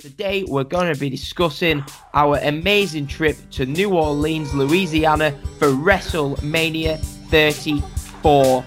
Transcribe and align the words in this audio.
Today, 0.00 0.44
we're 0.44 0.64
going 0.64 0.90
to 0.90 0.98
be 0.98 1.10
discussing 1.10 1.84
our 2.14 2.38
amazing 2.38 3.06
trip 3.06 3.36
to 3.50 3.66
New 3.66 3.92
Orleans, 3.92 4.54
Louisiana 4.54 5.32
for 5.58 5.68
WrestleMania 5.68 6.98
34. 7.28 8.64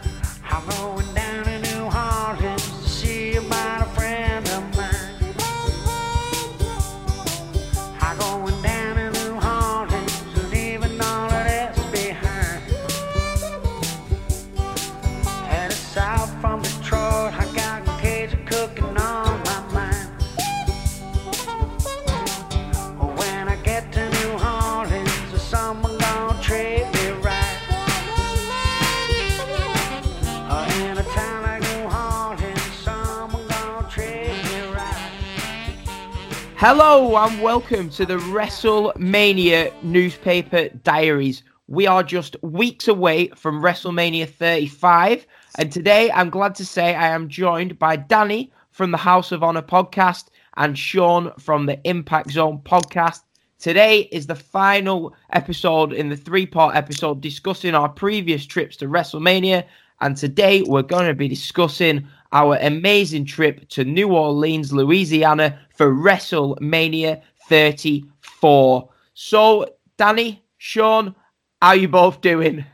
Hello 36.66 37.18
and 37.18 37.42
welcome 37.42 37.90
to 37.90 38.06
the 38.06 38.16
WrestleMania 38.16 39.74
newspaper 39.84 40.70
diaries. 40.70 41.44
We 41.68 41.88
are 41.88 42.04
just 42.04 42.38
weeks 42.42 42.88
away 42.88 43.28
from 43.36 43.62
WrestleMania 43.62 44.30
35, 44.30 45.28
and 45.58 45.70
today 45.70 46.10
I'm 46.12 46.30
glad 46.30 46.56
to 46.56 46.66
say 46.66 46.96
I 46.96 47.10
am 47.10 47.28
joined 47.28 47.78
by 47.78 47.98
Danny 47.98 48.50
from 48.72 48.92
the 48.92 48.98
House 48.98 49.34
of 49.34 49.44
Honor 49.44 49.62
podcast 49.62 50.28
and 50.56 50.80
Sean 50.80 51.34
from 51.38 51.66
the 51.66 51.82
Impact 51.84 52.32
Zone 52.32 52.62
podcast. 52.64 53.24
Today 53.60 54.08
is 54.14 54.28
the 54.28 54.36
final 54.36 55.14
episode 55.34 55.92
in 55.92 56.08
the 56.08 56.16
three 56.16 56.46
part 56.46 56.78
episode 56.78 57.20
discussing 57.20 57.76
our 57.76 57.90
previous 57.90 58.46
trips 58.46 58.78
to 58.78 58.86
WrestleMania, 58.86 59.66
and 60.00 60.16
today 60.16 60.64
we're 60.66 60.82
going 60.82 61.08
to 61.08 61.14
be 61.14 61.28
discussing 61.28 62.08
our 62.34 62.58
amazing 62.62 63.26
trip 63.26 63.68
to 63.70 63.86
New 63.86 64.10
Orleans, 64.14 64.74
Louisiana 64.74 65.60
for 65.76 65.94
WrestleMania 65.94 67.22
34. 67.48 68.90
So, 69.14 69.66
Danny, 69.98 70.44
Sean, 70.58 71.16
how 71.62 71.70
are 71.70 71.76
you 71.76 71.88
both 71.88 72.20
doing? 72.22 72.66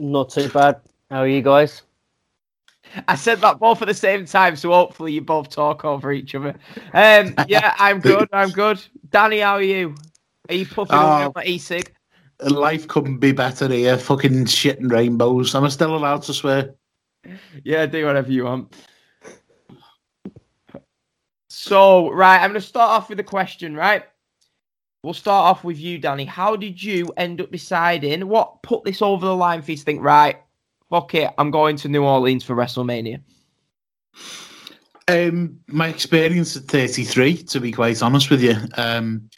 Not 0.00 0.30
too 0.30 0.48
bad. 0.48 0.80
How 1.10 1.20
are 1.20 1.28
you 1.28 1.42
guys? 1.42 1.82
I 3.08 3.14
said 3.16 3.40
that 3.40 3.58
both 3.58 3.80
at 3.82 3.88
the 3.88 3.94
same 3.94 4.26
time, 4.26 4.56
so 4.56 4.70
hopefully 4.70 5.12
you 5.12 5.20
both 5.20 5.48
talk 5.48 5.84
over 5.84 6.12
each 6.12 6.34
other. 6.34 6.54
Um, 6.92 7.34
yeah, 7.48 7.74
I'm 7.78 8.00
good. 8.10 8.28
I'm 8.32 8.50
good. 8.50 8.84
Danny, 9.10 9.38
how 9.40 9.54
are 9.54 9.62
you? 9.62 9.94
Are 10.48 10.54
you 10.54 10.66
puffing 10.66 10.96
Oh. 10.96 11.26
on 11.26 11.32
my 11.34 11.44
e-cig? 11.44 11.92
Life 12.40 12.88
couldn't 12.88 13.18
be 13.18 13.32
better 13.32 13.68
here. 13.68 13.96
Fucking 13.96 14.46
shit 14.46 14.80
and 14.80 14.90
rainbows. 14.90 15.54
Am 15.54 15.64
I 15.64 15.68
still 15.68 15.96
allowed 15.96 16.22
to 16.24 16.34
swear? 16.34 16.74
Yeah, 17.64 17.86
do 17.86 18.04
whatever 18.04 18.30
you 18.30 18.44
want. 18.44 18.74
So, 21.48 22.10
right, 22.10 22.36
I'm 22.36 22.50
going 22.50 22.60
to 22.60 22.66
start 22.66 22.90
off 22.90 23.08
with 23.08 23.20
a 23.20 23.24
question, 23.24 23.74
right? 23.74 24.04
We'll 25.02 25.14
start 25.14 25.44
off 25.44 25.64
with 25.64 25.78
you, 25.78 25.98
Danny. 25.98 26.24
How 26.24 26.56
did 26.56 26.82
you 26.82 27.12
end 27.16 27.40
up 27.40 27.50
deciding 27.50 28.26
what 28.26 28.62
put 28.62 28.84
this 28.84 29.02
over 29.02 29.26
the 29.26 29.36
line 29.36 29.62
for 29.62 29.70
you 29.70 29.76
to 29.76 29.82
think, 29.82 30.02
right, 30.02 30.36
fuck 30.90 31.14
it, 31.14 31.30
I'm 31.38 31.50
going 31.50 31.76
to 31.76 31.88
New 31.88 32.02
Orleans 32.02 32.44
for 32.44 32.54
WrestleMania? 32.54 33.20
Um, 35.08 35.60
my 35.68 35.88
experience 35.88 36.56
at 36.56 36.64
33, 36.64 37.36
to 37.44 37.60
be 37.60 37.72
quite 37.72 38.02
honest 38.02 38.30
with 38.30 38.42
you, 38.42 38.56
um, 38.76 39.28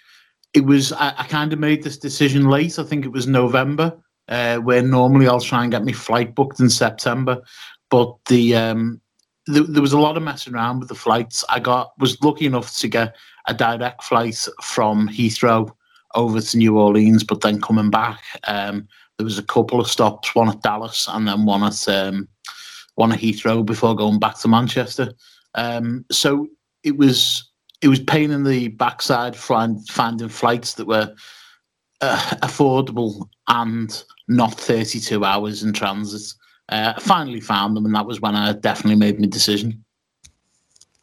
it 0.54 0.64
was 0.64 0.92
I, 0.92 1.14
I 1.18 1.24
kind 1.24 1.52
of 1.52 1.58
made 1.58 1.82
this 1.82 1.98
decision 1.98 2.48
late. 2.48 2.78
I 2.78 2.84
think 2.84 3.04
it 3.04 3.12
was 3.12 3.26
November, 3.26 3.98
uh, 4.28 4.58
where 4.58 4.82
normally 4.82 5.26
I'll 5.26 5.40
try 5.40 5.62
and 5.62 5.72
get 5.72 5.84
my 5.84 5.92
flight 5.92 6.34
booked 6.34 6.60
in 6.60 6.70
September, 6.70 7.42
but 7.90 8.14
the 8.28 8.54
um, 8.56 9.00
th- 9.46 9.66
there 9.68 9.82
was 9.82 9.92
a 9.92 9.98
lot 9.98 10.16
of 10.16 10.22
messing 10.22 10.54
around 10.54 10.80
with 10.80 10.88
the 10.88 10.94
flights. 10.94 11.44
I 11.48 11.60
got 11.60 11.92
was 11.98 12.20
lucky 12.22 12.46
enough 12.46 12.76
to 12.78 12.88
get 12.88 13.16
a 13.46 13.54
direct 13.54 14.04
flight 14.04 14.46
from 14.62 15.08
Heathrow 15.08 15.70
over 16.14 16.40
to 16.40 16.56
New 16.56 16.78
Orleans, 16.78 17.24
but 17.24 17.40
then 17.42 17.60
coming 17.60 17.90
back, 17.90 18.20
um, 18.44 18.88
there 19.18 19.24
was 19.24 19.38
a 19.38 19.42
couple 19.42 19.80
of 19.80 19.88
stops, 19.88 20.34
one 20.34 20.48
at 20.48 20.62
Dallas 20.62 21.08
and 21.10 21.28
then 21.28 21.44
one 21.44 21.62
at 21.62 21.88
um, 21.88 22.28
one 22.96 23.12
at 23.12 23.20
Heathrow 23.20 23.64
before 23.64 23.94
going 23.94 24.18
back 24.18 24.38
to 24.40 24.48
Manchester. 24.48 25.12
Um, 25.54 26.04
so 26.10 26.48
it 26.82 26.96
was 26.96 27.50
it 27.82 27.88
was 27.88 28.00
pain 28.00 28.30
in 28.30 28.44
the 28.44 28.68
backside 28.68 29.36
find, 29.36 29.86
finding 29.88 30.28
flights 30.28 30.74
that 30.74 30.86
were 30.86 31.14
uh, 32.00 32.18
affordable 32.42 33.28
and 33.48 34.02
not 34.28 34.54
32 34.54 35.24
hours 35.24 35.62
in 35.62 35.72
transit. 35.72 36.32
Uh, 36.68 36.94
I 36.96 37.00
finally 37.00 37.40
found 37.40 37.76
them, 37.76 37.86
and 37.86 37.94
that 37.94 38.06
was 38.06 38.20
when 38.20 38.34
I 38.34 38.52
definitely 38.52 38.96
made 38.96 39.20
my 39.20 39.26
decision. 39.26 39.84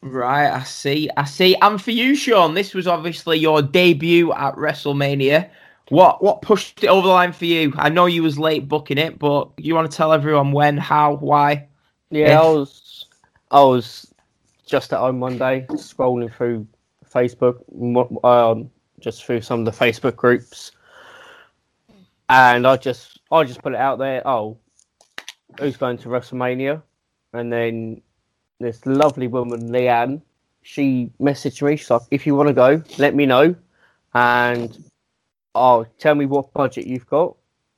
Right, 0.02 0.50
I 0.50 0.64
see, 0.64 1.10
I 1.16 1.24
see. 1.24 1.56
And 1.62 1.82
for 1.82 1.92
you, 1.92 2.16
Sean, 2.16 2.54
this 2.54 2.74
was 2.74 2.88
obviously 2.88 3.38
your 3.38 3.62
debut 3.62 4.34
at 4.34 4.56
WrestleMania. 4.56 5.50
What 5.90 6.22
what 6.22 6.42
pushed 6.42 6.84
it 6.84 6.88
over 6.88 7.08
the 7.08 7.14
line 7.14 7.32
for 7.32 7.46
you? 7.46 7.74
I 7.78 7.90
know 7.90 8.06
you 8.06 8.24
was 8.24 8.38
late 8.38 8.68
booking 8.68 8.98
it, 8.98 9.18
but 9.18 9.50
you 9.58 9.76
want 9.76 9.90
to 9.90 9.96
tell 9.96 10.12
everyone 10.12 10.52
when, 10.52 10.78
how, 10.78 11.16
why? 11.16 11.68
Yeah, 12.10 12.42
I 12.42 12.44
was. 12.44 13.06
I 13.52 13.62
was 13.62 14.14
just 14.66 14.92
at 14.92 15.00
home 15.00 15.20
one 15.20 15.38
day, 15.38 15.66
scrolling 15.70 16.34
through 16.34 16.68
Facebook, 17.10 17.62
um, 18.26 18.70
just 19.00 19.24
through 19.24 19.42
some 19.42 19.60
of 19.60 19.66
the 19.66 19.86
Facebook 19.86 20.16
groups, 20.16 20.72
and 22.30 22.66
I 22.66 22.78
just, 22.78 23.20
I 23.32 23.44
just 23.44 23.62
put 23.62 23.74
it 23.74 23.80
out 23.80 24.00
there. 24.00 24.28
Oh, 24.28 24.58
who's 25.60 25.78
going 25.78 25.98
to 26.00 26.10
WrestleMania? 26.10 26.82
And 27.34 27.52
then 27.52 28.02
this 28.60 28.86
lovely 28.86 29.28
woman, 29.28 29.70
Leanne, 29.70 30.22
she 30.62 31.12
messaged 31.20 31.62
me. 31.62 31.76
She's 31.76 31.90
like, 31.90 32.04
"If 32.12 32.26
you 32.26 32.36
want 32.36 32.48
to 32.48 32.54
go, 32.54 32.82
let 32.98 33.16
me 33.16 33.26
know, 33.26 33.56
and 34.14 34.90
oh, 35.56 35.86
tell 35.98 36.16
me 36.16 36.26
what 36.26 36.54
budget 36.54 36.88
you've 36.88 37.08
got. 37.08 37.36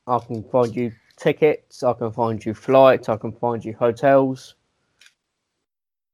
I 0.07 0.19
can 0.19 0.43
find 0.43 0.75
you 0.75 0.91
tickets. 1.17 1.83
I 1.83 1.93
can 1.93 2.11
find 2.11 2.45
you 2.45 2.53
flights. 2.53 3.09
I 3.09 3.17
can 3.17 3.31
find 3.31 3.63
you 3.63 3.73
hotels." 3.73 4.55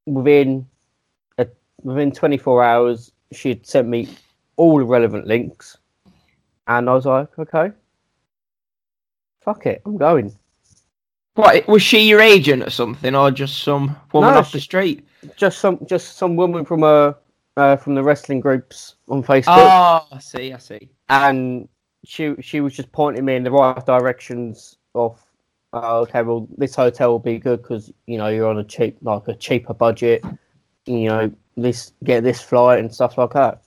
within 0.06 0.68
a, 1.38 1.48
within 1.84 2.12
24 2.12 2.64
hours, 2.64 3.12
she'd 3.32 3.66
sent 3.66 3.88
me 3.88 4.10
all 4.56 4.78
the 4.78 4.86
relevant 4.86 5.28
links, 5.28 5.78
and 6.68 6.90
I 6.90 6.94
was 6.94 7.06
like, 7.06 7.38
okay, 7.40 7.72
fuck 9.42 9.66
it, 9.66 9.82
I'm 9.86 9.98
going. 9.98 10.36
What 11.36 11.68
was 11.68 11.82
she 11.82 12.00
your 12.10 12.20
agent 12.20 12.64
or 12.64 12.70
something, 12.70 13.16
or 13.16 13.32
just 13.32 13.64
some 13.64 13.96
woman 14.14 14.34
No, 14.34 14.40
off 14.40 14.52
the 14.52 14.60
street? 14.60 15.08
Just 15.38 15.60
some 15.60 15.80
just 15.86 16.18
some 16.18 16.36
woman 16.36 16.66
from 16.66 16.84
a 16.84 17.16
uh, 17.58 17.76
from 17.78 17.96
the 17.96 18.04
wrestling 18.04 18.40
groups 18.40 18.96
on 19.08 19.24
Facebook, 19.24 19.46
Oh, 19.48 20.08
I 20.12 20.20
see, 20.20 20.52
I 20.54 20.58
see. 20.58 20.90
and 21.10 21.68
she 22.04 22.36
she 22.42 22.60
was 22.62 22.74
just 22.74 22.92
pointing 22.92 23.24
me 23.26 23.36
in 23.36 23.44
the 23.44 23.52
right 23.52 23.86
directions 23.86 24.78
of. 24.96 25.20
Uh, 25.74 26.00
okay, 26.02 26.22
well, 26.22 26.50
this 26.58 26.76
hotel 26.76 27.12
will 27.12 27.20
be 27.20 27.40
good 27.40 27.62
because 27.62 27.94
you 28.06 28.18
know 28.18 28.28
you're 28.28 28.50
on 28.50 28.58
a 28.58 28.64
cheap, 28.64 28.98
like 29.02 29.26
a 29.30 29.34
cheaper 29.36 29.74
budget. 29.74 30.22
You 30.86 31.06
know, 31.08 31.32
this 31.56 31.94
get 32.04 32.26
this 32.26 32.42
flight 32.42 32.80
and 32.80 32.94
stuff 32.94 33.18
like 33.18 33.32
that. 33.32 33.62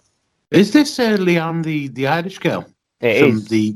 Is 0.51 0.73
this 0.73 0.99
uh, 0.99 1.17
Leanne, 1.17 1.65
the, 1.65 1.89
the 1.89 2.07
Irish 2.07 2.39
girl? 2.39 2.67
It 3.01 3.21
from 3.21 3.39
is. 3.39 3.49
the 3.49 3.75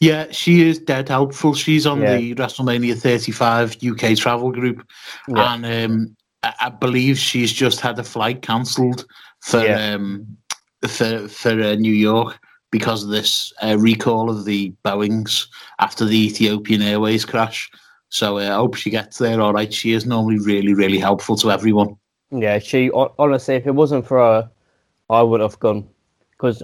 yeah 0.00 0.26
she 0.30 0.68
is 0.68 0.78
dead 0.78 1.08
helpful. 1.08 1.54
She's 1.54 1.86
on 1.86 2.00
Yeah. 2.00 2.16
the 2.16 2.34
wrestlemania 2.34 2.96
35 2.96 3.76
uk 3.90 4.16
travel 4.16 4.50
group. 4.52 4.86
Yeah. 5.28 5.54
and 5.54 5.66
um 5.66 6.16
I, 6.42 6.54
I 6.60 6.68
believe 6.70 7.18
she's 7.18 7.52
just 7.52 7.80
had 7.80 7.98
a 7.98 8.04
flight 8.04 8.42
cancelled 8.42 9.04
for 9.40 9.64
Yeah. 9.64 9.94
um 9.94 10.26
for 10.86 11.26
for 11.28 11.50
uh, 11.50 11.74
new 11.74 11.92
york 11.92 12.38
because 12.70 13.02
of 13.04 13.10
this 13.10 13.52
uh, 13.62 13.76
recall 13.78 14.28
of 14.30 14.44
the 14.44 14.72
boeings 14.84 15.46
after 15.80 16.04
the 16.04 16.26
ethiopian 16.26 16.82
airways 16.82 17.24
crash. 17.24 17.70
So 18.10 18.38
uh, 18.38 18.42
i 18.42 18.54
hope 18.54 18.74
she 18.76 18.90
gets 18.90 19.18
there 19.18 19.40
all 19.40 19.52
right. 19.52 19.72
She 19.72 19.92
is 19.92 20.06
normally 20.06 20.38
really 20.38 20.74
really 20.74 20.98
helpful 20.98 21.36
to 21.36 21.50
everyone. 21.50 21.96
Yeah, 22.30 22.58
she 22.58 22.90
honestly, 23.18 23.54
if 23.56 23.66
it 23.66 23.74
wasn't 23.74 24.06
for 24.06 24.18
her, 24.18 24.50
I 25.08 25.22
would 25.22 25.40
have 25.40 25.58
gone. 25.60 25.88
Because 26.32 26.62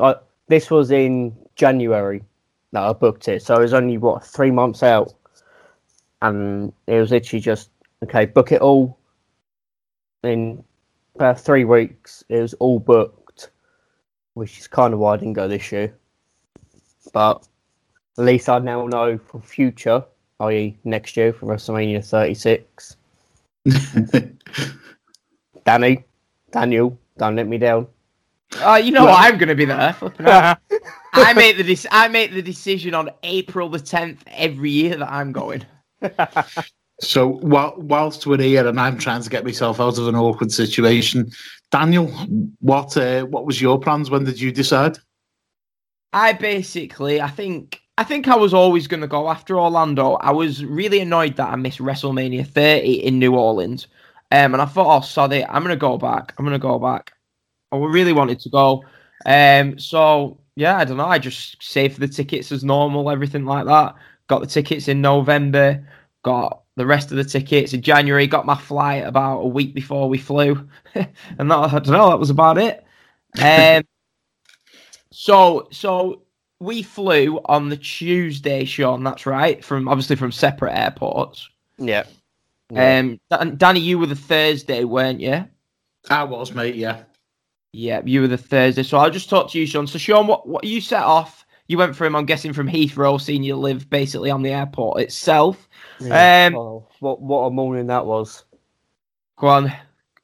this 0.48 0.70
was 0.70 0.90
in 0.90 1.34
January 1.56 2.22
that 2.74 2.82
I 2.82 2.92
booked 2.92 3.28
it, 3.28 3.42
so 3.42 3.54
it 3.54 3.60
was 3.62 3.72
only 3.72 3.96
what 3.98 4.24
three 4.24 4.50
months 4.50 4.82
out, 4.82 5.14
and 6.22 6.72
it 6.86 6.98
was 6.98 7.10
literally 7.12 7.40
just 7.40 7.70
okay, 8.02 8.26
book 8.26 8.52
it 8.52 8.60
all. 8.60 8.98
In 10.24 10.62
about 11.14 11.40
three 11.40 11.64
weeks, 11.64 12.24
it 12.28 12.40
was 12.40 12.54
all 12.54 12.78
booked, 12.80 13.50
which 14.34 14.58
is 14.58 14.66
kind 14.66 14.92
of 14.92 15.00
why 15.00 15.14
I 15.14 15.16
didn't 15.16 15.34
go 15.34 15.46
this 15.48 15.70
year. 15.70 15.96
But 17.12 17.46
at 18.18 18.24
least 18.24 18.48
I 18.48 18.58
now 18.58 18.86
know 18.86 19.18
for 19.18 19.40
future, 19.40 20.04
i.e., 20.40 20.76
next 20.84 21.16
year 21.16 21.32
for 21.32 21.46
WrestleMania 21.46 22.04
36. 22.04 22.96
Danny, 25.64 26.04
Daniel, 26.50 26.98
don't 27.18 27.36
let 27.36 27.46
me 27.46 27.58
down. 27.58 27.86
Oh, 28.60 28.76
you 28.76 28.92
know 28.92 29.04
Well- 29.04 29.16
I'm 29.16 29.38
going 29.38 29.48
to 29.48 29.54
be 29.54 29.64
there. 29.66 29.94
I 31.14 31.32
make 31.32 31.56
the 31.56 31.64
dec- 31.64 31.86
I 31.90 32.08
make 32.08 32.32
the 32.32 32.42
decision 32.42 32.94
on 32.94 33.10
April 33.22 33.68
the 33.68 33.78
10th 33.78 34.18
every 34.26 34.70
year 34.70 34.96
that 34.96 35.10
I'm 35.10 35.32
going. 35.32 35.64
So 37.00 37.28
while, 37.28 37.74
whilst 37.76 38.26
we're 38.26 38.40
here 38.40 38.66
and 38.66 38.80
I'm 38.80 38.98
trying 38.98 39.22
to 39.22 39.30
get 39.30 39.44
myself 39.44 39.80
out 39.80 39.98
of 39.98 40.06
an 40.06 40.14
awkward 40.14 40.52
situation, 40.52 41.30
Daniel, 41.70 42.06
what 42.60 42.96
uh, 42.96 43.24
what 43.24 43.46
was 43.46 43.60
your 43.60 43.80
plans? 43.80 44.10
When 44.10 44.24
did 44.24 44.40
you 44.40 44.52
decide? 44.52 44.98
I 46.12 46.34
basically, 46.34 47.20
I 47.20 47.28
think, 47.28 47.80
I 47.98 48.04
think 48.04 48.28
I 48.28 48.36
was 48.36 48.54
always 48.54 48.86
going 48.86 49.00
to 49.00 49.08
go 49.08 49.28
after 49.28 49.58
Orlando. 49.58 50.12
I 50.14 50.30
was 50.30 50.64
really 50.64 51.00
annoyed 51.00 51.34
that 51.36 51.48
I 51.50 51.56
missed 51.56 51.80
WrestleMania 51.80 52.46
30 52.46 53.04
in 53.04 53.18
New 53.18 53.34
Orleans, 53.34 53.88
um, 54.30 54.54
and 54.54 54.62
I 54.62 54.66
thought, 54.66 55.16
oh, 55.16 55.24
it, 55.24 55.46
I'm 55.48 55.64
going 55.64 55.74
to 55.74 55.76
go 55.76 55.98
back. 55.98 56.32
I'm 56.38 56.44
going 56.44 56.52
to 56.52 56.60
go 56.60 56.78
back. 56.78 57.12
I 57.72 57.76
really 57.78 58.12
wanted 58.12 58.38
to 58.40 58.50
go, 58.50 58.84
um, 59.26 59.76
so 59.80 60.38
yeah, 60.56 60.76
I 60.78 60.84
don't 60.84 60.96
know. 60.96 61.06
I 61.06 61.18
just 61.18 61.62
saved 61.62 61.98
the 61.98 62.08
tickets 62.08 62.52
as 62.52 62.64
normal, 62.64 63.10
everything 63.10 63.44
like 63.44 63.66
that. 63.66 63.94
Got 64.28 64.40
the 64.40 64.46
tickets 64.46 64.88
in 64.88 65.00
November. 65.00 65.86
Got 66.22 66.62
the 66.76 66.86
rest 66.86 67.10
of 67.10 67.16
the 67.16 67.24
tickets 67.24 67.72
in 67.72 67.82
January. 67.82 68.26
Got 68.26 68.46
my 68.46 68.56
flight 68.56 69.04
about 69.04 69.40
a 69.40 69.48
week 69.48 69.74
before 69.74 70.08
we 70.08 70.18
flew, 70.18 70.68
and 70.94 71.50
that, 71.50 71.54
I 71.54 71.68
don't 71.68 71.88
know. 71.88 72.10
That 72.10 72.18
was 72.18 72.30
about 72.30 72.58
it. 72.58 72.84
Um, 73.40 73.82
so, 75.10 75.68
so 75.70 76.22
we 76.60 76.82
flew 76.82 77.40
on 77.44 77.68
the 77.68 77.76
Tuesday, 77.76 78.64
Sean. 78.64 79.02
That's 79.02 79.26
right. 79.26 79.64
From 79.64 79.88
obviously 79.88 80.16
from 80.16 80.32
separate 80.32 80.76
airports. 80.76 81.48
Yeah. 81.78 82.04
Yeah. 82.70 82.98
Um, 82.98 83.20
Dan- 83.30 83.56
Danny, 83.56 83.80
you 83.80 83.98
were 83.98 84.06
the 84.06 84.16
Thursday, 84.16 84.84
weren't 84.84 85.20
you? 85.20 85.46
I 86.08 86.24
was, 86.24 86.52
mate. 86.52 86.76
Yeah. 86.76 87.02
Yeah, 87.74 88.02
you 88.04 88.20
were 88.20 88.28
the 88.28 88.38
Thursday. 88.38 88.84
So 88.84 88.98
I'll 88.98 89.10
just 89.10 89.28
talk 89.28 89.50
to 89.50 89.58
you, 89.58 89.66
Sean. 89.66 89.88
So, 89.88 89.98
Sean, 89.98 90.28
what 90.28 90.46
what 90.46 90.62
you 90.62 90.80
set 90.80 91.02
off? 91.02 91.44
You 91.66 91.76
went 91.76 91.96
from, 91.96 92.14
I'm 92.14 92.24
guessing, 92.24 92.52
from 92.52 92.68
Heathrow, 92.68 93.20
seeing 93.20 93.42
you 93.42 93.56
live 93.56 93.90
basically 93.90 94.30
on 94.30 94.42
the 94.42 94.52
airport 94.52 95.00
itself. 95.00 95.68
Yeah. 95.98 96.46
um, 96.46 96.54
Oh, 96.54 96.86
what 97.00 97.20
what 97.20 97.40
a 97.40 97.50
morning 97.50 97.88
that 97.88 98.06
was. 98.06 98.44
Go 99.36 99.48
on. 99.48 99.72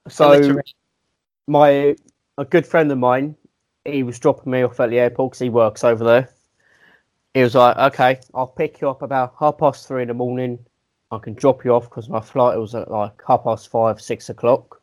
So 0.09 0.61
my 1.49 1.97
a 2.39 2.45
good 2.45 2.67
friend 2.67 2.93
of 2.93 2.99
mine, 2.99 3.35
he 3.85 4.05
was 4.05 4.21
dropping 4.21 4.53
me 4.53 4.63
off 4.63 4.79
at 4.79 4.91
the 4.91 5.01
airport 5.01 5.33
because 5.33 5.41
he 5.41 5.51
works 5.51 5.83
over 5.83 6.05
there. 6.05 6.29
He 7.35 7.43
was 7.43 7.57
like, 7.57 7.77
"Okay, 7.77 8.21
I'll 8.33 8.47
pick 8.47 8.81
you 8.81 8.89
up 8.89 9.03
about 9.03 9.35
half 9.41 9.59
past 9.59 9.89
three 9.89 10.03
in 10.03 10.09
the 10.09 10.15
morning. 10.15 10.59
I 11.11 11.19
can 11.19 11.35
drop 11.35 11.65
you 11.65 11.75
off 11.75 11.91
because 11.91 12.09
my 12.09 12.21
flight 12.21 12.57
was 12.59 12.77
at 12.77 12.93
like 12.93 13.21
half 13.27 13.43
past 13.43 13.69
five, 13.71 14.01
six 14.01 14.29
o'clock. 14.29 14.80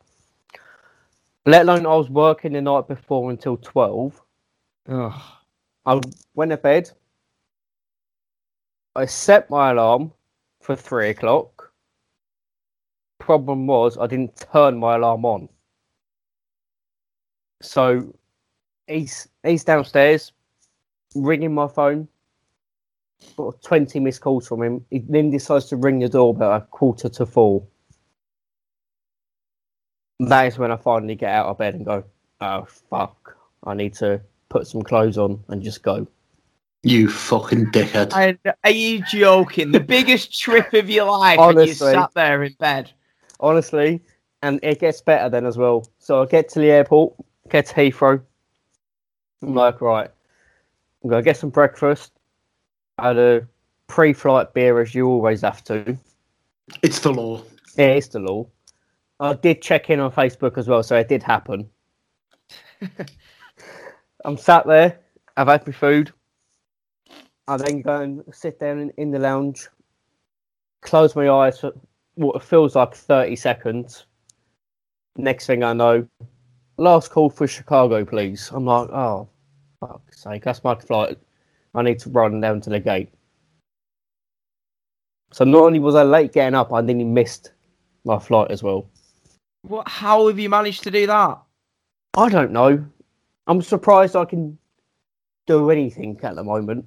Let 1.48 1.62
alone 1.62 1.86
I 1.86 1.96
was 1.96 2.10
working 2.10 2.52
the 2.52 2.60
night 2.60 2.88
before 2.88 3.30
until 3.30 3.56
twelve. 3.56 4.20
Ugh. 4.86 5.22
I 5.86 5.98
went 6.34 6.50
to 6.50 6.58
bed. 6.58 6.90
I 8.94 9.06
set 9.06 9.48
my 9.48 9.70
alarm 9.70 10.12
for 10.60 10.76
three 10.76 11.08
o'clock. 11.08 11.72
Problem 13.18 13.66
was, 13.66 13.96
I 13.96 14.06
didn't 14.06 14.36
turn 14.52 14.78
my 14.78 14.96
alarm 14.96 15.24
on. 15.24 15.48
So 17.62 18.14
he's 18.86 19.26
he's 19.42 19.64
downstairs, 19.64 20.32
ringing 21.14 21.54
my 21.54 21.68
phone. 21.68 22.08
Got 23.38 23.62
20 23.62 24.00
missed 24.00 24.20
calls 24.20 24.46
from 24.46 24.62
him. 24.62 24.84
He 24.90 24.98
then 24.98 25.30
decides 25.30 25.64
to 25.70 25.76
ring 25.76 26.00
the 26.00 26.10
doorbell 26.10 26.52
at 26.52 26.70
quarter 26.72 27.08
to 27.08 27.24
four. 27.24 27.66
That 30.20 30.46
is 30.46 30.58
when 30.58 30.72
I 30.72 30.76
finally 30.76 31.14
get 31.14 31.32
out 31.32 31.46
of 31.46 31.58
bed 31.58 31.74
and 31.74 31.84
go, 31.84 32.04
oh, 32.40 32.66
fuck. 32.90 33.36
I 33.64 33.74
need 33.74 33.94
to 33.94 34.20
put 34.48 34.66
some 34.66 34.82
clothes 34.82 35.18
on 35.18 35.42
and 35.48 35.62
just 35.62 35.82
go. 35.82 36.06
You 36.82 37.08
fucking 37.08 37.66
dickhead. 37.72 38.12
And 38.14 38.38
are 38.64 38.70
you 38.70 39.02
joking? 39.10 39.72
The 39.72 39.80
biggest 39.80 40.38
trip 40.38 40.72
of 40.74 40.88
your 40.88 41.06
life, 41.06 41.38
and 41.38 41.54
you 41.54 41.62
Honestly. 41.62 41.92
sat 41.92 42.14
there 42.14 42.42
in 42.44 42.52
bed. 42.54 42.90
honestly, 43.40 44.00
and 44.42 44.60
it 44.62 44.80
gets 44.80 45.00
better 45.00 45.28
then 45.28 45.46
as 45.46 45.56
well. 45.56 45.86
So 45.98 46.22
I 46.22 46.26
get 46.26 46.48
to 46.50 46.60
the 46.60 46.70
airport, 46.70 47.14
get 47.48 47.66
to 47.66 47.74
Heathrow. 47.74 48.20
I'm 49.42 49.54
like, 49.54 49.80
right, 49.80 50.10
I'm 51.02 51.10
gonna 51.10 51.22
get 51.22 51.36
some 51.36 51.50
breakfast. 51.50 52.12
I 52.98 53.08
had 53.08 53.18
a 53.18 53.46
pre-flight 53.86 54.52
beer 54.54 54.80
as 54.80 54.94
you 54.94 55.06
always 55.06 55.42
have 55.42 55.62
to. 55.64 55.96
It's 56.82 57.00
the 57.00 57.12
law. 57.12 57.42
Yeah, 57.76 57.86
it's 57.86 58.08
the 58.08 58.20
law. 58.20 58.46
I 59.20 59.34
did 59.34 59.60
check 59.62 59.90
in 59.90 60.00
on 60.00 60.12
Facebook 60.12 60.58
as 60.58 60.68
well, 60.68 60.82
so 60.82 60.96
it 60.96 61.08
did 61.08 61.22
happen. 61.22 61.68
I'm 64.24 64.36
sat 64.36 64.66
there, 64.66 65.00
I've 65.36 65.48
had 65.48 65.66
my 65.66 65.72
food. 65.72 66.12
I 67.48 67.56
then 67.56 67.82
go 67.82 68.00
and 68.00 68.22
sit 68.32 68.60
down 68.60 68.78
in, 68.78 68.90
in 68.96 69.10
the 69.10 69.18
lounge, 69.18 69.68
close 70.82 71.16
my 71.16 71.28
eyes 71.28 71.58
for 71.58 71.72
what 72.14 72.42
feels 72.42 72.76
like 72.76 72.94
30 72.94 73.36
seconds. 73.36 74.06
Next 75.16 75.46
thing 75.46 75.64
I 75.64 75.72
know, 75.72 76.06
last 76.76 77.10
call 77.10 77.30
for 77.30 77.46
Chicago, 77.46 78.04
please. 78.04 78.50
I'm 78.52 78.66
like, 78.66 78.88
oh, 78.90 79.28
fuck's 79.80 80.22
sake, 80.22 80.44
that's 80.44 80.62
my 80.62 80.74
flight. 80.76 81.18
I 81.74 81.82
need 81.82 81.98
to 82.00 82.10
run 82.10 82.40
down 82.40 82.60
to 82.62 82.70
the 82.70 82.80
gate. 82.80 83.10
So 85.32 85.44
not 85.44 85.62
only 85.62 85.78
was 85.78 85.94
I 85.94 86.02
late 86.02 86.32
getting 86.32 86.54
up, 86.54 86.72
I 86.72 86.80
nearly 86.80 87.04
missed 87.04 87.52
my 88.04 88.18
flight 88.18 88.50
as 88.50 88.62
well. 88.62 88.88
What? 89.68 89.86
How 89.88 90.26
have 90.28 90.38
you 90.38 90.48
managed 90.48 90.82
to 90.84 90.90
do 90.90 91.06
that? 91.06 91.38
I 92.16 92.28
don't 92.28 92.52
know. 92.52 92.84
I'm 93.46 93.62
surprised 93.62 94.16
I 94.16 94.24
can 94.24 94.58
do 95.46 95.70
anything 95.70 96.18
at 96.22 96.34
the 96.34 96.44
moment. 96.44 96.86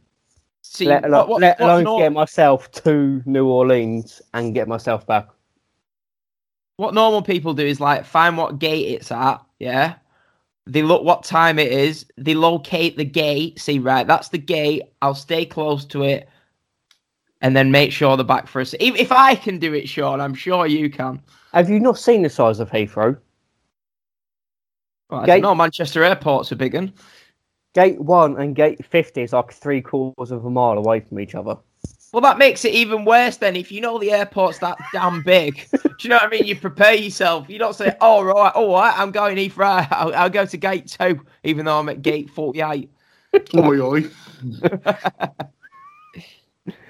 See, 0.63 0.85
let 0.85 1.05
alone, 1.05 1.19
what- 1.19 1.29
what- 1.29 1.41
let 1.41 1.59
alone 1.61 1.83
nor- 1.83 1.99
get 1.99 2.13
myself 2.13 2.71
to 2.83 3.21
New 3.25 3.47
Orleans 3.47 4.21
and 4.33 4.53
get 4.53 4.67
myself 4.67 5.05
back. 5.07 5.27
what 6.77 6.95
normal 6.95 7.21
people 7.21 7.53
do 7.53 7.63
is 7.63 7.79
like 7.79 8.03
find 8.05 8.35
what 8.37 8.57
gate 8.57 8.87
it's 8.95 9.11
at, 9.11 9.39
yeah. 9.59 9.95
They 10.65 10.81
look 10.81 11.03
what 11.03 11.23
time 11.23 11.59
it 11.59 11.71
is, 11.71 12.07
they 12.17 12.33
locate 12.33 12.97
the 12.97 13.05
gate, 13.05 13.59
see 13.59 13.77
right, 13.77 14.07
that's 14.07 14.29
the 14.29 14.39
gate, 14.39 14.81
I'll 14.99 15.13
stay 15.13 15.45
close 15.45 15.85
to 15.85 16.01
it, 16.01 16.27
and 17.41 17.55
then 17.55 17.71
make 17.71 17.91
sure 17.91 18.15
they're 18.15 18.25
back 18.25 18.47
for 18.47 18.61
us. 18.61 18.73
If, 18.79 18.95
if 18.95 19.11
I 19.11 19.35
can 19.35 19.57
do 19.57 19.73
it, 19.73 19.87
Sean, 19.89 20.21
I'm 20.21 20.33
sure 20.33 20.65
you 20.67 20.89
can. 20.89 21.21
Have 21.53 21.69
you 21.69 21.79
not 21.79 21.97
seen 21.97 22.21
the 22.21 22.29
size 22.29 22.59
of 22.59 22.69
Heathrow? 22.69 23.17
Well, 25.09 25.21
I 25.21 25.25
Gate- 25.25 25.41
don't 25.41 25.51
know, 25.51 25.55
Manchester 25.55 26.03
Airport's 26.03 26.51
a 26.51 26.55
big 26.55 26.73
one. 26.73 26.93
Gate 27.73 27.99
one 28.01 28.37
and 28.37 28.53
gate 28.53 28.85
fifty 28.85 29.21
is 29.21 29.31
like 29.31 29.53
three 29.53 29.81
quarters 29.81 30.31
of 30.31 30.43
a 30.43 30.49
mile 30.49 30.77
away 30.77 30.99
from 30.99 31.19
each 31.21 31.35
other. 31.35 31.55
Well, 32.11 32.21
that 32.21 32.37
makes 32.37 32.65
it 32.65 32.73
even 32.73 33.05
worse 33.05 33.37
then. 33.37 33.55
If 33.55 33.71
you 33.71 33.79
know 33.79 33.97
the 33.97 34.11
airport's 34.11 34.59
that 34.59 34.77
damn 34.91 35.21
big, 35.23 35.65
do 35.71 35.79
you 36.01 36.09
know 36.09 36.17
what 36.17 36.23
I 36.25 36.29
mean? 36.29 36.45
You 36.45 36.57
prepare 36.57 36.95
yourself. 36.95 37.49
You 37.49 37.59
don't 37.59 37.73
say, 37.73 37.95
"Oh 38.01 38.23
right, 38.23 38.51
all 38.53 38.73
right, 38.73 38.93
I'm 38.97 39.11
going 39.11 39.37
Heathrow. 39.37 39.87
I'll, 39.89 40.13
I'll 40.13 40.29
go 40.29 40.45
to 40.45 40.57
gate 40.57 40.87
two, 40.87 41.21
even 41.45 41.63
though 41.65 41.79
I'm 41.79 41.87
at 41.87 42.01
gate 42.01 42.29
forty-eight." 42.29 42.91
Oi, 43.55 43.79
oi. 43.79 44.09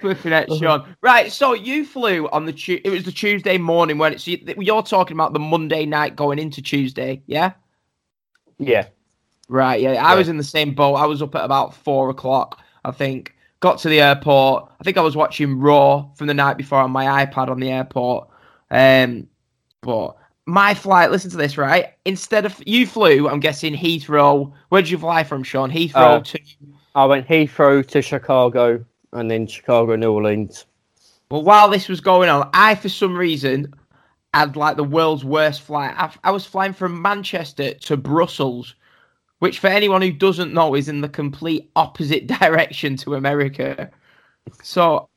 Flipping 0.01 0.33
it, 0.33 0.51
Sean. 0.57 0.95
Right, 1.01 1.31
so 1.31 1.53
you 1.53 1.85
flew 1.85 2.27
on 2.29 2.45
the 2.45 2.53
tu- 2.53 2.81
it 2.83 2.89
was 2.89 3.03
the 3.03 3.11
Tuesday 3.11 3.57
morning 3.57 3.97
when 3.97 4.13
it's 4.13 4.27
you're 4.27 4.83
talking 4.83 5.15
about 5.15 5.33
the 5.33 5.39
Monday 5.39 5.85
night 5.85 6.15
going 6.15 6.39
into 6.39 6.61
Tuesday, 6.61 7.21
yeah? 7.27 7.51
Yeah. 8.57 8.87
Right, 9.47 9.81
yeah. 9.81 9.91
I 9.91 10.11
Yeah. 10.11 10.15
was 10.15 10.29
in 10.29 10.37
the 10.37 10.43
same 10.43 10.73
boat. 10.73 10.95
I 10.95 11.05
was 11.05 11.21
up 11.21 11.35
at 11.35 11.43
about 11.43 11.75
four 11.75 12.09
o'clock, 12.09 12.59
I 12.85 12.91
think. 12.91 13.35
Got 13.59 13.77
to 13.79 13.89
the 13.89 14.01
airport. 14.01 14.71
I 14.79 14.83
think 14.83 14.97
I 14.97 15.01
was 15.01 15.15
watching 15.15 15.59
Raw 15.59 16.07
from 16.15 16.27
the 16.27 16.33
night 16.33 16.57
before 16.57 16.79
on 16.79 16.91
my 16.91 17.25
iPad 17.25 17.47
on 17.49 17.59
the 17.59 17.69
airport. 17.69 18.27
Um, 18.71 19.27
but 19.81 20.15
my 20.47 20.73
flight, 20.73 21.11
listen 21.11 21.29
to 21.31 21.37
this, 21.37 21.57
right? 21.57 21.89
Instead 22.05 22.45
of 22.45 22.61
you 22.65 22.87
flew, 22.87 23.29
I'm 23.29 23.39
guessing 23.39 23.75
Heathrow. 23.75 24.51
Where 24.69 24.81
did 24.81 24.89
you 24.89 24.97
fly 24.97 25.23
from, 25.23 25.43
Sean? 25.43 25.69
Heathrow 25.69 25.93
Uh, 25.95 26.19
to 26.21 26.39
I 26.95 27.05
went 27.05 27.27
Heathrow 27.27 27.85
to 27.87 28.01
Chicago 28.01 28.83
and 29.13 29.29
then 29.29 29.47
Chicago, 29.47 29.95
New 29.95 30.11
Orleans. 30.11 30.65
Well, 31.29 31.43
while 31.43 31.69
this 31.69 31.87
was 31.87 32.01
going 32.01 32.29
on, 32.29 32.49
I, 32.53 32.75
for 32.75 32.89
some 32.89 33.15
reason, 33.15 33.73
had 34.33 34.55
like 34.55 34.77
the 34.77 34.83
world's 34.83 35.25
worst 35.25 35.61
flight. 35.61 35.93
I, 35.97 36.11
I 36.23 36.31
was 36.31 36.45
flying 36.45 36.73
from 36.73 37.01
Manchester 37.01 37.73
to 37.73 37.97
Brussels, 37.97 38.75
which, 39.39 39.59
for 39.59 39.67
anyone 39.67 40.01
who 40.01 40.11
doesn't 40.11 40.53
know, 40.53 40.75
is 40.75 40.89
in 40.89 41.01
the 41.01 41.09
complete 41.09 41.69
opposite 41.75 42.27
direction 42.39 42.97
to 42.97 43.15
America. 43.15 43.89
So 44.63 45.09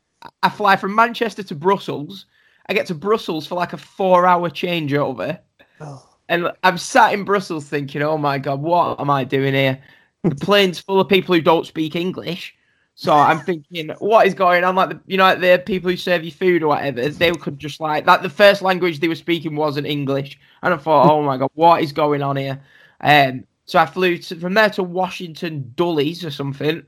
I 0.42 0.48
fly 0.48 0.76
from 0.76 0.94
Manchester 0.94 1.42
to 1.44 1.54
Brussels. 1.54 2.26
I 2.68 2.74
get 2.74 2.86
to 2.86 2.94
Brussels 2.94 3.46
for 3.46 3.56
like 3.56 3.72
a 3.72 3.78
four 3.78 4.26
hour 4.26 4.50
changeover. 4.50 5.38
Oh. 5.80 6.08
And 6.28 6.50
I'm 6.62 6.78
sat 6.78 7.12
in 7.12 7.24
Brussels 7.24 7.66
thinking, 7.66 8.02
oh 8.02 8.16
my 8.16 8.38
God, 8.38 8.60
what 8.60 8.98
am 8.98 9.10
I 9.10 9.24
doing 9.24 9.52
here? 9.52 9.82
The 10.22 10.34
plane's 10.34 10.80
full 10.80 11.00
of 11.00 11.08
people 11.08 11.34
who 11.34 11.42
don't 11.42 11.66
speak 11.66 11.94
English. 11.94 12.54
So 12.96 13.12
I'm 13.12 13.40
thinking, 13.40 13.90
what 13.98 14.26
is 14.26 14.34
going 14.34 14.62
on? 14.62 14.76
Like, 14.76 14.90
the, 14.90 15.00
you 15.06 15.16
know, 15.16 15.24
like 15.24 15.40
the 15.40 15.62
people 15.66 15.90
who 15.90 15.96
serve 15.96 16.22
you 16.22 16.30
food 16.30 16.62
or 16.62 16.68
whatever, 16.68 17.08
they 17.08 17.32
could 17.32 17.58
just 17.58 17.80
like, 17.80 18.06
that 18.06 18.22
the 18.22 18.30
first 18.30 18.62
language 18.62 19.00
they 19.00 19.08
were 19.08 19.16
speaking 19.16 19.56
wasn't 19.56 19.86
English. 19.86 20.38
And 20.62 20.72
I 20.72 20.76
thought, 20.76 21.10
oh 21.10 21.22
my 21.22 21.36
God, 21.36 21.50
what 21.54 21.82
is 21.82 21.92
going 21.92 22.22
on 22.22 22.36
here? 22.36 22.62
Um, 23.00 23.44
So 23.66 23.78
I 23.78 23.86
flew 23.86 24.18
to, 24.18 24.36
from 24.36 24.54
there 24.54 24.70
to 24.70 24.82
Washington 24.82 25.72
Dulles 25.74 26.24
or 26.24 26.30
something. 26.30 26.84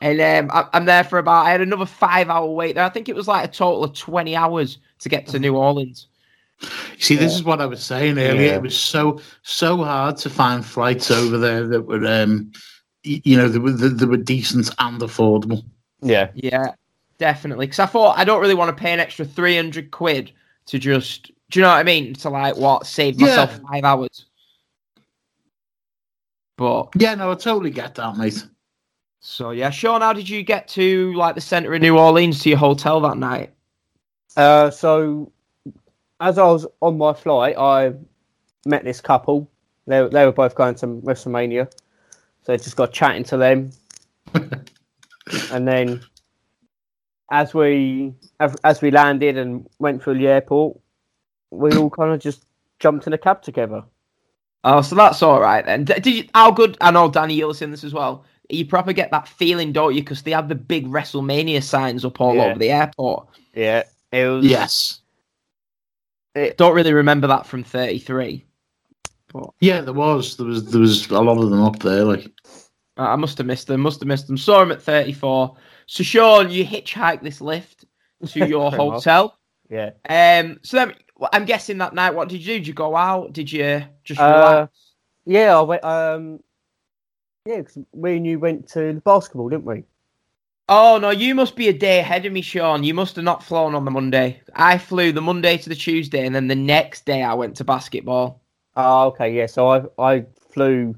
And 0.00 0.20
um, 0.20 0.50
I, 0.52 0.68
I'm 0.72 0.86
there 0.86 1.04
for 1.04 1.18
about, 1.18 1.46
I 1.46 1.50
had 1.50 1.60
another 1.60 1.86
five 1.86 2.28
hour 2.28 2.46
wait 2.50 2.74
there. 2.74 2.84
I 2.84 2.88
think 2.88 3.08
it 3.08 3.14
was 3.14 3.28
like 3.28 3.48
a 3.48 3.52
total 3.52 3.84
of 3.84 3.94
20 3.94 4.34
hours 4.34 4.78
to 5.00 5.08
get 5.08 5.28
to 5.28 5.38
New 5.38 5.56
Orleans. 5.56 6.08
You 6.60 6.68
see, 6.98 7.16
this 7.16 7.34
is 7.34 7.44
what 7.44 7.60
I 7.60 7.66
was 7.66 7.82
saying 7.84 8.18
earlier. 8.18 8.48
Yeah. 8.48 8.54
It 8.56 8.62
was 8.62 8.76
so 8.76 9.20
so 9.42 9.78
hard 9.78 10.16
to 10.18 10.30
find 10.30 10.64
flights 10.64 11.10
over 11.10 11.38
there 11.38 11.66
that 11.66 11.82
were, 11.82 12.04
um, 12.06 12.52
you 13.04 13.36
know, 13.36 13.48
they 13.48 13.58
were 13.58 13.72
that, 13.72 13.98
that 13.98 14.06
were 14.06 14.16
decent 14.16 14.70
and 14.78 15.00
affordable. 15.00 15.64
Yeah. 16.00 16.28
Yeah, 16.34 16.72
definitely. 17.18 17.66
Because 17.66 17.78
I 17.80 17.86
thought 17.86 18.18
I 18.18 18.24
don't 18.24 18.40
really 18.40 18.54
want 18.54 18.76
to 18.76 18.80
pay 18.80 18.92
an 18.92 19.00
extra 19.00 19.24
300 19.24 19.90
quid 19.90 20.32
to 20.66 20.78
just, 20.78 21.30
do 21.50 21.60
you 21.60 21.62
know 21.62 21.70
what 21.70 21.78
I 21.78 21.82
mean? 21.82 22.14
To 22.14 22.30
like, 22.30 22.56
what, 22.56 22.86
save 22.86 23.18
myself 23.18 23.50
Yeah. 23.50 23.70
five 23.70 23.84
hours. 23.84 24.26
But 26.56 26.90
Yeah, 26.96 27.14
no, 27.14 27.32
I 27.32 27.34
totally 27.34 27.70
get 27.70 27.94
that, 27.96 28.16
mate. 28.16 28.46
So 29.20 29.50
yeah, 29.50 29.70
Sean, 29.70 30.00
how 30.00 30.12
did 30.12 30.28
you 30.28 30.42
get 30.42 30.66
to 30.68 31.12
like 31.14 31.34
the 31.34 31.40
center 31.40 31.72
of 31.74 31.80
New 31.80 31.96
Orleans 31.96 32.40
to 32.42 32.48
your 32.48 32.58
hotel 32.58 33.00
that 33.02 33.16
night? 33.16 33.52
Uh, 34.36 34.70
so, 34.70 35.30
as 36.20 36.38
I 36.38 36.44
was 36.44 36.66
on 36.80 36.98
my 36.98 37.12
flight, 37.12 37.56
I 37.56 37.92
met 38.66 38.82
this 38.84 39.00
couple. 39.00 39.48
They, 39.86 40.06
they 40.08 40.24
were 40.24 40.32
both 40.32 40.54
going 40.54 40.74
to 40.76 40.86
WrestleMania. 40.86 41.70
So 42.44 42.52
I 42.52 42.56
just 42.56 42.76
got 42.76 42.92
chatting 42.92 43.24
to 43.24 43.36
them. 43.36 43.70
and 45.52 45.66
then, 45.68 46.00
as 47.30 47.54
we 47.54 48.12
as, 48.40 48.82
we 48.82 48.90
landed 48.90 49.38
and 49.38 49.68
went 49.78 50.02
through 50.02 50.18
the 50.18 50.28
airport, 50.28 50.78
we 51.50 51.72
all 51.76 51.90
kind 51.90 52.12
of 52.12 52.20
just 52.20 52.44
jumped 52.80 53.06
in 53.06 53.12
a 53.12 53.18
cab 53.18 53.42
together. 53.42 53.84
Oh, 54.64 54.80
so 54.82 54.94
that's 54.94 55.22
all 55.22 55.40
right 55.40 55.64
then. 55.64 55.84
Did 55.84 56.06
you? 56.06 56.24
How 56.34 56.50
good? 56.50 56.76
I 56.80 56.90
know 56.90 57.10
Danny, 57.10 57.34
you'll 57.34 57.52
in 57.60 57.70
this 57.70 57.84
as 57.84 57.94
well. 57.94 58.24
You 58.48 58.66
probably 58.66 58.94
get 58.94 59.10
that 59.12 59.28
feeling, 59.28 59.72
don't 59.72 59.94
you? 59.94 60.02
Because 60.02 60.22
they 60.22 60.32
have 60.32 60.48
the 60.48 60.54
big 60.54 60.86
WrestleMania 60.86 61.62
signs 61.62 62.04
up 62.04 62.20
all 62.20 62.34
Yeah. 62.34 62.46
over 62.46 62.58
the 62.58 62.70
airport. 62.70 63.28
Yeah, 63.54 63.84
it 64.10 64.26
was. 64.26 64.44
Yes. 64.44 65.00
Don't 66.56 66.74
really 66.74 66.92
remember 66.92 67.26
that 67.26 67.46
from 67.46 67.62
33. 67.62 68.44
Yeah, 69.60 69.80
there 69.80 69.94
was. 69.94 70.36
There 70.36 70.46
was 70.46 70.70
there 70.70 70.80
was 70.80 71.08
a 71.10 71.20
lot 71.20 71.38
of 71.38 71.50
them 71.50 71.62
up 71.62 71.78
there, 71.80 72.04
like 72.04 72.26
Uh, 72.98 73.02
I 73.02 73.16
must 73.16 73.38
have 73.38 73.46
missed 73.46 73.66
them. 73.68 73.80
Must 73.80 74.00
have 74.00 74.08
missed 74.08 74.26
them. 74.26 74.36
Saw 74.36 74.62
him 74.62 74.72
at 74.72 74.82
34. 74.82 75.56
So 75.86 76.02
Sean, 76.02 76.50
you 76.50 76.64
hitchhike 76.64 77.22
this 77.22 77.40
lift 77.40 77.84
to 78.26 78.46
your 78.46 78.70
Pretty 78.70 78.84
much. 78.90 78.94
hotel. 79.04 79.38
Yeah. 79.70 79.90
Um. 80.08 80.58
So 80.62 80.76
then, 80.76 80.94
I'm 81.32 81.44
guessing 81.44 81.78
that 81.78 81.94
night, 81.94 82.14
what 82.14 82.28
did 82.28 82.40
you 82.40 82.46
do? 82.54 82.58
Did 82.58 82.66
you 82.68 82.74
go 82.74 82.94
out? 82.96 83.32
Did 83.32 83.50
you 83.50 83.84
just 84.04 84.20
Uh, 84.20 84.24
relax? 84.24 84.92
Yeah, 85.24 85.58
I 85.58 85.62
went. 85.62 85.84
Um, 85.84 86.40
yeah, 87.46 87.58
because 87.58 87.78
we 87.92 88.16
and 88.16 88.26
you 88.26 88.38
went 88.38 88.68
to 88.70 88.92
the 88.92 89.00
basketball, 89.00 89.48
didn't 89.48 89.64
we? 89.64 89.84
Oh 90.68 90.98
no, 91.00 91.10
you 91.10 91.34
must 91.34 91.56
be 91.56 91.68
a 91.68 91.72
day 91.72 91.98
ahead 91.98 92.24
of 92.26 92.32
me, 92.32 92.40
Sean. 92.42 92.84
You 92.84 92.94
must 92.94 93.16
have 93.16 93.24
not 93.24 93.42
flown 93.42 93.74
on 93.74 93.84
the 93.84 93.90
Monday. 93.90 94.40
I 94.54 94.78
flew 94.78 95.10
the 95.12 95.20
Monday 95.20 95.56
to 95.58 95.68
the 95.68 95.74
Tuesday, 95.74 96.24
and 96.26 96.34
then 96.34 96.46
the 96.48 96.54
next 96.54 97.04
day 97.04 97.22
I 97.22 97.34
went 97.34 97.56
to 97.56 97.64
basketball. 97.64 98.41
Oh, 98.76 99.08
okay, 99.08 99.32
yeah. 99.32 99.46
So 99.46 99.68
I 99.68 99.82
I 99.98 100.24
flew 100.50 100.94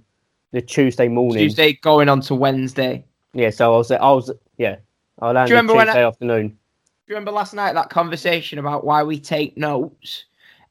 the 0.52 0.62
Tuesday 0.62 1.08
morning. 1.08 1.38
Tuesday 1.38 1.74
going 1.74 2.08
on 2.08 2.20
to 2.22 2.34
Wednesday. 2.34 3.04
Yeah, 3.32 3.50
so 3.50 3.74
I 3.74 3.76
was 3.78 3.90
I 3.90 4.10
was 4.10 4.30
yeah. 4.58 4.76
I 5.20 5.32
landed 5.32 5.52
remember 5.52 5.74
when 5.74 5.86
Tuesday 5.86 6.02
I- 6.04 6.08
afternoon. 6.08 6.48
Do 6.48 7.12
you 7.12 7.16
remember 7.16 7.32
last 7.32 7.52
night 7.52 7.74
that 7.74 7.90
conversation 7.90 8.58
about 8.58 8.84
why 8.84 9.02
we 9.02 9.20
take 9.20 9.58
notes? 9.58 10.24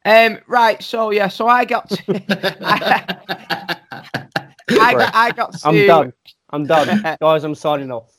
Um, 0.06 0.40
right. 0.48 0.82
So 0.82 1.12
yeah. 1.12 1.28
So 1.28 1.48
I 1.48 1.64
got 1.66 1.90
to. 1.92 2.24
I, 2.62 3.18
I 4.70 4.94
got. 4.94 5.16
I 5.16 5.32
got 5.32 5.54
to. 5.54 5.68
I'm 5.68 5.86
done. 5.88 6.14
I'm 6.50 6.66
done, 6.66 7.18
guys. 7.22 7.44
I'm 7.44 7.56
signing 7.56 7.92
off. 7.92 8.12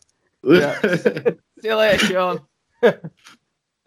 See 0.44 1.68
you 1.68 1.74
later, 1.76 2.06
Sean. 2.06 2.40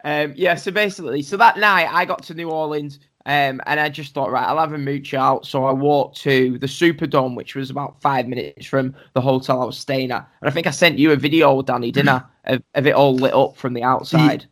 um, 0.04 0.32
yeah, 0.36 0.54
so 0.56 0.70
basically, 0.72 1.22
so 1.22 1.36
that 1.36 1.58
night 1.58 1.88
I 1.90 2.04
got 2.04 2.22
to 2.24 2.34
New 2.34 2.50
Orleans 2.50 2.98
um, 3.28 3.60
and 3.66 3.78
I 3.78 3.90
just 3.90 4.14
thought, 4.14 4.30
right, 4.30 4.46
I'll 4.46 4.58
have 4.58 4.72
a 4.72 4.78
mooch 4.78 5.12
out. 5.12 5.44
So 5.44 5.66
I 5.66 5.72
walked 5.72 6.16
to 6.22 6.58
the 6.58 6.66
Superdome, 6.66 7.36
which 7.36 7.54
was 7.54 7.68
about 7.68 8.00
five 8.00 8.26
minutes 8.26 8.64
from 8.64 8.94
the 9.12 9.20
hotel 9.20 9.60
I 9.60 9.66
was 9.66 9.76
staying 9.76 10.10
at. 10.12 10.26
And 10.40 10.48
I 10.48 10.50
think 10.50 10.66
I 10.66 10.70
sent 10.70 10.98
you 10.98 11.12
a 11.12 11.16
video, 11.16 11.60
Danny, 11.60 11.92
didn't 11.92 12.08
I, 12.08 12.22
of, 12.54 12.62
of 12.74 12.86
it 12.86 12.94
all 12.94 13.14
lit 13.14 13.34
up 13.34 13.54
from 13.54 13.74
the 13.74 13.82
outside. 13.82 14.46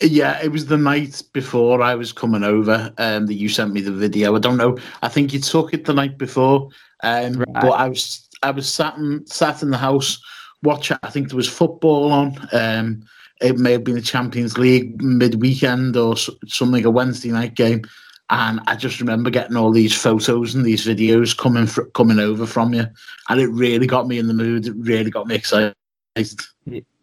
Yeah, 0.00 0.40
it 0.40 0.52
was 0.52 0.66
the 0.66 0.78
night 0.78 1.20
before 1.32 1.82
I 1.82 1.96
was 1.96 2.12
coming 2.12 2.44
over 2.44 2.94
um, 2.98 3.26
that 3.26 3.34
you 3.34 3.48
sent 3.48 3.72
me 3.72 3.80
the 3.80 3.90
video. 3.90 4.36
I 4.36 4.38
don't 4.38 4.56
know. 4.56 4.78
I 5.02 5.08
think 5.08 5.32
you 5.32 5.40
took 5.40 5.74
it 5.74 5.84
the 5.84 5.92
night 5.92 6.16
before, 6.16 6.68
um, 7.02 7.32
Right. 7.32 7.54
but 7.54 7.72
I 7.72 7.88
was 7.88 8.28
I 8.44 8.52
was 8.52 8.70
sat 8.72 8.96
in, 8.98 9.26
sat 9.26 9.62
in 9.64 9.70
the 9.70 9.76
house 9.76 10.22
watching. 10.62 10.96
I 11.02 11.10
think 11.10 11.28
there 11.28 11.36
was 11.36 11.48
football 11.48 12.12
on. 12.12 12.48
Um, 12.52 13.02
it 13.40 13.58
may 13.58 13.72
have 13.72 13.82
been 13.82 13.96
the 13.96 14.00
Champions 14.00 14.56
League 14.58 15.02
mid 15.02 15.42
weekend 15.42 15.96
or 15.96 16.16
something, 16.16 16.84
a 16.84 16.90
Wednesday 16.90 17.30
night 17.30 17.54
game. 17.54 17.82
And 18.30 18.60
I 18.66 18.76
just 18.76 19.00
remember 19.00 19.30
getting 19.30 19.56
all 19.56 19.70
these 19.70 19.94
photos 19.94 20.54
and 20.54 20.64
these 20.64 20.86
videos 20.86 21.36
coming 21.36 21.66
fr- 21.66 21.82
coming 21.94 22.18
over 22.18 22.46
from 22.46 22.72
you, 22.72 22.86
and 23.28 23.40
it 23.40 23.48
really 23.48 23.86
got 23.86 24.08
me 24.08 24.18
in 24.18 24.26
the 24.26 24.34
mood. 24.34 24.66
It 24.66 24.74
really 24.76 25.10
got 25.10 25.26
me 25.26 25.34
excited. 25.34 25.74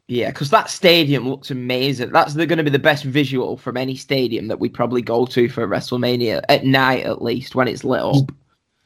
Yeah, 0.08 0.32
because 0.32 0.50
that 0.50 0.72
stadium 0.72 1.30
looks 1.30 1.52
amazing. 1.52 2.12
That's 2.12 2.34
going 2.34 2.50
to 2.58 2.64
be 2.64 2.72
the 2.72 2.80
best 2.80 3.04
visual 3.04 3.58
from 3.58 3.78
any 3.78 3.96
stadium 3.96 4.48
that 4.48 4.60
we 4.60 4.68
probably 4.68 5.04
go 5.04 5.28
to 5.28 5.48
for 5.50 5.68
WrestleMania 5.68 6.42
at 6.50 6.66
night, 6.66 7.06
at 7.06 7.22
least 7.22 7.54
when 7.54 7.68
it's 7.68 7.84
lit 7.84 8.02
up. 8.02 8.32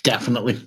Definitely. 0.04 0.60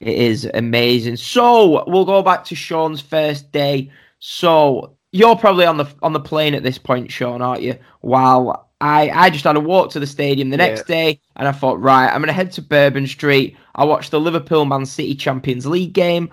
It 0.00 0.18
is 0.18 0.50
amazing. 0.52 1.16
So 1.16 1.84
we'll 1.86 2.04
go 2.04 2.22
back 2.22 2.44
to 2.46 2.56
Sean's 2.56 3.00
first 3.00 3.52
day. 3.52 3.88
So 4.18 4.96
you're 5.12 5.36
probably 5.36 5.64
on 5.64 5.76
the 5.76 5.86
on 6.02 6.12
the 6.12 6.20
plane 6.20 6.54
at 6.54 6.64
this 6.64 6.76
point, 6.76 7.12
Sean, 7.12 7.40
aren't 7.40 7.62
you? 7.62 7.78
While 8.00 8.65
I 8.80 9.10
I 9.10 9.30
just 9.30 9.44
had 9.44 9.56
a 9.56 9.60
walk 9.60 9.90
to 9.92 10.00
the 10.00 10.06
stadium 10.06 10.50
the 10.50 10.56
next 10.56 10.86
day, 10.86 11.20
and 11.36 11.48
I 11.48 11.52
thought, 11.52 11.80
right, 11.80 12.08
I'm 12.08 12.20
gonna 12.20 12.32
head 12.32 12.52
to 12.52 12.62
Bourbon 12.62 13.06
Street. 13.06 13.56
I 13.74 13.84
watched 13.84 14.10
the 14.10 14.20
Liverpool 14.20 14.64
Man 14.64 14.84
City 14.84 15.14
Champions 15.14 15.66
League 15.66 15.92
game. 15.92 16.30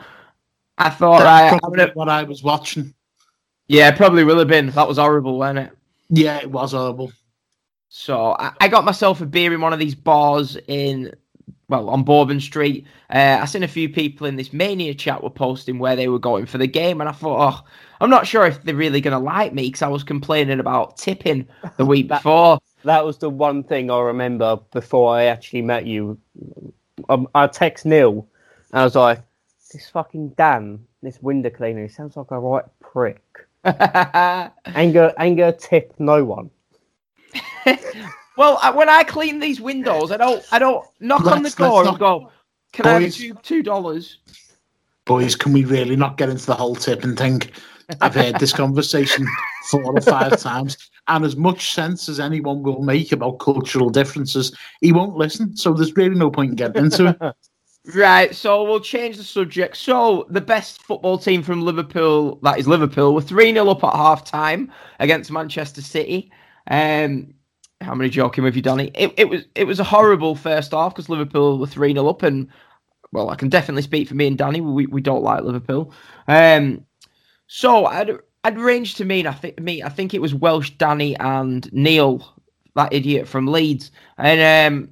I 0.78 0.90
thought, 0.90 1.20
That's 1.20 1.54
right, 1.54 1.62
I'm 1.64 1.72
gonna, 1.72 1.92
what 1.94 2.10
I 2.10 2.24
was 2.24 2.44
watching. 2.44 2.94
yeah, 3.68 3.92
probably 3.92 4.24
will 4.24 4.40
have 4.40 4.48
been. 4.48 4.72
That 4.72 4.88
was 4.88 4.98
horrible, 4.98 5.38
wasn't 5.38 5.60
it? 5.60 5.78
Yeah, 6.10 6.38
it 6.38 6.52
was 6.52 6.72
horrible. 6.74 7.12
So 7.90 8.36
I, 8.38 8.52
I 8.60 8.68
got 8.68 8.86
myself 8.86 9.22
a 9.22 9.26
beer 9.26 9.54
in 9.54 9.62
one 9.62 9.72
of 9.72 9.80
these 9.80 9.96
bars 9.96 10.58
in, 10.68 11.14
well, 11.70 11.90
on 11.90 12.04
Bourbon 12.04 12.40
Street. 12.40 12.86
Uh, 13.10 13.40
I 13.42 13.46
seen 13.46 13.64
a 13.64 13.68
few 13.68 13.90
people 13.90 14.28
in 14.28 14.36
this 14.36 14.54
Mania 14.54 14.94
chat 14.94 15.24
were 15.24 15.30
posting 15.30 15.80
where 15.80 15.96
they 15.96 16.08
were 16.08 16.20
going 16.20 16.46
for 16.46 16.58
the 16.58 16.68
game, 16.68 17.00
and 17.02 17.10
I 17.10 17.14
thought, 17.14 17.54
oh, 17.64 17.68
I'm 18.02 18.10
not 18.10 18.28
sure 18.28 18.46
if 18.46 18.62
they're 18.64 18.76
really 18.76 19.02
going 19.02 19.14
to 19.14 19.20
like 19.24 19.54
me 19.54 19.68
because 19.68 19.82
I 19.82 19.88
was 19.88 20.04
complaining 20.04 20.60
about 20.60 20.98
tipping 20.98 21.48
the 21.78 21.86
week 21.86 22.08
That- 22.10 22.20
before. 22.20 22.60
That 22.86 23.06
was 23.06 23.18
the 23.18 23.30
one 23.30 23.64
thing 23.64 23.90
I 23.90 24.00
remember 24.02 24.58
before 24.74 25.16
I 25.16 25.24
actually 25.26 25.62
met 25.62 25.86
you. 25.86 26.18
Um, 27.08 27.30
I 27.34 27.48
text 27.48 27.86
Neil, 27.86 28.28
and 28.74 28.82
I 28.82 28.84
was 28.84 28.96
like, 28.96 29.22
"This 29.72 29.90
fucking 29.90 30.30
Dan, 30.32 30.86
this 31.02 31.22
window 31.22 31.50
cleaner, 31.50 31.84
he 31.84 31.88
sounds 31.88 32.18
like 32.18 32.32
a 32.32 32.40
right 32.40 32.66
prick." 32.82 33.24
Anger, 33.64 35.14
anger, 35.18 35.54
tip 35.54 35.94
no 35.98 36.26
one. 36.26 36.50
well, 38.38 38.60
I, 38.62 38.72
when 38.72 38.90
I 38.90 39.04
clean 39.04 39.40
these 39.40 39.60
windows, 39.62 40.12
I 40.12 40.18
don't, 40.18 40.44
I 40.52 40.60
don't 40.60 40.86
knock 41.00 41.22
on 41.22 41.44
the 41.44 41.50
Let's- 41.50 41.60
let's 41.60 41.72
door 41.72 41.88
and 41.88 42.00
go, 42.00 42.32
"Can 42.72 42.86
I 42.88 43.02
have 43.02 43.14
two 43.14 43.34
two 43.44 43.64
dollars?" 43.64 44.20
Boys, 45.06 45.36
can 45.36 45.52
we 45.52 45.66
really 45.66 45.96
not 45.98 46.18
get 46.18 46.30
into 46.30 46.46
the 46.46 46.56
whole 46.56 46.76
tip 46.76 47.04
and 47.04 47.18
thing? 47.18 47.42
I've 48.00 48.16
heard 48.16 48.40
this 48.40 48.54
conversation 48.54 49.28
four 49.70 49.84
or 49.84 50.00
five 50.02 50.40
times, 50.40 50.78
and 51.10 51.26
as 51.26 51.36
much 51.36 51.74
sense 51.74 52.08
as 52.08 52.20
anyone 52.20 52.64
will 52.64 52.82
make 52.82 53.12
about 53.12 53.40
cultural 53.40 53.90
differences, 53.90 54.56
he 54.80 54.94
won't 54.94 55.18
listen. 55.18 55.58
So 55.58 55.74
there's 55.74 55.96
really 55.98 56.16
no 56.16 56.32
point 56.32 56.52
in 56.52 56.56
getting 56.56 56.86
into 56.86 57.08
it. 57.08 57.36
Right, 57.94 58.34
so 58.34 58.64
we'll 58.64 58.80
change 58.80 59.18
the 59.18 59.26
subject. 59.26 59.76
So 59.76 60.26
the 60.30 60.40
best 60.40 60.82
football 60.84 61.18
team 61.18 61.44
from 61.44 61.64
Liverpool, 61.64 62.40
that 62.42 62.58
is 62.58 62.66
Liverpool, 62.66 63.14
were 63.14 63.22
3 63.22 63.52
0 63.52 63.68
up 63.68 63.84
at 63.84 63.94
half 63.94 64.24
time 64.24 64.72
against 65.02 65.30
Manchester 65.34 65.82
City. 65.82 66.32
Um 66.72 67.34
how 67.84 67.96
many 67.96 68.10
joking 68.10 68.44
with 68.44 68.56
you, 68.56 68.62
Donny? 68.62 68.92
It, 68.94 69.14
it 69.18 69.30
was 69.30 69.44
it 69.56 69.66
was 69.66 69.80
a 69.80 69.84
horrible 69.84 70.36
first 70.36 70.72
half 70.72 70.94
because 70.94 71.10
Liverpool 71.10 71.60
were 71.60 71.68
3 71.68 71.94
0 71.94 72.08
up 72.08 72.24
and 72.24 72.48
well, 73.12 73.30
I 73.30 73.36
can 73.36 73.50
definitely 73.50 73.84
speak 73.84 74.08
for 74.08 74.16
me 74.16 74.28
and 74.28 74.38
Danny. 74.38 74.62
We 74.62 74.86
we 74.88 75.02
don't 75.02 75.24
like 75.24 75.44
Liverpool. 75.44 75.94
Um 76.28 76.86
so 77.48 77.86
I'd 77.86 78.12
I'd 78.44 78.58
arranged 78.58 78.98
to 78.98 79.06
meet 79.06 79.28
I 79.28 79.34
think 79.34 79.60
me, 79.60 79.84
I 79.84 79.90
think 79.90 80.14
it 80.14 80.22
was 80.22 80.34
Welsh 80.34 80.72
Danny 80.72 81.16
and 81.18 81.72
Neil, 81.74 82.26
that 82.76 82.94
idiot 82.94 83.28
from 83.28 83.48
Leeds. 83.48 83.92
And 84.18 84.74
um 84.76 84.90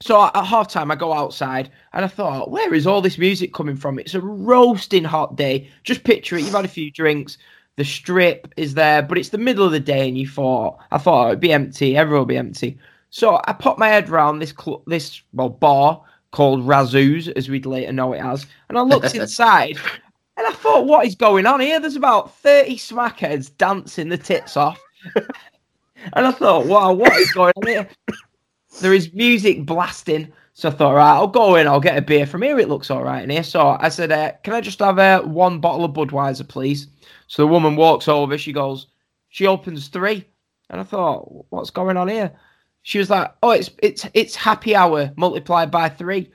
so 0.00 0.22
at 0.22 0.44
half 0.44 0.68
time, 0.68 0.90
I 0.90 0.94
go 0.96 1.12
outside 1.12 1.70
and 1.94 2.04
I 2.04 2.08
thought, 2.08 2.50
where 2.50 2.74
is 2.74 2.86
all 2.86 3.00
this 3.00 3.16
music 3.16 3.54
coming 3.54 3.76
from? 3.76 3.98
It's 3.98 4.14
a 4.14 4.20
roasting 4.20 5.04
hot 5.04 5.36
day. 5.36 5.70
Just 5.84 6.04
picture 6.04 6.36
it. 6.36 6.42
You've 6.42 6.52
had 6.52 6.66
a 6.66 6.68
few 6.68 6.90
drinks. 6.90 7.38
The 7.76 7.84
strip 7.84 8.48
is 8.56 8.74
there, 8.74 9.02
but 9.02 9.18
it's 9.18 9.28
the 9.28 9.38
middle 9.38 9.64
of 9.64 9.72
the 9.72 9.80
day, 9.80 10.08
and 10.08 10.16
you 10.16 10.26
thought, 10.26 10.78
I 10.90 10.98
thought 10.98 11.28
it'd 11.28 11.40
be 11.40 11.52
empty. 11.52 11.96
Everyone 11.96 12.20
will 12.20 12.26
be 12.26 12.38
empty. 12.38 12.78
So 13.10 13.40
I 13.44 13.52
put 13.52 13.78
my 13.78 13.88
head 13.88 14.08
round 14.08 14.40
this 14.40 14.54
cl- 14.58 14.82
this 14.86 15.22
well 15.32 15.48
bar 15.48 16.02
called 16.32 16.66
Razoo's, 16.66 17.28
as 17.28 17.48
we'd 17.48 17.66
later 17.66 17.92
know 17.92 18.12
it 18.12 18.18
as. 18.18 18.46
And 18.68 18.78
I 18.78 18.82
looked 18.82 19.14
inside 19.14 19.78
and 20.36 20.46
I 20.46 20.52
thought, 20.52 20.86
what 20.86 21.06
is 21.06 21.14
going 21.14 21.46
on 21.46 21.60
here? 21.60 21.80
There's 21.80 21.96
about 21.96 22.34
30 22.36 22.76
smackheads 22.76 23.56
dancing 23.56 24.10
the 24.10 24.18
tits 24.18 24.56
off. 24.56 24.78
and 25.14 26.26
I 26.26 26.30
thought, 26.30 26.66
wow, 26.66 26.92
what 26.92 27.14
is 27.14 27.32
going 27.32 27.54
on 27.56 27.66
here? 27.66 27.88
There 28.80 28.92
is 28.92 29.12
music 29.14 29.64
blasting. 29.64 30.30
So 30.52 30.68
I 30.68 30.72
thought, 30.72 30.94
right, 30.94 31.14
I'll 31.14 31.26
go 31.26 31.56
in, 31.56 31.66
I'll 31.66 31.80
get 31.80 31.96
a 31.96 32.02
beer 32.02 32.26
from 32.26 32.42
here. 32.42 32.58
It 32.58 32.68
looks 32.68 32.90
all 32.90 33.02
right 33.02 33.22
in 33.22 33.30
here. 33.30 33.42
So 33.42 33.76
I 33.80 33.88
said, 33.88 34.12
uh, 34.12 34.32
can 34.42 34.52
I 34.52 34.60
just 34.60 34.78
have 34.80 34.98
uh, 34.98 35.22
one 35.22 35.58
bottle 35.60 35.84
of 35.84 35.92
Budweiser, 35.92 36.46
please? 36.46 36.88
So 37.26 37.42
the 37.42 37.48
woman 37.48 37.76
walks 37.76 38.08
over, 38.08 38.38
she 38.38 38.52
goes, 38.52 38.86
she 39.28 39.46
opens 39.46 39.88
three. 39.88 40.24
And 40.70 40.80
I 40.80 40.84
thought, 40.84 41.46
what's 41.50 41.70
going 41.70 41.96
on 41.96 42.08
here? 42.08 42.32
She 42.82 42.98
was 42.98 43.10
like, 43.10 43.34
oh, 43.42 43.50
it's 43.50 43.70
it's 43.82 44.06
it's 44.14 44.36
happy 44.36 44.74
hour 44.74 45.12
multiplied 45.16 45.70
by 45.70 45.88
three. 45.88 46.30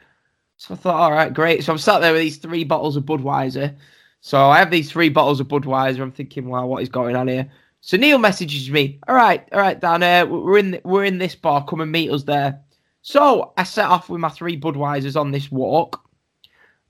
So 0.57 0.73
I 0.73 0.77
thought, 0.77 0.95
all 0.95 1.11
right, 1.11 1.33
great. 1.33 1.63
So 1.63 1.71
I'm 1.71 1.79
sat 1.79 1.99
there 1.99 2.11
with 2.11 2.21
these 2.21 2.37
three 2.37 2.63
bottles 2.63 2.95
of 2.95 3.03
Budweiser. 3.03 3.75
So 4.19 4.37
I 4.37 4.59
have 4.59 4.69
these 4.69 4.91
three 4.91 5.09
bottles 5.09 5.39
of 5.39 5.47
Budweiser. 5.47 6.01
I'm 6.01 6.11
thinking, 6.11 6.47
wow, 6.47 6.67
what 6.67 6.83
is 6.83 6.89
going 6.89 7.15
on 7.15 7.27
here? 7.27 7.49
So 7.81 7.97
Neil 7.97 8.19
messages 8.19 8.69
me, 8.69 8.99
all 9.07 9.15
right, 9.15 9.47
all 9.51 9.59
right, 9.59 9.79
Dan, 9.79 10.03
uh, 10.03 10.27
we're 10.27 10.59
in 10.59 10.79
we're 10.83 11.03
in 11.03 11.17
this 11.17 11.33
bar. 11.33 11.65
Come 11.65 11.81
and 11.81 11.91
meet 11.91 12.11
us 12.11 12.23
there. 12.23 12.61
So 13.01 13.53
I 13.57 13.63
set 13.63 13.87
off 13.87 14.07
with 14.07 14.21
my 14.21 14.29
three 14.29 14.59
Budweisers 14.59 15.19
on 15.19 15.31
this 15.31 15.51
walk. 15.51 15.99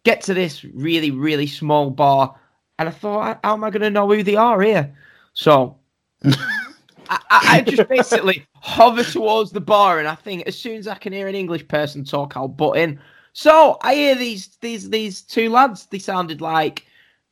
Get 0.03 0.21
to 0.23 0.33
this 0.33 0.65
really 0.65 1.11
really 1.11 1.47
small 1.47 1.91
bar, 1.91 2.35
and 2.81 2.89
I 2.89 2.91
thought, 2.91 3.39
how 3.43 3.53
am 3.53 3.63
I 3.63 3.69
going 3.69 3.81
to 3.81 3.89
know 3.89 4.07
who 4.07 4.23
they 4.23 4.35
are 4.35 4.61
here? 4.61 4.93
So 5.33 5.77
I, 6.23 7.19
I, 7.29 7.61
just 7.61 7.87
basically 7.87 8.45
hover 8.55 9.03
towards 9.03 9.51
the 9.51 9.61
bar, 9.61 9.99
and 9.99 10.07
I 10.07 10.15
think 10.15 10.47
as 10.47 10.57
soon 10.57 10.77
as 10.77 10.87
I 10.87 10.95
can 10.95 11.13
hear 11.13 11.27
an 11.27 11.35
English 11.35 11.67
person 11.67 12.03
talk, 12.03 12.35
I'll 12.35 12.47
butt 12.47 12.77
in. 12.77 12.99
So 13.33 13.77
I 13.81 13.95
hear 13.95 14.15
these 14.15 14.57
these 14.61 14.89
these 14.89 15.21
two 15.21 15.49
lads. 15.49 15.85
They 15.85 15.99
sounded 15.99 16.41
like 16.41 16.85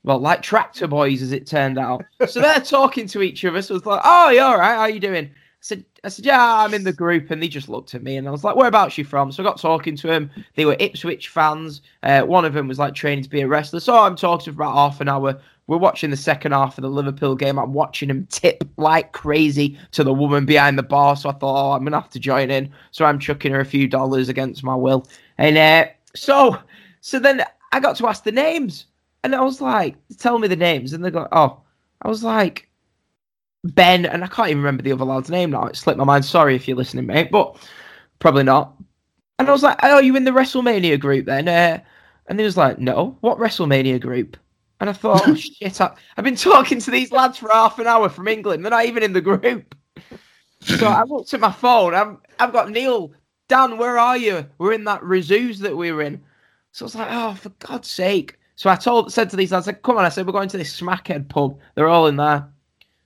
well, 0.03 0.19
like 0.19 0.41
tractor 0.41 0.87
boys, 0.87 1.21
as 1.21 1.31
it 1.31 1.45
turned 1.45 1.77
out. 1.77 2.05
So 2.27 2.41
they're 2.41 2.61
talking 2.61 3.07
to 3.07 3.21
each 3.21 3.43
other. 3.43 3.61
So 3.61 3.75
it's 3.75 3.85
like, 3.85 4.01
oh, 4.03 4.29
you 4.29 4.41
all 4.41 4.57
right? 4.57 4.75
How 4.75 4.81
are 4.81 4.89
you 4.89 4.99
doing? 4.99 5.25
I 5.25 5.31
said, 5.59 5.83
I 6.03 6.09
said, 6.09 6.25
yeah, 6.25 6.57
I'm 6.57 6.73
in 6.73 6.83
the 6.83 6.93
group, 6.93 7.31
and 7.31 7.41
they 7.41 7.47
just 7.47 7.69
looked 7.69 7.93
at 7.95 8.03
me, 8.03 8.17
and 8.17 8.27
I 8.27 8.31
was 8.31 8.43
like, 8.43 8.55
whereabouts 8.55 8.97
you 8.97 9.03
from? 9.03 9.31
So 9.31 9.43
I 9.43 9.45
got 9.45 9.59
talking 9.59 9.95
to 9.97 10.07
them. 10.07 10.31
They 10.55 10.65
were 10.65 10.77
Ipswich 10.79 11.27
fans. 11.27 11.81
Uh, 12.03 12.21
one 12.21 12.45
of 12.45 12.53
them 12.53 12.67
was 12.67 12.79
like 12.79 12.95
training 12.95 13.23
to 13.23 13.29
be 13.29 13.41
a 13.41 13.47
wrestler. 13.47 13.79
So 13.79 13.97
I'm 13.97 14.15
talking 14.15 14.53
for 14.53 14.61
about 14.61 14.75
half 14.75 15.01
an 15.01 15.09
hour. 15.09 15.39
We're 15.67 15.77
watching 15.77 16.09
the 16.09 16.17
second 16.17 16.53
half 16.53 16.77
of 16.77 16.81
the 16.81 16.89
Liverpool 16.89 17.35
game. 17.35 17.59
I'm 17.59 17.73
watching 17.73 18.09
him 18.09 18.27
tip 18.31 18.63
like 18.77 19.11
crazy 19.11 19.77
to 19.91 20.03
the 20.03 20.13
woman 20.13 20.45
behind 20.45 20.79
the 20.79 20.83
bar. 20.83 21.15
So 21.15 21.29
I 21.29 21.33
thought, 21.33 21.69
oh, 21.69 21.71
I'm 21.73 21.83
gonna 21.83 21.99
have 21.99 22.09
to 22.11 22.19
join 22.19 22.49
in. 22.49 22.71
So 22.91 23.05
I'm 23.05 23.19
chucking 23.19 23.51
her 23.51 23.59
a 23.59 23.65
few 23.65 23.87
dollars 23.87 24.29
against 24.29 24.63
my 24.63 24.75
will, 24.75 25.07
and 25.37 25.57
uh, 25.57 25.85
so 26.15 26.57
so 27.01 27.19
then 27.19 27.43
I 27.71 27.79
got 27.79 27.97
to 27.97 28.07
ask 28.07 28.23
the 28.23 28.31
names. 28.31 28.85
And 29.23 29.35
I 29.35 29.41
was 29.41 29.59
like, 29.59 29.95
tell 30.17 30.39
me 30.39 30.47
the 30.47 30.55
names. 30.55 30.93
And 30.93 31.03
they 31.03 31.11
go, 31.11 31.27
oh, 31.31 31.61
I 32.01 32.07
was 32.07 32.23
like, 32.23 32.68
Ben, 33.63 34.05
and 34.05 34.23
I 34.23 34.27
can't 34.27 34.49
even 34.49 34.63
remember 34.63 34.83
the 34.83 34.93
other 34.93 35.05
lad's 35.05 35.29
name 35.29 35.51
now. 35.51 35.65
It 35.65 35.75
slipped 35.75 35.97
my 35.97 36.05
mind. 36.05 36.25
Sorry 36.25 36.55
if 36.55 36.67
you're 36.67 36.77
listening, 36.77 37.05
mate, 37.05 37.29
but 37.31 37.57
probably 38.19 38.43
not. 38.43 38.75
And 39.37 39.47
I 39.47 39.51
was 39.51 39.63
like, 39.63 39.79
oh, 39.83 39.95
are 39.95 40.03
you 40.03 40.15
in 40.15 40.23
the 40.23 40.31
WrestleMania 40.31 40.99
group 40.99 41.25
then? 41.25 41.47
Uh, 41.47 41.79
and 42.27 42.39
he 42.39 42.45
was 42.45 42.57
like, 42.57 42.79
no, 42.79 43.17
what 43.21 43.37
WrestleMania 43.37 43.99
group? 43.99 44.37
And 44.79 44.89
I 44.89 44.93
thought, 44.93 45.27
oh, 45.27 45.35
shit, 45.35 45.81
I, 45.81 45.93
I've 46.15 46.23
been 46.23 46.35
talking 46.35 46.79
to 46.79 46.91
these 46.91 47.11
lads 47.11 47.37
for 47.37 47.49
half 47.51 47.79
an 47.79 47.87
hour 47.87 48.09
from 48.09 48.27
England. 48.27 48.63
They're 48.63 48.71
not 48.71 48.85
even 48.85 49.03
in 49.03 49.13
the 49.13 49.21
group. 49.21 49.75
so 50.61 50.87
I 50.87 51.03
looked 51.07 51.33
at 51.33 51.39
my 51.39 51.51
phone. 51.51 51.93
I'm, 51.93 52.19
I've 52.39 52.53
got 52.53 52.69
Neil. 52.69 53.11
Dan, 53.47 53.77
where 53.77 53.97
are 53.97 54.17
you? 54.17 54.45
We're 54.57 54.73
in 54.73 54.83
that 54.85 55.01
Razoo's 55.01 55.59
that 55.59 55.75
we 55.75 55.91
were 55.91 56.03
in. 56.03 56.21
So 56.71 56.83
I 56.83 56.85
was 56.85 56.95
like, 56.95 57.07
oh, 57.09 57.33
for 57.33 57.49
God's 57.49 57.89
sake. 57.89 58.37
So 58.55 58.69
I 58.69 58.75
told 58.75 59.11
said 59.11 59.29
to 59.31 59.37
these 59.37 59.51
lads, 59.51 59.67
like, 59.67 59.81
come 59.81 59.97
on, 59.97 60.05
I 60.05 60.09
said, 60.09 60.27
we're 60.27 60.33
going 60.33 60.49
to 60.49 60.57
this 60.57 60.79
smackhead 60.79 61.29
pub. 61.29 61.57
They're 61.75 61.87
all 61.87 62.07
in 62.07 62.17
there. 62.17 62.47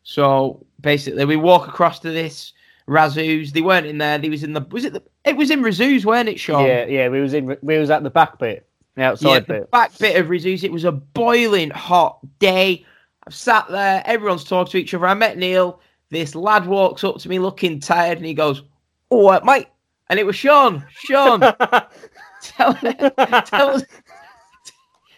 So 0.03 0.65
basically 0.81 1.25
we 1.25 1.35
walk 1.35 1.67
across 1.67 1.99
to 1.99 2.11
this 2.11 2.53
Razoo's. 2.87 3.51
They 3.51 3.61
weren't 3.61 3.85
in 3.85 3.97
there, 3.97 4.17
they 4.17 4.29
was 4.29 4.43
in 4.43 4.53
the 4.53 4.61
was 4.69 4.85
it 4.85 4.93
the 4.93 5.03
it 5.23 5.37
was 5.37 5.49
in 5.49 5.61
Razoo's, 5.61 6.05
weren't 6.05 6.29
it, 6.29 6.39
Sean? 6.39 6.65
Yeah, 6.65 6.85
yeah, 6.85 7.09
we 7.09 7.21
was 7.21 7.33
in 7.33 7.57
we 7.61 7.77
was 7.77 7.89
at 7.89 8.03
the 8.03 8.09
back 8.09 8.37
bit, 8.39 8.67
the 8.95 9.03
outside 9.03 9.29
yeah, 9.29 9.39
the 9.39 9.45
bit. 9.45 9.71
back 9.71 9.97
bit 9.97 10.19
of 10.19 10.27
Razoo's. 10.27 10.63
It 10.63 10.71
was 10.71 10.83
a 10.83 10.91
boiling 10.91 11.69
hot 11.69 12.19
day. 12.39 12.85
I've 13.25 13.33
sat 13.33 13.67
there, 13.69 14.03
everyone's 14.05 14.43
talking 14.43 14.71
to 14.71 14.77
each 14.77 14.93
other. 14.93 15.07
I 15.07 15.13
met 15.13 15.37
Neil. 15.37 15.79
This 16.09 16.35
lad 16.35 16.67
walks 16.67 17.03
up 17.03 17.17
to 17.19 17.29
me 17.29 17.39
looking 17.39 17.79
tired 17.79 18.17
and 18.17 18.25
he 18.27 18.33
goes, 18.33 18.61
Oh 19.09 19.23
what, 19.23 19.45
mate? 19.45 19.67
And 20.09 20.19
it 20.19 20.25
was 20.25 20.35
Sean. 20.35 20.85
Sean, 20.89 21.39
tell, 22.41 22.73
tell 22.75 23.69
us 23.69 23.83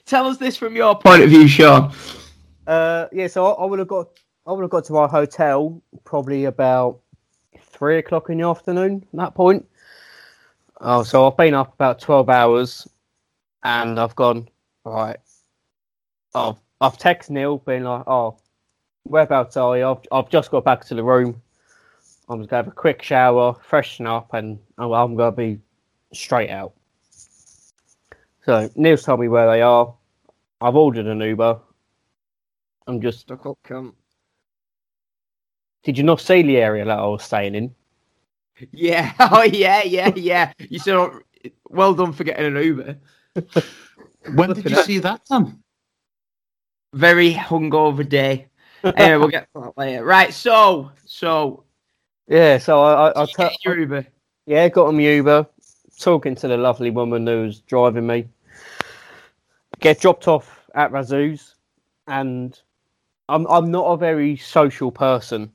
tell 0.05 0.27
us 0.27 0.37
this 0.37 0.55
from 0.55 0.75
your 0.75 0.97
point 0.97 1.23
of 1.23 1.29
view, 1.29 1.47
Sean. 1.47 1.91
Uh, 2.67 3.07
yeah, 3.11 3.27
so 3.27 3.45
I, 3.45 3.63
I 3.63 3.65
would 3.65 3.79
have 3.79 3.87
got 3.87 4.07
I 4.47 4.51
would 4.51 4.61
have 4.61 4.69
got 4.69 4.85
to 4.85 4.97
our 4.97 5.07
hotel 5.07 5.81
probably 6.03 6.45
about 6.45 6.99
three 7.59 7.97
o'clock 7.97 8.29
in 8.29 8.37
the 8.37 8.47
afternoon. 8.47 9.05
At 9.13 9.17
that 9.17 9.35
point. 9.35 9.65
Oh, 10.81 11.03
so 11.03 11.27
I've 11.27 11.37
been 11.37 11.53
up 11.53 11.73
about 11.73 11.99
twelve 11.99 12.29
hours, 12.29 12.87
and 13.63 13.99
I've 13.99 14.15
gone 14.15 14.47
right. 14.83 15.17
Oh, 16.35 16.57
I've 16.81 16.97
texted 16.97 17.31
Neil, 17.31 17.57
being 17.59 17.83
like, 17.85 18.03
"Oh, 18.07 18.37
whereabouts 19.05 19.57
are 19.57 19.77
you?" 19.77 19.87
I've, 19.87 20.01
I've 20.11 20.29
just 20.29 20.51
got 20.51 20.63
back 20.63 20.85
to 20.85 20.95
the 20.95 21.03
room. 21.03 21.41
I'm 22.29 22.39
just 22.39 22.49
gonna 22.49 22.63
have 22.63 22.71
a 22.71 22.75
quick 22.75 23.01
shower, 23.01 23.55
freshen 23.63 24.05
up, 24.05 24.33
and 24.33 24.59
I'm, 24.77 24.91
I'm 24.91 25.15
gonna 25.15 25.31
be 25.31 25.59
straight 26.13 26.49
out. 26.49 26.73
So 28.43 28.69
Neil's 28.75 29.03
told 29.03 29.21
me 29.21 29.27
where 29.27 29.49
they 29.49 29.61
are. 29.61 29.91
I've 30.61 30.75
ordered 30.75 31.07
an 31.07 31.21
Uber. 31.21 31.59
I'm 32.85 33.01
just. 33.01 33.21
Stuck 33.21 33.45
up, 33.45 33.57
cunt. 33.63 33.93
Did 35.85 35.97
you 35.99 36.03
not 36.03 36.19
see 36.19 36.41
the 36.41 36.57
area 36.57 36.83
that 36.83 36.97
I 36.99 37.05
was 37.05 37.23
staying 37.23 37.55
in? 37.55 37.73
Yeah. 38.71 39.13
Oh, 39.19 39.43
yeah, 39.43 39.83
yeah, 39.83 40.11
yeah. 40.15 40.51
You 40.57 40.79
said, 40.79 41.09
well 41.69 41.93
done 41.93 42.11
for 42.11 42.23
getting 42.23 42.45
an 42.57 42.61
Uber. 42.61 42.97
When 44.33 44.53
did 44.53 44.67
you 44.69 44.75
see 44.75 44.97
that, 44.99 45.25
Tom? 45.27 45.63
Very 46.93 47.31
hungover 47.33 48.07
day. 48.07 48.47
Anyway, 48.83 49.17
we'll 49.17 49.27
get 49.29 49.47
to 49.55 49.61
that 49.61 49.77
later. 49.77 50.03
Right. 50.03 50.33
So, 50.33 50.91
so 51.05 51.63
Yeah, 52.27 52.57
so 52.57 52.81
I, 52.81 53.09
I, 53.09 53.21
I 53.23 53.25
you 53.25 53.27
t- 53.49 53.57
your 53.63 53.79
Uber. 53.79 54.07
yeah 54.47 54.67
got 54.69 54.87
on 54.87 54.97
my 54.97 55.03
Uber, 55.03 55.45
talking 55.99 56.33
to 56.35 56.47
the 56.47 56.57
lovely 56.57 56.89
woman 56.89 57.27
who 57.27 57.43
was 57.43 57.59
driving 57.61 58.07
me. 58.07 58.27
Get 59.79 59.99
dropped 59.99 60.27
off 60.27 60.65
at 60.73 60.91
Razoo's, 60.91 61.55
and 62.07 62.59
I'm 63.29 63.45
I'm 63.47 63.69
not 63.69 63.85
a 63.85 63.97
very 63.97 64.37
social 64.37 64.91
person. 64.91 65.51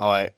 I, 0.00 0.30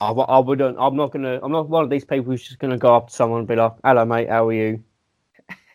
I, 0.00 0.08
w- 0.08 0.26
I 0.26 0.38
wouldn't. 0.38 0.76
I'm 0.80 0.96
not 0.96 1.12
gonna. 1.12 1.38
I'm 1.42 1.52
not 1.52 1.68
one 1.68 1.84
of 1.84 1.90
these 1.90 2.04
people 2.04 2.24
who's 2.32 2.42
just 2.42 2.58
gonna 2.58 2.78
go 2.78 2.94
up 2.96 3.08
to 3.08 3.14
someone 3.14 3.40
and 3.40 3.48
be 3.48 3.54
like, 3.56 3.72
"Hello, 3.84 4.04
mate. 4.04 4.28
How 4.28 4.48
are 4.48 4.52
you?" 4.52 4.82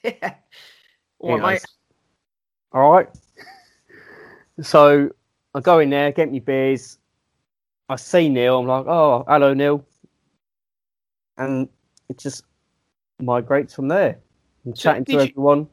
yeah. 0.04 0.34
Well, 1.20 1.38
mate. 1.40 1.66
All 2.74 2.92
right. 2.92 3.08
So 4.62 5.10
I 5.54 5.60
go 5.60 5.80
in 5.80 5.90
there, 5.92 6.12
get 6.12 6.32
me 6.32 6.40
beers. 6.40 6.98
I 7.90 7.96
see 7.96 8.28
Neil. 8.28 8.60
I'm 8.60 8.68
like, 8.68 8.86
oh, 8.88 9.24
hello, 9.28 9.54
Neil. 9.54 9.86
And 11.38 11.70
it 12.10 12.18
just 12.18 12.44
migrates 13.22 13.74
from 13.74 13.88
there. 13.88 14.20
I'm 14.66 14.76
So 14.76 14.82
chatting 14.82 15.06
to 15.06 15.12
you- 15.14 15.20
everyone. 15.20 15.68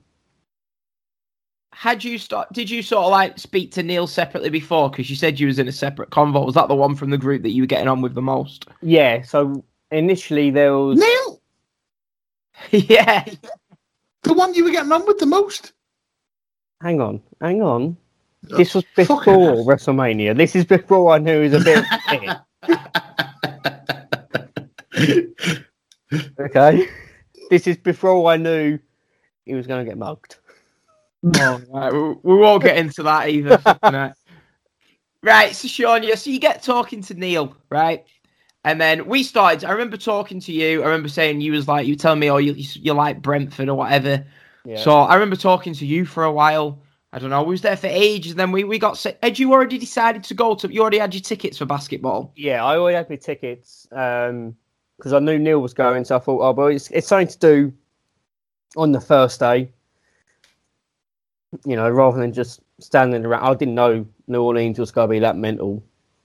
Had 1.74 2.04
you 2.04 2.18
start? 2.18 2.52
Did 2.52 2.70
you 2.70 2.82
sort 2.82 3.04
of 3.04 3.10
like 3.10 3.38
speak 3.38 3.72
to 3.72 3.82
Neil 3.82 4.06
separately 4.06 4.48
before? 4.48 4.90
Because 4.90 5.10
you 5.10 5.16
said 5.16 5.40
you 5.40 5.48
was 5.48 5.58
in 5.58 5.68
a 5.68 5.72
separate 5.72 6.10
convo. 6.10 6.46
Was 6.46 6.54
that 6.54 6.68
the 6.68 6.74
one 6.74 6.94
from 6.94 7.10
the 7.10 7.18
group 7.18 7.42
that 7.42 7.50
you 7.50 7.62
were 7.62 7.66
getting 7.66 7.88
on 7.88 8.00
with 8.00 8.14
the 8.14 8.22
most? 8.22 8.66
Yeah. 8.80 9.22
So 9.22 9.64
initially 9.90 10.50
there 10.50 10.72
was. 10.76 10.98
Neil, 10.98 11.42
yeah. 12.70 13.24
the 14.22 14.32
one 14.34 14.54
you 14.54 14.64
were 14.64 14.70
getting 14.70 14.92
on 14.92 15.04
with 15.06 15.18
the 15.18 15.26
most. 15.26 15.72
Hang 16.80 17.00
on, 17.00 17.20
hang 17.40 17.62
on. 17.62 17.96
Oh, 18.52 18.56
this 18.56 18.74
was 18.74 18.84
before 18.94 19.24
WrestleMania. 19.24 20.36
This 20.36 20.54
is 20.54 20.64
before 20.64 21.12
I 21.12 21.18
knew 21.18 21.42
he 21.42 21.48
was 21.48 21.60
a 21.60 21.64
bit. 21.64 21.84
shit. 24.94 25.66
okay. 26.38 26.88
This 27.50 27.66
is 27.66 27.76
before 27.78 28.30
I 28.30 28.36
knew 28.36 28.78
he 29.44 29.54
was 29.54 29.66
going 29.66 29.84
to 29.84 29.90
get 29.90 29.98
mugged. 29.98 30.36
Oh, 31.24 31.62
right. 31.70 31.92
We, 31.92 32.00
we 32.22 32.36
won't 32.36 32.62
get 32.62 32.76
into 32.76 33.02
that 33.04 33.28
either. 33.28 33.60
right. 33.82 34.12
right, 35.22 35.54
so 35.54 35.68
Sean, 35.68 36.02
yeah, 36.02 36.14
so 36.16 36.30
you 36.30 36.38
get 36.38 36.62
talking 36.62 37.02
to 37.02 37.14
Neil, 37.14 37.56
right? 37.70 38.04
And 38.64 38.80
then 38.80 39.06
we 39.06 39.22
started. 39.22 39.64
I 39.64 39.72
remember 39.72 39.96
talking 39.96 40.40
to 40.40 40.52
you. 40.52 40.82
I 40.82 40.86
remember 40.86 41.08
saying 41.08 41.40
you 41.40 41.52
was 41.52 41.68
like, 41.68 41.86
you 41.86 41.96
tell 41.96 42.16
me, 42.16 42.30
oh, 42.30 42.38
you 42.38 42.54
you 42.56 42.94
like 42.94 43.20
Brentford 43.20 43.68
or 43.68 43.76
whatever. 43.76 44.24
Yeah. 44.64 44.76
So 44.78 45.00
I 45.00 45.14
remember 45.14 45.36
talking 45.36 45.74
to 45.74 45.86
you 45.86 46.06
for 46.06 46.24
a 46.24 46.32
while. 46.32 46.80
I 47.12 47.18
don't 47.18 47.30
know. 47.30 47.42
We 47.42 47.52
was 47.52 47.60
there 47.60 47.76
for 47.76 47.86
ages. 47.86 48.32
And 48.32 48.40
then 48.40 48.52
we, 48.52 48.64
we 48.64 48.78
got. 48.78 49.00
Had 49.22 49.38
you 49.38 49.52
already 49.52 49.78
decided 49.78 50.24
to 50.24 50.34
go 50.34 50.54
to? 50.54 50.72
You 50.72 50.80
already 50.80 50.98
had 50.98 51.12
your 51.12 51.20
tickets 51.20 51.58
for 51.58 51.66
basketball. 51.66 52.32
Yeah, 52.36 52.64
I 52.64 52.78
already 52.78 52.96
had 52.96 53.10
my 53.10 53.16
tickets 53.16 53.86
um, 53.92 54.56
because 54.96 55.12
I 55.12 55.18
knew 55.18 55.38
Neil 55.38 55.60
was 55.60 55.74
going, 55.74 56.04
so 56.06 56.16
I 56.16 56.18
thought, 56.18 56.40
oh, 56.40 56.52
well, 56.52 56.68
it's, 56.68 56.90
it's 56.90 57.06
something 57.06 57.28
to 57.28 57.38
do 57.38 57.72
on 58.76 58.92
the 58.92 59.00
first 59.00 59.40
day, 59.40 59.70
you 61.64 61.76
know, 61.76 61.88
rather 61.88 62.18
than 62.18 62.32
just 62.32 62.60
standing 62.80 63.24
around, 63.24 63.44
I 63.44 63.54
didn't 63.54 63.74
know 63.74 64.06
New 64.26 64.42
Orleans 64.42 64.78
was 64.78 64.90
going 64.90 65.08
to 65.08 65.12
be 65.12 65.18
that 65.20 65.36
mental. 65.36 65.82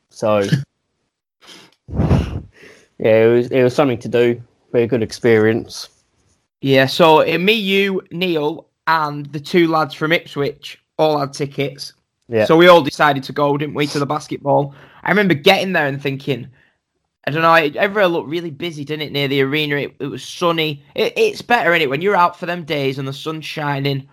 So, 0.10 0.40
yeah, 1.90 2.40
it 2.98 3.34
was 3.34 3.48
it 3.48 3.64
was 3.64 3.76
something 3.76 4.00
to 4.00 4.08
do. 4.08 4.42
Very 4.72 4.88
good 4.88 5.04
experience. 5.04 5.90
Yeah, 6.62 6.88
so 6.88 7.24
me, 7.38 7.54
you, 7.54 8.02
Neil, 8.12 8.68
and 8.88 9.26
the 9.28 9.40
two 9.40 9.68
lads 9.68 9.94
from 9.94 10.12
Ipswich 10.12 10.82
all 10.98 11.18
had 11.18 11.34
tickets. 11.34 11.94
Yeah. 12.28 12.46
So 12.46 12.58
we 12.58 12.68
all 12.68 12.82
decided 12.82 13.24
to 13.24 13.34
go, 13.34 13.58
didn't 13.58 13.76
we, 13.76 13.88
to 13.88 14.00
the 14.00 14.06
basketball? 14.06 14.76
I 15.04 15.10
remember 15.10 15.34
getting 15.34 15.74
there 15.74 15.88
and 15.88 16.02
thinking, 16.02 16.48
I 17.26 17.32
don't 17.32 17.42
know, 17.42 17.54
it, 17.56 17.76
everywhere 17.76 18.08
looked 18.08 18.30
really 18.30 18.52
busy, 18.52 18.86
didn't 18.86 19.08
it, 19.08 19.12
near 19.12 19.28
the 19.28 19.42
arena? 19.42 19.78
It, 19.78 19.96
it 20.00 20.08
was 20.08 20.24
sunny. 20.24 20.84
It, 20.96 21.14
it's 21.16 21.42
better, 21.42 21.74
is 21.74 21.82
it, 21.82 21.90
when 21.90 22.02
you're 22.02 22.16
out 22.16 22.38
for 22.38 22.46
them 22.46 22.66
days 22.66 23.00
and 23.00 23.08
the 23.08 23.14
sun's 23.14 23.46
shining. 23.46 24.08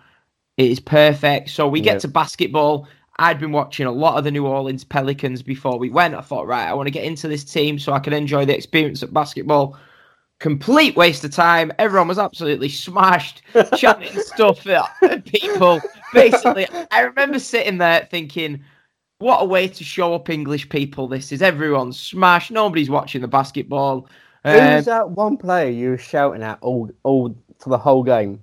It 0.56 0.70
is 0.70 0.80
perfect. 0.80 1.50
So 1.50 1.68
we 1.68 1.80
Yeah. 1.80 1.92
get 1.92 2.00
to 2.00 2.08
basketball. 2.08 2.86
I'd 3.18 3.38
been 3.40 3.52
watching 3.52 3.86
a 3.86 3.90
lot 3.92 4.18
of 4.18 4.24
the 4.24 4.30
New 4.30 4.46
Orleans 4.46 4.84
Pelicans 4.84 5.42
before 5.42 5.78
we 5.78 5.88
went. 5.90 6.14
I 6.14 6.20
thought, 6.20 6.46
right, 6.46 6.68
I 6.68 6.74
want 6.74 6.86
to 6.86 6.90
get 6.90 7.04
into 7.04 7.28
this 7.28 7.44
team 7.44 7.78
so 7.78 7.92
I 7.92 7.98
can 7.98 8.12
enjoy 8.12 8.44
the 8.44 8.54
experience 8.54 9.02
of 9.02 9.12
basketball. 9.12 9.76
Complete 10.38 10.96
waste 10.96 11.24
of 11.24 11.30
time. 11.30 11.72
Everyone 11.78 12.08
was 12.08 12.18
absolutely 12.18 12.68
smashed, 12.68 13.40
chanting 13.76 14.18
stuff 14.20 14.66
at 14.66 15.24
people. 15.24 15.80
Basically, 16.12 16.66
I 16.90 17.00
remember 17.00 17.38
sitting 17.38 17.78
there 17.78 18.06
thinking, 18.10 18.62
what 19.18 19.38
a 19.40 19.46
way 19.46 19.66
to 19.66 19.82
show 19.82 20.12
up 20.14 20.28
English 20.28 20.68
people 20.68 21.08
this 21.08 21.32
is. 21.32 21.40
Everyone's 21.40 21.98
smashed. 21.98 22.50
Nobody's 22.50 22.90
watching 22.90 23.22
the 23.22 23.28
basketball. 23.28 24.08
Who 24.44 24.50
Um, 24.58 24.74
was 24.74 24.84
that 24.84 25.08
one 25.10 25.38
player 25.38 25.70
you 25.70 25.88
were 25.90 25.98
shouting 25.98 26.42
at 26.42 26.58
all 26.60 26.90
all 27.02 27.34
for 27.58 27.70
the 27.70 27.78
whole 27.78 28.02
game? 28.02 28.42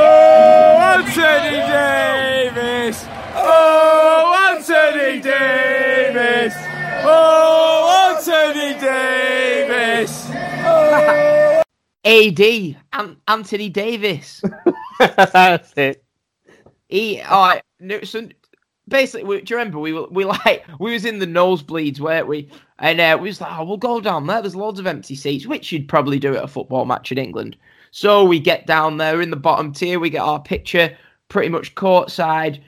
Oh, 0.00 0.94
Anthony 0.96 1.58
Davis! 1.58 3.04
Oh, 3.34 4.34
oh 4.34 4.54
Anthony 4.56 5.20
Davis! 5.20 6.54
Oh, 7.04 8.14
Anthony 8.16 8.72
Davis! 8.80 10.28
AD, 12.04 12.40
An- 12.92 13.16
Anthony 13.28 13.68
Davis. 13.68 14.42
That's 14.98 15.72
it. 15.76 16.04
He, 16.88 17.20
all 17.20 17.46
right, 17.48 17.62
so 18.04 18.28
basically, 18.88 19.24
we, 19.24 19.40
do 19.40 19.54
you 19.54 19.58
remember 19.58 19.78
we 19.78 19.92
were 19.92 20.06
we 20.10 20.24
like 20.24 20.64
we 20.80 20.92
was 20.92 21.04
in 21.04 21.18
the 21.18 21.26
nosebleeds, 21.26 22.00
weren't 22.00 22.26
we? 22.26 22.50
And 22.78 23.00
uh, 23.00 23.18
we 23.20 23.28
was 23.28 23.40
like, 23.40 23.52
oh, 23.58 23.64
we'll 23.64 23.76
go 23.76 24.00
down 24.00 24.26
there. 24.26 24.40
There's 24.40 24.56
loads 24.56 24.78
of 24.78 24.86
empty 24.86 25.14
seats, 25.14 25.46
which 25.46 25.72
you'd 25.72 25.88
probably 25.88 26.18
do 26.18 26.36
at 26.36 26.44
a 26.44 26.48
football 26.48 26.84
match 26.84 27.10
in 27.10 27.18
England. 27.18 27.56
So 27.90 28.24
we 28.24 28.38
get 28.38 28.66
down 28.66 28.98
there 28.98 29.20
in 29.20 29.30
the 29.30 29.36
bottom 29.36 29.72
tier. 29.72 29.98
We 29.98 30.10
get 30.10 30.22
our 30.22 30.40
picture 30.40 30.96
pretty 31.28 31.48
much 31.48 31.74
courtside, 31.74 32.60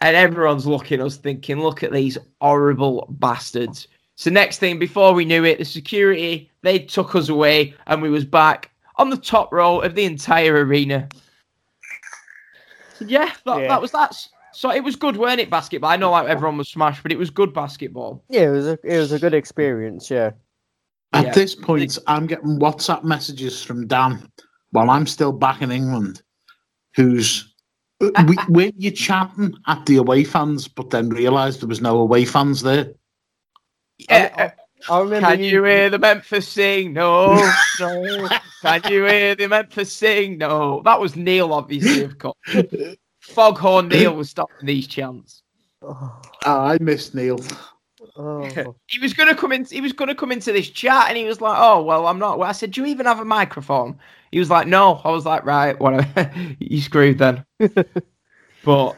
and 0.00 0.16
everyone's 0.16 0.66
looking 0.66 1.00
at 1.00 1.06
us, 1.06 1.16
thinking, 1.16 1.60
"Look 1.60 1.82
at 1.82 1.92
these 1.92 2.18
horrible 2.40 3.06
bastards." 3.18 3.88
So 4.16 4.30
next 4.30 4.58
thing, 4.58 4.78
before 4.78 5.14
we 5.14 5.24
knew 5.24 5.44
it, 5.44 5.58
the 5.58 5.64
security 5.64 6.50
they 6.62 6.78
took 6.78 7.14
us 7.14 7.28
away, 7.28 7.74
and 7.86 8.00
we 8.00 8.10
was 8.10 8.24
back 8.24 8.70
on 8.96 9.10
the 9.10 9.16
top 9.16 9.52
row 9.52 9.80
of 9.80 9.94
the 9.94 10.04
entire 10.04 10.64
arena. 10.64 11.08
Yeah, 13.00 13.32
that, 13.46 13.62
Yeah. 13.62 13.68
that 13.68 13.82
was 13.82 13.90
that. 13.92 14.28
So 14.54 14.70
it 14.70 14.84
was 14.84 14.96
good, 14.96 15.16
weren't 15.16 15.40
it? 15.40 15.50
Basketball. 15.50 15.90
I 15.90 15.96
know 15.96 16.10
like 16.10 16.28
everyone 16.28 16.58
was 16.58 16.68
smashed, 16.68 17.02
but 17.02 17.12
it 17.12 17.18
was 17.18 17.30
good 17.30 17.52
basketball. 17.54 18.22
Yeah, 18.28 18.48
it 18.48 18.50
was 18.50 18.66
a 18.66 18.78
it 18.84 18.98
was 18.98 19.12
a 19.12 19.18
good 19.18 19.34
experience. 19.34 20.10
Yeah. 20.10 20.32
At 21.12 21.26
Yeah. 21.26 21.32
this 21.32 21.54
point, 21.54 21.98
I'm 22.06 22.26
getting 22.26 22.58
WhatsApp 22.58 23.04
messages 23.04 23.62
from 23.62 23.86
Dan 23.86 24.30
while 24.70 24.88
I'm 24.90 25.06
still 25.06 25.32
back 25.32 25.60
in 25.62 25.70
England, 25.70 26.22
who's 26.96 27.54
uh, 28.00 28.10
we, 28.28 28.36
were 28.48 28.72
you 28.76 28.90
chanting 28.90 29.54
at 29.66 29.84
the 29.86 29.96
away 29.96 30.24
fans, 30.24 30.68
but 30.68 30.90
then 30.90 31.08
realised 31.10 31.60
there 31.60 31.68
was 31.68 31.80
no 31.80 31.98
away 31.98 32.24
fans 32.24 32.62
there. 32.62 32.92
Yeah, 33.98 34.52
I 34.88 34.98
remember 34.98 35.28
Can 35.28 35.40
you 35.40 35.62
hear 35.64 35.90
the 35.90 35.98
Memphis 35.98 36.48
sing? 36.48 36.92
No, 36.92 37.34
no. 37.80 38.28
Can 38.62 38.92
you 38.92 39.04
hear 39.04 39.34
the 39.34 39.48
Memphis 39.48 39.92
sing? 39.92 40.38
No. 40.38 40.82
That 40.84 41.00
was 41.00 41.14
Neil, 41.14 41.52
obviously, 41.52 42.02
of 42.02 42.18
course. 42.18 42.34
Foghorn 43.22 43.88
Neil 43.88 44.14
was 44.14 44.30
stopping 44.30 44.66
these 44.66 44.86
chants. 44.86 45.42
Oh, 45.80 46.20
I 46.44 46.76
miss 46.80 47.14
Neil. 47.14 47.40
oh. 48.16 48.74
He 48.88 48.98
was 48.98 49.14
gonna 49.14 49.34
come 49.34 49.52
in. 49.52 49.64
He 49.64 49.80
was 49.80 49.92
gonna 49.92 50.14
come 50.14 50.32
into 50.32 50.52
this 50.52 50.68
chat, 50.68 51.06
and 51.08 51.16
he 51.16 51.24
was 51.24 51.40
like, 51.40 51.56
"Oh 51.58 51.82
well, 51.82 52.06
I'm 52.06 52.18
not." 52.18 52.38
Well, 52.38 52.48
I 52.48 52.52
said, 52.52 52.72
"Do 52.72 52.82
you 52.82 52.88
even 52.88 53.06
have 53.06 53.20
a 53.20 53.24
microphone?" 53.24 53.98
He 54.32 54.38
was 54.38 54.50
like, 54.50 54.66
"No." 54.66 55.00
I 55.04 55.10
was 55.10 55.24
like, 55.24 55.44
"Right, 55.44 55.78
whatever." 55.78 56.30
you 56.58 56.80
screwed 56.80 57.18
then. 57.18 57.44
but 58.64 58.96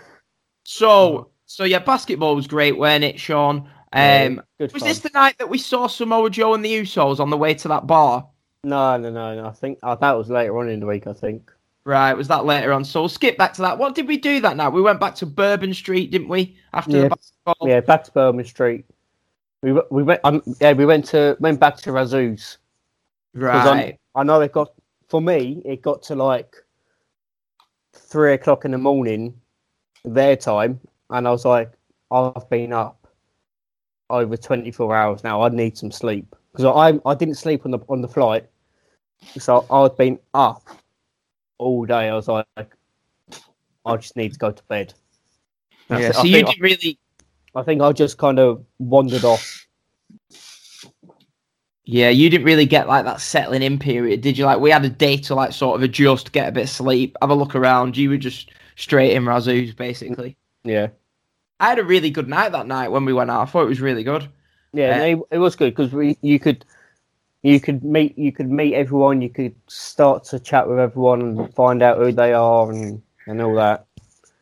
so 0.64 1.28
so 1.46 1.64
yeah, 1.64 1.78
basketball 1.78 2.34
was 2.34 2.46
great, 2.46 2.78
weren't 2.78 3.04
it, 3.04 3.20
Sean? 3.20 3.68
Um, 3.92 4.42
good 4.58 4.72
was 4.72 4.82
fun. 4.82 4.88
this 4.88 4.98
the 5.00 5.10
night 5.10 5.38
that 5.38 5.48
we 5.48 5.58
saw 5.58 5.86
Samoa 5.86 6.28
Joe 6.30 6.54
and 6.54 6.64
the 6.64 6.80
Usos 6.80 7.20
on 7.20 7.30
the 7.30 7.36
way 7.36 7.54
to 7.54 7.68
that 7.68 7.86
bar? 7.86 8.26
No, 8.64 8.96
no, 8.96 9.10
no, 9.10 9.36
no. 9.36 9.46
I 9.46 9.52
think 9.52 9.78
uh, 9.82 9.94
that 9.96 10.12
was 10.12 10.30
later 10.30 10.58
on 10.58 10.68
in 10.68 10.80
the 10.80 10.86
week. 10.86 11.06
I 11.06 11.12
think. 11.12 11.52
Right, 11.86 12.14
was 12.14 12.28
that 12.28 12.46
later 12.46 12.72
on? 12.72 12.82
So 12.84 13.00
we'll 13.02 13.08
skip 13.10 13.36
back 13.36 13.52
to 13.54 13.62
that. 13.62 13.76
What 13.76 13.94
did 13.94 14.08
we 14.08 14.16
do 14.16 14.40
that 14.40 14.56
night? 14.56 14.70
We 14.70 14.80
went 14.80 15.00
back 15.00 15.14
to 15.16 15.26
Bourbon 15.26 15.74
Street, 15.74 16.10
didn't 16.10 16.28
we? 16.28 16.56
After 16.72 16.96
Yeah. 16.96 17.02
the 17.02 17.08
basketball. 17.10 17.68
Yeah, 17.68 17.80
back 17.80 18.04
to 18.04 18.12
Birmingham 18.12 18.46
Street. 18.46 18.86
We 19.62 19.72
we 19.90 20.02
went. 20.02 20.20
Um, 20.24 20.42
yeah, 20.60 20.72
we 20.72 20.86
went 20.86 21.04
to 21.06 21.36
went 21.40 21.60
back 21.60 21.76
to 21.78 21.90
Razoo's. 21.92 22.58
I'm- 23.36 23.42
Right. 23.42 23.98
I 24.14 24.22
know 24.22 24.40
it 24.40 24.52
got 24.52 24.72
for 25.08 25.20
me. 25.20 25.60
It 25.64 25.82
got 25.82 26.02
to 26.04 26.14
like 26.14 26.54
three 27.92 28.32
o'clock 28.34 28.64
in 28.64 28.70
the 28.70 28.78
morning, 28.78 29.34
their 30.04 30.36
time, 30.36 30.80
and 31.10 31.26
I 31.28 31.30
was 31.30 31.44
like, 31.44 31.72
I've 32.10 32.48
been 32.48 32.72
up 32.72 33.06
over 34.08 34.36
twenty 34.36 34.70
four 34.70 34.94
hours 34.96 35.22
now. 35.24 35.42
I 35.42 35.48
need 35.50 35.76
some 35.76 35.90
sleep 35.90 36.34
because 36.52 36.64
I 36.64 36.98
I 37.08 37.14
didn't 37.14 37.34
sleep 37.36 37.62
on 37.66 37.72
the 37.72 37.80
on 37.88 38.00
the 38.02 38.08
flight, 38.08 38.46
so 39.38 39.66
I'd 39.70 39.96
been 39.96 40.18
up 40.32 40.62
all 41.58 41.84
day. 41.86 42.08
I 42.08 42.14
was 42.14 42.28
like, 42.28 42.46
I 43.84 43.96
just 43.96 44.16
need 44.16 44.32
to 44.32 44.38
go 44.38 44.50
to 44.52 44.62
bed. 44.64 44.94
That's 45.88 46.00
Yeah, 46.02 46.08
it. 46.08 46.14
so 46.14 46.22
I 46.22 46.24
you 46.24 46.32
think, 46.32 46.48
didn't 46.48 46.62
really. 46.62 46.98
I 47.54 47.62
think 47.62 47.82
I 47.82 47.92
just 47.92 48.18
kind 48.18 48.38
of 48.38 48.64
wandered 48.78 49.24
off. 49.24 49.66
Yeah, 51.86 52.08
you 52.08 52.30
didn't 52.30 52.46
really 52.46 52.64
get 52.66 52.88
like 52.88 53.04
that 53.04 53.20
settling 53.20 53.62
in 53.62 53.78
period, 53.78 54.22
did 54.22 54.38
you? 54.38 54.46
Like 54.46 54.60
we 54.60 54.70
had 54.70 54.84
a 54.84 54.88
day 54.88 55.16
to 55.18 55.34
like 55.34 55.52
sort 55.52 55.76
of 55.76 55.82
adjust, 55.82 56.32
get 56.32 56.48
a 56.48 56.52
bit 56.52 56.64
of 56.64 56.70
sleep, 56.70 57.16
have 57.20 57.30
a 57.30 57.34
look 57.34 57.54
around. 57.54 57.96
You 57.96 58.10
were 58.10 58.16
just 58.16 58.50
straight 58.76 59.12
in 59.12 59.24
Razoo's 59.26 59.74
basically. 59.74 60.36
Yeah. 60.64 60.88
I 61.60 61.68
had 61.68 61.78
a 61.78 61.84
really 61.84 62.10
good 62.10 62.28
night 62.28 62.52
that 62.52 62.66
night 62.66 62.88
when 62.90 63.04
we 63.04 63.12
went 63.12 63.30
out. 63.30 63.42
I 63.42 63.50
thought 63.50 63.64
it 63.64 63.68
was 63.68 63.80
really 63.80 64.02
good. 64.02 64.28
Yeah, 64.72 64.94
Uh, 64.94 64.96
no, 64.96 65.04
it, 65.04 65.18
it 65.32 65.38
was 65.38 65.56
good 65.56 65.74
because 65.74 65.92
we 65.92 66.16
you 66.22 66.40
could 66.40 66.64
you 67.44 67.60
could 67.60 67.84
meet 67.84 68.18
you 68.18 68.32
could 68.32 68.50
meet 68.50 68.74
everyone. 68.74 69.20
You 69.20 69.28
could 69.30 69.54
start 69.68 70.24
to 70.24 70.40
chat 70.40 70.68
with 70.68 70.78
everyone 70.80 71.20
and 71.20 71.54
find 71.54 71.82
out 71.82 71.98
who 71.98 72.10
they 72.10 72.32
are 72.32 72.70
and 72.72 73.00
and 73.26 73.40
all 73.40 73.54
that. 73.54 73.86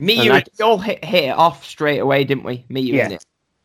Me, 0.00 0.14
And 0.16 0.24
you, 0.24 0.32
that's- 0.32 0.58
we 0.58 0.64
all 0.64 0.78
hit, 0.78 1.04
hit 1.04 1.24
it 1.24 1.36
off 1.36 1.64
straight 1.64 1.98
away, 1.98 2.24
didn't 2.24 2.44
we? 2.44 2.64
Me, 2.68 2.80
you, 2.80 2.94
Yeah. 2.94 3.04
and 3.04 3.12
it. 3.14 3.24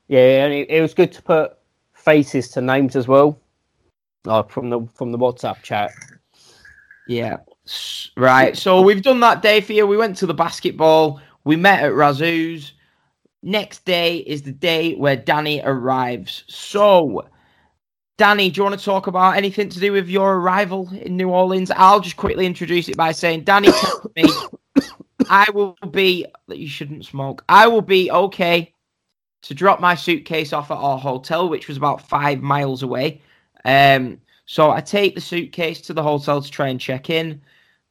Yeah, 0.10 0.46
and 0.46 0.54
it, 0.54 0.70
it 0.70 0.82
was 0.82 0.94
good 0.94 1.12
to 1.14 1.22
put 1.22 1.58
faces 1.94 2.50
to 2.50 2.62
names 2.62 2.96
as 2.96 3.08
well, 3.08 3.40
like 4.26 4.50
from 4.50 4.70
the 4.70 4.82
from 4.96 5.12
the 5.12 5.18
WhatsApp 5.18 5.62
chat. 5.62 5.92
Yeah. 7.08 7.38
Right. 8.16 8.56
So 8.58 8.82
we've 8.82 9.02
done 9.02 9.20
that 9.22 9.42
day 9.42 9.62
for 9.62 9.74
you. 9.74 9.86
We 9.86 9.98
went 9.98 10.18
to 10.18 10.26
the 10.26 10.34
basketball. 10.34 11.22
We 11.44 11.56
met 11.56 11.84
at 11.84 11.92
Razoo's. 11.94 12.74
Next 13.44 13.86
day 13.86 14.18
is 14.18 14.42
the 14.42 14.52
day 14.52 14.96
where 14.96 15.16
Danny 15.16 15.62
arrives. 15.64 16.44
So, 16.48 17.28
Danny, 18.18 18.50
do 18.50 18.58
you 18.58 18.64
want 18.64 18.80
to 18.80 18.84
talk 18.84 19.06
about 19.06 19.38
anything 19.38 19.70
to 19.70 19.80
do 19.80 19.92
with 19.92 20.10
your 20.10 20.38
arrival 20.38 20.90
in 20.92 21.16
New 21.18 21.30
Orleans? 21.30 21.70
I'll 21.70 22.00
just 22.00 22.18
quickly 22.18 22.48
introduce 22.48 22.90
it 22.90 22.98
by 22.98 23.12
saying 23.12 23.44
Danny 23.44 23.70
told 23.72 24.12
me 24.16 24.24
I 25.30 25.46
will 25.54 25.78
be 25.92 26.26
that 26.48 26.58
you 26.58 26.68
shouldn't 26.68 27.06
smoke. 27.06 27.46
I 27.48 27.68
will 27.68 27.84
be 27.84 28.10
okay 28.10 28.74
to 29.44 29.54
drop 29.54 29.80
my 29.80 29.94
suitcase 29.94 30.52
off 30.52 30.72
at 30.72 30.78
our 30.78 30.98
hotel, 30.98 31.48
which 31.48 31.68
was 31.68 31.78
about 31.78 32.10
five 32.10 32.42
miles 32.42 32.82
away. 32.82 33.22
Um, 33.66 34.20
so 34.48 34.72
I 34.72 34.82
take 34.82 35.14
the 35.14 35.22
suitcase 35.22 35.80
to 35.82 35.94
the 35.94 36.02
hotel 36.02 36.42
to 36.42 36.50
try 36.50 36.70
and 36.70 36.80
check 36.80 37.12
in. 37.12 37.40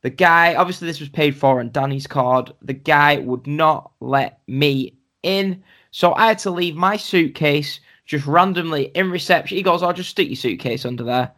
The 0.02 0.10
guy, 0.10 0.56
obviously, 0.56 0.88
this 0.88 0.98
was 0.98 1.08
paid 1.08 1.36
for 1.36 1.60
on 1.60 1.70
Danny's 1.70 2.08
card. 2.08 2.52
The 2.62 2.72
guy 2.72 3.18
would 3.18 3.46
not 3.46 3.92
let 4.00 4.40
me 4.48 4.98
in. 5.22 5.62
So 5.92 6.14
I 6.14 6.26
had 6.26 6.38
to 6.40 6.50
leave 6.50 6.74
my 6.74 6.96
suitcase 6.96 7.78
just 8.06 8.26
randomly 8.26 8.84
in 8.94 9.10
reception. 9.10 9.56
He 9.56 9.62
goes, 9.62 9.82
I'll 9.82 9.92
just 9.92 10.10
stick 10.10 10.28
your 10.28 10.36
suitcase 10.36 10.84
under 10.84 11.04
there, 11.04 11.32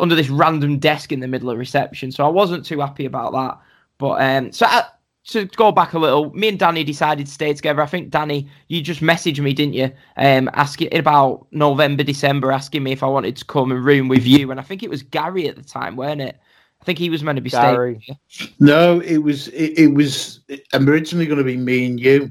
under 0.00 0.14
this 0.14 0.30
random 0.30 0.78
desk 0.78 1.12
in 1.12 1.20
the 1.20 1.28
middle 1.28 1.50
of 1.50 1.58
reception. 1.58 2.10
So 2.10 2.24
I 2.24 2.28
wasn't 2.28 2.64
too 2.64 2.80
happy 2.80 3.04
about 3.04 3.32
that. 3.32 3.58
But 3.98 4.22
um, 4.22 4.52
so 4.52 4.66
I, 4.66 4.84
to 5.28 5.44
go 5.46 5.72
back 5.72 5.92
a 5.92 5.98
little, 5.98 6.32
me 6.34 6.48
and 6.48 6.58
Danny 6.58 6.84
decided 6.84 7.26
to 7.26 7.32
stay 7.32 7.52
together. 7.52 7.82
I 7.82 7.86
think 7.86 8.10
Danny, 8.10 8.48
you 8.68 8.80
just 8.80 9.00
messaged 9.00 9.40
me, 9.40 9.52
didn't 9.52 9.74
you? 9.74 9.92
Um, 10.16 10.48
asking 10.54 10.88
in 10.88 11.00
about 11.00 11.46
November, 11.50 12.02
December, 12.02 12.52
asking 12.52 12.82
me 12.82 12.92
if 12.92 13.02
I 13.02 13.08
wanted 13.08 13.36
to 13.36 13.44
come 13.44 13.72
and 13.72 13.84
room 13.84 14.08
with 14.08 14.24
you, 14.24 14.50
and 14.50 14.60
I 14.60 14.62
think 14.62 14.82
it 14.82 14.90
was 14.90 15.02
Gary 15.02 15.48
at 15.48 15.56
the 15.56 15.64
time, 15.64 15.96
weren't 15.96 16.20
it? 16.20 16.38
I 16.80 16.84
think 16.84 16.98
he 16.98 17.10
was 17.10 17.24
meant 17.24 17.36
to 17.36 17.42
be 17.42 17.50
Gary. 17.50 18.00
staying. 18.02 18.52
No, 18.60 19.00
it 19.00 19.18
was 19.18 19.48
it, 19.48 19.78
it 19.78 19.94
was 19.94 20.40
originally 20.74 21.26
going 21.26 21.38
to 21.38 21.44
be 21.44 21.56
me 21.56 21.86
and 21.86 21.98
you. 21.98 22.30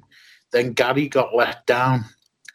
Then 0.52 0.72
Gary 0.72 1.10
got 1.10 1.36
let 1.36 1.66
down 1.66 2.06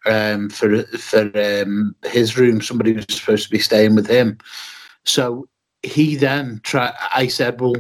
um, 0.07 0.49
for 0.51 0.83
for 0.85 1.31
um, 1.35 1.95
his 2.05 2.37
room. 2.39 2.61
Somebody 2.61 2.93
was 2.93 3.07
supposed 3.09 3.45
to 3.45 3.51
be 3.51 3.59
staying 3.59 3.95
with 3.95 4.07
him, 4.07 4.39
so 5.05 5.49
he 5.83 6.17
then 6.17 6.61
tried. 6.65 6.95
I 7.15 7.27
said, 7.29 7.61
"Well, 7.61 7.77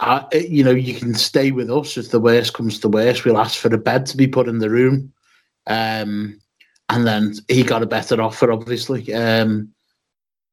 I, 0.00 0.24
you 0.32 0.64
know, 0.64 0.70
you 0.70 0.94
can 0.94 1.14
stay 1.14 1.50
with 1.50 1.70
us 1.70 1.96
if 1.96 2.10
the 2.10 2.20
worst 2.20 2.54
comes 2.54 2.80
to 2.80 2.88
worst. 2.88 3.24
We'll 3.24 3.38
ask 3.38 3.58
for 3.58 3.74
a 3.74 3.78
bed 3.78 4.06
to 4.06 4.16
be 4.16 4.26
put 4.26 4.48
in 4.48 4.58
the 4.58 4.70
room." 4.70 5.12
Um, 5.66 6.40
and 6.88 7.06
then 7.06 7.34
he 7.48 7.62
got 7.62 7.82
a 7.82 7.86
better 7.86 8.20
offer, 8.22 8.52
obviously. 8.52 9.12
Um, 9.12 9.72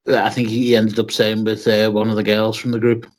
I 0.07 0.29
think 0.29 0.49
he 0.49 0.75
ended 0.75 0.99
up 0.99 1.11
staying 1.11 1.45
with 1.45 1.67
uh, 1.67 1.89
one 1.91 2.09
of 2.09 2.15
the 2.15 2.23
girls 2.23 2.57
from 2.57 2.71
the 2.71 2.79
group. 2.79 3.09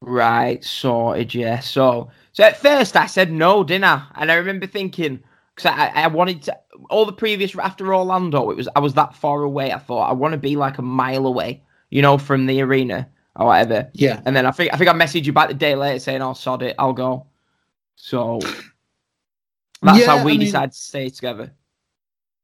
Right, 0.00 0.62
sorted, 0.62 1.34
yeah. 1.34 1.60
So, 1.60 2.10
so 2.32 2.44
at 2.44 2.58
first 2.58 2.96
I 2.96 3.06
said 3.06 3.32
no, 3.32 3.64
didn't 3.64 3.84
I? 3.84 4.06
And 4.14 4.30
I 4.30 4.34
remember 4.34 4.66
thinking 4.66 5.22
because 5.54 5.72
I, 5.72 5.88
I 5.88 6.06
wanted 6.06 6.42
to 6.42 6.58
all 6.90 7.04
the 7.06 7.12
previous 7.12 7.56
after 7.58 7.94
Orlando, 7.94 8.50
it 8.50 8.56
was 8.56 8.68
I 8.76 8.80
was 8.80 8.94
that 8.94 9.14
far 9.14 9.42
away. 9.42 9.72
I 9.72 9.78
thought 9.78 10.08
I 10.08 10.12
want 10.12 10.32
to 10.32 10.38
be 10.38 10.56
like 10.56 10.78
a 10.78 10.82
mile 10.82 11.26
away, 11.26 11.62
you 11.90 12.02
know, 12.02 12.18
from 12.18 12.46
the 12.46 12.60
arena 12.60 13.08
or 13.34 13.46
whatever. 13.46 13.90
Yeah. 13.94 14.20
And 14.24 14.34
then 14.36 14.46
I 14.46 14.50
think 14.50 14.72
I 14.72 14.76
think 14.76 14.90
I 14.90 14.92
messaged 14.92 15.24
you 15.26 15.32
back 15.32 15.48
the 15.48 15.54
day 15.54 15.74
later 15.74 15.98
saying, 15.98 16.22
"Oh, 16.22 16.32
sod 16.34 16.62
it, 16.62 16.74
I'll 16.78 16.92
go." 16.92 17.26
So 17.96 18.40
that's 19.82 19.98
Yeah, 20.00 20.06
how 20.06 20.16
we 20.24 20.32
I 20.32 20.36
mean- 20.36 20.40
decided 20.40 20.72
to 20.72 20.78
stay 20.78 21.08
together. 21.10 21.52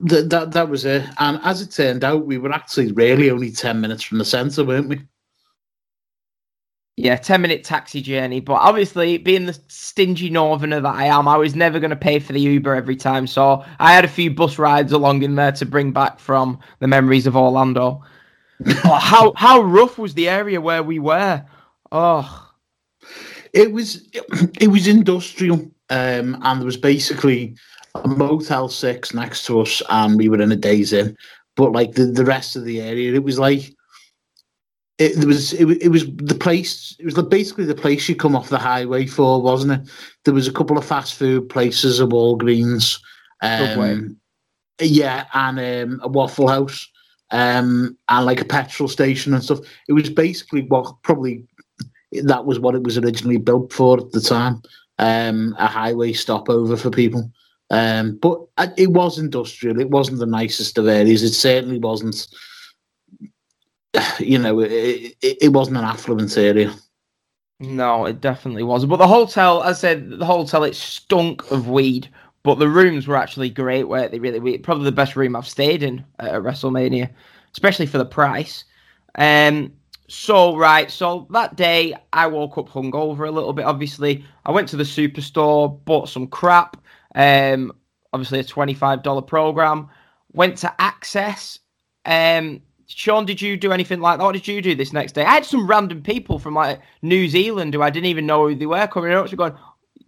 That, 0.04 0.30
that 0.30 0.52
that 0.52 0.68
was 0.68 0.84
it. 0.84 1.04
And 1.18 1.38
as 1.44 1.60
it 1.62 1.70
turned 1.70 2.02
out, 2.02 2.26
we 2.26 2.36
were 2.36 2.52
actually 2.52 2.90
really 2.92 3.30
only 3.30 3.52
ten 3.52 3.80
minutes 3.80 4.02
from 4.02 4.18
the 4.18 4.24
centre, 4.24 4.64
weren't 4.64 4.88
we? 4.88 5.00
Yeah, 6.96 7.16
10 7.16 7.40
minute 7.40 7.64
taxi 7.64 8.02
journey. 8.02 8.40
But 8.40 8.54
obviously, 8.54 9.18
being 9.18 9.46
the 9.46 9.58
stingy 9.68 10.30
northerner 10.30 10.80
that 10.80 10.94
I 10.94 11.06
am, 11.06 11.26
I 11.26 11.36
was 11.38 11.54
never 11.56 11.80
going 11.80 11.90
to 11.90 11.96
pay 11.96 12.18
for 12.18 12.32
the 12.34 12.40
Uber 12.40 12.74
every 12.74 12.96
time. 12.96 13.26
So 13.26 13.64
I 13.80 13.92
had 13.94 14.04
a 14.04 14.08
few 14.08 14.30
bus 14.30 14.58
rides 14.58 14.92
along 14.92 15.22
in 15.22 15.36
there 15.36 15.52
to 15.52 15.66
bring 15.66 15.92
back 15.92 16.18
from 16.18 16.60
the 16.80 16.88
memories 16.88 17.26
of 17.26 17.36
Orlando. 17.36 18.02
oh, 18.84 18.94
how, 18.94 19.32
how 19.36 19.60
rough 19.62 19.98
was 19.98 20.14
the 20.14 20.28
area 20.28 20.60
where 20.60 20.82
we 20.82 20.98
were? 20.98 21.44
Oh, 21.90 22.50
It 23.52 23.72
was 23.72 24.08
it 24.60 24.68
was 24.68 24.86
industrial, 24.88 25.56
um, 25.90 26.38
and 26.42 26.60
there 26.60 26.66
was 26.66 26.76
basically 26.78 27.54
a 27.94 28.08
Motel 28.08 28.68
Six 28.68 29.12
next 29.14 29.44
to 29.46 29.60
us, 29.60 29.82
and 29.90 30.16
we 30.16 30.28
were 30.28 30.40
in 30.40 30.52
a 30.52 30.56
Days 30.56 30.92
Inn. 30.92 31.16
But 31.56 31.72
like 31.72 31.92
the, 31.92 32.06
the 32.06 32.24
rest 32.24 32.56
of 32.56 32.64
the 32.64 32.80
area, 32.80 33.14
it 33.14 33.24
was 33.24 33.38
like 33.38 33.74
it 34.98 35.24
was 35.24 35.52
it, 35.54 35.66
it 35.82 35.88
was 35.88 36.06
the 36.16 36.34
place. 36.34 36.96
It 36.98 37.04
was 37.04 37.14
the, 37.14 37.22
basically 37.22 37.64
the 37.64 37.74
place 37.74 38.08
you 38.08 38.14
come 38.14 38.36
off 38.36 38.48
the 38.48 38.58
highway 38.58 39.06
for, 39.06 39.40
wasn't 39.40 39.72
it? 39.72 39.92
There 40.24 40.34
was 40.34 40.46
a 40.46 40.52
couple 40.52 40.78
of 40.78 40.84
fast 40.84 41.14
food 41.14 41.48
places, 41.48 42.00
a 42.00 42.04
Walgreens, 42.04 43.00
um, 43.42 44.16
yeah, 44.80 45.26
and 45.34 45.58
um, 45.58 46.00
a 46.02 46.08
Waffle 46.08 46.48
House, 46.48 46.88
um, 47.30 47.96
and 48.08 48.26
like 48.26 48.40
a 48.40 48.44
petrol 48.44 48.88
station 48.88 49.34
and 49.34 49.42
stuff. 49.42 49.60
It 49.88 49.94
was 49.94 50.10
basically 50.10 50.62
what 50.62 50.94
probably 51.02 51.44
that 52.24 52.44
was 52.44 52.58
what 52.58 52.74
it 52.74 52.84
was 52.84 52.98
originally 52.98 53.38
built 53.38 53.72
for 53.72 53.98
at 53.98 54.12
the 54.12 54.20
time 54.20 54.62
um, 54.98 55.54
a 55.58 55.66
highway 55.66 56.12
stopover 56.12 56.76
for 56.76 56.90
people. 56.90 57.30
Um, 57.70 58.18
but 58.20 58.40
uh, 58.58 58.68
it 58.76 58.90
was 58.90 59.18
industrial. 59.18 59.80
It 59.80 59.90
wasn't 59.90 60.18
the 60.18 60.26
nicest 60.26 60.78
of 60.78 60.86
areas. 60.86 61.22
It 61.22 61.32
certainly 61.32 61.78
wasn't. 61.78 62.26
You 64.18 64.38
know, 64.38 64.60
it, 64.60 65.16
it, 65.20 65.38
it 65.42 65.48
wasn't 65.52 65.76
an 65.78 65.84
affluent 65.84 66.36
area. 66.36 66.72
no, 67.60 68.06
it 68.06 68.20
definitely 68.20 68.62
was. 68.62 68.84
But 68.86 68.96
the 68.96 69.06
hotel, 69.08 69.62
as 69.62 69.78
I 69.78 69.80
said, 69.80 70.10
the 70.10 70.26
hotel, 70.26 70.64
it 70.64 70.74
stunk 70.74 71.50
of 71.50 71.68
weed. 71.68 72.08
But 72.42 72.56
the 72.56 72.68
rooms 72.68 73.06
were 73.06 73.16
actually 73.16 73.50
great, 73.50 73.84
where 73.84 74.08
they 74.08 74.18
really, 74.18 74.40
we, 74.40 74.58
probably 74.58 74.84
the 74.84 74.92
best 74.92 75.14
room 75.14 75.36
I've 75.36 75.46
stayed 75.46 75.82
in 75.84 76.04
at 76.18 76.32
WrestleMania, 76.42 77.08
especially 77.52 77.86
for 77.86 77.98
the 77.98 78.04
price. 78.04 78.64
Um, 79.14 79.72
so 80.08 80.56
right, 80.56 80.90
so 80.90 81.26
that 81.30 81.54
day 81.56 81.94
I 82.12 82.26
woke 82.26 82.58
up 82.58 82.68
hungover 82.68 83.28
a 83.28 83.30
little 83.30 83.52
bit. 83.52 83.64
Obviously, 83.64 84.24
I 84.44 84.50
went 84.50 84.68
to 84.70 84.76
the 84.76 84.82
superstore, 84.84 85.82
bought 85.84 86.08
some 86.08 86.26
crap. 86.26 86.76
Um, 87.14 87.72
obviously 88.12 88.40
a 88.40 88.44
twenty-five 88.44 89.02
dollar 89.02 89.22
program. 89.22 89.88
Went 90.32 90.58
to 90.58 90.74
Axxess. 90.80 91.60
Um, 92.04 92.60
Sean, 92.94 93.24
did 93.24 93.40
you 93.40 93.56
do 93.56 93.72
anything 93.72 94.00
like 94.00 94.18
that? 94.18 94.24
What 94.24 94.32
did 94.32 94.46
you 94.46 94.60
do 94.62 94.74
this 94.74 94.92
next 94.92 95.12
day? 95.12 95.24
I 95.24 95.34
had 95.34 95.44
some 95.44 95.66
random 95.66 96.02
people 96.02 96.38
from 96.38 96.54
like 96.54 96.80
New 97.02 97.28
Zealand 97.28 97.74
who 97.74 97.82
I 97.82 97.90
didn't 97.90 98.06
even 98.06 98.26
know 98.26 98.48
who 98.48 98.54
they 98.54 98.66
were 98.66 98.86
coming 98.86 99.12
up 99.12 99.28
to 99.28 99.36
going, 99.36 99.54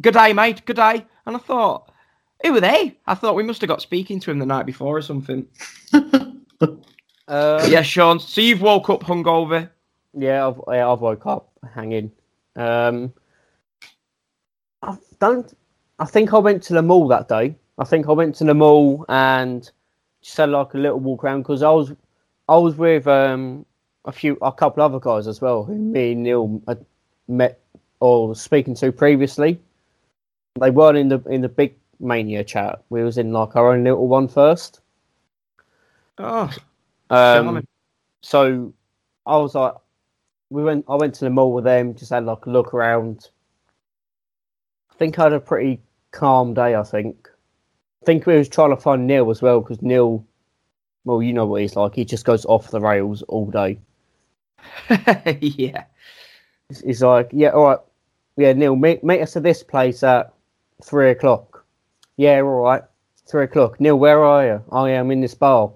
"Good 0.03 0.15
day, 0.15 0.33
mate. 0.33 0.65
Good 0.65 0.77
day." 0.77 1.05
And 1.27 1.37
I 1.37 1.39
thought, 1.39 1.91
who 2.43 2.53
were 2.53 2.61
they? 2.61 2.99
I 3.07 3.15
thought 3.15 3.35
we 3.35 3.43
must 3.43 3.61
have 3.63 3.69
got 3.69 3.81
speaking 3.81 4.21
to 4.21 4.31
him 4.31 4.39
the 4.39 4.47
night 4.47 4.67
before 4.67 4.97
or 4.97 5.03
something. 5.03 5.47
Uh, 7.27 7.67
yeah, 7.71 7.83
Sean. 7.83 8.21
So 8.21 8.41
you've 8.41 8.61
woke 8.61 8.91
up 8.91 9.03
hungover. 9.03 9.71
Yeah, 10.13 10.47
I've 10.47 10.61
yeah, 10.69 10.91
I've 10.91 11.01
woke 11.01 11.27
up 11.27 11.51
hanging. 11.75 12.13
Um, 12.57 13.13
I 14.83 14.97
don't. 15.21 15.53
I 15.99 16.05
think 16.05 16.35
I 16.35 16.39
went 16.39 16.63
to 16.65 16.75
the 16.75 16.83
mall 16.83 17.09
that 17.09 17.29
day. 17.29 17.57
I 17.79 17.85
think 17.85 18.09
I 18.09 18.13
went 18.13 18.35
to 18.37 18.45
the 18.45 18.55
mall 18.55 19.07
and 19.09 19.71
just 20.21 20.37
had 20.37 20.51
like 20.51 20.75
a 20.75 20.79
little 20.79 21.01
walk 21.01 21.25
around 21.25 21.43
because 21.43 21.63
I 21.63 21.71
was 21.71 21.93
I 22.49 22.57
was 22.57 22.77
with 22.77 23.07
um 23.07 23.65
a 24.05 24.13
few 24.13 24.37
a 24.43 24.53
couple 24.53 24.83
other 24.83 25.01
guys 25.01 25.27
as 25.27 25.41
well 25.41 25.65
who 25.65 25.75
me 25.75 26.13
and 26.13 26.23
Neil 26.23 26.63
had 26.69 26.85
met 27.29 27.61
or 28.01 28.29
was 28.29 28.41
speaking 28.41 28.75
to 28.77 28.93
previously. 28.93 29.59
They 30.61 30.71
weren't 30.71 30.99
in 30.99 31.09
the 31.09 31.21
in 31.31 31.41
the 31.41 31.49
big 31.49 31.75
mania 32.01 32.45
chat. 32.45 32.83
We 32.91 33.03
was 33.03 33.19
in 33.19 33.33
like 33.33 33.57
our 33.57 33.73
own 33.73 33.85
little 33.85 34.09
one 34.09 34.29
first. 34.29 34.81
Oh, 36.19 36.51
Um, 37.11 37.67
so 38.23 38.73
I 39.27 39.37
was 39.37 39.55
like, 39.55 39.75
we 40.51 40.63
went. 40.63 40.85
I 40.89 40.97
went 40.97 41.15
to 41.15 41.25
the 41.25 41.31
mall 41.31 41.53
with 41.53 41.65
them. 41.65 41.95
Just 41.95 42.11
had 42.11 42.25
like 42.25 42.47
a 42.47 42.51
look 42.51 42.73
around. 42.73 43.29
I 44.91 44.95
think 44.95 45.19
I 45.19 45.25
had 45.25 45.33
a 45.33 45.41
pretty 45.41 45.81
calm 46.13 46.55
day. 46.55 46.75
I 46.75 46.83
think. 46.83 47.29
I 48.03 48.07
think 48.07 48.27
we 48.27 48.37
was 48.37 48.49
trying 48.49 48.71
to 48.71 48.77
find 48.77 49.07
Neil 49.07 49.31
as 49.31 49.41
well 49.41 49.61
because 49.61 49.81
Neil, 49.83 50.25
well, 51.05 51.23
you 51.23 51.33
know 51.33 51.47
what 51.47 51.61
he's 51.63 51.77
like. 51.77 51.95
He 51.95 52.05
just 52.05 52.25
goes 52.25 52.45
off 52.47 52.71
the 52.71 52.81
rails 52.81 53.23
all 53.23 53.51
day. 53.51 53.79
yeah. 55.41 55.85
He's- 56.83 57.03
like, 57.03 57.31
yeah, 57.33 57.51
all 57.51 57.65
right, 57.65 57.79
yeah, 58.37 58.53
Neil, 58.53 58.75
meet 58.77 59.05
meet 59.05 59.21
us 59.21 59.37
at 59.37 59.43
this 59.43 59.63
place 59.63 60.03
at 60.03 60.33
three 60.83 61.11
o'clock. 61.11 61.65
Yeah, 62.17 62.41
all 62.41 62.63
right, 62.63 62.83
three 63.27 63.45
o'clock. 63.45 63.81
Neil, 63.81 63.99
where 63.99 64.25
are 64.25 64.47
you? 64.47 64.63
Oh, 64.71 64.87
yeah, 64.87 65.01
I'm 65.01 65.11
in 65.11 65.21
this 65.21 65.35
bar. 65.35 65.71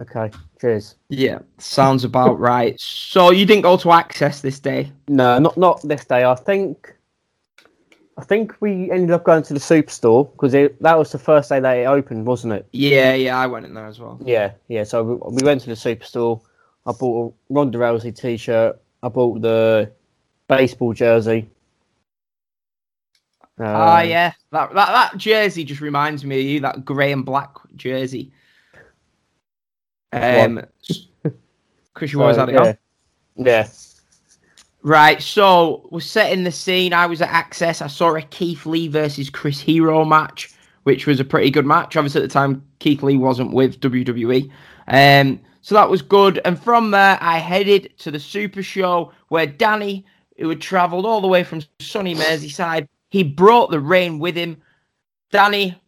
Okay, 0.00 0.30
cheers. 0.60 0.94
Yeah, 1.10 1.40
sounds 1.58 2.04
about 2.04 2.38
right. 2.40 2.78
So 2.80 3.30
you 3.30 3.44
didn't 3.44 3.62
go 3.62 3.76
to 3.76 3.88
Axxess 3.88 4.40
this 4.40 4.58
day? 4.58 4.90
No, 5.08 5.38
not 5.38 5.56
not 5.58 5.82
this 5.82 6.04
day. 6.04 6.24
I 6.24 6.34
think, 6.34 6.94
I 8.18 8.24
think 8.24 8.54
we 8.60 8.90
ended 8.90 9.10
up 9.10 9.24
going 9.24 9.42
to 9.44 9.54
the 9.54 9.60
superstore 9.60 10.30
because 10.32 10.52
that 10.52 10.98
was 10.98 11.12
the 11.12 11.18
first 11.18 11.48
day 11.48 11.60
that 11.60 11.72
it 11.78 11.84
opened, 11.86 12.26
wasn't 12.26 12.52
it? 12.52 12.68
Yeah, 12.72 13.14
yeah, 13.14 13.38
I 13.38 13.46
went 13.46 13.64
in 13.64 13.74
there 13.74 13.86
as 13.86 13.98
well. 13.98 14.20
Yeah, 14.22 14.52
yeah. 14.68 14.84
So 14.84 15.02
we, 15.02 15.14
we 15.36 15.42
went 15.42 15.62
to 15.62 15.68
the 15.68 15.74
superstore. 15.74 16.40
I 16.84 16.92
bought 16.92 17.32
a 17.50 17.54
Ronda 17.54 17.78
Rousey 17.78 18.14
t-shirt. 18.14 18.78
I 19.02 19.08
bought 19.08 19.40
the 19.40 19.90
baseball 20.48 20.92
jersey. 20.92 21.48
Ah, 23.58 24.00
Um, 24.00 24.08
yeah, 24.08 24.32
that, 24.50 24.74
that 24.74 24.92
that 24.92 25.16
jersey 25.16 25.64
just 25.64 25.80
reminds 25.80 26.24
me 26.24 26.40
of 26.40 26.46
you. 26.46 26.60
That 26.60 26.84
grey 26.84 27.12
and 27.12 27.24
black 27.24 27.50
jersey. 27.76 28.32
Um, 30.12 30.62
because 31.94 32.12
you 32.12 32.20
always 32.20 32.36
so, 32.36 32.40
had 32.40 32.48
it 32.50 32.56
on. 32.56 32.76
yeah. 33.36 33.66
Right, 34.84 35.22
so 35.22 35.88
we're 35.92 36.00
setting 36.00 36.42
the 36.42 36.50
scene. 36.50 36.92
I 36.92 37.06
was 37.06 37.22
at 37.22 37.28
Axxess. 37.28 37.82
I 37.82 37.86
saw 37.86 38.16
a 38.16 38.22
Keith 38.22 38.66
Lee 38.66 38.88
versus 38.88 39.30
Chris 39.30 39.60
Hero 39.60 40.04
match, 40.04 40.52
which 40.82 41.06
was 41.06 41.20
a 41.20 41.24
pretty 41.24 41.50
good 41.50 41.66
match. 41.66 41.96
Obviously, 41.96 42.20
at 42.20 42.28
the 42.28 42.32
time, 42.32 42.64
Keith 42.80 43.00
Lee 43.02 43.16
wasn't 43.16 43.52
with 43.52 43.78
WWE. 43.80 44.50
Um, 44.88 45.40
so 45.60 45.76
that 45.76 45.88
was 45.88 46.02
good. 46.02 46.40
And 46.44 46.60
from 46.60 46.90
there, 46.90 47.16
I 47.20 47.38
headed 47.38 47.96
to 47.98 48.10
the 48.10 48.18
Super 48.18 48.62
Show 48.62 49.12
where 49.28 49.46
Danny, 49.46 50.04
who 50.38 50.48
had 50.48 50.60
travelled 50.60 51.06
all 51.06 51.20
the 51.20 51.28
way 51.28 51.44
from 51.44 51.62
sunny 51.78 52.16
Merseyside, 52.16 52.88
he 53.10 53.22
brought 53.22 53.70
the 53.70 53.78
rain 53.78 54.18
with 54.18 54.34
him. 54.34 54.60
Danny, 55.30 55.80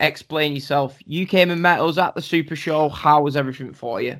explain 0.00 0.52
yourself. 0.52 0.98
You 1.06 1.26
came 1.26 1.50
and 1.50 1.62
met 1.62 1.80
us 1.80 1.96
at 1.96 2.14
the 2.14 2.20
Super 2.20 2.54
Show. 2.54 2.90
How 2.90 3.22
was 3.22 3.34
everything 3.34 3.72
for 3.72 4.02
you? 4.02 4.18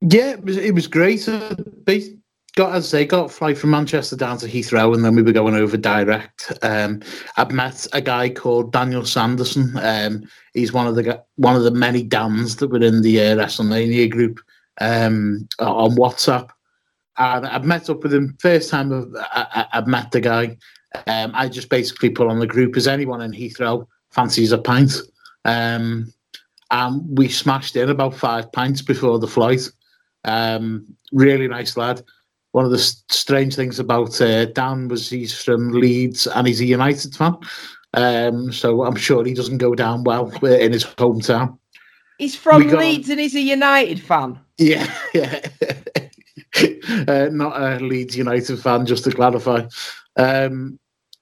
Yeah, 0.00 0.30
it 0.30 0.44
was 0.44 0.56
it 0.56 0.74
was 0.74 0.88
great. 0.88 1.28
Uh, 1.28 1.54
got 2.56 2.74
as 2.74 2.90
they 2.90 3.06
got 3.06 3.32
flight 3.32 3.56
from 3.56 3.70
Manchester 3.70 4.16
down 4.16 4.38
to 4.38 4.46
Heathrow, 4.46 4.94
and 4.94 5.04
then 5.04 5.14
we 5.14 5.22
were 5.22 5.32
going 5.32 5.54
over 5.54 5.76
direct. 5.76 6.52
Um, 6.62 7.00
I've 7.36 7.52
met 7.52 7.86
a 7.92 8.00
guy 8.00 8.28
called 8.28 8.72
Daniel 8.72 9.04
Sanderson. 9.04 9.72
Um, 9.80 10.24
he's 10.54 10.72
one 10.72 10.86
of 10.86 10.94
the 10.94 11.22
one 11.36 11.56
of 11.56 11.64
the 11.64 11.70
many 11.70 12.02
Dans 12.02 12.56
that 12.56 12.70
were 12.70 12.82
in 12.82 13.02
the 13.02 13.20
uh, 13.20 13.36
WrestleMania 13.36 14.10
group 14.10 14.40
um, 14.80 15.48
on 15.58 15.92
WhatsApp. 15.92 16.50
And 17.18 17.46
I've 17.46 17.64
met 17.64 17.90
up 17.90 18.02
with 18.02 18.14
him 18.14 18.36
first 18.40 18.70
time 18.70 18.92
I've, 18.92 19.14
I, 19.32 19.66
I've 19.74 19.86
met 19.86 20.10
the 20.10 20.20
guy. 20.20 20.56
Um, 21.06 21.32
I 21.34 21.48
just 21.48 21.68
basically 21.68 22.10
put 22.10 22.28
on 22.28 22.38
the 22.38 22.46
group 22.46 22.76
as 22.76 22.86
anyone 22.86 23.22
in 23.22 23.32
Heathrow 23.32 23.86
fancies 24.10 24.52
a 24.52 24.58
pint. 24.58 24.94
Um, 25.44 26.12
and 26.70 27.18
we 27.18 27.28
smashed 27.28 27.76
in 27.76 27.90
about 27.90 28.14
five 28.14 28.50
pints 28.52 28.82
before 28.82 29.18
the 29.18 29.26
flight. 29.26 29.70
Um, 30.24 30.86
really 31.12 31.48
nice 31.48 31.76
lad. 31.76 32.02
One 32.52 32.64
of 32.64 32.70
the 32.70 32.78
strange 32.78 33.56
things 33.56 33.78
about 33.78 34.20
uh, 34.20 34.46
Dan 34.46 34.88
was 34.88 35.08
he's 35.08 35.38
from 35.42 35.70
Leeds 35.72 36.26
and 36.26 36.46
he's 36.46 36.60
a 36.60 36.66
United 36.66 37.14
fan. 37.14 37.36
Um, 37.94 38.52
so 38.52 38.84
I'm 38.84 38.96
sure 38.96 39.24
he 39.24 39.34
doesn't 39.34 39.58
go 39.58 39.74
down 39.74 40.04
well 40.04 40.32
uh, 40.42 40.46
in 40.46 40.72
his 40.72 40.84
hometown. 40.84 41.58
He's 42.18 42.36
from 42.36 42.68
got- 42.68 42.80
Leeds 42.80 43.08
and 43.08 43.18
he's 43.20 43.34
a 43.34 43.40
United 43.40 44.00
fan. 44.00 44.38
Yeah, 44.58 44.86
yeah. 45.14 45.40
uh, 47.08 47.28
not 47.32 47.60
a 47.60 47.78
Leeds 47.84 48.16
United 48.16 48.60
fan, 48.60 48.86
just 48.86 49.04
to 49.04 49.12
clarify. 49.12 49.66
Um, 50.16 50.78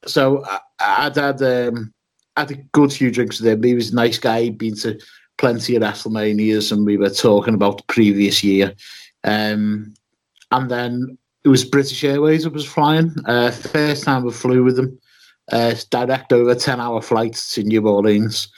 so 0.06 0.44
I, 0.44 0.58
I'd 0.80 1.16
had 1.16 1.42
um, 1.42 1.92
had 2.36 2.50
a 2.50 2.56
good 2.72 2.92
few 2.92 3.10
drinks 3.10 3.40
with 3.40 3.52
him. 3.52 3.62
He 3.62 3.74
was 3.74 3.92
a 3.92 3.94
nice 3.94 4.18
guy. 4.18 4.42
He'd 4.42 4.58
been 4.58 4.76
to 4.78 4.98
plenty 5.38 5.76
of 5.76 5.82
WrestleManias, 5.82 6.72
and 6.72 6.84
we 6.84 6.96
were 6.96 7.10
talking 7.10 7.54
about 7.54 7.78
the 7.78 7.84
previous 7.84 8.42
year. 8.44 8.74
Um, 9.24 9.94
and 10.50 10.70
then 10.70 11.18
it 11.44 11.48
was 11.48 11.64
British 11.64 12.04
Airways 12.04 12.44
I 12.44 12.50
was 12.50 12.66
flying. 12.66 13.14
Uh, 13.24 13.50
first 13.50 14.04
time 14.04 14.26
I 14.26 14.30
flew 14.30 14.62
with 14.64 14.76
them. 14.76 14.98
Uh, 15.50 15.74
direct 15.90 16.32
over 16.32 16.54
10 16.54 16.80
hour 16.80 17.00
flights 17.02 17.54
to 17.54 17.62
New 17.62 17.86
Orleans. 17.88 18.48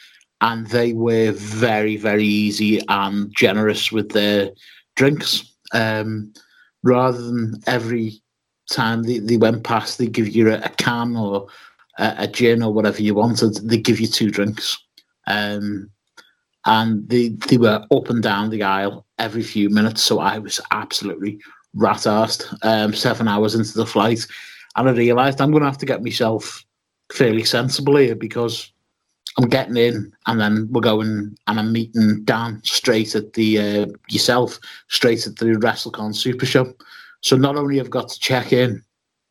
And 0.41 0.67
they 0.67 0.93
were 0.93 1.33
very, 1.33 1.97
very 1.97 2.25
easy 2.25 2.81
and 2.89 3.33
generous 3.35 3.93
with 3.93 4.11
their 4.11 4.51
drinks. 4.97 5.55
Um, 5.73 6.33
rather 6.83 7.23
than 7.23 7.61
every 7.67 8.21
time 8.71 9.05
they, 9.05 9.21
they 9.21 9.37
went 9.37 9.63
past, 9.63 9.99
they 9.99 10.07
give 10.07 10.29
you 10.29 10.51
a, 10.51 10.59
a 10.59 10.69
can 10.71 11.17
or 11.17 11.47
a, 11.99 12.15
a 12.19 12.29
gin 12.29 12.63
or 12.63 12.73
whatever 12.75 13.01
you 13.01 13.15
wanted. 13.15 13.55
They 13.69 13.79
give 13.79 14.01
you 14.01 14.09
two 14.09 14.31
drinks. 14.31 14.77
Um, 15.29 15.89
and 16.67 17.09
they, 17.09 17.29
they 17.29 17.59
were 17.59 17.87
up 17.91 18.11
and 18.11 18.23
down 18.23 18.51
the 18.51 18.65
aisle 18.65 19.07
every 19.19 19.43
few 19.43 19.71
minutes. 19.71 20.03
So 20.03 20.19
I 20.19 20.39
was 20.39 20.61
absolutely 20.73 21.39
rat 21.75 21.99
arsed 21.99 22.57
um, 22.63 22.93
seven 22.93 23.29
hours 23.29 23.55
into 23.55 23.75
the 23.75 23.87
flight. 23.87 24.27
And 24.77 24.89
I 24.89 24.93
realised 24.93 25.41
I'm 25.41 25.51
going 25.51 25.63
to 25.63 25.69
have 25.69 25.79
to 25.79 25.87
get 25.87 26.03
myself 26.03 26.65
fairly 27.13 27.45
sensible 27.45 27.97
here 27.97 28.15
because 28.15 28.73
I'm 29.39 29.49
getting 29.49 29.77
in 29.77 30.13
and 30.27 30.41
then 30.41 30.69
we're 30.71 30.81
going 30.81 31.37
and 31.47 31.59
I'm 31.59 31.73
meeting 31.73 32.25
Dan 32.25 32.61
straight 32.65 33.15
at 33.15 33.33
the, 33.33 33.59
uh, 33.59 33.87
yourself, 34.09 34.59
straight 34.89 35.27
at 35.27 35.37
the 35.37 35.47
WrestleCon 35.47 36.15
Super 36.15 36.47
Show. 36.47 36.73
So 37.21 37.37
not 37.37 37.57
only 37.57 37.79
have 37.79 37.91
got 37.91 38.09
to 38.09 38.19
check 38.19 38.53
in, 38.53 38.83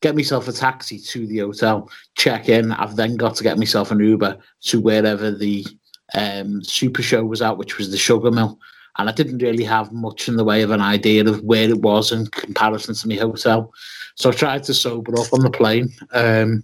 get 0.01 0.15
myself 0.15 0.47
a 0.47 0.51
taxi 0.51 0.97
to 0.97 1.27
the 1.27 1.39
hotel, 1.39 1.89
check 2.15 2.49
in, 2.49 2.71
I've 2.71 2.95
then 2.95 3.17
got 3.17 3.35
to 3.35 3.43
get 3.43 3.57
myself 3.57 3.91
an 3.91 3.99
Uber 3.99 4.37
to 4.61 4.81
wherever 4.81 5.31
the 5.31 5.65
um, 6.13 6.63
Super 6.63 7.01
Show 7.01 7.23
was 7.25 7.41
at, 7.41 7.57
which 7.57 7.77
was 7.77 7.91
the 7.91 7.97
Sugar 7.97 8.31
Mill. 8.31 8.59
And 8.97 9.09
I 9.09 9.11
didn't 9.13 9.39
really 9.39 9.63
have 9.63 9.91
much 9.91 10.27
in 10.27 10.35
the 10.35 10.43
way 10.43 10.61
of 10.61 10.71
an 10.71 10.81
idea 10.81 11.25
of 11.25 11.41
where 11.43 11.69
it 11.69 11.81
was 11.81 12.11
in 12.11 12.27
comparison 12.27 12.93
to 12.95 13.07
my 13.07 13.15
hotel. 13.15 13.71
So 14.15 14.29
I 14.29 14.33
tried 14.33 14.63
to 14.65 14.73
sober 14.73 15.17
up 15.19 15.33
on 15.33 15.41
the 15.41 15.49
plane. 15.49 15.89
Um, 16.13 16.63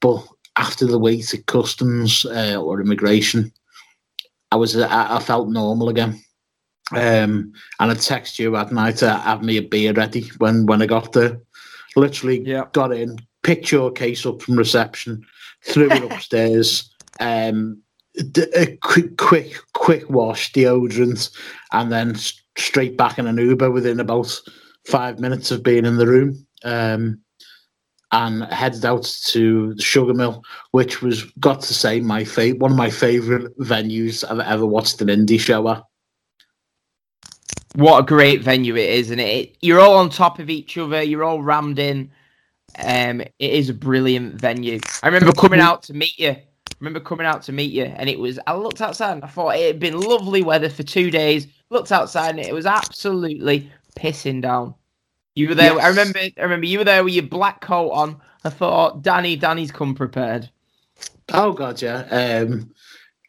but 0.00 0.24
after 0.56 0.86
the 0.86 0.98
wait 0.98 1.34
at 1.34 1.46
customs 1.46 2.24
uh, 2.24 2.56
or 2.60 2.80
immigration, 2.80 3.52
I 4.52 4.56
was 4.56 4.76
I, 4.76 5.16
I 5.16 5.20
felt 5.20 5.48
normal 5.48 5.88
again. 5.88 6.20
Um, 6.92 7.52
and 7.78 7.90
I 7.90 7.94
text 7.94 8.38
you 8.38 8.56
at 8.56 8.72
night 8.72 8.96
to 8.98 9.12
have 9.12 9.42
me 9.42 9.56
a 9.56 9.62
beer 9.62 9.92
ready 9.92 10.30
when 10.38 10.66
when 10.66 10.82
I 10.82 10.86
got 10.86 11.12
there. 11.12 11.40
Literally 11.96 12.40
Yeah. 12.40 12.66
got 12.72 12.92
in, 12.92 13.18
picked 13.42 13.70
your 13.72 13.90
case 13.90 14.24
up 14.26 14.42
from 14.42 14.56
reception, 14.56 15.24
threw 15.64 15.90
it 15.90 16.02
upstairs. 16.12 16.90
Um, 17.18 17.82
a 18.16 18.76
quick, 18.82 19.16
quick, 19.16 19.56
quick 19.72 20.08
wash, 20.10 20.52
deodorant, 20.52 21.30
and 21.72 21.92
then 21.92 22.16
straight 22.56 22.96
back 22.96 23.18
in 23.18 23.26
an 23.26 23.38
Uber 23.38 23.70
within 23.70 24.00
about 24.00 24.40
five 24.86 25.20
minutes 25.20 25.50
of 25.50 25.62
being 25.62 25.84
in 25.84 25.96
the 25.96 26.06
room. 26.06 26.46
Um, 26.64 27.20
and 28.12 28.44
headed 28.44 28.84
out 28.84 29.04
to 29.26 29.74
the 29.74 29.82
Sugar 29.82 30.14
Mill, 30.14 30.42
which 30.72 31.00
was 31.00 31.24
got 31.38 31.60
to 31.60 31.74
say 31.74 32.00
my 32.00 32.24
fa- 32.24 32.56
one 32.58 32.72
of 32.72 32.76
my 32.76 32.90
favourite 32.90 33.56
venues 33.58 34.24
I've 34.28 34.40
ever 34.40 34.66
watched 34.66 35.00
an 35.00 35.08
indie 35.08 35.38
show 35.38 35.68
at. 35.68 35.84
What 37.76 38.00
a 38.00 38.02
great 38.06 38.42
venue 38.42 38.74
it 38.74 38.90
is, 38.90 39.12
and 39.12 39.20
it 39.20 39.56
you're 39.60 39.78
all 39.78 39.96
on 39.96 40.10
top 40.10 40.40
of 40.40 40.50
each 40.50 40.76
other. 40.76 41.00
You're 41.02 41.22
all 41.22 41.40
rammed 41.40 41.78
in. 41.78 42.10
Um, 42.78 43.20
it 43.20 43.32
is 43.38 43.68
a 43.68 43.74
brilliant 43.74 44.34
venue. 44.34 44.80
I 45.02 45.06
remember 45.06 45.32
coming 45.32 45.60
out 45.60 45.84
to 45.84 45.94
meet 45.94 46.18
you. 46.18 46.36
Remember 46.80 47.00
coming 47.00 47.26
out 47.26 47.42
to 47.42 47.52
meet 47.52 47.72
you, 47.72 47.84
and 47.84 48.08
it 48.08 48.18
was. 48.18 48.38
I 48.46 48.54
looked 48.54 48.80
outside 48.80 49.12
and 49.12 49.24
I 49.24 49.28
thought 49.28 49.56
it 49.56 49.66
had 49.66 49.78
been 49.78 50.00
lovely 50.00 50.42
weather 50.42 50.70
for 50.70 50.82
two 50.82 51.10
days. 51.10 51.46
Looked 51.68 51.92
outside 51.92 52.30
and 52.30 52.40
it 52.40 52.54
was 52.54 52.66
absolutely 52.66 53.70
pissing 53.96 54.40
down. 54.40 54.74
You 55.34 55.48
were 55.48 55.54
there. 55.54 55.78
I 55.78 55.88
remember. 55.88 56.18
I 56.18 56.42
remember 56.42 56.66
you 56.66 56.78
were 56.78 56.84
there 56.84 57.04
with 57.04 57.14
your 57.14 57.26
black 57.26 57.60
coat 57.60 57.90
on. 57.90 58.20
I 58.44 58.48
thought, 58.48 59.02
Danny, 59.02 59.36
Danny's 59.36 59.70
come 59.70 59.94
prepared. 59.94 60.48
Oh 61.32 61.52
god, 61.52 61.80
yeah. 61.82 62.02
Um, 62.10 62.72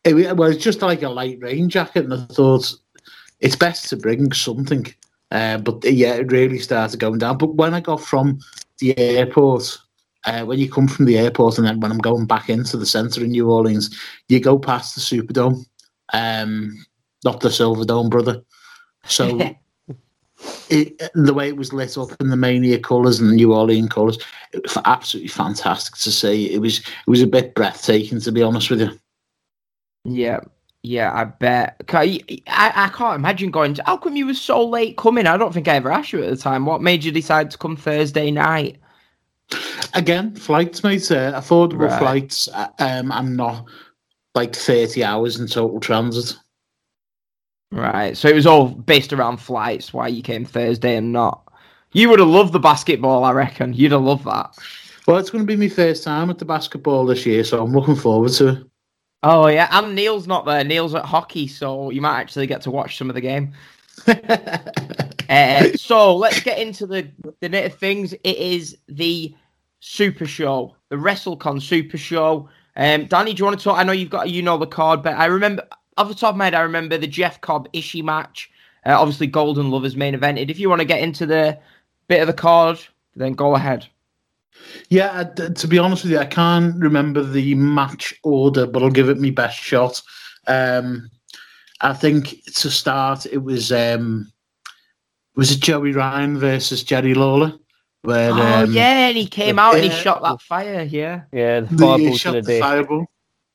it, 0.03 0.13
wa- 0.13 0.33
well, 0.33 0.53
just 0.53 0.81
like 0.81 1.03
a 1.03 1.09
light 1.09 1.37
rain 1.41 1.69
jacket, 1.69 2.05
and 2.05 2.13
I 2.13 2.25
thought 2.33 2.73
it's 3.39 3.55
best 3.55 3.89
to 3.89 3.97
bring 3.97 4.31
something. 4.31 4.87
Uh, 5.29 5.57
but 5.57 5.83
yeah, 5.83 6.13
it 6.13 6.31
really 6.31 6.59
started 6.59 6.99
going 6.99 7.19
down. 7.19 7.37
But 7.37 7.55
when 7.55 7.73
I 7.73 7.79
got 7.79 8.01
from 8.01 8.39
the 8.79 8.97
airport, 8.97 9.77
uh, 10.25 10.43
when 10.43 10.59
you 10.59 10.69
come 10.69 10.87
from 10.87 11.05
the 11.05 11.17
airport, 11.17 11.57
and 11.57 11.67
then 11.67 11.79
when 11.79 11.91
I'm 11.91 11.97
going 11.97 12.25
back 12.25 12.49
into 12.49 12.77
the 12.77 12.85
centre 12.85 13.23
in 13.23 13.31
New 13.31 13.49
Orleans, 13.49 13.95
you 14.27 14.39
go 14.39 14.59
past 14.59 14.95
the 14.95 15.01
Superdome, 15.01 15.65
um, 16.13 16.85
not 17.23 17.39
the 17.39 17.49
Silverdome, 17.49 18.09
brother. 18.09 18.41
So 19.05 19.39
it, 20.69 21.01
the 21.13 21.33
way 21.33 21.47
it 21.47 21.57
was 21.57 21.73
lit 21.73 21.97
up 21.97 22.09
in 22.19 22.29
the 22.29 22.37
Mania 22.37 22.79
colours 22.79 23.19
and 23.19 23.29
the 23.29 23.35
New 23.35 23.53
Orleans 23.53 23.89
colours, 23.89 24.17
it 24.53 24.63
was 24.63 24.77
absolutely 24.85 25.29
fantastic 25.29 25.95
to 25.95 26.11
see. 26.11 26.53
It 26.53 26.59
was 26.59 26.79
it 26.79 27.07
was 27.07 27.21
a 27.21 27.27
bit 27.27 27.55
breathtaking, 27.55 28.21
to 28.21 28.31
be 28.31 28.43
honest 28.43 28.69
with 28.69 28.81
you. 28.81 28.91
Yeah, 30.03 30.41
yeah, 30.83 31.11
I 31.13 31.25
bet. 31.25 31.81
Ca- 31.87 32.19
I, 32.47 32.71
I 32.75 32.89
can't 32.89 33.15
imagine 33.15 33.51
going. 33.51 33.75
To, 33.75 33.83
how 33.85 33.97
come 33.97 34.15
you 34.15 34.25
were 34.25 34.33
so 34.33 34.67
late 34.67 34.97
coming? 34.97 35.27
I 35.27 35.37
don't 35.37 35.53
think 35.53 35.67
I 35.67 35.75
ever 35.75 35.91
asked 35.91 36.11
you 36.11 36.23
at 36.23 36.29
the 36.29 36.37
time. 36.37 36.65
What 36.65 36.81
made 36.81 37.03
you 37.03 37.11
decide 37.11 37.51
to 37.51 37.57
come 37.57 37.75
Thursday 37.75 38.31
night? 38.31 38.80
Again, 39.93 40.35
flights, 40.35 40.83
mate, 40.83 41.11
uh, 41.11 41.33
affordable 41.39 41.89
Right. 41.89 41.99
flights, 41.99 42.47
uh, 42.53 42.67
um, 42.79 43.11
and 43.11 43.35
not 43.35 43.65
like 44.35 44.55
thirty 44.55 45.03
hours 45.03 45.39
in 45.39 45.47
total 45.47 45.79
transit. 45.79 46.35
Right. 47.71 48.15
So 48.17 48.27
it 48.29 48.35
was 48.35 48.45
all 48.47 48.67
based 48.69 49.13
around 49.13 49.37
flights. 49.37 49.93
Why 49.93 50.07
you 50.07 50.21
came 50.21 50.45
Thursday 50.45 50.95
and 50.95 51.11
not? 51.11 51.41
You 51.93 52.09
would 52.09 52.19
have 52.19 52.27
loved 52.27 52.53
the 52.53 52.59
basketball, 52.59 53.23
I 53.23 53.31
reckon. 53.31 53.73
You'd 53.73 53.91
have 53.91 54.01
loved 54.01 54.25
that. 54.25 54.55
Well, 55.07 55.17
it's 55.17 55.29
going 55.29 55.45
to 55.45 55.47
be 55.47 55.57
my 55.57 55.67
first 55.73 56.03
time 56.03 56.29
at 56.29 56.37
the 56.37 56.45
basketball 56.45 57.05
this 57.05 57.25
year, 57.25 57.43
so 57.43 57.63
I'm 57.63 57.73
looking 57.73 57.95
forward 57.95 58.31
to 58.33 58.47
it. 58.49 58.57
Oh 59.23 59.47
yeah, 59.47 59.67
and 59.71 59.93
Neil's 59.93 60.27
not 60.27 60.45
there. 60.45 60.63
Neil's 60.63 60.95
at 60.95 61.05
hockey, 61.05 61.47
so 61.47 61.89
you 61.89 62.01
might 62.01 62.19
actually 62.19 62.47
get 62.47 62.61
to 62.61 62.71
watch 62.71 62.97
some 62.97 63.09
of 63.09 63.15
the 63.15 63.21
game. 63.21 63.53
Uh, 65.31 65.71
so 65.77 66.13
let's 66.13 66.41
get 66.41 66.59
into 66.59 66.85
the 66.85 67.09
the 67.39 67.65
of 67.65 67.73
things. 67.75 68.11
It 68.11 68.35
is 68.35 68.77
the 68.89 69.33
Super 69.81 70.25
Show, 70.25 70.75
the 70.89 70.95
WrestleCon 70.95 71.61
Super 71.61 71.97
Show. 71.97 72.47
Um, 72.77 73.05
Danny, 73.07 73.33
do 73.33 73.39
you 73.39 73.45
want 73.45 73.59
to 73.59 73.63
talk? 73.63 73.77
I 73.77 73.83
know 73.83 73.91
you've 73.91 74.09
got 74.09 74.29
you 74.29 74.41
know 74.41 74.57
the 74.57 74.67
card, 74.67 75.03
but 75.03 75.15
I 75.15 75.25
remember 75.25 75.67
off 75.97 76.07
the 76.07 76.15
top 76.15 76.35
of 76.35 76.37
my 76.37 76.45
head, 76.45 76.55
I 76.55 76.61
remember 76.61 76.97
the 76.97 77.07
Jeff 77.07 77.41
Cobb 77.41 77.71
Ishii 77.73 78.03
match. 78.03 78.49
Uh, 78.85 78.99
obviously, 78.99 79.27
Golden 79.27 79.69
Lovers 79.69 79.97
main 79.97 80.15
evented. 80.15 80.49
If 80.49 80.59
you 80.59 80.69
want 80.69 80.79
to 80.79 80.87
get 80.87 81.01
into 81.01 81.25
the 81.25 81.59
bit 82.07 82.21
of 82.21 82.27
the 82.27 82.33
card, 82.33 82.79
then 83.15 83.33
go 83.33 83.55
ahead. 83.55 83.87
Yeah, 84.89 85.23
to 85.23 85.67
be 85.67 85.79
honest 85.79 86.03
with 86.03 86.11
you, 86.11 86.19
I 86.19 86.25
can't 86.25 86.75
remember 86.75 87.23
the 87.23 87.55
match 87.55 88.13
order, 88.23 88.67
but 88.67 88.83
I'll 88.83 88.89
give 88.91 89.09
it 89.09 89.19
my 89.19 89.31
best 89.31 89.57
shot. 89.57 90.01
Um, 90.47 91.09
I 91.81 91.93
think 91.93 92.43
to 92.55 92.69
start, 92.69 93.25
it 93.25 93.39
was 93.39 93.71
um, 93.71 94.31
was 95.35 95.51
it 95.51 95.61
Joey 95.61 95.91
Ryan 95.91 96.37
versus 96.37 96.83
Jerry 96.83 97.15
Lawler? 97.15 97.53
Where, 98.03 98.31
oh 98.31 98.63
um, 98.63 98.71
yeah, 98.73 99.09
and 99.09 99.17
he 99.17 99.27
came 99.27 99.59
out 99.59 99.75
and 99.75 99.83
he 99.83 99.89
yeah. 99.89 99.95
shot 99.95 100.23
that 100.23 100.41
fire. 100.41 100.81
Yeah. 100.81 101.21
Yeah, 101.31 101.61
the 101.61 101.67
the, 101.67 101.77
fireball 101.77 101.97
he 101.97 102.17
shot 102.17 102.33
the 102.33 102.41
the 102.41 102.59
fireball. 102.59 103.05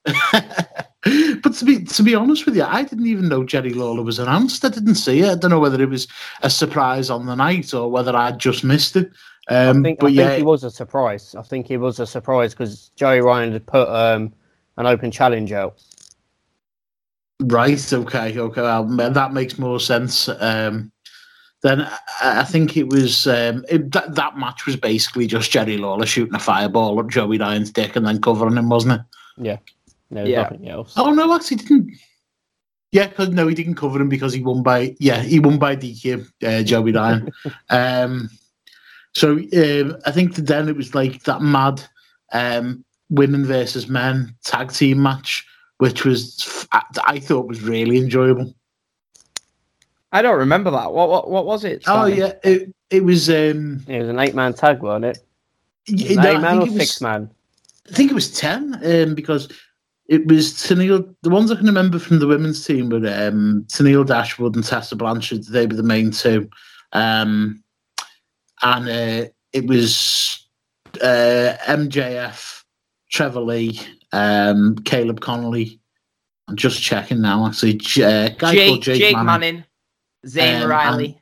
but 1.43 1.55
to 1.55 1.65
be 1.65 1.85
to 1.85 2.03
be 2.05 2.15
honest 2.15 2.47
with 2.47 2.55
you, 2.55 2.63
I 2.63 2.85
didn't 2.85 3.07
even 3.07 3.29
know 3.29 3.43
Jerry 3.43 3.73
Lawler 3.73 4.03
was 4.03 4.21
announced. 4.21 4.65
I 4.65 4.69
didn't 4.69 4.95
see 4.95 5.21
it. 5.21 5.31
I 5.31 5.35
don't 5.35 5.51
know 5.51 5.59
whether 5.59 5.83
it 5.83 5.89
was 5.89 6.07
a 6.43 6.51
surprise 6.51 7.11
on 7.11 7.27
the 7.27 7.35
night 7.35 7.75
or 7.75 7.91
whether 7.91 8.15
I'd 8.15 8.39
just 8.39 8.63
missed 8.63 8.95
it. 8.95 9.11
Um, 9.49 9.81
I 9.81 9.83
think, 9.83 9.99
but 9.99 10.07
I 10.07 10.11
yeah, 10.11 10.27
think 10.29 10.39
he 10.39 10.43
was 10.45 10.63
a 10.63 10.71
surprise. 10.71 11.35
I 11.35 11.43
think 11.43 11.71
it 11.71 11.79
was 11.79 11.99
a 11.99 12.07
surprise 12.07 12.55
because 12.55 12.91
Joey 12.97 13.21
Ryan 13.21 13.53
had 13.53 13.67
put 13.67 13.89
um, 13.89 14.33
an 14.77 14.87
open 14.87 15.11
challenge 15.11 15.53
out. 15.53 15.83
Right. 17.41 17.93
Okay. 17.93 18.39
Okay. 18.39 18.61
Well, 18.61 18.85
that 18.85 19.33
makes 19.33 19.59
more 19.59 19.81
sense. 19.81 20.29
Um, 20.29 20.93
then 21.63 21.83
I, 21.83 22.41
I 22.41 22.45
think 22.45 22.77
it 22.77 22.89
was 22.89 23.27
um, 23.27 23.65
it, 23.69 23.93
that 23.93 24.15
that 24.15 24.37
match 24.39 24.67
was 24.67 24.77
basically 24.77 25.27
just 25.27 25.51
Jerry 25.51 25.79
Lawler 25.79 26.07
shooting 26.07 26.35
a 26.35 26.39
fireball 26.39 27.01
at 27.01 27.09
Joey 27.09 27.39
Ryan's 27.39 27.71
dick 27.71 27.97
and 27.97 28.07
then 28.07 28.21
covering 28.21 28.57
him, 28.57 28.69
wasn't 28.69 29.01
it? 29.01 29.01
Yeah, 29.39 29.59
No, 30.11 30.25
Yeah. 30.25 30.43
nothing 30.43 30.69
else. 30.69 30.95
Oh 30.97 31.13
no, 31.13 31.35
actually 31.35 31.59
didn't. 31.59 31.93
Yeah, 32.93 33.09
because 33.09 33.31
no, 33.31 33.47
he 33.49 33.55
didn't 33.55 33.75
cover 33.75 34.01
him 34.01 34.09
because 34.09 34.33
he 34.33 34.43
won 34.43 34.63
by 34.63 34.95
yeah 35.01 35.23
he 35.23 35.41
won 35.41 35.59
by 35.59 35.77
DQ. 35.77 36.27
Uh, 36.43 36.63
Joey 36.63 36.93
Ryan. 36.93 37.31
um, 37.71 38.31
so 39.15 39.33
um, 39.33 39.97
I 40.07 40.13
think 40.13 40.37
then 40.37 40.69
it 40.69 40.77
was 40.77 40.95
like 40.95 41.23
that 41.25 41.41
mad 41.43 41.83
um, 42.33 42.85
women 43.11 43.45
versus 43.45 43.89
men 43.89 44.35
tag 44.45 44.73
team 44.73 45.03
match, 45.03 45.45
which 45.79 46.05
was 46.05 46.67
I, 46.73 46.83
I 47.07 47.19
thought 47.19 47.49
was 47.49 47.63
really 47.63 47.99
enjoyable. 47.99 48.55
I 50.13 50.23
don't 50.23 50.39
remember 50.39 50.71
that. 50.71 50.93
What 50.93 51.09
what, 51.09 51.31
what 51.31 51.47
was 51.47 51.65
it? 51.65 51.83
Oh 51.87 52.07
yeah, 52.07 52.33
it 52.45 52.73
it 52.91 53.05
was. 53.05 53.29
Um, 53.29 53.85
It 53.89 53.99
was 54.01 54.09
an 54.09 54.19
eight-man 54.19 54.55
tag, 54.55 54.81
wasn't 54.81 55.07
it? 55.07 55.19
y- 55.89 56.07
An 56.11 56.17
no, 56.17 56.31
eight-man 56.33 56.59
or 56.59 56.67
think 56.67 56.81
six-man? 56.81 57.31
I 57.91 57.93
think 57.95 58.11
it 58.11 58.15
was 58.15 58.33
ten 58.39 58.81
um, 58.85 59.15
because 59.15 59.49
it 60.07 60.27
was 60.29 60.53
Tenille. 60.53 61.15
The 61.23 61.31
ones 61.31 61.51
I 61.51 61.57
can 61.57 61.67
remember 61.67 61.99
from 61.99 62.19
the 62.21 62.27
women's 62.27 62.65
team 62.65 62.89
were 62.89 62.97
um, 62.99 63.65
Tenille 63.69 64.07
Dashwood 64.07 64.55
and 64.55 64.65
Tessa 64.65 64.95
Blanchard. 64.97 65.45
They 65.45 65.67
were 65.67 65.75
the 65.75 65.83
main 65.83 66.11
two, 66.13 66.49
um, 66.93 67.63
and 68.63 68.89
uh, 68.89 69.29
it 69.53 69.67
was 69.67 70.47
uh, 71.03 71.55
MJF, 71.67 72.63
Trevor 73.11 73.41
Lee, 73.41 73.81
um, 74.13 74.77
Caleb 74.85 75.21
Konley. 75.21 75.79
I'm 76.49 76.57
just 76.57 76.81
checking 76.81 77.21
now. 77.21 77.47
Actually, 77.47 77.75
J- 77.75 78.27
uh, 78.27 78.29
guy 78.39 78.53
Jake, 78.55 78.69
called 78.69 78.83
Jake, 78.83 78.99
Jake 79.01 79.15
Manning. 79.15 79.27
Manning, 79.27 79.65
Zane 80.27 80.63
Um, 80.63 80.69
Riley. 80.71 81.21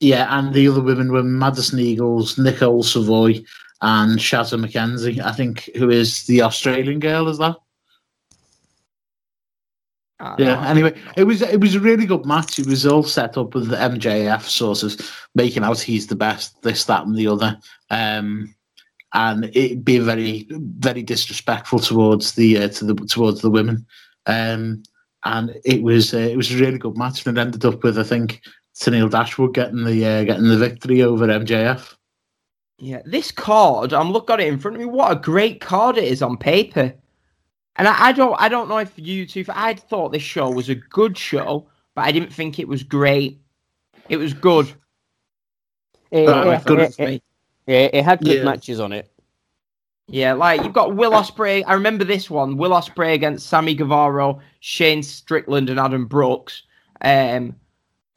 Yeah, 0.00 0.26
and 0.38 0.52
the 0.52 0.68
other 0.68 0.82
women 0.82 1.10
were 1.10 1.22
Madison 1.22 1.78
Eagles, 1.78 2.36
Nicole 2.38 2.82
Savoy, 2.82 3.42
and 3.80 4.18
Shazza 4.18 4.58
McKenzie. 4.62 5.20
I 5.20 5.32
think 5.32 5.70
who 5.76 5.88
is 5.90 6.24
the 6.26 6.42
Australian 6.42 7.00
girl? 7.00 7.28
Is 7.28 7.38
that? 7.38 7.56
Ah, 10.20 10.34
Yeah. 10.38 10.66
Anyway, 10.68 10.94
it 11.16 11.24
was 11.24 11.42
it 11.42 11.60
was 11.60 11.74
a 11.74 11.80
really 11.80 12.06
good 12.06 12.24
match. 12.24 12.58
It 12.58 12.66
was 12.66 12.86
all 12.86 13.02
set 13.02 13.36
up 13.36 13.54
with 13.54 13.68
the 13.68 13.76
MJF 13.76 14.42
sort 14.42 14.82
of 14.82 14.98
making 15.34 15.62
out 15.62 15.78
he's 15.80 16.06
the 16.06 16.16
best, 16.16 16.60
this, 16.62 16.84
that, 16.84 17.04
and 17.06 17.14
the 17.16 17.28
other, 17.28 17.58
um, 17.90 18.54
and 19.12 19.44
it 19.54 19.84
being 19.84 20.04
very 20.04 20.46
very 20.50 21.02
disrespectful 21.02 21.78
towards 21.80 22.32
the 22.32 22.58
uh, 22.58 22.68
to 22.68 22.84
the 22.86 22.94
towards 23.06 23.40
the 23.42 23.50
women. 23.50 23.86
Um, 24.26 24.82
and 25.26 25.54
it 25.64 25.82
was 25.82 26.14
uh, 26.14 26.18
it 26.18 26.36
was 26.36 26.52
a 26.52 26.56
really 26.58 26.78
good 26.78 26.96
match, 26.96 27.26
and 27.26 27.36
it 27.36 27.40
ended 27.40 27.64
up 27.64 27.82
with 27.82 27.98
I 27.98 28.02
think 28.02 28.42
Tenille 28.78 29.10
Dashwood 29.10 29.54
getting 29.54 29.84
the 29.84 30.04
uh, 30.06 30.24
getting 30.24 30.48
the 30.48 30.56
victory 30.58 31.02
over 31.02 31.26
MJF. 31.26 31.94
Yeah, 32.78 33.00
this 33.06 33.30
card, 33.30 33.92
I'm 33.94 34.12
looking 34.12 34.34
at 34.34 34.40
it 34.40 34.48
in 34.48 34.58
front 34.58 34.76
of 34.76 34.80
me. 34.80 34.86
What 34.86 35.10
a 35.12 35.16
great 35.20 35.60
card 35.60 35.96
it 35.96 36.04
is 36.04 36.20
on 36.22 36.36
paper. 36.36 36.92
And 37.76 37.88
I, 37.88 38.06
I 38.08 38.12
don't, 38.12 38.34
I 38.40 38.48
don't 38.50 38.68
know 38.68 38.78
if 38.78 38.92
you 38.96 39.26
two. 39.26 39.44
I 39.48 39.74
thought 39.74 40.12
this 40.12 40.22
show 40.22 40.50
was 40.50 40.68
a 40.68 40.74
good 40.74 41.16
show, 41.16 41.66
but 41.94 42.04
I 42.04 42.12
didn't 42.12 42.32
think 42.32 42.58
it 42.58 42.68
was 42.68 42.82
great. 42.82 43.40
It 44.10 44.18
was 44.18 44.34
good. 44.34 44.66
It, 46.10 46.28
Oh, 46.28 46.50
it- 46.50 46.98
it- 47.00 47.22
yeah, 47.66 47.88
it 47.92 48.04
had 48.04 48.20
good 48.20 48.38
Yeah. 48.38 48.44
matches 48.44 48.78
on 48.78 48.92
it. 48.92 49.10
Yeah, 50.08 50.34
like 50.34 50.62
you've 50.62 50.72
got 50.72 50.94
Will 50.94 51.10
Ospreay. 51.12 51.64
I 51.66 51.74
remember 51.74 52.04
this 52.04 52.30
one: 52.30 52.56
Will 52.56 52.70
Ospreay 52.70 53.14
against 53.14 53.48
Sammy 53.48 53.74
Guevara, 53.74 54.36
Shane 54.60 55.02
Strickland, 55.02 55.68
and 55.68 55.80
Adam 55.80 56.06
Brooks. 56.06 56.62
Um, 57.00 57.56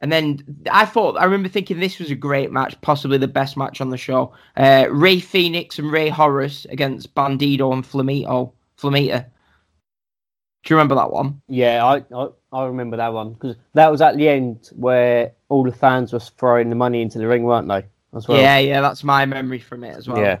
and 0.00 0.10
then 0.10 0.38
I 0.70 0.86
thought 0.86 1.18
I 1.18 1.24
remember 1.24 1.48
thinking 1.48 1.80
this 1.80 1.98
was 1.98 2.10
a 2.10 2.14
great 2.14 2.52
match, 2.52 2.80
possibly 2.80 3.18
the 3.18 3.28
best 3.28 3.56
match 3.56 3.80
on 3.80 3.90
the 3.90 3.96
show. 3.98 4.32
Uh, 4.56 4.86
Rey 4.90 5.18
Fenix 5.20 5.78
and 5.78 5.90
Rey 5.90 6.08
Horus 6.08 6.64
against 6.66 7.14
Bandido 7.14 7.72
and 7.72 7.84
Flamito. 7.84 8.52
Flamita. 8.80 9.26
Do 10.62 10.74
you 10.74 10.76
remember 10.76 10.94
that 10.94 11.10
one? 11.10 11.42
Yeah, 11.48 11.84
I 11.84 12.04
I, 12.14 12.28
I 12.52 12.66
remember 12.66 12.98
that 12.98 13.12
one 13.12 13.32
because 13.32 13.56
that 13.74 13.90
was 13.90 14.00
at 14.00 14.16
the 14.16 14.28
end 14.28 14.70
where 14.76 15.32
all 15.48 15.64
the 15.64 15.72
fans 15.72 16.12
were 16.12 16.20
throwing 16.20 16.70
the 16.70 16.76
money 16.76 17.02
into 17.02 17.18
the 17.18 17.26
ring, 17.26 17.42
weren't 17.42 17.68
they? 17.68 17.84
As 18.14 18.28
well. 18.28 18.40
yeah, 18.40 18.58
yeah, 18.58 18.80
that's 18.80 19.04
my 19.04 19.26
memory 19.26 19.58
from 19.58 19.84
it 19.84 19.96
as 19.96 20.08
well. 20.08 20.18
yeah. 20.18 20.38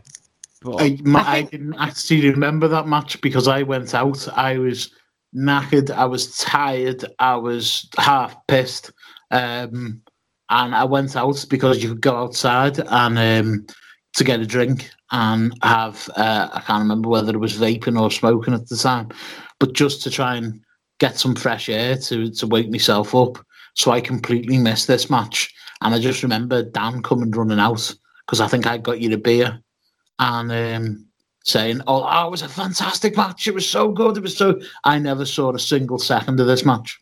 But 0.62 0.82
I, 0.82 0.98
my, 1.02 1.20
I 1.20 1.36
I, 1.36 1.42
didn't 1.42 1.74
actually 1.78 2.30
remember 2.30 2.68
that 2.68 2.86
match 2.86 3.20
because 3.20 3.48
I 3.48 3.62
went 3.62 3.94
out. 3.94 4.28
I 4.36 4.58
was 4.58 4.90
knackered. 5.34 5.90
I 5.90 6.04
was 6.04 6.36
tired. 6.36 7.04
I 7.18 7.36
was 7.36 7.88
half 7.96 8.36
pissed. 8.46 8.92
Um, 9.30 10.02
and 10.50 10.74
I 10.74 10.84
went 10.84 11.16
out 11.16 11.44
because 11.48 11.82
you 11.82 11.90
could 11.90 12.00
go 12.00 12.16
outside 12.16 12.78
and 12.78 13.18
um, 13.18 13.66
to 14.14 14.24
get 14.24 14.40
a 14.40 14.46
drink 14.46 14.90
and 15.12 15.56
have. 15.62 16.10
Uh, 16.16 16.48
I 16.52 16.60
can't 16.60 16.82
remember 16.82 17.08
whether 17.08 17.32
it 17.32 17.38
was 17.38 17.56
vaping 17.56 18.00
or 18.00 18.10
smoking 18.10 18.54
at 18.54 18.68
the 18.68 18.76
time, 18.76 19.08
but 19.58 19.72
just 19.72 20.02
to 20.02 20.10
try 20.10 20.36
and 20.36 20.60
get 20.98 21.18
some 21.18 21.36
fresh 21.36 21.68
air 21.68 21.96
to 21.96 22.30
to 22.32 22.46
wake 22.46 22.70
myself 22.70 23.14
up. 23.14 23.38
So 23.74 23.92
I 23.92 24.00
completely 24.00 24.58
missed 24.58 24.88
this 24.88 25.08
match, 25.08 25.54
and 25.80 25.94
I 25.94 26.00
just 26.00 26.24
remember 26.24 26.64
Dan 26.64 27.02
coming 27.02 27.30
running 27.30 27.60
out 27.60 27.94
because 28.26 28.40
I 28.40 28.48
think 28.48 28.66
I 28.66 28.78
got 28.78 29.00
you 29.00 29.14
a 29.14 29.18
beer 29.18 29.62
and 30.20 30.52
um, 30.52 31.06
saying, 31.44 31.80
"Oh, 31.88 32.06
oh, 32.08 32.28
it 32.28 32.30
was 32.30 32.42
a 32.42 32.48
fantastic 32.48 33.16
match. 33.16 33.48
It 33.48 33.54
was 33.54 33.68
so 33.68 33.90
good. 33.90 34.16
It 34.16 34.22
was 34.22 34.36
so." 34.36 34.60
I 34.84 34.98
never 35.00 35.24
saw 35.26 35.52
a 35.52 35.58
single 35.58 35.98
second 35.98 36.38
of 36.38 36.46
this 36.46 36.64
match. 36.64 37.00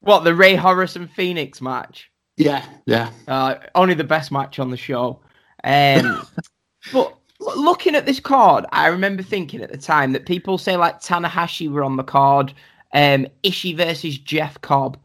what 0.00 0.24
the 0.24 0.34
Rey 0.34 0.54
Horus 0.54 0.96
and 0.96 1.10
Fenix 1.10 1.60
match? 1.60 2.10
Yeah, 2.38 2.64
yeah, 2.86 3.10
Uh, 3.28 3.56
only 3.74 3.92
the 3.94 4.04
best 4.04 4.32
match 4.32 4.58
on 4.58 4.70
the 4.70 4.76
show. 4.76 5.20
Um, 5.64 6.26
but 6.92 7.14
looking 7.40 7.94
at 7.94 8.06
this 8.06 8.20
card, 8.20 8.64
I 8.72 8.86
remember 8.86 9.22
thinking 9.22 9.60
at 9.60 9.70
the 9.70 9.76
time 9.78 10.12
that 10.12 10.24
people 10.26 10.56
say 10.56 10.76
like 10.76 11.00
Tanahashi 11.02 11.70
were 11.70 11.84
on 11.84 11.96
the 11.96 12.02
card, 12.04 12.54
um, 12.94 13.26
Ishii 13.44 13.76
versus 13.76 14.16
Jeff 14.18 14.60
Cobb. 14.62 14.96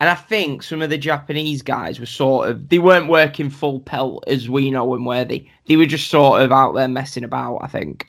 And 0.00 0.10
I 0.10 0.14
think 0.16 0.64
some 0.64 0.82
of 0.82 0.90
the 0.90 0.98
Japanese 0.98 1.62
guys 1.62 2.00
were 2.00 2.06
sort 2.06 2.48
of 2.48 2.68
they 2.68 2.80
weren't 2.80 3.08
working 3.08 3.48
full 3.50 3.78
pelt 3.80 4.24
as 4.26 4.48
we 4.48 4.70
know 4.70 4.92
them, 4.92 5.04
were 5.04 5.24
they? 5.24 5.48
They 5.66 5.76
were 5.76 5.86
just 5.86 6.10
sort 6.10 6.42
of 6.42 6.52
out 6.52 6.72
there 6.72 6.88
messing 6.88 7.24
about, 7.24 7.58
I 7.58 7.68
think. 7.68 8.06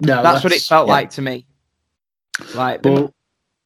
no. 0.00 0.22
That's, 0.22 0.42
what 0.42 0.52
it 0.52 0.62
felt 0.62 0.88
yeah. 0.88 0.94
like 0.94 1.10
to 1.10 1.22
me. 1.22 1.46
Like 2.54 2.82
the 2.82 3.12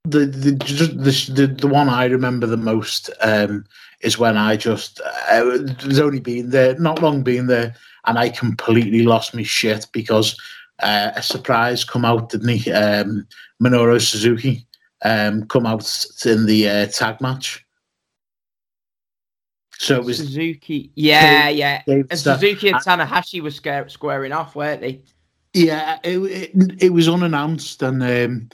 the, 0.05 0.27
the 0.27 1.33
the 1.33 1.47
the 1.47 1.69
one 1.69 1.89
I 1.89 2.05
remember 2.07 2.47
the 2.47 2.57
most 2.57 3.11
um, 3.21 3.65
is 4.01 4.19
when 4.19 4.37
I 4.37 4.57
just 4.57 5.01
uh, 5.31 5.59
was 5.87 5.99
only 5.99 6.21
been 6.21 6.51
there, 6.51 6.79
not 6.79 7.01
long 7.01 7.23
being 7.23 7.47
there, 7.47 7.75
and 8.05 8.19
I 8.19 8.29
completely 8.29 9.05
lost 9.05 9.35
my 9.35 9.43
shit 9.43 9.87
because 9.93 10.39
uh, 10.83 11.13
a 11.17 11.23
surprise 11.23 11.85
come 11.85 12.05
out, 12.05 12.31
didn't 12.31 12.49
he? 12.49 12.71
Um, 12.71 13.27
Minoru 13.63 14.01
Suzuki 14.01 14.67
um, 15.05 15.47
come 15.47 15.67
out 15.67 16.07
in 16.27 16.47
the 16.47 16.69
uh, 16.69 16.87
tag 16.87 17.21
match. 17.21 17.64
So 19.79 19.97
it 19.97 20.05
was 20.05 20.19
Suzuki. 20.19 20.91
Yeah, 20.95 21.49
yeah. 21.49 21.83
Dave 21.87 22.07
And 22.11 22.19
Suzuki 22.19 22.69
and 22.69 22.79
Tanahashi 22.79 23.43
were 23.43 23.51
square, 23.51 23.89
squaring 23.89 24.33
off, 24.33 24.55
weren't 24.55 24.81
they? 24.81 25.01
Yeah, 25.53 25.99
it, 26.03 26.19
it, 26.19 26.83
it 26.83 26.93
was 26.93 27.09
unannounced, 27.09 27.83
and 27.83 28.03
um, 28.03 28.49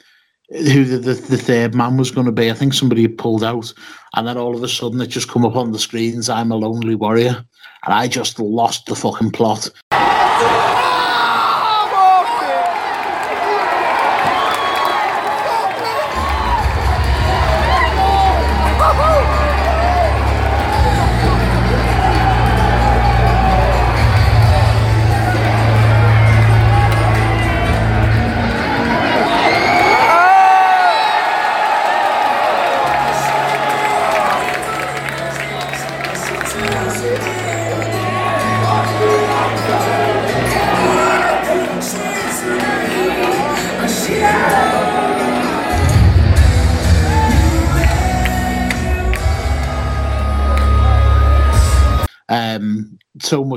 who 0.51 0.85
the, 0.85 0.99
the, 0.99 1.15
the 1.15 1.39
third 1.39 1.75
man 1.75 1.97
was 1.97 2.11
going 2.11 2.27
to 2.27 2.33
be. 2.33 2.51
I 2.51 2.55
think 2.55 2.75
somebody 2.75 3.03
had 3.03 3.19
pulled 3.19 3.45
out, 3.45 3.73
and 4.17 4.27
then 4.27 4.37
all 4.37 4.55
of 4.55 4.63
a 4.63 4.69
sudden 4.69 5.01
it 5.01 5.07
just 5.07 5.29
come 5.29 5.45
up 5.45 5.57
on 5.57 5.73
the 5.73 5.79
screens. 5.79 6.29
I'm 6.29 6.53
a 6.53 6.57
lonely 6.57 6.95
warrior, 6.95 7.45
and 7.85 7.95
I 7.95 8.07
just 8.09 8.39
lost 8.39 8.87
the 8.87 8.97
fucking 8.97 9.31
plot. 9.31 9.71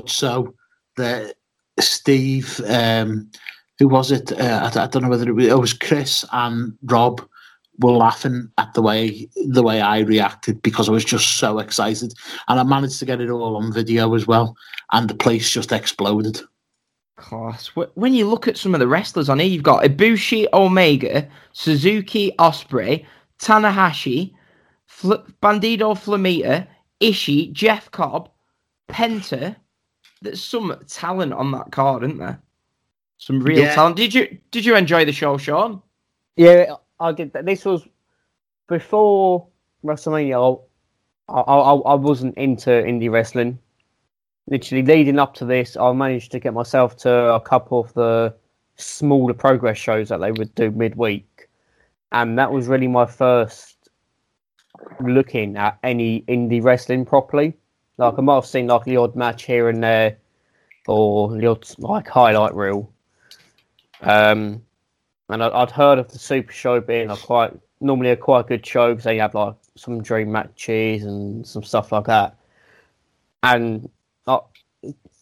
Much 0.03 0.13
so 0.13 0.53
that 0.97 1.35
Steve, 1.79 2.59
um, 2.67 3.31
who 3.79 3.87
was 3.87 4.11
it? 4.11 4.33
Uh, 4.33 4.69
I, 4.75 4.83
I 4.83 4.87
don't 4.87 5.03
know 5.03 5.09
whether 5.09 5.29
it 5.29 5.33
was, 5.33 5.45
it 5.45 5.57
was 5.57 5.73
Chris 5.73 6.25
and 6.33 6.77
Rob 6.83 7.25
were 7.79 7.91
laughing 7.91 8.51
at 8.57 8.73
the 8.73 8.81
way 8.81 9.29
the 9.47 9.63
way 9.63 9.79
I 9.79 9.99
reacted 9.99 10.61
because 10.61 10.89
I 10.89 10.91
was 10.91 11.05
just 11.05 11.37
so 11.37 11.59
excited, 11.59 12.13
and 12.49 12.59
I 12.59 12.63
managed 12.63 12.99
to 12.99 13.05
get 13.05 13.21
it 13.21 13.29
all 13.29 13.55
on 13.55 13.71
video 13.71 14.13
as 14.13 14.27
well, 14.27 14.57
and 14.91 15.09
the 15.09 15.15
place 15.15 15.49
just 15.49 15.71
exploded. 15.71 16.41
Class. 17.15 17.67
When 17.93 18.13
you 18.13 18.27
look 18.27 18.49
at 18.49 18.57
some 18.57 18.73
of 18.73 18.81
the 18.81 18.87
wrestlers 18.87 19.29
on 19.29 19.39
here, 19.39 19.47
you've 19.47 19.63
got 19.63 19.85
Ibushi, 19.85 20.47
Omega, 20.51 21.29
Suzuki, 21.53 22.33
Ospreay, 22.39 23.05
Tanahashi, 23.39 24.33
Fl- 24.87 25.23
Bandido, 25.41 25.95
Flamita, 25.95 26.67
Ishii, 26.99 27.53
Jeff 27.53 27.89
Cobb, 27.91 28.29
Penta. 28.89 29.55
There's 30.23 30.43
some 30.43 30.75
talent 30.87 31.33
on 31.33 31.51
that 31.51 31.71
card, 31.71 32.03
isn't 32.03 32.17
there? 32.17 32.41
Some 33.17 33.41
real 33.41 33.59
Yeah. 33.59 33.75
talent. 33.75 33.97
Did 33.97 34.13
you 34.13 34.37
did 34.51 34.65
you 34.65 34.75
enjoy 34.75 35.05
the 35.05 35.11
show, 35.11 35.37
Sean? 35.37 35.81
Yeah, 36.37 36.75
I 36.99 37.11
did. 37.11 37.33
This 37.33 37.65
was 37.65 37.85
before 38.67 39.47
WrestleMania. 39.83 40.63
I, 41.27 41.33
I, 41.33 41.41
I 41.41 41.73
I 41.73 41.93
wasn't 41.95 42.37
into 42.37 42.69
indie 42.69 43.11
wrestling. 43.11 43.59
Literally 44.47 44.83
leading 44.83 45.19
up 45.19 45.33
to 45.35 45.45
this, 45.45 45.77
I 45.77 45.91
managed 45.93 46.31
to 46.31 46.39
get 46.39 46.53
myself 46.53 46.97
to 46.97 47.11
a 47.33 47.39
couple 47.39 47.79
of 47.79 47.93
the 47.93 48.33
smaller 48.75 49.33
progress 49.33 49.77
shows 49.77 50.09
that 50.09 50.19
they 50.19 50.31
would 50.31 50.53
do 50.55 50.71
midweek, 50.71 51.49
and 52.11 52.37
that 52.39 52.51
was 52.51 52.67
really 52.67 52.87
my 52.87 53.05
first 53.05 53.89
looking 54.99 55.55
at 55.57 55.77
any 55.83 56.21
indie 56.27 56.63
wrestling 56.63 57.05
properly. 57.05 57.53
Like 57.97 58.15
I 58.17 58.21
might 58.21 58.35
have 58.35 58.45
seen 58.45 58.67
like 58.67 58.83
the 58.85 58.97
odd 58.97 59.15
match 59.15 59.43
here 59.43 59.69
and 59.69 59.83
there, 59.83 60.17
or 60.87 61.35
the 61.37 61.47
odd 61.47 61.65
like 61.77 62.07
highlight 62.07 62.55
reel. 62.55 62.91
Um, 64.01 64.63
and 65.29 65.43
I, 65.43 65.49
I'd 65.49 65.71
heard 65.71 65.99
of 65.99 66.11
the 66.11 66.19
Super 66.19 66.51
Show 66.51 66.81
being 66.81 67.09
a 67.09 67.17
quite 67.17 67.53
normally 67.79 68.09
a 68.09 68.17
quite 68.17 68.47
good 68.47 68.65
show 68.65 68.91
because 68.91 69.03
they 69.03 69.17
have 69.17 69.35
like 69.35 69.55
some 69.75 70.01
dream 70.01 70.31
matches 70.31 71.03
and 71.03 71.45
some 71.45 71.63
stuff 71.63 71.91
like 71.91 72.05
that. 72.05 72.37
And 73.43 73.89
uh, 74.25 74.39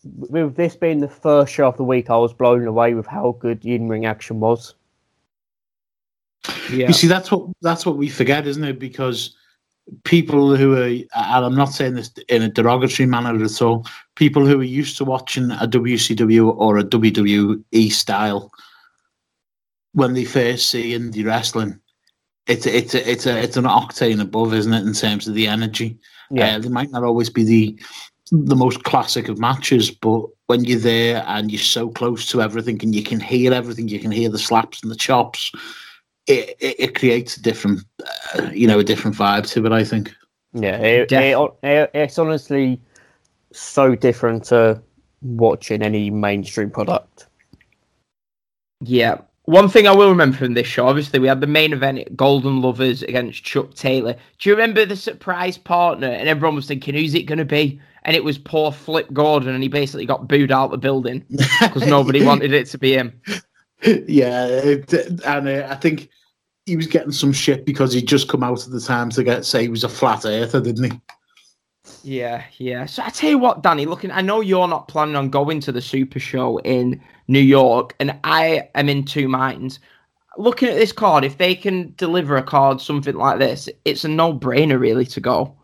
with 0.04 0.56
this 0.56 0.76
being 0.76 1.00
the 1.00 1.08
first 1.08 1.54
show 1.54 1.68
of 1.68 1.78
the 1.78 1.84
week, 1.84 2.10
I 2.10 2.18
was 2.18 2.34
blown 2.34 2.66
away 2.66 2.94
with 2.94 3.08
how 3.08 3.36
good 3.40 3.62
the 3.62 3.76
in-ring 3.76 4.06
action 4.06 4.40
was. 4.40 4.76
Yeah. 6.72 6.88
You 6.88 6.94
see, 6.94 7.08
that's 7.08 7.32
what 7.32 7.50
that's 7.62 7.86
what 7.86 7.98
we 7.98 8.10
forget, 8.10 8.48
isn't 8.48 8.64
it? 8.64 8.80
Because 8.80 9.36
people 10.04 10.56
who 10.56 10.76
are, 10.76 10.86
and 10.86 11.46
I'm 11.46 11.56
not 11.56 11.74
saying 11.74 11.96
this 11.96 12.12
in 12.30 12.42
a 12.42 12.50
derogatory 12.50 13.08
manner 13.08 13.44
at 13.44 13.62
all, 13.62 13.86
people 14.16 14.46
who 14.46 14.60
are 14.60 14.64
used 14.64 14.98
to 14.98 15.06
watching 15.06 15.52
a 15.52 15.68
WCW 15.68 16.56
or 16.58 16.78
a 16.78 16.84
WWE 16.84 17.92
style, 17.92 18.52
when 19.94 20.14
they 20.14 20.26
first 20.26 20.70
see 20.70 20.92
indie 20.92 21.26
wrestling, 21.26 21.80
it's 22.48 22.66
it's 22.66 22.96
a, 22.96 23.10
it's 23.10 23.26
a 23.26 23.38
it's 23.38 23.58
an 23.58 23.66
octane 23.66 24.22
above, 24.22 24.54
isn't 24.54 24.74
it, 24.74 24.86
in 24.86 24.94
terms 24.94 25.28
of 25.28 25.36
the 25.36 25.48
energy? 25.48 25.98
Yeah, 26.32 26.56
Uh, 26.56 26.60
they 26.60 26.70
might 26.70 26.92
not 26.92 27.04
always 27.04 27.30
be 27.30 27.44
the 27.44 27.80
the 28.32 28.56
most 28.56 28.84
classic 28.84 29.28
of 29.28 29.40
matches, 29.40 29.92
but 29.92 30.26
when 30.48 30.64
you're 30.64 30.80
there 30.80 31.24
and 31.28 31.52
you're 31.52 31.60
so 31.60 31.90
close 31.90 32.26
to 32.28 32.42
everything 32.42 32.80
and 32.82 32.96
you 32.96 33.04
can 33.04 33.20
hear 33.20 33.54
everything, 33.54 33.90
you 33.90 34.00
can 34.00 34.12
hear 34.12 34.30
the 34.30 34.40
slaps 34.40 34.82
and 34.82 34.92
the 34.92 34.96
chops. 34.96 35.52
It, 36.28 36.56
it, 36.60 36.76
it 36.80 36.96
creates 36.96 37.38
a 37.38 37.42
different, 37.42 37.82
uh, 38.36 38.50
you 38.54 38.68
know, 38.68 38.80
a 38.80 38.84
different 38.84 39.18
vibe 39.18 39.48
to 39.52 39.66
it. 39.66 39.72
I 39.72 39.84
think. 39.84 40.14
yeah. 40.54 40.78
It, 40.78 41.12
it, 41.12 41.38
it, 41.64 41.92
it's 41.94 42.20
honestly 42.20 42.80
so 43.52 43.96
different 43.96 44.46
to 44.46 44.82
watching 45.22 45.82
any 45.82 46.10
mainstream 46.10 46.70
product. 46.70 47.28
Yeah. 48.82 49.22
One 49.46 49.70
thing 49.70 49.88
I 49.88 49.96
will 49.96 50.10
remember 50.10 50.38
from 50.38 50.54
this 50.54 50.68
show, 50.68 50.88
obviously, 50.88 51.20
we 51.20 51.28
had 51.28 51.42
the 51.42 51.48
main 51.48 51.74
event 51.74 52.16
Golden 52.16 52.62
Lovers 52.62 53.02
against 53.04 53.44
Chuck 53.44 53.74
Taylor. 53.74 54.16
Do 54.40 54.50
you 54.50 54.56
remember 54.56 54.86
the 54.86 54.96
surprise 54.96 55.58
partner? 55.58 56.08
And 56.08 56.30
everyone 56.30 56.56
was 56.56 56.68
thinking, 56.68 56.94
who's 56.94 57.16
it 57.16 57.24
going 57.24 57.40
to 57.40 57.46
be? 57.46 57.82
And 58.04 58.16
it 58.16 58.24
was 58.24 58.38
poor 58.38 58.72
Flip 58.72 59.12
Gordon, 59.14 59.50
and 59.50 59.62
he 59.62 59.70
basically 59.70 60.06
got 60.06 60.28
booed 60.28 60.52
out 60.52 60.72
the 60.72 60.78
building 60.78 61.26
because 61.62 61.86
nobody 61.86 62.24
wanted 62.24 62.54
it 62.54 62.68
to 62.68 62.78
be 62.78 62.94
him. 62.94 63.20
Yeah, 63.84 64.46
it, 64.48 64.94
and 65.26 65.48
uh, 65.48 65.68
I 65.70 65.76
think 65.76 66.10
he 66.66 66.76
was 66.76 66.88
getting 66.88 67.12
some 67.12 67.34
shit 67.34 67.66
because 67.66 67.94
he'd 67.94 68.08
just 68.08 68.30
come 68.30 68.44
out 68.44 68.66
at 68.66 68.72
the 68.72 68.80
time 68.80 69.10
to 69.12 69.24
get 69.24 69.46
say 69.46 69.64
he 69.64 69.70
was 69.70 69.84
a 69.84 69.90
flat 69.90 70.26
earther, 70.26 70.62
didn't 70.62 70.92
he? 70.92 71.02
Yeah, 72.04 72.44
yeah. 72.58 72.86
So 72.86 73.04
I 73.04 73.10
tell 73.10 73.30
you 73.30 73.38
what, 73.38 73.64
Danny, 73.64 73.86
looking, 73.86 74.12
I 74.12 74.22
know 74.22 74.42
you're 74.42 74.68
not 74.68 74.88
planning 74.88 75.16
on 75.16 75.30
going 75.30 75.60
to 75.62 75.72
the 75.72 75.82
Super 75.82 76.20
Show 76.20 76.60
in 76.60 77.02
New 77.28 77.40
York, 77.40 77.96
and 78.00 78.18
I 78.24 78.70
am 78.76 78.90
in 78.90 79.04
two 79.04 79.28
minds. 79.28 79.80
Looking 80.38 80.70
at 80.70 80.76
this 80.76 80.92
card, 80.92 81.24
if 81.24 81.38
they 81.38 81.56
can 81.56 81.94
deliver 81.98 82.38
a 82.38 82.44
card 82.44 82.80
something 82.80 83.16
like 83.16 83.40
this, 83.40 83.68
it's 83.86 84.06
a 84.06 84.08
no-brainer 84.08 84.80
really 84.80 85.06
to 85.08 85.20
go. 85.20 85.56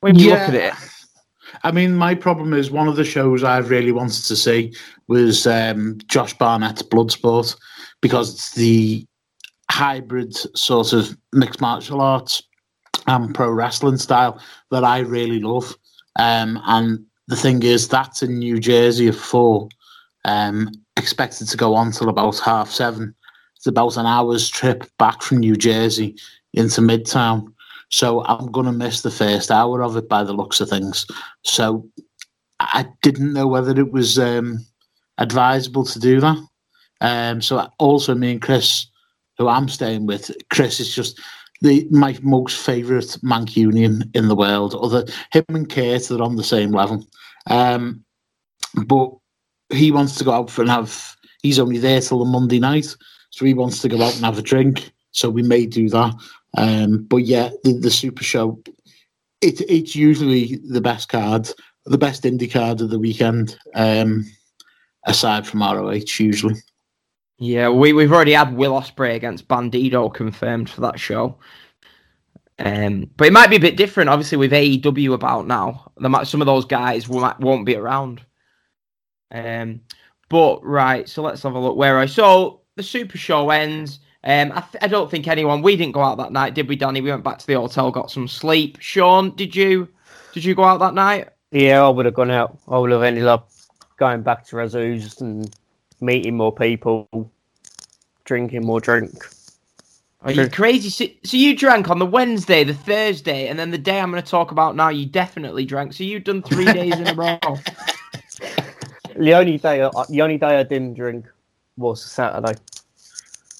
When 0.00 0.18
you 0.18 0.30
look 0.30 0.38
at 0.38 0.54
it, 0.54 0.74
I 1.62 1.70
mean, 1.70 1.94
my 1.94 2.14
problem 2.14 2.54
is 2.54 2.70
one 2.70 2.88
of 2.88 2.96
the 2.96 3.04
shows 3.04 3.44
I've 3.44 3.70
really 3.70 3.92
wanted 3.92 4.24
to 4.24 4.36
see 4.36 4.74
was 5.10 5.44
um, 5.44 5.98
Josh 6.06 6.38
Barnett's 6.38 6.84
Bloodsport 6.84 7.56
because 8.00 8.32
it's 8.32 8.52
the 8.52 9.04
hybrid 9.68 10.34
sort 10.56 10.92
of 10.92 11.16
mixed 11.32 11.60
martial 11.60 12.00
arts 12.00 12.42
and 13.08 13.34
pro 13.34 13.50
wrestling 13.50 13.96
style 13.96 14.40
that 14.70 14.84
I 14.84 15.00
really 15.00 15.40
love. 15.40 15.76
Um, 16.16 16.60
and 16.64 17.04
the 17.26 17.34
thing 17.34 17.62
is, 17.64 17.88
that's 17.88 18.22
in 18.22 18.38
New 18.38 18.60
Jersey 18.60 19.08
at 19.08 19.16
four, 19.16 19.68
um, 20.24 20.70
expected 20.96 21.48
to 21.48 21.56
go 21.56 21.74
on 21.74 21.90
till 21.90 22.08
about 22.08 22.38
half 22.38 22.70
seven. 22.70 23.12
It's 23.56 23.66
about 23.66 23.96
an 23.96 24.06
hour's 24.06 24.48
trip 24.48 24.84
back 24.96 25.22
from 25.22 25.38
New 25.38 25.56
Jersey 25.56 26.16
into 26.54 26.80
Midtown. 26.80 27.52
So 27.90 28.24
I'm 28.26 28.52
going 28.52 28.66
to 28.66 28.72
miss 28.72 29.02
the 29.02 29.10
first 29.10 29.50
hour 29.50 29.82
of 29.82 29.96
it 29.96 30.08
by 30.08 30.22
the 30.22 30.32
looks 30.32 30.60
of 30.60 30.68
things. 30.68 31.04
So 31.42 31.84
I 32.60 32.86
didn't 33.02 33.32
know 33.32 33.48
whether 33.48 33.78
it 33.78 33.92
was 33.92 34.18
um, 34.18 34.64
advisable 35.20 35.84
to 35.84 35.98
do 35.98 36.20
that. 36.20 36.38
Um, 37.00 37.40
so 37.40 37.66
also 37.78 38.14
me 38.14 38.32
and 38.32 38.42
Chris, 38.42 38.86
who 39.38 39.48
I'm 39.48 39.68
staying 39.68 40.06
with, 40.06 40.30
Chris 40.50 40.80
is 40.80 40.94
just 40.94 41.20
the 41.62 41.86
my 41.90 42.18
most 42.22 42.58
favourite 42.58 43.16
Mancunian 43.22 44.14
in 44.14 44.28
the 44.28 44.36
world. 44.36 44.74
Other 44.74 45.04
him 45.32 45.44
and 45.48 45.68
Kate 45.68 46.10
are 46.10 46.22
on 46.22 46.36
the 46.36 46.44
same 46.44 46.72
level. 46.72 47.06
Um, 47.48 48.04
but 48.86 49.10
he 49.70 49.92
wants 49.92 50.16
to 50.16 50.24
go 50.24 50.32
out 50.32 50.50
for 50.50 50.62
and 50.62 50.70
have. 50.70 51.16
He's 51.42 51.58
only 51.58 51.78
there 51.78 52.00
till 52.00 52.18
the 52.18 52.30
Monday 52.30 52.58
night, 52.58 52.94
so 53.30 53.46
he 53.46 53.54
wants 53.54 53.80
to 53.80 53.88
go 53.88 54.02
out 54.02 54.14
and 54.14 54.24
have 54.24 54.38
a 54.38 54.42
drink. 54.42 54.92
So 55.12 55.30
we 55.30 55.42
may 55.42 55.64
do 55.66 55.88
that. 55.88 56.14
Um, 56.56 57.04
but 57.04 57.18
yeah, 57.18 57.50
the, 57.64 57.72
the 57.72 57.90
Super 57.90 58.22
Show, 58.22 58.60
it, 59.40 59.60
it's 59.62 59.96
usually 59.96 60.60
the 60.68 60.80
best 60.80 61.08
card, 61.08 61.48
the 61.86 61.98
best 61.98 62.24
indie 62.24 62.50
card 62.50 62.80
of 62.80 62.90
the 62.90 62.98
weekend, 62.98 63.58
um, 63.74 64.26
aside 65.04 65.46
from 65.46 65.62
ROH 65.62 66.18
usually. 66.18 66.56
yeah, 67.38 67.68
we 67.68 67.92
we've 67.92 68.12
already 68.12 68.32
had 68.32 68.54
Will 68.54 68.72
Ospreay 68.72 69.14
against 69.14 69.48
Bandido 69.48 70.12
confirmed 70.12 70.68
for 70.70 70.82
that 70.82 71.00
show. 71.00 71.38
Um, 72.58 73.10
but 73.16 73.26
it 73.26 73.32
might 73.32 73.48
be 73.48 73.56
a 73.56 73.60
bit 73.60 73.78
different, 73.78 74.10
obviously, 74.10 74.36
with 74.36 74.52
AEW 74.52 75.14
about 75.14 75.46
now. 75.46 75.90
Might, 75.98 76.26
some 76.26 76.42
of 76.42 76.46
those 76.46 76.66
guys 76.66 77.08
won't, 77.08 77.40
won't 77.40 77.64
be 77.64 77.74
around. 77.74 78.20
Um, 79.32 79.80
but 80.28 80.62
right, 80.62 81.08
so 81.08 81.22
let's 81.22 81.42
have 81.42 81.54
a 81.54 81.58
look. 81.58 81.76
Where 81.76 81.98
I 81.98 82.06
so 82.06 82.60
the 82.76 82.82
Super 82.82 83.16
Show 83.16 83.50
ends. 83.50 84.00
Um, 84.22 84.52
I, 84.54 84.60
th- 84.60 84.84
I 84.84 84.88
don't 84.88 85.10
think 85.10 85.26
anyone. 85.26 85.62
We 85.62 85.76
didn't 85.76 85.94
go 85.94 86.02
out 86.02 86.18
that 86.18 86.32
night, 86.32 86.52
did 86.52 86.68
we, 86.68 86.76
Danny? 86.76 87.00
We 87.00 87.10
went 87.10 87.24
back 87.24 87.38
to 87.38 87.46
the 87.46 87.54
hotel, 87.54 87.90
got 87.90 88.10
some 88.10 88.28
sleep. 88.28 88.76
Sean, 88.80 89.34
did 89.34 89.56
you? 89.56 89.88
Did 90.34 90.44
you 90.44 90.54
go 90.54 90.64
out 90.64 90.80
that 90.80 90.94
night? 90.94 91.30
Yeah, 91.50 91.82
I 91.82 91.88
would 91.88 92.04
have 92.04 92.14
gone 92.14 92.30
out. 92.30 92.58
I 92.68 92.78
would 92.78 92.90
have 92.90 93.02
ended 93.02 93.26
up 93.26 93.50
going 94.00 94.22
back 94.22 94.44
to 94.46 94.56
Razoo's 94.56 95.20
and 95.20 95.54
meeting 96.00 96.36
more 96.36 96.52
people, 96.52 97.30
drinking 98.24 98.64
more 98.64 98.80
drink. 98.80 99.12
Are 100.22 100.32
you 100.32 100.48
crazy? 100.48 100.90
So, 100.90 101.06
so 101.22 101.36
you 101.36 101.56
drank 101.56 101.88
on 101.88 101.98
the 101.98 102.06
Wednesday, 102.06 102.64
the 102.64 102.74
Thursday, 102.74 103.48
and 103.48 103.58
then 103.58 103.70
the 103.70 103.78
day 103.78 104.00
I'm 104.00 104.10
going 104.10 104.22
to 104.22 104.28
talk 104.28 104.50
about 104.50 104.74
now, 104.74 104.88
you 104.88 105.06
definitely 105.06 105.64
drank. 105.64 105.92
So 105.92 106.02
you've 106.02 106.24
done 106.24 106.42
three 106.42 106.64
days 106.64 106.94
in 106.94 107.06
a 107.06 107.14
row. 107.14 107.38
The 109.16 109.34
only 109.34 109.58
day, 109.58 109.82
I, 109.82 109.90
the 110.08 110.22
only 110.22 110.38
day 110.38 110.58
I 110.58 110.62
didn't 110.62 110.94
drink 110.94 111.26
was 111.76 112.02
Saturday. 112.02 112.58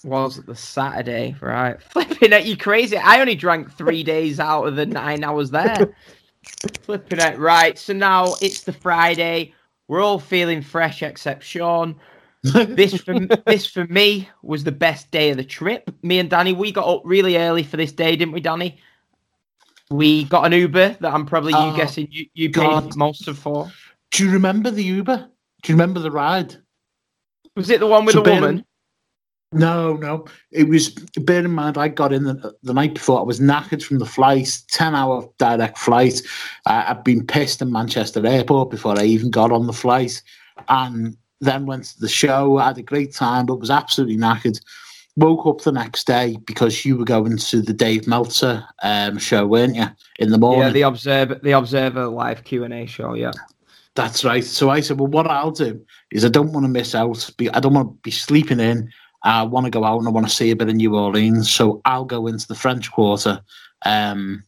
Was 0.05 0.39
it 0.39 0.47
the 0.47 0.55
Saturday, 0.55 1.37
right? 1.41 1.83
Flipping 1.93 2.33
it, 2.33 2.47
you 2.47 2.57
crazy. 2.57 2.97
I 2.97 3.21
only 3.21 3.35
drank 3.35 3.71
three 3.77 4.03
days 4.03 4.41
out 4.41 4.65
of 4.65 4.77
the 4.77 4.87
nine 4.87 5.23
I 5.23 5.33
was 5.33 5.51
there. 5.51 5.93
Flipping 6.83 7.19
it, 7.19 7.39
right. 7.39 7.79
So 7.79 7.93
now 7.93 8.37
it's 8.41 8.63
the 8.63 8.73
Friday. 8.73 9.53
We're 9.91 10.03
all 10.03 10.21
feeling 10.21 10.63
fresh 10.63 11.03
except 11.03 11.43
Sean. 11.43 11.97
This 12.43 12.95
for 12.95 13.19
this 13.45 13.67
for 13.67 13.87
me 13.89 14.29
was 14.41 14.63
the 14.63 14.73
best 14.73 15.11
day 15.11 15.31
of 15.31 15.37
the 15.37 15.45
trip. 15.45 15.91
Me 16.03 16.21
and 16.21 16.31
Danny, 16.31 16.53
we 16.53 16.71
got 16.71 16.89
up 16.89 17.03
really 17.05 17.37
early 17.37 17.65
for 17.65 17.77
this 17.77 17.91
day, 17.91 18.15
didn't 18.15 18.33
we, 18.33 18.41
Danny? 18.41 18.79
We 19.91 20.25
got 20.25 20.47
an 20.47 20.53
Uber 20.53 20.97
that 21.01 21.13
I'm 21.13 21.27
probably 21.27 21.53
you 21.53 21.59
Oh, 21.59 21.77
guessing 21.77 22.07
you, 22.09 22.27
you 22.35 22.51
paid 22.51 22.95
most 22.95 23.27
of 23.27 23.37
for. 23.37 23.71
Do 24.13 24.25
you 24.25 24.31
remember 24.31 24.71
the 24.71 24.85
Uber? 24.85 25.29
Do 25.63 25.73
you 25.73 25.75
remember 25.75 25.99
the 25.99 26.13
ride? 26.13 26.55
Was 27.57 27.69
it 27.69 27.81
the 27.81 27.89
one 27.89 28.05
with 28.05 28.15
So 28.15 28.23
the 28.23 28.31
woman? 28.31 28.65
No, 29.53 29.95
no. 29.95 30.27
It 30.53 30.69
was. 30.69 30.91
Bear 30.91 31.45
in 31.45 31.51
mind, 31.51 31.77
I 31.77 31.89
got 31.89 32.13
in 32.13 32.25
the, 32.25 32.55
the 32.63 32.73
night 32.73 32.95
before. 32.95 33.19
I 33.19 33.25
was 33.25 33.41
knackered 33.41 33.83
from 33.83 33.99
the 33.99 34.07
flight, 34.07 34.63
ten 34.69 34.95
hour 34.95 35.29
direct 35.39 35.77
flight. 35.79 36.23
Uh, 36.67 36.85
I'd 36.89 37.03
been 37.03 37.27
pissed 37.27 37.61
in 37.61 37.73
Manchester 37.73 38.25
Airport 38.25 38.71
before 38.71 38.99
I 38.99 39.05
even 39.05 39.31
got 39.31 39.51
on 39.51 39.67
the 39.67 39.73
flight, 39.73 40.23
and 40.69 41.17
then 41.41 41.67
went 41.67 41.85
to 41.87 42.01
the 42.01 42.09
show. 42.09 42.59
I 42.59 42.69
had 42.69 42.79
a 42.79 42.83
great 42.83 43.13
time, 43.13 43.47
but 43.47 43.59
was 43.59 43.71
absolutely 43.71 44.17
knackered. 44.17 44.61
Woke 45.17 45.45
up 45.47 45.63
the 45.63 45.73
next 45.73 46.07
day 46.07 46.37
because 46.45 46.85
you 46.85 46.97
were 46.97 47.05
going 47.05 47.37
to 47.37 47.61
the 47.61 47.73
Dave 47.73 48.07
Meltzer 48.07 48.65
um, 48.85 49.19
show, 49.19 49.47
weren't 49.47 49.75
you? 49.75 49.87
In 50.21 50.31
the 50.31 50.39
morning. 50.39 50.63
Yeah, 50.63 50.71
the 50.71 50.83
Observer, 50.83 51.41
the 51.43 51.51
Observer 51.51 52.07
live 52.07 52.45
Q 52.45 52.63
and 52.63 52.73
A 52.73 52.87
show. 52.87 53.15
Yeah. 53.15 53.33
That's 53.97 54.25
right. 54.25 54.45
So 54.45 54.71
I 54.71 54.81
said, 54.81 55.01
well, 55.01 55.09
what 55.09 55.27
I'll 55.27 55.51
do 55.51 55.85
is 56.13 56.25
I 56.25 56.29
don't 56.29 56.53
want 56.53 56.65
to 56.65 56.69
miss 56.69 56.95
out. 56.95 57.29
I 57.53 57.59
don't 57.59 57.75
want 57.75 57.89
to 57.89 57.99
be 58.03 58.13
sleeping 58.13 58.61
in. 58.61 58.89
I 59.23 59.43
want 59.43 59.67
to 59.67 59.71
go 59.71 59.85
out 59.85 59.99
and 59.99 60.09
I 60.09 60.11
want 60.11 60.29
to 60.29 60.35
see 60.35 60.51
a 60.51 60.57
bit 60.57 60.69
of 60.69 60.75
New 60.75 60.97
Orleans. 60.97 61.51
So 61.51 61.81
I'll 61.85 62.05
go 62.05 62.27
into 62.27 62.49
the 62.49 62.55
French 62.55 62.91
Quarter 62.91 63.41
um, 63.85 64.45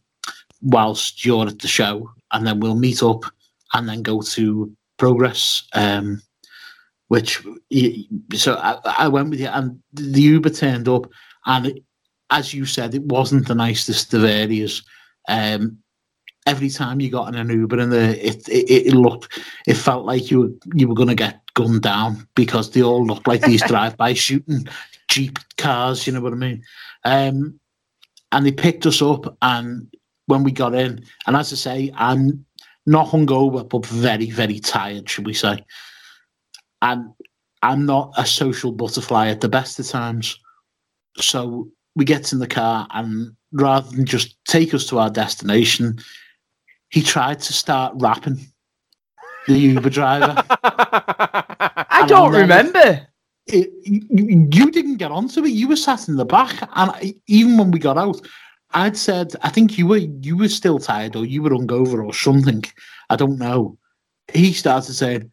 whilst 0.61 1.25
you're 1.25 1.47
at 1.47 1.59
the 1.59 1.67
show, 1.67 2.09
and 2.31 2.45
then 2.45 2.59
we'll 2.59 2.75
meet 2.75 3.03
up 3.03 3.23
and 3.73 3.87
then 3.87 4.01
go 4.01 4.21
to 4.21 4.71
Progress. 4.97 5.63
Um, 5.73 6.21
which 7.09 7.45
so 8.33 8.55
I, 8.55 8.79
I 8.97 9.07
went 9.07 9.29
with 9.29 9.39
you, 9.39 9.47
and 9.47 9.79
the 9.93 10.21
Uber 10.21 10.49
turned 10.49 10.87
up, 10.87 11.07
and 11.45 11.67
it, 11.67 11.83
as 12.31 12.53
you 12.53 12.65
said, 12.65 12.95
it 12.95 13.03
wasn't 13.03 13.47
the 13.47 13.55
nicest 13.55 14.13
of 14.15 14.23
areas. 14.23 14.81
Um, 15.27 15.77
every 16.47 16.69
time 16.69 16.99
you 16.99 17.11
got 17.11 17.27
in 17.27 17.35
an 17.35 17.49
Uber 17.49 17.79
and 17.79 17.93
it, 17.93 18.47
it 18.49 18.87
it 18.87 18.93
looked, 18.93 19.39
it 19.67 19.75
felt 19.75 20.05
like 20.05 20.31
you 20.31 20.39
were 20.39 20.49
you 20.73 20.87
were 20.87 20.95
going 20.95 21.09
to 21.09 21.15
get 21.15 21.42
gunned 21.53 21.81
down 21.81 22.27
because 22.35 22.71
they 22.71 22.81
all 22.81 23.05
looked 23.05 23.27
like 23.27 23.41
these 23.41 23.63
drive-by 23.67 24.13
shooting 24.13 24.67
jeep 25.07 25.39
cars. 25.57 26.05
You 26.07 26.13
know 26.13 26.21
what 26.21 26.33
I 26.33 26.37
mean? 26.37 26.63
Um, 27.05 27.59
and 28.31 28.45
they 28.45 28.51
picked 28.51 28.85
us 28.85 29.01
up, 29.01 29.37
and 29.41 29.87
when 30.25 30.43
we 30.43 30.51
got 30.51 30.73
in, 30.73 31.05
and 31.27 31.35
as 31.35 31.53
I 31.53 31.55
say, 31.55 31.91
I'm 31.95 32.45
not 32.85 33.07
hungover, 33.07 33.67
but 33.67 33.85
very 33.85 34.29
very 34.31 34.59
tired, 34.59 35.09
should 35.09 35.25
we 35.25 35.33
say? 35.33 35.63
And 36.81 37.13
I'm 37.61 37.85
not 37.85 38.11
a 38.17 38.25
social 38.25 38.71
butterfly 38.71 39.27
at 39.27 39.41
the 39.41 39.49
best 39.49 39.79
of 39.79 39.87
times, 39.87 40.37
so 41.17 41.69
we 41.95 42.05
get 42.05 42.33
in 42.33 42.39
the 42.39 42.47
car, 42.47 42.87
and 42.91 43.35
rather 43.51 43.89
than 43.91 44.05
just 44.05 44.35
take 44.45 44.73
us 44.73 44.87
to 44.87 44.99
our 44.99 45.09
destination, 45.09 45.99
he 46.89 47.01
tried 47.01 47.39
to 47.41 47.53
start 47.53 47.93
rapping. 47.97 48.39
The 49.47 49.53
Uber 49.59 49.89
driver. 49.89 50.35
I 50.63 51.85
And 52.01 52.09
don't 52.09 52.31
remember. 52.31 53.07
it, 53.47 53.69
you, 53.83 54.47
you 54.51 54.71
didn't 54.71 54.97
get 54.97 55.11
onto 55.11 55.43
it. 55.43 55.49
You 55.51 55.67
were 55.67 55.75
sat 55.75 56.07
in 56.07 56.15
the 56.15 56.25
back, 56.25 56.61
and 56.61 56.91
I, 56.91 57.15
even 57.27 57.57
when 57.57 57.71
we 57.71 57.79
got 57.79 57.97
out, 57.97 58.21
I'd 58.71 58.97
said, 58.97 59.33
I 59.43 59.49
think 59.49 59.77
you 59.77 59.87
were 59.87 59.97
you 59.97 60.37
were 60.37 60.49
still 60.49 60.79
tired, 60.79 61.15
or 61.15 61.25
you 61.25 61.41
were 61.43 61.51
hungover, 61.51 62.03
or 62.05 62.13
something. 62.13 62.63
I 63.09 63.15
don't 63.15 63.37
know. 63.37 63.77
He 64.31 64.53
started 64.53 64.93
saying, 64.93 65.29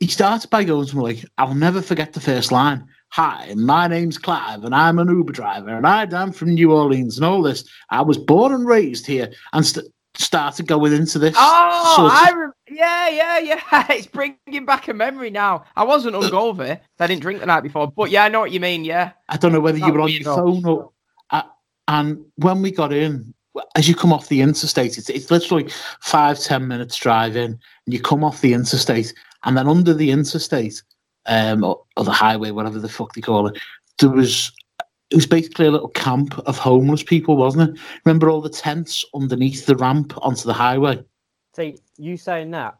he 0.00 0.06
started 0.08 0.50
by 0.50 0.64
going 0.64 0.86
to 0.86 0.96
me 0.96 1.02
like, 1.02 1.24
"I'll 1.38 1.54
never 1.54 1.82
forget 1.82 2.12
the 2.12 2.20
first 2.20 2.50
line. 2.50 2.86
Hi, 3.10 3.52
my 3.56 3.86
name's 3.86 4.16
Clive, 4.18 4.64
and 4.64 4.74
I'm 4.74 4.98
an 4.98 5.08
Uber 5.08 5.32
driver, 5.32 5.68
and 5.68 5.86
I'm 5.86 6.32
from 6.32 6.54
New 6.54 6.72
Orleans, 6.72 7.18
and 7.18 7.26
all 7.26 7.42
this. 7.42 7.62
I 7.90 8.00
was 8.00 8.16
born 8.16 8.52
and 8.54 8.66
raised 8.66 9.06
here, 9.06 9.30
and 9.52 9.64
st- 9.66 9.86
started 10.14 10.66
going 10.66 10.92
into 10.94 11.18
this. 11.18 11.34
Oh, 11.38 11.94
sort 11.96 12.06
of- 12.12 12.18
I 12.18 12.32
rem- 12.40 12.52
yeah, 12.74 13.08
yeah, 13.08 13.38
yeah. 13.38 13.86
It's 13.90 14.06
bringing 14.06 14.64
back 14.64 14.88
a 14.88 14.94
memory 14.94 15.30
now. 15.30 15.64
I 15.76 15.84
wasn't 15.84 16.16
hungover. 16.16 16.80
I 16.98 17.06
didn't 17.06 17.22
drink 17.22 17.40
the 17.40 17.46
night 17.46 17.62
before, 17.62 17.90
but 17.90 18.10
yeah, 18.10 18.24
I 18.24 18.28
know 18.28 18.40
what 18.40 18.52
you 18.52 18.60
mean. 18.60 18.84
Yeah. 18.84 19.12
I 19.28 19.36
don't 19.36 19.52
know 19.52 19.60
whether 19.60 19.78
you 19.78 19.92
were 19.92 20.00
on 20.00 20.10
your 20.10 20.22
phone 20.22 20.64
or. 20.64 20.90
Uh, 21.30 21.42
and 21.88 22.24
when 22.36 22.62
we 22.62 22.70
got 22.70 22.92
in, 22.92 23.34
as 23.76 23.88
you 23.88 23.94
come 23.94 24.12
off 24.12 24.28
the 24.28 24.40
interstate, 24.40 24.98
it's, 24.98 25.10
it's 25.10 25.30
literally 25.30 25.68
five 26.00 26.38
ten 26.38 26.68
minutes 26.68 26.96
drive 26.96 27.36
in, 27.36 27.52
and 27.52 27.94
you 27.94 28.00
come 28.00 28.24
off 28.24 28.40
the 28.40 28.54
interstate, 28.54 29.12
and 29.44 29.56
then 29.56 29.68
under 29.68 29.94
the 29.94 30.10
interstate, 30.10 30.82
um, 31.26 31.64
or, 31.64 31.82
or 31.96 32.04
the 32.04 32.10
highway, 32.10 32.50
whatever 32.50 32.78
the 32.78 32.88
fuck 32.88 33.14
they 33.14 33.20
call 33.20 33.46
it, 33.46 33.58
there 33.98 34.10
was. 34.10 34.52
It 35.10 35.16
was 35.16 35.26
basically 35.26 35.66
a 35.66 35.70
little 35.70 35.90
camp 35.90 36.38
of 36.46 36.56
homeless 36.56 37.02
people, 37.02 37.36
wasn't 37.36 37.68
it? 37.68 37.82
Remember 38.06 38.30
all 38.30 38.40
the 38.40 38.48
tents 38.48 39.04
underneath 39.14 39.66
the 39.66 39.76
ramp 39.76 40.14
onto 40.24 40.44
the 40.44 40.54
highway? 40.54 41.04
See, 41.54 41.78
you 41.98 42.16
saying 42.16 42.50
that, 42.52 42.78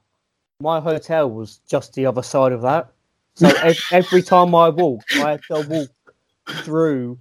my 0.61 0.81
hotel 0.81 1.31
was 1.31 1.61
just 1.69 1.93
the 1.95 2.07
other 2.07 2.23
side 2.23 2.53
of 2.53 2.63
that. 2.63 2.93
So 3.35 3.49
ev- 3.49 3.85
every 3.93 4.23
time 4.23 4.55
I 4.55 4.69
walked, 4.69 5.15
I 5.17 5.33
had 5.33 5.43
to 5.51 5.61
walk 5.61 5.91
through 6.63 7.19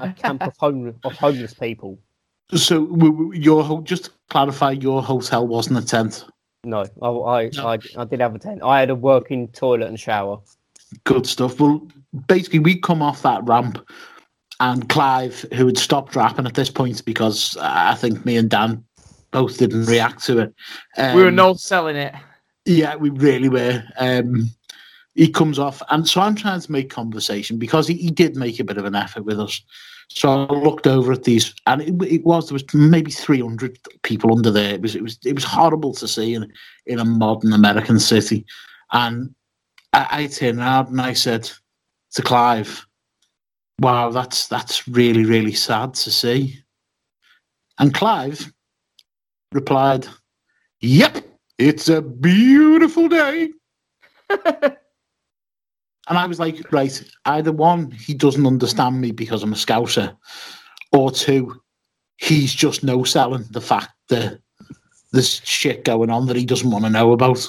a 0.00 0.10
camp 0.10 0.42
of 0.42 0.54
homeless, 0.58 0.96
of 1.04 1.12
homeless 1.16 1.54
people. 1.54 1.98
So, 2.54 2.86
w- 2.86 3.12
w- 3.12 3.32
your 3.40 3.62
ho- 3.62 3.82
just 3.82 4.04
to 4.06 4.10
clarify, 4.28 4.72
your 4.72 5.02
hotel 5.02 5.46
wasn't 5.46 5.78
a 5.78 5.86
tent. 5.86 6.24
No, 6.64 6.84
I, 7.00 7.08
I, 7.08 7.50
No. 7.54 7.66
I, 7.68 7.78
I 7.96 8.04
did 8.04 8.20
have 8.20 8.34
a 8.34 8.38
tent. 8.38 8.62
I 8.62 8.80
had 8.80 8.90
a 8.90 8.94
working 8.94 9.48
toilet 9.48 9.88
and 9.88 9.98
shower. 9.98 10.38
good 11.04 11.26
stuff. 11.26 11.58
Well, 11.60 11.86
basically, 12.28 12.58
we 12.58 12.78
come 12.78 13.02
off 13.02 13.22
that 13.22 13.42
ramp, 13.44 13.78
and 14.60 14.88
Clive, 14.88 15.44
who 15.54 15.66
had 15.66 15.78
stopped 15.78 16.14
rapping 16.14 16.46
at 16.46 16.54
this 16.54 16.70
point 16.70 17.04
because 17.04 17.56
uh, 17.56 17.62
I 17.62 17.94
think 17.94 18.24
me 18.24 18.36
and 18.36 18.50
Dan 18.50 18.84
both 19.32 19.58
didn't 19.58 19.86
react 19.86 20.22
to 20.24 20.38
it. 20.38 20.54
Um, 20.96 21.16
we 21.16 21.24
were 21.24 21.30
no 21.32 21.54
selling 21.54 21.96
it. 21.96 22.14
Yeah, 22.64 22.94
we 22.94 23.10
really 23.10 23.48
were. 23.48 23.82
Um, 23.98 24.50
he 25.14 25.28
comes 25.28 25.58
off, 25.58 25.82
and 25.90 26.08
so 26.08 26.20
I'm 26.20 26.36
trying 26.36 26.60
to 26.60 26.72
make 26.72 26.90
conversation 26.90 27.58
because 27.58 27.88
he, 27.88 27.94
he 27.94 28.10
did 28.10 28.36
make 28.36 28.60
a 28.60 28.64
bit 28.64 28.78
of 28.78 28.84
an 28.84 28.94
effort 28.94 29.24
with 29.24 29.40
us. 29.40 29.60
So 30.08 30.46
I 30.46 30.52
looked 30.52 30.86
over 30.86 31.12
at 31.12 31.24
these, 31.24 31.54
and 31.66 31.82
it, 31.82 32.02
it 32.02 32.24
was 32.24 32.48
there 32.48 32.54
was 32.54 32.64
maybe 32.74 33.10
300 33.10 33.78
people 34.02 34.32
under 34.32 34.50
there. 34.50 34.74
It 34.74 34.82
was 34.82 34.94
it 34.94 35.02
was 35.02 35.18
it 35.24 35.34
was 35.34 35.44
horrible 35.44 35.94
to 35.94 36.06
see 36.06 36.34
in 36.34 36.50
in 36.86 36.98
a 36.98 37.04
modern 37.04 37.52
American 37.52 37.98
city. 37.98 38.46
And 38.92 39.34
I, 39.92 40.06
I 40.10 40.26
turned 40.26 40.58
around 40.58 40.88
and 40.88 41.00
I 41.00 41.14
said 41.14 41.50
to 42.12 42.22
Clive, 42.22 42.86
"Wow, 43.80 44.10
that's 44.10 44.46
that's 44.46 44.86
really 44.86 45.24
really 45.24 45.54
sad 45.54 45.94
to 45.94 46.10
see." 46.10 46.58
And 47.78 47.92
Clive 47.94 48.52
replied, 49.52 50.06
"Yep, 50.80 51.24
it's 51.58 51.88
a 51.88 52.02
beautiful 52.02 53.08
day." 53.08 53.50
And 56.08 56.18
I 56.18 56.26
was 56.26 56.40
like, 56.40 56.70
right, 56.72 57.02
either 57.26 57.52
one, 57.52 57.90
he 57.92 58.12
doesn't 58.12 58.46
understand 58.46 59.00
me 59.00 59.12
because 59.12 59.42
I'm 59.42 59.52
a 59.52 59.56
scouser, 59.56 60.16
or 60.92 61.12
two, 61.12 61.60
he's 62.16 62.52
just 62.52 62.82
no 62.82 63.04
selling 63.04 63.44
the 63.50 63.60
fact 63.60 63.90
that 64.08 64.40
there's 65.12 65.40
shit 65.44 65.84
going 65.84 66.10
on 66.10 66.26
that 66.26 66.36
he 66.36 66.44
doesn't 66.44 66.70
want 66.70 66.84
to 66.84 66.90
know 66.90 67.12
about. 67.12 67.48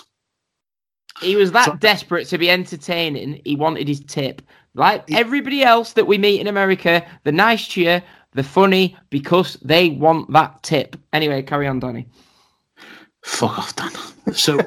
He 1.20 1.36
was 1.36 1.52
that 1.54 1.66
So- 1.66 1.76
desperate 1.78 2.28
to 2.28 2.38
be 2.38 2.50
entertaining. 2.50 3.42
He 3.44 3.56
wanted 3.56 3.88
his 3.88 4.02
tip. 4.02 4.42
Like 4.76 5.12
everybody 5.12 5.64
else 5.64 5.94
that 5.94 6.06
we 6.08 6.18
meet 6.18 6.40
in 6.40 6.48
America, 6.48 7.06
the 7.24 7.32
nice 7.32 7.68
cheer, 7.68 8.04
the 8.34 8.44
funny, 8.44 8.96
because 9.10 9.56
they 9.62 9.90
want 9.90 10.32
that 10.32 10.62
tip. 10.64 10.96
Anyway, 11.12 11.42
carry 11.42 11.68
on, 11.68 11.80
Donny. 11.80 12.08
Fuck 13.24 13.58
off, 13.58 13.76
Dan. 13.76 13.92
So, 14.34 14.60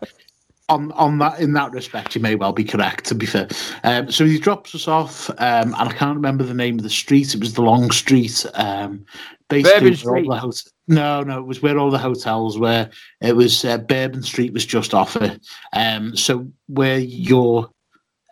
on 0.68 0.92
on 0.92 1.18
that 1.18 1.40
in 1.40 1.52
that 1.54 1.72
respect, 1.72 2.14
you 2.14 2.20
may 2.20 2.34
well 2.34 2.52
be 2.52 2.64
correct. 2.64 3.06
To 3.06 3.14
be 3.14 3.26
fair, 3.26 3.48
um, 3.82 4.10
so 4.10 4.24
he 4.24 4.38
drops 4.38 4.74
us 4.74 4.88
off, 4.88 5.30
um, 5.30 5.74
and 5.74 5.88
I 5.88 5.92
can't 5.92 6.16
remember 6.16 6.44
the 6.44 6.54
name 6.54 6.78
of 6.78 6.82
the 6.82 6.90
street. 6.90 7.34
It 7.34 7.40
was 7.40 7.54
the 7.54 7.62
long 7.62 7.90
street. 7.90 8.44
Um, 8.54 9.04
basically, 9.48 9.90
Bourbon 9.90 10.26
where 10.26 10.40
all 10.40 10.50
the 10.50 10.70
no, 10.86 11.22
no, 11.22 11.38
it 11.38 11.46
was 11.46 11.62
where 11.62 11.78
all 11.78 11.90
the 11.90 11.98
hotels 11.98 12.58
were. 12.58 12.90
It 13.20 13.36
was 13.36 13.64
uh, 13.64 13.78
Bourbon 13.78 14.22
Street 14.22 14.52
was 14.52 14.66
just 14.66 14.92
off 14.92 15.16
it. 15.16 15.40
Um, 15.72 16.16
so 16.16 16.46
where 16.66 16.98
your 16.98 17.70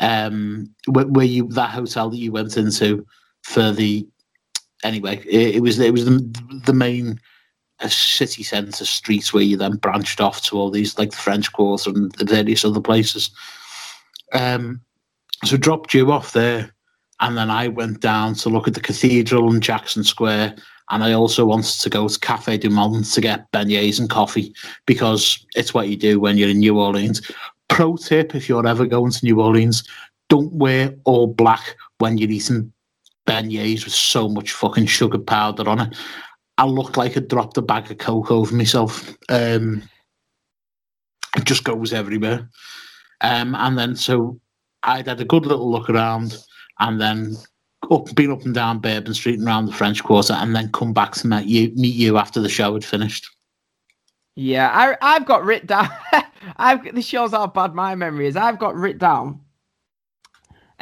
um, 0.00 0.74
where, 0.88 1.06
where 1.06 1.24
you 1.24 1.48
that 1.48 1.70
hotel 1.70 2.10
that 2.10 2.18
you 2.18 2.32
went 2.32 2.56
into 2.56 3.06
for 3.42 3.72
the 3.72 4.06
anyway, 4.82 5.22
it, 5.26 5.56
it 5.56 5.60
was 5.60 5.78
it 5.78 5.92
was 5.92 6.04
the 6.04 6.60
the 6.64 6.72
main 6.72 7.20
a 7.82 7.90
city 7.90 8.42
centre 8.42 8.84
streets 8.84 9.32
where 9.32 9.42
you 9.42 9.56
then 9.56 9.76
branched 9.76 10.20
off 10.20 10.42
to 10.42 10.56
all 10.56 10.70
these 10.70 10.98
like 10.98 11.10
the 11.10 11.16
French 11.16 11.52
Quarter 11.52 11.90
and 11.90 12.14
various 12.28 12.64
other 12.64 12.80
places. 12.80 13.30
Um, 14.32 14.80
so 15.44 15.56
dropped 15.56 15.92
you 15.92 16.12
off 16.12 16.32
there, 16.32 16.72
and 17.20 17.36
then 17.36 17.50
I 17.50 17.68
went 17.68 18.00
down 18.00 18.34
to 18.36 18.48
look 18.48 18.68
at 18.68 18.74
the 18.74 18.80
cathedral 18.80 19.50
and 19.50 19.62
Jackson 19.62 20.04
Square, 20.04 20.54
and 20.90 21.02
I 21.02 21.12
also 21.12 21.44
wanted 21.44 21.80
to 21.80 21.90
go 21.90 22.06
to 22.06 22.18
Cafe 22.20 22.58
du 22.58 22.70
Monde 22.70 23.04
to 23.04 23.20
get 23.20 23.50
beignets 23.52 23.98
and 23.98 24.08
coffee 24.08 24.54
because 24.86 25.44
it's 25.56 25.74
what 25.74 25.88
you 25.88 25.96
do 25.96 26.20
when 26.20 26.38
you're 26.38 26.50
in 26.50 26.60
New 26.60 26.78
Orleans. 26.78 27.20
Pro 27.68 27.96
tip: 27.96 28.34
if 28.34 28.48
you're 28.48 28.66
ever 28.66 28.86
going 28.86 29.10
to 29.10 29.24
New 29.24 29.40
Orleans, 29.40 29.82
don't 30.28 30.52
wear 30.52 30.94
all 31.04 31.26
black 31.26 31.76
when 31.98 32.16
you're 32.16 32.30
eating 32.30 32.72
beignets 33.26 33.84
with 33.84 33.94
so 33.94 34.28
much 34.28 34.52
fucking 34.52 34.86
sugar 34.86 35.18
powder 35.18 35.68
on 35.68 35.80
it. 35.80 35.96
I 36.58 36.66
looked 36.66 36.96
like 36.96 37.16
I 37.16 37.20
dropped 37.20 37.56
a 37.56 37.62
bag 37.62 37.90
of 37.90 37.98
coke 37.98 38.30
over 38.30 38.54
myself. 38.54 39.14
Um, 39.28 39.82
it 41.36 41.44
just 41.44 41.64
goes 41.64 41.92
everywhere. 41.92 42.48
Um, 43.20 43.54
and 43.54 43.78
then 43.78 43.96
so 43.96 44.38
I'd 44.82 45.06
had 45.06 45.20
a 45.20 45.24
good 45.24 45.46
little 45.46 45.70
look 45.70 45.88
around, 45.88 46.36
and 46.80 47.00
then 47.00 47.36
up, 47.90 48.14
been 48.14 48.32
up 48.32 48.44
and 48.44 48.54
down 48.54 48.80
Bourbon 48.80 49.14
Street 49.14 49.38
and 49.38 49.46
around 49.46 49.66
the 49.66 49.72
French 49.72 50.02
Quarter, 50.02 50.34
and 50.34 50.54
then 50.54 50.72
come 50.72 50.92
back 50.92 51.12
to 51.12 51.26
meet 51.26 51.46
you, 51.46 51.72
meet 51.74 51.94
you 51.94 52.18
after 52.18 52.40
the 52.40 52.48
show 52.48 52.74
had 52.74 52.84
finished. 52.84 53.28
Yeah, 54.34 54.70
I 54.72 54.96
I've 55.00 55.26
got 55.26 55.44
written 55.44 55.68
down. 55.68 55.88
I've 56.56 56.94
this 56.94 57.06
shows 57.06 57.32
how 57.32 57.46
bad 57.46 57.74
my 57.74 57.94
memory 57.94 58.26
is. 58.26 58.36
I've 58.36 58.58
got 58.58 58.74
written 58.74 58.98
down. 58.98 59.40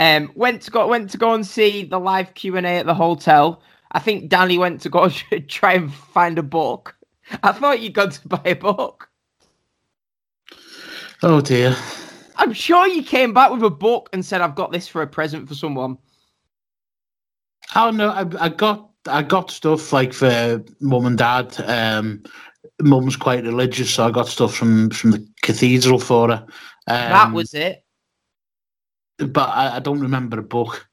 Um, 0.01 0.33
went 0.35 0.63
to 0.63 0.71
go 0.71 0.89
went 0.89 1.11
to 1.11 1.19
go 1.19 1.35
and 1.35 1.47
see 1.47 1.85
the 1.85 2.01
live 2.01 2.33
Q 2.33 2.57
and 2.57 2.67
A 2.67 2.71
at 2.71 2.87
the 2.87 2.95
hotel. 2.95 3.63
I 3.93 3.99
think 3.99 4.31
Danny 4.31 4.57
went 4.57 4.81
to 4.81 4.89
go 4.89 5.11
try 5.49 5.75
and 5.75 5.93
find 5.93 6.39
a 6.39 6.43
book. 6.43 6.97
I 7.43 7.53
thought 7.53 7.81
you'd 7.81 7.93
gone 7.93 8.11
to 8.11 8.29
buy 8.29 8.43
a 8.47 8.55
book. 8.55 9.11
Oh 11.23 11.43
dear. 11.43 11.77
I'm 12.37 12.55
sure 12.55 12.89
you 12.89 13.03
came 13.03 13.35
back 13.35 13.51
with 13.53 13.63
a 13.63 13.69
book 13.69 14.09
and 14.15 14.25
said, 14.25 14.41
"I've 14.41 14.55
got 14.55 14.73
this 14.73 14.89
for 14.89 15.03
a 15.03 15.07
present 15.07 15.47
for 15.47 15.55
someone." 15.55 15.99
Oh 17.77 17.91
no, 17.91 18.09
I, 18.09 18.25
I 18.41 18.49
got 18.49 18.89
I 19.07 19.23
got 19.23 19.51
stuff 19.51 19.93
like 19.93 20.15
for 20.15 20.65
mum 20.81 21.05
and 21.05 21.19
dad. 21.19 21.55
Um, 21.67 22.23
mum's 22.81 23.17
quite 23.17 23.45
religious, 23.45 23.91
so 23.91 24.07
I 24.07 24.11
got 24.11 24.29
stuff 24.29 24.55
from 24.55 24.89
from 24.89 25.11
the 25.11 25.29
cathedral 25.43 25.99
for 25.99 26.29
her. 26.29 26.47
Um, 26.87 27.11
that 27.11 27.33
was 27.33 27.53
it. 27.53 27.85
But 29.27 29.49
I, 29.49 29.77
I 29.77 29.79
don't 29.81 30.01
remember 30.01 30.39
a 30.39 30.43
book. 30.43 30.89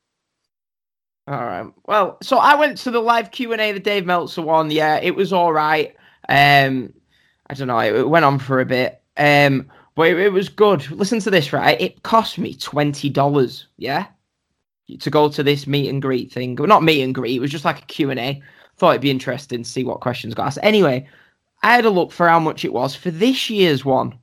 All 1.27 1.35
right. 1.35 1.65
Well, 1.85 2.17
so 2.21 2.37
I 2.37 2.55
went 2.55 2.77
to 2.79 2.91
the 2.91 3.01
live 3.01 3.31
Q 3.31 3.51
and 3.51 3.61
A, 3.61 3.73
the 3.73 3.79
Dave 3.79 4.05
Meltzer 4.05 4.41
one. 4.41 4.71
Yeah, 4.71 4.97
it 5.01 5.15
was 5.15 5.33
all 5.33 5.51
right. 5.51 5.95
Um, 6.29 6.93
I 7.49 7.53
don't 7.53 7.67
know. 7.67 7.79
It, 7.79 7.95
it 7.95 8.09
went 8.09 8.25
on 8.25 8.39
for 8.39 8.61
a 8.61 8.65
bit. 8.65 9.01
Um, 9.17 9.69
but 9.95 10.07
it, 10.07 10.19
it 10.19 10.31
was 10.31 10.47
good. 10.47 10.89
Listen 10.91 11.19
to 11.19 11.29
this, 11.29 11.51
right? 11.51 11.79
It 11.81 12.03
cost 12.03 12.37
me 12.37 12.53
twenty 12.53 13.09
dollars. 13.09 13.67
Yeah, 13.77 14.07
to 14.99 15.09
go 15.09 15.27
to 15.27 15.43
this 15.43 15.67
meet 15.67 15.89
and 15.89 16.01
greet 16.01 16.31
thing. 16.31 16.55
Well, 16.55 16.67
not 16.67 16.83
meet 16.83 17.01
and 17.01 17.13
greet. 17.13 17.35
It 17.35 17.41
was 17.41 17.51
just 17.51 17.65
like 17.65 17.79
a 17.79 17.85
Q 17.87 18.09
and 18.09 18.19
A. 18.19 18.41
Thought 18.77 18.91
it'd 18.91 19.01
be 19.01 19.11
interesting 19.11 19.63
to 19.63 19.69
see 19.69 19.83
what 19.83 20.01
questions 20.01 20.33
got 20.33 20.47
asked. 20.47 20.59
Anyway, 20.61 21.07
I 21.63 21.75
had 21.75 21.85
a 21.85 21.89
look 21.89 22.11
for 22.11 22.29
how 22.29 22.39
much 22.39 22.63
it 22.63 22.71
was 22.71 22.95
for 22.95 23.11
this 23.11 23.49
year's 23.49 23.83
one. 23.83 24.17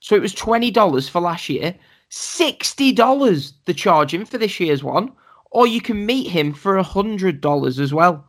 So 0.00 0.14
it 0.14 0.22
was 0.22 0.34
twenty 0.34 0.70
dollars 0.70 1.08
for 1.08 1.20
last 1.20 1.48
year, 1.48 1.74
sixty 2.10 2.92
dollars 2.92 3.52
the 3.66 3.74
charging 3.74 4.24
for 4.24 4.38
this 4.38 4.58
year's 4.60 4.82
one, 4.82 5.12
or 5.50 5.66
you 5.66 5.80
can 5.80 6.06
meet 6.06 6.28
him 6.28 6.52
for 6.52 6.76
a 6.76 6.82
hundred 6.82 7.40
dollars 7.40 7.78
as 7.78 7.92
well. 7.92 8.26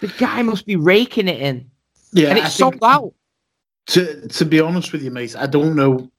The 0.00 0.08
guy 0.18 0.42
must 0.42 0.66
be 0.66 0.76
raking 0.76 1.28
it 1.28 1.40
in, 1.40 1.70
Yeah, 2.12 2.30
and 2.30 2.38
I 2.38 2.46
it's 2.46 2.54
sold 2.54 2.82
out. 2.82 3.14
To 3.88 4.28
to 4.28 4.44
be 4.44 4.60
honest 4.60 4.92
with 4.92 5.02
you, 5.02 5.10
mate, 5.10 5.36
I 5.36 5.46
don't 5.46 5.76
know 5.76 6.10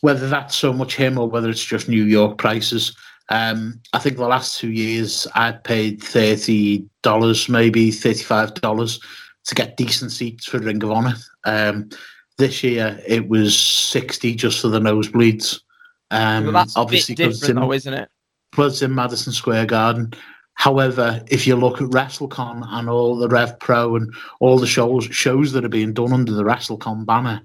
whether 0.00 0.28
that's 0.28 0.56
so 0.56 0.72
much 0.72 0.96
him 0.96 1.18
or 1.18 1.28
whether 1.28 1.48
it's 1.48 1.64
just 1.64 1.88
New 1.88 2.04
York 2.04 2.38
prices. 2.38 2.96
Um, 3.30 3.80
I 3.92 4.00
think 4.00 4.16
the 4.16 4.26
last 4.26 4.58
two 4.58 4.70
years 4.70 5.26
I'd 5.34 5.64
paid 5.64 6.02
thirty 6.02 6.84
dollars, 7.02 7.48
maybe 7.48 7.90
thirty-five 7.90 8.54
dollars 8.54 9.00
to 9.44 9.54
get 9.54 9.76
decent 9.76 10.12
seats 10.12 10.46
for 10.46 10.58
Ring 10.58 10.82
of 10.82 10.90
Honor. 10.90 11.14
Um, 11.44 11.88
this 12.38 12.62
year 12.62 13.00
it 13.06 13.28
was 13.28 13.56
sixty 13.58 14.34
just 14.34 14.60
for 14.60 14.68
the 14.68 14.80
nosebleeds. 14.80 15.60
Um, 16.10 16.44
Well, 16.44 16.52
that's 16.52 16.76
obviously, 16.76 17.14
a 17.14 17.16
bit 17.16 17.24
'cause 17.26 17.32
it's 17.34 17.40
different, 17.40 17.58
in- 17.58 17.68
though, 17.68 17.72
isn't 17.72 17.94
it? 17.94 18.08
was 18.56 18.82
in 18.82 18.94
Madison 18.94 19.32
Square 19.32 19.66
Garden. 19.66 20.12
However, 20.54 21.20
if 21.28 21.44
you 21.46 21.56
look 21.56 21.80
at 21.82 21.88
WrestleCon 21.90 22.64
and 22.68 22.88
all 22.88 23.16
the 23.16 23.26
Rev 23.28 23.58
Pro 23.58 23.96
and 23.96 24.14
all 24.38 24.58
the 24.58 24.66
shows 24.66 25.06
shows 25.06 25.50
that 25.52 25.64
are 25.64 25.68
being 25.68 25.92
done 25.92 26.12
under 26.12 26.32
the 26.32 26.44
WrestleCon 26.44 27.04
banner, 27.04 27.42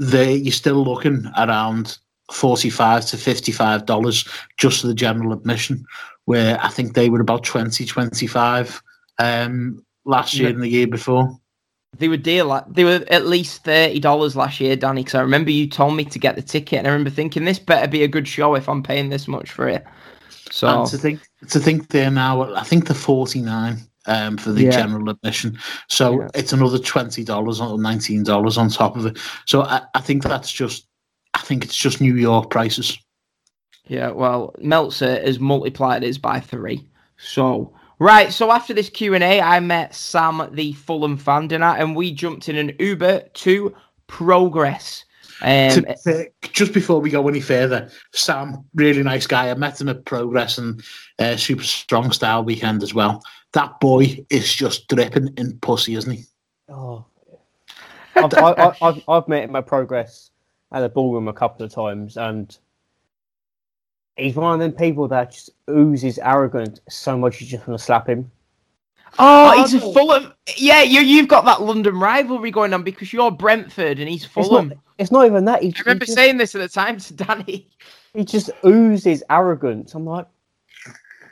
they 0.00 0.34
you're 0.34 0.50
still 0.52 0.82
looking 0.84 1.30
around 1.38 1.98
forty-five 2.32 3.06
to 3.06 3.16
fifty-five 3.16 3.86
dollars 3.86 4.24
just 4.56 4.80
for 4.80 4.88
the 4.88 4.94
general 4.94 5.32
admission. 5.32 5.84
Where 6.24 6.58
I 6.60 6.68
think 6.68 6.94
they 6.94 7.10
were 7.10 7.20
about 7.20 7.44
20, 7.44 7.84
25 7.84 8.82
um, 9.18 9.84
last 10.06 10.34
year 10.34 10.48
Yeah. 10.48 10.54
and 10.54 10.62
the 10.62 10.68
year 10.68 10.86
before. 10.86 11.38
They 11.98 12.08
were 12.08 12.16
dear, 12.16 12.44
like 12.44 12.64
they 12.68 12.84
were 12.84 13.04
at 13.08 13.26
least 13.26 13.64
thirty 13.64 14.00
dollars 14.00 14.36
last 14.36 14.60
year, 14.60 14.76
Danny. 14.76 15.02
Because 15.02 15.14
I 15.14 15.20
remember 15.20 15.50
you 15.50 15.68
told 15.68 15.94
me 15.96 16.04
to 16.04 16.18
get 16.18 16.36
the 16.36 16.42
ticket, 16.42 16.78
and 16.78 16.86
I 16.86 16.90
remember 16.90 17.10
thinking 17.10 17.44
this 17.44 17.58
better 17.58 17.88
be 17.88 18.02
a 18.02 18.08
good 18.08 18.26
show 18.28 18.54
if 18.54 18.68
I'm 18.68 18.82
paying 18.82 19.10
this 19.10 19.28
much 19.28 19.50
for 19.50 19.68
it. 19.68 19.84
So 20.50 20.68
And 20.68 20.86
to 20.90 20.98
think 20.98 21.20
to 21.48 21.58
think 21.58 21.88
they're 21.88 22.10
now, 22.10 22.54
I 22.54 22.62
think 22.64 22.86
they're 22.86 22.94
forty 22.94 23.40
nine 23.40 23.78
um, 24.06 24.36
for 24.36 24.52
the 24.52 24.64
Yeah. 24.64 24.70
general 24.70 25.08
admission. 25.08 25.58
So 25.88 26.20
Yeah. 26.20 26.28
it's 26.34 26.52
another 26.52 26.78
twenty 26.78 27.24
dollars 27.24 27.60
or 27.60 27.78
nineteen 27.78 28.22
dollars 28.22 28.58
on 28.58 28.68
top 28.68 28.96
of 28.96 29.06
it. 29.06 29.18
So 29.46 29.62
I, 29.62 29.82
I 29.94 30.00
think 30.00 30.22
that's 30.22 30.52
just, 30.52 30.86
I 31.34 31.38
think 31.40 31.64
it's 31.64 31.76
just 31.76 32.00
New 32.00 32.16
York 32.16 32.50
prices. 32.50 32.98
Yeah, 33.86 34.10
well, 34.10 34.54
Meltzer 34.58 35.20
has 35.24 35.38
multiplied 35.38 36.02
his 36.02 36.18
by 36.18 36.40
three. 36.40 36.86
So 37.18 37.72
right, 38.04 38.32
so 38.32 38.52
after 38.52 38.74
this 38.74 38.90
Q 38.90 39.14
and 39.14 39.24
A, 39.24 39.40
I 39.40 39.60
met 39.60 39.94
Sam, 39.94 40.48
the 40.52 40.72
Fulham 40.74 41.16
fan, 41.16 41.48
didn't 41.48 41.64
I? 41.64 41.78
And 41.78 41.96
we 41.96 42.12
jumped 42.12 42.48
in 42.48 42.56
an 42.56 42.76
Uber 42.78 43.20
to 43.20 43.74
Progress. 44.06 45.04
Um, 45.42 45.70
To 45.70 45.82
be 46.06 46.48
just 46.52 46.72
before 46.72 47.00
we 47.00 47.10
go 47.10 47.26
any 47.28 47.40
further, 47.40 47.90
Sam, 48.12 48.64
really 48.74 49.02
nice 49.02 49.26
guy. 49.26 49.50
I 49.50 49.54
met 49.54 49.80
him 49.80 49.88
at 49.88 50.04
Progress 50.04 50.58
and 50.58 50.82
uh, 51.18 51.36
Super 51.36 51.64
Strong 51.64 52.12
Style 52.12 52.44
weekend 52.44 52.82
as 52.82 52.94
well. 52.94 53.22
That 53.52 53.80
boy 53.80 54.24
is 54.30 54.52
just 54.52 54.88
dripping 54.88 55.34
in 55.36 55.58
pussy, 55.58 55.94
isn't 55.94 56.12
he? 56.12 56.24
Oh. 56.68 57.04
I've, 58.16 58.32
I, 58.34 58.52
I, 58.52 58.76
I've, 58.82 59.08
I've 59.08 59.28
met 59.28 59.44
him 59.44 59.56
at 59.56 59.66
Progress 59.66 60.30
at 60.72 60.80
the 60.80 60.88
ballroom 60.88 61.28
a 61.28 61.32
couple 61.32 61.64
of 61.64 61.72
times, 61.72 62.16
and 62.16 62.56
he's 64.16 64.34
one 64.36 64.54
of 64.54 64.60
them 64.60 64.72
people 64.72 65.08
that 65.08 65.32
just 65.32 65.50
oozes 65.70 66.18
arrogance 66.18 66.80
so 66.88 67.16
much 67.18 67.40
you 67.40 67.46
just 67.46 67.66
want 67.66 67.78
to 67.78 67.84
slap 67.84 68.08
him. 68.08 68.30
oh, 69.18 69.52
Oh, 69.56 69.62
he's 69.62 69.74
a 69.74 69.78
no. 69.80 69.92
Fulham. 69.92 70.32
Yeah, 70.56 70.82
you 70.82 71.00
you've 71.00 71.28
got 71.28 71.44
that 71.46 71.62
London 71.62 71.98
rivalry 71.98 72.50
going 72.50 72.72
on 72.74 72.82
because 72.82 73.12
you're 73.12 73.30
Brentford 73.30 73.98
and 73.98 74.08
he's 74.08 74.24
It's 74.24 74.32
Fulham. 74.32 74.68
not, 74.68 74.78
it's 74.98 75.10
not 75.12 75.26
even 75.26 75.44
that. 75.46 75.62
He, 75.62 75.74
I 75.76 75.80
remember 75.80 76.04
just, 76.04 76.16
saying 76.16 76.36
this 76.38 76.54
at 76.54 76.60
the 76.60 76.68
time 76.68 76.98
to 76.98 77.14
Danny. 77.14 77.68
he 78.12 78.24
just 78.24 78.50
oozes 78.64 79.22
arrogance. 79.30 79.94
I'm 79.94 80.04
like, 80.06 80.26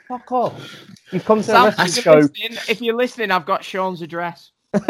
fuck 0.07 0.31
off. 0.31 0.85
You've 1.11 1.25
come 1.25 1.37
to 1.39 1.41
a 1.41 1.43
Sam, 1.43 1.65
wrestling 1.65 1.87
if, 1.87 1.93
show. 1.93 2.11
you're 2.13 2.21
listening, 2.21 2.57
if 2.69 2.81
you're 2.81 2.95
listening, 2.95 3.31
I've 3.31 3.45
got 3.45 3.63
Sean's 3.63 4.01
address. 4.01 4.51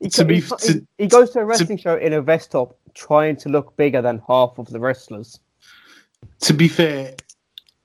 he, 0.00 0.08
To 0.08 0.24
be- 0.24 0.40
he, 0.40 0.40
to- 0.40 0.72
he- 0.72 0.86
he 1.04 1.06
goes 1.06 1.30
to 1.30 1.40
a 1.40 1.44
wrestling 1.44 1.78
show 1.78 1.96
in 1.96 2.12
a 2.14 2.20
vest 2.22 2.50
top 2.50 2.76
trying 2.94 3.36
to 3.36 3.48
look 3.48 3.76
bigger 3.76 4.02
than 4.02 4.20
half 4.26 4.58
of 4.58 4.66
the 4.68 4.78
wrestlers. 4.80 5.38
To 6.40 6.54
be 6.54 6.68
fair, 6.68 7.14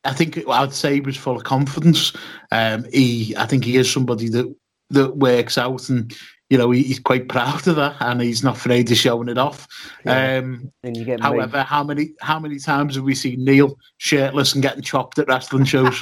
I 0.03 0.13
think 0.13 0.47
I'd 0.47 0.73
say 0.73 0.95
he 0.95 1.01
was 1.01 1.17
full 1.17 1.35
of 1.37 1.43
confidence. 1.43 2.13
Um, 2.51 2.85
he, 2.91 3.35
I 3.37 3.45
think 3.45 3.63
he 3.65 3.77
is 3.77 3.91
somebody 3.91 4.29
that 4.29 4.53
that 4.89 5.17
works 5.17 5.57
out, 5.57 5.89
and 5.89 6.15
you 6.49 6.57
know 6.57 6.71
he, 6.71 6.81
he's 6.83 6.99
quite 6.99 7.27
proud 7.29 7.67
of 7.67 7.75
that, 7.75 7.97
and 7.99 8.21
he's 8.21 8.43
not 8.43 8.55
afraid 8.57 8.89
of 8.89 8.97
showing 8.97 9.27
it 9.27 9.37
off. 9.37 9.67
Yeah. 10.05 10.37
Um, 10.37 10.71
And 10.83 10.95
you 10.95 11.03
get 11.03 11.19
me. 11.19 11.23
however, 11.23 11.63
how 11.63 11.83
many 11.83 12.13
how 12.21 12.39
many 12.39 12.57
times 12.59 12.95
have 12.95 13.03
we 13.03 13.15
seen 13.15 13.43
Neil 13.43 13.77
shirtless 13.97 14.53
and 14.53 14.63
getting 14.63 14.81
chopped 14.81 15.19
at 15.19 15.27
wrestling 15.27 15.65
shows? 15.65 16.01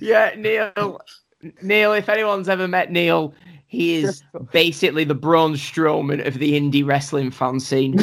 yeah, 0.00 0.34
Neil. 0.36 1.00
Neil, 1.62 1.92
if 1.92 2.08
anyone's 2.08 2.48
ever 2.48 2.66
met 2.66 2.90
Neil, 2.90 3.34
he 3.66 3.96
is 3.96 4.22
basically 4.52 5.04
the 5.04 5.14
Braun 5.14 5.54
Strowman 5.54 6.26
of 6.26 6.38
the 6.38 6.58
indie 6.58 6.86
wrestling 6.86 7.30
fan 7.30 7.60
scene. 7.60 7.98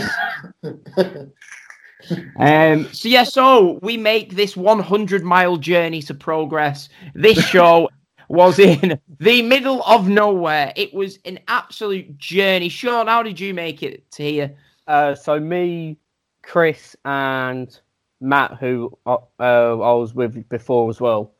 um, 2.37 2.91
so 2.91 3.07
yeah, 3.07 3.23
so 3.23 3.79
we 3.81 3.97
make 3.97 4.35
this 4.35 4.57
100 4.57 5.23
mile 5.23 5.57
journey 5.57 6.01
to 6.03 6.13
progress. 6.13 6.89
This 7.15 7.43
show 7.45 7.89
was 8.27 8.59
in 8.59 8.99
the 9.19 9.41
middle 9.41 9.83
of 9.83 10.09
nowhere. 10.09 10.73
It 10.75 10.93
was 10.93 11.19
an 11.25 11.39
absolute 11.47 12.17
journey. 12.17 12.69
Sean, 12.69 13.07
how 13.07 13.23
did 13.23 13.39
you 13.39 13.53
make 13.53 13.83
it 13.83 14.09
to 14.11 14.23
here? 14.23 14.55
Uh, 14.87 15.15
so 15.15 15.39
me, 15.39 15.97
Chris, 16.41 16.95
and 17.05 17.79
Matt, 18.19 18.57
who 18.59 18.97
uh, 19.05 19.17
uh, 19.39 19.79
I 19.79 19.93
was 19.93 20.13
with 20.13 20.47
before 20.49 20.89
as 20.89 20.99
well, 20.99 21.31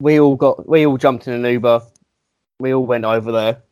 we 0.00 0.18
all 0.20 0.36
got 0.36 0.68
we 0.68 0.86
all 0.86 0.96
jumped 0.96 1.28
in 1.28 1.34
an 1.34 1.50
Uber. 1.50 1.82
We 2.58 2.72
all 2.72 2.86
went 2.86 3.04
over 3.04 3.32
there. 3.32 3.62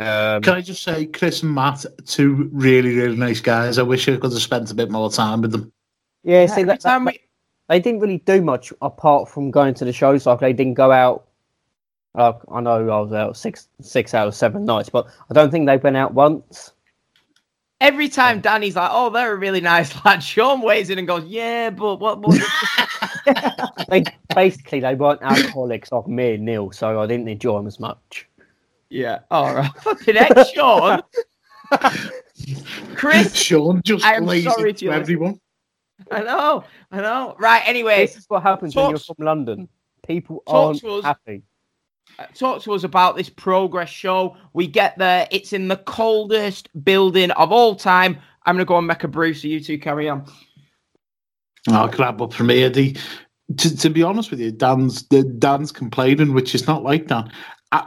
Um, 0.00 0.42
Can 0.42 0.54
I 0.54 0.60
just 0.60 0.82
say, 0.82 1.06
Chris 1.06 1.42
and 1.44 1.54
Matt, 1.54 1.84
two 2.04 2.50
really 2.52 2.96
really 2.96 3.16
nice 3.16 3.40
guys. 3.40 3.78
I 3.78 3.82
wish 3.82 4.08
I 4.08 4.16
could 4.16 4.32
have 4.32 4.42
spent 4.42 4.70
a 4.70 4.74
bit 4.74 4.90
more 4.90 5.10
time 5.10 5.40
with 5.42 5.52
them. 5.52 5.72
yeah, 6.24 6.46
see 6.46 6.52
Every 6.62 6.64
that, 6.64 6.80
time 6.80 7.04
that- 7.04 7.14
we- 7.14 7.20
they 7.68 7.80
didn't 7.80 8.00
really 8.00 8.18
do 8.18 8.42
much 8.42 8.72
apart 8.82 9.28
from 9.28 9.50
going 9.50 9.72
to 9.74 9.84
the 9.86 9.92
shows. 9.92 10.26
Like 10.26 10.40
they 10.40 10.52
didn't 10.52 10.74
go 10.74 10.90
out. 10.92 11.26
Like 12.14 12.36
I 12.52 12.60
know 12.60 12.88
I 12.90 13.00
was 13.00 13.12
out 13.12 13.36
six 13.36 13.68
six 13.80 14.12
out 14.14 14.28
of 14.28 14.34
seven 14.34 14.64
nights, 14.64 14.88
but 14.90 15.06
I 15.30 15.34
don't 15.34 15.50
think 15.50 15.66
they 15.66 15.76
went 15.78 15.96
out 15.96 16.12
once. 16.12 16.72
Every 17.80 18.08
time 18.08 18.40
Danny's 18.40 18.76
like, 18.76 18.90
"Oh, 18.92 19.10
they're 19.10 19.32
a 19.32 19.36
really 19.36 19.60
nice 19.60 19.92
lad," 20.04 20.22
Sean 20.22 20.60
weighs 20.60 20.90
in 20.90 20.98
and 20.98 21.08
goes, 21.08 21.24
"Yeah, 21.24 21.70
but 21.70 21.96
what?" 22.00 22.20
what 22.20 22.38
They, 23.88 24.04
basically, 24.34 24.80
they 24.80 24.94
weren't 24.94 25.22
alcoholics 25.22 25.90
like 25.92 26.06
me 26.06 26.34
and 26.34 26.44
Neil, 26.44 26.70
so 26.72 27.00
I 27.00 27.06
didn't 27.06 27.28
enjoy 27.28 27.56
them 27.58 27.66
as 27.66 27.80
much. 27.80 28.26
Yeah, 28.90 29.20
all 29.30 29.54
right. 29.54 29.70
Fucking 29.82 30.16
heck, 30.16 30.46
Sean. 30.54 31.02
Chris, 32.94 33.34
Sean 33.42 33.80
just 33.84 34.04
I 34.04 34.14
am 34.14 34.26
lays 34.26 34.44
sorry 34.44 34.72
to 34.72 34.86
to 34.86 34.92
everyone. 34.92 35.40
I 36.10 36.22
know, 36.22 36.64
I 36.90 37.00
know. 37.00 37.36
Right. 37.38 37.62
Anyway, 37.66 38.06
This 38.06 38.16
is 38.16 38.24
what 38.28 38.42
happens 38.42 38.74
when 38.74 38.90
you're 38.90 38.98
from 38.98 39.16
London. 39.18 39.68
People 40.06 40.42
aren't 40.46 40.80
to 40.80 40.90
us. 40.96 41.04
happy. 41.04 41.42
uh, 42.18 42.26
talk 42.34 42.62
to 42.62 42.72
us 42.74 42.84
about 42.84 43.16
this 43.16 43.30
progress 43.30 43.88
show. 43.88 44.36
We 44.52 44.66
get 44.66 44.98
there. 44.98 45.26
It's 45.30 45.52
in 45.52 45.68
the 45.68 45.76
coldest 45.78 46.68
building 46.84 47.30
of 47.32 47.52
all 47.52 47.74
time. 47.74 48.18
I'm 48.44 48.56
gonna 48.56 48.64
go 48.66 48.76
and 48.76 48.86
make 48.86 49.04
a 49.04 49.08
brew, 49.08 49.32
so 49.32 49.48
you 49.48 49.60
two 49.60 49.78
carry 49.78 50.08
on. 50.08 50.26
I'll 51.68 51.88
grab 51.88 52.20
up 52.20 52.34
from 52.34 52.50
here. 52.50 52.68
The, 52.68 52.94
to, 53.56 53.76
to 53.76 53.88
be 53.88 54.02
honest 54.02 54.30
with 54.30 54.40
you, 54.40 54.52
Dan's 54.52 55.06
the 55.08 55.22
Dan's 55.22 55.72
complaining, 55.72 56.34
which 56.34 56.54
is 56.54 56.66
not 56.66 56.82
like 56.82 57.08
that. 57.08 57.28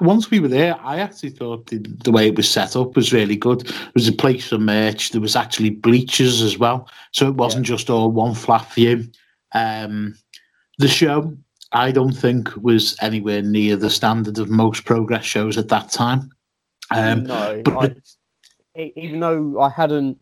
Once 0.01 0.29
we 0.29 0.39
were 0.39 0.47
there, 0.47 0.77
I 0.81 0.99
actually 0.99 1.29
thought 1.29 1.67
the, 1.67 1.77
the 1.77 2.11
way 2.11 2.27
it 2.27 2.35
was 2.35 2.49
set 2.49 2.75
up 2.75 2.95
was 2.95 3.13
really 3.13 3.35
good. 3.35 3.61
There 3.67 3.91
was 3.93 4.07
a 4.07 4.13
place 4.13 4.49
for 4.49 4.57
merch. 4.57 5.11
There 5.11 5.21
was 5.21 5.35
actually 5.35 5.69
bleachers 5.69 6.41
as 6.41 6.57
well, 6.57 6.89
so 7.13 7.27
it 7.27 7.35
wasn't 7.35 7.65
just 7.65 7.89
all 7.89 8.11
one 8.11 8.33
flat 8.33 8.71
view. 8.73 9.05
Um, 9.53 10.17
the 10.77 10.87
show, 10.87 11.35
I 11.71 11.91
don't 11.91 12.13
think, 12.13 12.49
was 12.57 12.97
anywhere 13.01 13.41
near 13.41 13.75
the 13.75 13.89
standard 13.89 14.39
of 14.39 14.49
most 14.49 14.85
progress 14.85 15.25
shows 15.25 15.57
at 15.57 15.69
that 15.69 15.91
time. 15.91 16.31
Um, 16.91 17.23
no, 17.23 17.61
but- 17.63 17.97
I, 18.75 18.93
even 18.95 19.19
though 19.19 19.59
I 19.59 19.69
hadn't 19.69 20.19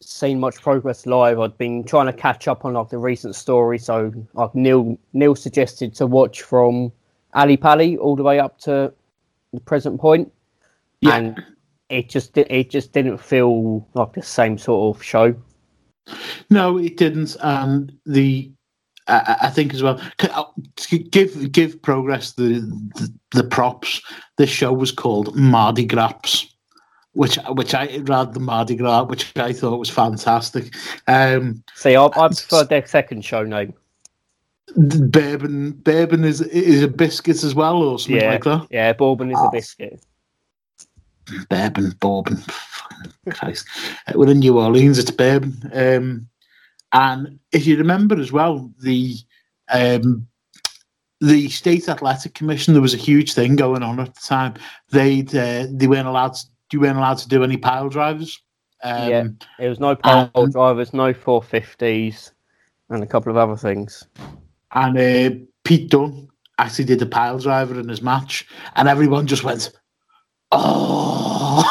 seen 0.00 0.38
much 0.38 0.60
progress 0.60 1.06
live, 1.06 1.40
I'd 1.40 1.56
been 1.58 1.84
trying 1.84 2.06
to 2.06 2.12
catch 2.12 2.48
up 2.48 2.64
on 2.64 2.74
like 2.74 2.90
the 2.90 2.98
recent 2.98 3.34
story. 3.34 3.78
So 3.78 4.12
like 4.34 4.54
Neil 4.54 4.98
Neil 5.12 5.34
suggested 5.34 5.94
to 5.96 6.06
watch 6.06 6.42
from 6.42 6.92
Ali 7.34 7.56
Pali 7.56 7.96
all 7.96 8.14
the 8.14 8.22
way 8.22 8.38
up 8.38 8.58
to 8.60 8.92
the 9.56 9.60
present 9.60 10.00
point, 10.00 10.32
Yeah. 11.00 11.16
and 11.16 11.42
it 11.88 12.08
just 12.08 12.36
it 12.38 12.70
just 12.70 12.92
didn't 12.92 13.18
feel 13.18 13.86
like 13.94 14.12
the 14.12 14.22
same 14.22 14.56
sort 14.58 14.96
of 14.96 15.02
show. 15.02 15.34
No, 16.50 16.78
it 16.78 16.96
didn't. 16.96 17.36
And 17.42 17.92
the 18.06 18.50
I, 19.08 19.36
I 19.42 19.50
think 19.50 19.74
as 19.74 19.82
well. 19.82 20.00
uh, 20.20 20.44
Give 21.10 21.50
give 21.52 21.80
progress 21.82 22.32
the, 22.32 22.60
the 22.96 23.12
the 23.32 23.44
props. 23.44 24.00
This 24.36 24.50
show 24.50 24.72
was 24.72 24.92
called 24.92 25.34
Mardi 25.36 25.84
Gras, 25.84 26.46
which 27.12 27.38
which 27.50 27.74
I 27.74 27.98
rather 28.04 28.32
than 28.32 28.44
Mardi 28.44 28.76
Gras, 28.76 29.04
which 29.04 29.36
I 29.36 29.52
thought 29.52 29.78
was 29.78 29.90
fantastic. 29.90 30.74
Um, 31.06 31.62
See, 31.74 31.96
I, 31.96 32.04
I 32.06 32.28
prefer 32.28 32.64
their 32.64 32.86
second 32.86 33.24
show 33.24 33.42
name. 33.44 33.74
The 34.74 35.06
bourbon 35.06 35.72
bourbon 35.72 36.24
is 36.24 36.40
is 36.40 36.82
a 36.82 36.88
biscuit 36.88 37.42
as 37.44 37.54
well, 37.54 37.82
or 37.82 37.98
something 37.98 38.16
Yeah, 38.22 38.30
like 38.32 38.44
that. 38.44 38.66
yeah. 38.70 38.92
Bourbon 38.92 39.30
is 39.30 39.38
Ah. 39.40 39.48
a 39.48 39.50
biscuit. 39.50 40.00
bourbon, 41.48 41.92
bourbon. 42.00 42.42
Christ. 43.30 43.66
Uh, 44.06 44.12
We're 44.14 44.30
in 44.30 44.38
New 44.40 44.58
Orleans, 44.60 44.98
it's 44.98 45.10
bourbon. 45.10 45.54
Um, 45.72 46.28
and 46.92 47.38
if 47.52 47.66
you 47.66 47.76
remember 47.76 48.18
as 48.20 48.30
well, 48.32 48.70
the 48.80 49.16
um, 49.72 50.26
the 51.20 51.48
state 51.48 51.88
athletic 51.88 52.34
commission, 52.34 52.74
there 52.74 52.82
was 52.82 52.94
a 52.94 52.98
huge 52.98 53.32
thing 53.34 53.56
going 53.56 53.82
on 53.82 53.98
at 54.00 54.14
the 54.14 54.20
time. 54.20 54.54
They 54.90 55.20
uh, 55.22 55.66
they 55.70 55.86
weren't 55.88 56.06
allowed 56.08 56.34
to, 56.34 56.44
you 56.72 56.80
weren't 56.80 56.98
allowed 56.98 57.18
to 57.18 57.28
do 57.28 57.42
any 57.42 57.56
pile 57.56 57.88
drivers. 57.88 58.40
Um, 58.84 59.08
Yeah. 59.10 59.24
There 59.58 59.68
was 59.70 59.80
no 59.80 59.96
pole 59.96 60.30
Um, 60.34 60.50
drivers, 60.50 60.92
no 60.92 61.12
450s, 61.12 62.32
and 62.90 63.02
a 63.02 63.06
couple 63.06 63.30
of 63.30 63.36
other 63.36 63.56
things. 63.56 64.06
And 64.72 64.98
uh, 64.98 65.36
Pete 65.64 65.90
Dunne 65.90 66.28
actually 66.58 66.84
did 66.84 67.02
a 67.02 67.06
pile 67.06 67.38
driver 67.38 67.78
in 67.78 67.88
his 67.88 68.02
match, 68.02 68.46
and 68.74 68.88
everyone 68.88 69.26
just 69.26 69.44
went, 69.44 69.70
"Oh!" 70.52 71.64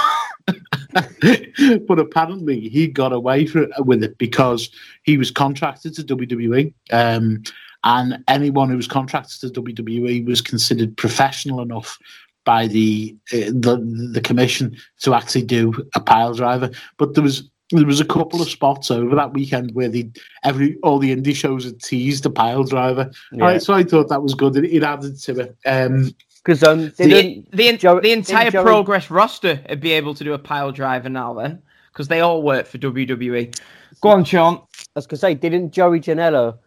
but 1.88 2.00
apparently, 2.00 2.70
he 2.70 2.88
got 2.88 3.14
away 3.14 3.46
for, 3.46 3.68
with 3.80 4.04
it 4.04 4.18
because 4.18 4.70
he 5.04 5.18
was 5.18 5.32
contracted 5.32 5.94
to 5.96 6.04
WWE, 6.04 6.74
um, 6.92 7.44
and 7.84 8.24
anyone 8.28 8.70
who 8.70 8.78
was 8.78 8.88
contracted 8.88 9.54
to 9.54 9.62
WWE 9.62 10.26
was 10.26 10.42
considered 10.42 10.96
professional 10.98 11.62
enough 11.62 11.98
by 12.46 12.68
the 12.68 13.16
uh, 13.34 13.52
the 13.52 14.10
the 14.14 14.22
commission 14.22 14.76
to 15.02 15.14
actually 15.14 15.44
do 15.44 15.74
a 15.96 16.00
pile 16.00 16.34
driver. 16.34 16.70
But 16.98 17.14
there 17.14 17.24
was 17.24 17.50
there 17.76 17.86
was 17.86 18.00
a 18.02 18.06
couple 18.06 18.42
of 18.42 18.50
spots 18.50 18.90
over 18.92 19.16
that 19.16 19.34
weekend 19.34 19.72
where 19.74 19.90
the 19.90 20.10
every 20.44 20.78
all 20.84 21.00
the 21.00 21.16
indie 21.16 21.36
shows 21.36 21.66
had 21.66 21.82
teased 21.82 22.26
a 22.26 22.30
pile 22.30 22.64
driver. 22.64 23.12
Yeah. 23.32 23.44
Right, 23.44 23.62
so 23.62 23.74
I 23.74 23.84
thought 23.84 24.10
that 24.10 24.22
was 24.24 24.34
good. 24.36 24.56
It, 24.58 24.66
it 24.66 24.84
added 24.84 25.20
to 25.22 25.40
it. 25.40 25.58
Um, 25.66 26.12
Because 26.44 26.64
um, 26.64 26.92
The, 26.98 27.08
didn't 27.08 27.52
the, 27.52 27.78
Joe- 27.78 28.00
the 28.02 28.12
entire 28.12 28.52
Joey- 28.52 28.64
progress 28.64 29.10
roster 29.10 29.62
would 29.70 29.80
be 29.82 29.92
able 29.94 30.14
to 30.16 30.24
do 30.24 30.34
a 30.34 30.40
pile 30.40 30.72
driver 30.72 31.10
now 31.10 31.34
then, 31.34 31.62
because 31.92 32.08
they 32.08 32.22
all 32.22 32.42
work 32.44 32.68
for 32.68 32.78
WWE. 32.78 33.60
Go 34.02 34.10
on, 34.10 34.24
Sean. 34.26 34.56
I 34.58 34.62
was 34.96 35.08
gonna 35.08 35.20
say, 35.20 35.34
didn't 35.34 35.72
Joey 35.72 36.00
Janela 36.00 36.58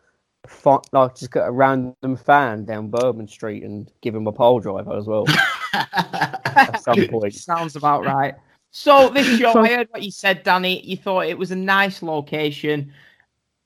fi- 0.47 0.79
like 0.93 1.15
just 1.17 1.31
get 1.33 1.47
a 1.47 1.51
random 1.53 2.17
fan 2.17 2.65
down 2.65 2.89
Bourbon 2.89 3.29
Street 3.29 3.63
and 3.63 3.91
give 4.01 4.15
him 4.15 4.27
a 4.27 4.33
pole 4.33 4.61
driver 4.61 4.97
as 4.97 5.07
well 5.07 5.27
at 5.75 6.81
some 6.83 7.07
point? 7.09 7.35
Sounds 7.35 7.77
about 7.77 8.05
right. 8.05 8.35
So 8.71 9.09
this 9.11 9.39
show, 9.39 9.53
I 9.59 9.69
heard 9.69 9.89
what 9.91 10.03
you 10.03 10.11
said, 10.11 10.43
Danny. 10.43 10.85
You 10.87 10.97
thought 10.97 11.27
it 11.27 11.39
was 11.39 11.51
a 11.51 11.57
nice 11.57 12.03
location. 12.03 12.93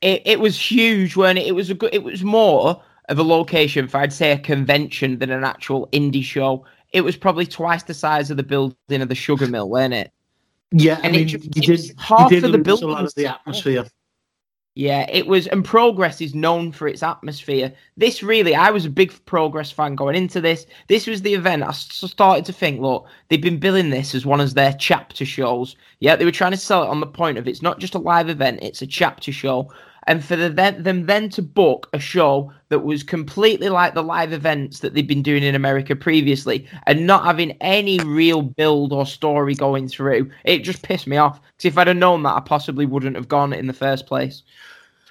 It 0.00 0.22
it 0.24 0.40
was 0.40 0.58
huge, 0.58 1.16
weren't 1.16 1.38
it? 1.38 1.46
It 1.46 1.52
was 1.54 1.70
a 1.70 1.74
good. 1.74 1.92
It 1.92 2.02
was 2.02 2.22
more 2.22 2.82
of 3.08 3.18
a 3.18 3.22
location 3.22 3.88
for 3.88 3.98
I'd 3.98 4.12
say 4.12 4.32
a 4.32 4.38
convention 4.38 5.18
than 5.18 5.30
an 5.30 5.44
actual 5.44 5.88
indie 5.92 6.22
show. 6.22 6.64
It 6.92 7.00
was 7.02 7.16
probably 7.16 7.46
twice 7.46 7.82
the 7.82 7.94
size 7.94 8.30
of 8.30 8.36
the 8.36 8.42
building 8.42 8.76
of 9.02 9.08
the 9.08 9.14
Sugar 9.14 9.46
Mill, 9.46 9.68
weren't 9.68 9.94
it? 9.94 10.12
yeah, 10.70 10.98
I 11.02 11.06
And 11.06 11.16
it 11.16 11.18
mean, 11.18 11.28
just- 11.28 11.44
you 11.44 11.50
it 11.56 11.66
did, 11.66 11.98
half 11.98 12.30
you 12.30 12.40
did 12.40 12.44
of 12.54 12.64
the 12.64 12.70
lose 12.70 12.82
a 12.82 12.86
lot 12.86 13.04
of 13.04 13.14
the 13.14 13.26
atmosphere. 13.26 13.86
Yeah, 14.74 15.04
it 15.10 15.26
was, 15.26 15.46
and 15.48 15.62
Progress 15.62 16.22
is 16.22 16.34
known 16.34 16.72
for 16.72 16.88
its 16.88 17.02
atmosphere. 17.02 17.74
This 17.98 18.22
really, 18.22 18.54
I 18.54 18.70
was 18.70 18.86
a 18.86 18.90
big 18.90 19.12
Progress 19.26 19.70
fan 19.70 19.94
going 19.96 20.16
into 20.16 20.40
this. 20.40 20.64
This 20.88 21.06
was 21.06 21.20
the 21.20 21.34
event. 21.34 21.62
I 21.62 21.72
started 21.72 22.46
to 22.46 22.54
think, 22.54 22.80
look, 22.80 23.06
they've 23.28 23.40
been 23.40 23.58
billing 23.58 23.90
this 23.90 24.14
as 24.14 24.24
one 24.24 24.40
of 24.40 24.54
their 24.54 24.72
chapter 24.72 25.26
shows. 25.26 25.76
Yeah, 26.00 26.16
they 26.16 26.24
were 26.24 26.30
trying 26.30 26.52
to 26.52 26.56
sell 26.56 26.84
it 26.84 26.88
on 26.88 27.00
the 27.00 27.06
point 27.06 27.36
of 27.36 27.46
it's 27.46 27.60
not 27.60 27.80
just 27.80 27.94
a 27.94 27.98
live 27.98 28.30
event; 28.30 28.60
it's 28.62 28.80
a 28.80 28.86
chapter 28.86 29.30
show. 29.30 29.70
And 30.08 30.24
for 30.24 30.34
the, 30.34 30.48
then, 30.48 30.82
them 30.82 31.06
then 31.06 31.28
to 31.30 31.42
book 31.42 31.88
a 31.92 31.98
show 31.98 32.52
that 32.70 32.80
was 32.80 33.02
completely 33.04 33.68
like 33.68 33.94
the 33.94 34.02
live 34.02 34.32
events 34.32 34.80
that 34.80 34.94
they've 34.94 35.06
been 35.06 35.22
doing 35.22 35.44
in 35.44 35.54
America 35.54 35.94
previously, 35.94 36.66
and 36.86 37.06
not 37.06 37.24
having 37.24 37.52
any 37.60 37.98
real 38.00 38.42
build 38.42 38.92
or 38.92 39.06
story 39.06 39.54
going 39.54 39.86
through, 39.86 40.28
it 40.44 40.58
just 40.64 40.82
pissed 40.82 41.06
me 41.06 41.16
off. 41.18 41.40
Because 41.56 41.66
if 41.72 41.78
I'd 41.78 41.86
have 41.86 41.96
known 41.96 42.22
that, 42.24 42.34
I 42.36 42.40
possibly 42.40 42.84
wouldn't 42.84 43.14
have 43.16 43.28
gone 43.28 43.52
in 43.52 43.66
the 43.68 43.72
first 43.72 44.06
place. 44.06 44.42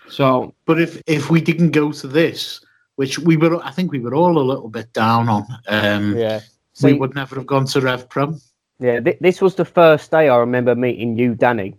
So 0.09 0.53
But 0.65 0.81
if 0.81 1.01
if 1.07 1.29
we 1.29 1.39
didn't 1.39 1.71
go 1.71 1.93
to 1.93 2.07
this, 2.07 2.59
which 2.97 3.17
we 3.17 3.37
were, 3.37 3.63
I 3.63 3.71
think 3.71 3.91
we 3.93 3.99
were 3.99 4.13
all 4.13 4.37
a 4.37 4.43
little 4.43 4.67
bit 4.69 4.91
down 4.91 5.29
on, 5.29 5.45
um, 5.69 6.17
Yeah. 6.17 6.41
we 6.83 6.93
would 6.93 7.15
never 7.15 7.35
have 7.35 7.47
gone 7.47 7.65
to 7.67 7.79
Rev 7.79 8.09
Pro. 8.09 8.35
yeah. 8.79 8.99
Th- 8.99 9.17
this 9.21 9.39
was 9.41 9.55
the 9.55 9.63
first 9.63 10.11
day 10.11 10.27
I 10.27 10.35
remember 10.35 10.75
meeting 10.75 11.17
you, 11.17 11.33
Danny. 11.35 11.77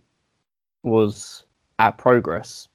Was 0.83 1.45
at 1.79 1.99
Progress. 1.99 2.69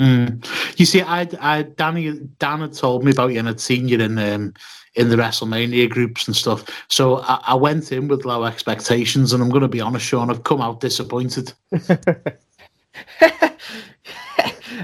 Mm. 0.00 0.78
You 0.78 0.86
see, 0.86 1.02
I, 1.02 1.28
I, 1.40 1.62
Danny, 1.62 2.18
Dan 2.38 2.60
had 2.60 2.72
told 2.72 3.04
me 3.04 3.10
about 3.12 3.32
you 3.32 3.38
and 3.38 3.46
had 3.48 3.60
seen 3.60 3.86
you 3.86 4.00
in 4.00 4.18
um, 4.18 4.54
in 4.94 5.08
the 5.10 5.16
WrestleMania 5.16 5.88
groups 5.90 6.26
and 6.26 6.34
stuff. 6.34 6.64
So 6.88 7.18
I, 7.18 7.40
I 7.48 7.54
went 7.54 7.92
in 7.92 8.08
with 8.08 8.24
low 8.24 8.44
expectations, 8.44 9.32
and 9.32 9.42
I'm 9.42 9.50
going 9.50 9.60
to 9.62 9.68
be 9.68 9.80
honest, 9.80 10.06
Sean, 10.06 10.30
I've 10.30 10.44
come 10.44 10.62
out 10.62 10.80
disappointed. 10.80 11.52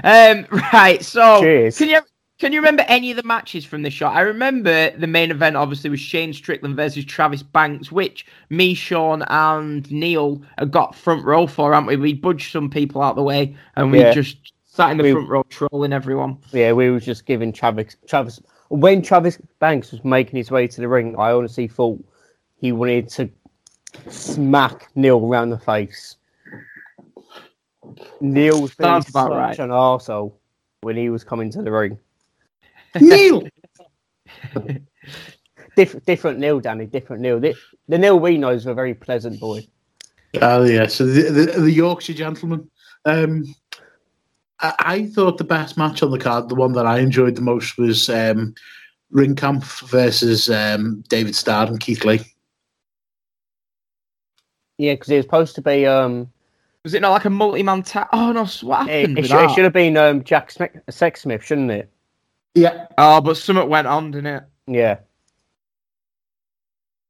um, 0.03 0.45
right, 0.71 0.99
so 1.03 1.41
Cheers. 1.41 1.77
can 1.77 1.89
you 1.89 1.99
can 2.39 2.53
you 2.53 2.59
remember 2.59 2.83
any 2.87 3.09
of 3.09 3.17
the 3.17 3.23
matches 3.23 3.65
from 3.65 3.81
this 3.81 3.95
show? 3.95 4.05
I 4.07 4.19
remember 4.21 4.91
the 4.91 5.07
main 5.07 5.31
event 5.31 5.55
obviously 5.55 5.89
was 5.89 5.99
Shane 5.99 6.31
Strickland 6.33 6.75
versus 6.75 7.03
Travis 7.03 7.41
Banks, 7.41 7.91
which 7.91 8.27
me, 8.51 8.75
Sean, 8.75 9.23
and 9.23 9.89
Neil 9.91 10.43
got 10.69 10.93
front 10.93 11.25
row 11.25 11.47
for, 11.47 11.73
haven't 11.73 11.87
we? 11.87 11.95
We 11.95 12.13
budged 12.13 12.51
some 12.51 12.69
people 12.69 13.01
out 13.01 13.15
the 13.15 13.23
way 13.23 13.57
and 13.75 13.91
we 13.91 14.01
Yeah. 14.01 14.13
just 14.13 14.53
sat 14.77 14.91
in 14.91 14.97
the 14.97 15.03
We- 15.03 15.11
front 15.13 15.27
row 15.29 15.43
trolling 15.49 15.91
everyone. 15.91 16.37
Yeah, 16.51 16.71
we 16.73 16.91
were 16.91 16.99
just 16.99 17.25
giving 17.25 17.51
Travis 17.51 17.97
Travis 18.07 18.39
when 18.69 19.01
Travis 19.01 19.39
Banks 19.59 19.91
was 19.91 20.03
making 20.05 20.37
his 20.37 20.51
way 20.51 20.67
to 20.67 20.81
the 20.81 20.87
ring. 20.87 21.15
I 21.17 21.31
honestly 21.31 21.67
thought 21.67 21.99
he 22.61 22.71
wanted 22.71 23.09
to 23.09 23.27
smack 24.07 24.89
Neil 24.95 25.25
around 25.25 25.49
the 25.49 25.57
face. 25.57 26.17
Neil 28.21 28.61
was 28.61 28.75
being 28.75 28.87
Sounds 28.87 29.09
about 29.09 29.29
such 29.29 29.37
right. 29.37 29.59
an 29.59 29.69
arsehole 29.69 30.33
when 30.81 30.95
he 30.95 31.09
was 31.09 31.23
coming 31.23 31.49
to 31.51 31.63
the 31.63 31.71
ring. 31.71 31.97
Neil, 33.01 33.43
Diff- 35.75 36.05
different 36.05 36.37
Neil, 36.39 36.59
Danny. 36.59 36.85
Different 36.85 37.21
Neil. 37.23 37.39
The, 37.39 37.55
the 37.87 37.97
Neil 37.97 38.19
we 38.19 38.37
know 38.37 38.49
is 38.49 38.65
a 38.67 38.73
very 38.75 38.93
pleasant 38.93 39.39
boy. 39.39 39.65
Oh 40.41 40.63
yeah, 40.65 40.85
so 40.85 41.05
the, 41.05 41.21
the, 41.31 41.61
the 41.61 41.71
Yorkshire 41.71 42.13
gentleman. 42.13 42.69
Um, 43.05 43.45
I, 44.59 44.73
I 44.79 45.05
thought 45.07 45.37
the 45.37 45.43
best 45.43 45.77
match 45.77 46.01
on 46.03 46.11
the 46.11 46.19
card, 46.19 46.49
the 46.49 46.55
one 46.55 46.73
that 46.73 46.85
I 46.85 46.99
enjoyed 46.99 47.35
the 47.35 47.41
most, 47.41 47.77
was 47.77 48.09
um, 48.09 48.55
Ringkampf 49.13 49.87
versus 49.89 50.49
um, 50.49 51.03
David 51.09 51.35
Starr 51.35 51.67
and 51.67 51.79
Keith 51.79 52.03
Lee. 52.05 52.21
Yeah, 54.77 54.93
because 54.93 55.09
it 55.09 55.17
was 55.17 55.25
supposed 55.25 55.55
to 55.55 55.61
be. 55.61 55.85
Um, 55.85 56.29
Was 56.83 56.93
it 56.93 57.01
not 57.01 57.11
like 57.11 57.25
a 57.25 57.29
multi-man 57.29 57.83
tag? 57.83 58.07
Oh 58.13 58.31
no, 58.31 58.43
s- 58.43 58.61
what 58.63 58.87
it, 58.87 59.01
happened 59.01 59.17
it, 59.17 59.21
with 59.21 59.29
should, 59.31 59.43
it 59.43 59.51
should 59.55 59.63
have 59.63 59.73
been 59.73 59.97
um, 59.97 60.23
Jack 60.23 60.51
Smi- 60.51 60.81
Sexsmith, 60.89 61.41
shouldn't 61.41 61.71
it? 61.71 61.91
Yeah, 62.55 62.87
Oh, 62.97 63.21
but 63.21 63.37
something 63.37 63.69
went 63.69 63.87
on, 63.87 64.11
didn't 64.11 64.33
it? 64.35 64.43
Yeah. 64.67 64.97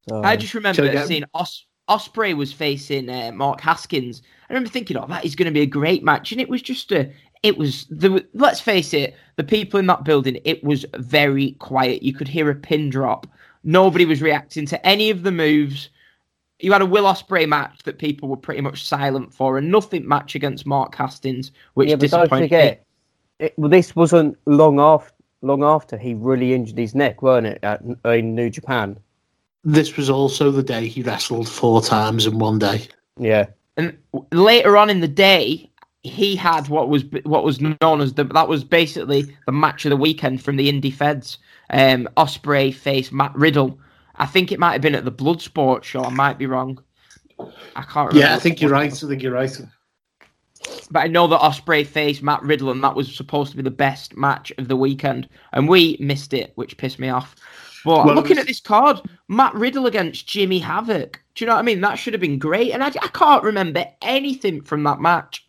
So, 0.10 0.22
I 0.24 0.36
just 0.38 0.54
remember 0.54 0.82
we 0.84 0.89
get- 0.91 1.08
seeing 1.08 1.24
Os- 1.34 1.66
Ospreay 1.89 2.36
was 2.36 2.52
facing 2.54 3.10
uh, 3.10 3.32
Mark 3.34 3.60
Haskins. 3.62 4.22
I 4.50 4.54
remember 4.54 4.70
thinking, 4.70 4.95
"Oh, 4.98 5.06
that 5.08 5.26
is 5.26 5.36
going 5.36 5.45
to 5.48 5.52
be 5.52 5.62
a 5.62 5.66
great 5.66 6.04
match," 6.04 6.32
and 6.32 6.39
it 6.39 6.48
was 6.50 6.62
just 6.62 6.91
a. 6.93 7.12
It 7.43 7.57
was 7.57 7.85
the. 7.89 8.25
Let's 8.33 8.59
face 8.59 8.93
it, 8.93 9.15
the 9.35 9.43
people 9.43 9.79
in 9.79 9.88
that 9.88 10.03
building. 10.03 10.39
It 10.43 10.63
was 10.63 10.85
very 10.95 11.51
quiet. 11.53 12.03
You 12.03 12.13
could 12.13 12.27
hear 12.27 12.49
a 12.49 12.55
pin 12.55 12.89
drop. 12.89 13.27
Nobody 13.63 14.05
was 14.05 14.21
reacting 14.21 14.65
to 14.67 14.85
any 14.85 15.09
of 15.09 15.23
the 15.23 15.31
moves. 15.31 15.89
You 16.59 16.71
had 16.71 16.81
a 16.81 16.85
Will 16.85 17.03
Ospreay 17.03 17.47
match 17.47 17.83
that 17.83 17.99
people 17.99 18.27
were 18.29 18.38
pretty 18.38 18.61
much 18.61 18.85
silent 18.85 19.33
for, 19.33 19.57
and 19.57 19.71
nothing 19.71 20.07
match 20.07 20.33
against 20.33 20.65
Mark 20.65 20.95
Haskins, 20.95 21.51
which 21.75 21.89
yeah, 21.89 21.95
but 21.95 22.09
don't 22.09 22.21
disappointed 22.21 22.41
me. 22.41 22.47
forget, 22.47 22.85
it, 23.39 23.53
well, 23.57 23.69
this 23.69 23.95
wasn't 23.95 24.38
long 24.45 24.79
after. 24.79 25.13
Long 25.43 25.63
after 25.63 25.99
he 25.99 26.15
really 26.15 26.55
injured 26.55 26.79
his 26.79 26.95
neck, 26.95 27.21
weren't 27.21 27.45
it? 27.45 27.59
At, 27.61 27.83
in 28.05 28.33
New 28.33 28.49
Japan. 28.49 28.97
this 29.63 29.95
was 29.95 30.09
also 30.09 30.49
the 30.49 30.63
day 30.63 30.88
he 30.88 31.03
wrestled 31.03 31.47
four 31.47 31.79
times 31.79 32.25
in 32.25 32.39
one 32.39 32.57
day. 32.57 32.88
Yeah. 33.19 33.45
And 33.75 33.95
later 34.31 34.77
on 34.77 34.89
in 34.89 35.01
the 35.01 35.07
day, 35.07 35.66
he 36.08 36.36
had 36.36 36.68
what 36.70 36.89
was 36.89 37.03
what 37.24 37.43
was 37.43 37.60
known 37.62 38.01
as 38.01 38.14
the 38.14 38.24
that 38.26 38.47
was 38.47 38.64
basically 38.64 39.36
the 39.45 39.51
match 39.51 39.86
of 39.86 39.89
the 39.89 39.97
weekend 39.97 40.41
from 40.41 40.55
the 40.55 40.72
indie 40.72 40.93
feds. 40.93 41.38
Um, 41.70 42.08
Ospreay 42.18 42.74
faced 42.74 43.12
Matt 43.12 43.36
Riddle. 43.36 43.80
I 44.16 44.26
think 44.26 44.51
it 44.51 44.60
might 44.60 44.74
have 44.74 44.82
been 44.82 44.95
at 44.95 45.05
the 45.05 45.12
Bloodsport 45.12 45.84
show. 45.84 46.03
I 46.03 46.10
might 46.10 46.38
be 46.38 46.47
wrong. 46.47 46.82
I 47.76 47.84
can't 47.84 48.10
remember. 48.10 48.20
Yeah, 48.20 48.36
I 48.36 48.39
think 48.39 48.62
you're 48.62 48.72
right. 48.72 48.91
I 48.91 49.08
think 49.08 49.22
you're 49.22 49.34
right. 49.34 49.55
But 50.89 51.03
I 51.03 51.08
know 51.08 51.28
that 51.28 51.39
Ospreay 51.39 51.86
faced 51.86 52.24
Matt 52.24 52.41
Riddle, 52.41 52.72
and 52.72 52.84
that 52.84 52.95
was 52.95 53.16
supposed 53.16 53.51
to 53.51 53.58
be 53.58 53.64
the 53.64 53.70
best 53.72 54.18
match 54.18 54.51
of 54.58 54.68
the 54.68 54.76
weekend, 54.76 55.30
and 55.53 55.70
we 55.70 55.97
missed 55.99 56.34
it, 56.34 56.51
which 56.55 56.78
pissed 56.78 56.99
me 56.99 57.10
off. 57.10 57.36
But 57.86 58.05
Well, 58.05 58.16
looking 58.16 58.38
was- 58.38 58.39
at 58.39 58.47
this 58.47 58.60
card, 58.60 58.99
Matt 59.28 59.53
Riddle 59.53 59.86
against 59.86 60.28
Jimmy 60.28 60.60
Havoc. 60.60 61.22
Do 61.36 61.45
you 61.45 61.47
know 61.47 61.53
what 61.53 61.60
I 61.60 61.64
mean? 61.64 61.82
That 61.82 61.95
should 61.99 62.14
have 62.14 62.22
been 62.22 62.39
great, 62.39 62.72
and 62.72 62.84
I, 62.84 62.88
I 62.88 63.08
can't 63.14 63.43
remember 63.43 63.86
anything 64.01 64.62
from 64.62 64.84
that 64.84 64.99
match. 64.99 65.47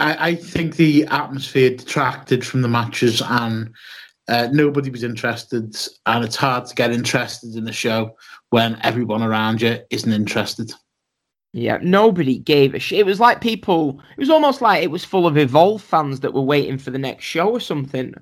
I, 0.00 0.28
I 0.28 0.34
think 0.34 0.76
the 0.76 1.04
atmosphere 1.06 1.70
detracted 1.76 2.44
from 2.44 2.62
the 2.62 2.68
matches, 2.68 3.22
and 3.24 3.70
uh, 4.28 4.48
nobody 4.50 4.90
was 4.90 5.04
interested. 5.04 5.76
And 6.06 6.24
it's 6.24 6.36
hard 6.36 6.66
to 6.66 6.74
get 6.74 6.92
interested 6.92 7.54
in 7.54 7.68
a 7.68 7.72
show 7.72 8.16
when 8.50 8.78
everyone 8.82 9.22
around 9.22 9.62
you 9.62 9.78
isn't 9.90 10.12
interested. 10.12 10.72
Yeah, 11.52 11.78
nobody 11.82 12.38
gave 12.38 12.74
a 12.74 12.78
shit. 12.78 13.00
It 13.00 13.06
was 13.06 13.18
like 13.20 13.40
people. 13.40 14.00
It 14.16 14.20
was 14.20 14.30
almost 14.30 14.60
like 14.60 14.82
it 14.82 14.90
was 14.90 15.04
full 15.04 15.26
of 15.26 15.36
Evolve 15.36 15.82
fans 15.82 16.20
that 16.20 16.32
were 16.32 16.40
waiting 16.40 16.78
for 16.78 16.90
the 16.90 16.98
next 16.98 17.24
show 17.24 17.50
or 17.50 17.60
something. 17.60 18.14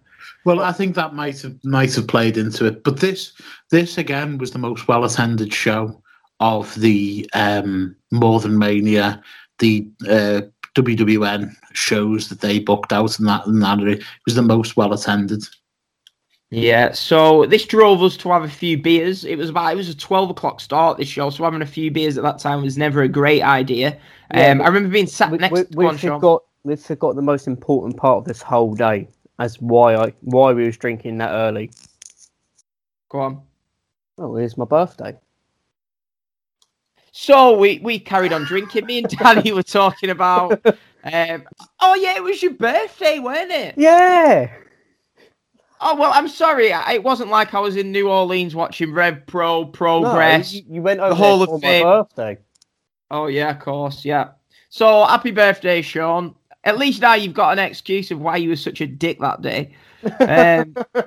Well, 0.45 0.61
I 0.61 0.73
think 0.73 0.95
that 0.95 1.15
might 1.15 1.41
have 1.43 1.57
might 1.63 1.95
have 1.95 2.09
played 2.09 2.39
into 2.39 2.65
it, 2.65 2.85
but 2.85 3.01
this 3.01 3.33
this 3.71 3.99
again 3.99 4.39
was 4.39 4.53
the 4.53 4.59
most 4.59 4.89
well 4.89 5.05
attended 5.05 5.53
show 5.53 6.03
of 6.41 6.75
the 6.77 7.29
um, 7.35 7.97
More 8.11 8.41
Than 8.41 8.59
Mania, 8.59 9.23
the 9.59 9.87
uh, 10.09 10.43
WWN 10.75 11.55
shows 11.73 12.29
that 12.29 12.41
they 12.41 12.59
booked 12.59 12.93
out, 12.93 13.19
and 13.19 13.29
that 13.29 13.47
and 13.47 13.63
that 13.63 13.81
it 13.81 14.05
was 14.27 14.35
the 14.35 14.43
most 14.43 14.77
well 14.77 14.93
attended. 14.93 15.45
Yeah, 16.51 16.93
so 16.93 17.45
this 17.45 17.67
drove 17.67 18.03
us 18.03 18.17
to 18.19 18.31
have 18.31 18.43
a 18.43 18.49
few 18.49 18.79
beers. 18.79 19.25
It 19.25 19.37
was 19.37 19.51
about 19.51 19.73
it 19.73 19.77
was 19.77 19.89
a 19.89 19.97
twelve 19.97 20.31
o'clock 20.31 20.61
start 20.61 20.97
this 20.97 21.09
show, 21.09 21.29
so 21.31 21.45
having 21.45 21.63
a 21.63 21.67
few 21.67 21.91
beers 21.91 22.17
at 22.17 22.25
that 22.25 22.39
time 22.39 22.63
was 22.63 22.79
never 22.79 23.03
a 23.03 23.09
great 23.09 23.43
idea. 23.43 23.99
Yeah, 24.33 24.51
um, 24.53 24.63
I 24.63 24.67
remember 24.67 24.89
being 24.89 25.07
sat 25.07 25.31
we, 25.31 25.39
next 25.39 25.53
we, 25.53 25.65
to 25.65 25.75
go 25.75 25.87
on, 25.87 25.93
we 25.95 25.99
Sean. 25.99 26.19
forgot 26.19 26.43
we 26.65 26.77
forgot 26.77 27.17
the 27.17 27.23
most 27.23 27.47
important 27.47 27.97
part 27.97 28.19
of 28.19 28.25
this 28.25 28.41
whole 28.41 28.75
day 28.75 29.09
as 29.39 29.61
why 29.61 29.95
I 29.95 30.13
why 30.23 30.53
we 30.53 30.65
was 30.65 30.77
drinking 30.77 31.19
that 31.19 31.33
early. 31.33 31.71
Go 33.11 33.21
on. 33.21 33.43
Oh, 34.17 34.37
it's 34.37 34.57
my 34.57 34.65
birthday. 34.65 35.17
So 37.13 37.57
we 37.57 37.79
we 37.81 37.99
carried 37.99 38.33
on 38.33 38.45
drinking. 38.45 38.87
Me 38.87 38.99
and 38.99 39.09
Danny 39.09 39.53
were 39.53 39.63
talking 39.63 40.11
about. 40.11 40.61
Um, 41.05 41.45
oh 41.81 41.95
yeah, 41.95 42.17
it 42.17 42.23
was 42.23 42.43
your 42.43 42.55
birthday, 42.55 43.19
weren't 43.19 43.53
it? 43.53 43.75
Yeah. 43.79 44.51
Oh 45.81 45.97
well, 45.97 46.11
I'm 46.13 46.29
sorry. 46.29 46.71
It 46.71 47.03
wasn't 47.03 47.31
like 47.31 47.55
I 47.55 47.61
was 47.61 47.77
in 47.77 47.93
New 47.93 48.11
Orleans 48.11 48.55
watching 48.55 48.93
Rev 48.93 49.27
Pro 49.27 49.65
Progress. 49.65 50.53
No, 50.53 50.59
you, 50.59 50.65
you 50.69 50.83
went 50.83 51.01
over 51.01 51.15
Hall 51.15 51.39
there 51.39 51.55
of 51.55 51.61
Fame. 51.61 51.85
birthday. 51.85 52.39
Oh 53.11 53.27
yeah, 53.27 53.51
of 53.51 53.61
course, 53.61 54.05
yeah. 54.05 54.31
So 54.71 55.05
happy 55.07 55.31
birthday, 55.31 55.83
Sean. 55.83 56.35
At 56.65 56.79
least 56.79 57.01
now 57.01 57.15
you've 57.15 57.35
got 57.35 57.57
an 57.57 57.65
excuse 57.65 58.11
of 58.11 58.21
why 58.21 58.37
you 58.37 58.51
were 58.51 58.57
such 58.57 58.81
a 58.81 58.87
dick 58.87 59.21
that 59.21 59.41
day. 59.41 59.75
Um, 60.21 60.75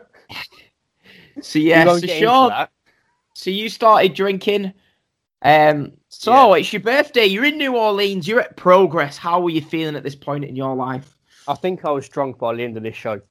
so 1.42 1.60
yeah, 1.60 1.86
so 1.86 2.08
Sean, 2.08 2.68
so 3.34 3.50
you 3.50 3.70
started 3.70 4.14
drinking. 4.14 4.74
Um, 5.42 5.94
so 6.10 6.54
it's 6.54 6.72
your 6.72 6.82
birthday. 6.82 7.26
You're 7.26 7.46
in 7.46 7.58
New 7.58 7.76
Orleans. 7.76 8.28
You're 8.28 8.42
at 8.42 8.58
Progress. 8.58 9.18
How 9.18 9.40
were 9.42 9.50
you 9.50 9.62
feeling 9.62 9.96
at 9.96 10.04
this 10.04 10.16
point 10.16 10.46
in 10.46 10.56
your 10.56 10.76
life? 10.76 11.18
I 11.48 11.56
think 11.56 11.84
I 11.86 11.92
was 11.92 12.08
drunk 12.08 12.38
by 12.38 12.54
the 12.54 12.64
end 12.64 12.78
of 12.78 12.84
this 12.84 12.96
show. 12.96 13.22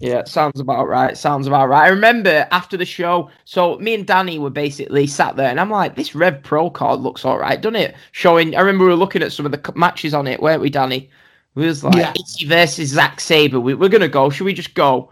Yeah, 0.00 0.24
sounds 0.24 0.58
about 0.58 0.88
right. 0.88 1.16
Sounds 1.16 1.46
about 1.46 1.68
right. 1.68 1.84
I 1.84 1.88
remember 1.88 2.48
after 2.50 2.76
the 2.76 2.84
show, 2.84 3.30
so 3.44 3.78
me 3.78 3.94
and 3.94 4.04
Danny 4.04 4.40
were 4.40 4.50
basically 4.50 5.06
sat 5.06 5.36
there, 5.36 5.48
and 5.48 5.60
I'm 5.60 5.70
like, 5.70 5.94
"This 5.94 6.16
Rev 6.16 6.42
Pro 6.42 6.68
card 6.68 6.98
looks 7.00 7.24
all 7.24 7.38
right, 7.38 7.60
doesn't 7.60 7.76
it?" 7.76 7.94
Showing. 8.10 8.56
I 8.56 8.60
remember 8.60 8.84
we 8.84 8.90
were 8.90 8.96
looking 8.96 9.22
at 9.22 9.32
some 9.32 9.46
of 9.46 9.52
the 9.52 9.72
matches 9.76 10.12
on 10.12 10.26
it, 10.26 10.42
weren't 10.42 10.60
we, 10.60 10.68
Danny? 10.68 11.10
We 11.54 11.66
was 11.66 11.84
like, 11.84 11.94
Yeah. 11.94 12.12
"Ishii 12.14 12.48
versus 12.48 12.90
Zack 12.90 13.20
Sabre. 13.20 13.60
We, 13.60 13.74
we're 13.74 13.88
gonna 13.88 14.08
go. 14.08 14.30
Should 14.30 14.44
we 14.44 14.52
just 14.52 14.74
go?" 14.74 15.10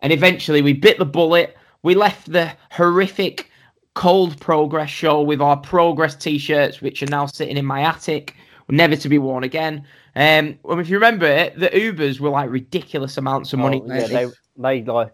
And 0.00 0.10
eventually, 0.12 0.62
we 0.62 0.72
bit 0.72 0.98
the 0.98 1.04
bullet. 1.04 1.56
We 1.82 1.94
left 1.94 2.32
the 2.32 2.50
horrific 2.70 3.50
cold 3.94 4.38
progress 4.40 4.90
show 4.90 5.22
with 5.22 5.40
our 5.40 5.56
progress 5.56 6.14
t-shirts, 6.16 6.80
which 6.80 7.02
are 7.02 7.06
now 7.06 7.26
sitting 7.26 7.56
in 7.56 7.64
my 7.64 7.82
attic, 7.82 8.34
never 8.68 8.96
to 8.96 9.08
be 9.08 9.18
worn 9.18 9.44
again. 9.44 9.84
Um, 10.16 10.58
well, 10.62 10.78
if 10.78 10.88
you 10.88 10.96
remember 10.96 11.26
it, 11.26 11.58
the 11.58 11.68
Ubers 11.68 12.20
were 12.20 12.30
like 12.30 12.50
ridiculous 12.50 13.16
amounts 13.16 13.52
of 13.52 13.58
money. 13.58 13.82
Oh, 13.84 13.94
yeah, 13.94 14.06
they 14.06 14.26
they 14.56 14.82
like 14.84 15.12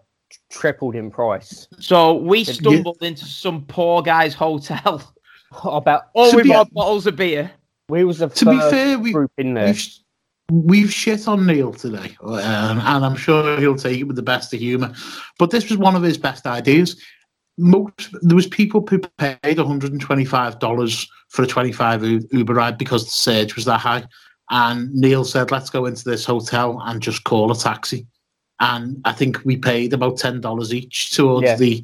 tripled 0.49 0.95
in 0.95 1.11
price. 1.11 1.67
So 1.79 2.13
we 2.15 2.39
Did 2.43 2.47
you- 2.47 2.53
stumbled 2.71 2.97
into 3.01 3.25
some 3.25 3.65
poor 3.65 4.01
guy's 4.01 4.33
hotel, 4.33 5.01
About 5.63 6.03
all 6.13 6.29
To 6.31 6.35
with 6.37 6.45
be- 6.45 6.53
our 6.53 6.65
bottles 6.71 7.07
of 7.07 7.15
beer. 7.17 7.51
we 7.89 8.03
was 8.05 8.19
the 8.19 8.29
To 8.29 8.45
be 8.45 8.59
fair, 8.69 8.97
we 8.97 9.11
group 9.11 9.31
in 9.37 9.53
there. 9.53 9.65
we've 9.67 9.87
we've 10.51 10.93
shit 10.93 11.27
on 11.27 11.45
Neil 11.45 11.73
today, 11.73 12.15
um, 12.23 12.79
and 12.79 13.05
I'm 13.05 13.15
sure 13.17 13.59
he'll 13.59 13.75
take 13.75 13.99
it 13.99 14.03
with 14.03 14.15
the 14.15 14.21
best 14.21 14.53
of 14.53 14.59
humour. 14.59 14.93
But 15.39 15.51
this 15.51 15.69
was 15.69 15.77
one 15.77 15.95
of 15.95 16.03
his 16.03 16.17
best 16.17 16.45
ideas. 16.47 17.01
Most 17.61 18.09
there 18.23 18.35
was 18.35 18.47
people 18.47 18.85
who 18.89 18.99
paid 18.99 19.57
125 19.57 20.59
dollars 20.59 21.07
for 21.29 21.43
a 21.43 21.47
25 21.47 22.03
Uber 22.31 22.53
ride 22.55 22.77
because 22.77 23.05
the 23.05 23.11
surge 23.11 23.55
was 23.55 23.65
that 23.65 23.79
high, 23.79 24.03
and 24.49 24.91
Neil 24.95 25.23
said, 25.23 25.51
"Let's 25.51 25.69
go 25.69 25.85
into 25.85 26.03
this 26.03 26.25
hotel 26.25 26.81
and 26.85 27.01
just 27.01 27.23
call 27.23 27.51
a 27.51 27.55
taxi." 27.55 28.07
And 28.59 28.99
I 29.05 29.11
think 29.11 29.41
we 29.45 29.57
paid 29.57 29.93
about 29.93 30.17
ten 30.17 30.41
dollars 30.41 30.73
each 30.73 31.11
towards 31.11 31.45
Yeah. 31.45 31.55
the 31.55 31.83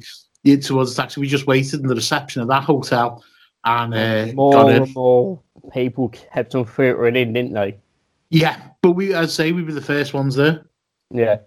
towards 0.62 0.94
the 0.96 1.02
taxi. 1.02 1.20
We 1.20 1.28
just 1.28 1.46
waited 1.46 1.80
in 1.80 1.86
the 1.86 1.94
reception 1.94 2.42
of 2.42 2.48
that 2.48 2.64
hotel 2.64 3.22
and 3.64 3.94
uh, 3.94 4.32
more 4.34 4.52
got 4.52 4.70
and 4.72 4.94
more 4.94 5.40
people 5.72 6.08
kept 6.08 6.54
on 6.54 6.64
filtering 6.64 7.16
in, 7.16 7.32
didn't 7.34 7.52
they? 7.52 7.78
Yeah, 8.30 8.60
but 8.82 8.92
we, 8.92 9.14
I'd 9.14 9.30
say 9.30 9.52
we 9.52 9.62
were 9.62 9.72
the 9.72 9.80
first 9.80 10.12
ones 10.12 10.34
there. 10.34 10.66
Yeah. 11.10 11.38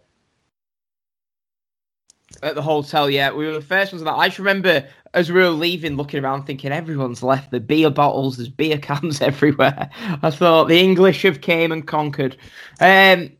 At 2.43 2.55
the 2.55 2.61
hotel, 2.61 3.09
yeah, 3.09 3.31
we 3.31 3.45
were 3.45 3.53
the 3.53 3.61
first 3.61 3.91
ones. 3.91 4.03
That 4.03 4.13
I 4.13 4.27
just 4.27 4.39
remember 4.39 4.87
as 5.13 5.31
we 5.31 5.39
were 5.39 5.49
leaving, 5.49 5.97
looking 5.97 6.23
around, 6.23 6.45
thinking 6.45 6.71
everyone's 6.71 7.21
left 7.21 7.51
the 7.51 7.59
beer 7.59 7.89
bottles. 7.89 8.37
There's 8.37 8.49
beer 8.49 8.77
cans 8.77 9.21
everywhere. 9.21 9.89
I 10.21 10.31
thought 10.31 10.67
the 10.67 10.79
English 10.79 11.23
have 11.23 11.41
came 11.41 11.71
and 11.71 11.85
conquered. 11.85 12.37
Um, 12.79 13.31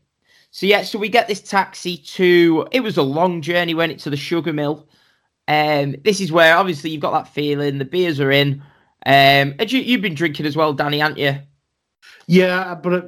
so 0.50 0.66
yeah, 0.66 0.82
so 0.82 0.98
we 0.98 1.08
get 1.08 1.28
this 1.28 1.40
taxi 1.40 1.96
to. 1.96 2.66
It 2.72 2.80
was 2.80 2.96
a 2.96 3.02
long 3.02 3.40
journey. 3.40 3.74
Went 3.74 3.92
it 3.92 3.98
to 4.00 4.10
the 4.10 4.16
sugar 4.16 4.52
mill. 4.52 4.88
Um, 5.48 5.96
this 6.04 6.20
is 6.20 6.30
where 6.30 6.56
obviously 6.56 6.90
you've 6.90 7.02
got 7.02 7.12
that 7.12 7.32
feeling. 7.32 7.78
The 7.78 7.84
beers 7.84 8.20
are 8.20 8.30
in. 8.30 8.62
Um, 9.04 9.54
you, 9.66 9.80
you've 9.80 10.02
been 10.02 10.14
drinking 10.14 10.46
as 10.46 10.56
well, 10.56 10.72
Danny, 10.72 10.98
haven't 10.98 11.18
you? 11.18 11.38
Yeah, 12.26 12.74
but 12.74 13.04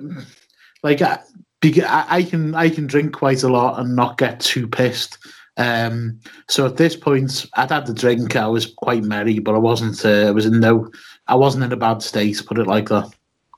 like 0.82 1.02
I 1.02 1.20
I 1.62 2.22
can 2.22 2.54
I 2.54 2.68
can 2.68 2.86
drink 2.86 3.12
quite 3.12 3.42
a 3.42 3.48
lot 3.48 3.78
and 3.78 3.94
not 3.94 4.18
get 4.18 4.40
too 4.40 4.66
pissed. 4.66 5.18
Um, 5.56 6.20
so 6.48 6.66
at 6.66 6.76
this 6.76 6.96
point, 6.96 7.46
I'd 7.54 7.70
had 7.70 7.86
the 7.86 7.94
drink. 7.94 8.36
I 8.36 8.46
was 8.46 8.66
quite 8.66 9.04
merry, 9.04 9.38
but 9.38 9.54
I 9.54 9.58
wasn't. 9.58 10.04
Uh, 10.04 10.26
I 10.26 10.30
was 10.30 10.46
in 10.46 10.60
no. 10.60 10.90
I 11.28 11.34
wasn't 11.36 11.64
in 11.64 11.72
a 11.72 11.76
bad 11.76 12.02
state. 12.02 12.42
Put 12.46 12.58
it 12.58 12.66
like 12.66 12.88
that. 12.88 13.10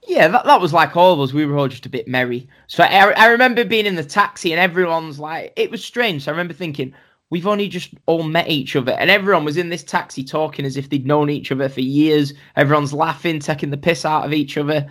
Yeah, 0.06 0.28
that, 0.28 0.44
that 0.44 0.60
was 0.60 0.72
like 0.72 0.96
all 0.96 1.12
of 1.12 1.20
us. 1.20 1.32
We 1.32 1.46
were 1.46 1.58
all 1.58 1.68
just 1.68 1.86
a 1.86 1.90
bit 1.90 2.06
merry. 2.06 2.48
So 2.68 2.84
I, 2.84 3.10
I 3.16 3.26
remember 3.26 3.64
being 3.64 3.86
in 3.86 3.96
the 3.96 4.04
taxi 4.04 4.52
and 4.52 4.60
everyone's 4.60 5.18
like, 5.18 5.52
it 5.56 5.70
was 5.70 5.84
strange. 5.84 6.22
So 6.22 6.30
I 6.30 6.32
remember 6.32 6.54
thinking, 6.54 6.94
we've 7.30 7.46
only 7.46 7.68
just 7.68 7.92
all 8.06 8.22
met 8.22 8.48
each 8.48 8.76
other. 8.76 8.92
And 8.92 9.10
everyone 9.10 9.44
was 9.44 9.56
in 9.56 9.68
this 9.68 9.82
taxi 9.82 10.22
talking 10.22 10.64
as 10.64 10.76
if 10.76 10.90
they'd 10.90 11.06
known 11.06 11.28
each 11.28 11.50
other 11.50 11.68
for 11.68 11.80
years. 11.80 12.34
Everyone's 12.54 12.92
laughing, 12.92 13.40
taking 13.40 13.70
the 13.70 13.76
piss 13.76 14.04
out 14.04 14.24
of 14.24 14.32
each 14.32 14.56
other. 14.56 14.86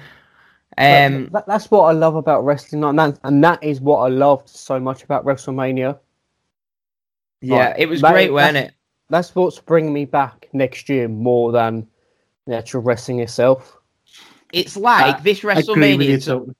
Um, 0.77 1.29
that, 1.31 1.47
that's 1.47 1.71
what 1.71 1.83
I 1.83 1.93
love 1.93 2.15
about 2.15 2.43
wrestling, 2.43 2.83
and 2.83 2.99
that, 2.99 3.17
and 3.23 3.41
that 3.41 3.63
is 3.63 3.79
what 3.79 3.99
I 3.99 4.09
loved 4.09 4.49
so 4.49 4.77
much 4.77 5.03
about 5.03 5.23
WrestleMania. 5.23 5.97
Yeah, 7.45 7.55
like, 7.69 7.75
it 7.77 7.85
was 7.87 8.01
that- 8.01 8.11
great, 8.11 8.31
wasn't 8.31 8.53
that's- 8.55 8.69
it? 8.69 8.75
That's 9.09 9.35
what's 9.35 9.59
bringing 9.59 9.93
me 9.93 10.05
back 10.05 10.49
next 10.53 10.89
year 10.89 11.07
more 11.07 11.51
than 11.51 11.87
the 12.47 12.55
actual 12.57 12.81
wrestling 12.81 13.19
itself. 13.19 13.77
It's 14.51 14.75
like 14.75 15.17
I- 15.17 15.19
this 15.21 15.45
I 15.45 15.59
agree 15.59 15.95
with 15.97 16.07
you. 16.07 16.17
WrestleMania. 16.17 16.55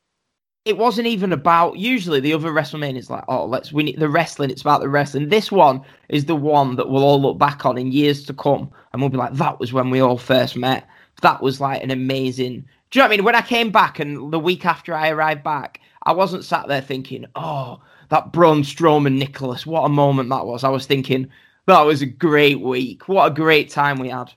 it 0.65 0.77
wasn't 0.77 1.05
even 1.07 1.31
about 1.31 1.77
usually 1.77 2.19
the 2.19 2.33
other 2.33 2.51
WrestleMania 2.51 2.97
is 2.97 3.09
like, 3.09 3.23
oh, 3.27 3.45
let's 3.45 3.71
win 3.71 3.87
it. 3.87 3.99
The 3.99 4.09
wrestling, 4.09 4.49
it's 4.49 4.61
about 4.61 4.81
the 4.81 4.89
wrestling. 4.89 5.29
This 5.29 5.51
one 5.51 5.81
is 6.09 6.25
the 6.25 6.35
one 6.35 6.75
that 6.75 6.89
we'll 6.89 7.03
all 7.03 7.21
look 7.21 7.37
back 7.37 7.65
on 7.67 7.77
in 7.77 7.91
years 7.91 8.23
to 8.25 8.33
come, 8.33 8.71
and 8.91 9.01
we'll 9.01 9.09
be 9.09 9.17
like, 9.17 9.33
that 9.33 9.59
was 9.59 9.73
when 9.73 9.91
we 9.91 9.99
all 9.99 10.17
first 10.17 10.55
met. 10.55 10.87
That 11.21 11.41
was 11.41 11.61
like 11.61 11.83
an 11.83 11.91
amazing. 11.91 12.65
Do 12.89 12.99
you 12.99 13.01
know 13.01 13.05
what 13.05 13.13
I 13.13 13.17
mean? 13.17 13.25
When 13.25 13.35
I 13.35 13.41
came 13.41 13.69
back 13.71 13.99
and 13.99 14.31
the 14.33 14.39
week 14.39 14.65
after 14.65 14.93
I 14.93 15.09
arrived 15.09 15.43
back, 15.43 15.81
I 16.03 16.13
wasn't 16.13 16.43
sat 16.45 16.67
there 16.67 16.81
thinking, 16.81 17.25
oh, 17.35 17.79
that 18.09 18.31
Braun 18.31 18.61
Strowman 18.63 19.17
Nicholas, 19.17 19.65
what 19.65 19.85
a 19.85 19.89
moment 19.89 20.29
that 20.29 20.45
was. 20.45 20.63
I 20.63 20.69
was 20.69 20.85
thinking 20.85 21.29
that 21.65 21.81
was 21.81 22.01
a 22.01 22.05
great 22.05 22.61
week. 22.61 23.07
What 23.07 23.31
a 23.31 23.33
great 23.33 23.69
time 23.69 23.99
we 23.99 24.09
had. 24.09 24.31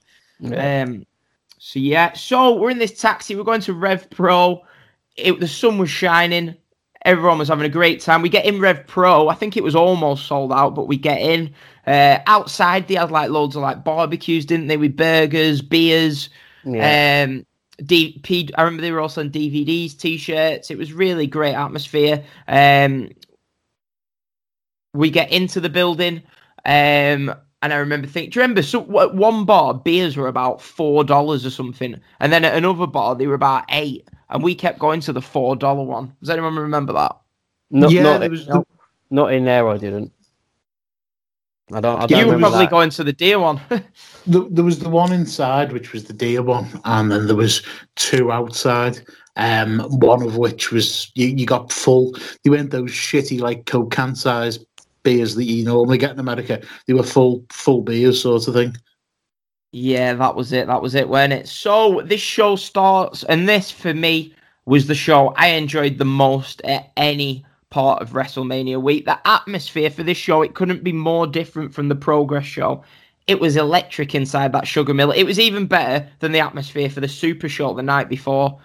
Um, 0.85 1.07
so 1.59 1.79
yeah, 1.79 2.13
so 2.13 2.55
we're 2.55 2.71
in 2.71 2.79
this 2.79 2.99
taxi. 2.99 3.37
We're 3.37 3.45
going 3.45 3.61
to 3.63 3.75
Rev 3.75 4.09
Pro. 4.11 4.63
It, 5.17 5.39
the 5.41 5.49
sun 5.49 5.79
was 5.79 5.91
shining. 5.91 6.55
Everyone 7.05 7.39
was 7.39 7.49
having 7.49 7.67
a 7.67 7.71
great 7.71 8.01
time. 8.01 8.23
We 8.23 8.29
get 8.29 8.45
in 8.45 8.61
Rev 8.61 8.87
Pro. 8.87 9.29
I 9.29 9.35
think 9.35 9.57
it 9.57 9.65
was 9.65 9.75
almost 9.75 10.27
sold 10.27 10.53
out, 10.53 10.75
but 10.75 10.89
we 10.89 10.97
get 10.97 11.21
in. 11.21 11.55
Uh, 11.87 12.19
outside, 12.27 12.87
they 12.87 12.95
had 12.95 13.11
like 13.11 13.31
loads 13.31 13.57
of 13.57 13.63
like 13.63 13.85
barbecues, 13.85 14.45
didn't 14.45 14.67
they? 14.67 14.77
With 14.77 14.97
burgers, 14.97 15.63
beers. 15.63 16.29
Yeah. 16.65 17.25
Um, 17.27 17.47
D- 17.85 18.21
P- 18.23 18.51
I 18.57 18.63
remember 18.63 18.83
they 18.83 18.91
were 18.91 19.01
also 19.01 19.21
on 19.21 19.31
DVDs, 19.31 19.97
T-shirts. 19.97 20.71
It 20.71 20.79
was 20.79 20.93
really 20.93 21.27
great 21.27 21.55
atmosphere. 21.55 22.25
Um, 22.49 23.11
we 24.95 25.11
get 25.11 25.31
into 25.31 25.61
the 25.61 25.69
building, 25.69 26.23
um, 26.65 27.35
and 27.61 27.73
I 27.73 27.77
remember 27.77 28.07
thinking, 28.07 28.31
do 28.31 28.39
you 28.39 28.43
remember? 28.43 28.63
So 28.63 29.01
at 29.01 29.15
one 29.15 29.45
bar, 29.45 29.75
beers 29.75 30.17
were 30.17 30.29
about 30.29 30.63
four 30.63 31.05
dollars 31.05 31.45
or 31.45 31.51
something, 31.51 32.01
and 32.21 32.33
then 32.33 32.45
at 32.45 32.55
another 32.55 32.87
bar 32.87 33.15
they 33.15 33.27
were 33.27 33.35
about 33.35 33.65
eight, 33.71 34.09
and 34.31 34.43
we 34.43 34.55
kept 34.55 34.79
going 34.79 35.01
to 35.01 35.13
the 35.13 35.23
four 35.23 35.57
dollar 35.57 35.83
one. 35.83 36.15
Does 36.21 36.31
anyone 36.31 36.57
remember 36.57 36.93
that? 36.93 37.17
not, 37.71 37.91
yeah, 37.91 38.03
not, 38.03 38.21
there 38.21 38.31
was 38.31 38.47
not, 38.49 38.67
not 39.11 39.33
in 39.33 39.45
there. 39.45 39.69
I 39.69 39.77
didn't. 39.77 40.13
I 41.73 41.81
don't. 41.81 42.01
I 42.01 42.07
don't 42.07 42.19
you 42.19 42.33
were 42.33 42.39
probably 42.39 42.61
that. 42.61 42.71
going 42.71 42.91
to 42.91 43.05
the 43.05 43.13
deer 43.13 43.39
one. 43.39 43.61
the, 44.27 44.49
there 44.51 44.65
was 44.65 44.79
the 44.79 44.89
one 44.89 45.13
inside, 45.13 45.73
which 45.73 45.93
was 45.93 46.05
the 46.05 46.15
deer 46.15 46.43
one, 46.43 46.67
and 46.85 47.11
then 47.11 47.27
there 47.27 47.37
was 47.37 47.63
two 47.97 48.33
outside. 48.33 49.01
Um, 49.37 49.81
one 50.01 50.23
of 50.23 50.37
which 50.37 50.73
was 50.73 51.13
you, 51.15 51.29
you 51.29 51.47
got 51.47 51.71
full. 51.71 52.17
They 52.43 52.51
weren't 52.51 52.71
those 52.71 52.91
shitty 52.91 53.41
like 53.41 53.67
Coke 53.67 53.91
can 53.91 54.15
size 54.15 54.59
beers 55.09 55.35
that 55.35 55.45
you 55.45 55.65
normally 55.65 55.99
get 55.99 56.13
in 56.13 56.19
America. 56.19 56.61
They 56.87 56.95
were 56.95 57.03
full 57.03 57.45
full 57.51 57.83
beers 57.83 58.23
sort 58.23 58.47
of 58.49 58.55
thing. 58.55 58.77
Yeah, 59.73 60.15
that 60.15 60.35
was 60.35 60.53
it. 60.53 60.67
That 60.67 60.83
was 60.83 60.95
it, 60.95 61.09
wasn't 61.09 61.35
it? 61.35 61.49
So 61.49 62.03
this 62.05 62.21
show 62.21 62.57
starts, 62.57 63.23
and 63.25 63.49
this 63.49 63.71
for 63.71 63.95
me 63.95 64.35
was 64.67 64.87
the 64.87 64.95
show 64.95 65.33
I 65.37 65.49
enjoyed 65.49 65.99
the 65.99 66.05
most 66.05 66.61
at 66.63 66.91
any 66.97 67.45
part 67.71 68.01
of 68.03 68.11
WrestleMania 68.11 68.81
week. 68.83 69.05
The 69.05 69.19
atmosphere 69.29 69.91
for 69.91 70.03
this 70.03 70.17
show, 70.19 70.43
it 70.43 70.55
couldn't 70.55 70.85
be 70.85 70.93
more 70.93 71.27
different 71.27 71.75
from 71.75 71.89
the 71.89 71.95
Progress 71.95 72.45
show. 72.47 72.83
It 73.27 73.41
was 73.41 73.57
electric 73.57 74.15
inside 74.15 74.53
that 74.53 74.67
sugar 74.67 74.95
mill. 74.95 75.11
It 75.11 75.25
was 75.25 75.39
even 75.39 75.67
better 75.67 76.09
than 76.21 76.33
the 76.33 76.41
atmosphere 76.41 76.89
for 76.89 77.01
the 77.01 77.09
Super 77.09 77.49
Show 77.49 77.75
the 77.75 77.83
night 77.83 78.09
before. 78.09 78.59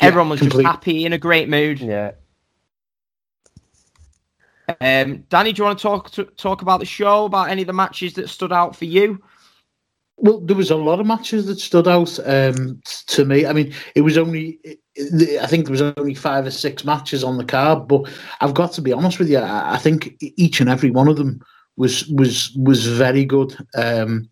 Yeah, 0.00 0.08
Everyone 0.08 0.28
was 0.30 0.40
complete- 0.40 0.62
just 0.62 0.72
happy, 0.72 1.04
in 1.04 1.12
a 1.12 1.18
great 1.18 1.48
mood. 1.48 1.80
Yeah. 1.80 2.12
Um, 4.80 5.24
Danny, 5.28 5.52
do 5.52 5.60
you 5.60 5.64
want 5.66 5.78
to 5.78 5.82
talk 5.82 6.10
to, 6.12 6.24
talk 6.24 6.62
about 6.62 6.80
the 6.80 6.86
show, 6.86 7.24
about 7.24 7.50
any 7.50 7.62
of 7.62 7.66
the 7.66 7.72
matches 7.72 8.14
that 8.14 8.28
stood 8.28 8.52
out 8.52 8.74
for 8.74 8.84
you? 8.84 9.22
Well, 10.16 10.40
there 10.40 10.56
was 10.56 10.70
a 10.70 10.76
lot 10.76 11.00
of 11.00 11.06
matches 11.06 11.46
that 11.46 11.58
stood 11.58 11.88
out 11.88 12.18
um, 12.24 12.80
to 13.08 13.24
me. 13.24 13.46
I 13.46 13.52
mean, 13.52 13.74
it 13.94 14.02
was 14.02 14.16
only, 14.16 14.58
I 15.40 15.46
think 15.46 15.64
there 15.64 15.72
was 15.72 15.82
only 15.82 16.14
five 16.14 16.46
or 16.46 16.52
six 16.52 16.84
matches 16.84 17.24
on 17.24 17.36
the 17.36 17.44
card, 17.44 17.88
but 17.88 18.08
I've 18.40 18.54
got 18.54 18.72
to 18.74 18.82
be 18.82 18.92
honest 18.92 19.18
with 19.18 19.28
you. 19.28 19.38
I 19.38 19.76
think 19.78 20.14
each 20.20 20.60
and 20.60 20.70
every 20.70 20.90
one 20.90 21.08
of 21.08 21.16
them 21.16 21.40
was 21.76 22.06
was 22.06 22.52
was 22.56 22.86
very 22.86 23.24
good. 23.24 23.56
Um, 23.74 24.28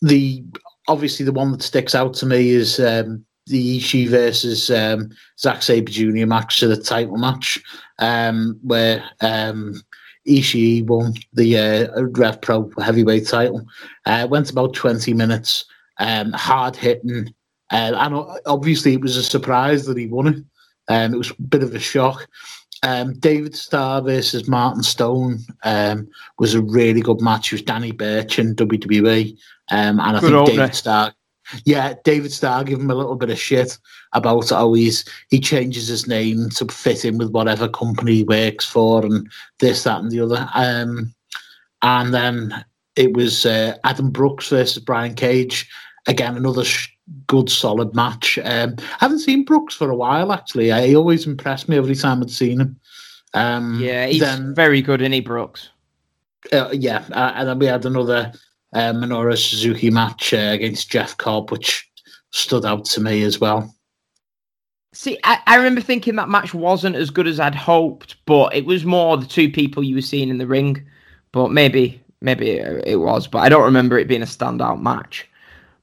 the 0.00 0.44
obviously 0.86 1.24
the 1.24 1.32
one 1.32 1.50
that 1.52 1.62
sticks 1.62 1.94
out 1.94 2.14
to 2.14 2.26
me 2.26 2.50
is 2.50 2.78
um, 2.78 3.24
the 3.50 3.78
Ishii 3.78 4.08
versus 4.08 4.70
um, 4.70 5.10
Zack 5.38 5.62
Sabre 5.62 5.90
Jr. 5.90 6.26
match, 6.26 6.58
so 6.58 6.68
the 6.68 6.76
title 6.76 7.18
match, 7.18 7.60
um, 7.98 8.58
where 8.62 9.04
um, 9.20 9.82
Ishii 10.26 10.86
won 10.86 11.14
the 11.32 11.58
uh, 11.58 12.02
Rev 12.02 12.40
Pro 12.40 12.70
heavyweight 12.82 13.26
title. 13.26 13.66
Uh, 14.06 14.26
went 14.30 14.50
about 14.50 14.74
20 14.74 15.12
minutes, 15.14 15.64
um, 15.98 16.32
hard 16.32 16.76
hitting. 16.76 17.34
Uh, 17.70 17.92
and 17.96 18.40
obviously, 18.46 18.94
it 18.94 19.00
was 19.00 19.16
a 19.16 19.22
surprise 19.22 19.86
that 19.86 19.96
he 19.96 20.06
won 20.06 20.26
it. 20.26 20.44
Um, 20.88 21.14
it 21.14 21.18
was 21.18 21.30
a 21.30 21.42
bit 21.42 21.62
of 21.62 21.74
a 21.74 21.78
shock. 21.78 22.28
Um, 22.82 23.12
David 23.18 23.54
Starr 23.54 24.00
versus 24.00 24.48
Martin 24.48 24.82
Stone 24.82 25.40
um, 25.64 26.08
was 26.38 26.54
a 26.54 26.62
really 26.62 27.02
good 27.02 27.20
match. 27.20 27.52
It 27.52 27.56
was 27.56 27.62
Danny 27.62 27.92
Burch 27.92 28.38
in 28.38 28.56
WWE. 28.56 29.36
Um, 29.70 30.00
and 30.00 30.16
I 30.16 30.20
Good 30.20 30.22
think 30.22 30.34
opener. 30.34 30.56
David 30.56 30.74
Starr, 30.74 31.14
yeah, 31.64 31.94
David 32.04 32.32
Starr 32.32 32.64
gave 32.64 32.78
him 32.78 32.90
a 32.90 32.94
little 32.94 33.16
bit 33.16 33.30
of 33.30 33.38
shit 33.38 33.78
about 34.12 34.48
how 34.50 34.72
he's 34.72 35.04
he 35.28 35.38
changes 35.40 35.88
his 35.88 36.06
name 36.06 36.50
to 36.50 36.66
fit 36.66 37.04
in 37.04 37.18
with 37.18 37.30
whatever 37.30 37.68
company 37.68 38.16
he 38.16 38.24
works 38.24 38.64
for 38.64 39.04
and 39.04 39.30
this, 39.58 39.84
that, 39.84 40.00
and 40.00 40.10
the 40.10 40.20
other. 40.20 40.48
Um, 40.54 41.14
and 41.82 42.12
then 42.12 42.64
it 42.96 43.14
was 43.14 43.46
uh, 43.46 43.76
Adam 43.84 44.10
Brooks 44.10 44.48
versus 44.48 44.82
Brian 44.82 45.14
Cage. 45.14 45.68
Again, 46.06 46.36
another 46.36 46.64
sh- 46.64 46.88
good, 47.26 47.48
solid 47.50 47.94
match. 47.94 48.38
Um, 48.42 48.76
I 48.78 48.84
haven't 49.00 49.20
seen 49.20 49.44
Brooks 49.44 49.74
for 49.74 49.90
a 49.90 49.96
while, 49.96 50.32
actually. 50.32 50.70
He 50.86 50.96
always 50.96 51.26
impressed 51.26 51.68
me 51.68 51.76
every 51.76 51.94
time 51.94 52.22
I'd 52.22 52.30
seen 52.30 52.60
him. 52.60 52.80
Um, 53.34 53.78
Yeah, 53.80 54.06
he's 54.06 54.20
then, 54.20 54.54
very 54.54 54.82
good, 54.82 55.00
isn't 55.02 55.12
he, 55.12 55.20
Brooks? 55.20 55.68
uh, 56.52 56.70
yeah, 56.72 57.04
uh, 57.12 57.32
and 57.36 57.48
then 57.48 57.58
we 57.58 57.66
had 57.66 57.84
another 57.84 58.32
uh, 58.72 58.92
Minoru 58.92 59.36
Suzuki 59.36 59.90
match 59.90 60.32
uh, 60.32 60.50
against 60.52 60.90
Jeff 60.90 61.16
Cobb, 61.16 61.50
which 61.50 61.88
stood 62.30 62.64
out 62.64 62.84
to 62.86 63.00
me 63.00 63.22
as 63.22 63.40
well. 63.40 63.74
See, 64.92 65.18
I, 65.24 65.38
I 65.46 65.56
remember 65.56 65.80
thinking 65.80 66.16
that 66.16 66.28
match 66.28 66.52
wasn't 66.52 66.96
as 66.96 67.10
good 67.10 67.26
as 67.26 67.38
I'd 67.38 67.54
hoped, 67.54 68.16
but 68.26 68.54
it 68.54 68.64
was 68.64 68.84
more 68.84 69.16
the 69.16 69.26
two 69.26 69.50
people 69.50 69.84
you 69.84 69.94
were 69.94 70.02
seeing 70.02 70.28
in 70.28 70.38
the 70.38 70.46
ring. 70.46 70.84
But 71.32 71.52
maybe, 71.52 72.02
maybe 72.20 72.58
it 72.58 72.98
was, 72.98 73.28
but 73.28 73.38
I 73.38 73.48
don't 73.48 73.62
remember 73.62 73.98
it 73.98 74.08
being 74.08 74.22
a 74.22 74.26
standout 74.26 74.82
match. 74.82 75.28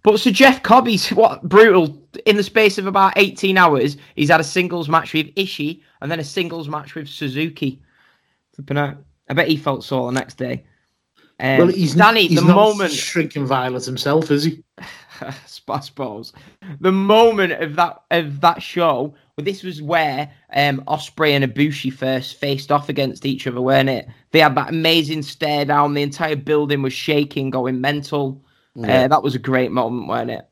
But 0.04 0.20
so 0.20 0.32
Jeff 0.32 0.64
Cobb, 0.64 0.88
he's 0.88 1.10
what 1.12 1.42
brutal 1.44 2.02
in 2.26 2.38
the 2.38 2.44
space 2.44 2.78
of 2.78 2.88
about 2.88 3.14
18 3.16 3.58
hours. 3.58 3.98
He's 4.16 4.30
had 4.30 4.42
a 4.42 4.46
singles 4.46 4.90
match 4.90 5.14
with 5.14 5.34
Ishii 5.36 5.82
and 6.02 6.12
then 6.12 6.20
a 6.20 6.24
singles 6.24 6.68
match 6.68 6.96
with 6.96 7.08
Suzuki. 7.08 7.82
I 9.30 9.34
bet 9.34 9.48
he 9.48 9.58
felt 9.58 9.84
sore 9.84 10.12
the 10.12 10.20
next 10.20 10.38
day. 10.38 10.66
Um, 11.40 11.58
well, 11.60 11.68
he's 11.68 11.94
Danny, 11.94 12.28
he's 12.28 12.40
the 12.40 12.48
not 12.48 12.56
moment 12.56 12.92
shrinking 12.92 13.46
violet 13.46 13.86
himself, 13.86 14.32
is 14.32 14.46
he? 14.46 14.64
I 15.22 15.34
suppose 15.80 16.34
the 16.80 16.92
moment 16.92 17.54
of 17.54 17.76
that 17.76 18.02
of 18.12 18.42
that 18.42 18.62
show. 18.62 19.14
Well, 19.36 19.46
this 19.46 19.62
was 19.62 19.82
where 19.82 20.32
um, 20.56 20.84
Ospreay 20.88 21.32
and 21.32 21.44
Ibushi 21.44 21.94
first 21.94 22.38
faced 22.38 22.72
off 22.72 22.90
against 22.90 23.24
each 23.26 23.46
other, 23.46 23.62
weren't 23.62 23.90
it? 23.90 24.08
They 24.32 24.40
had 24.40 24.56
that 24.56 24.70
amazing 24.70 25.22
stare 25.22 25.64
down. 25.64 25.94
The 25.94 26.02
entire 26.02 26.36
building 26.36 26.82
was 26.82 26.94
shaking, 26.94 27.52
going 27.52 27.80
mental. 27.80 28.44
Uh, 28.76 29.08
that 29.08 29.22
was 29.22 29.36
a 29.36 29.40
great 29.40 29.72
moment, 29.72 30.08
weren't 30.08 30.32
it? 30.32 30.48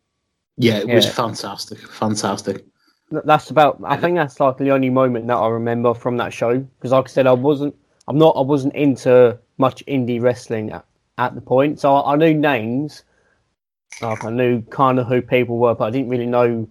Yeah, 0.57 0.77
it 0.77 0.87
was 0.87 1.07
fantastic, 1.07 1.79
fantastic. 1.79 2.65
That's 3.11 3.49
about. 3.49 3.79
I 3.83 3.97
think 3.97 4.15
that's 4.15 4.39
like 4.39 4.57
the 4.57 4.71
only 4.71 4.89
moment 4.89 5.27
that 5.27 5.35
I 5.35 5.47
remember 5.47 5.93
from 5.93 6.17
that 6.17 6.33
show 6.33 6.57
because, 6.57 6.91
like 6.91 7.05
I 7.05 7.11
said, 7.11 7.27
I 7.27 7.33
wasn't. 7.33 7.75
I'm 8.07 8.17
not. 8.17 8.35
I 8.35 8.41
wasn't 8.41 8.75
into 8.75 9.37
much 9.57 9.85
indie 9.85 10.21
wrestling 10.21 10.71
at, 10.71 10.85
at 11.17 11.35
the 11.35 11.41
point, 11.41 11.79
so 11.79 11.95
I, 11.95 12.13
I 12.13 12.15
knew 12.15 12.33
names. 12.33 13.03
Like 14.01 14.23
I 14.25 14.29
knew 14.29 14.61
kind 14.63 14.99
of 14.99 15.07
who 15.07 15.21
people 15.21 15.57
were, 15.57 15.75
but 15.75 15.85
I 15.85 15.89
didn't 15.89 16.09
really 16.09 16.25
know 16.25 16.67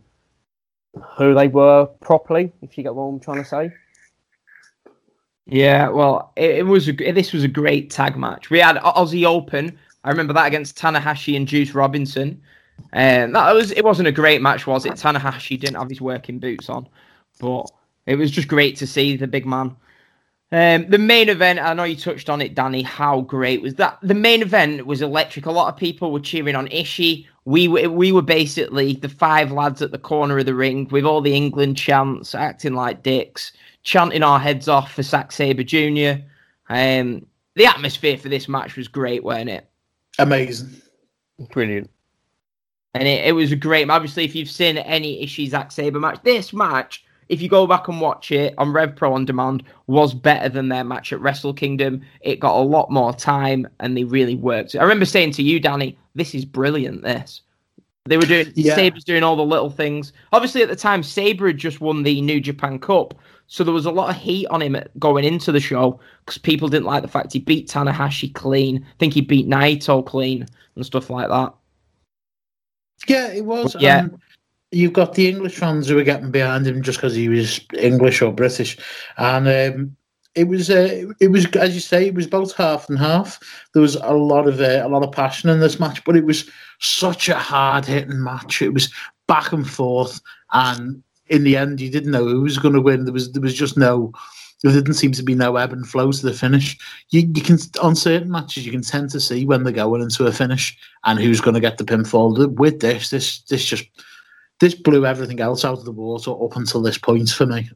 who 1.16 1.34
they 1.34 1.48
were 1.48 1.86
properly. 1.86 2.52
If 2.62 2.76
you 2.76 2.84
get 2.84 2.94
what 2.94 3.04
I'm 3.04 3.20
trying 3.20 3.42
to 3.42 3.48
say. 3.48 3.72
Yeah, 5.46 5.88
well, 5.88 6.32
it, 6.36 6.50
it 6.50 6.66
was 6.66 6.88
a, 6.88 6.92
this 6.92 7.32
was 7.32 7.44
a 7.44 7.48
great 7.48 7.90
tag 7.90 8.16
match. 8.16 8.50
We 8.50 8.60
had 8.60 8.76
Aussie 8.76 9.26
Open. 9.26 9.78
I 10.02 10.10
remember 10.10 10.32
that 10.34 10.46
against 10.46 10.78
Tanahashi 10.78 11.36
and 11.36 11.46
Juice 11.46 11.74
Robinson. 11.74 12.40
And 12.92 13.34
that 13.34 13.52
was 13.52 13.72
it 13.72 13.84
wasn't 13.84 14.08
a 14.08 14.12
great 14.12 14.42
match, 14.42 14.66
was 14.66 14.84
it? 14.86 14.92
Tanahashi 14.92 15.58
didn't 15.58 15.76
have 15.76 15.88
his 15.88 16.00
working 16.00 16.38
boots 16.38 16.68
on, 16.68 16.88
but 17.40 17.70
it 18.06 18.16
was 18.16 18.30
just 18.30 18.48
great 18.48 18.76
to 18.76 18.86
see 18.86 19.16
the 19.16 19.26
big 19.26 19.46
man. 19.46 19.76
Um, 20.52 20.88
the 20.88 20.98
main 20.98 21.28
event, 21.28 21.58
I 21.58 21.74
know 21.74 21.84
you 21.84 21.96
touched 21.96 22.30
on 22.30 22.40
it, 22.40 22.54
Danny. 22.54 22.82
How 22.82 23.22
great 23.22 23.62
was 23.62 23.74
that? 23.76 23.98
The 24.02 24.14
main 24.14 24.42
event 24.42 24.86
was 24.86 25.02
electric. 25.02 25.46
A 25.46 25.50
lot 25.50 25.72
of 25.72 25.78
people 25.78 26.12
were 26.12 26.20
cheering 26.20 26.54
on 26.54 26.68
Ishii. 26.68 27.26
We 27.44 27.66
were 27.66 27.90
we 27.90 28.12
were 28.12 28.22
basically 28.22 28.94
the 28.94 29.08
five 29.08 29.50
lads 29.50 29.82
at 29.82 29.90
the 29.90 29.98
corner 29.98 30.38
of 30.38 30.46
the 30.46 30.54
ring 30.54 30.88
with 30.90 31.04
all 31.04 31.20
the 31.20 31.34
England 31.34 31.76
chants, 31.76 32.34
acting 32.34 32.74
like 32.74 33.02
dicks, 33.02 33.52
chanting 33.82 34.22
our 34.22 34.38
heads 34.38 34.68
off 34.68 34.92
for 34.92 35.02
Zack 35.02 35.32
Sabre 35.32 35.64
Jr. 35.64 36.22
Um, 36.68 37.26
the 37.54 37.66
atmosphere 37.66 38.16
for 38.16 38.28
this 38.28 38.48
match 38.48 38.76
was 38.76 38.88
great, 38.88 39.24
wasn't 39.24 39.50
it? 39.50 39.68
Amazing. 40.18 40.80
Brilliant. 41.50 41.90
And 42.94 43.08
it, 43.08 43.26
it 43.26 43.32
was 43.32 43.50
a 43.50 43.56
great. 43.56 43.90
Obviously, 43.90 44.24
if 44.24 44.34
you've 44.34 44.50
seen 44.50 44.78
any 44.78 45.24
Ishii 45.24 45.50
Zack 45.50 45.72
Sabre 45.72 45.98
match, 45.98 46.20
this 46.22 46.52
match, 46.52 47.03
if 47.28 47.40
you 47.40 47.48
go 47.48 47.66
back 47.66 47.88
and 47.88 48.00
watch 48.00 48.30
it 48.30 48.54
on 48.58 48.72
Rev 48.72 48.94
Pro 48.96 49.14
on 49.14 49.24
demand, 49.24 49.62
was 49.86 50.14
better 50.14 50.48
than 50.48 50.68
their 50.68 50.84
match 50.84 51.12
at 51.12 51.20
Wrestle 51.20 51.54
Kingdom. 51.54 52.02
It 52.20 52.40
got 52.40 52.56
a 52.56 52.62
lot 52.62 52.90
more 52.90 53.12
time, 53.12 53.66
and 53.80 53.96
they 53.96 54.04
really 54.04 54.34
worked. 54.34 54.74
I 54.74 54.82
remember 54.82 55.04
saying 55.04 55.32
to 55.32 55.42
you, 55.42 55.60
Danny, 55.60 55.98
"This 56.14 56.34
is 56.34 56.44
brilliant." 56.44 57.02
This 57.02 57.42
they 58.06 58.18
were 58.18 58.26
doing. 58.26 58.52
Yeah. 58.54 58.74
Sabre's 58.74 59.04
doing 59.04 59.22
all 59.22 59.36
the 59.36 59.44
little 59.44 59.70
things. 59.70 60.12
Obviously, 60.32 60.62
at 60.62 60.68
the 60.68 60.76
time, 60.76 61.02
Sabre 61.02 61.46
had 61.46 61.58
just 61.58 61.80
won 61.80 62.02
the 62.02 62.20
New 62.20 62.38
Japan 62.38 62.78
Cup, 62.78 63.14
so 63.46 63.64
there 63.64 63.72
was 63.72 63.86
a 63.86 63.90
lot 63.90 64.10
of 64.10 64.16
heat 64.16 64.46
on 64.48 64.60
him 64.60 64.76
going 64.98 65.24
into 65.24 65.52
the 65.52 65.60
show 65.60 65.98
because 66.24 66.38
people 66.38 66.68
didn't 66.68 66.86
like 66.86 67.02
the 67.02 67.08
fact 67.08 67.32
he 67.32 67.38
beat 67.38 67.68
Tanahashi 67.68 68.32
clean. 68.34 68.84
I 68.84 68.94
think 68.98 69.14
he 69.14 69.22
beat 69.22 69.48
Naito 69.48 70.04
clean 70.04 70.46
and 70.76 70.84
stuff 70.84 71.08
like 71.08 71.28
that. 71.28 71.54
Yeah, 73.06 73.28
it 73.28 73.44
was. 73.44 73.74
Yeah. 73.78 74.00
Um, 74.00 74.18
you've 74.74 74.92
got 74.92 75.14
the 75.14 75.28
English 75.28 75.56
fans 75.56 75.88
who 75.88 75.94
were 75.94 76.02
getting 76.02 76.30
behind 76.30 76.66
him 76.66 76.82
just 76.82 76.98
because 76.98 77.14
he 77.14 77.28
was 77.28 77.60
English 77.78 78.20
or 78.20 78.32
British, 78.32 78.76
and 79.16 79.48
um, 79.48 79.96
it 80.34 80.48
was 80.48 80.70
uh, 80.70 81.06
it 81.20 81.28
was 81.28 81.46
as 81.56 81.74
you 81.74 81.80
say, 81.80 82.06
it 82.06 82.14
was 82.14 82.26
both 82.26 82.54
half 82.56 82.88
and 82.88 82.98
half. 82.98 83.38
There 83.72 83.82
was 83.82 83.96
a 83.96 84.14
lot 84.14 84.48
of 84.48 84.60
uh, 84.60 84.82
a 84.84 84.88
lot 84.88 85.02
of 85.02 85.12
passion 85.12 85.48
in 85.48 85.60
this 85.60 85.78
match, 85.78 86.02
but 86.04 86.16
it 86.16 86.24
was 86.24 86.48
such 86.80 87.28
a 87.28 87.38
hard 87.38 87.84
hitting 87.84 88.22
match. 88.22 88.60
It 88.60 88.74
was 88.74 88.92
back 89.28 89.52
and 89.52 89.68
forth, 89.68 90.20
and 90.52 91.02
in 91.28 91.44
the 91.44 91.56
end, 91.56 91.80
you 91.80 91.90
didn't 91.90 92.10
know 92.10 92.24
who 92.24 92.42
was 92.42 92.58
going 92.58 92.74
to 92.74 92.80
win. 92.80 93.04
There 93.04 93.12
was 93.12 93.32
there 93.32 93.42
was 93.42 93.54
just 93.54 93.76
no. 93.76 94.12
There 94.62 94.72
didn't 94.72 94.94
seem 94.94 95.12
to 95.12 95.22
be 95.22 95.34
no 95.34 95.56
ebb 95.56 95.74
and 95.74 95.86
flow 95.86 96.10
to 96.10 96.22
the 96.22 96.32
finish. 96.32 96.78
You, 97.10 97.30
you 97.34 97.42
can 97.42 97.58
on 97.82 97.94
certain 97.94 98.30
matches 98.30 98.64
you 98.64 98.72
can 98.72 98.80
tend 98.80 99.10
to 99.10 99.20
see 99.20 99.44
when 99.44 99.62
they're 99.62 99.74
going 99.74 100.00
into 100.00 100.24
a 100.24 100.32
finish 100.32 100.74
and 101.04 101.18
who's 101.18 101.42
going 101.42 101.52
to 101.52 101.60
get 101.60 101.76
the 101.76 101.84
pinfall. 101.84 102.50
With 102.56 102.80
this, 102.80 103.10
this 103.10 103.40
this 103.42 103.62
just 103.62 103.84
this 104.60 104.74
blew 104.74 105.06
everything 105.06 105.40
else 105.40 105.64
out 105.64 105.78
of 105.78 105.84
the 105.84 105.92
water 105.92 106.30
up 106.30 106.56
until 106.56 106.82
this 106.82 106.98
point 106.98 107.28
for 107.28 107.46
me. 107.46 107.68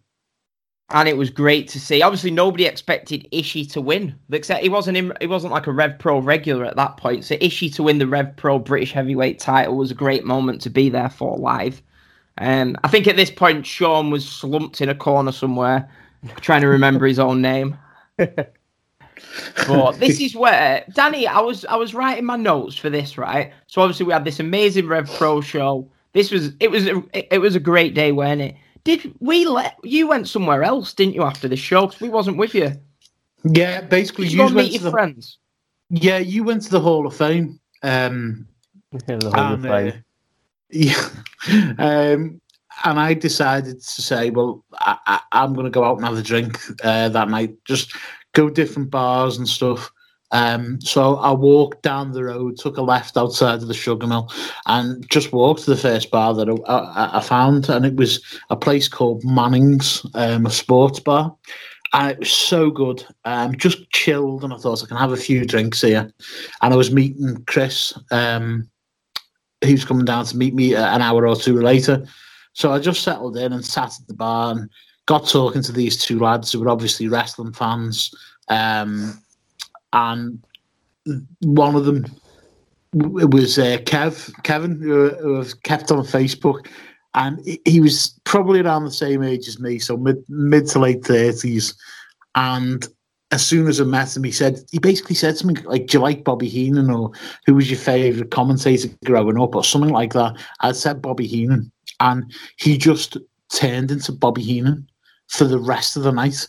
and 0.90 1.08
it 1.08 1.16
was 1.16 1.30
great 1.30 1.68
to 1.68 1.80
see. 1.80 2.00
Obviously, 2.02 2.30
nobody 2.30 2.64
expected 2.64 3.28
Ishii 3.32 3.70
to 3.72 3.80
win. 3.80 4.14
Except 4.30 4.62
he 4.62 4.68
wasn't 4.68 4.96
in, 4.96 5.12
he 5.20 5.26
wasn't 5.26 5.52
like 5.52 5.66
a 5.66 5.72
Rev 5.72 5.98
Pro 5.98 6.18
regular 6.18 6.64
at 6.64 6.76
that 6.76 6.96
point. 6.96 7.24
So 7.24 7.36
Ishii 7.36 7.74
to 7.74 7.82
win 7.82 7.98
the 7.98 8.06
Rev 8.06 8.36
Pro 8.36 8.58
British 8.58 8.92
Heavyweight 8.92 9.38
title 9.38 9.76
was 9.76 9.90
a 9.90 9.94
great 9.94 10.24
moment 10.24 10.62
to 10.62 10.70
be 10.70 10.88
there 10.88 11.10
for 11.10 11.36
live. 11.36 11.82
And 12.38 12.78
I 12.84 12.88
think 12.88 13.06
at 13.06 13.16
this 13.16 13.30
point, 13.30 13.66
Sean 13.66 14.10
was 14.10 14.26
slumped 14.26 14.80
in 14.80 14.88
a 14.88 14.94
corner 14.94 15.32
somewhere, 15.32 15.90
trying 16.36 16.62
to 16.62 16.68
remember 16.68 17.06
his 17.06 17.18
own 17.18 17.42
name. 17.42 17.76
But 19.66 19.98
this 19.98 20.20
is 20.20 20.36
where 20.36 20.84
Danny, 20.94 21.26
I 21.26 21.40
was 21.40 21.64
I 21.64 21.76
was 21.76 21.94
writing 21.94 22.24
my 22.24 22.36
notes 22.36 22.76
for 22.76 22.88
this, 22.88 23.18
right? 23.18 23.52
So 23.66 23.82
obviously 23.82 24.06
we 24.06 24.12
had 24.12 24.24
this 24.24 24.40
amazing 24.40 24.86
Rev 24.86 25.10
Pro 25.16 25.40
show. 25.40 25.90
This 26.18 26.32
was 26.32 26.50
it 26.58 26.68
was 26.68 26.84
a, 26.88 27.00
it 27.32 27.38
was 27.38 27.54
a 27.54 27.60
great 27.60 27.94
day, 27.94 28.10
wasn't 28.10 28.40
it? 28.40 28.56
Did 28.82 29.14
we 29.20 29.46
let 29.46 29.76
you 29.84 30.08
went 30.08 30.26
somewhere 30.26 30.64
else, 30.64 30.92
didn't 30.92 31.14
you, 31.14 31.22
after 31.22 31.46
the 31.46 31.54
show? 31.54 31.86
Because 31.86 32.00
we 32.00 32.08
wasn't 32.08 32.38
with 32.38 32.56
you. 32.56 32.72
Yeah, 33.44 33.82
basically, 33.82 34.24
Did 34.24 34.32
you 34.32 34.42
you 34.42 34.48
go 34.48 34.54
went 34.56 34.66
meet 34.66 34.78
to 34.78 34.82
your 34.82 34.82
the, 34.82 34.90
friends? 34.90 35.38
yeah, 35.90 36.18
you 36.18 36.42
went 36.42 36.62
to 36.62 36.70
the 36.70 36.80
Hall 36.80 37.06
of 37.06 37.14
Fame. 37.14 37.60
Um, 37.84 38.48
the 38.90 39.30
Hall 39.32 39.52
of 39.54 39.64
and, 39.64 39.66
uh, 39.66 39.92
Fame. 39.92 40.04
yeah, 40.70 41.08
um, 41.78 42.40
and 42.84 42.98
I 42.98 43.14
decided 43.14 43.80
to 43.80 44.02
say, 44.02 44.30
well, 44.30 44.64
I, 44.72 44.98
I, 45.06 45.20
I'm 45.30 45.54
going 45.54 45.66
to 45.66 45.70
go 45.70 45.84
out 45.84 45.98
and 45.98 46.04
have 46.04 46.18
a 46.18 46.22
drink 46.22 46.58
uh, 46.82 47.10
that 47.10 47.28
night. 47.28 47.54
Just 47.64 47.94
go 48.32 48.50
different 48.50 48.90
bars 48.90 49.38
and 49.38 49.46
stuff. 49.46 49.88
Um, 50.30 50.80
so 50.80 51.16
I 51.16 51.32
walked 51.32 51.82
down 51.82 52.12
the 52.12 52.24
road, 52.24 52.58
took 52.58 52.76
a 52.76 52.82
left 52.82 53.16
outside 53.16 53.62
of 53.62 53.68
the 53.68 53.74
sugar 53.74 54.06
mill, 54.06 54.30
and 54.66 55.08
just 55.08 55.32
walked 55.32 55.64
to 55.64 55.70
the 55.70 55.76
first 55.76 56.10
bar 56.10 56.34
that 56.34 56.48
I, 56.48 56.72
I, 56.72 57.18
I 57.18 57.20
found, 57.20 57.68
and 57.68 57.86
it 57.86 57.96
was 57.96 58.22
a 58.50 58.56
place 58.56 58.88
called 58.88 59.24
Manning's, 59.24 60.04
um, 60.14 60.46
a 60.46 60.50
sports 60.50 61.00
bar, 61.00 61.34
and 61.94 62.10
it 62.10 62.18
was 62.18 62.30
so 62.30 62.70
good. 62.70 63.04
Um, 63.24 63.56
just 63.56 63.90
chilled, 63.90 64.44
and 64.44 64.52
I 64.52 64.58
thought 64.58 64.82
I 64.82 64.86
can 64.86 64.98
have 64.98 65.12
a 65.12 65.16
few 65.16 65.44
drinks 65.44 65.80
here, 65.80 66.12
and 66.62 66.74
I 66.74 66.76
was 66.76 66.92
meeting 66.92 67.42
Chris, 67.46 67.94
um, 68.10 68.68
who's 69.64 69.84
coming 69.84 70.04
down 70.04 70.26
to 70.26 70.36
meet 70.36 70.54
me 70.54 70.74
uh, 70.74 70.94
an 70.94 71.02
hour 71.02 71.26
or 71.26 71.36
two 71.36 71.60
later. 71.60 72.06
So 72.52 72.72
I 72.72 72.80
just 72.80 73.02
settled 73.02 73.36
in 73.36 73.52
and 73.52 73.64
sat 73.64 73.98
at 74.00 74.06
the 74.08 74.14
bar 74.14 74.52
and 74.52 74.68
got 75.06 75.26
talking 75.26 75.62
to 75.62 75.72
these 75.72 75.96
two 75.96 76.18
lads 76.18 76.52
who 76.52 76.60
were 76.60 76.68
obviously 76.68 77.08
wrestling 77.08 77.52
fans. 77.52 78.12
Um, 78.48 79.22
and 79.92 80.42
one 81.40 81.74
of 81.74 81.84
them 81.84 82.06
w- 82.96 83.26
was 83.28 83.58
uh, 83.58 83.78
Kev, 83.84 84.32
Kevin, 84.42 84.80
who, 84.80 85.10
who 85.10 85.44
kept 85.62 85.90
on 85.90 85.98
Facebook. 86.04 86.66
And 87.14 87.40
he- 87.44 87.60
he 87.64 87.80
was 87.80 88.18
probably 88.24 88.60
around 88.60 88.84
the 88.84 88.90
same 88.90 89.22
age 89.22 89.48
as 89.48 89.58
me, 89.58 89.78
so 89.78 89.96
mid 89.96 90.16
mid 90.28 90.66
to 90.68 90.78
late 90.78 91.04
thirties. 91.04 91.74
And 92.34 92.86
as 93.30 93.46
soon 93.46 93.66
as 93.66 93.80
I 93.80 93.84
met 93.84 94.16
him, 94.16 94.24
he 94.24 94.30
said 94.32 94.60
he 94.70 94.78
basically 94.78 95.14
said 95.16 95.36
something 95.36 95.64
like, 95.64 95.86
"Do 95.86 95.98
you 95.98 96.02
like 96.02 96.24
Bobby 96.24 96.48
Heenan?" 96.48 96.90
or 96.90 97.10
"Who 97.46 97.54
was 97.54 97.70
your 97.70 97.78
favorite 97.78 98.30
commentator 98.30 98.88
growing 99.04 99.40
up?" 99.40 99.54
or 99.54 99.64
something 99.64 99.90
like 99.92 100.12
that. 100.12 100.34
I 100.60 100.72
said 100.72 101.02
Bobby 101.02 101.26
Heenan, 101.26 101.72
and 102.00 102.32
he 102.58 102.76
just 102.76 103.16
turned 103.52 103.90
into 103.90 104.12
Bobby 104.12 104.42
Heenan 104.42 104.86
for 105.28 105.44
the 105.44 105.58
rest 105.58 105.96
of 105.96 106.02
the 106.02 106.12
night, 106.12 106.46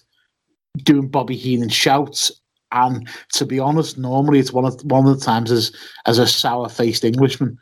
doing 0.84 1.08
Bobby 1.08 1.36
Heenan 1.38 1.70
shouts. 1.70 2.32
And 2.72 3.08
to 3.34 3.46
be 3.46 3.60
honest, 3.60 3.98
normally 3.98 4.40
it's 4.40 4.54
one 4.54 4.66
of 4.66 4.80
one 4.84 5.08
of 5.08 5.18
the 5.18 5.26
times 5.26 5.52
as 5.52 5.72
as 6.06 6.20
a 6.20 6.28
sour 6.28 6.70
faced 6.70 7.04
Englishman, 7.04 7.58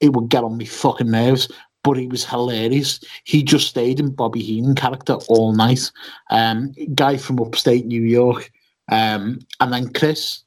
it 0.00 0.12
would 0.12 0.28
get 0.28 0.44
on 0.44 0.56
me 0.56 0.64
fucking 0.64 1.10
nerves. 1.10 1.50
But 1.84 1.96
he 1.96 2.06
was 2.06 2.24
hilarious. 2.24 3.00
He 3.24 3.42
just 3.42 3.66
stayed 3.66 3.98
in 3.98 4.14
Bobby 4.14 4.40
Heenan 4.40 4.76
character 4.76 5.14
all 5.28 5.52
night. 5.52 5.90
Um, 6.30 6.72
guy 6.94 7.16
from 7.16 7.40
upstate 7.40 7.86
New 7.86 8.02
York. 8.02 8.52
Um, 8.90 9.40
and 9.58 9.72
then 9.72 9.92
Chris 9.92 10.44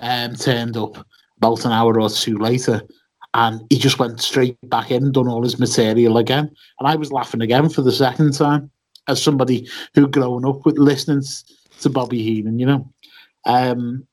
um, 0.00 0.34
turned 0.36 0.78
up 0.78 1.06
about 1.36 1.66
an 1.66 1.72
hour 1.72 2.00
or 2.00 2.08
two 2.08 2.38
later 2.38 2.82
and 3.34 3.62
he 3.70 3.78
just 3.78 3.98
went 3.98 4.20
straight 4.20 4.56
back 4.64 4.90
in 4.90 5.12
done 5.12 5.28
all 5.28 5.42
his 5.42 5.58
material 5.58 6.18
again. 6.18 6.50
And 6.78 6.88
I 6.88 6.96
was 6.96 7.12
laughing 7.12 7.42
again 7.42 7.68
for 7.68 7.82
the 7.82 7.92
second 7.92 8.32
time 8.32 8.70
as 9.06 9.22
somebody 9.22 9.68
who'd 9.94 10.12
grown 10.12 10.46
up 10.46 10.64
with 10.64 10.78
listening 10.78 11.22
to 11.80 11.90
Bobby 11.90 12.22
Heenan, 12.22 12.58
you 12.58 12.66
know. 12.66 12.90
Um, 13.48 14.06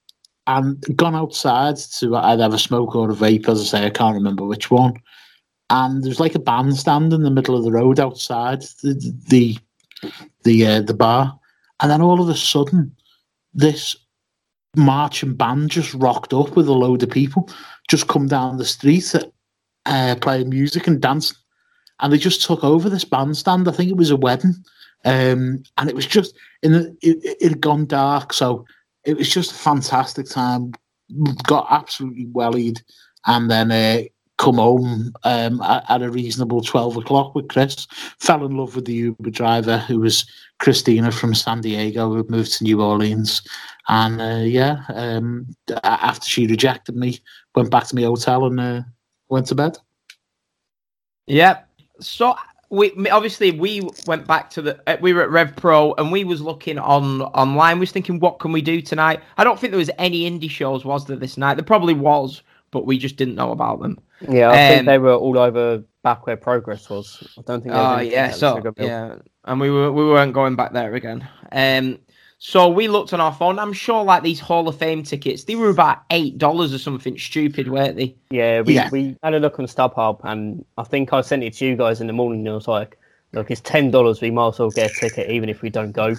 and 0.47 0.81
gone 0.95 1.15
outside 1.15 1.77
to 1.77 2.15
either 2.15 2.43
have 2.43 2.53
a 2.53 2.59
smoke 2.59 2.95
or 2.95 3.11
a 3.11 3.15
vape, 3.15 3.49
as 3.49 3.61
I 3.61 3.63
say, 3.63 3.85
I 3.85 3.89
can't 3.89 4.15
remember 4.15 4.45
which 4.45 4.69
one. 4.69 4.93
And 5.69 6.03
there's 6.03 6.19
like 6.19 6.35
a 6.35 6.39
bandstand 6.39 7.13
in 7.13 7.23
the 7.23 7.31
middle 7.31 7.57
of 7.57 7.63
the 7.63 7.71
road 7.71 7.99
outside 7.99 8.61
the 8.83 9.13
the 9.29 9.57
the, 10.43 10.65
uh, 10.67 10.81
the 10.81 10.93
bar, 10.93 11.39
and 11.79 11.89
then 11.89 12.01
all 12.01 12.21
of 12.21 12.29
a 12.29 12.35
sudden, 12.35 12.95
this 13.55 13.95
marching 14.75 15.33
band 15.33 15.71
just 15.71 15.93
rocked 15.95 16.33
up 16.33 16.55
with 16.55 16.67
a 16.67 16.73
load 16.73 17.01
of 17.01 17.09
people, 17.09 17.49
just 17.89 18.07
come 18.07 18.27
down 18.27 18.57
the 18.57 18.65
street, 18.65 19.15
uh, 19.87 20.15
playing 20.21 20.49
music 20.49 20.85
and 20.85 21.01
dancing, 21.01 21.37
and 22.01 22.13
they 22.13 22.17
just 22.17 22.43
took 22.43 22.63
over 22.63 22.87
this 22.87 23.05
bandstand. 23.05 23.67
I 23.67 23.71
think 23.71 23.89
it 23.89 23.97
was 23.97 24.11
a 24.11 24.17
wedding, 24.17 24.53
um, 25.05 25.63
and 25.77 25.89
it 25.89 25.95
was 25.95 26.05
just 26.05 26.35
in 26.61 26.73
the, 26.73 26.95
it, 27.01 27.17
it 27.23 27.37
it 27.41 27.49
had 27.49 27.61
gone 27.61 27.87
dark, 27.87 28.31
so 28.33 28.65
it 29.05 29.17
was 29.17 29.29
just 29.29 29.51
a 29.51 29.55
fantastic 29.55 30.27
time. 30.27 30.73
Got 31.43 31.67
absolutely 31.69 32.25
wellied, 32.25 32.81
and 33.25 33.49
then 33.49 33.71
uh, 33.71 34.03
come 34.37 34.55
home 34.55 35.13
um, 35.23 35.61
at, 35.61 35.85
at 35.89 36.01
a 36.01 36.09
reasonable 36.09 36.61
twelve 36.61 36.97
o'clock 36.97 37.35
with 37.35 37.47
Chris. 37.47 37.87
Fell 38.19 38.45
in 38.45 38.57
love 38.57 38.75
with 38.75 38.85
the 38.85 38.93
Uber 38.93 39.29
driver, 39.29 39.77
who 39.77 39.99
was 39.99 40.29
Christina 40.59 41.11
from 41.11 41.35
San 41.35 41.61
Diego, 41.61 42.13
who 42.13 42.25
moved 42.29 42.53
to 42.53 42.63
New 42.63 42.81
Orleans. 42.81 43.41
And 43.87 44.19
uh, 44.19 44.43
yeah, 44.43 44.79
um, 44.89 45.47
after 45.83 46.27
she 46.27 46.47
rejected 46.47 46.95
me, 46.95 47.19
went 47.53 47.69
back 47.69 47.85
to 47.87 47.95
my 47.95 48.01
hotel 48.01 48.45
and 48.45 48.59
uh, 48.59 48.81
went 49.29 49.45
to 49.47 49.55
bed. 49.55 49.77
Yep. 51.27 51.69
So 51.99 52.35
we 52.69 52.91
obviously 53.09 53.51
we 53.51 53.87
went 54.07 54.27
back 54.27 54.49
to 54.51 54.61
the 54.61 54.79
uh, 54.89 54.97
we 55.01 55.13
were 55.13 55.21
at 55.21 55.29
Rev 55.29 55.55
Pro 55.55 55.93
and 55.93 56.11
we 56.11 56.23
was 56.23 56.41
looking 56.41 56.77
on 56.77 57.21
online. 57.21 57.77
We 57.77 57.81
was 57.81 57.91
thinking, 57.91 58.19
what 58.19 58.39
can 58.39 58.51
we 58.51 58.61
do 58.61 58.81
tonight? 58.81 59.21
I 59.37 59.43
don't 59.43 59.59
think 59.59 59.71
there 59.71 59.77
was 59.77 59.91
any 59.97 60.29
indie 60.29 60.49
shows, 60.49 60.83
was 60.85 61.05
there 61.05 61.17
this 61.17 61.37
night? 61.37 61.55
There 61.55 61.63
probably 61.63 61.93
was, 61.93 62.41
but 62.71 62.85
we 62.85 62.97
just 62.97 63.15
didn't 63.17 63.35
know 63.35 63.51
about 63.51 63.81
them. 63.81 63.99
Yeah, 64.29 64.49
I 64.49 64.51
Um, 64.51 64.73
think 64.73 64.85
they 64.87 64.97
were 64.97 65.13
all 65.13 65.37
over 65.37 65.83
back 66.03 66.25
where 66.25 66.37
progress 66.37 66.89
was. 66.89 67.21
I 67.37 67.41
don't 67.41 67.61
think. 67.61 67.75
Oh 67.75 67.95
anything 67.95 68.13
yeah, 68.13 68.31
so 68.31 68.73
yeah, 68.77 69.15
and 69.45 69.59
we 69.59 69.69
were 69.69 69.91
we 69.91 70.05
weren't 70.05 70.33
going 70.33 70.55
back 70.55 70.73
there 70.73 70.93
again. 70.95 71.27
Um, 71.51 71.99
so 72.37 72.69
we 72.69 72.87
looked 72.87 73.13
on 73.13 73.21
our 73.21 73.33
phone. 73.33 73.59
I'm 73.59 73.73
sure 73.73 74.03
like 74.03 74.23
these 74.23 74.39
Hall 74.39 74.67
of 74.67 74.77
Fame 74.77 75.03
tickets, 75.03 75.45
they 75.45 75.55
were 75.55 75.69
about 75.69 76.03
eight 76.11 76.37
dollars 76.37 76.73
or 76.73 76.77
something 76.77 77.17
stupid, 77.17 77.69
weren't 77.69 77.95
they? 77.97 78.15
Yeah, 78.29 78.61
we, 78.61 78.75
Yeah. 78.75 78.89
we 78.91 79.17
had 79.23 79.33
a 79.33 79.39
look 79.39 79.59
on 79.59 79.65
StubHub, 79.65 80.19
and 80.23 80.63
I 80.77 80.83
think 80.83 81.13
I 81.13 81.21
sent 81.21 81.43
it 81.43 81.53
to 81.55 81.65
you 81.65 81.75
guys 81.75 82.01
in 82.01 82.07
the 82.07 82.13
morning. 82.13 82.41
And 82.41 82.49
I 82.49 82.53
was 82.53 82.67
like, 82.67 82.97
"Look, 83.33 83.51
it's 83.51 83.61
ten 83.61 83.91
dollars. 83.91 84.21
We 84.21 84.31
might 84.31 84.49
as 84.49 84.59
well 84.59 84.69
get 84.69 84.91
a 84.91 84.93
ticket, 84.93 85.29
even 85.31 85.49
if 85.49 85.61
we 85.61 85.69
don't 85.69 85.91
go." 85.91 86.15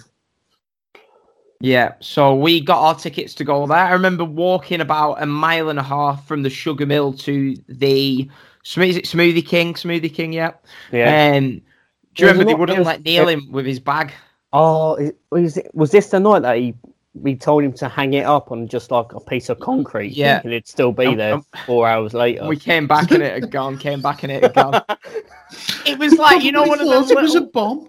Yeah, 1.60 1.94
so 2.00 2.34
we 2.34 2.60
got 2.60 2.80
our 2.80 2.94
tickets 2.94 3.34
to 3.34 3.44
go 3.44 3.66
there. 3.66 3.78
I 3.78 3.92
remember 3.92 4.24
walking 4.24 4.82
about 4.82 5.22
a 5.22 5.26
mile 5.26 5.70
and 5.70 5.78
a 5.78 5.82
half 5.82 6.26
from 6.26 6.42
the 6.42 6.50
Sugar 6.50 6.84
Mill 6.84 7.14
to 7.14 7.56
the 7.68 8.28
is 8.74 8.96
it 8.96 9.04
Smoothie 9.04 9.46
King, 9.46 9.74
Smoothie 9.74 10.12
King, 10.12 10.32
yeah. 10.32 10.52
Yeah. 10.90 11.34
Um, 11.36 11.62
do 12.14 12.24
you 12.24 12.26
remember 12.26 12.44
they 12.44 12.54
wouldn't 12.54 12.84
let 12.84 13.04
Neil 13.04 13.28
in 13.28 13.50
with 13.50 13.64
his 13.64 13.78
bag? 13.78 14.12
Oh, 14.56 15.12
was 15.30 15.56
it 15.56 15.70
was 15.74 15.90
this 15.90 16.10
the 16.10 16.20
night 16.20 16.40
that 16.42 16.56
he 16.56 16.74
we 17.14 17.34
told 17.34 17.64
him 17.64 17.72
to 17.72 17.88
hang 17.88 18.12
it 18.12 18.24
up 18.26 18.50
on 18.52 18.68
just 18.68 18.90
like 18.90 19.12
a 19.12 19.20
piece 19.20 19.48
of 19.48 19.58
concrete? 19.60 20.12
Yeah. 20.12 20.34
thinking 20.36 20.52
it'd 20.52 20.68
still 20.68 20.92
be 20.92 21.06
Um, 21.06 21.16
there 21.16 21.34
um, 21.34 21.44
four 21.66 21.86
hours 21.88 22.12
later. 22.14 22.46
We 22.46 22.56
came 22.58 22.86
back 22.86 23.10
and 23.10 23.22
it 23.22 23.32
had 23.42 23.50
gone. 23.50 23.78
Came 23.78 24.02
back 24.02 24.22
and 24.22 24.30
it 24.32 24.42
had 24.42 24.54
gone. 24.54 24.82
It 25.86 25.98
was 25.98 26.14
like 26.14 26.42
you 26.42 26.50
know 26.52 26.64
one 26.64 26.80
of 26.80 26.86
Probably 26.88 26.94
them 26.94 27.04
thought 27.08 27.18
it 27.18 27.22
was 27.22 27.34
a 27.36 27.40
bomb. 27.42 27.88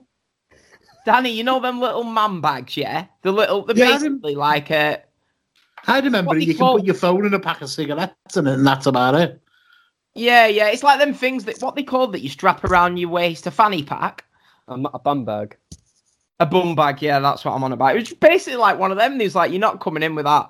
Danny. 1.06 1.32
You 1.32 1.44
know 1.44 1.60
them 1.60 1.80
little 1.80 2.04
man 2.04 2.42
bags, 2.42 2.78
yeah. 2.78 3.08
The 3.24 3.32
little, 3.32 3.64
they're 3.66 3.76
Yeah, 3.78 3.86
I 3.86 3.92
rem- 3.94 4.00
basically 4.20 4.36
like 4.36 4.70
a 4.70 5.02
I 5.88 6.00
remember 6.02 6.30
What 6.30 6.38
they 6.40 6.46
you 6.46 6.54
can 6.54 6.68
put 6.74 6.84
your 6.86 6.96
phone 6.96 7.26
in 7.26 7.34
a 7.34 7.40
pack 7.40 7.62
of 7.62 7.70
cigarettes 7.70 8.36
and, 8.38 8.48
and 8.48 8.66
that's 8.68 8.86
about 8.86 9.16
it. 9.16 9.42
yeah, 10.16 10.46
yeah. 10.48 10.68
It's 10.68 10.84
like 10.84 11.00
them 11.00 11.14
things 11.14 11.46
that 11.46 11.60
what 11.62 11.76
they 11.76 11.84
call 11.84 12.08
that 12.08 12.22
you 12.22 12.30
strap 12.30 12.64
around 12.64 12.98
your 12.98 13.10
waist, 13.10 13.48
a 13.48 13.52
fanny 13.52 13.84
pack. 13.84 14.26
a, 14.68 14.78
mu- 14.78 14.90
a 14.94 15.00
bum 15.00 15.26
bag. 15.26 15.58
A 16.40 16.46
bum 16.46 16.76
bag, 16.76 17.02
yeah, 17.02 17.20
that's 17.20 17.44
what 17.44 17.54
I'm 17.54 17.64
on 17.64 17.72
about. 17.74 17.96
It 17.96 18.00
was 18.00 18.14
basically 18.14 18.58
like 18.58 18.78
one 18.78 18.92
of 18.92 18.98
them. 18.98 19.20
He 19.20 19.26
was 19.26 19.34
like, 19.36 19.52
"You're 19.52 19.60
not 19.60 19.80
coming 19.80 20.04
in 20.04 20.14
with 20.14 20.26
that," 20.26 20.50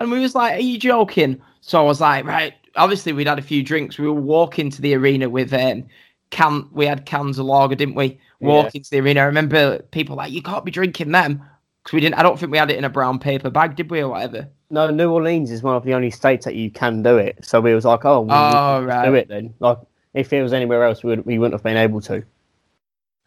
and 0.00 0.10
we 0.10 0.18
was 0.18 0.34
like, 0.34 0.54
"Are 0.54 0.60
you 0.62 0.78
joking?" 0.78 1.40
So 1.60 1.80
I 1.80 1.84
was 1.84 2.00
like, 2.00 2.24
"Right." 2.24 2.54
Obviously, 2.74 3.12
we'd 3.12 3.28
had 3.28 3.38
a 3.38 3.42
few 3.42 3.62
drinks. 3.62 3.98
We 3.98 4.06
were 4.06 4.12
walking 4.12 4.68
to 4.70 4.82
the 4.82 4.94
arena 4.94 5.28
with 5.28 5.52
um, 5.52 5.84
can. 6.30 6.68
We 6.72 6.86
had 6.86 7.06
cans 7.06 7.38
of 7.38 7.46
lager, 7.46 7.76
didn't 7.76 7.94
we? 7.94 8.18
Walking 8.40 8.82
to 8.82 8.90
the 8.90 8.98
arena. 9.00 9.20
I 9.20 9.24
remember 9.24 9.78
people 9.92 10.16
like, 10.16 10.32
"You 10.32 10.42
can't 10.42 10.64
be 10.64 10.72
drinking 10.72 11.12
them," 11.12 11.40
because 11.84 11.92
we 11.92 12.00
didn't. 12.00 12.16
I 12.16 12.22
don't 12.24 12.36
think 12.38 12.50
we 12.50 12.58
had 12.58 12.70
it 12.70 12.76
in 12.76 12.84
a 12.84 12.90
brown 12.90 13.20
paper 13.20 13.48
bag, 13.48 13.76
did 13.76 13.90
we, 13.92 14.00
or 14.00 14.08
whatever? 14.10 14.48
No, 14.70 14.90
New 14.90 15.10
Orleans 15.12 15.52
is 15.52 15.62
one 15.62 15.76
of 15.76 15.84
the 15.84 15.94
only 15.94 16.10
states 16.10 16.44
that 16.46 16.56
you 16.56 16.70
can 16.70 17.02
do 17.02 17.16
it. 17.16 17.44
So 17.44 17.60
we 17.60 17.74
was 17.74 17.84
like, 17.84 18.04
"Oh, 18.04 18.26
Oh, 18.28 19.04
do 19.04 19.14
it 19.14 19.28
then." 19.28 19.54
Like, 19.60 19.78
if 20.14 20.32
it 20.32 20.42
was 20.42 20.52
anywhere 20.52 20.82
else, 20.82 21.04
we, 21.04 21.10
would, 21.10 21.24
we 21.24 21.38
wouldn't 21.38 21.54
have 21.54 21.62
been 21.62 21.76
able 21.76 22.00
to. 22.02 22.24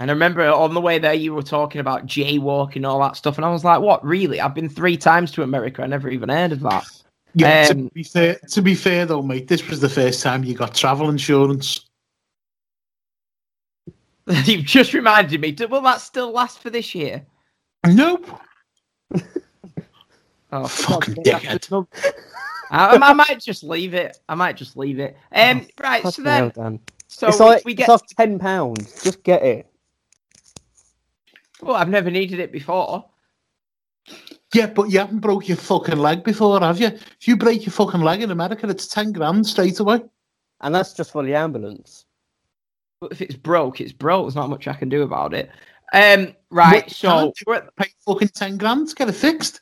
And 0.02 0.10
I 0.10 0.14
remember 0.16 0.44
on 0.48 0.74
the 0.74 0.82
way 0.82 0.98
there, 0.98 1.14
you 1.14 1.32
were 1.32 1.44
talking 1.44 1.80
about 1.80 2.08
jaywalking 2.08 2.78
and 2.78 2.88
all 2.88 3.00
that 3.02 3.16
stuff, 3.16 3.38
and 3.38 3.46
I 3.46 3.52
was 3.52 3.64
like, 3.64 3.82
"What? 3.82 4.04
Really? 4.04 4.42
I've 4.42 4.56
been 4.56 4.68
three 4.68 4.98
times 4.98 5.32
to 5.34 5.44
America. 5.44 5.84
I 5.84 5.86
never 5.86 6.10
even 6.10 6.28
heard 6.28 6.52
of 6.52 6.62
that." 6.62 6.86
Yeah, 7.36 7.68
Um, 7.70 7.88
to 7.90 7.94
be 7.94 8.02
fair, 8.04 8.36
to 8.50 8.62
be 8.64 8.74
fair 8.74 9.06
though, 9.06 9.22
mate, 9.22 9.48
this 9.48 9.70
was 9.70 9.80
the 9.80 9.88
first 9.88 10.24
time 10.24 10.44
you 10.44 10.56
got 10.56 10.74
travel 10.74 11.08
insurance. 11.08 11.86
You've 14.46 14.66
just 14.66 14.96
reminded 14.96 15.40
me. 15.40 15.56
Will 15.70 15.82
that 15.82 16.02
still 16.02 16.32
last 16.32 16.58
for 16.64 16.72
this 16.72 16.96
year? 16.96 17.24
Nope. 17.86 18.26
Oh, 20.52 20.68
Fucking 20.68 21.16
that's 21.24 21.46
dickhead. 21.70 21.88
I, 22.72 22.96
I 22.98 23.14
might 23.14 23.40
just 23.40 23.64
leave 23.64 23.94
it. 23.94 24.18
I 24.28 24.34
might 24.34 24.58
just 24.58 24.76
leave 24.76 25.00
it. 25.00 25.16
Um, 25.32 25.68
right. 25.80 26.02
So 26.02 26.10
Fucking 26.12 26.26
hell, 26.26 26.52
then, 26.56 26.80
so 27.08 27.28
it's 27.28 27.40
we, 27.40 27.46
like 27.46 27.66
we 27.66 27.72
it's 27.74 27.78
get. 27.80 27.90
like 27.90 28.02
ten 28.18 28.40
pounds. 28.40 29.04
Just 29.04 29.22
get 29.24 29.44
it. 29.44 29.71
Well, 31.62 31.76
I've 31.76 31.90
never 31.90 32.10
needed 32.10 32.40
it 32.40 32.52
before. 32.52 33.06
Yeah, 34.54 34.68
but 34.68 34.90
you 34.90 35.00
haven't 35.00 35.20
broke 35.20 35.48
your 35.48 35.58
fucking 35.58 35.98
leg 35.98 36.24
before, 36.24 36.60
have 36.60 36.80
you? 36.80 36.88
If 36.88 37.28
you 37.28 37.38
break 37.38 37.66
your 37.66 37.72
fucking 37.72 38.02
leg 38.02 38.22
in 38.22 38.32
America, 38.32 38.68
it's 38.70 38.88
ten 38.88 39.12
grand 39.12 39.46
straight 39.46 39.80
away. 39.80 40.02
And 40.62 40.76
that's 40.76 40.94
just 40.94 41.12
for 41.12 41.24
the 41.24 41.36
ambulance. 41.36 42.06
But 43.00 43.12
if 43.12 43.22
it's 43.22 43.36
broke, 43.36 43.80
it's 43.82 43.94
broke. 43.94 44.26
There's 44.26 44.36
not 44.36 44.50
much 44.50 44.68
I 44.68 44.74
can 44.74 44.90
do 44.90 45.04
about 45.04 45.34
it. 45.34 45.50
Um, 45.94 46.36
right. 46.50 46.84
What 46.84 46.92
So 46.92 47.10
can't 47.10 47.36
do, 47.36 47.44
we're 47.48 47.56
at 47.56 47.76
Pay 47.76 47.90
fucking 48.06 48.30
ten 48.30 48.58
grand 48.58 48.90
to 48.90 48.96
get 48.96 49.10
it 49.10 49.14
fixed. 49.14 49.62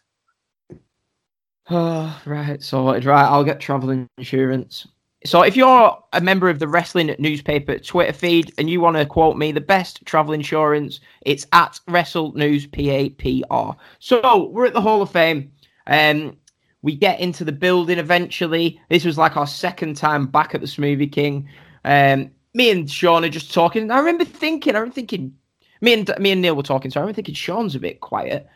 Oh, 1.69 2.21
right, 2.25 2.61
sorted. 2.61 3.05
Right, 3.05 3.25
I'll 3.25 3.43
get 3.43 3.59
travel 3.59 4.07
insurance. 4.17 4.87
So, 5.25 5.41
if 5.41 5.57
you're 5.57 5.97
a 6.13 6.21
member 6.21 6.49
of 6.49 6.59
the 6.59 6.67
wrestling 6.67 7.13
newspaper 7.19 7.77
Twitter 7.77 8.13
feed 8.13 8.53
and 8.57 8.69
you 8.69 8.79
want 8.79 8.95
to 8.95 9.05
quote 9.05 9.35
me 9.35 9.51
the 9.51 9.59
best 9.59 10.05
travel 10.05 10.33
insurance, 10.33 11.01
it's 11.21 11.45
at 11.51 11.79
Wrestle 11.87 12.33
News 12.33 12.67
PAPR. 12.67 13.75
So, 13.99 14.45
we're 14.45 14.65
at 14.65 14.73
the 14.73 14.81
Hall 14.81 15.01
of 15.01 15.11
Fame. 15.11 15.51
Um, 15.87 16.37
we 16.81 16.95
get 16.95 17.19
into 17.19 17.43
the 17.43 17.51
building 17.51 17.99
eventually. 17.99 18.79
This 18.89 19.03
was 19.03 19.17
like 19.17 19.35
our 19.35 19.47
second 19.47 19.97
time 19.97 20.27
back 20.27 20.55
at 20.55 20.61
the 20.61 20.67
Smoothie 20.67 21.11
King. 21.11 21.49
Um, 21.83 22.31
me 22.53 22.71
and 22.71 22.89
Sean 22.89 23.25
are 23.25 23.29
just 23.29 23.53
talking. 23.53 23.83
And 23.83 23.93
I 23.93 23.99
remember 23.99 24.25
thinking, 24.25 24.75
I 24.75 24.79
remember 24.79 24.95
thinking, 24.95 25.35
me 25.81 25.93
and 25.93 26.13
me 26.19 26.31
and 26.31 26.41
Neil 26.41 26.55
were 26.55 26.63
talking. 26.63 26.91
So 26.91 26.99
I 26.99 27.01
remember 27.01 27.15
thinking 27.15 27.35
Sean's 27.35 27.75
a 27.75 27.79
bit 27.79 27.99
quiet. 27.99 28.47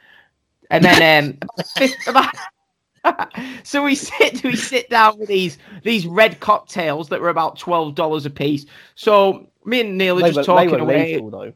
And 0.70 0.84
then 0.84 1.38
um, 1.42 1.90
about, 2.08 2.34
so 3.64 3.84
we 3.84 3.96
sit 3.96 4.44
we 4.44 4.56
sit 4.56 4.90
down 4.90 5.18
with 5.20 5.28
these 5.28 5.58
these 5.84 6.06
red 6.08 6.40
cocktails 6.40 7.10
that 7.10 7.20
were 7.22 7.30
about 7.30 7.58
twelve 7.58 7.96
dollars 7.96 8.26
a 8.26 8.30
piece. 8.30 8.66
So 8.96 9.48
me 9.66 9.82
and 9.82 9.98
Neil 9.98 10.18
are 10.18 10.22
They 10.22 10.28
just 10.32 10.38
were, 10.38 10.44
talking 10.44 10.72
were 10.72 10.78
away. 10.80 11.20
lethal. 11.20 11.52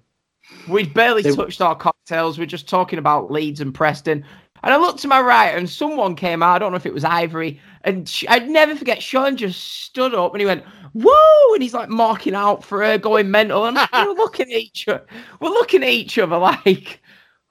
We'd 0.70 0.94
barely 0.94 1.22
They- 1.24 1.36
touched 1.36 1.62
our 1.62 1.76
cocktails. 1.76 2.38
We're 2.40 2.46
just 2.46 2.68
talking 2.70 3.00
about 3.00 3.32
Leeds 3.32 3.60
and 3.62 3.74
Preston. 3.74 4.24
And 4.64 4.74
I 4.74 4.78
looked 4.78 5.00
to 5.02 5.08
my 5.08 5.22
right, 5.22 5.50
and 5.56 5.70
someone 5.70 6.16
came 6.16 6.42
out. 6.42 6.56
I 6.56 6.60
don't 6.60 6.72
know 6.72 6.78
if 6.78 6.86
it 6.88 6.94
was 6.94 7.04
Ivory. 7.04 7.60
And 7.84 8.10
sh- 8.10 8.26
I'd 8.28 8.50
never 8.50 8.76
forget. 8.76 9.04
Sean 9.04 9.38
just 9.38 9.84
stood 9.84 10.16
up 10.16 10.34
and 10.34 10.42
he 10.42 10.48
went, 10.48 10.64
"Whoa!" 10.94 11.54
And 11.54 11.62
he's 11.62 11.76
like 11.76 11.90
marking 11.90 12.34
out 12.34 12.64
for 12.64 12.84
her, 12.84 12.98
going 12.98 13.30
mental. 13.30 13.66
And 13.66 13.78
we're 13.94 14.14
looking 14.14 14.48
at 14.52 14.58
each 14.58 14.88
other. 14.88 15.06
We're 15.40 15.50
looking 15.50 15.84
at 15.84 15.90
each 15.90 16.18
other 16.18 16.38
like, 16.38 17.02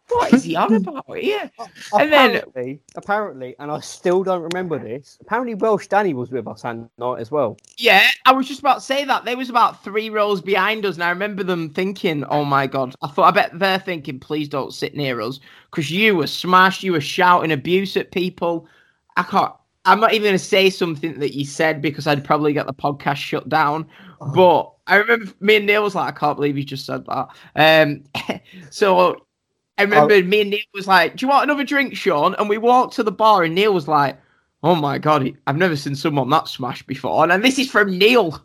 "What 0.09 0.33
is 0.33 0.45
he 0.45 0.57
on 0.57 0.75
about 0.75 1.05
here?" 1.17 1.51
And 1.93 2.13
then- 2.13 2.37
apparently, 2.37 2.81
apparently, 2.95 3.57
and 3.59 3.71
I 3.71 3.81
still 3.81 4.23
don't 4.23 4.43
remember 4.43 4.79
this. 4.79 5.19
Apparently, 5.21 5.55
Welsh 5.55 5.87
Danny 5.89 6.15
was 6.15 6.31
with 6.31 6.47
us 6.47 6.65
and 6.65 6.89
night 6.99 7.21
as 7.21 7.31
well. 7.31 7.59
Yeah, 7.77 8.07
I 8.25 8.33
was 8.33 8.47
just 8.49 8.61
about 8.61 8.77
to 8.77 8.81
say 8.81 9.05
that. 9.05 9.25
They 9.25 9.35
was 9.35 9.51
about 9.51 9.83
three 9.83 10.11
rows 10.11 10.41
behind 10.41 10.87
us, 10.87 10.95
and 10.95 11.05
I 11.05 11.11
remember 11.11 11.43
them 11.43 11.71
thinking, 11.71 12.25
"Oh 12.25 12.45
my 12.45 12.67
god!" 12.67 12.95
I 13.03 13.09
thought, 13.09 13.29
I 13.29 13.31
bet 13.31 13.59
they're 13.59 13.79
thinking, 13.79 14.21
"Please 14.21 14.49
don't 14.49 14.75
sit 14.75 14.95
near 14.95 15.21
us," 15.21 15.41
because 15.71 15.91
you 15.91 16.17
were 16.17 16.27
smashed. 16.27 16.83
You 16.83 16.93
were 16.93 17.01
shouting 17.01 17.53
abuse 17.53 17.97
at 17.97 18.13
people. 18.13 18.69
I 19.17 19.23
can't. 19.23 19.53
I'm 19.85 20.01
not 20.01 20.13
even 20.15 20.25
going 20.25 20.39
to 20.39 20.39
say 20.45 20.69
something 20.69 21.21
that 21.21 21.35
you 21.37 21.45
said 21.45 21.81
because 21.81 22.09
I'd 22.09 22.25
probably 22.25 22.53
get 22.53 22.67
the 22.67 22.75
podcast 22.75 23.17
shut 23.17 23.49
down. 23.49 23.87
But 24.35 24.73
I 24.89 24.97
remember 24.97 25.33
me 25.41 25.57
and 25.57 25.67
Neil 25.67 25.83
was 25.85 25.95
like, 25.95 26.15
"I 26.15 26.19
can't 26.19 26.37
believe 26.37 26.59
you 26.59 26.65
just 26.65 26.87
said 26.87 27.05
that." 27.07 27.29
Um, 27.55 28.41
so 28.71 29.26
I 29.79 29.83
remember 29.83 30.23
me 30.23 30.41
and 30.41 30.51
Neil 30.51 30.61
was 30.75 30.87
like, 30.87 31.17
"Do 31.17 31.27
you 31.27 31.31
want 31.31 31.45
another 31.45 31.65
drink, 31.65 31.95
Sean?" 31.97 32.35
And 32.39 32.49
we 32.49 32.59
walked 32.59 32.95
to 32.97 33.03
the 33.03 33.13
bar, 33.13 33.45
and 33.45 33.55
Neil 33.55 33.73
was 33.73 33.89
like. 33.89 34.19
Oh 34.63 34.75
my 34.75 34.97
god, 34.99 35.31
I've 35.47 35.59
never 35.59 35.77
seen 35.77 35.95
someone 35.95 36.31
that 36.31 36.49
smashed 36.49 36.87
before. 36.89 37.23
And, 37.23 37.31
and 37.31 37.45
this 37.45 37.59
is 37.59 37.71
from 37.71 37.97
Neil. 37.99 38.41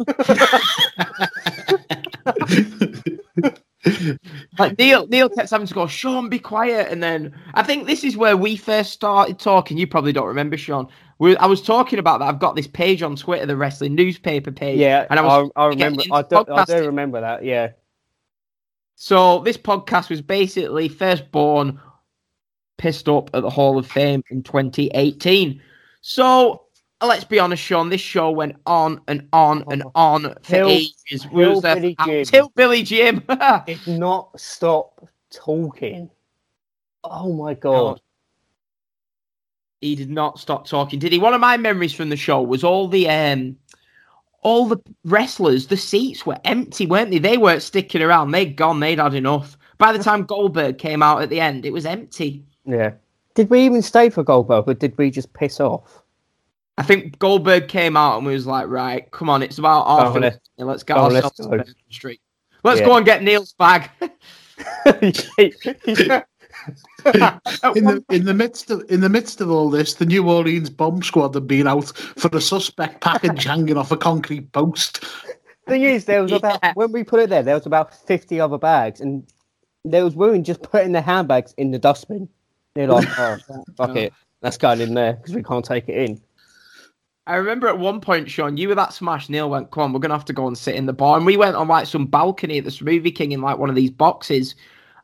like 4.59 4.77
Neil 4.77 5.07
Neil 5.07 5.29
kept 5.29 5.49
having 5.49 5.65
to 5.67 5.73
go, 5.73 5.87
Sean, 5.87 6.29
be 6.29 6.37
quiet. 6.37 6.91
And 6.91 7.01
then 7.01 7.33
I 7.53 7.63
think 7.63 7.87
this 7.87 8.03
is 8.03 8.15
where 8.15 8.37
we 8.37 8.55
first 8.55 8.91
started 8.91 9.39
talking. 9.39 9.77
You 9.77 9.87
probably 9.87 10.13
don't 10.13 10.27
remember, 10.27 10.57
Sean. 10.57 10.87
We, 11.19 11.35
I 11.37 11.45
was 11.45 11.61
talking 11.61 11.99
about 11.99 12.19
that. 12.19 12.27
I've 12.27 12.39
got 12.39 12.55
this 12.55 12.67
page 12.67 13.01
on 13.01 13.15
Twitter, 13.15 13.45
the 13.45 13.57
wrestling 13.57 13.95
newspaper 13.95 14.51
page. 14.51 14.79
Yeah, 14.79 15.07
and 15.09 15.19
I 15.19 15.23
I, 15.23 15.37
was 15.41 15.51
I, 15.55 15.69
getting 15.75 15.97
remember. 15.97 16.03
I 16.11 16.21
do, 16.23 16.53
I 16.53 16.65
do 16.65 16.85
remember 16.85 17.21
that. 17.21 17.43
Yeah, 17.43 17.69
So 19.03 19.39
this 19.39 19.57
podcast 19.57 20.11
was 20.11 20.21
basically 20.21 20.87
first 20.87 21.31
born 21.31 21.81
pissed 22.77 23.09
up 23.09 23.31
at 23.33 23.41
the 23.41 23.49
Hall 23.49 23.79
of 23.79 23.87
Fame 23.87 24.21
in 24.29 24.43
2018. 24.43 25.59
So 26.01 26.65
let's 27.01 27.23
be 27.23 27.39
honest, 27.39 27.63
Sean, 27.63 27.89
this 27.89 27.99
show 27.99 28.29
went 28.29 28.57
on 28.67 29.01
and 29.07 29.27
on 29.33 29.63
and 29.71 29.83
on 29.95 30.35
for 30.43 30.55
Hill- 30.55 30.67
ages. 30.69 31.25
Till 31.31 31.61
Billy, 31.61 31.95
there 31.97 32.25
Hillbilly 32.25 32.81
for- 32.81 32.85
Jim. 32.85 33.23
Did 33.65 33.87
not 33.87 34.39
stop 34.39 35.09
talking. 35.31 36.11
Oh 37.03 37.33
my 37.33 37.55
god! 37.55 37.99
he 39.81 39.95
did 39.95 40.11
not 40.11 40.39
stop 40.39 40.67
talking, 40.67 40.99
did 40.99 41.11
he? 41.11 41.17
One 41.17 41.33
of 41.33 41.41
my 41.41 41.57
memories 41.57 41.91
from 41.91 42.09
the 42.09 42.15
show 42.15 42.39
was 42.39 42.63
all 42.63 42.87
the 42.87 43.09
um 43.09 43.57
all 44.41 44.67
the 44.67 44.77
wrestlers, 45.05 45.67
the 45.67 45.77
seats 45.77 46.25
were 46.25 46.37
empty, 46.45 46.85
weren't 46.85 47.11
they? 47.11 47.19
They 47.19 47.37
weren't 47.37 47.61
sticking 47.61 48.01
around. 48.01 48.31
They'd 48.31 48.55
gone. 48.55 48.79
They'd 48.79 48.99
had 48.99 49.13
enough. 49.13 49.57
By 49.77 49.91
the 49.91 50.03
time 50.03 50.23
Goldberg 50.23 50.77
came 50.77 51.03
out 51.03 51.21
at 51.21 51.29
the 51.29 51.39
end, 51.39 51.65
it 51.65 51.73
was 51.73 51.85
empty. 51.85 52.43
Yeah. 52.65 52.93
Did 53.35 53.49
we 53.49 53.61
even 53.61 53.81
stay 53.81 54.09
for 54.09 54.23
Goldberg, 54.23 54.67
or 54.67 54.73
did 54.73 54.97
we 54.97 55.09
just 55.09 55.31
piss 55.33 55.59
off? 55.59 56.03
I 56.77 56.83
think 56.83 57.19
Goldberg 57.19 57.67
came 57.67 57.95
out 57.95 58.17
and 58.17 58.25
we 58.25 58.33
was 58.33 58.47
like, 58.47 58.67
right, 58.67 59.09
come 59.11 59.29
on, 59.29 59.43
it's 59.43 59.57
about 59.57 59.85
half. 59.87 60.15
Oh, 60.15 60.19
let's- 60.19 60.83
get 60.83 60.97
oh, 60.97 61.07
let's 61.07 61.25
ourselves 61.25 61.37
to 61.37 61.57
go. 61.57 61.63
Street. 61.89 62.21
Let's 62.63 62.79
Yeah. 62.79 62.85
go 62.87 62.97
and 62.97 63.05
get 63.05 63.23
Neil's 63.23 63.53
bag. 63.53 63.89
In 67.75 67.85
the 67.85 68.03
in 68.09 68.25
the 68.25 68.33
midst 68.33 68.69
of 68.69 68.83
in 68.89 69.01
the 69.01 69.09
midst 69.09 69.41
of 69.41 69.49
all 69.49 69.69
this, 69.69 69.95
the 69.95 70.05
New 70.05 70.29
Orleans 70.29 70.69
bomb 70.69 71.01
squad 71.01 71.33
had 71.33 71.47
been 71.47 71.67
out 71.67 71.87
for 71.97 72.29
a 72.33 72.41
suspect 72.41 73.01
package 73.01 73.43
hanging 73.43 73.77
off 73.77 73.91
a 73.91 73.97
concrete 73.97 74.51
post. 74.51 75.03
Thing 75.67 75.83
is, 75.83 76.05
there 76.05 76.21
was 76.21 76.31
about 76.31 76.59
Yeah. 76.63 76.73
when 76.75 76.91
we 76.91 77.03
put 77.03 77.19
it 77.19 77.29
there, 77.29 77.43
there 77.43 77.55
was 77.55 77.65
about 77.65 77.93
fifty 77.93 78.39
other 78.39 78.57
bags, 78.57 79.01
and 79.01 79.25
there 79.83 80.03
was 80.03 80.15
women 80.15 80.43
just 80.43 80.61
putting 80.61 80.91
their 80.91 81.01
handbags 81.01 81.53
in 81.57 81.71
the 81.71 81.79
dustbin. 81.79 82.29
They're 82.75 82.87
like, 82.87 83.07
"Oh, 83.17 83.37
fuck 83.75 83.95
it, 83.95 84.13
that's 84.41 84.57
going 84.57 84.81
in 84.81 84.93
there 84.93 85.13
because 85.13 85.33
we 85.33 85.43
can't 85.43 85.65
take 85.65 85.89
it 85.89 86.09
in." 86.09 86.21
I 87.27 87.35
remember 87.35 87.67
at 87.67 87.77
one 87.77 88.01
point, 88.01 88.29
Sean, 88.29 88.57
you 88.57 88.67
were 88.67 88.75
that 88.75 88.93
smash. 88.93 89.29
Neil 89.29 89.49
went, 89.49 89.71
"Come 89.71 89.83
on, 89.83 89.93
we're 89.93 89.99
gonna 89.99 90.15
have 90.15 90.25
to 90.25 90.33
go 90.33 90.47
and 90.47 90.57
sit 90.57 90.75
in 90.75 90.85
the 90.85 90.93
bar." 90.93 91.17
And 91.17 91.25
we 91.25 91.37
went 91.37 91.55
on 91.55 91.67
like 91.67 91.87
some 91.87 92.05
balcony 92.05 92.57
at 92.59 92.63
the 92.65 92.71
Smoothie 92.71 93.15
King 93.15 93.31
in 93.31 93.41
like 93.41 93.57
one 93.57 93.69
of 93.69 93.75
these 93.75 93.91
boxes, 93.91 94.55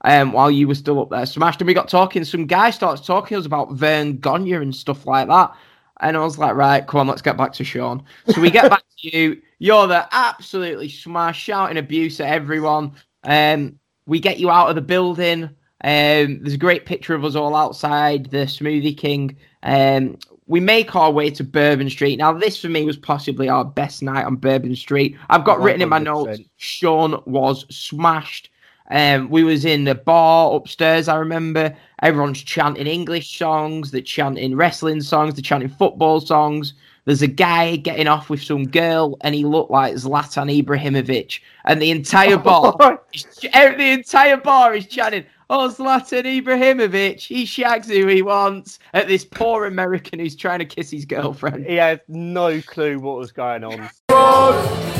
um, 0.08 0.32
while 0.32 0.50
you 0.50 0.68
were 0.70 0.76
still 0.76 1.02
up 1.02 1.10
there 1.10 1.26
smashed. 1.26 1.60
And 1.60 1.68
we 1.68 1.74
got 1.74 1.90
talking. 1.90 2.24
Some 2.24 2.48
guy 2.48 2.70
starts 2.70 3.06
talking 3.06 3.36
to 3.36 3.40
us 3.40 3.46
about 3.46 3.74
Verne 3.74 4.18
Gagne 4.18 4.54
and 4.54 4.74
stuff 4.76 5.06
like 5.06 5.28
that. 5.28 5.54
And 6.00 6.16
I 6.16 6.22
was 6.22 6.38
like, 6.38 6.56
"Right, 6.56 6.88
come 6.88 7.02
on, 7.02 7.08
let's 7.08 7.22
get 7.22 7.38
back 7.38 7.52
to 7.54 7.64
Sean." 7.64 8.04
So 8.28 8.40
we 8.40 8.50
get 8.50 8.70
back 8.70 8.84
to 9.00 9.18
you. 9.18 9.42
You're 9.60 9.88
the 9.88 10.08
absolutely 10.12 10.88
smash, 10.88 11.42
shouting 11.42 11.78
abuse 11.78 12.20
at 12.22 12.30
everyone. 12.30 12.94
Um, 13.24 13.80
we 14.06 14.20
get 14.20 14.40
you 14.40 14.50
out 14.50 14.70
of 14.70 14.76
the 14.76 14.82
building. 14.82 15.44
Um, 15.84 16.40
there's 16.42 16.54
a 16.54 16.58
great 16.58 16.86
picture 16.86 17.14
of 17.14 17.26
us 17.26 17.36
all 17.36 17.56
outside 17.56 18.28
the 18.32 18.46
Smoothie 18.46 18.98
King. 18.98 19.36
Um, 19.64 20.18
we 20.46 20.62
make 20.62 20.96
our 20.96 21.12
way 21.12 21.30
to 21.32 21.44
Bourbon 21.44 21.90
Street. 21.90 22.18
Now, 22.18 22.32
this 22.32 22.62
for 22.62 22.70
me 22.70 22.86
was 22.86 22.96
possibly 22.96 23.50
our 23.50 23.66
best 23.66 24.02
night 24.02 24.26
on 24.26 24.38
Bourbon 24.38 24.76
Street. 24.76 25.18
I've 25.30 25.44
got 25.44 25.60
written 25.60 25.82
in 25.82 25.90
my 25.90 26.00
notes, 26.00 26.40
Sean 26.56 27.22
was 27.26 27.66
smashed. 27.70 28.50
Um, 28.90 29.30
we 29.30 29.44
was 29.44 29.66
in 29.66 29.84
the 29.84 29.96
bar 29.96 30.56
upstairs. 30.56 31.08
I 31.08 31.16
remember 31.18 31.76
everyone's 32.02 32.42
chanting 32.42 32.88
English 32.88 33.38
songs, 33.38 33.92
they're 33.92 34.02
chanting 34.02 34.56
wrestling 34.56 35.02
songs, 35.02 35.34
they're 35.34 35.42
chanting 35.42 35.70
football 35.70 36.22
songs. 36.22 36.74
There's 37.06 37.22
a 37.22 37.28
guy 37.28 37.78
getting 37.78 38.08
off 38.08 38.30
with 38.30 38.44
some 38.44 38.68
girl, 38.68 39.18
and 39.22 39.34
he 39.34 39.46
looked 39.46 39.72
like 39.72 39.94
Zlatan 39.96 40.62
Ibrahimovic. 40.62 41.40
And 41.64 41.82
the 41.82 41.90
entire 41.92 42.38
bar, 42.38 43.02
is- 43.14 43.24
the 43.42 43.92
entire 43.92 44.36
bar 44.36 44.76
is 44.76 44.88
chanting, 44.88 45.24
"Oh, 45.50 45.70
Zlatan 45.74 46.24
Ibrahimovic, 46.44 47.22
he 47.22 47.46
shags 47.46 47.88
who 47.88 48.08
he 48.08 48.22
wants." 48.22 48.80
At 48.94 49.08
this 49.08 49.24
poor 49.24 49.66
American 49.66 50.20
who's 50.20 50.36
trying 50.36 50.60
to 50.60 50.66
kiss 50.66 50.92
his 50.92 51.06
girlfriend. 51.06 51.66
He 51.66 51.76
had 51.76 52.02
no 52.10 52.62
clue 52.62 53.00
what 53.00 53.18
was 53.18 53.32
going 53.32 53.64
on. 53.64 53.90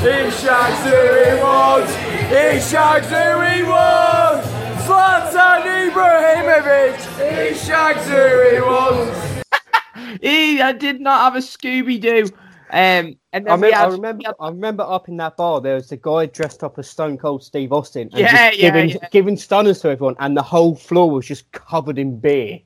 He 0.00 0.30
shags 0.30 0.80
who 0.84 0.96
he 1.24 1.42
wants. 1.42 1.94
He 1.94 2.60
shags 2.70 3.08
who 3.08 3.40
he 3.50 3.62
wants. 3.64 4.46
Zlatan 4.86 5.90
Ibrahimovic. 5.90 6.98
He 7.18 7.54
shags 7.58 8.06
who 8.08 8.54
he 8.54 8.60
wants. 8.60 10.20
He 10.22 10.62
I 10.62 10.72
did 10.72 11.00
not 11.00 11.20
have 11.20 11.34
a 11.36 11.44
Scooby 11.44 12.00
Doo. 12.00 12.30
Um, 12.70 13.16
and 13.32 13.46
then 13.46 13.48
I, 13.48 13.56
we 13.56 13.62
remember, 13.68 13.76
I 13.76 13.86
remember, 13.88 14.22
had- 14.26 14.34
I 14.40 14.48
remember 14.48 14.82
up 14.84 15.08
in 15.08 15.16
that 15.18 15.36
bar 15.36 15.60
there 15.60 15.74
was 15.74 15.90
a 15.90 15.96
guy 15.96 16.26
dressed 16.26 16.62
up 16.62 16.78
as 16.78 16.88
Stone 16.88 17.18
Cold 17.18 17.42
Steve 17.42 17.72
Austin, 17.72 18.08
and 18.12 18.20
Yeah, 18.20 18.30
just 18.50 18.58
yeah, 18.60 18.70
giving 18.70 18.88
yeah. 18.90 19.08
giving 19.10 19.36
stunners 19.36 19.80
to 19.80 19.88
everyone, 19.90 20.16
and 20.20 20.36
the 20.36 20.42
whole 20.42 20.74
floor 20.76 21.10
was 21.10 21.26
just 21.26 21.50
covered 21.52 21.98
in 21.98 22.18
beer. 22.20 22.60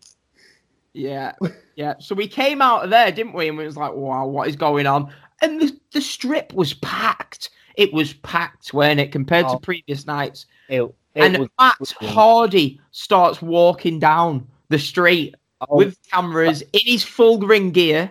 Yeah, 0.93 1.33
yeah. 1.77 1.95
So 2.01 2.15
we 2.15 2.27
came 2.29 2.61
out 2.61 2.85
of 2.85 2.91
there, 2.91 3.11
didn't 3.13 3.33
we? 3.33 3.49
And 3.49 3.57
we 3.57 3.65
was 3.65 3.77
like, 3.77 3.95
wow, 3.95 4.27
what 4.27 4.49
is 4.49 4.57
going 4.57 4.87
on? 4.87 5.13
And 5.43 5.61
the, 5.61 5.77
the 5.93 6.01
strip 6.01 6.53
was 6.55 6.73
packed. 6.75 7.51
It 7.75 7.93
was 7.93 8.13
packed, 8.15 8.73
when 8.73 8.99
it 8.99 9.13
compared 9.13 9.47
to 9.49 9.55
Oh. 9.55 9.59
previous 9.59 10.07
nights. 10.07 10.47
It, 10.69 10.83
it 10.83 10.95
and 11.17 11.39
was 11.39 11.49
Matt 11.61 11.77
brilliant. 11.79 12.15
Hardy 12.15 12.81
starts 12.93 13.43
walking 13.43 13.99
down 13.99 14.47
the 14.69 14.79
street 14.79 15.35
Oh, 15.69 15.77
with 15.77 15.97
cameras 16.11 16.63
in 16.73 16.81
his 16.85 17.05
full 17.05 17.39
ring 17.39 17.71
gear. 17.71 18.11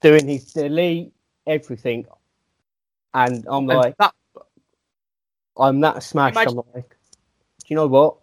doing 0.00 0.26
his 0.26 0.52
delete 0.52 1.12
everything, 1.46 2.06
and 3.14 3.44
I'm 3.48 3.68
And 3.70 3.78
like, 3.78 3.96
that, 3.98 4.12
I'm 5.56 5.80
that 5.80 6.02
smashed. 6.02 6.36
Imagine- 6.36 6.58
I'm 6.58 6.64
like, 6.74 6.88
do 6.90 7.66
you 7.68 7.76
know 7.76 7.86
what? 7.86 8.16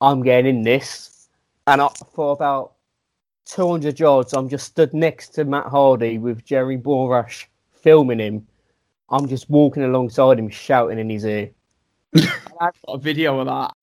I'm 0.00 0.22
getting 0.22 0.56
in 0.58 0.62
this, 0.62 1.28
and 1.66 1.80
I, 1.82 1.88
for 2.12 2.32
about 2.32 2.74
200 3.46 3.98
yards, 3.98 4.32
I'm 4.32 4.48
just 4.48 4.66
stood 4.66 4.94
next 4.94 5.30
to 5.30 5.44
Matt 5.44 5.66
Hardy 5.66 6.18
with 6.18 6.44
Jerry 6.44 6.78
Borash 6.78 7.46
filming 7.82 8.20
him. 8.20 8.46
I'm 9.10 9.28
just 9.28 9.50
walking 9.50 9.82
alongside 9.82 10.38
him, 10.38 10.48
shouting 10.48 10.98
in 10.98 11.10
his 11.10 11.24
ear. 11.24 11.50
I've 12.16 12.80
got 12.86 12.94
a 12.94 12.98
video 12.98 13.40
of 13.40 13.46
that. 13.46 13.74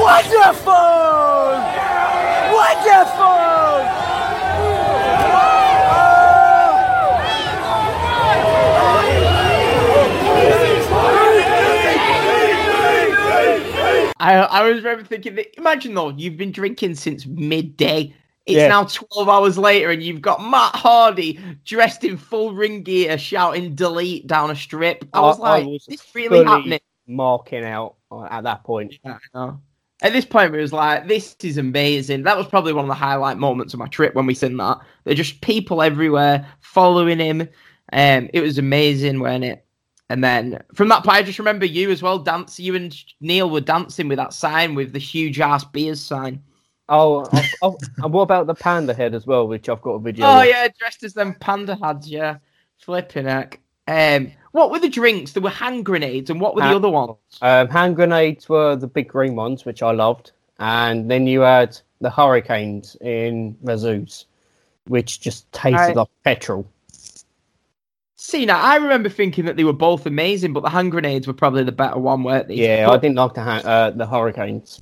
Wonderful! 0.00 0.72
Wonderful! 2.54 3.53
I, 14.24 14.34
I 14.60 14.62
was 14.68 14.76
remember 14.82 15.04
thinking 15.04 15.34
that 15.36 15.56
imagine 15.58 15.94
though, 15.94 16.10
you've 16.10 16.36
been 16.36 16.52
drinking 16.52 16.94
since 16.96 17.26
midday. 17.26 18.14
It's 18.46 18.56
Yeah. 18.56 18.68
now 18.68 18.84
12 18.84 19.28
hours 19.28 19.56
later, 19.56 19.90
and 19.90 20.02
you've 20.02 20.20
got 20.20 20.42
Matt 20.42 20.74
Hardy 20.76 21.40
dressed 21.64 22.04
in 22.04 22.16
full 22.18 22.52
ring 22.52 22.82
gear 22.82 23.16
shouting 23.16 23.74
delete 23.74 24.26
down 24.26 24.50
a 24.50 24.56
strip. 24.56 25.04
I 25.12 25.18
I- 25.18 25.20
was 25.22 25.38
I 25.40 25.42
like, 25.42 25.66
was 25.66 25.86
this 25.86 26.02
really 26.14 26.44
happening? 26.44 26.80
Marking 27.06 27.64
out 27.64 27.96
at 28.30 28.44
that 28.44 28.64
point. 28.64 28.94
Yeah, 29.04 29.18
At 30.02 30.12
this 30.12 30.24
point, 30.24 30.54
it 30.54 30.60
was 30.60 30.72
like, 30.72 31.06
this 31.08 31.36
is 31.42 31.56
amazing. 31.58 32.22
That 32.24 32.36
was 32.36 32.46
probably 32.46 32.72
one 32.74 32.84
of 32.84 32.88
the 32.88 32.94
highlight 32.94 33.38
moments 33.38 33.72
of 33.74 33.80
my 33.80 33.86
trip 33.86 34.14
when 34.14 34.26
we 34.26 34.34
seen 34.34 34.56
that. 34.58 34.78
There 35.04 35.14
just 35.14 35.40
people 35.40 35.80
everywhere 35.82 36.46
following 36.60 37.18
him. 37.18 37.48
Um, 37.92 38.28
it 38.34 38.40
was 38.40 38.58
amazing 38.58 39.20
when 39.20 39.42
it. 39.42 39.63
And 40.10 40.22
then 40.22 40.62
from 40.74 40.88
that 40.88 41.02
point, 41.02 41.16
I 41.16 41.22
just 41.22 41.38
remember 41.38 41.64
you 41.64 41.90
as 41.90 42.02
well 42.02 42.18
dance. 42.18 42.60
You 42.60 42.74
and 42.74 42.94
Neil 43.20 43.48
were 43.48 43.60
dancing 43.60 44.08
with 44.08 44.18
that 44.18 44.34
sign 44.34 44.74
with 44.74 44.92
the 44.92 44.98
huge 44.98 45.40
ass 45.40 45.64
beers 45.64 46.00
sign. 46.00 46.42
Oh, 46.88 47.26
I, 47.32 47.72
and 48.02 48.12
what 48.12 48.22
about 48.22 48.46
the 48.46 48.54
panda 48.54 48.92
head 48.92 49.14
as 49.14 49.26
well, 49.26 49.48
which 49.48 49.68
I've 49.68 49.80
got 49.80 49.92
a 49.92 49.98
video. 49.98 50.26
Oh 50.26 50.40
of. 50.40 50.46
yeah, 50.46 50.68
dressed 50.78 51.02
as 51.02 51.14
them 51.14 51.34
panda 51.40 51.76
heads. 51.82 52.08
Yeah, 52.08 52.36
flipping 52.78 53.24
heck. 53.24 53.60
Um, 53.88 54.32
what 54.52 54.70
were 54.70 54.78
the 54.78 54.88
drinks? 54.88 55.32
There 55.32 55.42
were 55.42 55.50
hand 55.50 55.84
grenades, 55.84 56.30
and 56.30 56.40
what 56.40 56.54
were 56.54 56.62
the 56.62 56.76
other 56.76 56.90
ones? 56.90 57.16
Um, 57.40 57.68
hand 57.68 57.96
grenades 57.96 58.48
were 58.48 58.76
the 58.76 58.86
big 58.86 59.08
green 59.08 59.34
ones, 59.34 59.64
which 59.64 59.82
I 59.82 59.92
loved, 59.92 60.32
and 60.58 61.10
then 61.10 61.26
you 61.26 61.40
had 61.40 61.78
the 62.00 62.10
hurricanes 62.10 62.96
in 63.00 63.56
Razoo's, 63.62 64.26
which 64.86 65.20
just 65.20 65.50
tasted 65.52 65.96
like 65.96 66.08
petrol. 66.24 66.70
See, 68.26 68.46
now 68.46 68.58
I 68.58 68.76
remember 68.76 69.10
thinking 69.10 69.44
that 69.44 69.56
they 69.58 69.64
were 69.64 69.74
both 69.74 70.06
amazing, 70.06 70.54
but 70.54 70.62
the 70.62 70.70
hand 70.70 70.92
grenades 70.92 71.26
were 71.26 71.34
probably 71.34 71.62
the 71.62 71.72
better 71.72 71.98
one, 71.98 72.22
weren't 72.24 72.48
they? 72.48 72.54
Yeah, 72.54 72.86
But- 72.86 72.94
I 72.94 72.96
didn't 72.96 73.16
like 73.16 73.34
the 73.34 73.42
ha- 73.42 73.62
uh, 73.68 73.90
the 73.90 74.06
hurricanes. 74.06 74.80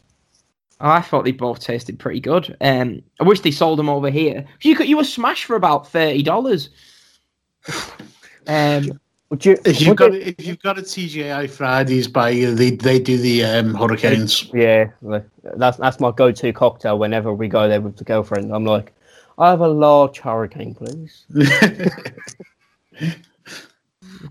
Oh, 0.80 0.88
I 0.88 1.00
thought 1.00 1.24
they 1.24 1.32
both 1.32 1.58
tasted 1.58 1.98
pretty 1.98 2.20
good. 2.20 2.56
Um, 2.60 3.02
I 3.20 3.24
wish 3.24 3.40
they 3.40 3.50
sold 3.50 3.80
them 3.80 3.88
over 3.88 4.10
here. 4.10 4.44
You 4.60 4.76
could, 4.76 4.86
you 4.88 4.96
were 4.96 5.02
smashed 5.02 5.46
for 5.46 5.56
about 5.56 5.88
thirty 5.88 6.22
dollars. 6.22 6.70
um, 8.46 9.00
Would 9.30 9.44
you? 9.44 9.58
If 9.64 9.80
you've 9.80 9.96
got 9.96 10.12
you- 10.12 10.20
if 10.38 10.46
you've 10.46 10.62
got 10.62 10.78
a 10.78 10.82
TGI 10.82 11.50
Fridays 11.50 12.06
by 12.06 12.30
you, 12.30 12.54
they 12.54 12.70
they 12.70 13.00
do 13.00 13.16
the 13.18 13.44
um, 13.44 13.74
hurricanes. 13.74 14.48
yeah, 14.54 14.90
that's 15.56 15.78
that's 15.78 15.98
my 15.98 16.12
go-to 16.12 16.52
cocktail 16.52 16.96
whenever 16.96 17.32
we 17.34 17.48
go 17.48 17.68
there 17.68 17.80
with 17.80 17.96
the 17.96 18.04
girlfriend. 18.04 18.54
I'm 18.54 18.64
like, 18.64 18.92
I 19.36 19.50
have 19.50 19.60
a 19.62 19.68
large 19.68 20.20
hurricane, 20.20 20.76
please. 20.76 21.24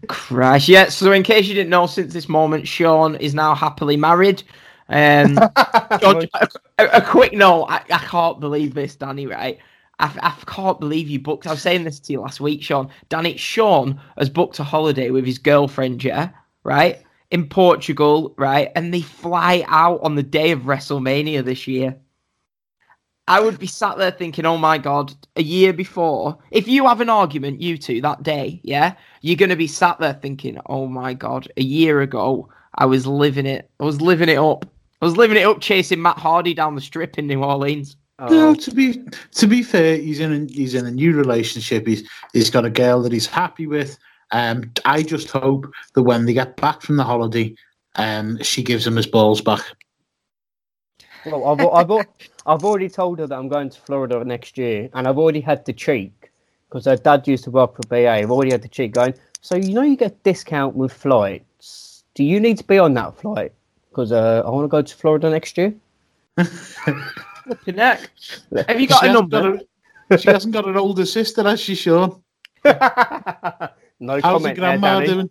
Christ, 0.08 0.68
yeah. 0.68 0.90
So, 0.90 1.12
in 1.12 1.24
case 1.24 1.48
you 1.48 1.54
didn't 1.54 1.70
know, 1.70 1.86
since 1.88 2.14
this 2.14 2.30
moment, 2.30 2.68
Sean 2.68 3.16
is 3.16 3.34
now 3.34 3.56
happily 3.56 3.98
married. 3.98 4.44
Um, 4.90 5.36
Sean, 6.02 6.28
a, 6.34 6.48
a- 6.80 6.90
a 6.98 7.02
quick 7.02 7.34
note. 7.34 7.66
I, 7.66 7.82
I 7.92 8.00
can't 8.00 8.40
believe 8.40 8.74
this, 8.74 8.96
Danny. 8.96 9.28
Right? 9.28 9.60
I, 10.00 10.12
I 10.22 10.36
can't 10.48 10.80
believe 10.80 11.10
you 11.10 11.20
booked. 11.20 11.48
I 11.48 11.52
was 11.52 11.62
saying 11.62 11.84
this 11.84 12.00
to 12.02 12.14
you 12.14 12.22
last 12.22 12.42
week, 12.42 12.64
Sean. 12.64 12.90
Danny, 13.10 13.38
Sean 13.38 14.00
has 14.18 14.30
booked 14.30 14.60
a 14.60 14.64
holiday 14.64 15.12
with 15.12 15.26
his 15.26 15.38
girlfriend. 15.38 16.04
Yeah, 16.04 16.30
right 16.64 17.02
in 17.32 17.48
Portugal, 17.48 18.36
right, 18.38 18.72
and 18.76 18.94
they 18.94 19.02
fly 19.02 19.64
out 19.68 20.02
on 20.04 20.16
the 20.16 20.24
day 20.24 20.52
of 20.52 20.62
WrestleMania 20.62 21.44
this 21.44 21.66
year. 21.66 21.98
I 23.28 23.40
would 23.40 23.58
be 23.58 23.68
sat 23.68 23.98
there 23.98 24.12
thinking, 24.12 24.46
oh 24.46 24.58
my 24.58 24.78
God, 24.78 25.14
a 25.38 25.42
year 25.42 25.72
before, 25.72 26.38
if 26.52 26.68
you 26.68 26.86
have 26.88 27.00
an 27.00 27.10
argument, 27.10 27.62
you 27.62 27.78
two, 27.78 28.02
that 28.02 28.24
day, 28.24 28.60
yeah, 28.64 28.96
you're 29.22 29.38
going 29.38 29.50
to 29.50 29.56
be 29.56 29.68
sat 29.68 30.00
there 30.00 30.14
thinking, 30.14 30.60
oh 30.66 30.88
my 30.88 31.14
God, 31.14 31.48
a 31.58 31.64
year 31.64 32.02
ago, 32.02 32.50
I 32.76 32.86
was 32.86 33.06
living 33.08 33.46
it. 33.46 33.70
I 33.80 33.84
was 33.84 34.02
living 34.02 34.30
it 34.30 34.38
up. 34.38 34.66
I 35.02 35.06
was 35.06 35.18
living 35.18 35.38
it 35.38 35.46
up 35.46 35.62
chasing 35.62 36.02
Matt 36.02 36.18
Hardy 36.18 36.54
down 36.54 36.76
the 36.76 36.82
strip 36.82 37.18
in 37.18 37.28
New 37.28 37.44
Orleans. 37.44 37.96
No, 38.20 38.50
Oh, 38.50 38.54
to 38.54 38.72
be 38.72 39.04
to 39.32 39.48
be 39.48 39.64
fair, 39.64 39.98
he's 39.98 40.20
in 40.20 40.32
a, 40.32 40.54
he's 40.54 40.76
in 40.76 40.86
a 40.86 40.92
new 40.92 41.16
relationship. 41.16 41.88
He's 41.88 42.08
he's 42.34 42.52
got 42.52 42.66
a 42.66 42.70
girl 42.70 43.02
that 43.02 43.12
he's 43.12 43.26
happy 43.26 43.66
with. 43.66 43.98
Um, 44.32 44.72
I 44.86 45.02
just 45.02 45.30
hope 45.30 45.72
that 45.96 46.04
when 46.04 46.26
they 46.26 46.34
get 46.34 46.56
back 46.58 46.82
from 46.82 46.98
the 46.98 47.04
holiday, 47.04 47.56
um, 47.96 48.38
she 48.44 48.62
gives 48.62 48.86
him 48.86 48.96
his 48.96 49.08
balls 49.08 49.42
back. 49.42 49.62
well, 51.26 51.46
I've, 51.48 51.92
I've, 51.92 52.06
I've 52.46 52.64
already 52.64 52.90
told 52.90 53.20
her 53.20 53.28
that 53.28 53.36
I'm 53.36 53.50
going 53.50 53.72
to 53.72 53.82
Florida 53.82 54.24
next 54.24 54.58
year, 54.58 54.88
and 54.94 55.08
I've 55.08 55.18
already 55.18 55.42
had 55.42 55.66
the 55.66 55.74
cheek 55.74 56.21
because 56.72 56.86
her 56.86 56.96
dad 56.96 57.28
used 57.28 57.44
to 57.44 57.52
work 57.52 57.76
for 57.76 57.82
BA. 57.90 58.10
I've 58.10 58.32
already 58.32 58.52
had 58.52 58.62
the 58.62 58.70
cheek 58.70 58.94
going. 58.94 59.14
So 59.42 59.56
you 59.58 59.74
know 59.74 59.82
you 59.82 59.98
get 59.98 60.24
discount 60.24 60.74
with 60.74 60.94
flights. 60.94 62.04
Do 62.16 62.24
you 62.24 62.40
need 62.40 62.58
to 62.60 62.64
be 62.64 62.80
on 62.80 62.94
that 62.94 63.18
flight? 63.18 63.52
Because 63.90 64.14
uh, 64.14 64.42
I 64.46 64.50
want 64.50 64.64
to 64.64 64.70
go 64.70 64.82
to 64.82 64.96
Florida 64.96 65.30
next 65.30 65.58
year. 65.58 65.74
Flipping 66.44 67.76
heck. 67.76 68.10
Have 68.68 68.80
you 68.80 68.88
got 68.88 69.02
She 69.02 69.08
a 69.08 69.10
hasn't 69.10 69.14
number? 69.32 69.42
got 69.58 69.62
a- 70.12 70.18
she 70.18 70.30
hasn't 70.30 70.54
got 70.54 70.68
an 70.68 70.78
older 70.78 71.06
sister, 71.06 71.44
has 71.44 71.60
she, 71.60 71.76
Sean? 71.76 72.22
no 72.66 72.72
How's 72.72 73.72
your 74.00 74.22
comment 74.22 74.44
there, 74.44 74.56
grandma 74.56 75.00
Danny. 75.00 75.08
doing? 75.08 75.30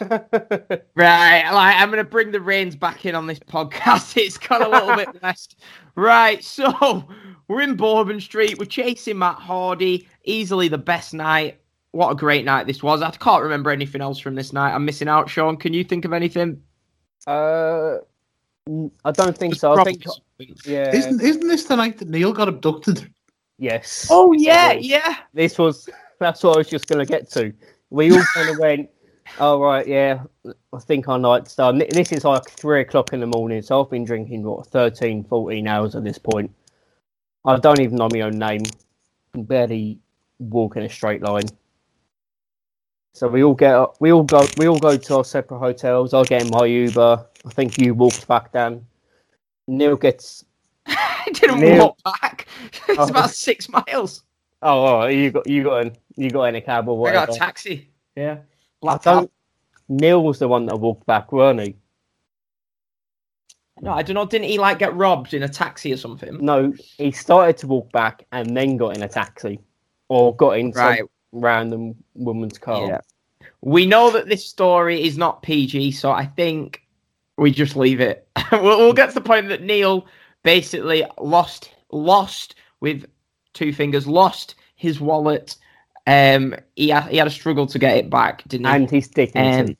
Right, 0.96 1.48
like 1.52 1.76
I'm 1.76 1.90
gonna 1.90 2.02
bring 2.02 2.32
the 2.32 2.40
reins 2.40 2.74
back 2.74 3.06
in 3.06 3.14
on 3.14 3.26
this 3.28 3.38
podcast. 3.38 4.16
It's 4.16 4.36
got 4.36 4.62
a 4.66 4.68
little 4.68 4.96
bit 4.96 5.22
west. 5.22 5.60
Right, 5.94 6.42
so 6.42 7.06
we're 7.52 7.60
in 7.60 7.76
Bourbon 7.76 8.18
Street. 8.18 8.58
We're 8.58 8.64
chasing 8.64 9.18
Matt 9.18 9.36
Hardy. 9.36 10.08
Easily 10.24 10.68
the 10.68 10.78
best 10.78 11.12
night. 11.12 11.60
What 11.90 12.10
a 12.10 12.14
great 12.14 12.46
night 12.46 12.66
this 12.66 12.82
was. 12.82 13.02
I 13.02 13.10
can't 13.10 13.42
remember 13.42 13.70
anything 13.70 14.00
else 14.00 14.18
from 14.18 14.34
this 14.34 14.54
night. 14.54 14.74
I'm 14.74 14.86
missing 14.86 15.06
out. 15.08 15.28
Sean, 15.28 15.58
can 15.58 15.74
you 15.74 15.84
think 15.84 16.06
of 16.06 16.14
anything? 16.14 16.62
Uh, 17.26 17.98
I 19.04 19.10
don't 19.12 19.36
think 19.36 19.56
so. 19.56 19.78
I 19.78 19.84
think 19.84 20.02
yeah. 20.64 20.94
Isn't 20.94 21.20
isn't 21.20 21.46
this 21.46 21.64
the 21.64 21.76
night 21.76 21.98
that 21.98 22.08
Neil 22.08 22.32
got 22.32 22.48
abducted? 22.48 23.12
yes. 23.58 24.08
Oh 24.10 24.32
yeah, 24.32 24.72
Yes. 24.72 24.84
yeah. 24.84 25.16
this 25.34 25.58
was 25.58 25.90
that's 26.18 26.42
what 26.42 26.54
I 26.56 26.58
was 26.58 26.70
just 26.70 26.86
going 26.86 27.04
to 27.04 27.10
get 27.10 27.30
to. 27.32 27.52
We 27.90 28.12
all 28.12 28.24
kind 28.34 28.48
of 28.48 28.58
went, 28.58 28.88
"Oh 29.38 29.60
right, 29.60 29.86
yeah, 29.86 30.22
I 30.72 30.78
think 30.78 31.06
our 31.06 31.18
night's 31.18 31.54
done." 31.54 31.82
This 31.90 32.12
is 32.12 32.24
like 32.24 32.48
three 32.48 32.80
o'clock 32.80 33.12
in 33.12 33.20
the 33.20 33.26
morning, 33.26 33.60
so 33.60 33.82
I've 33.84 33.90
been 33.90 34.06
drinking 34.06 34.42
what 34.44 34.66
13, 34.68 35.24
14 35.24 35.68
hours 35.68 35.94
at 35.94 36.02
this 36.04 36.16
point. 36.16 36.50
I 37.44 37.58
don't 37.58 37.80
even 37.80 37.96
know 37.96 38.08
my 38.12 38.20
own 38.22 38.38
name. 38.38 38.62
I 38.64 39.32
can 39.36 39.44
barely 39.44 39.98
walk 40.38 40.76
in 40.76 40.82
a 40.84 40.88
straight 40.88 41.22
line. 41.22 41.44
So 43.14 43.28
we 43.28 43.42
all 43.44 43.54
get 43.54 43.86
we 44.00 44.12
all 44.12 44.22
go 44.22 44.46
we 44.56 44.66
all 44.68 44.78
go 44.78 44.96
to 44.96 45.16
our 45.16 45.24
separate 45.24 45.58
hotels. 45.58 46.14
I 46.14 46.22
get 46.24 46.42
in 46.42 46.50
my 46.50 46.64
Uber. 46.66 47.26
I 47.44 47.50
think 47.50 47.78
you 47.78 47.94
walked 47.94 48.26
back 48.26 48.52
down. 48.52 48.86
Neil 49.68 49.96
gets 49.96 50.44
I 50.86 51.24
didn't 51.34 51.60
Neil- 51.60 51.96
walk 52.04 52.20
back. 52.20 52.46
it's 52.88 52.98
Oh. 52.98 53.08
about 53.08 53.30
six 53.30 53.68
miles. 53.68 54.24
oh, 54.62 55.02
oh 55.02 55.06
you 55.08 55.30
got 55.30 55.46
you 55.46 55.62
got 55.64 55.86
in 55.86 55.96
you 56.16 56.30
got 56.30 56.44
in 56.44 56.54
a 56.56 56.60
cab 56.60 56.88
or 56.88 56.96
whatever. 56.98 57.18
I 57.18 57.26
got 57.26 57.36
a 57.36 57.38
taxi. 57.38 57.88
yeah. 58.16 58.38
Black 58.80 59.06
I 59.06 59.14
don't. 59.14 59.32
Neil 59.88 60.22
was 60.22 60.38
the 60.38 60.48
one 60.48 60.66
that 60.66 60.76
walked 60.78 61.06
back, 61.06 61.32
weren't 61.32 61.60
he? 61.60 61.76
No, 63.82 63.90
I 63.92 64.02
don't 64.02 64.14
know. 64.14 64.24
Didn't 64.24 64.48
he 64.48 64.58
like 64.58 64.78
get 64.78 64.94
robbed 64.94 65.34
in 65.34 65.42
a 65.42 65.48
taxi 65.48 65.92
or 65.92 65.96
something? 65.96 66.38
No, 66.40 66.72
he 66.98 67.10
started 67.10 67.58
to 67.58 67.66
walk 67.66 67.90
back 67.90 68.24
and 68.30 68.56
then 68.56 68.76
got 68.76 68.96
in 68.96 69.02
a 69.02 69.08
taxi, 69.08 69.58
or 70.08 70.34
got 70.36 70.56
into 70.56 70.78
Right. 70.78 70.98
some 70.98 71.08
random 71.32 71.96
woman's 72.14 72.58
car. 72.58 72.86
Yeah. 72.86 73.00
We 73.60 73.84
know 73.86 74.10
that 74.12 74.28
this 74.28 74.46
story 74.46 75.02
is 75.02 75.18
not 75.18 75.42
PG, 75.42 75.90
so 75.92 76.12
I 76.12 76.26
think 76.26 76.82
we 77.36 77.50
just 77.50 77.74
leave 77.74 78.00
it. 78.00 78.28
we'll, 78.52 78.78
we'll 78.78 78.92
get 78.92 79.08
to 79.08 79.14
the 79.14 79.20
point 79.20 79.48
that 79.48 79.62
Neil 79.62 80.06
basically 80.44 81.04
lost, 81.18 81.70
lost 81.90 82.54
with 82.80 83.04
two 83.52 83.72
fingers, 83.72 84.06
lost 84.06 84.54
his 84.76 85.00
wallet. 85.00 85.56
Um, 86.06 86.54
he 86.76 86.88
had, 86.88 87.08
he 87.08 87.16
had 87.16 87.26
a 87.26 87.30
struggle 87.30 87.66
to 87.66 87.78
get 87.80 87.96
it 87.96 88.10
back, 88.10 88.44
didn't 88.46 88.66
he? 88.66 88.72
And 88.72 88.90
his 88.90 89.08
dignity. 89.08 89.72
Um, 89.72 89.76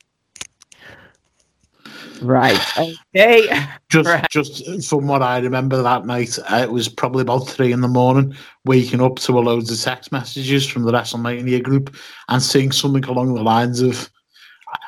right. 2.23 2.59
Okay. 2.77 3.47
Just 3.89 4.09
Right. 4.09 4.25
just 4.31 4.89
from 4.89 5.05
what 5.05 5.21
I 5.21 5.37
remember 5.37 5.81
that 5.83 6.05
night, 6.07 6.39
uh, 6.51 6.57
it 6.63 6.71
was 6.71 6.89
probably 6.89 7.21
about 7.21 7.47
three 7.47 7.71
in 7.71 7.81
the 7.81 7.87
morning, 7.87 8.35
waking 8.65 9.01
up 9.01 9.17
to 9.19 9.37
a 9.37 9.41
loads 9.41 9.71
of 9.71 9.79
text 9.79 10.11
messages 10.11 10.67
from 10.67 10.81
the 10.83 10.91
WrestleMania 10.91 11.61
group 11.61 11.95
and 12.29 12.41
seeing 12.41 12.71
something 12.71 13.03
along 13.05 13.35
the 13.35 13.43
lines 13.43 13.81
of, 13.81 14.09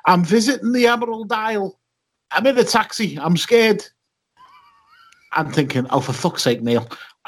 "I'm 0.08 0.24
visiting 0.26 0.72
the 0.72 0.88
Emerald 0.88 1.32
Isle. 1.32 1.80
I'm 2.32 2.48
in 2.48 2.58
a 2.58 2.64
taxi. 2.64 3.18
I'm 3.20 3.38
scared." 3.38 3.86
I'm 5.34 5.52
thinking, 5.52 5.86
"Oh, 5.92 6.00
for 6.00 6.14
fuck's 6.14 6.42
sake, 6.44 6.64
Neil!" 6.64 6.88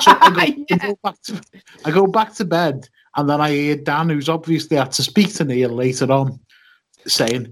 So 0.00 0.12
I 0.20 0.30
go, 0.30 0.40
I 0.70 0.76
go 0.76 0.98
back 1.02 1.22
to 1.22 1.40
I 1.86 1.90
go 1.90 2.06
back 2.06 2.34
to 2.34 2.44
bed, 2.44 2.86
and 3.16 3.30
then 3.30 3.40
I 3.40 3.50
hear 3.50 3.76
Dan, 3.76 4.10
who's 4.10 4.28
obviously 4.28 4.76
had 4.76 4.92
to 4.92 5.02
speak 5.02 5.32
to 5.36 5.44
Neil 5.44 5.70
later 5.70 6.12
on, 6.12 6.38
saying, 7.06 7.50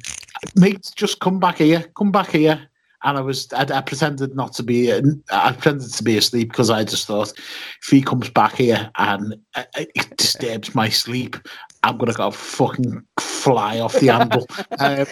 "Mate, 0.56 0.90
just 0.94 1.20
come 1.20 1.38
back 1.38 1.58
here, 1.58 1.84
come 1.96 2.12
back 2.12 2.30
here." 2.30 2.68
And 3.04 3.18
I 3.18 3.20
was, 3.20 3.52
I, 3.52 3.62
I 3.62 3.80
pretended 3.80 4.36
not 4.36 4.52
to 4.54 4.62
be, 4.62 4.92
I 4.92 5.52
pretended 5.52 5.92
to 5.92 6.04
be 6.04 6.18
asleep 6.18 6.50
because 6.50 6.70
I 6.70 6.84
just 6.84 7.08
thought, 7.08 7.32
if 7.36 7.88
he 7.90 8.00
comes 8.00 8.30
back 8.30 8.54
here 8.54 8.92
and 8.96 9.34
uh, 9.56 9.64
it 9.74 10.16
disturbs 10.16 10.72
my 10.72 10.88
sleep, 10.88 11.36
I'm 11.82 11.98
gonna 11.98 12.12
go 12.12 12.30
fucking 12.30 13.04
fly 13.18 13.80
off 13.80 13.94
the 13.94 14.06
handle. 14.06 14.46
um, 14.78 15.06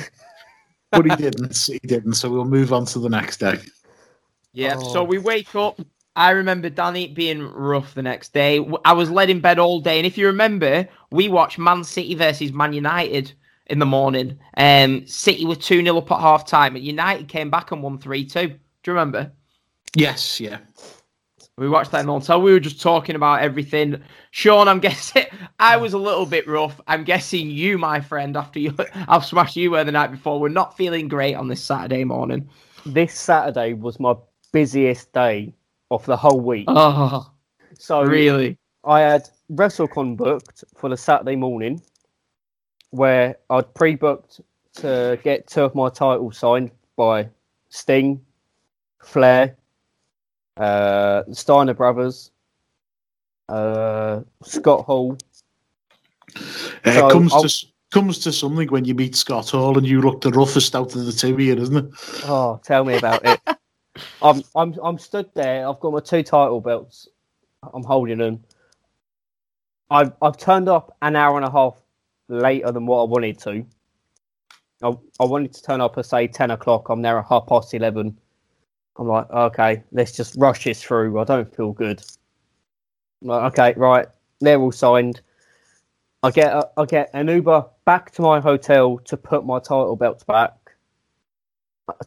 but 0.92 1.04
he 1.04 1.16
didn't. 1.16 1.56
He 1.56 1.78
didn't. 1.80 2.14
So 2.14 2.30
we'll 2.30 2.44
move 2.44 2.72
on 2.72 2.84
to 2.86 2.98
the 2.98 3.08
next 3.08 3.38
day. 3.38 3.58
Yeah. 4.52 4.76
Oh. 4.78 4.92
So 4.92 5.04
we 5.04 5.18
wake 5.18 5.54
up. 5.54 5.80
I 6.16 6.30
remember 6.30 6.68
Danny 6.68 7.08
being 7.08 7.42
rough 7.42 7.94
the 7.94 8.02
next 8.02 8.32
day. 8.32 8.64
I 8.84 8.92
was 8.92 9.10
led 9.10 9.30
in 9.30 9.40
bed 9.40 9.58
all 9.58 9.80
day, 9.80 9.98
and 9.98 10.06
if 10.06 10.18
you 10.18 10.26
remember, 10.26 10.88
we 11.10 11.28
watched 11.28 11.58
Man 11.58 11.84
City 11.84 12.14
versus 12.14 12.52
Man 12.52 12.72
United 12.72 13.32
in 13.70 13.78
the 13.78 13.86
morning. 13.86 14.38
Um, 14.56 15.06
City 15.06 15.46
were 15.46 15.54
two 15.54 15.82
0 15.82 15.96
up 15.96 16.10
at 16.10 16.20
half 16.20 16.46
time, 16.46 16.76
and 16.76 16.84
United 16.84 17.28
came 17.28 17.50
back 17.50 17.72
and 17.72 17.82
won 17.82 17.98
three 17.98 18.24
two. 18.24 18.48
Do 18.48 18.54
you 18.86 18.92
remember? 18.92 19.32
Yes, 19.94 20.40
yeah. 20.40 20.58
We 21.56 21.68
watched 21.68 21.90
that 21.92 22.00
in 22.00 22.06
the 22.06 22.12
hotel. 22.12 22.40
We 22.40 22.52
were 22.52 22.60
just 22.60 22.80
talking 22.80 23.16
about 23.16 23.42
everything. 23.42 24.02
Sean, 24.30 24.66
I'm 24.66 24.80
guessing 24.88 25.26
I 25.58 25.76
was 25.76 25.92
a 25.92 25.98
little 25.98 26.26
bit 26.26 26.48
rough. 26.48 26.80
I'm 26.86 27.04
guessing 27.04 27.50
you, 27.50 27.78
my 27.78 28.00
friend, 28.00 28.36
after 28.36 28.58
you, 28.58 28.74
I've 29.08 29.24
smashed 29.24 29.56
you 29.56 29.70
were 29.70 29.84
the 29.84 29.92
night 29.92 30.10
before. 30.10 30.40
We're 30.40 30.48
not 30.48 30.76
feeling 30.76 31.08
great 31.08 31.34
on 31.34 31.48
this 31.48 31.62
Saturday 31.62 32.04
morning. 32.04 32.48
This 32.86 33.14
Saturday 33.14 33.74
was 33.74 34.00
my 34.00 34.14
busiest 34.52 35.12
day 35.12 35.54
of 35.90 36.04
the 36.06 36.16
whole 36.16 36.40
week. 36.40 36.64
Oh, 36.68 37.30
so 37.78 38.02
really? 38.02 38.56
I 38.84 39.00
had 39.00 39.28
WrestleCon 39.52 40.16
booked 40.16 40.64
for 40.76 40.88
the 40.88 40.96
Saturday 40.96 41.36
morning, 41.36 41.82
where 42.90 43.36
I'd 43.50 43.72
pre-booked 43.74 44.40
to 44.76 45.18
get 45.22 45.46
two 45.46 45.62
of 45.62 45.74
my 45.74 45.88
titles 45.88 46.38
signed 46.38 46.70
by 46.96 47.28
Sting, 47.68 48.20
Flair, 49.02 49.56
uh, 50.56 51.22
Steiner 51.32 51.74
Brothers, 51.74 52.30
uh, 53.48 54.20
Scott 54.42 54.84
Hall. 54.84 55.16
Uh, 56.36 56.92
So 56.92 57.08
it 57.08 57.12
comes 57.12 57.32
I'll- 57.32 57.42
to 57.42 57.66
comes 57.90 58.20
to 58.20 58.30
something 58.32 58.68
when 58.68 58.84
you 58.84 58.94
meet 58.94 59.16
Scott 59.16 59.50
Hall 59.50 59.76
and 59.76 59.84
you 59.84 60.00
look 60.00 60.20
the 60.20 60.30
roughest 60.30 60.76
out 60.76 60.94
of 60.94 61.04
the 61.06 61.10
two 61.10 61.36
here, 61.36 61.58
isn't 61.58 61.76
it? 61.76 61.90
Oh, 62.24 62.60
tell 62.62 62.84
me 62.84 62.96
about 62.96 63.20
it. 63.26 63.40
I'm 64.22 64.42
I'm 64.54 64.74
I'm 64.80 64.96
stood 64.98 65.28
there. 65.34 65.68
I've 65.68 65.80
got 65.80 65.92
my 65.92 65.98
two 65.98 66.22
title 66.22 66.60
belts. 66.60 67.08
I'm 67.74 67.82
holding 67.82 68.18
them. 68.18 68.44
I've 69.90 70.12
I've 70.22 70.36
turned 70.36 70.68
up 70.68 70.96
an 71.02 71.16
hour 71.16 71.36
and 71.36 71.44
a 71.44 71.50
half 71.50 71.82
later 72.30 72.72
than 72.72 72.86
what 72.86 73.02
I 73.02 73.04
wanted 73.04 73.38
to. 73.40 73.66
I, 74.82 74.92
I 75.20 75.24
wanted 75.24 75.52
to 75.52 75.62
turn 75.62 75.80
up 75.80 75.98
at 75.98 76.06
say 76.06 76.26
ten 76.26 76.50
o'clock. 76.52 76.88
I'm 76.88 77.02
there 77.02 77.18
at 77.18 77.26
half 77.28 77.46
past 77.46 77.74
eleven. 77.74 78.16
I'm 78.96 79.08
like, 79.08 79.30
okay, 79.30 79.82
let's 79.92 80.12
just 80.12 80.36
rush 80.38 80.64
this 80.64 80.82
through. 80.82 81.18
I 81.18 81.24
don't 81.24 81.54
feel 81.54 81.72
good. 81.72 82.02
I'm 83.22 83.28
like, 83.28 83.52
okay, 83.52 83.78
right, 83.78 84.06
they're 84.40 84.60
all 84.60 84.72
signed. 84.72 85.20
I 86.22 86.30
get 86.30 86.52
a, 86.52 86.68
I 86.76 86.84
get 86.84 87.10
an 87.14 87.28
Uber 87.28 87.66
back 87.86 88.10
to 88.12 88.22
my 88.22 88.40
hotel 88.40 88.98
to 88.98 89.16
put 89.16 89.46
my 89.46 89.58
title 89.58 89.96
belts 89.96 90.24
back. 90.24 90.52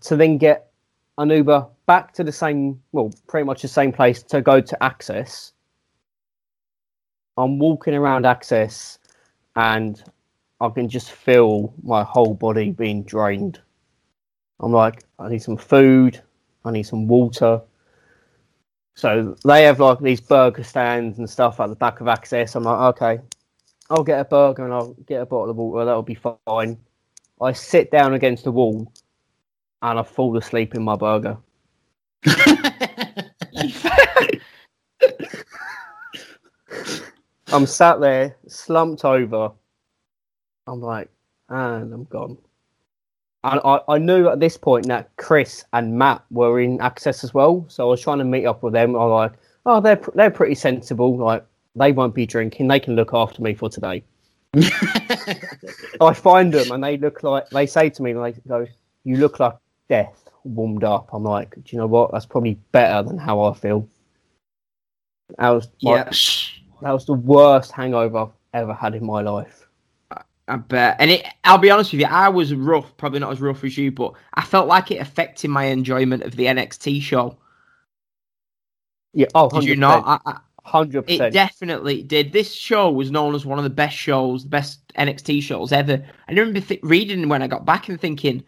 To 0.02 0.16
then 0.16 0.38
get 0.38 0.72
an 1.18 1.30
Uber 1.30 1.68
back 1.88 2.14
to 2.14 2.24
the 2.24 2.32
same, 2.32 2.80
well, 2.91 3.12
pretty 3.28 3.45
much 3.45 3.64
the 3.64 3.68
same 3.68 3.91
place 3.91 4.22
to 4.24 4.41
go 4.41 4.62
to 4.62 4.78
Axxess. 4.82 5.52
I'm 7.38 7.58
walking 7.58 7.95
around 7.95 8.26
Axxess, 8.26 9.00
and 9.55 10.03
I 10.59 10.69
can 10.69 10.88
just 10.88 11.11
feel 11.11 11.73
my 11.84 12.03
whole 12.03 12.34
body 12.34 12.71
being 12.71 13.03
drained. 13.03 13.59
I'm 14.59 14.71
like, 14.71 15.03
I 15.19 15.30
need 15.30 15.41
some 15.41 15.57
food, 15.57 16.21
I 16.63 16.71
need 16.71 16.84
some 16.84 17.07
water. 17.07 17.61
So 18.95 19.35
they 19.43 19.63
have 19.63 19.80
like 19.80 19.99
these 19.99 20.21
burger 20.21 20.63
stands 20.63 21.17
and 21.17 21.30
stuff 21.30 21.59
at 21.59 21.69
the 21.69 21.75
back 21.75 21.99
of 21.99 22.07
Axxess. 22.07 22.55
I'm 22.55 22.63
like, 22.63 22.95
okay, 22.95 23.19
I'll 23.89 24.03
get 24.03 24.19
a 24.19 24.25
burger 24.25 24.63
and 24.63 24.73
I'll 24.73 24.93
get 25.07 25.21
a 25.21 25.25
bottle 25.25 25.49
of 25.49 25.57
water. 25.57 25.85
That'll 25.85 26.03
be 26.03 26.19
fine. 26.47 26.77
I 27.41 27.51
sit 27.51 27.91
down 27.91 28.13
against 28.13 28.43
the 28.43 28.51
wall 28.51 28.91
and 29.81 29.99
I 29.99 30.03
fall 30.03 30.38
asleep 30.38 30.75
in 30.75 30.84
my 30.84 30.95
burger. 30.95 31.38
I'm 37.53 37.65
sat 37.67 38.01
there, 38.01 38.35
slumped 38.47 39.05
over. 39.05 39.51
I'm 40.67 40.81
like, 40.81 41.09
and 41.49 41.93
I'm 41.93 42.05
gone. 42.05 42.38
And 43.43 43.59
I, 43.63 43.80
I 43.88 43.97
knew 43.97 44.30
at 44.30 44.39
this 44.39 44.57
point 44.57 44.88
that 44.88 45.09
Chris 45.17 45.63
and 45.73 45.97
Matt 45.97 46.23
were 46.31 46.61
in 46.61 46.80
Axxess 46.80 47.23
as 47.23 47.34
well, 47.34 47.65
so 47.67 47.88
I 47.88 47.89
was 47.91 48.01
trying 48.01 48.17
to 48.19 48.23
meet 48.23 48.45
up 48.45 48.63
with 48.63 48.73
them. 48.73 48.95
I 48.95 48.99
was 48.99 49.11
like, 49.11 49.39
oh, 49.65 49.81
they're 49.81 49.97
pr- 49.97 50.11
they're 50.15 50.31
pretty 50.31 50.55
sensible. 50.55 51.17
Like 51.17 51.45
they 51.75 51.91
won't 51.91 52.15
be 52.15 52.25
drinking. 52.25 52.67
They 52.69 52.80
can 52.80 52.95
look 52.95 53.13
after 53.13 53.41
me 53.41 53.53
for 53.53 53.69
today. 53.69 54.03
I 56.01 56.13
find 56.13 56.53
them 56.53 56.71
and 56.71 56.84
they 56.84 56.97
look 56.97 57.21
like 57.23 57.49
they 57.49 57.65
say 57.67 57.89
to 57.89 58.01
me, 58.01 58.13
like, 58.13 58.35
go, 58.47 58.65
you 59.03 59.17
look 59.17 59.39
like 59.39 59.55
death 59.89 60.30
warmed 60.43 60.84
up. 60.84 61.09
I'm 61.11 61.23
like, 61.23 61.53
do 61.55 61.63
you 61.67 61.77
know 61.77 61.88
what? 61.88 62.11
That's 62.11 62.25
probably 62.25 62.55
better 62.71 63.07
than 63.07 63.17
how 63.17 63.41
I 63.41 63.53
feel. 63.53 63.88
I 65.38 65.49
was 65.51 65.67
my- 65.81 65.97
Yeah. 65.97 66.11
That 66.84 66.91
was 66.91 67.05
the 67.05 67.14
worst 67.14 67.72
hangover 67.72 68.18
I've 68.18 68.31
ever 68.53 68.73
had 68.73 68.95
in 68.95 69.05
my 69.05 69.22
life. 69.22 69.68
I 70.47 70.57
bet. 70.57 70.97
And 70.99 71.10
it, 71.10 71.26
I'll 71.45 71.57
be 71.57 71.72
honest 71.72 71.93
with 71.93 72.01
you, 72.01 72.07
I 72.07 72.27
was 72.27 72.53
rough, 72.53 72.95
probably 72.97 73.19
not 73.19 73.31
as 73.31 73.39
rough 73.39 73.64
as 73.64 73.77
you, 73.77 73.91
but 73.91 74.14
I 74.34 74.43
felt 74.43 74.68
like 74.68 74.91
it 74.91 74.97
affected 74.97 75.49
my 75.49 75.65
enjoyment 75.65 76.23
of 76.23 76.35
the 76.35 76.45
NXT 76.45 77.01
show. 77.01 77.38
Yeah, 79.14 79.27
oh, 79.35 79.49
Did 79.49 79.64
you 79.64 79.76
not? 79.76 80.22
Hundred 80.65 81.03
it 81.10 81.34
definitely 81.34 82.03
did. 82.03 82.31
This 82.31 82.53
show 82.53 82.89
was 82.89 83.11
known 83.11 83.35
as 83.35 83.45
one 83.45 83.60
of 83.60 83.65
the 83.65 83.69
best 83.69 83.97
shows, 83.97 84.43
the 84.43 84.49
best 84.49 84.80
NXT 84.97 85.43
shows 85.43 85.73
ever. 85.73 86.01
I 86.27 86.31
remember 86.31 86.61
th- 86.61 86.80
reading 86.84 87.27
when 87.27 87.41
I 87.41 87.47
got 87.47 87.65
back 87.65 87.89
and 87.89 87.99
thinking, 87.99 88.43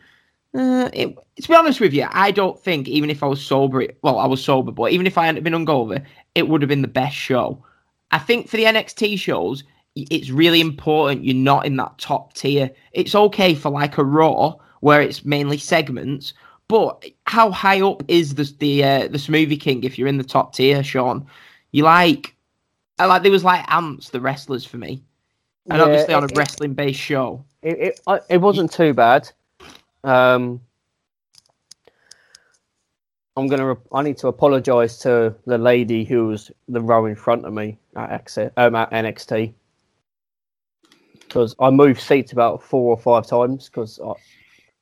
uh, 0.54 0.90
it, 0.94 1.14
to 1.42 1.48
be 1.48 1.54
honest 1.54 1.82
with 1.82 1.94
you, 1.94 2.08
I 2.10 2.32
don't 2.32 2.58
think 2.58 2.88
even 2.88 3.10
if 3.10 3.22
I 3.22 3.28
was 3.28 3.46
sober, 3.46 3.82
it, 3.82 3.98
well, 4.02 4.18
I 4.18 4.28
was 4.28 4.42
sober, 4.42 4.72
but 4.72 4.94
even 4.94 5.08
if 5.08 5.18
I 5.18 5.26
hadn't 5.26 5.44
been 5.44 5.52
hungover, 5.52 6.06
it 6.36 6.48
would 6.48 6.62
have 6.62 6.70
been 6.70 6.82
the 6.82 6.88
best 6.88 7.16
show. 7.16 7.62
I 8.12 8.20
think 8.20 8.48
for 8.48 8.58
the 8.58 8.66
NXT 8.66 9.20
shows, 9.20 9.64
it's 9.96 10.30
really 10.30 10.62
important 10.62 11.24
you're 11.24 11.36
not 11.36 11.66
in 11.66 11.78
that 11.78 11.98
top 11.98 12.34
tier. 12.34 12.70
It's 12.92 13.16
okay 13.16 13.56
for 13.56 13.70
like 13.70 13.98
a 13.98 14.04
Raw 14.04 14.56
where 14.82 15.02
it's 15.02 15.26
mainly 15.26 15.58
segments, 15.58 16.34
but 16.68 17.06
how 17.26 17.52
high 17.52 17.82
up 17.82 18.04
is 18.08 18.36
the 18.36 18.52
the 18.60 18.84
uh, 18.84 19.08
the 19.08 19.18
Smoothie 19.18 19.60
King 19.60 19.84
if 19.84 19.98
you're 19.98 20.08
in 20.08 20.18
the 20.18 20.24
top 20.24 20.54
tier, 20.54 20.84
Sean? 20.84 21.26
You 21.72 21.84
like, 21.84 22.36
I 23.00 23.06
like 23.06 23.24
there 23.24 23.32
was 23.32 23.44
like 23.44 23.66
ants, 23.72 24.10
the 24.10 24.22
wrestlers 24.22 24.66
for 24.66 24.78
me, 24.78 25.04
and 25.70 25.80
Yeah, 25.80 25.86
obviously 25.86 26.14
on 26.14 26.24
a 26.24 26.28
wrestling 26.36 26.74
based 26.74 27.00
show. 27.00 27.44
It 27.62 28.00
it, 28.08 28.24
it 28.30 28.38
wasn't 28.38 28.72
too 28.72 28.94
bad. 28.94 29.32
Um, 30.04 30.62
I'm 33.38 33.48
gonna. 33.48 33.74
re- 33.74 33.82
I 33.92 34.02
need 34.02 34.18
to 34.18 34.28
apologise 34.28 34.98
to 35.00 35.36
the 35.46 35.58
lady 35.58 36.06
who 36.06 36.28
was 36.28 36.52
the 36.70 36.82
row 36.82 37.06
in 37.06 37.16
front 37.16 37.46
of 37.46 37.54
me 37.54 37.78
at 37.96 38.10
Axxess, 38.10 38.52
um, 38.58 38.76
at 38.76 38.92
NXT 38.92 39.54
because 41.36 41.54
I 41.60 41.70
moved 41.70 42.00
seats 42.00 42.32
about 42.32 42.64
four 42.64 42.96
or 42.96 42.98
five 42.98 43.28
times 43.28 43.66
because 43.70 44.00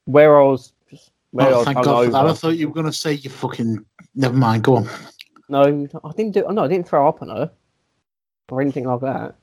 where 0.06 0.40
I 0.40 0.44
was 0.44 0.74
where 1.32 1.48
I 1.48 1.52
Oh, 1.52 1.58
was 1.58 1.66
thank 1.66 1.84
God 1.84 2.06
for 2.06 2.12
that. 2.12 2.26
I 2.26 2.34
thought 2.34 2.58
you 2.58 2.68
were 2.68 2.74
going 2.74 2.86
to 2.86 2.94
say 2.94 3.14
you 3.14 3.30
fucking. 3.32 3.84
Never 4.14 4.36
mind. 4.36 4.64
Go 4.64 4.76
on. 4.76 4.90
No, 5.50 5.64
I 5.64 6.12
didn't 6.16 6.34
do. 6.34 6.46
No, 6.52 6.64
I 6.64 6.68
didn't 6.68 6.88
throw 6.88 7.08
up 7.08 7.22
on 7.24 7.30
her 7.30 7.52
or 8.50 8.62
anything 8.62 8.86
like 8.86 9.02
that. 9.02 9.36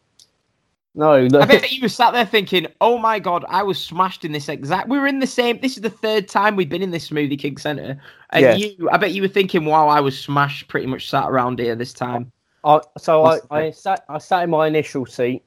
No, 0.94 1.12
I 1.12 1.28
bet 1.28 1.70
you 1.70 1.82
were 1.82 1.88
sat 1.88 2.12
there 2.12 2.26
thinking, 2.26 2.66
"Oh 2.80 2.98
my 2.98 3.20
god, 3.20 3.44
I 3.48 3.62
was 3.62 3.80
smashed 3.80 4.24
in 4.24 4.32
this 4.32 4.48
exact." 4.48 4.88
We 4.88 4.98
were 4.98 5.06
in 5.06 5.20
the 5.20 5.26
same. 5.26 5.60
This 5.60 5.76
is 5.76 5.82
the 5.82 5.90
third 5.90 6.26
time 6.26 6.56
we've 6.56 6.68
been 6.68 6.82
in 6.82 6.90
this 6.90 7.08
Smoothie 7.10 7.38
King 7.38 7.58
Center, 7.58 8.00
and 8.30 8.42
Yeah. 8.42 8.54
you, 8.56 8.88
I 8.90 8.96
bet 8.96 9.12
you 9.12 9.22
were 9.22 9.28
thinking, 9.28 9.64
"Wow, 9.66 9.86
I 9.86 10.00
was 10.00 10.18
smashed." 10.18 10.66
Pretty 10.66 10.86
much 10.86 11.08
sat 11.08 11.28
around 11.30 11.60
here 11.60 11.76
this 11.76 11.92
time. 11.92 12.32
I, 12.64 12.80
so 12.98 13.24
I, 13.24 13.38
I 13.50 13.70
sat 13.70 14.04
I 14.08 14.18
sat 14.18 14.42
in 14.44 14.50
my 14.50 14.66
initial 14.66 15.06
seat 15.06 15.42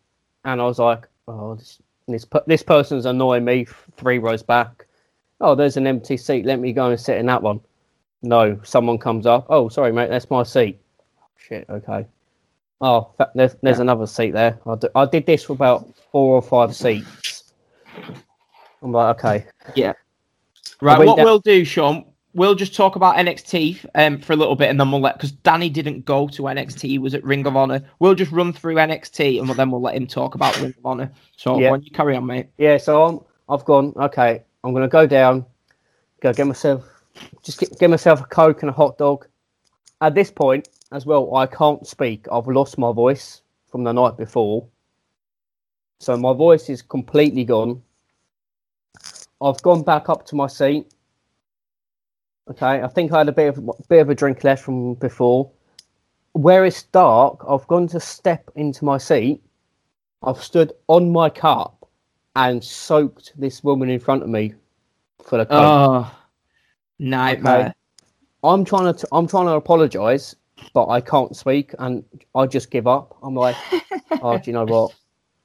and 0.45 0.61
I 0.61 0.65
was 0.65 0.79
like, 0.79 1.07
oh, 1.27 1.55
this 1.55 1.79
this, 2.07 2.25
per- 2.25 2.43
this 2.47 2.63
person's 2.63 3.05
annoying 3.05 3.45
me 3.45 3.65
three 3.97 4.19
rows 4.19 4.43
back. 4.43 4.85
Oh, 5.41 5.55
there's 5.55 5.77
an 5.77 5.87
empty 5.87 6.17
seat. 6.17 6.45
Let 6.45 6.59
me 6.59 6.73
go 6.73 6.89
and 6.89 6.99
sit 6.99 7.17
in 7.17 7.25
that 7.27 7.43
one. 7.43 7.59
No, 8.21 8.59
someone 8.63 8.97
comes 8.97 9.25
up. 9.25 9.45
Oh, 9.49 9.67
sorry, 9.69 9.91
mate, 9.91 10.09
that's 10.09 10.29
my 10.29 10.43
seat. 10.43 10.79
Shit. 11.37 11.65
Okay. 11.69 12.05
Oh, 12.83 13.09
there's 13.33 13.55
there's 13.63 13.79
another 13.79 14.05
seat 14.05 14.31
there. 14.31 14.59
I 14.93 15.05
did 15.05 15.25
this 15.25 15.45
for 15.45 15.53
about 15.53 15.87
four 16.11 16.35
or 16.35 16.41
five 16.41 16.75
seats. 16.75 17.53
I'm 18.81 18.91
like, 18.91 19.17
okay. 19.17 19.45
Yeah, 19.73 19.93
right, 20.81 20.99
what 20.99 21.15
down- 21.15 21.25
we'll 21.25 21.39
do, 21.39 21.63
Sean, 21.63 22.03
we'll 22.33 22.55
just 22.55 22.75
talk 22.75 22.97
about 22.97 23.15
NXT 23.15 23.85
um, 23.95 24.19
for 24.19 24.33
a 24.33 24.35
little 24.35 24.57
bit, 24.57 24.69
and 24.69 24.77
then 24.77 24.91
we'll 24.91 24.99
let 24.99 25.15
because 25.15 25.31
Danny 25.31 25.69
didn't 25.69 26.03
go 26.03 26.27
to 26.27 26.41
NXT; 26.43 26.81
he 26.81 26.97
was 26.97 27.13
at 27.13 27.23
Ring 27.23 27.47
of 27.47 27.55
Honor. 27.55 27.81
We'll 27.99 28.15
just 28.15 28.33
run 28.33 28.51
through 28.51 28.75
NXT, 28.75 29.39
and 29.39 29.49
then 29.51 29.71
we'll 29.71 29.81
let 29.81 29.95
him 29.95 30.05
talk 30.05 30.35
about 30.35 30.59
Ring 30.59 30.73
of 30.77 30.85
Honor. 30.85 31.09
So, 31.37 31.57
Yeah. 31.59 31.75
you 31.77 31.91
carry 31.91 32.17
on, 32.17 32.25
mate. 32.25 32.47
Yeah, 32.57 32.75
so 32.75 33.03
I'm, 33.05 33.19
I've 33.47 33.63
gone, 33.63 33.93
okay, 33.95 34.43
I'm 34.65 34.71
going 34.73 34.83
to 34.83 34.89
go 34.89 35.07
down, 35.07 35.45
go 36.21 36.33
get 36.33 36.47
myself, 36.47 36.83
just 37.43 37.61
get, 37.61 37.79
get 37.79 37.89
myself 37.89 38.19
a 38.19 38.25
Coke 38.25 38.61
and 38.63 38.69
a 38.69 38.73
hot 38.73 38.97
dog. 38.97 39.25
At 40.01 40.15
this 40.15 40.29
point, 40.29 40.67
as 40.93 41.05
well, 41.05 41.35
I 41.35 41.47
can't 41.47 41.85
speak. 41.85 42.27
I've 42.31 42.47
lost 42.47 42.77
my 42.77 42.93
voice 42.93 43.41
from 43.69 43.83
the 43.83 43.91
night 43.91 44.15
before. 44.15 44.65
So 45.99 46.15
my 46.15 46.33
voice 46.33 46.69
is 46.69 46.81
completely 46.81 47.43
gone. 47.43 47.81
I've 49.41 49.61
gone 49.63 49.81
back 49.81 50.07
up 50.07 50.25
to 50.27 50.35
my 50.35 50.47
seat. 50.47 50.93
Okay, 52.49 52.81
I 52.81 52.87
think 52.87 53.11
I 53.11 53.19
had 53.19 53.29
a 53.29 53.31
bit 53.31 53.57
of 53.57 53.87
bit 53.89 54.01
of 54.01 54.09
a 54.09 54.15
drink 54.15 54.43
left 54.43 54.63
from 54.63 54.93
before. 54.95 55.49
Where 56.33 56.65
it's 56.65 56.83
dark, 56.83 57.43
I've 57.47 57.67
gone 57.67 57.87
to 57.89 57.99
step 57.99 58.51
into 58.55 58.85
my 58.85 58.97
seat. 58.97 59.41
I've 60.21 60.43
stood 60.43 60.73
on 60.87 61.11
my 61.11 61.29
cup 61.29 61.87
and 62.35 62.63
soaked 62.63 63.33
this 63.37 63.63
woman 63.63 63.89
in 63.89 63.99
front 63.99 64.23
of 64.23 64.29
me 64.29 64.53
for 65.23 65.37
the 65.37 65.47
ah, 65.49 66.03
coke. 66.03 66.11
Oh, 66.11 66.19
nightmare. 66.99 67.73
I'm 68.43 68.65
trying 68.65 68.93
to 68.93 69.07
I'm 69.11 69.27
trying 69.27 69.45
to 69.45 69.53
apologise, 69.53 70.35
but 70.73 70.87
I 70.87 71.01
can't 71.01 71.35
speak, 71.35 71.73
and 71.79 72.03
I 72.35 72.45
just 72.45 72.71
give 72.71 72.87
up. 72.87 73.17
I'm 73.23 73.35
like, 73.35 73.55
oh, 74.21 74.37
do 74.37 74.43
you 74.49 74.53
know 74.53 74.65
what? 74.65 74.93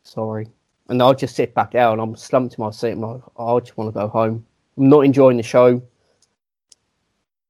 Sorry, 0.05 0.49
and 0.89 1.03
I'll 1.03 1.15
just 1.15 1.37
sit 1.37 1.55
back 1.55 1.73
down. 1.73 2.01
I'm 2.01 2.17
slumped 2.17 2.57
in 2.59 2.65
my 2.65 2.71
seat. 2.71 2.93
I'm 2.93 3.01
like, 3.01 3.21
oh, 3.37 3.57
I 3.57 3.61
just 3.61 3.77
want 3.77 3.93
to 3.93 3.99
go 3.99 4.09
home. 4.09 4.45
I'm 4.77 4.89
not 4.89 5.01
enjoying 5.01 5.37
the 5.37 5.43
show. 5.43 5.83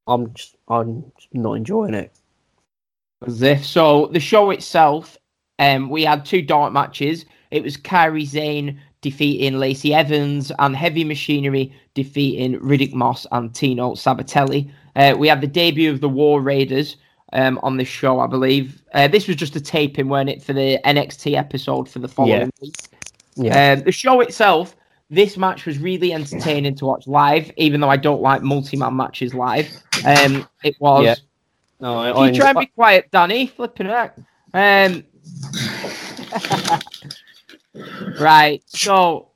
I'm 0.07 0.33
just 0.35 0.57
I'm 0.69 1.13
just 1.19 1.35
not 1.35 1.53
enjoying 1.55 1.95
it. 1.95 2.13
As 3.27 3.43
if 3.43 3.65
so, 3.65 4.07
the 4.07 4.21
show 4.21 4.51
itself, 4.51 5.19
um, 5.59 5.91
we 5.91 6.05
had 6.05 6.25
two 6.25 6.41
dark 6.41 6.73
matches. 6.73 7.27
It 7.51 7.63
was 7.63 7.77
Kairi 7.77 8.27
Sane 8.27 8.81
defeating 9.01 9.59
Lacey 9.59 9.95
Evans 9.95 10.53
and 10.59 10.75
Heavy 10.75 11.05
Machinery 11.05 11.73
defeating 11.95 12.59
Riddick 12.61 12.93
Moss 12.93 13.27
and 13.33 13.55
Tino 13.55 13.93
Sabatelli. 13.93 14.71
Uh, 14.97 15.15
we 15.17 15.29
had 15.29 15.41
the 15.41 15.47
debut 15.47 15.91
of 15.91 16.01
the 16.01 16.09
War 16.09 16.41
Raiders 16.41 16.97
um, 17.33 17.59
on 17.63 17.77
this 17.77 17.89
show, 17.89 18.21
I 18.21 18.27
believe. 18.27 18.83
Uh, 18.95 19.09
this 19.09 19.27
was 19.27 19.37
just 19.37 19.57
a 19.57 19.61
taping, 19.61 20.09
weren't 20.09 20.29
it, 20.31 20.43
for 20.43 20.53
the 20.53 20.79
NXT 20.85 21.35
episode 21.37 21.89
for 21.89 21.99
the 21.99 22.09
following 22.09 22.51
week. 22.61 22.75
Yeah, 23.37 23.73
Um, 23.73 23.85
the 23.85 23.93
show 23.93 24.21
itself, 24.21 24.77
this 25.11 25.37
match 25.37 25.65
was 25.67 25.79
really 25.79 26.13
entertaining 26.13 26.75
to 26.77 26.87
watch 26.87 27.07
live, 27.07 27.51
even 27.57 27.81
though 27.81 27.91
I 27.91 27.97
don't 27.97 28.21
like 28.21 28.43
multi-man 28.43 28.97
matches 28.97 29.35
live. 29.35 29.69
Um, 30.05 30.49
it 30.65 30.77
was. 30.81 31.05
Yeah. 31.05 31.15
no, 31.81 31.99
I, 31.99 32.13
Can 32.13 32.35
you 32.35 32.41
try 32.41 32.51
and 32.51 32.59
be 32.59 32.67
quiet, 32.67 33.11
Danny? 33.11 33.47
Flipping 33.47 33.87
heck. 33.87 34.17
Um, 34.55 35.05
right. 38.21 38.63
So 38.67 39.29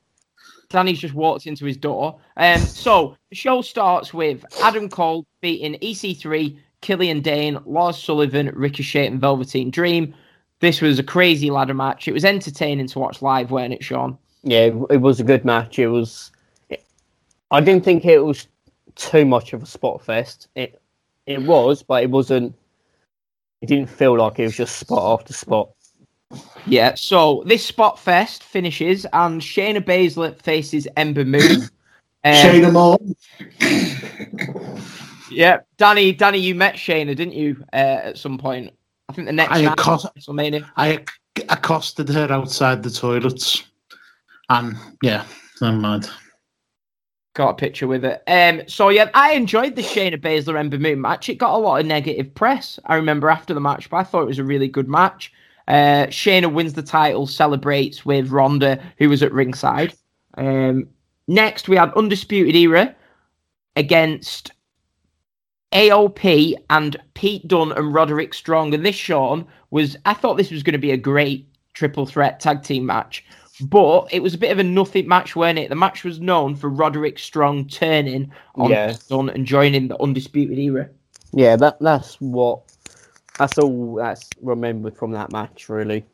Danny's 0.73 0.98
just 0.98 1.14
walked 1.14 1.47
into 1.47 1.64
his 1.64 1.77
door. 1.77 2.19
Um, 2.36 2.59
so 2.59 3.16
the 3.31 3.36
show 3.36 3.62
starts 3.62 4.12
with 4.12 4.44
Adam 4.62 4.89
Cole 4.89 5.27
beating 5.40 5.74
EC3, 5.81 6.59
Killian 6.82 7.20
Dain, 7.20 7.59
Lars 7.64 7.96
Sullivan, 7.96 8.50
Ricochet, 8.54 9.06
and 9.06 9.20
Velveteen 9.20 9.70
Dream. 9.70 10.14
This 10.60 10.80
was 10.80 10.98
a 10.98 11.02
crazy 11.02 11.50
ladder 11.50 11.74
match. 11.74 12.06
It 12.06 12.12
was 12.12 12.24
entertaining 12.24 12.86
to 12.88 12.98
watch 12.98 13.22
live, 13.22 13.50
weren't 13.50 13.72
it, 13.72 13.82
Sean? 13.82 14.18
yeah, 14.42 14.64
it, 14.64 14.74
it 14.90 14.96
was 15.00 15.20
a 15.20 15.24
good 15.24 15.44
match. 15.44 15.78
It 15.78 15.88
was. 15.88 16.30
It, 16.68 16.84
I 17.50 17.60
didn't 17.60 17.84
think 17.84 18.04
it 18.04 18.18
was 18.18 18.46
too 18.96 19.24
much 19.24 19.52
of 19.52 19.62
a 19.62 19.66
spot 19.66 20.04
fest. 20.04 20.48
It 20.54 20.80
it 21.26 21.42
was, 21.42 21.82
but 21.82 22.02
it 22.02 22.10
wasn't. 22.10 22.54
It 23.60 23.66
didn't 23.66 23.88
feel 23.88 24.18
like 24.18 24.38
it 24.38 24.44
was 24.44 24.56
just 24.56 24.76
spot 24.76 25.20
after 25.20 25.32
spot. 25.32 25.70
Yeah, 26.66 26.94
so 26.94 27.42
this 27.46 27.64
spot 27.64 27.98
fest 27.98 28.42
finishes 28.42 29.06
and 29.12 29.40
Shayna 29.40 29.80
Baszler 29.80 30.40
faces 30.40 30.88
Ember 30.96 31.24
Moon. 31.24 31.68
Um, 32.24 32.34
Shane 32.36 32.62
them 32.62 32.76
all. 32.76 33.02
Yeah, 35.32 35.60
Danny, 35.76 36.12
Danny, 36.12 36.38
you 36.38 36.54
met 36.54 36.74
Shayna, 36.74 37.16
didn't 37.16 37.34
you? 37.34 37.64
Uh, 37.72 38.00
at 38.04 38.18
some 38.18 38.38
point, 38.38 38.72
I 39.09 39.12
think 39.12 39.26
the 39.26 39.32
next 39.32 39.52
I 39.52 39.59
accost-. 39.60 40.06
I 40.76 41.04
accosted 41.48 42.09
her 42.09 42.30
outside 42.30 42.82
the 42.82 42.90
toilets, 42.90 43.64
and 44.48 44.76
yeah, 45.02 45.24
I'm 45.60 45.80
mad. 45.80 46.06
Got 47.34 47.50
a 47.50 47.54
picture 47.54 47.86
with 47.86 48.04
it. 48.04 48.22
Um, 48.26 48.62
so 48.68 48.90
yeah, 48.90 49.09
I 49.14 49.32
enjoyed 49.32 49.74
the 49.74 49.82
Shayna 49.82 50.20
Baszler 50.20 50.59
Ember 50.59 50.78
Moon 50.78 51.00
match. 51.00 51.30
It 51.30 51.38
got 51.38 51.54
a 51.54 51.59
lot 51.59 51.80
of 51.80 51.86
negative 51.86 52.34
press. 52.34 52.78
I 52.84 52.96
remember 52.96 53.30
after 53.30 53.54
the 53.54 53.60
match, 53.60 53.88
but 53.88 53.96
I 53.96 54.04
thought 54.04 54.22
it 54.22 54.26
was 54.26 54.38
a 54.38 54.44
really 54.44 54.68
good 54.68 54.88
match. 54.88 55.32
Uh, 55.66 56.06
Shayna 56.09 56.52
wins 56.52 56.74
the 56.74 56.82
title, 56.82 57.26
celebrates 57.26 58.04
with 58.04 58.30
Ronda, 58.30 58.82
who 58.98 59.09
was 59.09 59.22
at 59.22 59.32
ringside. 59.32 59.94
Um, 60.36 60.88
next, 61.26 61.68
we 61.68 61.76
had 61.76 61.92
Undisputed 61.94 62.54
Era 62.54 62.94
against 63.76 64.52
AOP 65.73 66.55
and 66.70 66.97
Pete 67.15 67.47
Dunne 67.49 67.73
and 67.73 67.94
Roderick 67.94 68.35
Strong. 68.35 68.74
And 68.74 68.85
this, 68.85 68.97
Sean, 68.97 69.47
was 69.70 69.97
I 70.05 70.15
thought 70.15 70.36
this 70.36 70.51
was 70.51 70.62
going 70.62 70.73
to 70.73 70.78
be 70.78 70.93
a 70.93 70.97
great 70.97 71.47
triple 71.74 72.07
threat 72.07 72.40
tag 72.40 72.62
team 72.62 72.86
match. 72.86 73.24
But 73.61 74.09
it 74.12 74.23
was 74.23 74.35
a 74.35 74.39
bit 74.39 74.51
of 74.51 74.59
a 74.59 74.65
nothing 74.65 75.07
match, 75.07 75.36
weren't 75.36 75.59
it? 75.59 75.69
The 75.69 75.77
match 75.77 76.05
was 76.05 76.20
known 76.20 76.57
for 76.57 76.69
Roderick 76.69 77.19
Strong 77.19 77.69
turning 77.69 78.32
on 78.55 78.70
Yeah. 78.70 78.94
Dunne 79.09 79.28
and 79.28 79.47
joining 79.47 79.89
the 79.89 80.01
Undisputed 80.03 80.59
Era. 80.59 80.89
Yeah, 81.32 81.57
that 81.57 81.78
that's 81.81 82.20
what 82.20 82.62
that's 83.39 83.59
all 83.59 83.94
that's 83.94 84.28
remembered 84.40 84.97
from 84.97 85.12
that 85.12 85.32
match, 85.32 85.69
really. 85.69 86.05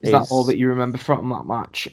Is 0.00 0.12
that 0.12 0.28
all 0.30 0.44
that 0.44 0.58
you 0.58 0.68
remember 0.68 0.98
from 0.98 1.28
that 1.30 1.46
match? 1.46 1.88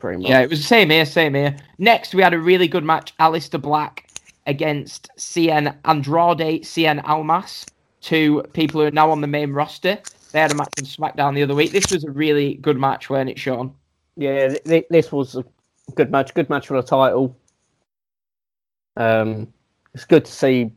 pretty 0.00 0.20
much? 0.22 0.30
Yeah, 0.30 0.40
it 0.40 0.50
was 0.50 0.60
the 0.60 0.66
same 0.66 0.90
here, 0.90 1.04
same 1.04 1.34
here. 1.34 1.56
Next, 1.78 2.14
we 2.14 2.22
had 2.22 2.34
a 2.34 2.38
really 2.38 2.66
good 2.66 2.84
match. 2.84 3.16
Aleister 3.18 3.60
Black 3.60 4.09
against 4.50 5.08
Cien 5.16 5.74
Andrade, 5.84 6.64
Cien 6.64 7.00
Almas, 7.04 7.64
two 8.00 8.42
people 8.52 8.80
who 8.80 8.86
are 8.88 8.90
now 8.90 9.10
on 9.10 9.20
the 9.20 9.26
main 9.26 9.52
roster. 9.52 9.98
They 10.32 10.40
had 10.40 10.52
a 10.52 10.56
match 10.56 10.72
on 10.78 10.84
SmackDown 10.84 11.34
the 11.34 11.42
other 11.42 11.54
week. 11.54 11.70
This 11.70 11.90
was 11.90 12.04
a 12.04 12.10
really 12.10 12.54
good 12.54 12.76
match, 12.76 13.08
weren't 13.08 13.30
it, 13.30 13.38
Sean? 13.38 13.72
Yeah, 14.16 14.48
th- 14.48 14.64
th- 14.64 14.86
this 14.90 15.12
was 15.12 15.36
a 15.36 15.44
good 15.94 16.10
match. 16.10 16.34
Good 16.34 16.50
match 16.50 16.66
for 16.66 16.80
the 16.80 16.86
title. 16.86 17.36
Um, 18.96 19.52
it's 19.94 20.04
good 20.04 20.24
to 20.24 20.32
see 20.32 20.72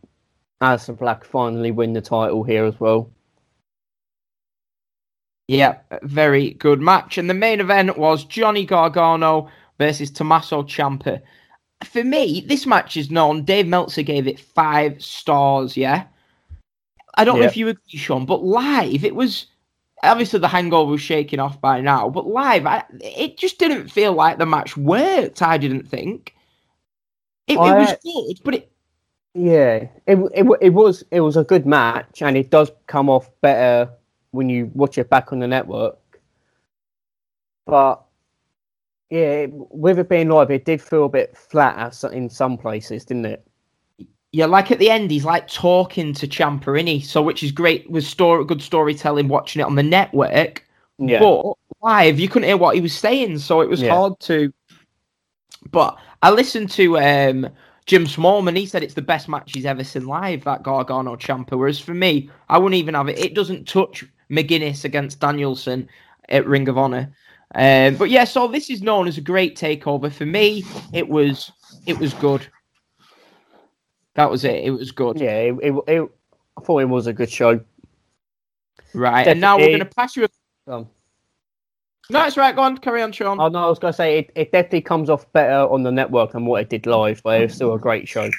Aleister 0.62 0.98
Black 0.98 1.26
finally 1.26 1.72
win 1.72 1.94
the 1.94 2.02
title 2.02 2.44
here 2.44 2.66
as 2.66 2.80
well. 2.80 3.10
Yeah, 5.48 5.80
very 6.04 6.52
good 6.52 6.80
match. 6.80 7.18
And 7.18 7.30
the 7.30 7.34
main 7.34 7.60
event 7.60 7.98
was 7.98 8.24
Johnny 8.24 8.66
Gargano 8.66 9.50
versus 9.78 10.10
Tommaso 10.10 10.64
Ciampa. 10.64 11.22
For 11.84 12.04
me, 12.04 12.44
this 12.48 12.66
match 12.66 12.98
is 12.98 13.12
known. 13.12 13.44
Dave 13.44 13.68
Meltzer 13.68 14.04
gave 14.04 14.28
it 14.28 14.40
five 14.40 15.04
stars. 15.04 15.76
Yeah, 15.78 16.06
I 17.16 17.26
don't 17.26 17.40
know 17.40 17.46
if 17.46 17.58
you 17.58 17.68
agree, 17.68 17.98
Sean, 17.98 18.26
but 18.26 18.44
live 18.44 19.04
it 19.04 19.16
was 19.16 19.48
obviously 20.02 20.40
the 20.40 20.48
hangover 20.48 20.92
was 20.92 21.02
shaking 21.02 21.40
off 21.40 21.62
by 21.62 21.82
now. 21.82 22.10
But 22.10 22.28
live, 22.28 22.66
I, 22.66 22.84
it 23.00 23.38
just 23.38 23.60
didn't 23.60 23.90
feel 23.90 24.14
like 24.14 24.38
the 24.38 24.46
match 24.46 24.76
worked. 24.76 25.42
I 25.42 25.58
didn't 25.58 25.88
think 25.88 26.36
it, 27.48 27.54
it 27.54 27.60
was 27.60 27.96
good, 28.04 28.44
but 28.44 28.56
it 28.56 28.72
Yeah, 29.34 29.88
it, 30.08 30.18
it 30.34 30.48
it 30.62 30.70
was 30.70 31.04
it 31.12 31.22
was 31.22 31.38
a 31.38 31.44
good 31.44 31.66
match, 31.66 32.22
and 32.22 32.38
it 32.38 32.50
does 32.50 32.72
come 32.88 33.10
off 33.10 33.30
better 33.42 33.92
when 34.32 34.50
you 34.50 34.72
watch 34.74 34.98
it 34.98 35.10
back 35.10 35.32
on 35.32 35.40
the 35.40 35.48
network. 35.48 35.98
But 37.66 38.03
yeah, 39.14 39.46
with 39.52 40.00
it 40.00 40.10
being 40.10 40.30
live, 40.30 40.50
it 40.50 40.66
did 40.66 40.82
feel 40.82 41.06
a 41.06 41.10
bit 41.10 41.38
flat 41.38 42.04
in 42.12 42.32
some 42.32 42.58
places, 42.58 43.06
didn't 43.06 43.26
it? 43.26 43.48
Yeah, 44.32 44.48
like 44.48 44.72
at 44.72 44.80
the 44.80 44.90
end, 44.90 45.12
he's 45.12 45.24
like 45.24 45.48
talking 45.48 46.14
to 46.16 46.28
Ciampa, 46.28 46.66
innit? 46.66 47.04
So, 47.04 47.22
which 47.22 47.44
is 47.44 47.52
great 47.52 47.88
with 47.92 48.06
story, 48.06 48.44
good 48.44 48.64
storytelling. 48.64 49.28
Watching 49.28 49.60
it 49.60 49.66
on 49.66 49.76
the 49.76 49.84
network, 49.84 50.66
Yeah, 50.98 51.20
but 51.20 51.54
live 51.84 52.20
you 52.20 52.28
couldn't 52.28 52.48
hear 52.48 52.58
what 52.58 52.74
he 52.74 52.82
was 52.82 52.98
saying, 52.98 53.38
so 53.38 53.62
it 53.62 53.70
was 53.70 53.84
Yeah. 53.84 53.92
hard 53.94 54.20
to. 54.22 54.52
But 55.70 55.96
I 56.24 56.32
listened 56.32 56.72
to 56.72 56.98
um, 56.98 57.48
Jim 57.86 58.06
Smallman. 58.06 58.58
He 58.58 58.66
said 58.66 58.82
it's 58.82 58.96
the 58.96 59.04
best 59.04 59.30
match 59.30 59.52
he's 59.54 59.68
ever 59.68 59.84
seen 59.84 60.08
live. 60.08 60.44
That 60.46 60.64
Gargano 60.64 61.16
Ciampa. 61.18 61.56
Whereas 61.56 61.80
for 61.80 61.94
me, 61.94 62.32
I 62.50 62.58
wouldn't 62.58 62.80
even 62.80 62.96
have 62.96 63.10
it. 63.10 63.20
It 63.20 63.36
doesn't 63.36 63.68
touch 63.68 64.04
McGuinness 64.32 64.84
against 64.84 65.20
Danielson 65.20 65.88
at 66.30 66.48
Ring 66.48 66.68
of 66.68 66.80
Honor. 66.80 67.14
Um, 67.56 67.96
but 67.96 68.10
yeah, 68.10 68.24
so 68.24 68.48
this 68.48 68.70
is 68.70 68.82
known 68.82 69.08
as 69.08 69.18
a 69.18 69.22
great 69.22 69.56
takeover. 69.58 70.12
For 70.12 70.26
me, 70.26 70.64
it 70.92 71.08
was 71.08 71.52
it 71.86 72.00
was 72.00 72.14
good. 72.16 72.48
That 74.16 74.30
was 74.30 74.44
it. 74.44 74.64
It 74.64 74.72
was 74.72 74.92
good. 74.92 75.20
yeah. 75.20 75.38
It, 75.38 75.56
it, 75.62 75.74
it, 75.88 76.12
I 76.58 76.62
thought 76.62 76.80
it 76.80 76.90
was 76.90 77.08
a 77.08 77.14
good 77.14 77.32
show. 77.32 77.60
Right. 78.94 79.28
And 79.28 79.42
now 79.42 79.58
we're 79.58 79.68
going 79.68 79.80
to 79.80 79.86
pass 79.86 80.16
you 80.16 80.26
a. 80.26 80.72
Um, 80.72 80.88
No, 82.10 82.26
it's 82.26 82.38
right. 82.38 82.56
Go 82.56 82.62
on. 82.62 82.78
Carry 82.78 83.02
on, 83.02 83.12
Sean. 83.12 83.40
oh 83.40 83.48
no, 83.48 83.64
I 83.64 83.68
was 83.68 83.80
gonna 83.80 83.94
say 83.94 84.20
it, 84.20 84.32
it 84.36 84.52
definitely 84.52 84.82
comes 84.82 85.10
off 85.10 85.32
better 85.34 85.68
on 85.72 85.84
the 85.84 85.92
network 85.92 86.34
than 86.34 86.46
what 86.46 86.62
it 86.62 86.70
did 86.70 86.86
live, 86.86 87.22
but 87.24 87.40
it 87.42 87.46
was 87.46 87.56
still 87.56 87.74
a 87.74 87.80
great 87.80 88.08
show. 88.08 88.30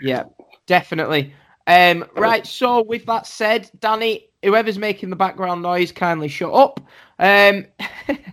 Yeah, 0.00 0.24
definitely. 0.66 1.34
Um, 1.66 2.04
right. 2.16 2.46
So, 2.46 2.82
with 2.82 3.04
that 3.06 3.26
said, 3.26 3.70
Danny, 3.80 4.28
whoever's 4.46 4.78
making 4.78 5.10
the 5.10 5.16
background 5.16 5.60
noise, 5.60 5.90
kindly 5.90 6.28
shut 6.28 6.54
up. 6.54 6.80
Um, 7.18 7.66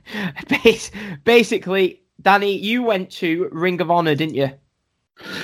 basically, 1.23 2.01
Danny, 2.21 2.55
you 2.55 2.83
went 2.83 3.09
to 3.13 3.49
Ring 3.51 3.81
of 3.81 3.89
Honor, 3.89 4.13
didn't 4.13 4.35
you? 4.35 4.51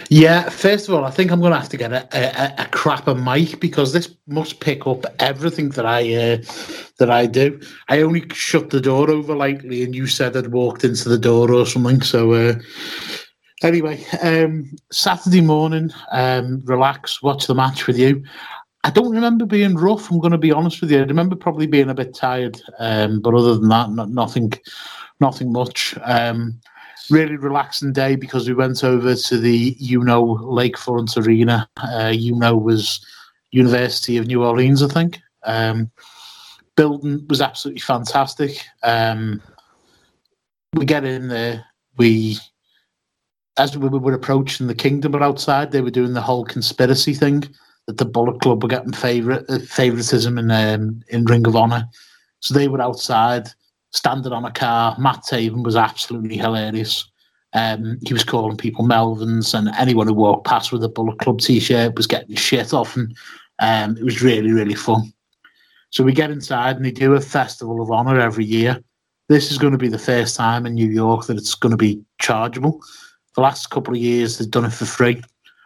Yeah, 0.10 0.50
first 0.50 0.88
of 0.88 0.94
all, 0.94 1.06
I 1.06 1.10
think 1.10 1.32
I'm 1.32 1.40
going 1.40 1.54
to 1.54 1.60
have 1.60 1.70
to 1.70 1.78
get 1.78 1.92
a, 1.92 2.08
a, 2.14 2.64
a 2.64 2.66
crapper 2.66 3.16
mic 3.16 3.60
because 3.60 3.94
this 3.94 4.16
must 4.28 4.60
pick 4.60 4.86
up 4.86 5.06
everything 5.20 5.70
that 5.70 5.86
I 5.86 6.14
uh, 6.14 6.38
that 6.98 7.10
I 7.10 7.26
do. 7.26 7.60
I 7.88 8.02
only 8.02 8.28
shut 8.34 8.70
the 8.70 8.82
door 8.82 9.10
over 9.10 9.36
lightly, 9.36 9.84
and 9.84 9.96
you 9.96 10.06
said 10.06 10.38
I'd 10.38 10.52
walked 10.52 10.84
into 10.84 11.10
the 11.10 11.18
door 11.18 11.52
or 11.52 11.66
something. 11.66 12.02
So 12.02 12.34
uh, 12.34 12.56
anyway, 13.64 14.04
um, 14.22 14.76
Saturday 14.92 15.42
morning, 15.42 15.92
um, 16.12 16.62
relax, 16.66 17.24
watch 17.24 17.48
the 17.48 17.56
match 17.56 17.88
with 17.88 17.98
you. 17.98 18.24
I 18.84 18.92
don't 18.92 19.12
remember 19.12 19.46
being 19.46 19.76
rough. 19.76 20.10
I'm 20.10 20.20
going 20.20 20.32
to 20.32 20.38
be 20.38 20.52
honest 20.52 20.80
with 20.82 20.92
you. 20.92 21.00
I 21.00 21.04
remember 21.04 21.36
probably 21.36 21.68
being 21.68 21.90
a 21.90 21.94
bit 21.94 22.14
tired, 22.14 22.62
um, 22.80 23.20
but 23.20 23.34
other 23.34 23.56
than 23.56 23.68
that, 23.70 23.90
not, 23.92 24.10
nothing, 24.10 24.54
nothing 25.20 25.52
much. 25.52 25.98
Um, 26.04 26.60
really 27.10 27.36
relaxing 27.36 27.92
day 27.92 28.16
because 28.16 28.48
we 28.48 28.54
went 28.54 28.84
over 28.84 29.16
to 29.16 29.38
the 29.38 29.76
you 29.80 30.04
know 30.04 30.38
Lakefront 30.44 31.18
Arena. 31.18 31.68
Uh, 31.78 32.14
UNO 32.16 32.56
was 32.56 33.06
University 33.52 34.16
of 34.18 34.28
New 34.28 34.44
Orleans, 34.44 34.82
I 34.82 34.88
think. 34.88 35.20
Um, 35.44 35.92
building 36.78 37.26
was 37.30 37.42
absolutely 37.42 37.82
fantastic. 37.82 38.64
Um, 38.84 39.42
we 40.74 40.86
get 40.86 41.04
in 41.04 41.28
there, 41.28 41.66
we 41.98 42.38
as 43.58 43.78
we 43.78 43.90
were 43.90 44.14
approaching 44.14 44.68
the 44.68 44.76
kingdom 44.76 45.16
outside, 45.16 45.72
they 45.72 45.82
were 45.82 45.92
doing 45.92 46.14
the 46.14 46.22
whole 46.22 46.46
conspiracy 46.46 47.14
thing 47.14 47.44
the 47.98 48.06
Bullet 48.06 48.42
Club 48.42 48.64
were 48.64 48.70
getting 48.70 48.94
uh, 48.94 49.60
favoritism 49.68 50.38
in 50.38 50.52
um, 50.52 51.02
in 51.10 51.26
Ring 51.26 51.48
of 51.48 51.56
Honor. 51.56 51.88
So 52.40 52.54
they 52.54 52.68
were 52.68 52.82
outside, 52.82 53.50
standing 53.92 54.32
on 54.32 54.46
a 54.46 54.52
car. 54.52 54.96
Matt 55.00 55.24
Taven 55.30 55.64
was 55.64 55.76
absolutely 55.76 56.38
hilarious. 56.38 57.10
Um, 57.54 57.98
he 58.06 58.14
was 58.14 58.24
calling 58.24 58.58
people 58.58 58.86
Melvins, 58.86 59.54
and 59.54 59.70
anyone 59.78 60.08
who 60.08 60.14
walked 60.14 60.48
past 60.48 60.72
with 60.72 60.84
a 60.84 60.90
Bullet 60.90 61.18
Club 61.20 61.40
t-shirt 61.40 61.96
was 61.96 62.08
getting 62.08 62.36
shit 62.36 62.74
off, 62.74 62.96
and 62.96 63.16
um, 63.60 63.98
it 63.98 64.04
was 64.04 64.22
really 64.22 64.52
really 64.52 64.76
fun. 64.76 65.12
So 65.90 66.04
we 66.04 66.14
get 66.14 66.30
inside, 66.32 66.76
and 66.76 66.86
they 66.86 66.92
do 66.92 67.14
a 67.14 67.22
festival 67.22 67.82
of 67.82 67.92
honor 67.92 68.20
every 68.20 68.46
year. 68.46 68.82
This 69.28 69.52
is 69.52 69.58
going 69.58 69.74
to 69.74 69.80
be 69.80 69.90
the 69.90 70.00
first 70.00 70.36
time 70.36 70.66
in 70.66 70.76
New 70.76 70.90
York 70.90 71.26
that 71.26 71.38
it's 71.38 71.56
going 71.56 71.72
to 71.72 71.78
be 71.78 72.04
chargeable. 72.20 72.80
The 73.36 73.42
last 73.42 73.70
couple 73.70 73.94
of 73.94 74.00
years, 74.00 74.38
they've 74.38 74.50
done 74.50 74.66
it 74.66 74.74
for 74.74 74.86
free, 74.86 75.22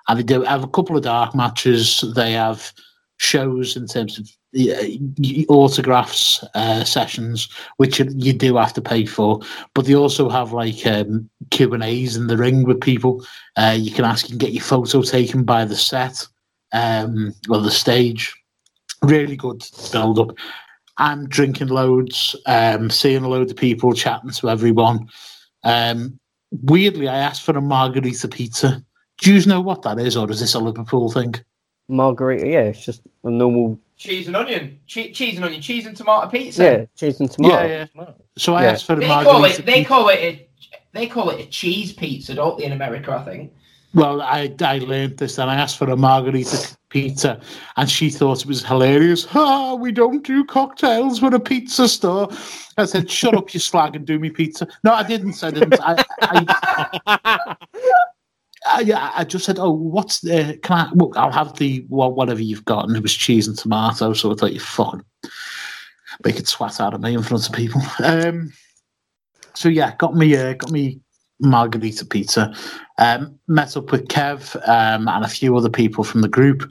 and 0.07 0.19
they 0.19 0.23
do 0.23 0.41
have 0.43 0.63
a 0.63 0.67
couple 0.67 0.95
of 0.97 1.03
dark 1.03 1.33
matches. 1.35 2.03
They 2.15 2.33
have 2.33 2.71
shows 3.17 3.75
in 3.77 3.87
terms 3.87 4.19
of 4.19 4.27
uh, 4.59 5.43
autographs 5.49 6.43
uh, 6.55 6.83
sessions, 6.83 7.47
which 7.77 7.99
you- 7.99 8.13
you 8.15 8.33
do 8.33 8.55
have 8.57 8.73
to 8.73 8.81
pay 8.81 9.05
for. 9.05 9.39
But 9.73 9.85
they 9.85 9.95
also 9.95 10.29
have 10.29 10.51
like 10.51 10.85
um, 10.85 11.29
Q 11.51 11.73
and 11.73 11.83
A's 11.83 12.15
in 12.15 12.27
the 12.27 12.37
ring 12.37 12.63
with 12.63 12.81
people. 12.81 13.25
Uh, 13.55 13.75
you 13.79 13.91
can 13.91 14.05
ask, 14.05 14.29
and 14.29 14.39
get 14.39 14.51
your 14.53 14.63
photo 14.63 15.01
taken 15.01 15.43
by 15.43 15.65
the 15.65 15.75
set 15.75 16.27
um, 16.73 17.33
or 17.49 17.61
the 17.61 17.71
stage. 17.71 18.33
Really 19.01 19.35
good 19.35 19.63
build 19.91 20.19
up. 20.19 20.37
I'm 20.97 21.27
drinking 21.27 21.69
loads, 21.69 22.35
um, 22.45 22.89
seeing 22.89 23.23
a 23.23 23.29
load 23.29 23.49
of 23.49 23.57
people, 23.57 23.93
chatting 23.93 24.29
to 24.31 24.49
everyone. 24.49 25.07
Um, 25.63 26.19
weirdly, 26.51 27.07
I 27.07 27.17
asked 27.17 27.43
for 27.43 27.57
a 27.57 27.61
margarita 27.61 28.27
pizza. 28.27 28.83
Do 29.23 29.33
you 29.33 29.45
know 29.45 29.61
what 29.61 29.83
that 29.83 29.99
is, 29.99 30.17
or 30.17 30.29
is 30.29 30.41
this 30.41 30.53
a 30.53 30.59
Liverpool 30.59 31.09
thing? 31.09 31.33
Margarita, 31.87 32.45
yeah, 32.45 32.61
it's 32.63 32.83
just 32.83 33.01
a 33.23 33.29
normal, 33.29 33.79
Cheese 33.95 34.27
and 34.27 34.35
onion. 34.35 34.79
Che- 34.87 35.11
cheese 35.13 35.37
and 35.37 35.45
onion. 35.45 35.61
Cheese 35.61 35.85
and 35.85 35.95
tomato 35.95 36.27
pizza. 36.27 36.63
yeah, 36.63 36.85
cheese 36.97 37.21
and 37.21 37.31
tomato. 37.31 37.63
Yeah, 37.65 37.87
yeah. 37.95 38.05
So 38.37 38.53
I 38.53 38.63
Yeah. 38.63 38.71
asked 38.71 38.85
for 38.85 38.93
a 38.93 38.99
They 38.99 39.07
call 39.07 39.23
margarita. 39.39 39.59
it. 39.61 39.65
They 39.65 39.83
call 39.85 40.09
it. 40.09 40.19
A, 40.19 40.47
they 40.91 41.07
call 41.07 41.29
it 41.29 41.39
a 41.39 41.45
cheese 41.49 41.93
pizza, 41.93 42.33
don't 42.35 42.57
they? 42.57 42.65
In 42.65 42.73
America, 42.73 43.11
I 43.13 43.23
think. 43.23 43.53
Well, 43.93 44.21
I 44.21 44.53
I 44.61 44.79
learned 44.79 45.17
this 45.19 45.37
and 45.37 45.49
I 45.49 45.55
asked 45.55 45.77
for 45.77 45.89
a 45.89 45.95
margarita 45.95 46.75
pizza, 46.89 47.39
and 47.77 47.89
she 47.89 48.09
thought 48.09 48.41
it 48.41 48.47
was 48.47 48.65
hilarious. 48.65 49.25
Ah, 49.33 49.75
we 49.75 49.91
don't 49.93 50.23
do 50.25 50.43
cocktails 50.43 51.21
with 51.21 51.33
a 51.35 51.39
pizza 51.39 51.87
store. 51.87 52.27
I 52.77 52.85
said, 52.85 53.09
"Shut 53.09 53.35
up, 53.35 53.53
you 53.53 53.59
slag, 53.61 53.95
and 53.95 54.05
do 54.05 54.19
me 54.19 54.31
pizza." 54.31 54.67
No, 54.83 54.93
I 54.93 55.03
didn't. 55.03 55.41
I 55.43 55.51
didn't. 55.51 55.79
I, 55.81 56.03
I, 56.21 57.55
I, 58.65 59.11
I 59.15 59.23
just 59.23 59.45
said, 59.45 59.59
"Oh, 59.59 59.71
what's 59.71 60.21
the? 60.21 60.57
Can 60.63 60.77
I? 60.77 60.89
Well, 60.93 61.11
I'll 61.15 61.31
have 61.31 61.57
the 61.57 61.85
well, 61.89 62.13
whatever 62.13 62.41
you've 62.41 62.65
got." 62.65 62.87
And 62.87 62.95
it 62.95 63.03
was 63.03 63.13
cheese 63.13 63.47
and 63.47 63.57
tomato. 63.57 64.13
So 64.13 64.31
I 64.31 64.35
thought 64.35 64.53
you 64.53 64.59
fucking 64.59 65.03
make 66.23 66.37
it 66.37 66.47
swat 66.47 66.79
out 66.79 66.93
of 66.93 67.01
me 67.01 67.13
in 67.13 67.23
front 67.23 67.47
of 67.47 67.55
people. 67.55 67.81
Um, 68.03 68.53
so 69.55 69.69
yeah, 69.69 69.95
got 69.97 70.15
me, 70.15 70.35
uh, 70.35 70.53
got 70.53 70.71
me 70.71 70.99
margarita 71.39 72.05
pizza. 72.05 72.53
Um, 72.97 73.39
met 73.47 73.77
up 73.77 73.91
with 73.91 74.07
Kev 74.07 74.55
um, 74.67 75.07
and 75.07 75.23
a 75.23 75.29
few 75.29 75.55
other 75.55 75.69
people 75.69 76.03
from 76.03 76.21
the 76.21 76.27
group, 76.27 76.69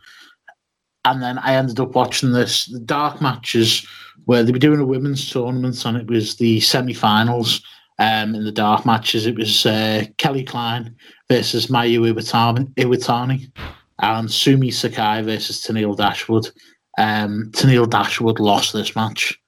and 1.05 1.23
then 1.23 1.39
I 1.39 1.55
ended 1.55 1.79
up 1.81 1.95
watching 1.95 2.33
this 2.33 2.67
the 2.67 2.81
dark 2.81 3.21
matches 3.21 3.87
where 4.25 4.43
they 4.43 4.53
were 4.53 4.59
doing 4.59 4.81
a 4.81 4.87
women's 4.87 5.31
tournament, 5.31 5.85
and 5.85 5.97
it 5.97 6.07
was 6.07 6.37
the 6.37 6.61
semi-finals. 6.61 7.63
Um, 8.03 8.35
in 8.35 8.45
the 8.45 8.51
dark 8.51 8.85
matches, 8.85 9.27
it 9.27 9.37
was 9.37 9.65
uh, 9.65 10.05
Kelly 10.19 10.43
Klein 10.43 10.97
versus 11.29 11.69
Mayu 11.69 12.13
Iwatani, 12.13 12.67
Iwatani 12.75 13.53
and 14.01 14.29
Sumi 14.29 14.73
Sakai 14.73 15.23
versus 15.23 15.63
Tenille 15.63 15.97
Dashwood. 15.97 16.51
Um, 16.99 17.51
Tenille 17.53 17.89
Dashwood 17.89 18.41
lost 18.41 18.73
this 18.73 18.97
match, 18.97 19.39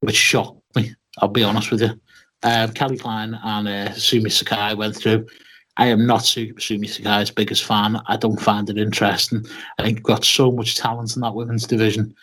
which 0.00 0.16
shocked 0.16 0.60
me. 0.76 0.94
I'll 1.18 1.28
be 1.28 1.44
honest 1.44 1.70
with 1.70 1.80
you. 1.80 1.98
Um, 2.42 2.72
Kelly 2.72 2.98
Klein 2.98 3.38
and 3.42 3.68
uh, 3.68 3.92
Sumi 3.94 4.28
Sakai 4.28 4.74
went 4.74 4.96
through. 4.96 5.26
I 5.78 5.86
am 5.86 6.06
not 6.06 6.26
Sumi 6.26 6.86
Sakai's 6.86 7.30
biggest 7.30 7.64
fan. 7.64 8.00
I 8.06 8.18
don't 8.18 8.40
find 8.40 8.68
it 8.68 8.76
interesting. 8.76 9.46
I 9.78 9.82
think 9.82 9.98
you've 9.98 10.04
got 10.04 10.24
so 10.24 10.52
much 10.52 10.76
talent 10.76 11.16
in 11.16 11.22
that 11.22 11.34
women's 11.34 11.66
division. 11.66 12.14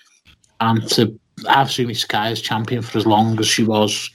And 0.60 0.88
to 0.90 1.20
have 1.50 1.72
Sumi 1.72 1.96
Sakai 1.96 2.32
as 2.32 2.42
champion 2.42 2.84
for 2.84 3.00
as 3.00 3.08
long 3.08 3.40
as 3.40 3.48
she 3.48 3.64
was, 3.64 4.12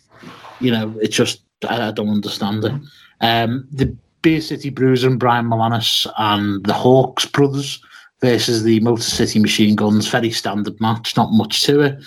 you 0.61 0.71
know, 0.71 0.95
it 1.03 1.09
just, 1.09 1.43
I, 1.69 1.89
I 1.89 1.91
don't 1.93 2.09
understand 2.11 2.65
it. 2.65 2.73
Um, 3.21 3.67
the 3.71 3.97
Beer 4.23 4.41
City 4.41 4.71
Bruiser 4.71 5.09
and 5.09 5.21
Brian 5.21 5.47
Milonas 5.47 6.07
and 6.19 6.65
the 6.65 6.73
Hawks 6.73 7.27
brothers 7.27 7.81
versus 8.21 8.63
the 8.63 8.81
Motor 8.81 9.03
City 9.03 9.39
Machine 9.39 9.77
Guns. 9.77 10.09
Very 10.09 10.31
standard 10.31 10.81
match, 10.81 11.17
not 11.17 11.33
much 11.33 11.63
to 11.65 11.81
it. 11.81 12.05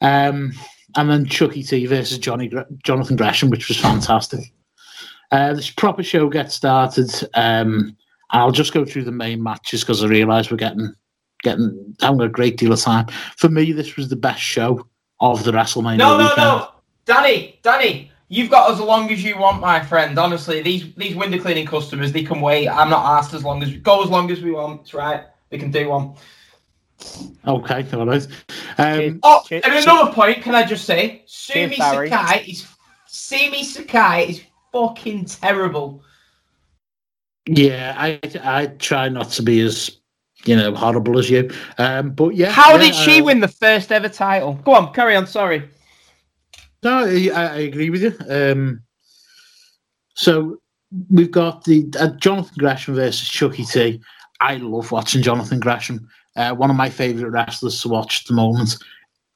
Um, 0.00 0.52
and 0.96 1.10
then 1.10 1.26
Chuckie 1.26 1.62
T 1.62 1.86
versus 1.86 2.18
Johnny 2.18 2.50
Jonathan 2.84 3.16
Gresham, 3.16 3.50
which 3.50 3.68
was 3.68 3.78
fantastic. 3.80 4.52
Uh, 5.32 5.54
this 5.54 5.70
proper 5.70 6.02
show 6.02 6.28
gets 6.28 6.54
started. 6.54 7.10
Um, 7.34 7.96
I'll 8.30 8.52
just 8.52 8.72
go 8.72 8.84
through 8.84 9.04
the 9.04 9.12
main 9.12 9.42
matches 9.42 9.80
because 9.80 10.04
I 10.04 10.08
realise 10.08 10.50
we're 10.50 10.56
getting 10.56 10.92
getting 11.42 11.94
having 12.00 12.20
a 12.20 12.28
great 12.28 12.56
deal 12.56 12.72
of 12.72 12.80
time. 12.80 13.06
For 13.36 13.48
me, 13.48 13.72
this 13.72 13.96
was 13.96 14.08
the 14.08 14.16
best 14.16 14.40
show 14.40 14.86
of 15.20 15.44
the 15.44 15.52
WrestleMania 15.52 15.98
No, 15.98 16.16
no, 16.18 16.24
weekend. 16.24 16.36
no, 16.36 16.68
Danny, 17.06 17.58
Danny, 17.62 18.10
you've 18.28 18.50
got 18.50 18.70
as 18.70 18.80
long 18.80 19.10
as 19.10 19.22
you 19.22 19.38
want, 19.38 19.60
my 19.60 19.84
friend. 19.84 20.18
Honestly, 20.18 20.62
these 20.62 20.92
these 20.94 21.14
window 21.16 21.38
cleaning 21.38 21.66
customers, 21.66 22.12
they 22.12 22.22
can 22.24 22.40
wait. 22.40 22.68
I'm 22.68 22.90
not 22.90 23.04
asked 23.18 23.34
as 23.34 23.44
long 23.44 23.62
as 23.62 23.74
go 23.76 24.02
as 24.02 24.10
long 24.10 24.30
as 24.30 24.40
we 24.42 24.50
want. 24.52 24.82
It's 24.82 24.94
right. 24.94 25.24
We 25.50 25.58
can 25.58 25.70
do 25.70 25.88
one. 25.88 26.14
Okay, 27.46 27.84
all 27.92 28.06
right. 28.06 28.26
Um, 28.78 29.20
Oh, 29.22 29.42
Cheers. 29.46 29.62
and 29.64 29.74
another 29.74 30.12
point, 30.12 30.42
can 30.42 30.54
I 30.54 30.64
just 30.64 30.84
say, 30.84 31.22
Sumi 31.26 31.76
Cheers, 31.76 32.10
Sakai 32.10 32.44
is 32.48 32.66
Sumi 33.06 33.62
Sakai 33.62 34.28
is 34.30 34.42
fucking 34.72 35.26
terrible. 35.26 36.02
yeah, 37.46 37.94
I 37.96 38.20
I 38.42 38.66
try 38.78 39.08
not 39.08 39.30
to 39.32 39.42
be 39.42 39.60
as 39.60 39.98
you 40.44 40.56
know 40.56 40.74
horrible 40.74 41.18
as 41.18 41.28
you. 41.30 41.50
Um, 41.78 42.10
but 42.10 42.34
yeah, 42.36 42.50
How 42.50 42.72
yeah, 42.72 42.78
did 42.78 42.94
she 42.94 43.20
uh, 43.20 43.24
win 43.24 43.40
the 43.40 43.48
first 43.48 43.92
ever 43.92 44.08
title? 44.08 44.54
Go 44.64 44.74
on, 44.74 44.92
carry 44.94 45.14
on. 45.16 45.26
Sorry. 45.26 45.68
No, 46.84 47.06
I, 47.06 47.30
I 47.30 47.56
agree 47.56 47.90
with 47.90 48.02
you. 48.02 48.14
Um, 48.28 48.82
so 50.14 50.58
we've 51.10 51.30
got 51.30 51.64
the 51.64 51.86
uh, 51.98 52.08
Jonathan 52.18 52.54
Gresham 52.58 52.94
versus 52.94 53.28
Chuckie 53.28 53.64
T. 53.64 54.00
I 54.40 54.56
love 54.56 54.92
watching 54.92 55.22
Jonathan 55.22 55.60
Gresham. 55.60 56.08
Uh, 56.36 56.54
one 56.54 56.70
of 56.70 56.76
my 56.76 56.90
favourite 56.90 57.30
wrestlers 57.30 57.80
to 57.82 57.88
watch 57.88 58.20
at 58.20 58.26
the 58.28 58.34
moment. 58.34 58.76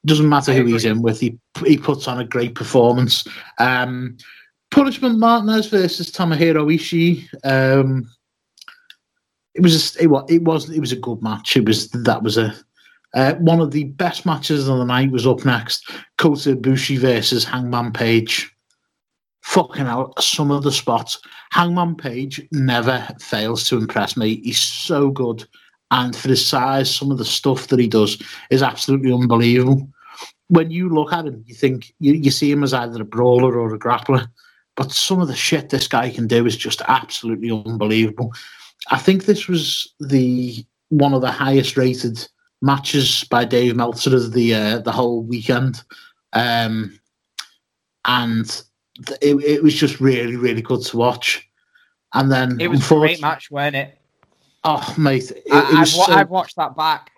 Doesn't 0.05 0.29
matter 0.29 0.53
who 0.53 0.65
he's 0.65 0.85
in 0.85 1.01
with, 1.01 1.19
he 1.19 1.37
he 1.65 1.77
puts 1.77 2.07
on 2.07 2.19
a 2.19 2.25
great 2.25 2.55
performance. 2.55 3.27
Um, 3.57 4.17
Punishment 4.71 5.17
Martinez 5.17 5.67
versus 5.67 6.11
Tomohiro 6.11 6.73
Ishii. 6.73 7.27
Um, 7.43 8.09
it 9.55 9.61
was 9.61 9.73
just, 9.73 9.99
it 9.99 10.07
was 10.07 10.29
it 10.29 10.43
was 10.43 10.69
it 10.69 10.79
was 10.79 10.91
a 10.91 10.97
good 10.97 11.21
match. 11.21 11.57
It 11.57 11.65
was 11.65 11.89
that 11.89 12.23
was 12.23 12.37
a 12.37 12.55
uh, 13.13 13.33
one 13.35 13.59
of 13.59 13.71
the 13.71 13.85
best 13.85 14.25
matches 14.25 14.67
of 14.67 14.77
the 14.77 14.85
night 14.85 15.11
was 15.11 15.25
up 15.25 15.43
next. 15.45 15.89
Kota 16.17 16.55
Ibushi 16.55 16.97
versus 16.97 17.43
Hangman 17.43 17.91
Page. 17.91 18.53
Fucking 19.41 19.85
hell, 19.85 20.13
some 20.19 20.51
of 20.51 20.63
the 20.63 20.71
spots. 20.71 21.19
Hangman 21.51 21.95
Page 21.95 22.41
never 22.51 23.07
fails 23.19 23.67
to 23.67 23.77
impress 23.77 24.15
me. 24.15 24.41
He's 24.41 24.59
so 24.59 25.09
good. 25.09 25.47
And 25.91 26.15
for 26.15 26.29
his 26.29 26.45
size, 26.45 26.93
some 26.93 27.09
of 27.09 27.17
the 27.17 27.25
stuff 27.25 27.67
that 27.67 27.79
he 27.79 27.87
does 27.87 28.21
is 28.51 28.61
absolutely 28.61 29.11
unbelievable. 29.11 29.87
When 30.49 30.69
you 30.69 30.89
look 30.89 31.11
at 31.11 31.25
him, 31.25 31.43
you 31.47 31.55
think 31.55 31.93
you, 31.99 32.13
you 32.13 32.29
see 32.29 32.51
him 32.51 32.63
as 32.63 32.73
either 32.73 33.01
a 33.01 33.05
brawler 33.05 33.57
or 33.57 33.73
a 33.73 33.79
grappler. 33.79 34.27
But 34.75 34.91
some 34.91 35.19
of 35.19 35.27
the 35.27 35.35
shit 35.35 35.69
this 35.69 35.87
guy 35.87 36.09
can 36.09 36.27
do 36.27 36.45
is 36.45 36.55
just 36.55 36.81
absolutely 36.87 37.49
unbelievable. 37.49 38.33
I 38.91 38.97
think 38.97 39.25
this 39.25 39.47
was 39.47 39.93
the 39.99 40.63
one 40.89 41.13
of 41.13 41.21
the 41.21 41.31
highest 41.31 41.75
rated 41.75 42.27
matches 42.61 43.23
by 43.29 43.45
Dave 43.45 43.75
Meltzer 43.75 44.15
of 44.15 44.33
the 44.33 44.53
uh, 44.53 44.79
the 44.79 44.91
whole 44.91 45.23
weekend, 45.23 45.83
um, 46.33 46.99
and 48.05 48.63
th- 49.05 49.19
it, 49.21 49.35
it 49.43 49.63
was 49.63 49.73
just 49.73 49.99
really 49.99 50.35
really 50.35 50.61
good 50.61 50.81
to 50.85 50.97
watch. 50.97 51.47
And 52.13 52.31
then 52.31 52.59
It 52.59 52.67
was 52.69 52.83
a 52.91 52.95
great 52.95 53.21
match, 53.21 53.51
wasn't 53.51 53.75
it? 53.75 53.97
Oh 54.63 54.95
mate, 54.97 55.31
it, 55.31 55.43
I, 55.51 55.81
I've, 55.81 55.87
so- 55.87 56.11
I've 56.11 56.29
watched 56.29 56.55
that 56.57 56.75
back, 56.75 57.11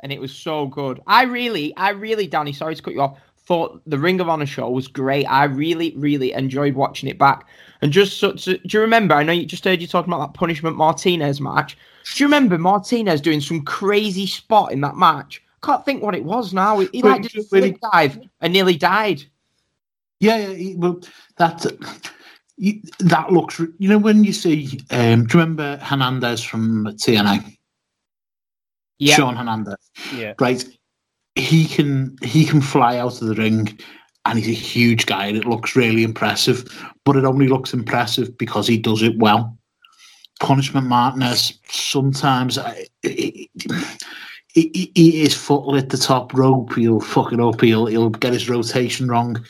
and 0.00 0.10
it 0.12 0.20
was 0.20 0.34
so 0.34 0.66
good. 0.66 1.00
I 1.06 1.24
really, 1.24 1.76
I 1.76 1.90
really, 1.90 2.26
Danny, 2.26 2.52
sorry 2.52 2.74
to 2.74 2.82
cut 2.82 2.94
you 2.94 3.02
off. 3.02 3.18
Thought 3.48 3.80
the 3.86 3.98
Ring 3.98 4.20
of 4.20 4.28
Honor 4.28 4.44
show 4.44 4.68
was 4.68 4.86
great. 4.88 5.24
I 5.24 5.44
really, 5.44 5.94
really 5.96 6.32
enjoyed 6.34 6.74
watching 6.74 7.08
it 7.08 7.16
back. 7.18 7.46
And 7.80 7.90
just 7.90 8.18
so, 8.18 8.36
so- 8.36 8.52
do 8.58 8.60
you 8.76 8.80
remember? 8.82 9.14
I 9.14 9.22
know 9.22 9.32
you 9.32 9.46
just 9.46 9.64
heard 9.64 9.80
you 9.80 9.86
talking 9.86 10.12
about 10.12 10.26
that 10.26 10.38
Punishment 10.38 10.76
Martinez 10.76 11.40
match. 11.40 11.78
Do 12.14 12.22
you 12.22 12.26
remember 12.26 12.58
Martinez 12.58 13.22
doing 13.22 13.40
some 13.40 13.62
crazy 13.64 14.26
spot 14.26 14.70
in 14.72 14.82
that 14.82 14.96
match? 14.96 15.42
Can't 15.62 15.82
think 15.82 16.02
what 16.02 16.14
it 16.14 16.24
was 16.24 16.52
now. 16.52 16.78
He, 16.80 16.88
he 16.92 17.02
Well, 17.02 17.12
like 17.12 17.22
did 17.22 17.36
a 17.36 17.44
really- 17.50 17.70
flip 17.70 17.80
dive 17.90 18.18
and 18.42 18.52
nearly 18.52 18.76
died. 18.76 19.24
Yeah, 20.20 20.36
yeah. 20.36 20.54
he- 20.54 20.74
Well, 20.76 21.00
that 21.38 21.64
you- 22.58 22.82
that 22.98 23.32
looks. 23.32 23.60
You 23.78 23.88
know 23.88 23.98
when 23.98 24.24
you 24.24 24.34
see. 24.34 24.78
Um, 24.90 25.24
do 25.24 25.38
you 25.38 25.40
remember 25.42 25.78
Hernandez 25.78 26.42
from 26.44 26.84
TNA? 26.98 27.56
Yeah, 28.98 29.14
Sean 29.14 29.36
Hernandez. 29.36 29.76
Yeah. 30.14 30.34
Right. 30.38 30.66
He 31.38 31.66
can 31.66 32.16
he 32.22 32.44
can 32.44 32.60
fly 32.60 32.98
out 32.98 33.22
of 33.22 33.28
the 33.28 33.34
ring, 33.34 33.78
and 34.24 34.38
he's 34.38 34.48
a 34.48 34.60
huge 34.60 35.06
guy, 35.06 35.26
and 35.26 35.36
it 35.36 35.44
looks 35.44 35.76
really 35.76 36.02
impressive. 36.02 36.64
But 37.04 37.16
it 37.16 37.24
only 37.24 37.48
looks 37.48 37.72
impressive 37.72 38.36
because 38.36 38.66
he 38.66 38.76
does 38.76 39.02
it 39.02 39.16
well. 39.18 39.56
Punishment 40.40 40.86
Martinez 40.86 41.58
sometimes. 41.68 42.58
He, 43.02 43.50
he, 44.52 44.92
he, 44.94 45.22
is 45.22 45.34
foot 45.34 45.76
at 45.76 45.90
the 45.90 45.96
top 45.96 46.34
rope. 46.34 46.74
He'll 46.74 47.00
fuck 47.00 47.32
it 47.32 47.40
up. 47.40 47.60
He'll 47.60 47.86
he'll 47.86 48.10
get 48.10 48.32
his 48.32 48.48
rotation 48.48 49.08
wrong. 49.08 49.44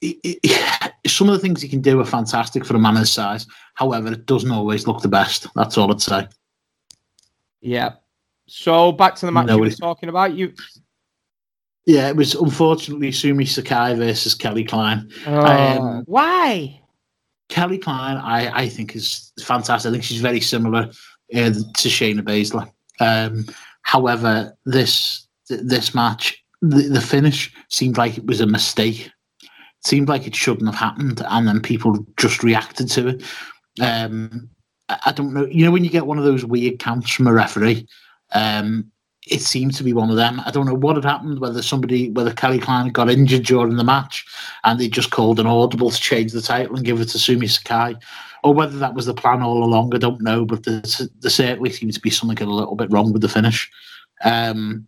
He- 0.00 0.40
some 1.06 1.28
of 1.28 1.34
the 1.34 1.40
things 1.40 1.60
he 1.60 1.68
can 1.68 1.80
do 1.80 2.00
are 2.00 2.04
fantastic 2.04 2.64
for 2.64 2.76
a 2.76 2.78
man 2.78 2.96
his 2.96 3.12
size. 3.12 3.46
However, 3.74 4.12
it 4.12 4.26
doesn't 4.26 4.50
always 4.50 4.86
look 4.86 5.02
the 5.02 5.08
best. 5.08 5.46
That's 5.54 5.76
all 5.76 5.90
I'd 5.90 6.00
say. 6.00 6.28
yeah. 7.60 7.94
So 8.48 8.92
back 8.92 9.14
to 9.16 9.26
the 9.26 9.32
match 9.32 9.46
No, 9.46 9.54
you 9.54 9.60
were 9.60 9.66
it's- 9.66 9.78
talking 9.78 10.08
about. 10.08 10.34
You, 10.34 10.52
Yeah, 11.86 12.08
it 12.08 12.16
was 12.16 12.34
unfortunately 12.34 13.12
Sumi 13.12 13.44
Sakai 13.44 13.94
versus 13.94 14.34
Kelly 14.34 14.64
Klein. 14.64 15.10
Oh, 15.26 15.46
Um, 15.46 16.02
why? 16.06 16.80
Kelly 17.48 17.78
Klein, 17.78 18.16
I, 18.18 18.64
I 18.64 18.68
think 18.68 18.94
is 18.94 19.32
fantastic. 19.42 19.88
I 19.88 19.92
think 19.92 20.04
she's 20.04 20.20
very 20.20 20.40
similar 20.40 20.90
uh, 21.34 21.50
to 21.50 21.88
Shayna 21.88 22.20
Baszler. 22.20 22.70
Um, 23.00 23.46
however, 23.82 24.54
this 24.66 25.26
th- 25.48 25.60
this 25.64 25.94
match, 25.94 26.42
the, 26.60 26.82
the 26.88 27.00
finish 27.00 27.50
seemed 27.70 27.96
like 27.96 28.18
it 28.18 28.26
was 28.26 28.40
a 28.42 28.46
mistake. 28.46 29.10
It 29.42 29.48
seemed 29.86 30.08
like 30.08 30.26
it 30.26 30.34
shouldn't 30.36 30.66
have 30.68 30.74
happened, 30.78 31.22
and 31.26 31.48
then 31.48 31.60
people 31.60 32.04
just 32.18 32.42
reacted 32.42 32.88
to 32.90 33.08
it. 33.08 33.22
Um, 33.80 34.50
I, 34.90 34.98
I 35.06 35.12
don't 35.12 35.32
know. 35.32 35.46
You 35.46 35.64
know 35.64 35.70
when 35.70 35.84
you 35.84 35.90
get 35.90 36.06
one 36.06 36.18
of 36.18 36.24
those 36.24 36.44
weird 36.44 36.78
counts 36.80 37.10
from 37.10 37.28
a 37.28 37.32
referee. 37.32 37.86
Um, 38.32 38.90
it 39.30 39.42
seemed 39.42 39.74
to 39.74 39.84
be 39.84 39.92
one 39.92 40.10
of 40.10 40.16
them. 40.16 40.40
I 40.46 40.50
don't 40.50 40.66
know 40.66 40.74
what 40.74 40.96
had 40.96 41.04
happened, 41.04 41.40
whether 41.40 41.62
somebody, 41.62 42.10
whether 42.10 42.32
Kelly 42.32 42.58
Klein 42.58 42.88
got 42.90 43.10
injured 43.10 43.44
during 43.44 43.76
the 43.76 43.84
match 43.84 44.24
and 44.64 44.78
they 44.78 44.88
just 44.88 45.10
called 45.10 45.38
an 45.38 45.46
audible 45.46 45.90
to 45.90 46.00
change 46.00 46.32
the 46.32 46.40
title 46.40 46.76
and 46.76 46.84
give 46.84 47.00
it 47.00 47.06
to 47.10 47.18
Sumi 47.18 47.46
Sakai, 47.46 47.96
or 48.42 48.54
whether 48.54 48.78
that 48.78 48.94
was 48.94 49.06
the 49.06 49.14
plan 49.14 49.42
all 49.42 49.64
along, 49.64 49.94
I 49.94 49.98
don't 49.98 50.22
know. 50.22 50.44
But 50.44 50.64
there, 50.64 50.82
certainly 50.84 51.70
seemed 51.70 51.92
to 51.94 52.00
be 52.00 52.10
something 52.10 52.40
a 52.40 52.50
little 52.50 52.76
bit 52.76 52.90
wrong 52.90 53.12
with 53.12 53.22
the 53.22 53.28
finish. 53.28 53.70
Um, 54.24 54.86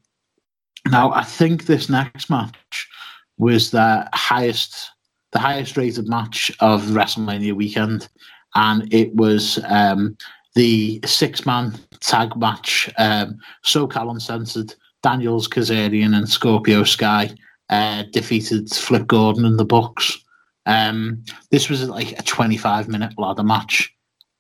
now, 0.91 1.13
I 1.13 1.25
think 1.25 1.67
this 1.67 1.89
next 1.89 2.31
match 2.31 2.89
was 3.37 3.71
the 3.71 4.09
highest, 4.15 4.91
the 5.33 5.39
highest 5.39 5.77
rated 5.77 6.09
match 6.09 6.51
of 6.61 6.83
WrestleMania 6.83 7.53
weekend, 7.53 8.09
and 8.55 8.93
it 8.93 9.15
was 9.15 9.59
um, 9.69 10.17
the 10.55 11.01
six-man 11.05 11.79
tag 12.01 12.37
match. 12.37 12.91
Um, 12.99 13.39
SoCal 13.65 14.11
Uncensored, 14.11 14.75
Daniels 15.03 15.49
Kazarian, 15.49 16.17
and 16.17 16.29
Scorpio 16.29 16.85
Sky 16.85 17.31
uh, 17.69 18.05
defeated 18.13 18.71
Flip 18.71 19.07
Gordon 19.07 19.45
and 19.45 19.59
the 19.59 19.65
Bucks. 19.65 20.23
Um, 20.67 21.25
this 21.51 21.69
was 21.69 21.89
like 21.89 22.13
a 22.13 22.23
25-minute 22.23 23.19
ladder 23.19 23.43
match, 23.43 23.95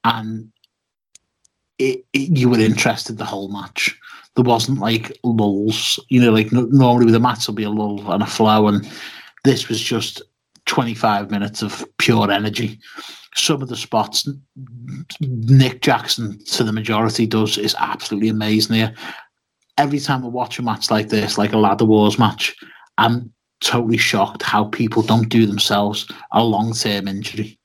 and 0.05 0.53
it, 1.79 2.05
it, 2.13 2.39
you 2.39 2.49
were 2.49 2.59
interested 2.59 3.17
the 3.17 3.25
whole 3.25 3.49
match 3.49 3.97
there 4.37 4.45
wasn't 4.45 4.79
like 4.79 5.19
lulls. 5.25 5.99
You 6.09 6.21
know, 6.21 6.33
like 6.33 6.53
normally 6.53 7.07
with 7.07 7.15
a 7.15 7.21
match 7.21 7.47
there'll 7.47 7.57
be 7.57 7.65
a 7.65 7.71
lull 7.71 8.11
and 8.13 8.23
a 8.23 8.27
flow, 8.27 8.69
and 8.69 8.89
this 9.45 9.69
was 9.69 9.81
just 9.81 10.23
25 10.67 11.31
minutes 11.31 11.63
of 11.63 11.85
pure 11.99 12.31
energy. 12.31 12.79
Some 13.35 13.63
of 13.63 13.69
the 13.69 13.77
spots 13.77 14.29
Nick 15.21 15.83
Jackson 15.83 16.39
to 16.47 16.65
the 16.65 16.73
majority 16.73 17.27
does 17.27 17.59
is 17.59 17.77
absolutely 17.79 18.29
amazing 18.29 18.77
here. 18.77 18.95
Every 19.79 20.01
time 20.01 20.25
I 20.25 20.29
watch 20.29 20.59
a 20.59 20.63
match 20.63 20.91
like 20.91 21.09
this, 21.09 21.39
like 21.39 21.53
a 21.53 21.59
ladder 21.59 21.85
wars 21.85 22.19
match, 22.19 22.55
I'm 22.99 23.33
totally 23.61 23.99
shocked 23.99 24.43
how 24.43 24.65
people 24.65 25.03
don't 25.03 25.29
do 25.29 25.47
themselves 25.47 26.11
a 26.33 26.43
long 26.43 26.73
term 26.73 27.09
injury. 27.09 27.59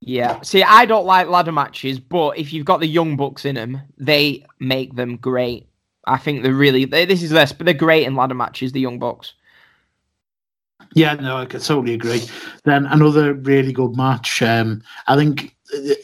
Yeah. 0.00 0.40
See, 0.42 0.62
I 0.62 0.84
don't 0.84 1.06
like 1.06 1.28
ladder 1.28 1.52
matches, 1.52 1.98
but 1.98 2.38
if 2.38 2.52
you've 2.52 2.66
got 2.66 2.80
the 2.80 2.86
young 2.86 3.16
bucks 3.16 3.44
in 3.44 3.54
them, 3.54 3.80
they 3.98 4.44
make 4.60 4.94
them 4.94 5.16
great. 5.16 5.68
I 6.06 6.18
think 6.18 6.42
they're 6.42 6.52
really 6.52 6.84
they, 6.84 7.04
this 7.04 7.22
is 7.22 7.30
this, 7.30 7.52
but 7.52 7.64
they're 7.64 7.74
great 7.74 8.06
in 8.06 8.14
ladder 8.14 8.34
matches. 8.34 8.72
The 8.72 8.80
young 8.80 8.98
bucks. 8.98 9.34
Yeah, 10.94 11.14
no, 11.14 11.36
I 11.36 11.46
could 11.46 11.62
totally 11.62 11.94
agree. 11.94 12.22
Then 12.64 12.86
another 12.86 13.34
really 13.34 13.72
good 13.72 13.96
match. 13.96 14.42
Um, 14.42 14.82
I 15.06 15.16
think 15.16 15.54
uh, 15.74 15.94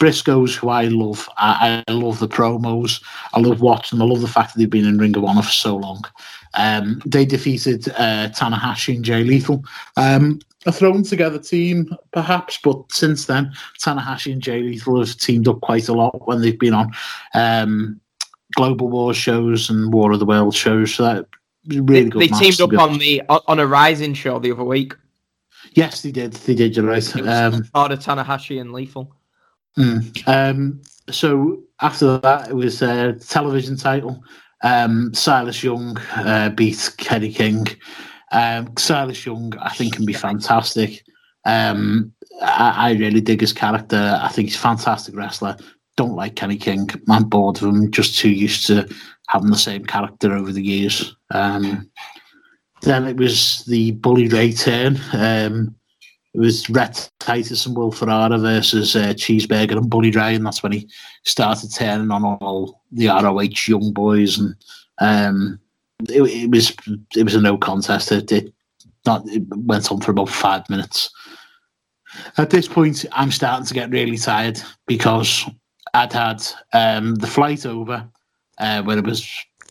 Briscoes, 0.00 0.54
who 0.54 0.68
I 0.68 0.84
love, 0.84 1.28
I, 1.36 1.84
I 1.86 1.92
love 1.92 2.18
the 2.18 2.28
promos. 2.28 3.02
I 3.32 3.40
love 3.40 3.60
watching 3.60 3.98
them. 3.98 4.08
I 4.08 4.10
love 4.12 4.22
the 4.22 4.28
fact 4.28 4.52
that 4.52 4.58
they've 4.58 4.70
been 4.70 4.86
in 4.86 4.98
Ring 4.98 5.16
of 5.16 5.24
Honor 5.24 5.42
for 5.42 5.50
so 5.50 5.76
long. 5.76 6.04
Um, 6.54 7.00
they 7.06 7.24
defeated 7.24 7.88
uh, 7.90 8.28
Tanahashi 8.30 8.96
and 8.96 9.04
Jay 9.04 9.22
Lethal. 9.22 9.64
Um, 9.96 10.40
a 10.66 10.72
thrown 10.72 11.02
together 11.02 11.38
team, 11.38 11.94
perhaps, 12.12 12.58
but 12.62 12.92
since 12.92 13.26
then, 13.26 13.52
Tanahashi 13.78 14.32
and 14.32 14.42
Jay 14.42 14.60
Lethal 14.60 14.98
have 14.98 15.16
teamed 15.16 15.48
up 15.48 15.60
quite 15.62 15.88
a 15.88 15.94
lot 15.94 16.26
when 16.26 16.42
they've 16.42 16.58
been 16.58 16.74
on 16.74 16.92
um, 17.34 18.00
Global 18.56 18.88
War 18.88 19.14
shows 19.14 19.70
and 19.70 19.92
War 19.92 20.12
of 20.12 20.18
the 20.18 20.26
World 20.26 20.54
shows. 20.54 20.94
So 20.94 21.04
that 21.04 21.26
really 21.66 22.04
they, 22.04 22.08
good 22.08 22.20
they 22.20 22.26
teamed 22.28 22.60
up 22.60 22.72
on 22.78 22.98
the 22.98 23.22
on 23.28 23.58
a 23.58 23.66
Rising 23.66 24.14
show 24.14 24.38
the 24.38 24.52
other 24.52 24.64
week. 24.64 24.94
Yes, 25.74 26.02
they 26.02 26.10
did. 26.10 26.32
They 26.32 26.54
did. 26.54 26.76
You're 26.76 26.86
right. 26.86 27.16
It 27.16 27.22
was 27.22 27.28
Um, 27.28 27.62
Tanahashi 27.62 28.60
and 28.60 28.72
Lethal. 28.72 29.14
Mm. 29.78 30.28
Um, 30.28 30.82
so 31.10 31.62
after 31.80 32.18
that, 32.18 32.48
it 32.48 32.54
was 32.54 32.82
a 32.82 33.12
television 33.14 33.76
title. 33.76 34.22
Um, 34.62 35.14
Silas 35.14 35.62
Young 35.62 35.96
uh, 36.16 36.50
beat 36.50 36.92
Kenny 36.98 37.32
King. 37.32 37.66
Um, 38.32 38.76
Silas 38.76 39.24
Young, 39.24 39.52
I 39.60 39.70
think, 39.70 39.94
can 39.94 40.04
be 40.04 40.12
fantastic. 40.12 41.04
Um, 41.44 42.12
I, 42.42 42.90
I 42.90 42.92
really 42.92 43.20
dig 43.20 43.40
his 43.40 43.52
character. 43.52 44.18
I 44.20 44.28
think 44.28 44.48
he's 44.48 44.56
a 44.56 44.60
fantastic 44.60 45.14
wrestler. 45.14 45.56
Don't 46.00 46.16
like 46.16 46.34
Kenny 46.34 46.56
King. 46.56 46.88
I'm 47.10 47.24
bored 47.24 47.58
of 47.58 47.68
him. 47.68 47.90
Just 47.90 48.18
too 48.18 48.30
used 48.30 48.66
to 48.68 48.88
having 49.28 49.50
the 49.50 49.58
same 49.58 49.84
character 49.84 50.34
over 50.34 50.50
the 50.50 50.64
years. 50.64 51.14
Um, 51.30 51.90
then 52.80 53.06
it 53.06 53.18
was 53.18 53.66
the 53.66 53.90
Bully 53.90 54.26
Ray 54.26 54.54
turn. 54.54 54.98
Um, 55.12 55.74
it 56.32 56.38
was 56.38 56.70
Rhett 56.70 57.10
Titus 57.20 57.66
and 57.66 57.76
Will 57.76 57.92
Ferrara 57.92 58.38
versus 58.38 58.96
uh, 58.96 59.12
Cheeseburger 59.12 59.72
and 59.72 59.90
Bully 59.90 60.10
Ray, 60.10 60.36
and 60.36 60.46
that's 60.46 60.62
when 60.62 60.72
he 60.72 60.88
started 61.24 61.70
turning 61.74 62.10
on 62.10 62.24
all 62.24 62.80
the 62.92 63.08
ROH 63.08 63.68
young 63.68 63.92
boys, 63.92 64.38
and 64.38 64.54
um, 65.00 65.60
it, 66.08 66.22
it 66.22 66.50
was 66.50 66.74
it 67.14 67.24
was 67.24 67.34
a 67.34 67.42
no 67.42 67.58
contest. 67.58 68.10
It, 68.10 68.32
it 68.32 68.54
not 69.04 69.28
it 69.28 69.42
went 69.54 69.92
on 69.92 70.00
for 70.00 70.12
about 70.12 70.30
five 70.30 70.62
minutes. 70.70 71.10
At 72.38 72.48
this 72.48 72.66
point, 72.66 73.04
I'm 73.12 73.30
starting 73.30 73.66
to 73.66 73.74
get 73.74 73.90
really 73.90 74.16
tired 74.16 74.62
because 74.86 75.44
I'd 75.94 76.12
had 76.12 76.42
um, 76.72 77.16
the 77.16 77.26
flight 77.26 77.66
over 77.66 78.08
uh, 78.58 78.82
where 78.82 78.98
I 78.98 79.00
was 79.00 79.28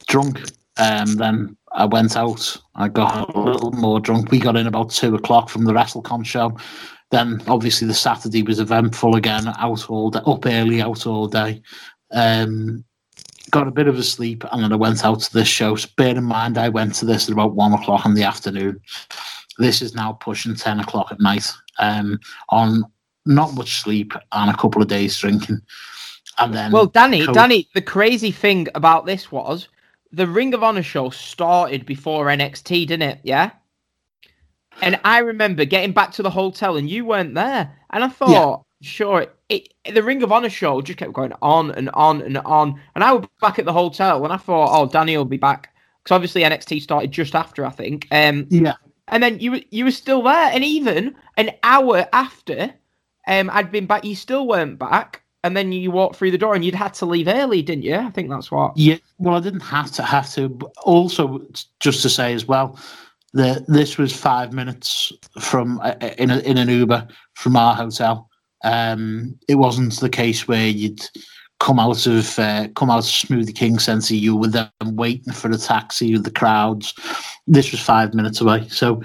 drunk. 0.07 0.41
Um, 0.77 1.15
then 1.15 1.57
I 1.73 1.85
went 1.85 2.17
out. 2.17 2.57
I 2.75 2.87
got 2.87 3.35
a 3.35 3.39
little 3.39 3.71
more 3.71 3.99
drunk. 3.99 4.31
We 4.31 4.39
got 4.39 4.55
in 4.55 4.67
about 4.67 4.91
two 4.91 5.15
o'clock 5.15 5.49
from 5.49 5.65
the 5.65 5.73
WrestleCon 5.73 6.25
show. 6.25 6.57
Then 7.11 7.41
obviously 7.47 7.87
the 7.87 7.93
Saturday 7.93 8.43
was 8.43 8.59
eventful 8.59 9.15
again. 9.15 9.47
Out 9.57 9.89
all 9.89 10.11
day, 10.11 10.19
up 10.25 10.45
early, 10.45 10.81
out 10.81 11.05
all 11.07 11.27
day. 11.27 11.61
Um, 12.11 12.83
got 13.51 13.67
a 13.67 13.71
bit 13.71 13.87
of 13.87 13.97
a 13.97 14.03
sleep, 14.03 14.43
and 14.51 14.63
then 14.63 14.73
I 14.73 14.75
went 14.75 15.03
out 15.03 15.21
to 15.21 15.33
this 15.33 15.47
show. 15.47 15.75
So 15.75 15.89
bear 15.97 16.15
in 16.15 16.23
mind, 16.23 16.57
I 16.57 16.69
went 16.69 16.95
to 16.95 17.05
this 17.05 17.27
at 17.27 17.33
about 17.33 17.55
one 17.55 17.73
o'clock 17.73 18.05
in 18.05 18.13
the 18.13 18.23
afternoon. 18.23 18.79
This 19.57 19.81
is 19.81 19.95
now 19.95 20.13
pushing 20.13 20.55
ten 20.55 20.79
o'clock 20.79 21.11
at 21.11 21.19
night. 21.19 21.51
Um, 21.79 22.19
on 22.49 22.83
not 23.25 23.53
much 23.53 23.81
sleep 23.81 24.13
and 24.31 24.49
a 24.49 24.57
couple 24.57 24.81
of 24.81 24.87
days 24.87 25.17
drinking, 25.17 25.61
and 26.39 26.53
then 26.53 26.71
Well, 26.71 26.87
Danny, 26.87 27.25
Danny, 27.27 27.67
the 27.73 27.81
crazy 27.81 28.31
thing 28.31 28.67
about 28.75 29.05
this 29.05 29.31
was 29.31 29.67
the 30.11 30.27
Ring 30.27 30.53
of 30.53 30.63
Honor 30.63 30.83
show 30.83 31.09
started 31.09 31.85
before 31.85 32.25
NXT, 32.27 32.87
didn't 32.87 33.03
it? 33.03 33.19
Yeah. 33.23 33.51
And 34.81 34.99
I 35.03 35.19
remember 35.19 35.65
getting 35.65 35.91
back 35.91 36.11
to 36.13 36.23
the 36.23 36.29
hotel 36.29 36.77
and 36.77 36.89
you 36.89 37.05
weren't 37.05 37.35
there, 37.35 37.75
and 37.89 38.03
I 38.03 38.07
thought, 38.07 38.65
sure, 38.81 39.27
it, 39.49 39.73
the 39.93 40.03
Ring 40.03 40.23
of 40.23 40.31
Honor 40.31 40.49
show 40.49 40.81
just 40.81 40.97
kept 40.97 41.13
going 41.13 41.33
on 41.41 41.71
and 41.71 41.89
on 41.93 42.21
and 42.21 42.37
on, 42.39 42.79
and 42.95 43.03
I 43.03 43.13
was 43.13 43.27
back 43.41 43.59
at 43.59 43.65
the 43.65 43.73
hotel 43.73 44.23
and 44.23 44.33
I 44.33 44.37
thought, 44.37 44.69
oh, 44.71 44.87
Danny 44.87 45.17
will 45.17 45.25
be 45.25 45.37
back. 45.37 45.73
Because 46.01 46.15
obviously 46.15 46.43
NXT 46.43 46.81
started 46.81 47.11
just 47.11 47.35
after, 47.35 47.65
I 47.65 47.71
think. 47.71 48.07
Um, 48.09 48.47
yeah, 48.49 48.75
and 49.09 49.21
then 49.21 49.39
you 49.39 49.51
were 49.51 49.61
you 49.69 49.83
were 49.83 49.91
still 49.91 50.23
there, 50.23 50.49
and 50.53 50.63
even 50.63 51.15
an 51.35 51.51
hour 51.63 52.07
after, 52.13 52.73
um, 53.27 53.49
I'd 53.51 53.71
been 53.71 53.85
back, 53.85 54.05
you 54.05 54.15
still 54.15 54.47
weren't 54.47 54.79
back, 54.79 55.23
and 55.43 55.55
then 55.55 55.71
you 55.71 55.91
walked 55.91 56.17
through 56.17 56.31
the 56.31 56.37
door, 56.37 56.55
and 56.55 56.65
you'd 56.65 56.75
had 56.75 56.93
to 56.95 57.05
leave 57.05 57.27
early, 57.27 57.61
didn't 57.61 57.83
you? 57.83 57.95
I 57.95 58.09
think 58.09 58.29
that's 58.29 58.51
what. 58.51 58.75
Yeah, 58.75 58.97
well, 59.17 59.35
I 59.35 59.39
didn't 59.39 59.61
have 59.61 59.91
to 59.93 60.03
have 60.03 60.31
to. 60.33 60.49
But 60.49 60.71
also, 60.83 61.45
just 61.79 62.01
to 62.01 62.09
say 62.09 62.33
as 62.33 62.45
well, 62.45 62.79
that 63.33 63.65
this 63.67 63.97
was 63.97 64.15
five 64.15 64.53
minutes 64.53 65.13
from 65.39 65.79
uh, 65.81 65.95
in 66.17 66.31
a, 66.31 66.39
in 66.39 66.57
an 66.57 66.69
Uber 66.69 67.07
from 67.35 67.55
our 67.55 67.75
hotel. 67.75 68.29
Um, 68.63 69.39
it 69.47 69.55
wasn't 69.55 69.99
the 69.99 70.09
case 70.09 70.47
where 70.47 70.67
you'd 70.67 71.01
come 71.59 71.79
out 71.79 72.07
of 72.07 72.39
uh, 72.39 72.67
come 72.75 72.89
out 72.89 72.99
of 72.99 73.05
Smoothie 73.05 73.55
King 73.55 73.79
Centre. 73.79 74.15
You 74.15 74.35
were 74.35 74.47
then 74.47 74.69
waiting 74.81 75.33
for 75.33 75.49
a 75.51 75.57
taxi 75.57 76.13
with 76.13 76.23
the 76.23 76.31
crowds. 76.31 76.93
This 77.47 77.71
was 77.71 77.81
five 77.81 78.13
minutes 78.13 78.41
away. 78.41 78.67
So, 78.69 79.01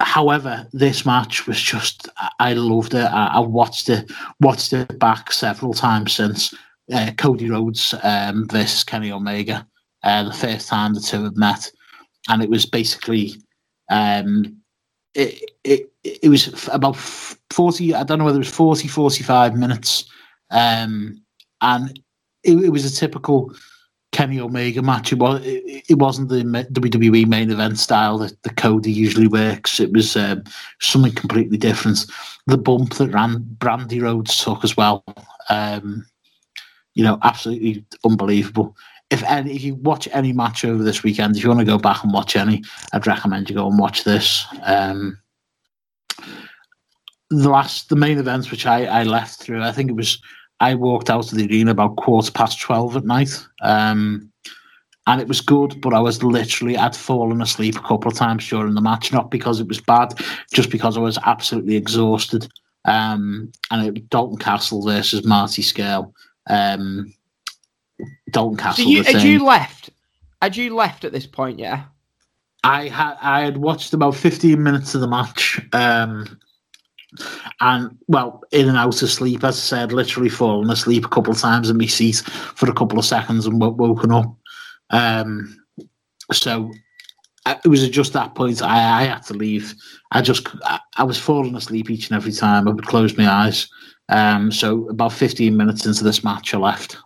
however, 0.00 0.66
this 0.72 1.06
match 1.06 1.46
was 1.46 1.60
just 1.60 2.08
I- 2.38 2.54
loved 2.54 2.94
it. 2.94 3.04
I, 3.04 3.26
I 3.34 3.38
watched 3.40 3.88
it 3.88 4.10
watched 4.40 4.72
it 4.72 4.98
back 4.98 5.32
several 5.32 5.74
times 5.74 6.12
since 6.12 6.54
uh, 6.92 7.10
Cody 7.16 7.50
Rhodes 7.50 7.94
um, 8.02 8.46
versus 8.48 8.84
Kenny 8.84 9.12
Omega. 9.12 9.66
Uh, 10.02 10.24
the 10.24 10.32
first 10.32 10.68
time 10.68 10.94
the 10.94 11.00
two 11.00 11.24
had 11.24 11.36
met, 11.36 11.70
and 12.28 12.42
it 12.42 12.50
was 12.50 12.66
basically 12.66 13.34
um, 13.90 14.56
it, 15.14 15.50
it 15.64 15.92
it 16.04 16.28
was 16.28 16.68
about 16.68 16.96
40 16.96 17.94
i 17.94 18.04
don't 18.04 18.18
know 18.18 18.24
whether 18.24 18.36
it 18.36 18.46
was 18.46 18.50
40 18.50 18.86
45 18.86 19.56
minutes 19.56 20.08
um, 20.50 21.20
and 21.62 21.98
it, 22.44 22.56
it 22.64 22.68
was 22.70 22.84
a 22.84 22.94
typical 22.94 23.52
kenny 24.12 24.40
omega 24.40 24.80
match 24.80 25.12
it, 25.12 25.18
was, 25.18 25.44
it, 25.44 25.84
it 25.90 25.98
wasn't 25.98 26.28
the 26.28 26.42
wwe 26.42 27.26
main 27.26 27.50
event 27.50 27.78
style 27.78 28.18
that 28.18 28.42
the 28.42 28.50
cody 28.50 28.90
usually 28.90 29.28
works. 29.28 29.78
It 29.80 29.92
was 29.92 30.16
um, 30.16 30.44
something 30.80 31.12
completely 31.12 31.58
different. 31.58 32.06
The 32.46 32.58
bump 32.58 32.94
that 32.94 33.12
ran 33.12 33.44
Brandi 33.58 34.00
Rhodes 34.00 34.42
took 34.42 34.64
as 34.64 34.76
well 34.76 35.04
um, 35.50 36.06
you 36.94 37.04
know 37.04 37.18
absolutely 37.22 37.84
unbelievable. 38.04 38.76
If 39.10 39.22
any, 39.22 39.54
if 39.54 39.62
you 39.62 39.76
watch 39.76 40.08
any 40.12 40.32
match 40.32 40.64
over 40.64 40.82
this 40.82 41.04
weekend, 41.04 41.36
if 41.36 41.44
you 41.44 41.48
want 41.48 41.60
to 41.60 41.66
go 41.66 41.78
back 41.78 42.02
and 42.02 42.12
watch 42.12 42.34
any, 42.34 42.64
I'd 42.92 43.06
recommend 43.06 43.48
you 43.48 43.54
go 43.54 43.68
and 43.68 43.78
watch 43.78 44.02
this. 44.02 44.44
Um, 44.64 45.18
the 47.30 47.48
last, 47.48 47.88
the 47.88 47.96
main 47.96 48.18
events 48.18 48.50
which 48.50 48.66
I, 48.66 48.84
I 48.86 49.02
left 49.04 49.40
through, 49.40 49.62
I 49.62 49.70
think 49.70 49.90
it 49.90 49.96
was 49.96 50.20
I 50.60 50.74
walked 50.74 51.10
out 51.10 51.30
of 51.30 51.36
the 51.38 51.46
arena 51.46 51.70
about 51.72 51.96
quarter 51.96 52.30
past 52.32 52.60
twelve 52.60 52.96
at 52.96 53.04
night, 53.04 53.44
um, 53.62 54.30
and 55.06 55.20
it 55.20 55.28
was 55.28 55.40
good, 55.40 55.80
but 55.80 55.92
I 55.94 56.00
was 56.00 56.22
literally 56.22 56.76
I'd 56.76 56.96
fallen 56.96 57.42
asleep 57.42 57.76
a 57.76 57.80
couple 57.82 58.10
of 58.10 58.16
times 58.16 58.48
during 58.48 58.74
the 58.74 58.80
match, 58.80 59.12
not 59.12 59.30
because 59.30 59.60
it 59.60 59.68
was 59.68 59.80
bad, 59.80 60.14
just 60.52 60.70
because 60.70 60.96
I 60.96 61.00
was 61.00 61.18
absolutely 61.26 61.76
exhausted. 61.76 62.48
um, 62.86 63.50
and 63.70 63.86
it 63.86 63.94
was 63.94 64.02
Dalton 64.10 64.38
Castle 64.38 64.82
versus 64.84 65.24
Marty 65.26 65.62
Scurll. 65.62 66.12
Um, 66.48 67.12
Dalton 68.30 68.58
So 68.58 68.62
Castle. 68.62 68.84
you, 68.86 69.02
had 69.02 69.22
you 69.22 69.44
left? 69.44 69.90
Had 70.42 70.56
you 70.56 70.74
left 70.74 71.04
at 71.04 71.12
this 71.12 71.26
point? 71.26 71.58
Yeah. 71.58 71.84
I 72.64 72.88
had 72.88 73.16
I 73.20 73.40
had 73.42 73.58
watched 73.58 73.92
about 73.94 74.16
fifteen 74.16 74.62
minutes 74.62 74.94
of 74.94 75.00
the 75.00 75.06
match, 75.08 75.60
um, 75.72 76.38
and 77.60 77.96
well, 78.08 78.42
in 78.52 78.68
and 78.68 78.76
out 78.76 79.02
of 79.02 79.10
sleep. 79.10 79.44
As 79.44 79.56
I 79.56 79.60
said, 79.60 79.92
literally 79.92 80.28
fallen 80.28 80.70
asleep 80.70 81.04
a 81.04 81.08
couple 81.08 81.32
of 81.32 81.38
times 81.38 81.70
in 81.70 81.78
my 81.78 81.86
seat 81.86 82.16
for 82.16 82.68
a 82.68 82.74
couple 82.74 82.98
of 82.98 83.04
seconds 83.04 83.46
and 83.46 83.60
wo- 83.60 83.70
woken 83.70 84.12
up. 84.12 84.36
Um, 84.90 85.56
so 86.32 86.70
uh, 87.46 87.54
it 87.64 87.68
was 87.68 87.88
just 87.88 88.12
that 88.12 88.34
point 88.34 88.62
I, 88.62 89.02
I 89.02 89.04
had 89.04 89.22
to 89.24 89.34
leave. 89.34 89.74
I 90.12 90.20
just 90.22 90.48
I, 90.64 90.80
I 90.96 91.04
was 91.04 91.18
falling 91.18 91.54
asleep 91.54 91.90
each 91.90 92.10
and 92.10 92.16
every 92.16 92.32
time 92.32 92.68
I 92.68 92.72
would 92.72 92.86
close 92.86 93.16
my 93.16 93.28
eyes. 93.28 93.68
Um, 94.08 94.52
so 94.52 94.88
about 94.88 95.12
fifteen 95.12 95.56
minutes 95.56 95.86
into 95.86 96.04
this 96.04 96.22
match, 96.22 96.54
I 96.54 96.58
left. 96.58 96.98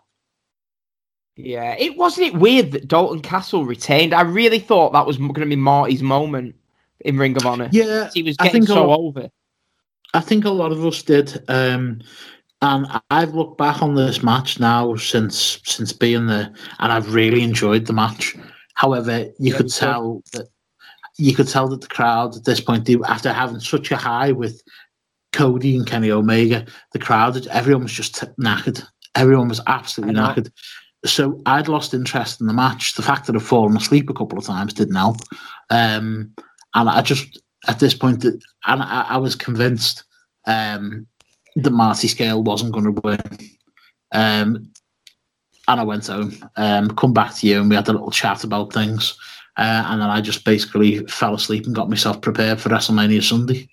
Yeah, 1.36 1.74
it 1.78 1.96
wasn't 1.96 2.28
it 2.28 2.34
weird 2.34 2.72
that 2.72 2.88
Dalton 2.88 3.22
Castle 3.22 3.64
retained. 3.64 4.12
I 4.12 4.22
really 4.22 4.58
thought 4.58 4.92
that 4.92 5.06
was 5.06 5.16
going 5.16 5.34
to 5.34 5.46
be 5.46 5.56
Marty's 5.56 6.02
moment 6.02 6.54
in 7.00 7.16
Ring 7.16 7.36
of 7.36 7.46
Honor. 7.46 7.68
Yeah, 7.72 8.10
he 8.12 8.22
was 8.22 8.36
I 8.38 8.44
getting 8.44 8.66
so 8.66 8.92
over. 8.92 9.30
I 10.14 10.20
think 10.20 10.44
a 10.44 10.50
lot 10.50 10.72
of 10.72 10.84
us 10.84 11.02
did. 11.02 11.42
Um, 11.48 12.00
and 12.62 12.86
I've 13.10 13.34
looked 13.34 13.58
back 13.58 13.82
on 13.82 13.94
this 13.94 14.22
match 14.22 14.60
now 14.60 14.94
since 14.96 15.60
since 15.64 15.92
being 15.92 16.26
there, 16.26 16.52
and 16.78 16.92
I've 16.92 17.14
really 17.14 17.42
enjoyed 17.42 17.86
the 17.86 17.92
match. 17.92 18.36
However, 18.74 19.20
you 19.38 19.52
Yeah, 19.52 19.56
could 19.56 19.72
tell 19.72 20.22
that 20.32 20.48
you 21.18 21.34
could 21.34 21.48
tell 21.48 21.68
that 21.68 21.80
the 21.80 21.86
crowd 21.86 22.36
at 22.36 22.44
this 22.44 22.60
point, 22.60 22.88
after 23.06 23.32
having 23.32 23.60
such 23.60 23.90
a 23.90 23.96
high 23.96 24.32
with 24.32 24.62
Cody 25.32 25.76
and 25.76 25.86
Kenny 25.86 26.10
Omega, 26.10 26.66
the 26.92 26.98
crowd, 26.98 27.46
everyone 27.48 27.84
was 27.84 27.92
just 27.92 28.24
knackered. 28.38 28.82
Everyone 29.14 29.48
was 29.48 29.60
absolutely 29.66 30.16
knackered. 30.16 30.50
So 31.04 31.40
I'd 31.46 31.68
lost 31.68 31.94
interest 31.94 32.40
in 32.40 32.46
the 32.46 32.52
match. 32.52 32.94
The 32.94 33.02
fact 33.02 33.26
that 33.26 33.36
I'd 33.36 33.42
fallen 33.42 33.76
asleep 33.76 34.10
a 34.10 34.14
couple 34.14 34.38
of 34.38 34.44
times 34.44 34.72
didn't 34.72 34.96
help. 34.96 35.16
Um, 35.70 36.32
and 36.74 36.88
I 36.88 37.02
just, 37.02 37.40
at 37.68 37.78
this 37.78 37.94
point, 37.94 38.24
and 38.24 38.42
I, 38.64 39.06
I 39.10 39.16
was 39.18 39.34
convinced 39.36 40.04
um, 40.46 41.06
that 41.56 41.70
Marty 41.70 42.08
Scurll 42.08 42.44
wasn't 42.44 42.72
going 42.72 42.94
to 42.94 43.00
win. 43.02 43.20
Um, 44.12 44.70
and 45.68 45.80
I 45.80 45.84
went 45.84 46.06
home, 46.08 46.34
um, 46.56 46.90
come 46.96 47.12
back 47.12 47.34
to 47.36 47.46
you, 47.46 47.60
and 47.60 47.70
we 47.70 47.76
had 47.76 47.88
a 47.88 47.92
little 47.92 48.10
chat 48.10 48.44
about 48.44 48.72
things. 48.72 49.16
Uh, 49.56 49.84
and 49.86 50.00
then 50.00 50.08
I 50.08 50.20
just 50.20 50.44
basically 50.44 51.06
fell 51.06 51.34
asleep 51.34 51.66
and 51.66 51.74
got 51.74 51.90
myself 51.90 52.20
prepared 52.20 52.60
for 52.60 52.70
WrestleMania 52.70 53.22
Sunday. 53.22 53.68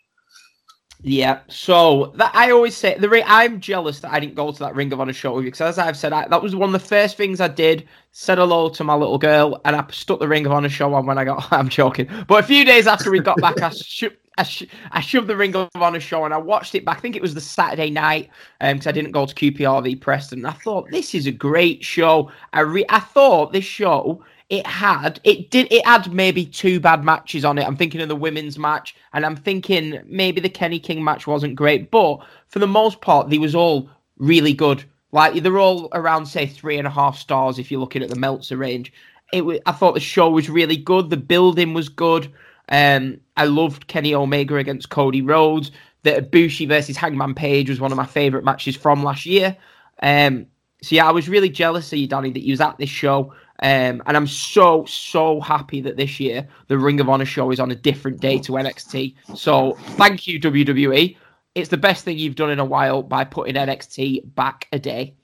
Yeah, 1.03 1.41
so 1.47 2.11
that 2.15 2.31
I 2.33 2.49
always 2.49 2.75
say 2.75 2.97
the 2.97 3.07
ring. 3.07 3.23
I'm 3.27 3.59
jealous 3.59 3.99
that 3.99 4.11
I 4.11 4.19
didn't 4.19 4.33
go 4.33 4.51
to 4.51 4.59
that 4.59 4.73
Ring 4.73 4.91
of 4.91 4.99
Honor 4.99 5.13
show 5.13 5.35
with 5.35 5.45
you 5.45 5.51
because, 5.51 5.61
as 5.61 5.77
I've 5.77 5.95
said, 5.95 6.11
I, 6.11 6.27
that 6.27 6.41
was 6.41 6.55
one 6.55 6.73
of 6.73 6.81
the 6.81 6.87
first 6.87 7.17
things 7.17 7.39
I 7.39 7.47
did. 7.49 7.87
Said 8.11 8.39
hello 8.39 8.67
to 8.69 8.83
my 8.83 8.95
little 8.95 9.19
girl, 9.19 9.61
and 9.63 9.75
I 9.75 9.85
stuck 9.91 10.19
the 10.19 10.27
Ring 10.27 10.47
of 10.47 10.51
Honor 10.51 10.69
show 10.69 10.91
on 10.95 11.05
when 11.05 11.19
I 11.19 11.23
got. 11.23 11.47
I'm 11.53 11.69
joking, 11.69 12.09
but 12.27 12.43
a 12.43 12.47
few 12.47 12.65
days 12.65 12.87
after 12.87 13.11
we 13.11 13.19
got 13.19 13.39
back, 13.39 13.61
I 13.61 13.69
sho- 13.75 14.09
I, 14.39 14.43
sh- 14.43 14.65
I 14.91 14.99
shoved 15.01 15.27
the 15.27 15.37
Ring 15.37 15.55
of 15.55 15.69
Honor 15.75 15.99
show 15.99 16.25
and 16.25 16.33
I 16.33 16.37
watched 16.37 16.73
it 16.73 16.83
back. 16.83 16.97
I 16.97 17.01
think 17.01 17.15
it 17.15 17.21
was 17.21 17.35
the 17.35 17.41
Saturday 17.41 17.91
night 17.91 18.29
um, 18.61 18.73
because 18.73 18.87
I 18.87 18.91
didn't 18.91 19.11
go 19.11 19.27
to 19.27 19.35
QPRV 19.35 20.01
Preston. 20.01 20.45
I 20.45 20.51
thought 20.51 20.89
this 20.89 21.13
is 21.13 21.27
a 21.27 21.31
great 21.31 21.83
show. 21.85 22.31
I 22.53 22.61
re- 22.61 22.85
I 22.89 22.99
thought 22.99 23.53
this 23.53 23.65
show 23.65 24.23
it 24.49 24.65
had 24.65 25.19
it 25.23 25.51
did 25.51 25.67
it 25.71 25.85
had 25.85 26.13
maybe 26.13 26.45
two 26.45 26.79
bad 26.79 27.03
matches 27.03 27.43
on 27.43 27.57
it. 27.57 27.67
I'm 27.67 27.75
thinking 27.75 28.01
of 28.01 28.07
the 28.07 28.15
women's 28.15 28.57
match, 28.57 28.95
and 29.13 29.25
I'm 29.25 29.35
thinking 29.35 30.01
maybe 30.05 30.39
the 30.39 30.49
Kenny 30.49 30.79
King 30.79 31.03
match 31.03 31.27
wasn't 31.27 31.55
great, 31.55 31.91
but 31.91 32.19
for 32.47 32.59
the 32.59 32.67
most 32.67 33.01
part, 33.01 33.29
they 33.29 33.39
was 33.39 33.55
all 33.55 33.89
really 34.17 34.53
good. 34.53 34.83
Like 35.11 35.41
they're 35.41 35.59
all 35.59 35.89
around 35.93 36.25
say 36.25 36.45
three 36.45 36.77
and 36.77 36.87
a 36.87 36.91
half 36.91 37.17
stars 37.17 37.59
if 37.59 37.71
you're 37.71 37.79
looking 37.79 38.03
at 38.03 38.09
the 38.09 38.19
Meltzer 38.19 38.57
range. 38.57 38.93
It 39.33 39.41
was, 39.41 39.59
I 39.65 39.73
thought 39.73 39.93
the 39.93 39.99
show 39.99 40.29
was 40.29 40.49
really 40.49 40.77
good. 40.77 41.09
The 41.09 41.17
building 41.17 41.73
was 41.73 41.89
good. 41.89 42.31
Um, 42.69 43.19
I 43.35 43.45
loved 43.45 43.87
Kenny 43.87 44.13
Omega 44.13 44.55
against 44.55 44.89
Cody 44.89 45.21
Rhodes. 45.21 45.71
The 46.03 46.21
Ibushi 46.21 46.67
versus 46.67 46.95
Hangman 46.95 47.33
Page 47.33 47.69
was 47.69 47.79
one 47.79 47.91
of 47.91 47.97
my 47.97 48.05
favorite 48.05 48.45
matches 48.45 48.75
from 48.75 49.03
last 49.03 49.25
year. 49.25 49.57
Um, 50.01 50.47
so 50.81 50.95
yeah, 50.95 51.07
I 51.07 51.11
was 51.11 51.27
really 51.27 51.49
jealous 51.49 51.91
of 51.91 51.99
you, 51.99 52.07
Danny, 52.07 52.31
that 52.31 52.45
you 52.45 52.53
was 52.53 52.61
at 52.61 52.77
this 52.77 52.89
show. 52.89 53.33
Um, 53.63 54.03
and 54.05 54.15
I'm 54.15 54.27
so 54.27 54.85
so 54.85 55.39
happy 55.41 55.81
that 55.81 55.97
this 55.97 56.19
year 56.19 56.47
the 56.67 56.77
Ring 56.77 56.99
of 56.99 57.09
Honor 57.09 57.25
show 57.25 57.51
is 57.51 57.59
on 57.59 57.71
a 57.71 57.75
different 57.75 58.19
day 58.19 58.37
to 58.39 58.53
NXT. 58.53 59.15
So 59.35 59.73
thank 59.97 60.27
you 60.27 60.39
WWE. 60.39 61.17
It's 61.55 61.69
the 61.69 61.77
best 61.77 62.05
thing 62.05 62.19
you've 62.19 62.35
done 62.35 62.51
in 62.51 62.59
a 62.59 62.65
while 62.65 63.01
by 63.01 63.23
putting 63.23 63.55
NXT 63.55 64.35
back 64.35 64.67
a 64.71 64.77
day. 64.77 65.15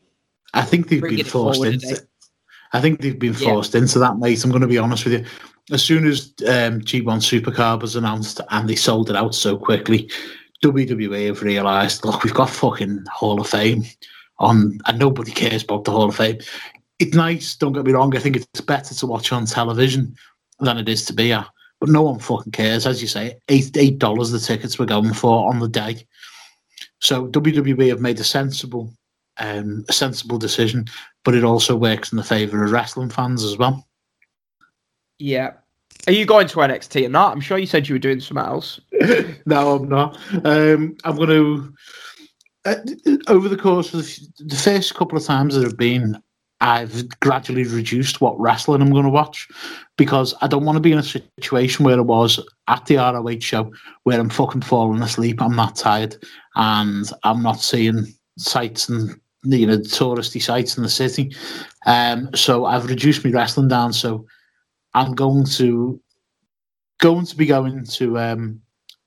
I 0.56 0.64
think 0.64 0.90
they've 0.90 1.00
Bringing 1.00 1.18
been 1.18 1.26
forced 1.26 1.64
into. 1.64 2.08
I 2.74 2.82
think 2.82 3.02
they've 3.02 3.18
been 3.18 3.34
Yeah. 3.34 3.50
forced 3.50 3.76
into 3.76 4.00
that, 4.00 4.18
mate. 4.18 4.44
I'm 4.44 4.50
going 4.50 4.62
to 4.62 4.68
be 4.68 4.80
honest 4.80 5.06
with 5.06 5.14
you. 5.14 5.26
As 5.72 5.84
soon 5.84 6.08
as 6.08 6.34
um, 6.42 6.82
G1 6.82 7.22
Supercard 7.22 7.82
was 7.82 7.96
announced 7.96 8.42
and 8.50 8.68
they 8.68 8.76
sold 8.76 9.10
it 9.12 9.16
out 9.16 9.36
so 9.36 9.56
quickly, 9.58 10.10
WWE 10.64 11.28
have 11.28 11.42
realised, 11.44 12.04
look, 12.04 12.24
we've 12.24 12.34
got 12.34 12.50
fucking 12.50 13.06
Hall 13.12 13.40
of 13.40 13.48
Fame 13.48 13.84
on, 14.40 14.80
and 14.88 15.00
nobody 15.00 15.32
cares 15.32 15.64
about 15.64 15.84
the 15.84 15.92
Hall 15.92 16.10
of 16.10 16.16
Fame. 16.16 16.40
It's 17.00 17.16
nice, 17.16 17.56
don't 17.56 17.74
get 17.74 17.86
me 17.86 17.92
wrong. 17.92 18.16
I 18.16 18.20
think 18.20 18.36
it's 18.36 18.62
better 18.62 18.94
to 18.94 19.08
watch 19.08 19.32
on 19.32 19.46
television 19.46 20.16
than 20.60 20.78
it 20.78 20.88
is 20.88 21.06
to 21.06 21.14
be 21.14 21.34
at, 21.34 21.48
but 21.80 21.90
no 21.90 22.04
one 22.04 22.20
fucking 22.20 22.52
cares. 22.52 22.86
As 22.86 23.02
you 23.02 23.08
say, 23.08 23.36
eight 23.50 23.76
eight 23.76 24.00
dollars 24.00 24.32
the 24.32 24.40
tickets 24.40 24.78
were 24.78 24.86
going 24.86 25.14
for 25.14 25.50
on 25.50 25.60
the 25.60 25.68
day. 25.68 26.06
So 27.02 27.28
WWE 27.28 27.90
have 27.90 28.00
made 28.00 28.20
a 28.20 28.24
sensible, 28.24 28.94
um, 29.38 29.84
a 29.90 29.94
sensible 29.94 30.38
decision, 30.38 30.86
but 31.26 31.36
it 31.36 31.44
also 31.44 31.76
works 31.76 32.12
in 32.12 32.18
the 32.18 32.24
favour 32.24 32.64
of 32.64 32.72
wrestling 32.72 33.10
fans 33.10 33.44
as 33.44 33.58
well. 33.58 33.86
Yeah. 35.20 35.52
Are 36.08 36.14
you 36.14 36.26
going 36.26 36.48
to 36.48 36.58
NXT 36.58 37.06
or 37.06 37.10
not? 37.10 37.32
I'm 37.32 37.42
sure 37.42 37.58
you 37.58 37.66
said 37.66 37.88
you 37.88 37.96
were 37.96 38.00
doing 38.00 38.20
something 38.20 38.46
else. 38.46 38.80
no, 39.46 39.76
I'm 39.76 39.90
not. 39.90 40.18
Um, 40.46 40.96
I'm 41.04 41.16
going 41.16 41.30
to. 41.30 41.74
Uh, 42.66 42.76
over 43.28 43.50
the 43.50 43.58
course 43.58 43.94
of 43.94 44.06
the, 44.06 44.46
the 44.46 44.56
first 44.56 44.96
couple 44.96 45.18
of 45.18 45.26
times 45.26 45.56
that 45.56 45.66
I've 45.66 45.78
been, 45.78 46.22
I've 46.64 47.20
gradually 47.20 47.66
reduced 47.66 48.22
what 48.22 48.40
wrestling 48.40 48.82
I'm 48.82 48.92
going 48.92 49.04
to 49.04 49.10
watch 49.10 49.50
because 49.98 50.34
I 50.40 50.48
don't 50.48 50.64
want 50.64 50.78
to 50.78 50.82
be 50.82 50.94
in 50.94 50.98
a 50.98 51.04
situation 51.04 51.84
where 51.84 51.98
I 51.98 52.02
was 52.02 52.40
at 52.70 52.86
the 52.86 52.96
ROH 52.96 53.42
show 53.42 53.70
where 54.04 54.18
I'm 54.18 54.30
fucking 54.30 54.62
falling 54.62 55.02
asleep. 55.02 55.42
I'm 55.42 55.58
not 55.58 55.76
tired 55.76 56.16
and 56.56 57.12
I'm 57.24 57.44
not 57.44 57.60
seeing 57.60 58.08
sights 58.38 58.88
and 58.88 59.20
you 59.44 59.68
know 59.68 59.78
touristy 59.80 60.42
sites 60.42 60.78
in 60.78 60.84
the 60.84 60.90
city. 60.90 61.36
Um, 61.86 62.30
so 62.34 62.64
I've 62.64 62.86
reduced 62.86 63.26
my 63.26 63.32
wrestling 63.32 63.68
down. 63.68 63.92
So 63.92 64.26
I'm 64.94 65.16
going 65.16 65.46
to 65.58 66.00
going 67.02 67.26
to 67.26 67.36
be 67.36 67.46
going 67.46 67.84
to 67.84 68.18
um, 68.20 68.62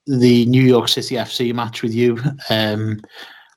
the 0.07 0.45
New 0.45 0.63
York 0.63 0.89
City 0.89 1.15
FC 1.15 1.55
match 1.55 1.83
with 1.83 1.95
you, 1.95 2.19
um, 2.51 3.01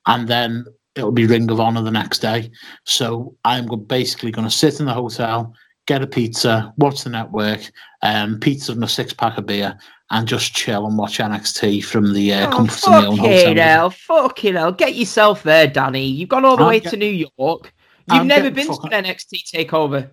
and 0.08 0.26
then 0.30 0.64
it'll 1.00 1.12
be 1.12 1.26
Ring 1.26 1.50
of 1.50 1.60
Honor 1.60 1.82
the 1.82 1.92
next 1.92 2.20
day. 2.20 2.52
So 2.86 3.36
I'm 3.46 3.66
basically 3.88 4.32
going 4.32 4.48
to 4.48 4.54
sit 4.54 4.80
in 4.80 4.86
the 4.86 4.94
hotel, 4.94 5.54
get 5.88 6.02
a 6.04 6.08
pizza, 6.08 6.74
watch 6.78 7.04
the 7.04 7.10
network, 7.10 7.62
um, 8.04 8.40
pizza 8.40 8.72
and 8.74 8.84
a 8.84 8.88
six 8.88 9.14
pack 9.14 9.38
of 9.38 9.46
beer, 9.48 9.78
and 10.12 10.28
just 10.28 10.54
chill 10.54 10.86
and 10.88 10.98
watch 10.98 11.18
NXT 11.18 11.84
from 11.86 12.14
the 12.14 12.34
uh, 12.34 12.48
Oh, 12.48 12.52
comfort 12.58 12.84
of 12.88 12.92
my 12.92 13.06
own 13.08 13.18
fucking 13.18 13.48
hotel. 13.48 13.56
hell, 13.64 13.90
fucking 13.90 14.54
hell. 14.56 14.72
Get 14.72 14.96
yourself 14.96 15.44
there, 15.44 15.68
Danny. 15.68 16.06
You've 16.06 16.30
gone 16.30 16.46
all 16.46 16.58
the 16.58 16.64
I'm 16.64 16.70
way 16.70 16.80
get- 16.80 16.92
to 16.92 16.98
New 16.98 17.06
York. 17.38 17.74
You've 18.12 18.22
I'm 18.22 18.28
never 18.28 18.50
getting 18.50 18.68
been 18.68 18.90
to 18.90 18.96
an 18.98 19.06
NXT 19.06 19.52
takeover. 19.54 20.10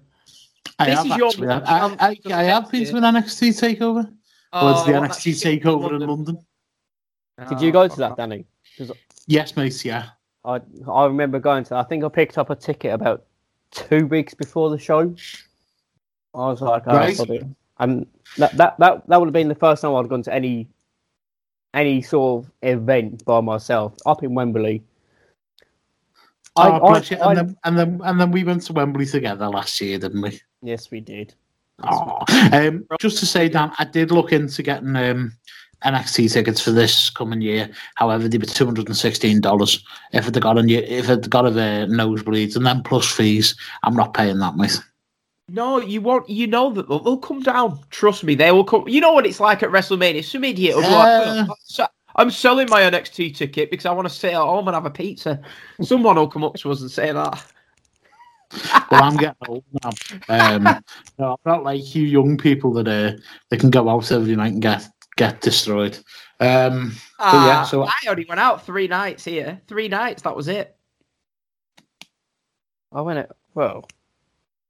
I 0.78 0.86
This 0.86 0.96
have 0.98 1.06
is 1.06 1.16
your 1.16 1.28
actually. 1.28 1.48
I, 1.48 1.58
I, 1.58 1.96
I, 2.10 2.16
I 2.34 2.42
have 2.42 2.70
been 2.70 2.84
to 2.84 2.96
an 2.96 3.04
NXT 3.04 3.58
takeover. 3.78 4.12
Well, 4.52 4.70
it's 4.76 4.84
the 4.86 4.94
Oh, 4.94 5.00
NXT 5.00 5.08
that's 5.08 5.20
shit 5.22 5.44
in 5.46 5.60
takeover 5.60 5.90
in 6.00 6.06
London. 6.06 6.38
Did 7.48 7.60
you 7.62 7.72
go 7.72 7.88
to 7.88 7.96
that, 7.96 8.16
Danny? 8.16 8.44
Yes, 9.26 9.56
mate. 9.56 9.82
Yeah. 9.84 10.08
I 10.46 10.60
I 10.88 11.04
remember 11.06 11.38
going 11.38 11.64
to. 11.64 11.76
I 11.76 11.82
think 11.82 12.04
I 12.04 12.08
picked 12.08 12.38
up 12.38 12.50
a 12.50 12.54
ticket 12.56 12.92
about 12.94 13.24
two 13.72 14.06
weeks 14.06 14.32
before 14.34 14.70
the 14.70 14.78
show. 14.78 15.14
I 16.34 16.38
was 16.48 16.60
like, 16.62 16.84
oh, 16.86 16.94
Right. 16.96 17.18
and 17.78 18.06
that, 18.38 18.56
that 18.56 18.78
that 18.78 19.06
that 19.08 19.18
would 19.20 19.26
have 19.26 19.32
been 19.32 19.48
the 19.48 19.54
first 19.54 19.82
time 19.82 19.94
I'd 19.94 20.08
gone 20.08 20.22
to 20.22 20.32
any 20.34 20.68
any 21.74 22.00
sort 22.02 22.44
of 22.44 22.50
event 22.62 23.24
by 23.24 23.40
myself 23.40 23.94
up 24.06 24.22
in 24.22 24.34
Wembley. 24.34 24.82
I, 26.56 26.70
Oh, 26.70 26.80
bless. 26.80 27.12
I, 27.12 27.16
I, 27.16 27.30
and, 27.30 27.38
then, 27.38 27.56
and 27.64 27.78
then 27.78 28.00
and 28.04 28.20
then 28.20 28.30
we 28.30 28.44
went 28.44 28.62
to 28.62 28.72
Wembley 28.72 29.06
together 29.06 29.48
last 29.48 29.80
year, 29.80 29.98
didn't 29.98 30.22
we? 30.22 30.40
yes, 30.62 30.90
we 30.90 31.00
did. 31.00 31.34
Oh. 31.82 32.22
Um, 32.52 32.86
just 32.98 33.18
to 33.18 33.26
say, 33.26 33.50
Dan, 33.50 33.70
I 33.78 33.84
did 33.84 34.10
look 34.10 34.32
into 34.32 34.62
getting 34.62 34.96
um, 34.96 35.32
NXT 35.84 36.32
tickets 36.32 36.60
for 36.60 36.70
this 36.72 37.10
coming 37.10 37.40
year. 37.40 37.70
However, 37.96 38.28
they 38.28 38.38
were 38.38 38.46
two 38.46 38.64
hundred 38.64 38.86
and 38.88 38.96
sixteen 38.96 39.40
dollars. 39.40 39.84
If 40.12 40.26
it 40.28 40.40
got 40.40 40.58
a 40.58 40.62
new- 40.62 40.78
if 40.78 41.08
it 41.08 41.28
got 41.28 41.46
a 41.46 41.48
uh, 41.50 41.86
nosebleeds 41.86 42.56
and 42.56 42.66
then 42.66 42.82
plus 42.82 43.10
fees, 43.10 43.54
I'm 43.82 43.94
not 43.94 44.14
paying 44.14 44.38
that, 44.38 44.56
mate. 44.56 44.80
No, 45.48 45.80
you 45.80 46.00
won't. 46.00 46.28
You 46.28 46.46
know 46.48 46.70
that 46.72 46.88
they'll, 46.88 46.98
they'll 46.98 47.18
come 47.18 47.40
down. 47.40 47.78
Trust 47.90 48.24
me, 48.24 48.34
they 48.34 48.50
will 48.50 48.64
come. 48.64 48.88
You 48.88 49.00
know 49.00 49.12
what 49.12 49.26
it's 49.26 49.38
like 49.38 49.62
at 49.62 49.70
WrestleMania. 49.70 50.24
Some 50.24 50.44
idiot 50.44 50.74
will 50.74 50.82
like, 50.82 50.90
Yeah. 50.90 51.46
"Oh, 51.78 51.86
I'm 52.16 52.30
selling 52.30 52.68
my 52.70 52.80
NXT 52.82 53.36
ticket 53.36 53.70
because 53.70 53.86
I 53.86 53.92
want 53.92 54.08
to 54.08 54.14
sit 54.14 54.32
at 54.32 54.40
home 54.40 54.66
and 54.66 54.74
have 54.74 54.86
a 54.86 54.90
pizza. 54.90 55.40
Someone 55.82 56.16
will 56.16 56.28
come 56.28 56.44
up 56.44 56.54
to 56.56 56.70
us 56.72 56.80
and 56.80 56.90
say 56.90 57.12
that. 57.12 57.44
Well, 58.92 59.02
I'm 59.02 59.16
getting 59.16 59.34
old 59.48 59.64
now. 59.82 59.90
Um, 60.28 60.62
no, 61.18 61.32
I'm 61.32 61.36
not 61.52 61.64
like 61.64 61.96
you 61.96 62.04
young 62.04 62.38
people 62.38 62.72
that 62.74 62.86
uh, 62.86 63.20
they 63.50 63.56
can 63.56 63.70
go 63.70 63.88
out 63.88 64.12
every 64.12 64.36
night 64.36 64.52
and 64.52 64.62
get 64.62 64.88
get 65.16 65.40
destroyed. 65.40 65.96
Um, 66.40 66.92
But 67.18 67.24
yeah, 67.32 67.60
Ah, 67.60 67.68
so- 67.70 67.84
I 67.84 68.08
only 68.08 68.26
went 68.28 68.40
out 68.40 68.64
three 68.64 68.86
nights 68.88 69.24
here. 69.24 69.60
Three 69.66 69.88
nights, 69.88 70.22
that 70.22 70.36
was 70.36 70.48
it. 70.48 70.76
I 72.92 73.00
went 73.00 73.18
it. 73.18 73.30
Well, 73.54 73.86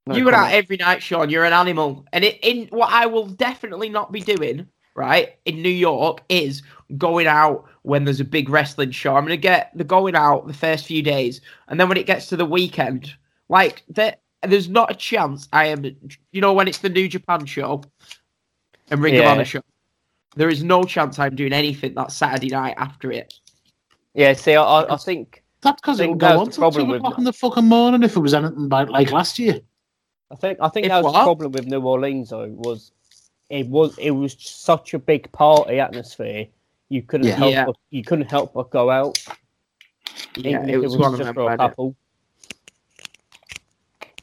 no 0.06 0.14
you 0.16 0.24
went 0.24 0.36
out 0.36 0.52
every 0.52 0.77
night, 0.77 1.02
Sean. 1.02 1.28
You're 1.31 1.44
an 1.44 1.52
animal. 1.52 2.05
And 2.12 2.24
it, 2.24 2.39
in 2.43 2.66
what 2.68 2.93
I 2.93 3.06
will 3.06 3.27
definitely 3.27 3.89
not 3.89 4.12
be 4.12 4.20
doing, 4.20 4.66
right, 4.94 5.36
in 5.44 5.60
New 5.60 5.68
York 5.68 6.23
is 6.28 6.62
going 6.97 7.27
out 7.27 7.64
when 7.82 8.05
there's 8.05 8.20
a 8.20 8.24
big 8.24 8.48
wrestling 8.48 8.93
show. 8.93 9.16
I'm 9.16 9.24
going 9.24 9.31
to 9.31 9.36
get 9.36 9.73
the 9.74 9.85
going 9.85 10.14
out 10.14 10.47
the 10.47 10.55
first 10.55 10.86
few 10.86 11.02
days. 11.02 11.40
And 11.68 11.78
then 11.81 11.89
when 11.89 11.98
it 11.98 12.06
gets 12.06 12.28
to 12.28 12.36
the 12.36 12.44
weekend, 12.47 13.12
like, 13.48 13.82
there, 13.89 14.16
there's 14.43 14.68
not 14.68 14.90
a 14.90 14.94
chance 14.94 15.48
I 15.52 15.66
am, 15.66 15.85
you 16.32 16.40
know, 16.40 16.52
when 16.52 16.68
it's 16.68 16.78
the 16.78 16.89
New 16.89 17.09
Japan 17.09 17.44
show 17.44 17.82
and 18.90 19.01
Ring 19.02 19.14
of 19.16 19.20
Honor 19.32 19.44
show, 19.44 19.60
there 20.36 20.48
is 20.48 20.62
no 20.62 20.84
chance 20.84 21.18
I'm 21.18 21.34
doing 21.34 21.52
anything 21.52 21.94
that 21.94 22.12
Saturday 22.12 22.48
night 22.48 22.74
after 22.76 23.10
it. 23.10 23.34
Yeah, 24.14 24.32
see, 24.34 24.54
I, 24.54 24.62
I, 24.62 24.94
I 24.94 24.96
think 24.96 25.42
that's 25.62 25.80
because 25.80 25.98
it 25.98 26.04
think 26.04 26.12
would 26.12 26.20
go 26.20 26.28
the 26.34 26.38
on 26.38 26.50
till 26.50 26.58
problem 26.62 26.86
two 26.86 26.90
with- 26.92 27.00
o'clock 27.00 27.18
in 27.18 27.24
the 27.24 27.32
fucking 27.32 27.64
morning 27.64 28.02
if 28.02 28.16
it 28.16 28.20
was 28.20 28.34
anything 28.34 28.68
like, 28.68 28.88
like 28.88 29.10
last 29.12 29.38
year. 29.38 29.60
I 30.30 30.34
think 30.36 30.58
I 30.60 30.68
think 30.68 30.86
If 30.86 30.90
that 30.90 31.04
was 31.04 31.12
what? 31.12 31.20
the 31.20 31.24
problem 31.24 31.52
with 31.52 31.66
New 31.66 31.80
Orleans 31.80 32.30
though 32.30 32.48
was 32.48 32.90
it 33.48 33.68
was 33.68 33.96
it 33.98 34.10
was 34.10 34.36
such 34.38 34.92
a 34.94 34.98
big 34.98 35.30
party 35.32 35.78
atmosphere. 35.78 36.46
You 36.88 37.02
couldn't 37.02 37.28
Yeah. 37.28 37.36
help 37.36 37.52
Yeah. 37.52 37.64
but, 37.66 37.76
you 37.90 38.02
couldn't 38.02 38.30
help 38.30 38.52
but 38.54 38.70
go 38.70 38.90
out. 38.90 39.18
Yeah, 40.36 40.50
even 40.62 40.68
it 40.68 40.74
if 40.76 40.82
was, 40.82 40.96
one 40.96 41.12
of 41.14 41.18
just 41.20 41.26
them. 41.28 41.34
for 41.34 41.40
a 41.42 41.44
wasn't 41.44 41.60
it? 41.62 41.94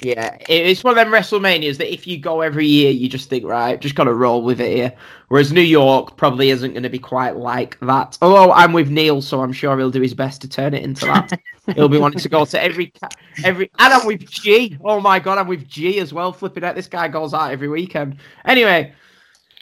Yeah, 0.04 0.36
it's 0.50 0.84
one 0.84 0.92
of 0.92 0.96
them 0.98 1.14
WrestleManias 1.14 1.78
that 1.78 1.92
if 1.92 2.06
you 2.06 2.18
go 2.18 2.42
every 2.42 2.68
year, 2.68 2.92
you 2.92 3.08
just 3.08 3.30
think, 3.30 3.46
right, 3.46 3.80
just 3.80 3.96
got 3.96 4.04
to 4.04 4.14
roll 4.14 4.42
with 4.42 4.60
it 4.60 4.76
here. 4.76 4.94
Whereas 5.30 5.54
New 5.54 5.62
York 5.62 6.18
probably 6.18 6.50
isn't 6.50 6.72
going 6.74 6.84
to 6.84 6.90
be 6.90 7.00
quite 7.00 7.38
like 7.38 7.80
that. 7.80 8.18
Although 8.22 8.52
I'm 8.52 8.74
with 8.74 8.90
Neil, 8.90 9.22
so 9.22 9.42
I'm 9.42 9.54
sure 9.54 9.78
he'll 9.78 9.92
do 9.92 10.02
his 10.02 10.14
best 10.14 10.42
to 10.42 10.50
turn 10.50 10.74
it 10.74 10.84
into 10.84 11.06
that. 11.06 11.40
he'll 11.76 11.88
be 11.88 11.98
wanting 11.98 12.20
to 12.20 12.28
go 12.28 12.44
to 12.44 12.62
every, 12.62 12.92
every, 13.46 13.72
and 13.80 13.94
I'm 13.94 14.06
with 14.06 14.30
G. 14.30 14.78
Oh 14.84 15.00
my 15.00 15.20
god, 15.20 15.38
I'm 15.38 15.48
with 15.48 15.70
G 15.70 16.00
as 16.00 16.12
well. 16.12 16.34
Flipping 16.34 16.66
out, 16.66 16.76
this 16.76 16.88
guy 16.88 17.08
goes 17.08 17.34
out 17.34 17.52
every 17.52 17.70
weekend. 17.70 18.18
Anyway, 18.44 18.94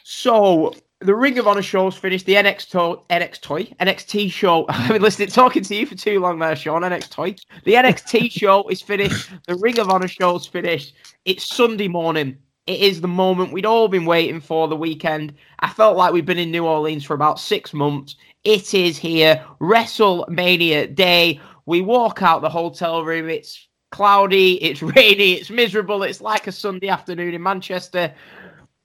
so 0.02 0.74
the 1.04 1.14
Ring 1.14 1.38
of 1.38 1.46
Honor 1.46 1.62
show's 1.62 1.96
finished. 1.96 2.26
The 2.26 2.34
NX 2.34 2.68
to- 2.70 3.00
NX 3.10 3.40
toy 3.40 3.64
NXT 3.80 4.30
show. 4.32 4.66
I've 4.70 4.88
been 4.88 5.02
listening, 5.02 5.28
talking 5.28 5.62
to 5.62 5.74
you 5.74 5.86
for 5.86 5.94
too 5.94 6.20
long 6.20 6.38
there, 6.38 6.56
Sean. 6.56 6.82
NX 6.82 7.10
toy. 7.10 7.36
The 7.64 7.74
NXT 7.74 8.30
show 8.30 8.68
is 8.68 8.82
finished. 8.82 9.30
The 9.46 9.56
Ring 9.56 9.78
of 9.78 9.90
Honor 9.90 10.08
show's 10.08 10.46
finished. 10.46 10.94
It's 11.24 11.44
Sunday 11.44 11.88
morning. 11.88 12.36
It 12.66 12.80
is 12.80 13.00
the 13.00 13.08
moment 13.08 13.52
we'd 13.52 13.66
all 13.66 13.88
been 13.88 14.04
waiting 14.06 14.40
for. 14.40 14.68
The 14.68 14.76
weekend. 14.76 15.34
I 15.60 15.68
felt 15.68 15.96
like 15.96 16.12
we've 16.12 16.26
been 16.26 16.38
in 16.38 16.50
New 16.52 16.66
Orleans 16.66 17.04
for 17.04 17.14
about 17.14 17.40
six 17.40 17.72
months. 17.74 18.16
It 18.44 18.72
is 18.74 18.96
here. 18.98 19.44
WrestleMania 19.60 20.94
day. 20.94 21.40
We 21.66 21.80
walk 21.80 22.22
out 22.22 22.42
the 22.42 22.48
hotel 22.48 23.04
room. 23.04 23.28
It's 23.28 23.68
cloudy. 23.90 24.62
It's 24.62 24.82
rainy. 24.82 25.32
It's 25.34 25.50
miserable. 25.50 26.02
It's 26.02 26.20
like 26.20 26.46
a 26.46 26.52
Sunday 26.52 26.88
afternoon 26.88 27.34
in 27.34 27.42
Manchester. 27.42 28.14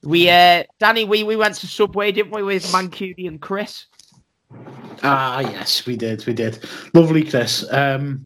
We, 0.03 0.29
uh, 0.29 0.63
Danny, 0.79 1.05
we, 1.05 1.23
we 1.23 1.35
went 1.35 1.55
to 1.55 1.67
Subway, 1.67 2.11
didn't 2.11 2.31
we, 2.31 2.43
with 2.43 2.63
Mancuni 2.67 3.27
and 3.27 3.41
Chris? 3.41 3.87
Ah, 5.03 5.39
yes, 5.39 5.85
we 5.85 5.95
did, 5.95 6.25
we 6.25 6.33
did. 6.33 6.63
Lovely, 6.93 7.23
Chris. 7.23 7.65
Um, 7.71 8.25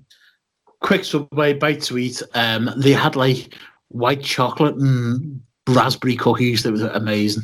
quick 0.82 1.04
subway 1.06 1.54
bite 1.54 1.82
to 1.84 1.98
eat. 1.98 2.22
Um, 2.34 2.70
they 2.78 2.92
had 2.92 3.16
like 3.16 3.56
white 3.90 4.24
chocolate 4.24 4.76
and 4.76 5.42
raspberry 5.68 6.16
cookies 6.16 6.64
that 6.64 6.74
were 6.74 6.90
amazing. 6.90 7.44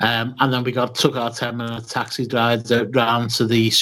Um, 0.00 0.34
and 0.40 0.52
then 0.52 0.64
we 0.64 0.72
got 0.72 0.94
took 0.94 1.16
our 1.16 1.30
ten 1.30 1.56
minute 1.56 1.88
taxi 1.88 2.26
ride 2.32 2.70
uh, 2.70 2.86
round 2.88 3.30
to 3.30 3.46
the. 3.46 3.72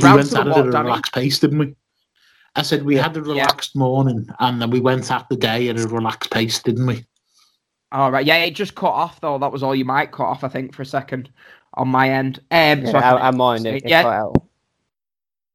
We 0.00 0.12
went 0.12 0.34
at 0.34 0.46
it 0.46 0.56
at 0.56 0.66
a 0.66 0.70
relaxed 0.70 1.12
pace, 1.12 1.38
didn't 1.38 1.58
we? 1.58 1.76
I 2.54 2.62
said 2.62 2.84
we 2.84 2.96
had 2.96 3.16
a 3.16 3.22
relaxed 3.22 3.74
morning, 3.76 4.28
and 4.38 4.60
then 4.60 4.70
we 4.70 4.80
went 4.80 5.10
at 5.10 5.28
the 5.28 5.36
day 5.36 5.68
at 5.68 5.78
a 5.80 5.88
relaxed 5.88 6.30
pace, 6.30 6.62
didn't 6.62 6.86
we? 6.86 7.04
All 7.92 8.10
right, 8.10 8.24
yeah, 8.26 8.36
it 8.36 8.52
just 8.54 8.74
cut 8.74 8.88
off 8.92 9.20
though. 9.20 9.38
That 9.38 9.52
was 9.52 9.62
all 9.62 9.74
you 9.74 9.84
might 9.84 10.12
cut 10.12 10.24
off, 10.24 10.44
I 10.44 10.48
think, 10.48 10.74
for 10.74 10.82
a 10.82 10.86
second 10.86 11.30
on 11.74 11.88
my 11.88 12.10
end. 12.10 12.40
Um, 12.50 12.86
so 12.86 12.92
I 12.98 13.00
Yeah, 13.00 13.00
can- 13.00 13.02
I, 13.18 13.28
I 13.28 13.30
mind 13.30 13.66
it. 13.66 13.82
Yeah. 13.86 14.26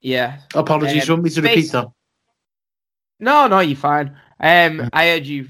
Yeah. 0.02 0.38
Apologies, 0.56 1.10
Um, 1.10 1.16
want 1.16 1.24
me 1.24 1.30
to 1.32 1.36
space- 1.36 1.56
repeat 1.56 1.72
that? 1.74 1.88
No, 3.20 3.48
no, 3.48 3.60
you're 3.60 3.76
fine. 3.76 4.16
Um, 4.40 4.90
I 4.94 5.08
heard 5.08 5.26
you. 5.26 5.50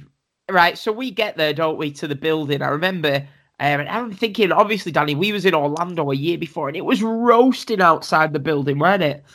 Right, 0.50 0.78
so 0.78 0.94
we 0.94 1.12
get 1.12 1.36
there, 1.36 1.54
don't 1.54 1.78
we, 1.78 1.92
to 1.92 2.08
the 2.08 2.16
building? 2.16 2.62
I 2.62 2.70
remember. 2.70 3.16
Um, 3.60 3.82
and 3.82 3.90
I'm 3.90 4.14
thinking, 4.14 4.52
obviously, 4.54 4.92
Danny, 4.94 5.16
we 5.16 5.34
was 5.34 5.46
in 5.46 5.54
Orlando 5.54 6.10
a 6.12 6.16
year 6.16 6.38
before, 6.38 6.70
and 6.70 6.78
it 6.78 6.86
was 6.86 7.02
roasting 7.04 7.82
outside 7.82 8.32
the 8.32 8.40
building, 8.40 8.80
wasn't 8.80 9.04
it? 9.04 9.26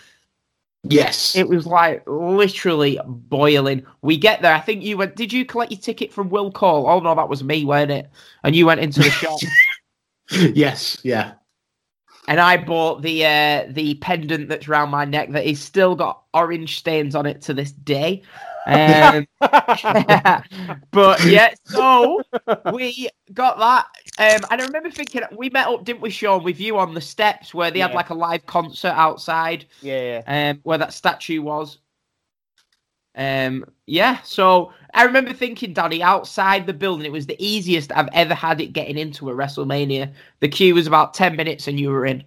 Yes. 0.84 1.36
It 1.36 1.48
was 1.48 1.64
like 1.64 2.02
literally 2.08 2.98
boiling. 3.06 3.86
We 4.02 4.16
get 4.16 4.42
there. 4.42 4.52
I 4.54 4.60
think 4.60 4.82
you 4.82 4.96
went. 4.96 5.14
Did 5.14 5.32
you 5.32 5.44
collect 5.44 5.70
your 5.70 5.80
ticket 5.80 6.12
from 6.12 6.28
Will 6.28 6.50
Call? 6.50 6.88
Oh 6.88 6.98
no, 6.98 7.14
that 7.14 7.28
was 7.28 7.44
me, 7.44 7.64
weren't 7.64 7.92
it? 7.92 8.10
And 8.42 8.56
you 8.56 8.66
went 8.66 8.80
into 8.80 9.00
the 9.00 9.10
shop, 9.10 9.38
yes, 10.30 10.98
yeah. 11.04 11.34
and 12.26 12.40
I 12.40 12.56
bought 12.56 13.02
the 13.02 13.24
uh, 13.24 13.66
the 13.70 13.94
pendant 13.96 14.48
that's 14.48 14.66
round 14.66 14.90
my 14.90 15.04
neck 15.04 15.30
that 15.30 15.46
is 15.46 15.60
still 15.60 15.94
got 15.94 16.22
orange 16.34 16.78
stains 16.78 17.14
on 17.14 17.26
it 17.26 17.42
to 17.42 17.54
this 17.54 17.70
day. 17.70 18.22
Um, 18.66 19.26
but 20.90 21.24
yeah, 21.24 21.54
so 21.64 22.22
we 22.72 23.08
got 23.32 23.58
that. 23.58 23.86
Um, 24.18 24.46
and 24.50 24.62
I 24.62 24.64
remember 24.64 24.90
thinking 24.90 25.22
we 25.36 25.50
met 25.50 25.66
up, 25.66 25.84
didn't 25.84 26.02
we, 26.02 26.10
Sean, 26.10 26.44
with 26.44 26.60
you 26.60 26.78
on 26.78 26.94
the 26.94 27.00
steps 27.00 27.54
where 27.54 27.70
they 27.70 27.80
had 27.80 27.94
like 27.94 28.10
a 28.10 28.14
live 28.14 28.46
concert 28.46 28.94
outside. 28.94 29.66
Yeah, 29.80 30.22
yeah. 30.26 30.50
um, 30.50 30.60
where 30.62 30.78
that 30.78 30.92
statue 30.92 31.42
was. 31.42 31.78
Um, 33.14 33.66
yeah, 33.86 34.22
so 34.22 34.72
I 34.94 35.04
remember 35.04 35.32
thinking, 35.32 35.74
Danny, 35.74 36.02
outside 36.02 36.66
the 36.66 36.72
building, 36.72 37.04
it 37.06 37.12
was 37.12 37.26
the 37.26 37.36
easiest 37.44 37.92
I've 37.92 38.08
ever 38.12 38.34
had 38.34 38.60
it 38.60 38.72
getting 38.72 38.96
into 38.96 39.30
a 39.30 39.34
WrestleMania. 39.34 40.12
The 40.40 40.48
queue 40.48 40.74
was 40.74 40.86
about 40.86 41.14
10 41.14 41.36
minutes 41.36 41.68
and 41.68 41.78
you 41.78 41.90
were 41.90 42.06
in. 42.06 42.24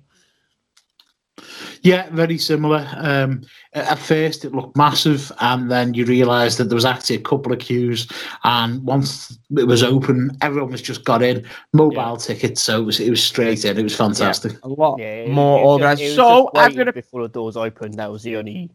Yeah, 1.85 2.09
very 2.09 2.39
similar. 2.39 2.89
Um, 2.97 3.43
a- 3.75 3.91
at 3.91 3.99
first, 3.99 4.43
it 4.43 4.55
looked 4.55 4.75
massive, 4.75 5.31
and 5.39 5.69
then 5.69 5.93
you 5.93 6.03
realise 6.05 6.55
that 6.57 6.63
there 6.65 6.75
was 6.75 6.83
actually 6.83 7.17
a 7.17 7.21
couple 7.21 7.53
of 7.53 7.59
queues. 7.59 8.07
And 8.43 8.83
once 8.83 9.37
it 9.55 9.67
was 9.67 9.83
open, 9.83 10.35
everyone 10.41 10.71
was 10.71 10.81
just 10.81 11.03
got 11.05 11.21
in, 11.21 11.45
mobile 11.73 11.95
Yeah. 12.13 12.15
tickets, 12.17 12.63
so 12.63 12.81
it 12.81 12.85
was 12.85 12.99
it 12.99 13.11
was 13.11 13.21
straight 13.23 13.63
in. 13.65 13.77
It 13.77 13.83
was 13.83 13.95
fantastic. 13.95 14.53
A 14.63 14.67
lot 14.67 14.97
Yeah, 14.99 15.27
more 15.27 15.59
organized. 15.59 15.99
just- 16.01 16.17
it 16.17 16.19
was 16.21 16.27
So 16.27 16.43
just 16.45 16.57
I'm 16.57 16.63
waiting 16.63 16.75
going 16.77 16.85
to. 16.87 16.93
before 16.93 17.21
the 17.21 17.29
doors 17.29 17.55
opened. 17.55 17.93
That 17.99 18.11
was 18.11 18.23
the 18.23 18.37
only 18.37 18.71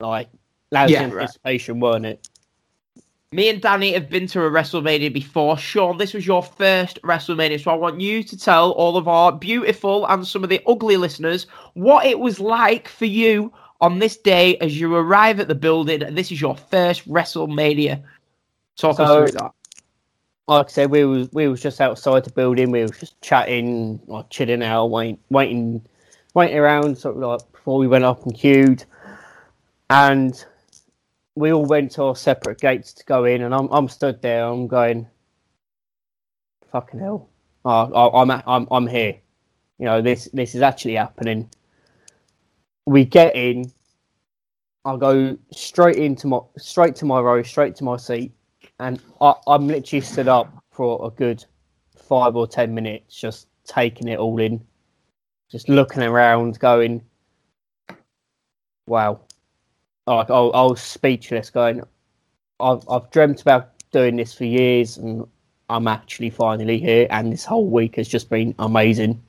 like 0.00 0.28
loud 0.72 0.88
Yeah. 0.88 1.02
anticipation, 1.02 1.80
weren't 1.80 2.06
it? 2.06 2.28
Me 3.34 3.48
and 3.48 3.60
Danny 3.60 3.92
have 3.94 4.08
been 4.08 4.28
to 4.28 4.44
a 4.44 4.48
WrestleMania 4.48 5.12
before. 5.12 5.58
Sean, 5.58 5.98
this 5.98 6.14
was 6.14 6.24
your 6.24 6.40
first 6.40 7.02
WrestleMania, 7.02 7.60
so 7.60 7.72
I 7.72 7.74
want 7.74 8.00
you 8.00 8.22
to 8.22 8.38
tell 8.38 8.70
all 8.70 8.96
of 8.96 9.08
our 9.08 9.32
beautiful 9.32 10.06
and 10.06 10.24
some 10.24 10.44
of 10.44 10.50
the 10.50 10.62
ugly 10.68 10.96
listeners 10.96 11.48
what 11.72 12.06
it 12.06 12.20
was 12.20 12.38
like 12.38 12.86
for 12.86 13.06
you 13.06 13.52
on 13.80 13.98
this 13.98 14.16
day 14.16 14.56
as 14.58 14.78
you 14.78 14.94
arrive 14.94 15.40
at 15.40 15.48
the 15.48 15.54
building 15.56 16.00
and 16.00 16.16
this 16.16 16.30
is 16.30 16.40
your 16.40 16.56
first 16.56 17.08
WrestleMania. 17.08 18.00
Talk 18.76 18.98
So- 18.98 19.02
us 19.02 19.30
through 19.32 19.40
that. 19.40 19.50
Like 20.46 20.66
I 20.66 20.70
said, 20.70 20.90
we 20.92 21.04
was 21.04 21.28
we 21.32 21.48
was 21.48 21.60
just 21.60 21.80
outside 21.80 22.22
the 22.24 22.30
building. 22.30 22.70
We 22.70 22.82
was 22.82 22.92
just 22.92 23.20
chatting, 23.20 23.98
like 24.06 24.30
chilling 24.30 24.62
out, 24.62 24.86
waiting, 24.86 25.18
waiting, 25.30 25.82
waiting 26.34 26.58
around, 26.58 26.98
sort 26.98 27.16
of 27.16 27.22
like 27.22 27.52
before 27.52 27.78
we 27.78 27.88
went 27.88 28.04
up 28.04 28.22
and 28.24 28.32
queued, 28.32 28.84
and 29.90 30.44
we 31.36 31.52
all 31.52 31.64
went 31.64 31.90
to 31.92 32.04
our 32.04 32.16
separate 32.16 32.60
gates 32.60 32.92
to 32.94 33.04
go 33.04 33.24
in. 33.24 33.42
And 33.42 33.54
I'm 33.54 33.68
I'm 33.70 33.88
stood 33.88 34.22
there. 34.22 34.44
I'm 34.46 34.66
going, 34.66 35.06
fucking 36.70 37.00
hell, 37.00 37.28
oh, 37.64 37.92
I, 37.92 38.22
I'm 38.22 38.30
I'm 38.46 38.68
I'm 38.70 38.86
here. 38.86 39.16
You 39.78 39.86
know 39.86 40.02
this 40.02 40.28
this 40.32 40.54
is 40.54 40.62
actually 40.62 40.94
happening. 40.94 41.50
We 42.86 43.04
get 43.04 43.34
in. 43.34 43.72
I 44.84 44.96
go 44.96 45.38
straight 45.50 45.96
into 45.96 46.26
my 46.26 46.40
straight 46.58 46.94
to 46.96 47.06
my 47.06 47.20
row, 47.20 47.42
straight 47.42 47.74
to 47.76 47.84
my 47.84 47.96
seat, 47.96 48.32
and 48.78 49.00
I, 49.20 49.34
I'm 49.46 49.66
literally 49.66 50.02
stood 50.02 50.28
up 50.28 50.52
for 50.70 51.06
a 51.06 51.10
good 51.10 51.44
five 51.96 52.36
or 52.36 52.46
ten 52.46 52.74
minutes, 52.74 53.18
just 53.18 53.48
taking 53.66 54.08
it 54.08 54.18
all 54.18 54.38
in, 54.38 54.62
just 55.50 55.70
looking 55.70 56.02
around, 56.02 56.58
going, 56.58 57.02
"Wow!" 58.86 59.22
Like 60.06 60.30
I, 60.30 60.34
I 60.34 60.62
was 60.62 60.80
speechless, 60.82 61.50
going, 61.50 61.82
"I've 62.60 62.86
I've 62.88 63.10
dreamt 63.10 63.40
about 63.40 63.70
doing 63.90 64.16
this 64.16 64.34
for 64.34 64.44
years, 64.44 64.98
and 64.98 65.26
I'm 65.70 65.88
actually 65.88 66.30
finally 66.30 66.78
here, 66.78 67.06
and 67.10 67.32
this 67.32 67.44
whole 67.44 67.66
week 67.66 67.96
has 67.96 68.08
just 68.08 68.28
been 68.28 68.54
amazing. 68.58 69.22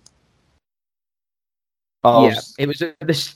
I 2.04 2.10
yeah, 2.24 2.28
was- 2.36 2.56
it 2.60 2.68
was 2.68 2.82
uh, 2.82 2.92
the 3.00 3.34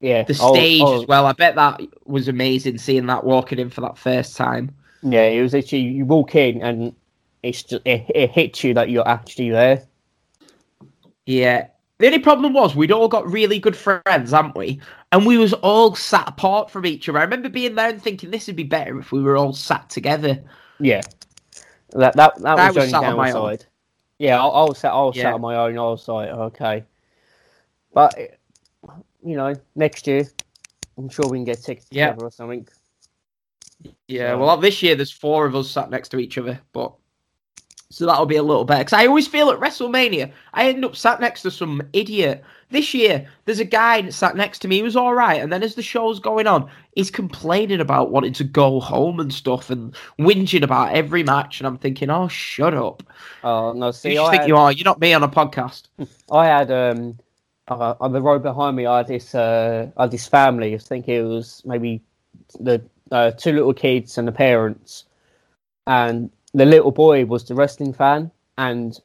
yeah. 0.00 0.22
the 0.24 0.32
was- 0.32 0.38
stage 0.38 0.82
was- 0.82 1.02
as 1.02 1.08
well. 1.08 1.26
I 1.26 1.32
bet 1.32 1.54
that 1.54 1.80
was 2.06 2.26
amazing 2.28 2.78
seeing 2.78 3.06
that 3.06 3.24
walking 3.24 3.58
in 3.60 3.70
for 3.70 3.80
that 3.82 3.96
first 3.96 4.36
time. 4.36 4.74
Yeah, 5.02 5.22
it 5.26 5.40
was 5.42 5.54
actually 5.54 5.82
you 5.82 6.04
walk 6.04 6.34
in 6.34 6.60
and 6.60 6.94
it's 7.42 7.62
just 7.62 7.82
it, 7.86 8.04
it 8.14 8.30
hits 8.30 8.62
you 8.64 8.74
that 8.74 8.90
you're 8.90 9.08
actually 9.08 9.50
there. 9.50 9.86
Yeah. 11.24 11.68
The 12.00 12.06
only 12.06 12.18
problem 12.18 12.54
was 12.54 12.74
we'd 12.74 12.92
all 12.92 13.08
got 13.08 13.30
really 13.30 13.58
good 13.58 13.76
friends, 13.76 14.30
haven't 14.30 14.56
we? 14.56 14.80
And 15.12 15.26
we 15.26 15.36
was 15.36 15.52
all 15.52 15.94
sat 15.94 16.26
apart 16.26 16.70
from 16.70 16.86
each 16.86 17.06
other. 17.10 17.18
I 17.18 17.22
remember 17.24 17.50
being 17.50 17.74
there 17.74 17.90
and 17.90 18.02
thinking 18.02 18.30
this 18.30 18.46
would 18.46 18.56
be 18.56 18.62
better 18.62 18.98
if 18.98 19.12
we 19.12 19.20
were 19.22 19.36
all 19.36 19.52
sat 19.52 19.90
together. 19.90 20.42
Yeah, 20.78 21.02
that 21.90 22.16
that 22.16 22.38
that 22.40 22.58
I 22.58 22.68
was, 22.68 22.76
was 22.76 22.90
sat 22.90 23.04
on 23.04 23.18
my 23.18 23.32
own. 23.32 23.58
Yeah, 24.18 24.42
I, 24.42 24.46
I 24.46 24.64
was 24.64 24.78
sat 24.78 24.94
I 24.94 25.02
was 25.02 25.14
Yeah. 25.14 25.24
sat 25.24 25.34
on 25.34 25.42
my 25.42 25.54
own. 25.56 25.76
I 25.76 25.82
was 25.82 26.08
like, 26.08 26.30
okay, 26.30 26.84
but 27.92 28.18
you 29.22 29.36
know, 29.36 29.54
next 29.74 30.06
year 30.06 30.26
I'm 30.96 31.10
sure 31.10 31.28
we 31.28 31.36
can 31.36 31.44
get 31.44 31.62
tickets 31.62 31.86
Yeah. 31.90 32.12
together 32.12 32.28
or 32.28 32.30
something. 32.30 32.66
Yeah, 34.08 34.32
So- 34.32 34.38
well, 34.38 34.56
this 34.56 34.82
year 34.82 34.94
there's 34.94 35.12
four 35.12 35.44
of 35.44 35.54
us 35.54 35.70
sat 35.70 35.90
next 35.90 36.08
to 36.10 36.18
each 36.18 36.38
other, 36.38 36.58
but 36.72 36.94
so 37.90 38.06
that'll 38.06 38.26
be 38.26 38.36
a 38.36 38.42
little 38.42 38.64
better. 38.64 38.84
Because 38.84 38.92
I 38.92 39.06
always 39.06 39.26
feel 39.26 39.50
at 39.50 39.58
WrestleMania, 39.58 40.32
I 40.54 40.68
end 40.68 40.84
up 40.84 40.94
sat 40.94 41.20
next 41.20 41.42
to 41.42 41.50
some 41.50 41.82
idiot. 41.92 42.42
This 42.70 42.94
year, 42.94 43.28
there's 43.44 43.58
a 43.58 43.64
guy 43.64 44.00
that 44.02 44.12
sat 44.12 44.36
next 44.36 44.60
to 44.60 44.68
me 44.68 44.78
who 44.78 44.84
was 44.84 44.94
all 44.94 45.12
right, 45.12 45.42
and 45.42 45.52
then 45.52 45.64
as 45.64 45.74
the 45.74 45.82
show's 45.82 46.20
going 46.20 46.46
on, 46.46 46.70
he's 46.94 47.10
complaining 47.10 47.80
about 47.80 48.12
wanting 48.12 48.32
to 48.34 48.44
go 48.44 48.78
home 48.78 49.18
and 49.18 49.34
stuff, 49.34 49.70
and 49.70 49.92
whinging 50.20 50.62
about 50.62 50.94
every 50.94 51.24
match. 51.24 51.58
And 51.58 51.66
I'm 51.66 51.78
thinking, 51.78 52.10
oh, 52.10 52.28
shut 52.28 52.74
up. 52.74 53.02
Oh 53.42 53.72
no, 53.72 53.90
see, 53.90 54.12
you 54.12 54.22
I 54.22 54.30
think 54.30 54.42
had, 54.42 54.48
you 54.48 54.56
are. 54.56 54.70
You're 54.70 54.84
not 54.84 55.00
me 55.00 55.12
on 55.12 55.24
a 55.24 55.28
podcast. 55.28 55.88
I 56.30 56.46
had 56.46 56.70
um 56.70 57.18
uh, 57.66 57.94
on 58.00 58.12
the 58.12 58.22
road 58.22 58.44
behind 58.44 58.76
me. 58.76 58.86
I 58.86 58.98
had 58.98 59.08
this 59.08 59.34
uh 59.34 59.90
I 59.96 60.02
had 60.02 60.12
this 60.12 60.28
family. 60.28 60.72
I 60.72 60.78
think 60.78 61.08
it 61.08 61.22
was 61.22 61.62
maybe 61.64 62.00
the 62.60 62.80
uh, 63.10 63.32
two 63.32 63.52
little 63.52 63.74
kids 63.74 64.16
and 64.16 64.28
the 64.28 64.32
parents, 64.32 65.06
and 65.88 66.30
the 66.54 66.64
little 66.66 66.90
boy 66.90 67.24
was 67.24 67.44
the 67.44 67.54
wrestling 67.54 67.92
fan, 67.92 68.30
and 68.58 68.98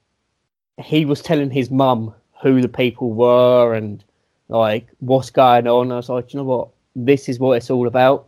he 0.77 1.05
was 1.05 1.22
telling 1.22 1.51
his 1.51 1.72
mum 1.72 2.13
who 2.41 2.61
the 2.61 2.67
people 2.67 3.13
were 3.13 3.73
and 3.73 4.03
like 4.49 4.88
what's 4.99 5.30
going 5.30 5.67
on. 5.67 5.91
I 5.91 5.95
was 5.97 6.09
like, 6.09 6.34
you 6.34 6.38
know 6.39 6.43
what, 6.43 6.69
this 6.95 7.30
is 7.30 7.39
what 7.39 7.57
it's 7.57 7.69
all 7.69 7.88
about. 7.88 8.27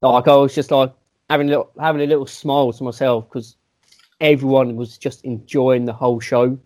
Like 0.00 0.26
I 0.28 0.36
was 0.36 0.54
just 0.54 0.70
like 0.70 0.92
having 1.30 1.46
a 1.48 1.50
little 1.50 1.70
having 1.80 2.02
a 2.02 2.06
little 2.06 2.26
smile 2.26 2.72
to 2.72 2.84
myself 2.84 3.28
because 3.28 3.56
everyone 4.20 4.76
was 4.76 4.98
just 4.98 5.24
enjoying 5.24 5.84
the 5.84 5.92
whole 5.92 6.20
show. 6.20 6.58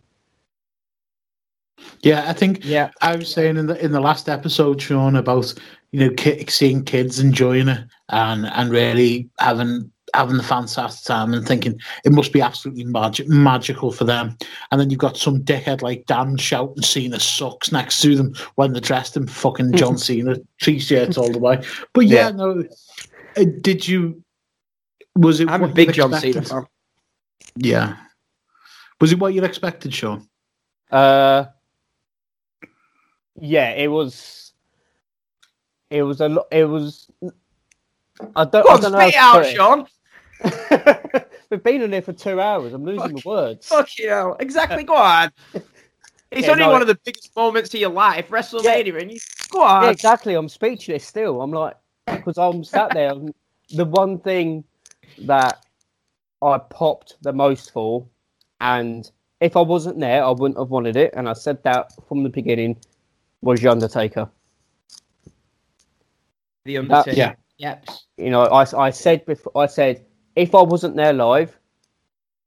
Yeah, 2.02 2.24
I 2.28 2.32
think 2.32 2.60
Yeah. 2.64 2.90
I 3.02 3.16
was 3.16 3.30
saying 3.32 3.56
in 3.56 3.66
the 3.66 3.82
in 3.84 3.92
the 3.92 4.00
last 4.00 4.28
episode, 4.28 4.80
Sean, 4.80 5.16
about 5.16 5.52
you 5.92 6.00
know 6.00 6.14
ki- 6.14 6.46
seeing 6.48 6.84
kids 6.84 7.18
enjoying 7.20 7.68
it 7.68 7.80
and 8.08 8.46
and 8.46 8.70
really 8.70 9.28
having 9.38 9.90
having 10.14 10.36
the 10.36 10.42
fantastic 10.42 11.04
time 11.06 11.34
and 11.34 11.46
thinking 11.46 11.78
it 12.04 12.12
must 12.12 12.32
be 12.32 12.40
absolutely 12.40 12.84
magic 12.84 13.28
magical 13.28 13.90
for 13.90 14.04
them. 14.04 14.36
And 14.70 14.80
then 14.80 14.88
you've 14.90 15.00
got 15.00 15.16
some 15.16 15.42
dickhead 15.42 15.82
like 15.82 16.06
Dan 16.06 16.36
shouting 16.36 16.82
Cena 16.82 17.18
sucks 17.20 17.72
next 17.72 18.00
to 18.02 18.14
them 18.14 18.34
when 18.54 18.72
they're 18.72 18.80
dressed 18.80 19.16
in 19.16 19.26
fucking 19.26 19.72
John 19.72 19.98
Cena 19.98 20.36
t-shirts 20.60 21.18
all 21.18 21.30
the 21.32 21.38
way. 21.38 21.60
But 21.92 22.06
yeah, 22.06 22.28
Yeah. 22.28 22.30
no. 22.30 22.64
uh, 23.36 23.44
Did 23.60 23.86
you? 23.86 24.22
Was 25.16 25.40
it? 25.40 25.48
I'm 25.50 25.64
a 25.64 25.68
big 25.68 25.88
you'd 25.88 25.96
John 25.96 26.12
Cena 26.14 26.42
fan. 26.42 26.66
Yeah. 27.56 27.96
Was 29.00 29.12
it 29.12 29.18
what 29.18 29.34
you 29.34 29.42
expected, 29.44 29.92
Sean? 29.92 30.28
Uh, 30.90 31.46
yeah, 33.38 33.70
it 33.72 33.88
was. 33.88 34.52
It 35.90 36.02
was 36.02 36.20
a 36.20 36.28
lot. 36.28 36.46
It 36.50 36.64
was. 36.64 37.10
I 38.34 38.44
don't. 38.44 38.64
Go 38.66 38.74
I 38.74 38.80
don't 38.80 38.92
know 38.92 38.98
spit 39.00 39.14
it 39.14 39.16
out, 39.16 39.42
to 39.42 39.54
Sean. 39.54 39.86
We've 41.50 41.62
been 41.62 41.82
in 41.82 41.92
here 41.92 42.02
for 42.02 42.12
two 42.12 42.40
hours. 42.40 42.72
I'm 42.72 42.84
losing 42.84 43.14
the 43.14 43.22
words. 43.24 43.66
Fuck 43.66 43.98
you. 43.98 44.36
Exactly. 44.40 44.82
Go 44.84 44.96
on. 44.96 45.30
It's 46.30 46.46
Yeah, 46.46 46.52
only 46.52 46.64
no, 46.64 46.72
one 46.72 46.82
of 46.82 46.88
the 46.88 46.98
biggest 47.04 47.34
moments 47.36 47.72
of 47.72 47.80
your 47.80 47.90
life, 47.90 48.28
WrestleMania, 48.28 49.00
and 49.00 49.12
you 49.12 49.18
go 49.48 49.62
on. 49.62 49.84
Yeah, 49.84 49.90
exactly. 49.90 50.34
I'm 50.34 50.48
speechless 50.48 51.04
still. 51.04 51.40
I'm 51.40 51.52
like, 51.52 51.76
because 52.06 52.36
I'm 52.36 52.64
sat 52.64 52.92
there. 52.94 53.12
the 53.70 53.84
one 53.84 54.18
thing 54.18 54.64
that 55.18 55.64
I 56.42 56.58
popped 56.58 57.16
the 57.22 57.32
most 57.32 57.70
for, 57.70 58.06
and 58.60 59.08
if 59.40 59.56
I 59.56 59.60
wasn't 59.60 60.00
there, 60.00 60.24
I 60.24 60.30
wouldn't 60.30 60.58
have 60.58 60.70
wanted 60.70 60.96
it. 60.96 61.14
And 61.16 61.28
I 61.28 61.32
said 61.32 61.62
that 61.62 61.92
from 62.08 62.24
the 62.24 62.28
beginning, 62.28 62.76
was 63.40 63.60
the 63.60 63.68
Undertaker. 63.68 64.28
The 66.64 66.78
Undertaker. 66.78 67.16
yeah. 67.16 67.34
Yep. 67.58 67.86
you 68.18 68.28
know, 68.30 68.42
I, 68.42 68.66
I 68.76 68.90
said 68.90 69.24
before, 69.24 69.52
I 69.56 69.66
said 69.66 70.04
if 70.36 70.54
I 70.54 70.62
wasn't 70.62 70.96
there 70.96 71.12
live, 71.12 71.58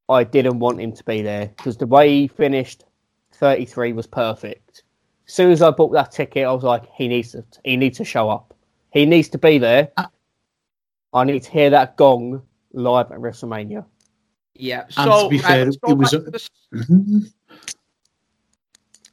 I 0.07 0.24
didn't 0.24 0.60
want 0.60 0.80
him 0.80 0.94
to 0.94 1.03
be 1.03 1.22
there 1.22 1.48
because 1.57 1.78
the 1.78 1.86
way 1.88 2.10
he 2.22 2.28
finished 2.28 2.86
33 3.34 3.94
was 3.94 4.07
perfect. 4.07 4.84
As 5.28 5.34
soon 5.34 5.52
as 5.52 5.61
I 5.61 5.70
bought 5.72 5.91
that 5.94 6.11
ticket, 6.11 6.45
I 6.48 6.52
was 6.52 6.64
like, 6.64 6.84
he 6.94 7.07
needs 7.07 7.32
to, 7.34 7.44
he 7.64 7.78
needs 7.78 7.98
to 7.98 8.06
show 8.06 8.30
up. 8.30 8.53
He 8.91 9.06
needs 9.06 9.30
to 9.30 9.38
be 9.38 9.57
there. 9.60 9.91
Uh, 9.98 10.06
I 11.14 11.24
need 11.24 11.44
to 11.44 11.52
hear 11.52 11.70
that 11.72 11.95
gong 11.98 12.41
live 12.74 13.11
at 13.11 13.20
WrestleMania. 13.20 13.86
Yeah. 14.56 14.84
And 14.84 14.94
So 14.94 15.24
to 15.26 15.30
be 15.30 15.38
fair, 15.38 15.66
let's 15.66 15.78
go 15.78 15.91
it 15.91 15.98
was 15.98 16.11
back 16.11 16.22
a- 16.22 16.26
to 16.26 16.32
the 16.32 16.49
Mhm. 16.76 17.34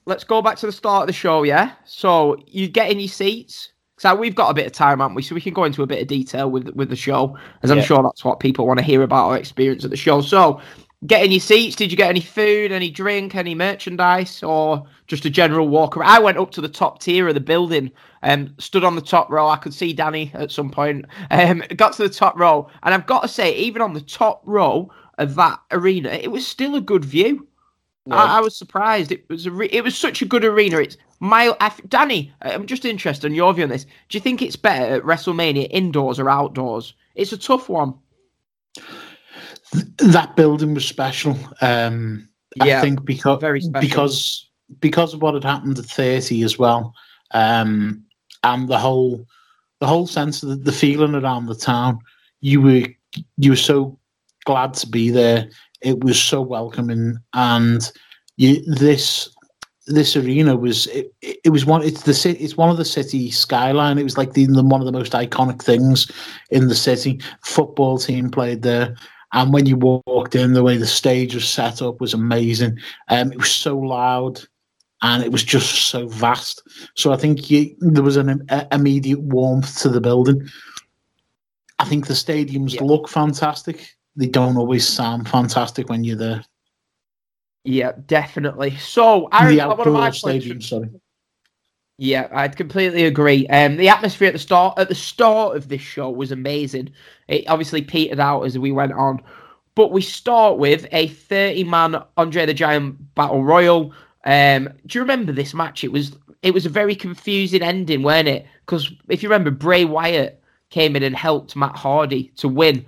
let's 0.06 0.24
go 0.24 0.40
back 0.42 0.56
to 0.58 0.66
the 0.66 0.72
start 0.72 1.02
of 1.02 1.06
the 1.08 1.12
show, 1.12 1.42
yeah? 1.42 1.72
So 1.84 2.36
you 2.46 2.68
get 2.68 2.90
in 2.90 2.98
your 3.00 3.08
seats. 3.08 3.72
So 3.98 4.14
we've 4.14 4.34
got 4.34 4.50
a 4.50 4.54
bit 4.54 4.66
of 4.66 4.72
time, 4.72 5.00
haven't 5.00 5.14
we? 5.14 5.22
So 5.22 5.34
we 5.34 5.40
can 5.40 5.54
go 5.54 5.64
into 5.64 5.82
a 5.82 5.86
bit 5.86 6.02
of 6.02 6.08
detail 6.08 6.50
with 6.50 6.68
with 6.74 6.90
the 6.90 6.96
show, 6.96 7.36
as 7.62 7.70
I'm 7.70 7.78
Yeah. 7.78 7.82
sure 7.82 8.02
that's 8.02 8.24
what 8.24 8.40
people 8.40 8.66
want 8.66 8.78
to 8.78 8.84
hear 8.84 9.02
about 9.02 9.28
our 9.28 9.36
experience 9.38 9.84
at 9.84 9.90
the 9.90 9.96
show. 9.96 10.20
So 10.20 10.60
get 11.06 11.24
in 11.24 11.30
your 11.32 11.40
seats. 11.40 11.76
Did 11.76 11.90
you 11.90 11.96
get 11.96 12.10
any 12.10 12.20
food, 12.20 12.72
any 12.72 12.90
drink, 12.90 13.34
any 13.34 13.54
merchandise, 13.54 14.42
or 14.42 14.84
just 15.06 15.24
a 15.24 15.30
general 15.30 15.68
walk 15.68 15.96
around? 15.96 16.10
I 16.10 16.18
went 16.18 16.36
up 16.36 16.50
to 16.52 16.60
the 16.60 16.68
top 16.68 17.00
tier 17.00 17.26
of 17.28 17.34
the 17.34 17.40
building, 17.40 17.90
um, 18.22 18.54
stood 18.58 18.84
on 18.84 18.96
the 18.96 19.00
top 19.02 19.30
row. 19.30 19.48
I 19.48 19.56
could 19.56 19.72
see 19.72 19.94
Danny 19.94 20.30
at 20.34 20.50
some 20.50 20.70
point. 20.70 21.06
Um, 21.30 21.62
got 21.76 21.94
to 21.94 22.02
the 22.02 22.10
top 22.10 22.38
row, 22.38 22.68
and 22.82 22.92
I've 22.94 23.06
got 23.06 23.22
to 23.22 23.28
say, 23.28 23.54
even 23.56 23.80
on 23.80 23.94
the 23.94 24.00
top 24.02 24.42
row 24.44 24.90
of 25.16 25.34
that 25.36 25.58
arena, 25.70 26.10
it 26.10 26.30
was 26.30 26.46
still 26.46 26.74
a 26.74 26.80
good 26.82 27.04
view. 27.04 27.46
I, 28.10 28.38
I 28.38 28.40
was 28.40 28.56
surprised. 28.56 29.10
It 29.10 29.28
was 29.28 29.46
a 29.46 29.50
re- 29.50 29.70
it 29.72 29.82
was 29.82 29.96
such 29.96 30.22
a 30.22 30.26
good 30.26 30.44
arena. 30.44 30.78
It's 30.78 30.96
f- 31.60 31.80
Danny, 31.88 32.32
I'm 32.42 32.66
just 32.66 32.84
interested 32.84 33.26
in 33.26 33.34
your 33.34 33.52
view 33.54 33.64
on 33.64 33.70
this. 33.70 33.84
Do 34.08 34.16
you 34.16 34.20
think 34.20 34.42
it's 34.42 34.56
better 34.56 34.96
at 34.96 35.02
WrestleMania 35.02 35.68
indoors 35.70 36.18
or 36.18 36.28
outdoors? 36.28 36.94
It's 37.14 37.32
a 37.32 37.38
tough 37.38 37.68
one. 37.68 37.94
that 39.98 40.36
building 40.36 40.74
was 40.74 40.86
special. 40.86 41.36
Um, 41.60 42.28
Yeah, 42.64 42.78
I 42.78 42.80
think 42.80 43.04
because 43.04 43.68
because 43.80 44.48
because 44.80 45.14
of 45.14 45.22
what 45.22 45.34
had 45.34 45.44
happened 45.44 45.78
at 45.78 45.84
thirty 45.84 46.42
as 46.42 46.58
well, 46.58 46.94
um, 47.32 48.02
and 48.42 48.68
the 48.68 48.78
whole 48.78 49.26
the 49.80 49.86
whole 49.86 50.06
sense 50.06 50.42
of 50.42 50.48
the, 50.50 50.56
the 50.56 50.72
feeling 50.72 51.14
around 51.14 51.46
the 51.46 51.54
town. 51.54 51.98
You 52.40 52.60
were 52.62 52.86
you 53.36 53.50
were 53.50 53.56
so 53.56 53.98
glad 54.44 54.74
to 54.74 54.86
be 54.88 55.10
there. 55.10 55.48
It 55.82 56.02
was 56.02 56.22
so 56.22 56.40
welcoming, 56.40 57.18
and 57.34 57.92
you 58.36 58.62
this 58.74 59.28
this 59.86 60.16
arena 60.16 60.56
was 60.56 60.86
it, 60.88 61.14
it 61.22 61.50
was 61.50 61.64
one 61.64 61.82
it's 61.82 62.02
the 62.02 62.14
city 62.14 62.42
it's 62.42 62.56
one 62.56 62.70
of 62.70 62.76
the 62.76 62.84
city 62.84 63.30
skyline 63.30 63.98
it 63.98 64.02
was 64.02 64.18
like 64.18 64.32
the, 64.32 64.46
the 64.46 64.62
one 64.64 64.80
of 64.80 64.86
the 64.86 64.92
most 64.92 65.12
iconic 65.12 65.62
things 65.62 66.10
in 66.50 66.66
the 66.68 66.74
city 66.74 67.20
football 67.42 67.96
team 67.96 68.28
played 68.30 68.62
there 68.62 68.96
and 69.32 69.52
when 69.52 69.66
you 69.66 69.76
walked 69.76 70.34
in, 70.34 70.52
the 70.52 70.62
way 70.62 70.76
the 70.76 70.86
stage 70.86 71.34
was 71.34 71.48
set 71.48 71.82
up 71.82 72.00
was 72.00 72.14
amazing. 72.14 72.78
Um, 73.08 73.32
it 73.32 73.38
was 73.38 73.50
so 73.50 73.76
loud, 73.76 74.40
and 75.02 75.22
it 75.22 75.32
was 75.32 75.42
just 75.44 75.88
so 75.88 76.06
vast. 76.08 76.62
So 76.94 77.12
I 77.12 77.16
think 77.16 77.50
you, 77.50 77.74
there 77.80 78.02
was 78.02 78.16
an 78.16 78.46
a- 78.48 78.66
immediate 78.72 79.20
warmth 79.20 79.78
to 79.80 79.88
the 79.88 80.00
building. 80.00 80.48
I 81.78 81.84
think 81.84 82.06
the 82.06 82.14
stadiums 82.14 82.74
Yeah. 82.74 82.84
look 82.84 83.08
fantastic. 83.08 83.90
They 84.14 84.26
don't 84.26 84.56
always 84.56 84.88
sound 84.88 85.28
fantastic 85.28 85.90
when 85.90 86.04
you're 86.04 86.16
there. 86.16 86.44
Yeah, 87.66 87.92
definitely. 88.06 88.76
So 88.76 89.28
I 89.32 89.46
the 89.48 89.58
one 89.58 89.70
of 89.70 89.80
outdoor 89.80 90.12
stadium, 90.12 90.60
sorry. 90.62 90.90
Yeah, 91.98 92.28
I'd 92.32 92.56
completely 92.56 93.04
agree. 93.06 93.46
Um, 93.48 93.76
the 93.76 93.88
atmosphere 93.88 94.28
at 94.28 94.34
the 94.34 94.38
start 94.38 94.78
at 94.78 94.88
the 94.88 94.94
start 94.94 95.56
of 95.56 95.68
this 95.68 95.82
show 95.82 96.10
was 96.10 96.32
amazing. 96.32 96.92
It 97.28 97.48
obviously 97.48 97.82
petered 97.82 98.20
out 98.20 98.42
as 98.42 98.58
we 98.58 98.72
went 98.72 98.92
on, 98.92 99.22
but 99.74 99.92
we 99.92 100.02
start 100.02 100.58
with 100.58 100.86
a 100.92 101.08
thirty-man 101.08 102.02
Andre 102.16 102.46
the 102.46 102.54
Giant 102.54 103.14
Battle 103.14 103.44
Royal. 103.44 103.94
Um, 104.24 104.68
do 104.86 104.98
you 104.98 105.02
remember 105.02 105.32
this 105.32 105.54
match? 105.54 105.84
It 105.84 105.92
was 105.92 106.16
it 106.42 106.54
was 106.54 106.66
a 106.66 106.70
very 106.70 106.94
confusing 106.94 107.62
ending, 107.62 108.02
weren't 108.02 108.28
it? 108.28 108.46
Because 108.66 108.92
if 109.08 109.22
you 109.22 109.28
remember, 109.30 109.50
Bray 109.50 109.84
Wyatt 109.86 110.42
came 110.70 110.96
in 110.96 111.02
and 111.02 111.16
helped 111.16 111.56
Matt 111.56 111.76
Hardy 111.76 112.32
to 112.36 112.48
win. 112.48 112.86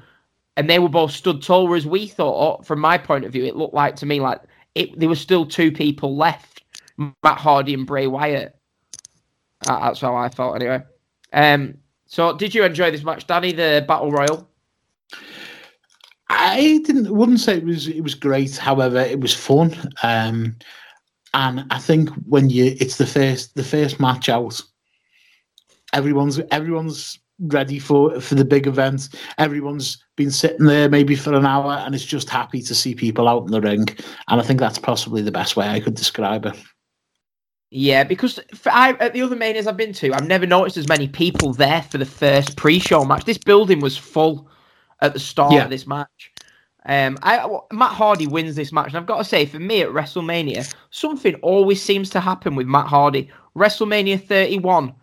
and 0.59 0.69
they 0.69 0.81
were 0.81 0.89
both 0.89 1.13
stood 1.13 1.41
tall. 1.41 1.69
Whereas 1.69 1.87
we 1.87 2.09
thought, 2.09 2.67
from 2.67 2.81
my 2.81 2.99
point 2.99 3.25
of 3.25 3.33
view, 3.33 3.45
it 3.45 3.57
looked 3.57 3.75
like 3.75 3.95
to 3.97 4.07
me 4.07 4.21
like 4.21 4.43
it. 4.79 4.99
There 4.99 5.09
were 5.09 5.15
still 5.15 5.47
two 5.47 5.73
people 5.73 6.17
left, 6.17 6.63
Matt 6.97 7.39
Hardy 7.39 7.75
and 7.75 7.87
Bray 7.87 8.07
Wyatt. 8.07 8.55
That's 9.67 10.01
how 10.01 10.15
I 10.15 10.29
felt 10.29 10.57
anyway. 10.57 10.83
Um, 11.33 11.75
so 12.07 12.37
did 12.37 12.55
you 12.55 12.65
enjoy 12.65 12.91
this 12.91 13.05
match, 13.05 13.27
Danny? 13.27 13.53
The 13.53 13.85
battle 13.87 14.11
royal. 14.11 14.49
I 16.31 16.81
didn't 16.85 17.15
wouldn't 17.15 17.41
say 17.41 17.57
it 17.57 17.65
was 17.65 17.89
it 17.89 18.03
was 18.03 18.15
great. 18.15 18.57
However, 18.57 18.99
it 18.99 19.21
was 19.21 19.35
fun. 19.35 19.75
Um, 20.03 20.57
and 21.35 21.67
I 21.71 21.79
think 21.79 22.11
when 22.27 22.51
you 22.51 22.77
it's 22.81 22.97
the 22.97 23.07
first 23.07 23.55
the 23.55 23.65
first 23.65 24.01
match 24.01 24.29
out, 24.29 24.61
everyone's 25.93 26.41
everyone's 26.51 27.19
ready 27.41 27.79
for 27.79 28.21
for 28.21 28.35
the 28.35 28.45
big 28.45 28.67
event. 28.67 29.09
Everyone's 29.39 30.05
been 30.17 30.31
sitting 30.31 30.67
there 30.67 30.89
maybe 30.89 31.15
for 31.15 31.35
an 31.35 31.47
hour 31.47 31.73
and 31.73 31.95
is 31.95 32.05
just 32.05 32.29
happy 32.29 32.63
to 32.63 32.75
see 32.75 32.95
people 32.95 33.29
out 33.29 33.45
in 33.45 33.51
the 33.53 33.61
ring. 33.61 33.87
And 34.29 34.41
I 34.41 34.43
think 34.43 34.61
that's 34.61 34.79
possibly 34.79 35.23
the 35.23 35.33
best 35.33 35.57
way 35.57 35.69
I 35.69 35.81
could 35.81 35.95
describe 35.95 36.47
it. 36.47 36.57
Yeah, 37.71 38.03
because 38.05 38.41
for, 38.55 38.73
I, 38.73 38.93
at 38.93 39.13
the 39.13 39.21
other 39.23 39.37
manias 39.37 39.67
I've 39.67 39.77
been 39.77 39.93
to, 39.95 40.13
I've 40.15 40.27
never 40.27 40.47
noticed 40.47 40.79
as 40.79 40.89
many 40.89 41.07
people 41.07 41.53
there 41.53 41.83
for 41.83 41.99
the 41.99 42.07
first 42.07 42.57
pre-show 42.57 43.05
match. 43.05 43.25
This 43.25 43.37
building 43.39 43.81
was 43.81 43.97
full 43.97 44.49
at 45.03 45.13
the 45.13 45.21
start 45.21 45.53
Yeah. 45.53 45.65
of 45.65 45.71
this 45.71 45.87
match. 45.87 46.33
Um, 46.87 47.19
I, 47.23 47.47
Matt 47.71 47.93
Hardy 47.93 48.27
wins 48.27 48.57
this 48.57 48.73
match, 48.73 48.89
and 48.89 48.97
I've 48.97 49.05
got 49.07 49.19
to 49.19 49.25
say, 49.25 49.45
for 49.45 49.59
me 49.59 49.83
at 49.83 49.91
WrestleMania, 49.91 50.73
something 50.91 51.35
always 51.37 51.83
seems 51.83 52.09
to 52.11 52.21
happen 52.21 52.55
with 52.55 52.67
Matt 52.67 52.87
Hardy. 52.87 53.31
WrestleMania 53.55 54.25
31, 54.25 54.95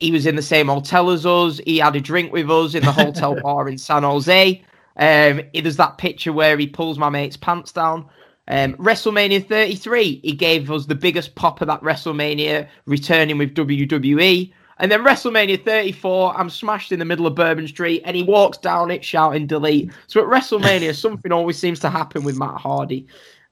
he 0.00 0.10
was 0.10 0.26
in 0.26 0.36
the 0.36 0.42
same 0.42 0.68
hotel 0.68 1.10
as 1.10 1.26
us. 1.26 1.60
He 1.64 1.78
had 1.78 1.96
a 1.96 2.00
drink 2.00 2.32
with 2.32 2.50
us 2.50 2.74
in 2.74 2.84
the 2.84 2.92
hotel 2.92 3.40
bar 3.42 3.68
in 3.68 3.78
San 3.78 4.02
Jose. 4.02 4.62
Um, 4.96 5.40
there's 5.54 5.76
that 5.76 5.98
picture 5.98 6.32
where 6.32 6.56
he 6.58 6.66
pulls 6.66 6.98
my 6.98 7.08
mate's 7.08 7.36
pants 7.36 7.72
down. 7.72 8.08
Um, 8.48 8.74
WrestleMania 8.74 9.46
33, 9.46 10.20
he 10.24 10.32
gave 10.32 10.70
us 10.70 10.86
the 10.86 10.94
biggest 10.94 11.34
pop 11.34 11.60
of 11.60 11.68
that 11.68 11.82
WrestleMania, 11.82 12.66
returning 12.86 13.38
with 13.38 13.54
WWE. 13.54 14.52
And 14.78 14.90
then 14.90 15.04
WrestleMania 15.04 15.64
34, 15.64 16.38
I'm 16.38 16.48
smashed 16.48 16.92
in 16.92 16.98
the 16.98 17.04
middle 17.04 17.26
of 17.26 17.34
Bourbon 17.34 17.68
Street, 17.68 18.00
and 18.04 18.16
he 18.16 18.22
walks 18.22 18.58
down 18.58 18.90
it 18.90 19.04
shouting 19.04 19.46
delete. 19.46 19.90
So 20.06 20.20
at 20.20 20.28
WrestleMania, 20.28 20.94
something 21.00 21.32
always 21.32 21.58
seems 21.58 21.80
to 21.80 21.90
happen 21.90 22.24
with 22.24 22.38
Matt 22.38 22.60
Hardy. 22.60 23.06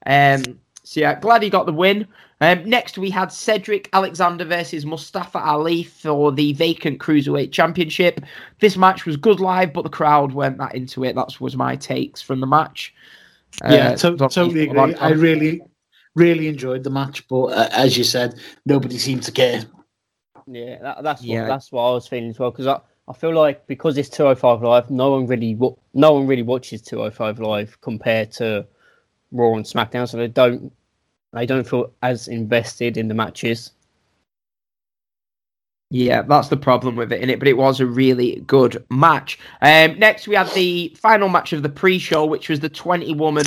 Um, 0.05 0.43
so 0.87 1.01
yeah, 1.01 1.19
glad 1.19 1.43
he 1.43 1.49
got 1.49 1.65
the 1.65 1.73
win. 1.73 2.07
Um, 2.39 2.63
next, 2.69 2.97
we 2.97 3.09
had 3.09 3.31
Cedric 3.31 3.89
Alexander 3.93 4.45
versus 4.45 4.85
Mustafa 4.85 5.39
Ali 5.39 5.83
for 5.83 6.31
the 6.31 6.53
vacant 6.53 6.99
Cruiserweight 6.99 7.51
Championship. 7.51 8.21
This 8.61 8.77
match 8.77 9.05
was 9.05 9.17
good 9.17 9.39
live, 9.41 9.73
but 9.73 9.81
the 9.81 9.89
crowd 9.89 10.31
weren't 10.33 10.57
that 10.59 10.75
into 10.75 11.03
it. 11.03 11.15
That 11.15 11.41
was 11.41 11.57
my 11.57 11.75
takes 11.75 12.21
from 12.21 12.39
the 12.39 12.47
match. 12.47 12.93
Yeah, 13.63 13.89
Uh, 13.89 13.95
to- 13.97 14.17
totally 14.17 14.53
think 14.53 14.71
a 14.71 14.75
lot 14.77 14.89
agree. 14.91 14.95
of- 14.95 15.01
I 15.01 15.09
really, 15.15 15.61
really 16.15 16.47
enjoyed 16.47 16.83
the 16.83 16.89
match, 16.89 17.27
but 17.27 17.45
uh, 17.47 17.69
as 17.71 17.97
you 17.97 18.03
said, 18.03 18.35
nobody 18.65 18.97
seemed 18.97 19.23
to 19.23 19.31
care. 19.31 19.63
Yeah, 20.45 20.77
that, 20.81 21.03
that's 21.03 21.21
what, 21.21 21.27
Yeah. 21.27 21.47
that's 21.47 21.71
what 21.71 21.83
I 21.83 21.93
was 21.95 22.07
feeling 22.07 22.29
as 22.29 22.39
well. 22.39 22.51
Because 22.51 22.67
I, 22.67 22.79
I 23.09 23.13
feel 23.13 23.33
like 23.33 23.67
because 23.67 23.97
it's 23.97 24.09
205 24.09 24.61
live, 24.61 24.89
no 24.89 25.11
one 25.11 25.25
really 25.27 25.55
wa- 25.55 25.75
no 25.93 26.13
one 26.13 26.27
really 26.27 26.43
watches 26.43 26.81
205 26.83 27.39
live 27.39 27.81
compared 27.81 28.31
to 28.33 28.65
Raw 29.31 29.55
and 29.55 29.65
SmackDown, 29.65 30.07
so 30.07 30.15
they 30.17 30.27
don't 30.29 30.71
they 31.33 31.45
don't 31.45 31.67
feel 31.67 31.91
as 32.01 32.27
invested 32.27 32.97
in 32.97 33.07
the 33.07 33.13
matches. 33.13 33.71
Yeah, 35.89 36.21
that's 36.23 36.49
the 36.49 36.57
problem 36.57 36.97
with 36.97 37.13
it 37.13 37.21
in 37.21 37.29
it, 37.29 37.39
but 37.39 37.47
it 37.47 37.57
was 37.57 37.79
a 37.79 37.85
really 37.85 38.41
good 38.47 38.83
match. 38.89 39.39
Um, 39.61 39.97
next, 39.97 40.27
we 40.27 40.35
had 40.35 40.51
the 40.53 40.93
final 40.99 41.29
match 41.29 41.53
of 41.53 41.63
the 41.63 41.69
pre-show, 41.69 42.25
which 42.25 42.49
was 42.49 42.59
the 42.59 42.69
20-woman 42.69 43.45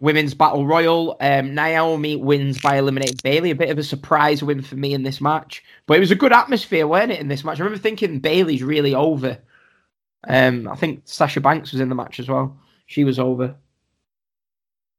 women's 0.00 0.32
battle 0.32 0.66
royal. 0.66 1.16
Um, 1.20 1.54
Naomi 1.54 2.16
wins 2.16 2.58
by 2.60 2.78
eliminating 2.78 3.18
Bayley. 3.22 3.50
A 3.50 3.54
bit 3.54 3.68
of 3.68 3.78
a 3.78 3.82
surprise 3.82 4.42
win 4.42 4.62
for 4.62 4.76
me 4.76 4.94
in 4.94 5.02
this 5.02 5.20
match, 5.20 5.62
but 5.86 5.98
it 5.98 6.00
was 6.00 6.10
a 6.10 6.16
good 6.16 6.32
atmosphere, 6.32 6.88
weren't 6.88 7.12
it? 7.12 7.20
In 7.20 7.28
this 7.28 7.44
match, 7.44 7.60
I 7.60 7.64
remember 7.64 7.82
thinking 7.82 8.20
Bayley's 8.20 8.62
really 8.62 8.94
over. 8.94 9.38
Um, 10.26 10.66
I 10.66 10.76
think 10.76 11.02
Sasha 11.04 11.40
Banks 11.40 11.72
was 11.72 11.80
in 11.80 11.90
the 11.90 11.94
match 11.94 12.18
as 12.20 12.28
well. 12.28 12.58
She 12.86 13.04
was 13.04 13.18
over. 13.18 13.54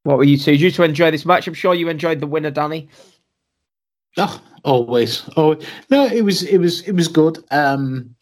What 0.04 0.18
were 0.18 0.24
you 0.24 0.38
two? 0.38 0.52
Did 0.52 0.62
you 0.62 0.72
two 0.72 0.84
enjoy 0.84 1.12
this 1.12 1.26
match? 1.26 1.48
I'm 1.48 1.54
sure 1.54 1.74
you 1.76 1.90
enjoyed 1.90 2.20
the 2.20 2.28
winner, 2.28 2.52
Danny. 2.52 2.90
Oh, 4.18 4.42
always. 4.64 5.24
Oh 5.38 5.56
no, 5.90 6.06
it 6.06 6.24
was 6.24 6.44
it 6.44 6.58
was 6.58 6.82
it 6.88 6.94
was 6.94 7.08
good. 7.08 7.44
Um, 7.52 8.16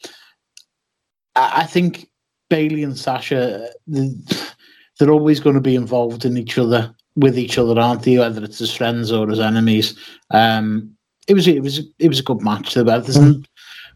I, 1.35 1.61
I 1.61 1.63
think 1.65 2.09
Bayley 2.49 2.83
and 2.83 2.97
Sasha, 2.97 3.69
they're 3.87 5.09
always 5.11 5.39
going 5.39 5.55
to 5.55 5.61
be 5.61 5.75
involved 5.75 6.25
in 6.25 6.37
each 6.37 6.57
other 6.57 6.93
with 7.15 7.37
each 7.37 7.57
other, 7.57 7.79
aren't 7.79 8.03
they? 8.03 8.17
Whether 8.17 8.43
it's 8.43 8.61
as 8.61 8.75
friends 8.75 9.11
or 9.11 9.29
as 9.31 9.39
enemies. 9.39 9.97
Um, 10.31 10.95
it 11.27 11.33
was 11.33 11.47
it 11.47 11.61
was 11.63 11.79
it 11.99 12.09
was 12.09 12.19
a 12.19 12.23
good 12.23 12.41
match. 12.41 12.73
There, 12.73 12.83
but 12.83 13.05
there's 13.05 13.17
n- 13.17 13.45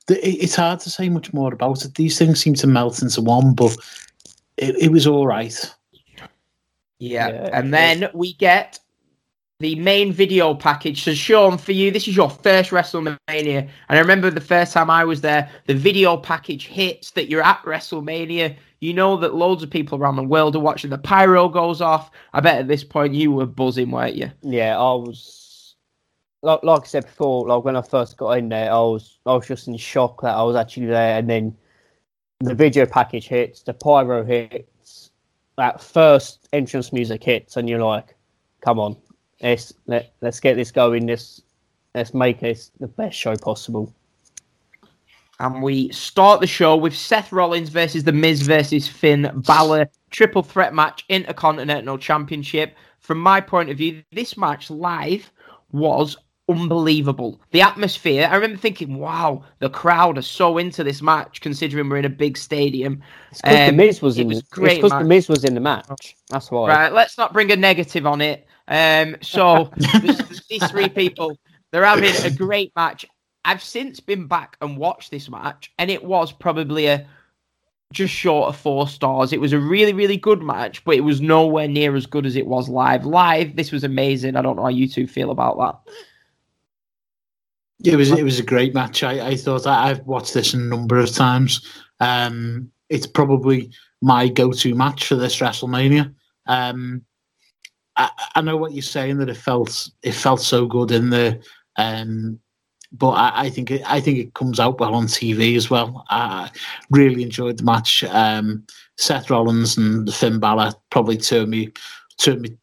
the- 0.08 0.26
it's 0.26 0.56
hard 0.56 0.80
to 0.82 0.90
say 0.90 1.10
much 1.10 1.34
more 1.34 1.54
about 1.54 1.84
it. 1.84 1.96
These 1.96 2.18
things 2.18 2.40
seem 2.40 2.54
to 2.56 2.68
melt 2.68 3.02
into 3.02 3.22
one, 3.22 3.54
but 3.54 3.76
it, 4.58 4.76
it 4.78 4.92
was 4.92 5.06
all 5.06 5.28
right. 5.28 5.74
Yeah. 7.00 7.30
Yeah, 7.30 7.50
and 7.54 7.74
then 7.74 8.10
we 8.14 8.34
get 8.34 8.80
the 9.60 9.76
main 9.76 10.12
video 10.12 10.54
package. 10.54 11.04
So, 11.04 11.14
Sean, 11.14 11.58
for 11.58 11.72
you, 11.72 11.90
this 11.92 12.08
is 12.08 12.16
your 12.16 12.30
first 12.30 12.72
WrestleMania. 12.72 13.18
And 13.30 13.70
I 13.90 14.00
remember 14.00 14.30
the 14.30 14.42
first 14.42 14.74
time 14.74 14.90
I 14.90 15.06
was 15.06 15.22
there, 15.22 15.50
the 15.68 15.74
video 15.74 16.18
package 16.18 16.68
hits 16.68 17.12
that 17.12 17.30
you're 17.30 17.44
at 17.44 17.62
WrestleMania. 17.64 18.58
You 18.82 18.94
know 18.94 19.16
that 19.18 19.36
loads 19.36 19.64
of 19.64 19.70
people 19.70 19.98
around 19.98 20.18
the 20.18 20.24
world 20.24 20.56
are 20.58 20.60
watching. 20.60 20.90
The 20.90 20.98
pyro 20.98 21.48
goes 21.48 21.80
off. 21.80 22.12
I 22.34 22.42
bet 22.42 22.60
at 22.60 22.68
this 22.68 22.84
point 22.84 23.14
you 23.14 23.32
were 23.32 23.46
buzzing, 23.46 23.92
weren't 23.92 24.16
you? 24.16 24.30
Yeah, 24.42 24.78
I 24.78 24.94
was 24.96 25.76
like 26.42 26.64
like 26.64 26.82
I 26.82 26.86
said 26.86 27.06
before, 27.06 27.48
like 27.48 27.64
when 27.64 27.78
I 27.78 27.82
first 27.82 28.18
got 28.18 28.32
in 28.38 28.50
there, 28.50 28.70
I 28.70 28.80
was 28.80 29.20
I 29.26 29.34
was 29.34 29.48
just 29.48 29.70
in 29.70 29.78
shock 29.78 30.22
that 30.22 30.36
I 30.36 30.44
was 30.44 30.58
actually 30.58 30.88
there, 30.88 31.18
and 31.18 31.30
then 31.30 31.56
the 32.42 32.54
video 32.54 32.86
package 32.86 33.30
hits, 33.30 33.64
the 33.64 33.74
pyro 33.74 34.26
hits, 34.26 34.70
that 35.58 35.82
first 35.82 36.48
entrance 36.54 36.92
music 36.94 37.24
hits, 37.24 37.58
and 37.58 37.70
you're 37.70 37.84
like, 37.84 38.16
"Come 38.62 38.80
on, 38.80 38.98
let's 39.42 39.74
let 39.88 40.14
let's 40.22 40.40
get 40.40 40.56
this 40.56 40.72
going. 40.72 41.08
Let's 41.08 41.42
let's 41.96 42.14
make 42.14 42.40
this 42.40 42.72
the 42.80 42.88
best 42.88 43.18
show 43.18 43.36
possible." 43.36 43.94
And 45.40 45.64
we 45.64 45.90
start 45.90 46.42
the 46.42 46.48
show 46.48 46.76
with 46.76 46.96
Seth 46.96 47.32
Rollins 47.32 47.70
versus 47.70 48.04
The 48.04 48.12
Miz 48.12 48.44
versus 48.44 48.88
Finn 48.88 49.32
Balor. 49.36 49.90
Triple 50.12 50.44
threat 50.44 50.74
match, 50.74 51.04
Intercontinental 51.10 51.98
Championship. 51.98 52.76
From 53.00 53.20
my 53.20 53.42
point 53.42 53.70
of 53.70 53.78
view, 53.78 54.04
this 54.12 54.38
match 54.38 54.70
live 54.70 55.32
was 55.72 56.16
unbelievable. 56.50 57.42
The 57.52 57.62
atmosphere, 57.62 58.28
I 58.30 58.36
remember 58.36 58.58
thinking, 58.58 58.98
wow, 58.98 59.44
the 59.60 59.70
crowd 59.70 60.18
are 60.18 60.22
so 60.24 60.58
into 60.58 60.84
this 60.84 61.02
match 61.02 61.42
considering 61.42 61.90
we're 61.90 61.98
in 61.98 62.06
a 62.06 62.10
big 62.10 62.38
stadium. 62.38 63.02
It's 63.32 63.42
because 63.42 63.62
Um, 63.62 63.78
the 63.78 63.84
Miz 63.86 64.02
was 64.02 64.18
it 64.18 64.22
in. 64.24 64.28
was 64.28 64.42
great 64.44 64.82
because 64.82 64.92
the 64.98 64.98
match. 65.00 65.06
Miz 65.06 65.30
was 65.30 65.44
in 65.46 65.54
the 65.56 65.62
match. 65.62 66.16
That's 66.30 66.52
why. 66.52 66.68
Right, 66.70 66.94
let's 66.94 67.18
not 67.18 67.34
bring 67.34 67.52
a 67.52 67.56
negative 67.56 68.06
on 68.06 68.22
it. 68.22 68.46
Um, 68.68 69.18
so 69.22 69.72
these 70.50 70.64
three 70.72 70.90
people, 70.90 71.38
they're 71.72 71.86
having 71.86 72.14
a 72.24 72.30
great 72.32 72.72
match. 72.76 73.06
I've 73.46 73.62
since 73.64 74.00
been 74.00 74.28
back 74.28 74.58
and 74.62 74.78
watched 74.78 75.12
this 75.12 75.30
match, 75.30 75.72
and 75.78 75.92
it 75.92 76.04
was 76.04 76.32
probably 76.32 76.88
a 76.88 77.06
just 77.92 78.14
short 78.14 78.50
of 78.50 78.56
four 78.58 78.88
stars. 78.88 79.34
It 79.34 79.42
was 79.42 79.54
a 79.54 79.60
really, 79.60 79.94
really 79.94 80.18
good 80.18 80.42
match, 80.42 80.84
but 80.84 80.96
it 80.96 81.02
was 81.02 81.22
nowhere 81.22 81.68
near 81.68 81.96
as 81.96 82.06
good 82.06 82.26
as 82.26 82.36
it 82.36 82.48
was 82.48 82.70
live. 82.70 83.06
Live, 83.06 83.56
this 83.56 83.72
was 83.72 83.84
amazing. 83.84 84.36
I 84.36 84.42
don't 84.42 84.56
know 84.56 84.64
how 84.64 84.70
you 84.70 84.88
two 84.88 85.08
feel 85.08 85.30
about 85.32 85.58
that. 85.58 85.94
It 87.84 87.96
was 87.96 88.12
it 88.12 88.24
was 88.24 88.40
a 88.40 88.44
great 88.44 88.74
match. 88.74 89.04
I, 89.04 89.28
I 89.28 89.36
thought 89.36 89.68
I, 89.68 89.90
I've 89.90 90.06
watched 90.06 90.34
this 90.34 90.54
a 90.54 90.58
number 90.58 90.98
of 90.98 91.12
times. 91.12 91.68
Um, 92.00 92.72
it's 92.90 93.08
probably 93.08 93.72
my 94.02 94.28
go-to 94.28 94.76
match 94.76 95.08
for 95.08 95.16
this 95.16 95.40
WrestleMania. 95.40 96.14
Um, 96.46 97.04
I, 97.96 98.10
I 98.36 98.42
know 98.42 98.58
what 98.58 98.74
you're 98.74 98.82
saying 98.82 99.18
that 99.18 99.30
it 99.30 99.38
felt 99.38 99.90
it 100.02 100.14
felt 100.14 100.42
so 100.42 100.66
good 100.66 100.92
in 100.92 101.10
the, 101.10 101.42
um, 101.78 102.40
but 102.92 103.12
I, 103.12 103.46
I 103.46 103.50
think 103.50 103.72
it, 103.72 103.82
I 103.90 104.00
think 104.00 104.20
it 104.20 104.34
comes 104.34 104.60
out 104.60 104.80
well 104.80 104.96
on 104.96 105.08
TV 105.08 105.56
as 105.56 105.70
well. 105.70 106.06
I 106.10 106.52
really 106.90 107.24
enjoyed 107.24 107.58
the 107.58 107.64
match. 107.64 108.04
Um, 108.06 108.66
Seth 108.98 109.30
Rollins 109.30 109.78
and 109.78 110.14
Finn 110.14 110.40
Balor 110.40 110.74
probably 110.90 111.18
two 111.18 111.42
of 111.42 111.50
me 111.50 111.72
two 112.18 112.34
of 112.34 112.42
me 112.42 112.58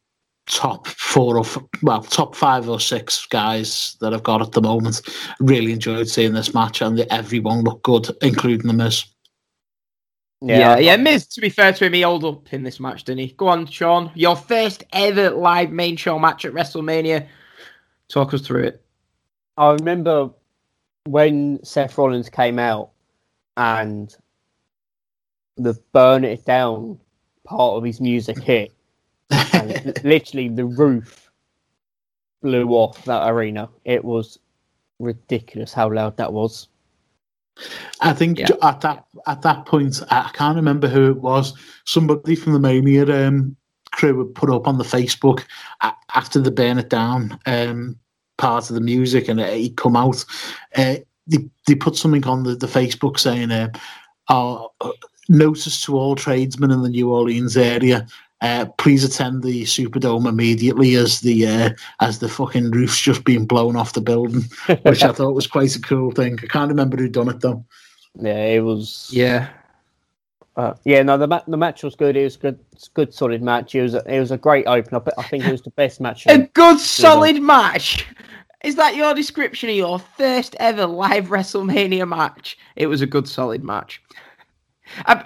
top 0.51 0.85
four 0.87 1.37
or 1.37 1.45
f- 1.45 1.57
well 1.81 2.03
top 2.03 2.35
five 2.35 2.67
or 2.69 2.79
six 2.79 3.25
guys 3.25 3.95
that 4.01 4.13
I've 4.13 4.23
got 4.23 4.41
at 4.41 4.51
the 4.51 4.61
moment. 4.61 5.01
Really 5.39 5.71
enjoyed 5.71 6.09
seeing 6.09 6.33
this 6.33 6.53
match 6.53 6.81
and 6.81 6.99
everyone 7.09 7.61
looked 7.63 7.83
good, 7.83 8.09
including 8.21 8.67
the 8.67 8.73
Miz. 8.73 9.05
Yeah, 10.41 10.77
yeah. 10.77 10.97
Miz, 10.97 11.27
to 11.27 11.41
be 11.41 11.49
fair 11.49 11.71
to 11.71 11.85
him, 11.85 11.93
he 11.93 12.01
held 12.01 12.23
up 12.25 12.51
in 12.51 12.63
this 12.63 12.79
match, 12.79 13.03
didn't 13.03 13.19
he? 13.19 13.33
Go 13.33 13.47
on, 13.47 13.67
Sean. 13.67 14.11
Your 14.15 14.35
first 14.35 14.83
ever 14.91 15.29
live 15.29 15.71
main 15.71 15.95
show 15.95 16.17
match 16.17 16.45
at 16.45 16.53
WrestleMania. 16.53 17.27
Talk 18.09 18.33
us 18.33 18.41
through 18.41 18.63
it. 18.63 18.83
I 19.57 19.71
remember 19.71 20.31
when 21.05 21.63
Seth 21.63 21.97
Rollins 21.97 22.29
came 22.29 22.57
out 22.57 22.89
and 23.55 24.15
the 25.57 25.79
burn 25.93 26.23
it 26.23 26.43
down 26.45 26.99
part 27.43 27.77
of 27.77 27.83
his 27.83 28.01
music 28.01 28.39
hit, 28.39 28.71
and 28.71 28.80
literally 30.03 30.49
the 30.49 30.65
roof 30.65 31.31
blew 32.41 32.69
off 32.69 33.03
that 33.05 33.27
arena. 33.29 33.69
It 33.85 34.03
was 34.03 34.39
ridiculous 34.99 35.73
how 35.73 35.91
loud 35.91 36.17
that 36.17 36.33
was. 36.33 36.67
I 37.99 38.13
think 38.13 38.39
Yeah. 38.39 38.47
at 38.61 38.81
that 38.81 39.05
at 39.27 39.41
that 39.43 39.65
point, 39.65 40.01
I 40.09 40.21
I 40.21 40.29
can't 40.33 40.55
remember 40.55 40.87
who 40.87 41.11
it 41.11 41.21
was. 41.21 41.53
Somebody 41.85 42.35
from 42.35 42.53
the 42.53 42.59
Mania 42.59 43.27
um, 43.27 43.55
crew 43.91 44.15
would 44.17 44.33
put 44.35 44.49
up 44.49 44.67
on 44.67 44.77
the 44.77 44.83
Facebook 44.83 45.43
after 46.15 46.39
the 46.39 46.51
burn 46.51 46.77
it 46.77 46.89
down 46.89 47.37
um, 47.45 47.97
part 48.37 48.69
of 48.69 48.75
the 48.75 48.81
music, 48.81 49.27
and 49.27 49.39
it, 49.39 49.53
he'd 49.57 49.77
come 49.77 49.95
out. 49.95 50.23
Uh, 50.75 50.95
they, 51.27 51.49
they 51.67 51.75
put 51.75 51.95
something 51.95 52.25
on 52.25 52.43
the, 52.43 52.55
the 52.55 52.67
Facebook 52.67 53.19
saying, 53.19 53.51
uh, 53.51 53.69
oh, 54.29 54.71
uh, 54.81 54.91
"Notice 55.29 55.83
to 55.83 55.97
all 55.97 56.15
tradesmen 56.15 56.71
in 56.71 56.81
the 56.81 56.89
New 56.89 57.11
Orleans 57.11 57.57
area." 57.57 58.07
Uh, 58.41 58.65
please 58.77 59.03
attend 59.03 59.43
the 59.43 59.63
Superdome 59.63 60.27
immediately 60.27 60.95
as 60.95 61.19
the 61.21 61.45
uh, 61.45 61.69
as 61.99 62.19
the 62.19 62.27
fucking 62.27 62.71
roof's 62.71 62.99
just 62.99 63.23
being 63.23 63.45
blown 63.45 63.75
off 63.75 63.93
the 63.93 64.01
building, 64.01 64.43
which 64.81 65.03
I 65.03 65.11
thought 65.11 65.35
was 65.35 65.47
quite 65.47 65.75
a 65.75 65.81
cool 65.81 66.11
thing. 66.11 66.39
I 66.41 66.47
can't 66.47 66.69
remember 66.69 66.97
who 66.97 67.07
done 67.07 67.29
it 67.29 67.39
though. 67.39 67.63
Yeah, 68.19 68.45
it 68.45 68.63
was. 68.63 69.09
Yeah. 69.11 69.49
Uh, 70.57 70.73
yeah, 70.83 71.01
no, 71.01 71.17
the 71.17 71.27
ma- 71.27 71.43
the 71.47 71.57
match 71.57 71.83
was 71.83 71.95
good. 71.95 72.17
It 72.17 72.23
was 72.23 72.35
good, 72.35 72.59
it's 72.73 72.87
a 72.87 72.91
good 72.91 73.13
solid 73.13 73.41
match. 73.41 73.73
It 73.73 73.83
was 73.83 73.93
a, 73.93 74.03
it 74.13 74.19
was 74.19 74.31
a 74.31 74.37
great 74.37 74.67
opener. 74.67 74.99
But 74.99 75.13
I 75.17 75.23
think 75.23 75.45
it 75.45 75.51
was 75.51 75.61
the 75.61 75.71
best 75.71 76.01
match. 76.01 76.25
A 76.27 76.39
good 76.39 76.79
solid 76.79 77.41
match. 77.41 78.05
Is 78.63 78.75
that 78.75 78.95
your 78.95 79.13
description 79.13 79.69
of 79.69 79.75
your 79.75 79.99
first 79.99 80.55
ever 80.59 80.85
live 80.85 81.27
WrestleMania 81.27 82.07
match? 82.07 82.57
It 82.75 82.87
was 82.87 83.01
a 83.01 83.07
good 83.07 83.27
solid 83.27 83.63
match. 83.63 84.03
I, 85.05 85.25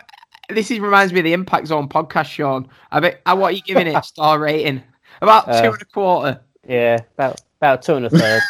this 0.50 0.72
is, 0.72 0.80
reminds 0.80 1.14
me 1.14 1.20
of 1.20 1.26
the 1.26 1.34
Impact 1.34 1.68
Zone 1.68 1.88
podcast, 1.90 2.28
Sean. 2.28 2.68
I 2.92 3.00
bet, 3.00 3.22
uh, 3.26 3.36
what 3.36 3.54
are 3.54 3.56
you 3.56 3.62
giving 3.62 3.88
it? 3.88 4.06
Star 4.06 4.40
rating? 4.40 4.82
About 5.22 5.48
Uh, 5.48 5.62
two 5.62 5.72
and 5.72 5.82
a 5.82 5.86
quarter. 5.86 6.42
Yeah, 6.68 7.00
about 7.14 7.42
about 7.62 7.82
two 7.82 7.96
and 7.96 8.06
a 8.06 8.10
third. 8.10 8.42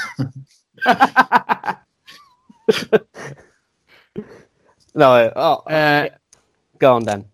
no, 4.95 5.31
oh, 5.35 5.53
Uh, 5.67 6.09
go 6.79 6.95
on, 6.95 7.03
then. 7.03 7.25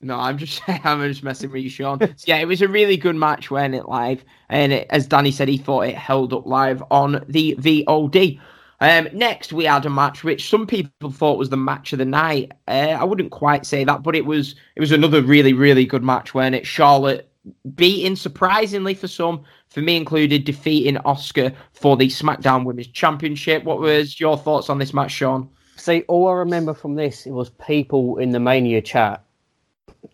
No, 0.00 0.18
I'm 0.18 0.38
just 0.38 0.62
I'm 0.68 1.02
just 1.08 1.22
messing 1.24 1.50
with 1.50 1.62
you, 1.62 1.70
Sean. 1.70 1.98
So, 2.00 2.08
yeah, 2.26 2.36
it 2.36 2.46
was 2.46 2.62
a 2.62 2.68
really 2.68 2.96
good 2.96 3.16
match 3.16 3.50
when 3.50 3.74
it 3.74 3.88
live, 3.88 4.24
and 4.48 4.72
it, 4.72 4.86
as 4.90 5.06
Danny 5.06 5.30
said, 5.30 5.48
he 5.48 5.56
thought 5.56 5.82
it 5.82 5.96
held 5.96 6.32
up 6.32 6.46
live 6.46 6.82
on 6.90 7.24
the 7.28 7.56
VOD. 7.58 8.40
Um, 8.84 9.08
next, 9.14 9.50
we 9.52 9.64
had 9.64 9.86
a 9.86 9.90
match 9.90 10.24
which 10.24 10.50
some 10.50 10.66
people 10.66 11.10
thought 11.10 11.38
was 11.38 11.48
the 11.48 11.56
match 11.56 11.94
of 11.94 11.98
the 11.98 12.04
night. 12.04 12.52
Uh, 12.68 12.96
I 13.00 13.04
wouldn't 13.04 13.30
quite 13.30 13.64
say 13.64 13.82
that, 13.84 14.02
but 14.02 14.14
it 14.14 14.26
was 14.26 14.54
it 14.76 14.80
was 14.80 14.92
another 14.92 15.22
really 15.22 15.54
really 15.54 15.86
good 15.86 16.04
match 16.04 16.34
when 16.34 16.52
it 16.52 16.66
Charlotte 16.66 17.30
beating 17.74 18.14
surprisingly 18.16 18.92
for 18.94 19.08
some, 19.08 19.42
for 19.68 19.80
me 19.80 19.96
included, 19.96 20.44
defeating 20.44 20.96
Asuka 21.04 21.54
for 21.72 21.96
the 21.96 22.08
SmackDown 22.08 22.64
Women's 22.64 22.88
Championship. 22.88 23.64
What 23.64 23.80
was 23.80 24.20
your 24.20 24.36
thoughts 24.36 24.68
on 24.68 24.78
this 24.78 24.92
match, 24.92 25.12
Sean? 25.12 25.48
See, 25.76 26.02
all 26.08 26.28
I 26.28 26.34
remember 26.34 26.74
from 26.74 26.94
this 26.94 27.26
it 27.26 27.32
was 27.32 27.50
people 27.50 28.18
in 28.18 28.30
the 28.30 28.40
Mania 28.40 28.82
chat 28.82 29.24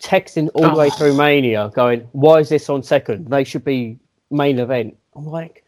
texting 0.01 0.49
all 0.55 0.71
the 0.71 0.77
way 0.77 0.87
Oh. 0.87 0.97
through 0.97 1.17
Mania, 1.17 1.73
going, 1.75 2.07
"Why 2.13 2.39
is 2.39 2.49
this 2.49 2.71
on 2.71 2.85
second? 2.85 3.29
They 3.31 3.43
should 3.43 3.65
be 3.65 3.99
main 4.31 4.61
event." 4.61 4.97
I'm 5.17 5.27
like, 5.27 5.65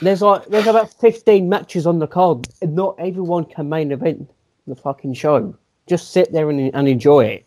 "There's 0.00 0.22
like 0.22 0.46
there's 0.46 0.66
about 0.66 0.92
15 0.94 1.48
matches 1.48 1.86
on 1.86 1.98
the 1.98 2.06
card, 2.06 2.48
and 2.60 2.74
not 2.74 2.96
everyone 2.98 3.44
can 3.44 3.68
main 3.68 3.92
event 3.92 4.30
the 4.66 4.76
fucking 4.76 5.14
show. 5.14 5.56
Just 5.88 6.12
sit 6.12 6.32
there 6.32 6.50
and, 6.50 6.74
and 6.74 6.88
enjoy 6.88 7.24
it." 7.24 7.46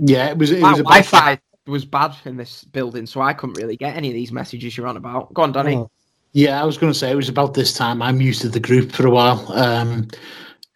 Yeah, 0.00 0.30
it 0.30 0.38
was. 0.38 0.50
It 0.50 0.60
My 0.60 0.72
was 0.72 0.80
about 0.80 0.90
Wi-Fi 0.90 1.38
was 1.66 1.84
bad 1.84 2.14
in 2.24 2.36
this 2.36 2.64
building, 2.64 3.06
so 3.06 3.20
I 3.20 3.32
couldn't 3.32 3.56
really 3.56 3.76
get 3.76 3.96
any 3.96 4.08
of 4.08 4.14
these 4.14 4.32
messages 4.32 4.76
you're 4.76 4.86
on 4.86 4.96
about. 4.96 5.32
Go 5.32 5.42
on, 5.42 5.52
Danny. 5.52 5.76
Oh. 5.76 5.90
Yeah, 6.32 6.60
I 6.60 6.64
was 6.64 6.76
going 6.76 6.92
to 6.92 6.98
say 6.98 7.12
it 7.12 7.16
was 7.16 7.28
about 7.28 7.54
this 7.54 7.72
time. 7.72 8.02
I'm 8.02 8.20
used 8.20 8.42
to 8.42 8.48
the 8.48 8.60
group 8.60 8.90
for 8.90 9.06
a 9.06 9.10
while. 9.10 9.50
Um, 9.52 10.08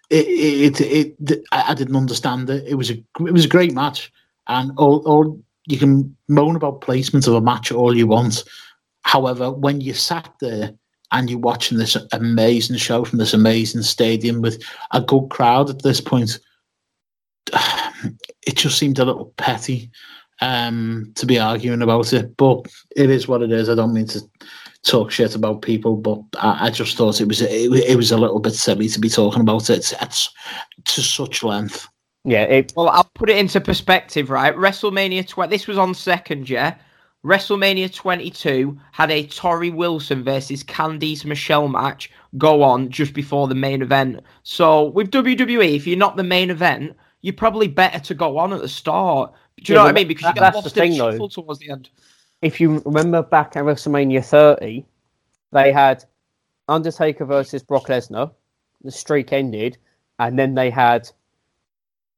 it, 0.09 0.27
it, 0.27 0.81
it, 0.81 1.17
it, 1.31 1.45
I 1.53 1.73
I 1.73 1.75
didn't 1.75 1.97
understand 1.97 2.49
it. 2.49 2.65
It 2.67 2.77
was 2.77 2.91
a, 2.91 2.95
it 2.95 3.33
was 3.33 3.45
a 3.45 3.49
great 3.49 3.75
match, 3.75 4.13
and 4.47 4.73
all, 4.77 5.03
all 5.05 5.39
you 5.67 5.79
can 5.79 6.17
moan 6.29 6.57
about 6.57 6.81
placement 6.81 7.27
of 7.27 7.35
a 7.35 7.41
match 7.41 7.73
all 7.73 7.97
you 7.97 8.07
want. 8.07 8.45
However, 9.09 9.51
when 9.51 9.81
you 9.81 9.95
sat 9.95 10.31
there 10.39 10.75
and 11.13 11.31
you're 11.31 11.39
watching 11.39 11.79
this 11.79 11.97
amazing 12.13 12.77
show 12.77 13.07
from 13.07 13.19
this 13.19 13.33
amazing 13.33 13.81
stadium 13.81 14.43
with 14.43 14.63
a 14.91 15.01
good 15.01 15.31
crowd 15.31 15.71
at 15.71 15.81
this 15.81 15.99
point, 15.99 16.39
it 18.47 18.55
just 18.55 18.77
seemed 18.77 18.99
a 18.99 19.07
little 19.07 19.33
petty 19.39 19.91
um, 20.43 21.11
to 21.15 21.25
be 21.25 21.39
arguing 21.39 21.81
about 21.81 22.13
it. 22.13 22.37
But 22.37 22.67
it 22.97 23.09
is 23.09 23.27
what 23.27 23.41
it 23.41 23.51
is. 23.51 23.71
I 23.71 23.75
don't 23.77 23.95
mean 23.95 24.09
to 24.09 24.21
talk 24.85 25.11
shit 25.11 25.35
about 25.35 25.63
people, 25.63 25.97
but 25.97 26.21
I, 26.37 26.67
I 26.67 26.71
just 26.71 26.99
thought 26.99 27.23
it 27.23 27.29
was 27.29 27.41
it, 27.41 27.73
it 27.73 27.97
was 27.97 28.13
a 28.13 28.19
little 28.19 28.41
bit 28.41 28.53
silly 28.53 28.89
to 28.89 29.01
be 29.01 29.09
talking 29.09 29.41
about 29.41 29.71
it 29.71 29.91
at, 30.03 30.29
to 30.85 31.01
such 31.01 31.43
length. 31.43 31.89
Yeah, 32.25 32.43
it, 32.43 32.75
Well, 32.77 32.91
I'll 32.91 33.11
put 33.15 33.31
it 33.31 33.39
into 33.39 33.59
perspective, 33.59 34.29
right? 34.29 34.55
WrestleMania 34.55 35.27
20. 35.27 35.49
This 35.49 35.67
was 35.67 35.79
on 35.79 35.95
second, 35.95 36.51
yeah. 36.51 36.75
WrestleMania 37.29 37.93
22 37.93 38.79
had 38.91 39.11
a 39.11 39.27
Torrie 39.27 39.75
Wilson 39.75 40.25
versus 40.25 40.65
Candice 40.65 41.27
Michelle 41.27 41.69
match 41.69 42.11
go 42.39 42.63
on 42.63 42.89
just 42.89 43.13
before 43.13 43.47
the 43.49 43.55
main 43.55 43.83
event. 43.83 44.21
So 44.45 44.85
with 44.87 45.11
WWE, 45.11 45.77
if 45.77 45.87
you're 45.87 45.99
not 45.99 46.17
the 46.17 46.23
main 46.25 46.49
event, 46.49 46.97
you're 47.21 47.35
probably 47.35 47.69
better 47.69 47.99
to 47.99 48.15
go 48.15 48.39
on 48.39 48.55
at 48.55 48.63
the 48.63 48.69
start. 48.69 49.35
Do 49.63 49.73
you 49.73 49.77
Yeah, 49.77 49.81
know 49.81 49.85
what 49.85 49.91
I 49.91 49.93
mean? 49.93 50.09
Because 50.09 50.23
that- 50.23 50.29
you 50.31 50.35
get 50.37 50.41
that's 50.41 50.55
lost 50.55 50.75
the 50.75 50.83
in 50.85 50.91
thing, 50.93 50.99
though. 50.99 51.29
towards 51.29 51.59
the 51.61 51.71
end. 51.71 51.91
if 52.41 52.61
you 52.63 52.81
remember 52.87 53.23
back 53.23 53.57
at 53.57 53.65
WrestleMania 53.65 54.25
30, 54.25 54.87
they 55.53 55.71
had 55.71 56.05
Undertaker 56.67 57.27
versus 57.27 57.63
Brock 57.63 57.89
Lesnar. 57.89 58.31
The 58.85 58.91
streak 58.91 59.35
ended, 59.35 59.77
and 60.19 60.39
then 60.39 60.55
they 60.55 60.71
had 60.71 61.11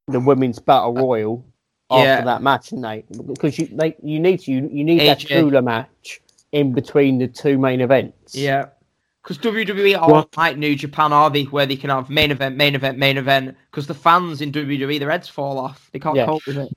the 0.06 0.20
women's 0.20 0.60
battle 0.60 0.96
uh, 0.96 1.00
royal 1.02 1.44
after 1.90 2.04
yeah. 2.04 2.20
that 2.24 2.42
match, 2.42 2.72
and 2.72 2.84
they 2.84 3.04
because 3.26 3.58
you 3.58 3.68
they 3.72 3.96
you 4.02 4.20
need 4.20 4.40
to 4.40 4.52
you, 4.52 4.68
you 4.72 4.84
need 4.84 5.00
that 5.00 5.20
AJ. 5.20 5.40
cooler 5.40 5.62
match 5.62 6.20
in 6.52 6.72
between 6.72 7.18
the 7.18 7.28
two 7.28 7.58
main 7.58 7.80
events. 7.80 8.34
Yeah. 8.34 8.66
Because 9.22 9.38
WWE 9.38 10.00
are 10.00 10.10
What- 10.10 10.36
like 10.36 10.56
New 10.56 10.74
Japan, 10.74 11.12
are 11.12 11.28
they? 11.28 11.44
Where 11.44 11.66
they 11.66 11.76
can 11.76 11.90
have 11.90 12.08
main 12.08 12.30
event, 12.30 12.56
main 12.56 12.74
event, 12.74 12.96
main 12.98 13.18
event. 13.18 13.54
Because 13.70 13.86
the 13.86 13.94
fans 13.94 14.40
in 14.40 14.50
WWE, 14.50 14.98
their 14.98 15.10
heads 15.10 15.28
fall 15.28 15.58
off. 15.58 15.90
They 15.92 15.98
can't 15.98 16.16
Yeah. 16.16 16.24
cope 16.26 16.46
with 16.46 16.56
it. 16.56 16.72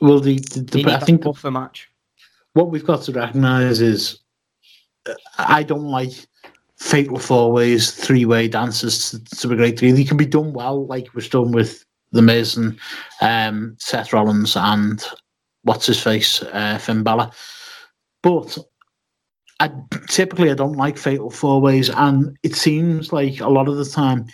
Well, 0.00 0.20
the, 0.20 0.38
the, 0.38 0.60
They 0.60 0.62
the 0.62 0.78
need 0.78 0.86
I 0.88 0.90
that 0.98 1.06
think 1.06 1.22
the, 1.22 1.28
buffer 1.30 1.50
match. 1.50 1.90
what 2.54 2.70
we've 2.70 2.86
got 2.86 3.02
to 3.02 3.12
recognise 3.12 3.80
is 3.80 4.20
uh, 5.06 5.14
I 5.38 5.64
don't 5.64 5.88
like 5.90 6.12
fatal 6.78 7.18
four 7.18 7.50
ways, 7.52 7.90
three 7.90 8.24
way 8.24 8.46
dances 8.48 9.10
to, 9.10 9.24
to 9.40 9.52
a 9.52 9.56
great 9.56 9.76
degree. 9.76 9.92
They 9.92 10.04
can 10.04 10.16
be 10.16 10.26
done 10.26 10.52
well, 10.52 10.86
like 10.86 11.12
was 11.14 11.28
done 11.28 11.50
with 11.52 11.84
The 12.12 12.22
Miz 12.22 12.56
and 12.56 12.78
um, 13.20 13.76
Seth 13.78 14.12
Rollins 14.12 14.56
and 14.56 15.02
what's 15.62 15.86
his 15.86 16.00
face, 16.00 16.42
uh, 16.42 16.78
Finn 16.78 17.02
Balor. 17.02 17.30
But 18.22 18.58
I 19.60 19.70
typically 20.08 20.50
I 20.50 20.54
don't 20.54 20.76
like 20.76 20.98
fatal 20.98 21.30
four 21.30 21.60
ways, 21.60 21.88
and 21.88 22.36
it 22.42 22.54
seems 22.54 23.12
like 23.12 23.40
a 23.40 23.48
lot 23.48 23.68
of 23.68 23.76
the 23.76 23.84
time 23.84 24.26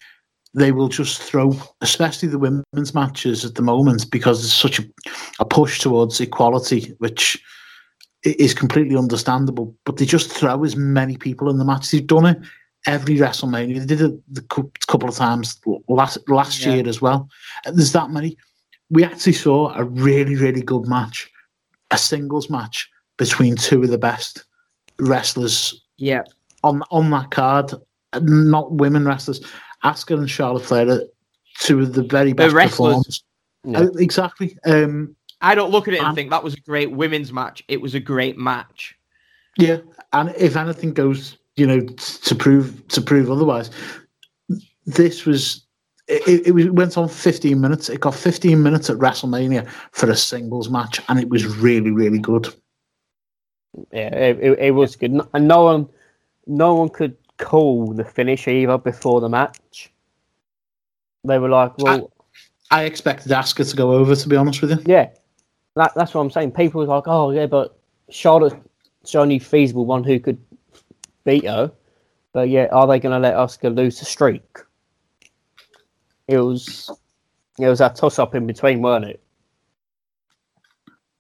they 0.55 0.73
will 0.73 0.89
just 0.89 1.21
throw, 1.21 1.55
especially 1.83 2.29
the 2.29 2.39
women's 2.39 2.95
matches 2.95 3.45
at 3.45 3.55
the 3.55 3.63
moment, 3.63 4.11
because 4.11 4.41
there's 4.41 4.53
such 4.53 4.79
a, 4.79 4.85
a 5.39 5.45
push 5.45 5.81
towards 5.81 6.21
equality, 6.21 6.95
which 6.99 7.43
is 8.25 8.55
completely 8.55 8.97
understandable. 8.97 9.77
But 9.85 9.99
they 9.99 10.07
just 10.07 10.33
throw 10.33 10.65
as 10.65 10.77
many 10.77 11.17
people 11.17 11.51
in 11.51 11.59
the 11.59 11.65
match. 11.65 11.91
They've 11.91 12.07
done 12.07 12.27
it 12.27 12.39
every 12.87 13.17
WrestleMania. 13.17 13.79
They 13.81 13.87
did 13.87 14.01
it 14.01 14.35
the 14.35 14.43
cou- 14.43 14.71
couple 14.87 15.09
of 15.09 15.15
times 15.17 15.61
last 15.89 16.19
last 16.29 16.61
Yeah. 16.65 16.75
year 16.75 16.89
as 16.89 17.01
well. 17.03 17.29
There's 17.65 17.93
that 17.93 18.11
many. 18.11 18.37
We 18.91 19.05
actually 19.05 19.33
saw 19.35 19.75
a 19.75 19.85
really 19.85 20.37
really 20.37 20.63
good 20.63 20.87
match, 20.87 21.31
a 21.91 21.99
singles 21.99 22.49
match 22.51 22.89
between 23.17 23.57
two 23.57 23.83
of 23.83 23.91
the 23.91 23.99
best 23.99 24.45
wrestlers 24.99 25.83
Yeah. 25.97 26.23
on 26.63 26.83
on 26.91 27.11
that 27.11 27.31
card. 27.31 27.73
Not 28.21 28.73
women 28.73 29.05
wrestlers. 29.05 29.41
Asuka 29.85 30.19
and 30.19 30.31
Charlotte 30.31 30.65
Flair 30.65 31.03
two 31.61 31.81
of 31.81 31.93
the 31.95 32.03
very 32.03 32.33
best 32.33 32.55
wrestlers. 32.55 32.95
performers. 32.95 33.25
Yeah. 33.65 33.79
Uh, 33.81 33.99
exactly. 33.99 34.57
Um, 34.65 35.15
I 35.41 35.55
don't 35.55 35.71
look 35.71 35.87
at 35.89 35.95
it 35.95 35.99
and 35.99 36.07
Um, 36.09 36.15
think 36.15 36.31
that 36.31 36.43
was 36.43 36.55
a 36.55 36.61
great 36.61 36.91
women's 36.91 37.33
match. 37.33 37.63
It 37.69 37.81
was 37.81 37.95
a 37.95 38.01
great 38.01 38.37
match. 38.39 38.97
Yeah, 39.57 39.79
and 40.13 40.33
if 40.37 40.57
anything 40.57 40.93
goes, 40.95 41.38
you 41.59 41.67
know, 41.67 41.81
to 41.81 42.35
prove 42.35 42.87
to 42.89 43.01
prove 43.01 43.31
otherwise, 43.31 43.71
this 44.87 45.25
was 45.25 45.65
it, 46.07 46.47
it 46.47 46.55
was 46.55 46.67
it 46.67 46.75
went 46.75 46.97
on 46.97 47.09
15 47.09 47.61
minutes. 47.61 47.89
It 47.89 48.01
got 48.01 48.15
15 48.15 48.63
minutes 48.63 48.89
at 48.91 48.97
WrestleMania 48.97 49.69
for 49.93 50.11
a 50.11 50.17
singles 50.17 50.71
match, 50.71 51.01
and 51.09 51.19
it 51.19 51.29
was 51.29 51.47
really 51.47 51.91
really 51.91 52.19
good. 52.19 52.49
Yeah, 53.93 54.15
it, 54.15 54.39
it, 54.41 54.59
it 54.59 54.71
was 54.73 54.97
good, 54.97 55.21
and 55.35 55.49
no 55.49 55.65
one, 55.65 55.89
no 56.47 56.75
one 56.75 56.89
could 56.89 57.17
call 57.37 57.93
the 57.93 58.05
finish 58.05 58.49
either 58.49 58.79
before 58.79 59.21
the 59.21 59.29
match. 59.29 59.93
They 61.25 61.39
were 61.39 61.49
like, 61.49 61.77
"Well, 61.79 62.13
I 62.71 62.85
expected 62.85 63.31
Asuka 63.31 63.69
to 63.71 63.77
go 63.77 63.93
over, 63.93 64.17
to 64.17 64.29
be 64.29 64.37
honest 64.37 64.63
with 64.63 64.71
you. 64.71 64.79
yeah." 64.87 65.11
that, 65.79 65.93
that's 65.95 66.13
what 66.13 66.21
I'm 66.21 66.31
saying. 66.31 66.53
People 66.53 66.81
were 66.81 66.87
like, 66.87 67.05
oh 67.07 67.31
yeah, 67.31 67.47
but 67.47 67.79
Charlotte's 68.11 68.57
the 69.11 69.19
only 69.19 69.39
feasible 69.39 69.87
one 69.87 70.05
who 70.05 70.19
could 70.19 70.39
beat 71.25 71.47
her. 71.47 71.73
But 72.33 72.49
yeah, 72.49 72.69
are 72.73 72.87
they 72.87 73.01
going 73.01 73.15
to 73.15 73.19
let 73.19 73.35
Asuka 73.35 73.75
lose 73.75 73.99
the 73.99 74.05
streak? 74.05 74.59
It 76.27 76.39
was, 76.39 76.91
it 77.59 77.69
was 77.69 77.81
a 77.81 77.89
toss 77.89 78.19
up 78.19 78.35
in 78.35 78.47
between, 78.47 78.83
weren't 78.83 79.07
it? 79.07 79.23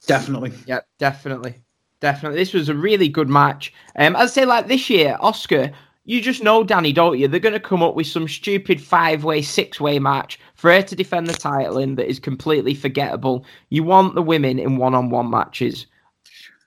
Definitely. 0.06 0.52
Yeah, 0.66 0.80
definitely. 0.98 1.54
Definitely. 2.00 2.38
This 2.38 2.52
was 2.52 2.68
a 2.68 2.74
really 2.74 3.08
good 3.08 3.28
match. 3.28 3.72
Um, 3.96 4.14
I'd 4.16 4.30
say, 4.30 4.44
like 4.44 4.68
this 4.68 4.88
year, 4.88 5.16
Asuka, 5.20 5.72
you 6.04 6.22
just 6.22 6.42
know 6.42 6.64
Danny, 6.64 6.92
don't 6.92 7.18
you? 7.18 7.28
They're 7.28 7.40
going 7.40 7.52
to 7.52 7.60
come 7.60 7.82
up 7.82 7.94
with 7.94 8.06
some 8.06 8.28
stupid 8.28 8.80
five 8.80 9.24
way, 9.24 9.42
six 9.42 9.80
way 9.80 9.98
match 9.98 10.38
for 10.54 10.72
her 10.72 10.82
to 10.82 10.96
defend 10.96 11.26
the 11.26 11.34
title 11.34 11.78
in 11.78 11.96
that 11.96 12.08
is 12.08 12.18
completely 12.18 12.74
forgettable. 12.74 13.44
You 13.70 13.82
want 13.82 14.14
the 14.14 14.22
women 14.22 14.58
in 14.58 14.76
one 14.76 14.94
on 14.94 15.10
one 15.10 15.30
matches. 15.30 15.86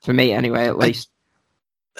For 0.02 0.12
me, 0.12 0.32
anyway, 0.32 0.66
at 0.66 0.78
least. 0.78 1.11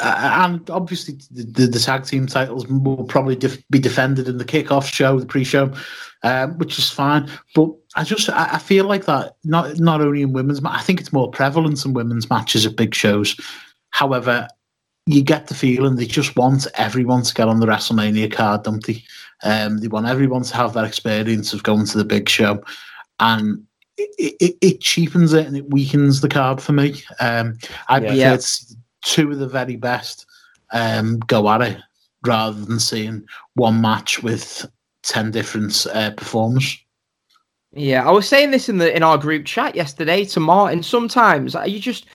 Uh, 0.00 0.46
and 0.48 0.70
obviously, 0.70 1.14
the, 1.30 1.42
the, 1.44 1.66
the 1.66 1.78
tag 1.78 2.04
team 2.06 2.26
titles 2.26 2.66
will 2.66 3.04
probably 3.04 3.36
def- 3.36 3.62
be 3.68 3.78
defended 3.78 4.26
in 4.26 4.38
the 4.38 4.44
kickoff 4.44 4.90
show, 4.90 5.20
the 5.20 5.26
pre-show, 5.26 5.70
um, 6.22 6.56
which 6.58 6.78
is 6.78 6.88
fine. 6.88 7.28
But 7.54 7.68
I 7.94 8.02
just 8.04 8.30
I, 8.30 8.54
I 8.54 8.58
feel 8.58 8.86
like 8.86 9.04
that 9.04 9.36
not 9.44 9.78
not 9.78 10.00
only 10.00 10.22
in 10.22 10.32
women's, 10.32 10.62
ma- 10.62 10.72
I 10.74 10.80
think 10.80 10.98
it's 11.00 11.12
more 11.12 11.30
prevalent 11.30 11.84
in 11.84 11.92
women's 11.92 12.30
matches 12.30 12.64
at 12.64 12.74
big 12.76 12.94
shows. 12.94 13.38
However, 13.90 14.48
you 15.04 15.20
get 15.22 15.48
the 15.48 15.54
feeling 15.54 15.96
they 15.96 16.06
just 16.06 16.36
want 16.36 16.66
everyone 16.76 17.22
to 17.24 17.34
get 17.34 17.48
on 17.48 17.60
the 17.60 17.66
WrestleMania 17.66 18.32
card, 18.32 18.62
don't 18.62 18.84
they? 18.86 19.04
Um, 19.44 19.78
they 19.78 19.88
want 19.88 20.06
everyone 20.06 20.42
to 20.44 20.56
have 20.56 20.72
that 20.72 20.84
experience 20.84 21.52
of 21.52 21.64
going 21.64 21.84
to 21.86 21.98
the 21.98 22.04
big 22.04 22.30
show, 22.30 22.62
and 23.20 23.62
it, 23.98 24.34
it, 24.40 24.56
it 24.62 24.80
cheapens 24.80 25.34
it 25.34 25.46
and 25.46 25.56
it 25.56 25.68
weakens 25.70 26.22
the 26.22 26.28
card 26.30 26.62
for 26.62 26.72
me. 26.72 27.02
Um, 27.20 27.58
I 27.88 27.96
Yeah. 27.98 28.00
prefer 28.06 28.14
Yeah. 28.14 28.36
to 28.36 28.42
see 28.42 28.74
two 29.02 29.30
of 29.30 29.38
the 29.38 29.48
very 29.48 29.76
best 29.76 30.26
um, 30.72 31.18
go 31.20 31.48
at 31.50 31.62
it 31.62 31.78
rather 32.24 32.64
than 32.64 32.78
seeing 32.78 33.24
one 33.54 33.80
match 33.80 34.22
with 34.22 34.66
ten 35.02 35.30
different 35.30 35.86
uh, 35.92 36.10
performers. 36.12 36.78
Yeah, 37.74 38.06
I 38.06 38.10
was 38.10 38.28
saying 38.28 38.50
this 38.50 38.68
in 38.68 38.78
the 38.78 38.94
in 38.94 39.02
our 39.02 39.18
group 39.18 39.46
chat 39.46 39.74
yesterday 39.74 40.24
to 40.26 40.40
Martin. 40.40 40.82
Sometimes 40.82 41.54
uh, 41.54 41.62
you 41.62 41.78
just, 41.78 42.06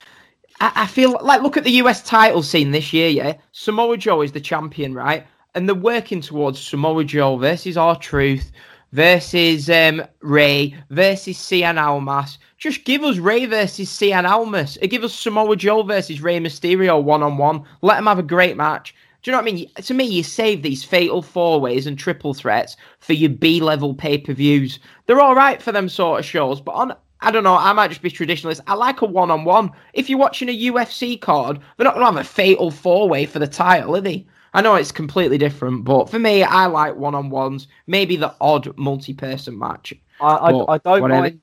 I, 0.60 0.72
I 0.74 0.86
feel 0.86 1.18
like 1.22 1.42
look 1.42 1.56
at 1.56 1.64
the 1.64 1.72
US 1.82 2.02
title 2.02 2.42
scene 2.42 2.70
this 2.70 2.92
year. 2.92 3.08
Yeah, 3.08 3.34
Samoa 3.52 3.96
Joe 3.96 4.22
is 4.22 4.32
the 4.32 4.40
champion, 4.40 4.94
right? 4.94 5.26
And 5.54 5.68
they're 5.68 5.74
working 5.74 6.20
towards 6.20 6.60
Samoa 6.60 7.04
Joe 7.04 7.36
versus 7.36 7.76
R-Truth 7.76 8.52
versus 8.92 9.68
um, 9.70 10.02
Rey 10.20 10.74
versus 10.90 11.36
Cien 11.36 11.80
Almas. 11.80 12.38
Just 12.56 12.84
give 12.84 13.02
us 13.04 13.18
Rey 13.18 13.46
versus 13.46 13.88
Cien 13.88 14.28
Almas. 14.28 14.78
Or 14.82 14.86
give 14.86 15.04
us 15.04 15.14
Samoa 15.14 15.56
Joe 15.56 15.82
versus 15.82 16.20
Rey 16.20 16.38
Mysterio 16.38 17.02
one 17.02 17.22
on 17.22 17.38
one. 17.38 17.64
Let 17.82 17.96
them 17.96 18.06
have 18.06 18.18
a 18.18 18.22
great 18.22 18.56
match. 18.56 18.94
Do 19.22 19.30
you 19.30 19.32
know 19.32 19.42
what 19.42 19.50
I 19.50 19.52
mean? 19.52 19.70
To 19.74 19.94
me, 19.94 20.04
you 20.04 20.22
save 20.22 20.62
these 20.62 20.84
fatal 20.84 21.22
four 21.22 21.60
ways 21.60 21.86
and 21.86 21.98
triple 21.98 22.34
threats 22.34 22.76
for 23.00 23.14
your 23.14 23.30
B 23.30 23.60
level 23.60 23.94
pay 23.94 24.18
per 24.18 24.32
views. 24.32 24.78
They're 25.06 25.20
all 25.20 25.34
right 25.34 25.60
for 25.60 25.72
them 25.72 25.88
sort 25.88 26.20
of 26.20 26.24
shows, 26.24 26.60
but 26.60 26.72
on 26.72 26.94
I 27.20 27.32
don't 27.32 27.42
know, 27.42 27.56
I 27.56 27.72
might 27.72 27.88
just 27.88 28.02
be 28.02 28.10
traditionalist. 28.10 28.60
I 28.68 28.74
like 28.74 29.02
a 29.02 29.06
one 29.06 29.30
on 29.32 29.44
one. 29.44 29.72
If 29.92 30.08
you're 30.08 30.20
watching 30.20 30.48
a 30.48 30.56
UFC 30.70 31.20
card, 31.20 31.58
they're 31.76 31.84
not 31.84 31.94
going 31.94 32.06
to 32.06 32.12
have 32.12 32.24
a 32.24 32.28
fatal 32.28 32.70
four 32.70 33.08
way 33.08 33.26
for 33.26 33.40
the 33.40 33.48
title, 33.48 33.96
are 33.96 34.00
they? 34.00 34.24
I 34.58 34.60
know 34.60 34.74
it's 34.74 34.90
completely 34.90 35.38
different, 35.38 35.84
but 35.84 36.10
for 36.10 36.18
me, 36.18 36.42
I 36.42 36.66
like 36.66 36.96
one 36.96 37.14
on 37.14 37.30
ones. 37.30 37.68
Maybe 37.86 38.16
the 38.16 38.34
odd 38.40 38.76
multi 38.76 39.14
person 39.14 39.56
match. 39.56 39.94
I, 40.20 40.26
I, 40.26 40.48
I 40.48 40.78
don't 40.78 41.00
whatever. 41.00 41.20
mind. 41.20 41.40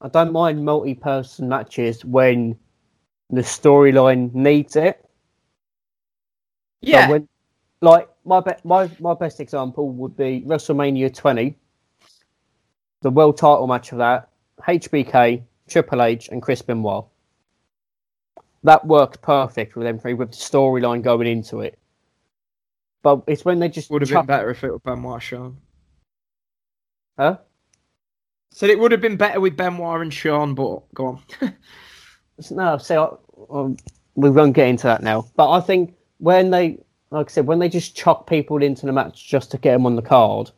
I 0.00 0.08
don't 0.08 0.32
mind 0.32 0.64
multi-person 0.64 1.46
matches 1.46 2.06
when 2.06 2.56
the 3.28 3.42
storyline 3.42 4.32
needs 4.32 4.76
it. 4.76 5.04
Yeah, 6.80 7.10
when, 7.10 7.28
like 7.82 8.08
my 8.24 8.40
be- 8.40 8.52
my 8.64 8.90
my 8.98 9.12
best 9.12 9.40
example 9.40 9.90
would 9.90 10.16
be 10.16 10.40
WrestleMania 10.46 11.14
20, 11.14 11.54
the 13.02 13.10
world 13.10 13.36
title 13.36 13.66
match 13.66 13.92
of 13.92 13.98
that, 13.98 14.30
HBK, 14.66 15.42
Triple 15.68 16.00
H, 16.00 16.30
and 16.30 16.40
Chris 16.40 16.62
Benoit. 16.62 17.04
That 18.62 18.86
worked 18.86 19.20
perfect 19.20 19.76
with 19.76 19.86
them 19.86 19.98
three, 19.98 20.14
with 20.14 20.30
the 20.30 20.38
storyline 20.38 21.02
going 21.02 21.26
into 21.26 21.60
it. 21.60 21.78
But 23.04 23.22
it's 23.26 23.44
when 23.44 23.58
they 23.60 23.68
just 23.68 23.90
would 23.90 24.00
have 24.00 24.10
been 24.10 24.24
better 24.24 24.50
if 24.50 24.64
it 24.64 24.72
was 24.72 24.80
Benoit 24.82 25.22
Sean. 25.22 25.58
Huh? 27.18 27.36
Said 28.50 28.70
it 28.70 28.78
would 28.78 28.92
have 28.92 29.02
been 29.02 29.18
better 29.18 29.40
with 29.40 29.58
Benoit 29.58 30.00
and 30.00 30.12
Sean, 30.12 30.54
but 30.54 30.82
go 30.94 31.06
on. 31.06 31.54
No, 32.50 32.78
so 32.78 33.20
um, 33.50 33.76
we 34.14 34.30
won't 34.30 34.54
get 34.54 34.68
into 34.68 34.88
that 34.88 35.02
now. 35.02 35.26
But 35.36 35.50
I 35.50 35.60
think 35.60 35.94
when 36.18 36.50
they, 36.50 36.78
like 37.10 37.28
I 37.28 37.30
said, 37.30 37.46
when 37.46 37.58
they 37.58 37.68
just 37.68 37.94
chuck 37.94 38.26
people 38.26 38.62
into 38.62 38.86
the 38.86 38.92
match 38.92 39.28
just 39.28 39.50
to 39.50 39.58
get 39.58 39.72
them 39.72 39.86
on 39.86 39.96
the 39.96 40.02
card, 40.02 40.50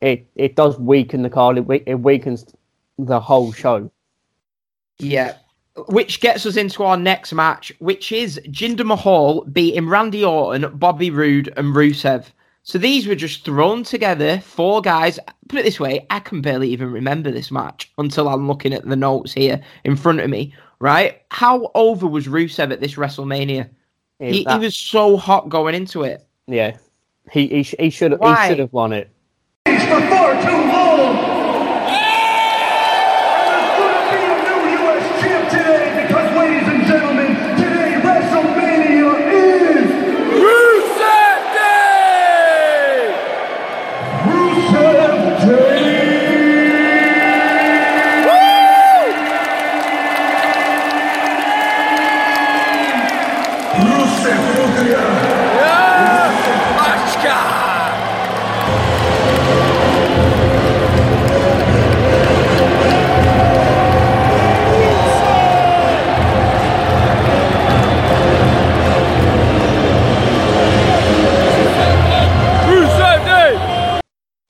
it 0.00 0.26
it 0.34 0.56
does 0.56 0.78
weaken 0.80 1.22
the 1.22 1.30
card. 1.30 1.58
It, 1.58 1.82
it 1.86 2.00
weakens 2.00 2.46
the 2.98 3.20
whole 3.20 3.52
show. 3.52 3.90
Yeah. 4.98 5.36
Which 5.88 6.20
gets 6.20 6.46
us 6.46 6.56
into 6.56 6.82
our 6.84 6.96
next 6.96 7.32
match, 7.32 7.72
which 7.78 8.10
is 8.10 8.40
Jinder 8.46 8.84
Mahal 8.84 9.44
beating 9.44 9.88
Randy 9.88 10.24
Orton, 10.24 10.76
Bobby 10.78 11.10
Roode, 11.10 11.52
and 11.56 11.74
Rusev. 11.74 12.26
So 12.62 12.78
these 12.78 13.06
were 13.06 13.14
just 13.14 13.44
thrown 13.44 13.84
together, 13.84 14.40
four 14.40 14.80
guys. 14.80 15.20
Put 15.48 15.60
it 15.60 15.64
this 15.64 15.78
way, 15.78 16.06
I 16.10 16.18
can 16.18 16.40
barely 16.40 16.68
even 16.70 16.90
remember 16.90 17.30
this 17.30 17.50
match 17.52 17.92
until 17.98 18.28
I'm 18.28 18.48
looking 18.48 18.72
at 18.72 18.84
the 18.84 18.96
notes 18.96 19.32
here 19.32 19.60
in 19.84 19.94
front 19.96 20.20
of 20.20 20.28
me, 20.30 20.52
right? 20.80 21.22
How 21.30 21.70
over 21.74 22.06
was 22.08 22.26
Rusev 22.26 22.72
at 22.72 22.80
this 22.80 22.94
WrestleMania? 22.94 23.68
He, 24.18 24.44
he 24.44 24.58
was 24.58 24.74
so 24.74 25.16
hot 25.16 25.48
going 25.48 25.74
into 25.74 26.02
it. 26.02 26.26
yeah. 26.46 26.76
He 27.30 27.48
he, 27.48 27.62
he 27.62 27.90
should 27.90 28.12
he 28.12 28.34
should 28.48 28.58
have 28.60 28.72
won 28.72 28.92
it. 28.92 29.10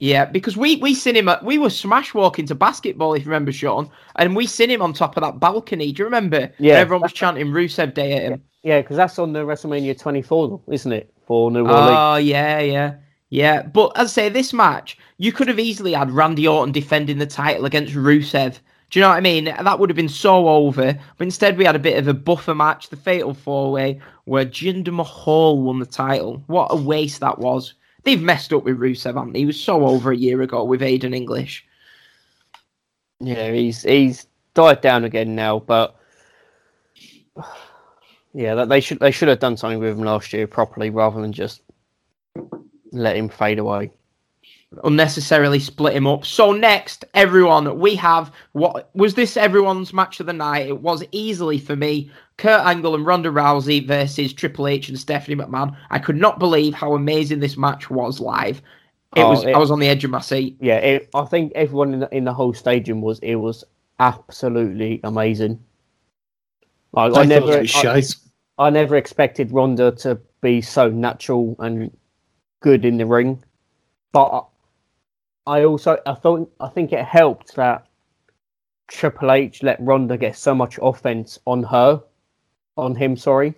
Yeah, 0.06 0.24
because 0.24 0.56
we 0.56 0.76
we 0.76 0.94
seen 0.94 1.16
him. 1.16 1.28
At, 1.28 1.44
we 1.44 1.58
were 1.58 1.68
smash 1.68 2.14
walking 2.14 2.46
to 2.46 2.54
basketball, 2.54 3.14
if 3.14 3.24
you 3.24 3.30
remember, 3.30 3.50
Sean, 3.50 3.90
and 4.14 4.36
we 4.36 4.46
seen 4.46 4.70
him 4.70 4.80
on 4.80 4.92
top 4.92 5.16
of 5.16 5.22
that 5.22 5.40
balcony. 5.40 5.90
Do 5.90 6.00
you 6.00 6.04
remember? 6.04 6.52
Yeah. 6.58 6.74
And 6.74 6.80
everyone 6.80 7.02
was 7.02 7.12
chanting 7.12 7.48
Rusev 7.48 7.92
Day 7.92 8.12
at 8.12 8.22
him. 8.22 8.42
Yeah, 8.62 8.80
because 8.82 8.96
that's 8.96 9.18
on 9.18 9.32
the 9.32 9.40
WrestleMania 9.40 9.98
24, 9.98 10.60
isn't 10.70 10.92
it? 10.92 11.12
For 11.26 11.50
New 11.50 11.66
Orleans. 11.66 11.96
Oh 11.98 12.16
yeah, 12.16 12.60
yeah, 12.60 12.94
yeah. 13.30 13.62
But 13.62 13.98
as 13.98 14.10
I 14.10 14.12
say, 14.12 14.28
this 14.28 14.52
match 14.52 14.96
you 15.18 15.32
could 15.32 15.48
have 15.48 15.58
easily 15.58 15.92
had 15.92 16.12
Randy 16.12 16.46
Orton 16.46 16.72
defending 16.72 17.18
the 17.18 17.26
title 17.26 17.64
against 17.64 17.94
Rusev. 17.94 18.60
Do 18.90 19.00
you 19.00 19.02
know 19.02 19.08
what 19.08 19.16
I 19.16 19.20
mean? 19.20 19.46
That 19.46 19.80
would 19.80 19.90
have 19.90 19.96
been 19.96 20.08
so 20.08 20.46
over. 20.46 20.96
But 21.18 21.24
instead, 21.24 21.58
we 21.58 21.64
had 21.64 21.74
a 21.74 21.80
bit 21.80 21.98
of 21.98 22.06
a 22.06 22.14
buffer 22.14 22.54
match, 22.54 22.90
the 22.90 22.96
Fatal 22.96 23.34
Four 23.34 23.72
Way, 23.72 24.00
where 24.26 24.44
Jinder 24.44 24.94
Mahal 24.94 25.60
won 25.60 25.80
the 25.80 25.86
title. 25.86 26.44
What 26.46 26.68
a 26.70 26.76
waste 26.76 27.18
that 27.20 27.40
was. 27.40 27.74
They've 28.06 28.22
messed 28.22 28.52
up 28.52 28.62
with 28.62 28.78
Rusev, 28.78 29.16
haven't 29.16 29.32
they? 29.32 29.40
He 29.40 29.46
was 29.46 29.60
so 29.60 29.84
over 29.84 30.12
a 30.12 30.16
year 30.16 30.40
ago 30.40 30.62
with 30.62 30.80
Aiden 30.80 31.12
English. 31.14 31.66
Yeah, 33.18 33.50
he's 33.50 33.82
he's 33.82 34.28
died 34.54 34.80
down 34.80 35.04
again 35.04 35.34
now, 35.34 35.58
but 35.58 35.96
yeah, 38.32 38.54
that 38.54 38.68
they 38.68 38.80
should 38.80 39.00
they 39.00 39.10
should 39.10 39.28
have 39.28 39.40
done 39.40 39.56
something 39.56 39.80
with 39.80 39.98
him 39.98 40.04
last 40.04 40.32
year 40.32 40.46
properly 40.46 40.88
rather 40.88 41.20
than 41.20 41.32
just 41.32 41.62
let 42.92 43.16
him 43.16 43.28
fade 43.28 43.58
away. 43.58 43.90
unnecessarily 44.84 45.58
split 45.58 45.94
him 45.94 46.06
up. 46.06 46.24
So 46.24 46.52
next, 46.52 47.04
everyone, 47.14 47.78
we 47.78 47.94
have 47.96 48.32
what 48.52 48.90
was 48.94 49.14
this 49.14 49.36
everyone's 49.36 49.92
match 49.92 50.20
of 50.20 50.26
the 50.26 50.32
night? 50.32 50.68
It 50.68 50.80
was 50.80 51.02
easily 51.12 51.58
for 51.58 51.76
me 51.76 52.10
Kurt 52.38 52.66
Angle 52.66 52.94
and 52.94 53.06
Ronda 53.06 53.30
Rousey 53.30 53.86
versus 53.86 54.32
Triple 54.32 54.66
H 54.68 54.88
and 54.88 54.98
Stephanie 54.98 55.36
McMahon. 55.36 55.74
I 55.90 55.98
could 55.98 56.16
not 56.16 56.38
believe 56.38 56.74
how 56.74 56.94
amazing 56.94 57.40
this 57.40 57.56
match 57.56 57.88
was 57.90 58.20
live. 58.20 58.58
It 59.14 59.22
Oh, 59.22 59.30
was 59.30 59.44
it- 59.44 59.54
I 59.54 59.58
was 59.58 59.70
on 59.70 59.78
the 59.78 59.88
edge 59.88 60.04
of 60.04 60.10
my 60.10 60.20
seat. 60.20 60.56
Yeah, 60.60 60.76
it, 60.76 61.08
I 61.14 61.24
think 61.24 61.52
everyone 61.54 61.94
in 61.94 62.00
the, 62.00 62.14
in 62.14 62.24
the 62.24 62.34
whole 62.34 62.52
stadium 62.52 63.00
was 63.00 63.18
it 63.20 63.36
was 63.36 63.64
absolutely 64.00 65.00
amazing. 65.04 65.58
Like, 66.92 67.14
I, 67.14 67.20
I, 67.22 67.24
never, 67.24 67.46
thought 67.46 67.56
it 67.56 67.94
was 67.94 68.16
I. 68.58 68.66
I 68.66 68.70
never 68.70 68.96
expected 68.96 69.52
Ronda 69.52 69.92
to 69.92 70.18
be 70.40 70.60
so 70.60 70.88
natural 70.90 71.56
and 71.58 71.94
good 72.60 72.84
in 72.84 72.96
the 72.98 73.06
ring, 73.06 73.42
but 74.12 74.46
I 75.46 75.64
also 75.64 75.98
I 76.06 76.14
thought 76.14 76.50
I 76.60 76.68
think 76.68 76.92
it 76.92 77.04
helped 77.04 77.54
that 77.56 77.86
Triple 78.88 79.32
H 79.32 79.62
let 79.62 79.80
Ronda 79.80 80.16
get 80.16 80.36
so 80.36 80.54
much 80.54 80.78
offense 80.82 81.38
on 81.46 81.62
her, 81.64 82.02
on 82.76 82.94
him. 82.94 83.16
Sorry. 83.16 83.54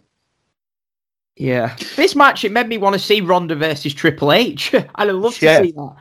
Yeah. 1.37 1.77
This 1.97 2.17
match, 2.17 2.45
it 2.45 2.53
made 2.53 2.69
me 2.69 2.79
want 2.79 2.95
to 2.95 2.99
see 2.99 3.21
Ronda 3.21 3.55
versus 3.55 3.95
Triple 3.95 4.33
H. 4.33 4.75
I'd 4.95 5.11
love 5.11 5.37
to 5.37 5.47
Yeah. 5.47 5.63
see 5.63 5.73
that. 5.73 5.97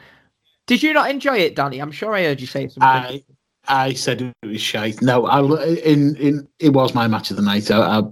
Did 0.66 0.84
you 0.84 0.94
not 0.94 1.10
enjoy 1.10 1.38
it, 1.38 1.56
Danny? 1.56 1.80
I'm 1.80 1.92
sure 1.92 2.14
I 2.14 2.24
heard 2.24 2.42
you 2.42 2.48
say 2.48 2.68
something. 2.68 2.84
I 2.84 3.24
I 3.70 3.94
said 3.94 4.22
it 4.22 4.34
was 4.48 4.62
shite. 4.62 5.02
No, 5.02 5.26
I 5.26 5.40
in 5.84 6.16
in 6.16 6.48
it 6.60 6.70
was 6.70 6.94
my 6.94 7.08
match 7.08 7.32
of 7.32 7.38
the 7.38 7.44
night. 7.44 7.70
I, 7.70 8.00
I, 8.00 8.04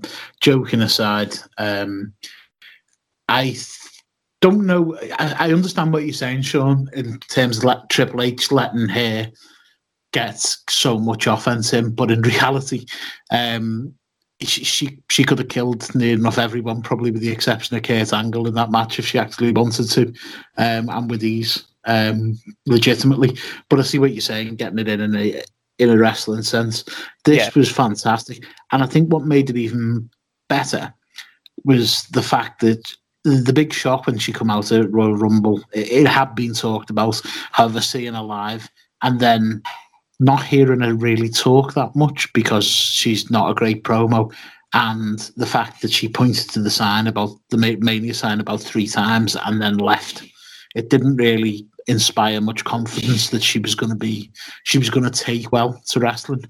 joking 0.41 0.81
aside, 0.81 1.35
um, 1.57 2.13
I 3.29 3.55
don't 4.41 4.65
know. 4.65 4.97
I, 5.17 5.47
I 5.47 5.53
understand 5.53 5.91
what 5.93 6.03
you're 6.03 6.13
saying, 6.13 6.43
Sean, 6.43 6.89
in 6.93 7.19
terms 7.19 7.57
of 7.59 7.63
let 7.63 7.89
Triple 7.89 8.21
H 8.21 8.51
letting 8.51 8.87
her 8.89 9.31
get 10.13 10.39
so 10.69 10.97
much 10.99 11.27
offense 11.27 11.73
in, 11.73 11.91
but 11.93 12.11
in 12.11 12.21
reality, 12.33 12.85
um, 13.31 13.93
she, 14.45 14.99
she 15.09 15.23
could 15.23 15.39
have 15.39 15.49
killed 15.49 15.93
near 15.95 16.13
enough 16.13 16.37
everyone, 16.37 16.81
probably 16.81 17.11
with 17.11 17.21
the 17.21 17.31
exception 17.31 17.75
of 17.75 17.83
Kurt 17.83 18.13
Angle 18.13 18.47
in 18.47 18.53
that 18.55 18.71
match 18.71 18.99
if 18.99 19.05
she 19.05 19.19
actually 19.19 19.51
wanted 19.51 19.89
to, 19.91 20.07
um, 20.57 20.89
and 20.89 21.09
with 21.09 21.23
ease, 21.23 21.65
um, 21.85 22.39
legitimately. 22.65 23.37
But 23.69 23.79
I 23.79 23.83
see 23.83 23.99
what 23.99 24.11
you're 24.13 24.21
saying, 24.21 24.55
getting 24.55 24.79
it 24.79 24.87
in 24.87 25.01
in 25.01 25.15
a 25.15 25.41
in 25.77 25.89
a 25.89 25.97
wrestling 25.97 26.43
sense. 26.43 26.83
This 27.25 27.37
Yeah. 27.37 27.49
was 27.55 27.69
fantastic, 27.71 28.43
and 28.71 28.81
I 28.83 28.85
think 28.85 29.11
what 29.11 29.25
made 29.25 29.49
it 29.49 29.57
even 29.57 30.09
better 30.47 30.93
was 31.63 32.03
the 32.11 32.21
fact 32.21 32.61
that 32.61 32.95
the 33.23 33.53
big 33.53 33.73
shock 33.73 34.05
when 34.05 34.19
she 34.19 34.31
come 34.31 34.51
out 34.51 34.71
at 34.71 34.91
Royal 34.91 35.17
Rumble, 35.17 35.59
it, 35.73 35.91
it 35.91 36.07
had 36.07 36.35
been 36.35 36.53
talked 36.53 36.91
about, 36.91 37.19
however, 37.51 37.81
seeing 37.81 38.13
her 38.13 38.21
live, 38.21 38.69
and 39.01 39.19
then 39.19 39.63
not 40.19 40.43
hearing 40.43 40.81
her 40.81 40.93
really 40.93 41.29
talk 41.29 41.73
that 41.73 41.95
much 41.95 42.31
because 42.33 42.65
she's 42.65 43.29
not 43.29 43.49
a 43.49 43.55
great 43.55 43.83
promo. 43.83 44.33
And 44.73 45.19
the 45.37 45.45
fact 45.45 45.81
that 45.81 45.91
she 45.91 46.09
pointed 46.09 46.49
to 46.49 46.61
the 46.61 46.69
sign 46.69 47.07
about 47.07 47.31
the 47.49 47.57
Ma- 47.57 47.79
Mania 47.79 48.13
sign 48.13 48.39
about 48.39 48.61
three 48.61 48.87
times 48.87 49.37
and 49.45 49.61
then 49.61 49.77
left, 49.77 50.23
it 50.75 50.89
didn't 50.89 51.15
really 51.15 51.65
inspire 51.87 52.41
much 52.41 52.63
confidence 52.63 53.29
that 53.29 53.43
she 53.43 53.59
was 53.59 53.75
going 53.75 53.91
to 53.91 53.95
be, 53.95 54.31
she 54.63 54.77
was 54.77 54.89
going 54.89 55.09
to 55.09 55.23
take 55.23 55.51
well 55.51 55.81
to 55.87 55.99
wrestling. 55.99 56.43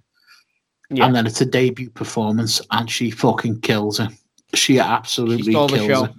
Yeah. 0.89 1.05
And 1.05 1.15
then 1.15 1.25
it's 1.27 1.41
a 1.41 1.45
debut 1.45 1.89
performance, 1.89 2.61
and 2.71 2.89
she 2.89 3.09
fucking 3.09 3.61
kills 3.61 3.97
her. 3.97 4.09
She 4.53 4.79
absolutely 4.79 5.53
the 5.53 5.67
kills 5.67 6.07
her. 6.07 6.13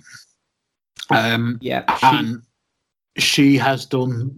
Um, 1.10 1.58
yeah. 1.60 1.84
She, 1.96 2.06
and 2.06 2.42
she 3.16 3.56
has 3.56 3.86
done. 3.86 4.36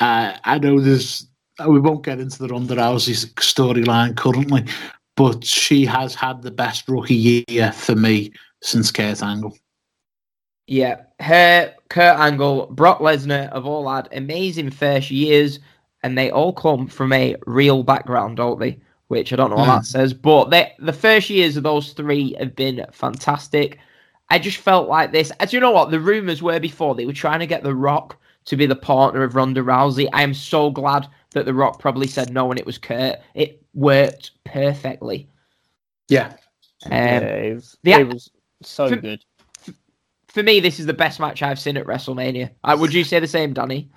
Uh, 0.00 0.32
I 0.44 0.58
know 0.58 0.80
there's. 0.80 1.26
We 1.66 1.80
won't 1.80 2.04
get 2.04 2.20
into 2.20 2.38
the 2.38 2.48
Ronda 2.48 2.74
Rousey 2.76 3.32
storyline 3.34 4.16
currently, 4.16 4.64
but 5.16 5.44
she 5.44 5.86
has 5.86 6.14
had 6.14 6.42
the 6.42 6.50
best 6.50 6.88
rookie 6.88 7.44
year 7.48 7.72
for 7.72 7.94
me 7.94 8.32
since 8.62 8.90
Kurt 8.90 9.22
Angle. 9.22 9.56
yeah. 10.66 11.02
Her, 11.20 11.74
Kurt 11.88 12.18
Angle, 12.18 12.66
Brock 12.66 12.98
Lesnar 12.98 13.50
have 13.54 13.64
all 13.64 13.88
had 13.88 14.08
amazing 14.12 14.70
first 14.70 15.10
years, 15.10 15.58
and 16.02 16.16
they 16.18 16.30
all 16.30 16.52
come 16.52 16.86
from 16.88 17.12
a 17.14 17.36
real 17.46 17.82
background, 17.82 18.36
don't 18.36 18.60
they? 18.60 18.78
Which 19.08 19.32
I 19.32 19.36
don't 19.36 19.50
know 19.50 19.56
what 19.56 19.64
Hmm. 19.68 19.74
that 19.76 19.86
says, 19.86 20.12
but 20.12 20.50
they, 20.50 20.72
the 20.78 20.92
first 20.92 21.30
years 21.30 21.56
of 21.56 21.62
those 21.62 21.92
three 21.92 22.34
have 22.38 22.54
been 22.54 22.84
fantastic. 22.92 23.78
I 24.28 24.38
just 24.38 24.58
felt 24.58 24.88
like 24.88 25.12
this. 25.12 25.30
As 25.40 25.52
you 25.54 25.60
know 25.60 25.70
what, 25.70 25.90
the 25.90 26.00
rumors 26.00 26.42
were 26.42 26.58
before 26.60 26.94
they 26.94 27.06
were 27.06 27.12
trying 27.14 27.38
to 27.40 27.46
get 27.46 27.62
The 27.62 27.74
Rock 27.74 28.16
to 28.46 28.56
be 28.56 28.66
the 28.66 28.76
partner 28.76 29.22
of 29.22 29.36
Ronda 29.36 29.62
Rousey. 29.62 30.08
I 30.12 30.22
am 30.22 30.34
so 30.34 30.70
glad 30.70 31.06
that 31.36 31.44
The 31.44 31.54
Rock 31.54 31.78
probably 31.78 32.06
said 32.06 32.32
no 32.32 32.50
and 32.50 32.58
it 32.58 32.66
was 32.66 32.78
Kurt. 32.78 33.20
It 33.34 33.62
worked 33.74 34.32
perfectly. 34.44 35.28
Yeah, 36.08 36.32
Um, 36.86 36.92
yeah, 36.92 37.18
it 37.20 37.54
was, 37.54 37.76
the- 37.82 37.92
it 37.92 38.08
was 38.08 38.30
so 38.62 38.88
for- 38.88 38.96
good. 38.96 39.24
For 40.28 40.42
me, 40.42 40.60
this 40.60 40.78
is 40.80 40.86
the 40.86 40.92
best 40.94 41.18
match 41.20 41.42
I've 41.42 41.58
seen 41.58 41.76
at 41.78 41.86
WrestleMania. 41.86 42.50
Uh, 42.64 42.76
would 42.78 42.92
you 42.92 43.04
say 43.04 43.20
the 43.20 43.26
same, 43.26 43.52
Danny? 43.54 43.88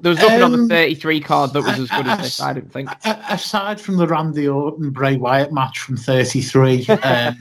There 0.00 0.10
was 0.10 0.18
nothing 0.18 0.42
on 0.42 0.52
the 0.52 0.58
Um, 0.58 0.68
33 0.68 1.20
card 1.20 1.52
that 1.52 1.62
was 1.62 1.78
as 1.78 1.90
good 1.90 2.06
as 2.06 2.18
this, 2.20 2.40
I 2.40 2.52
didn't 2.54 2.72
think. 2.72 2.88
Aside 3.04 3.80
from 3.80 3.96
the 3.98 4.06
Randy 4.06 4.48
Orton 4.48 4.90
Bray 4.90 5.16
Wyatt 5.16 5.52
match 5.52 5.78
from 5.80 5.96
'33, 5.96 6.86
um, 6.88 7.36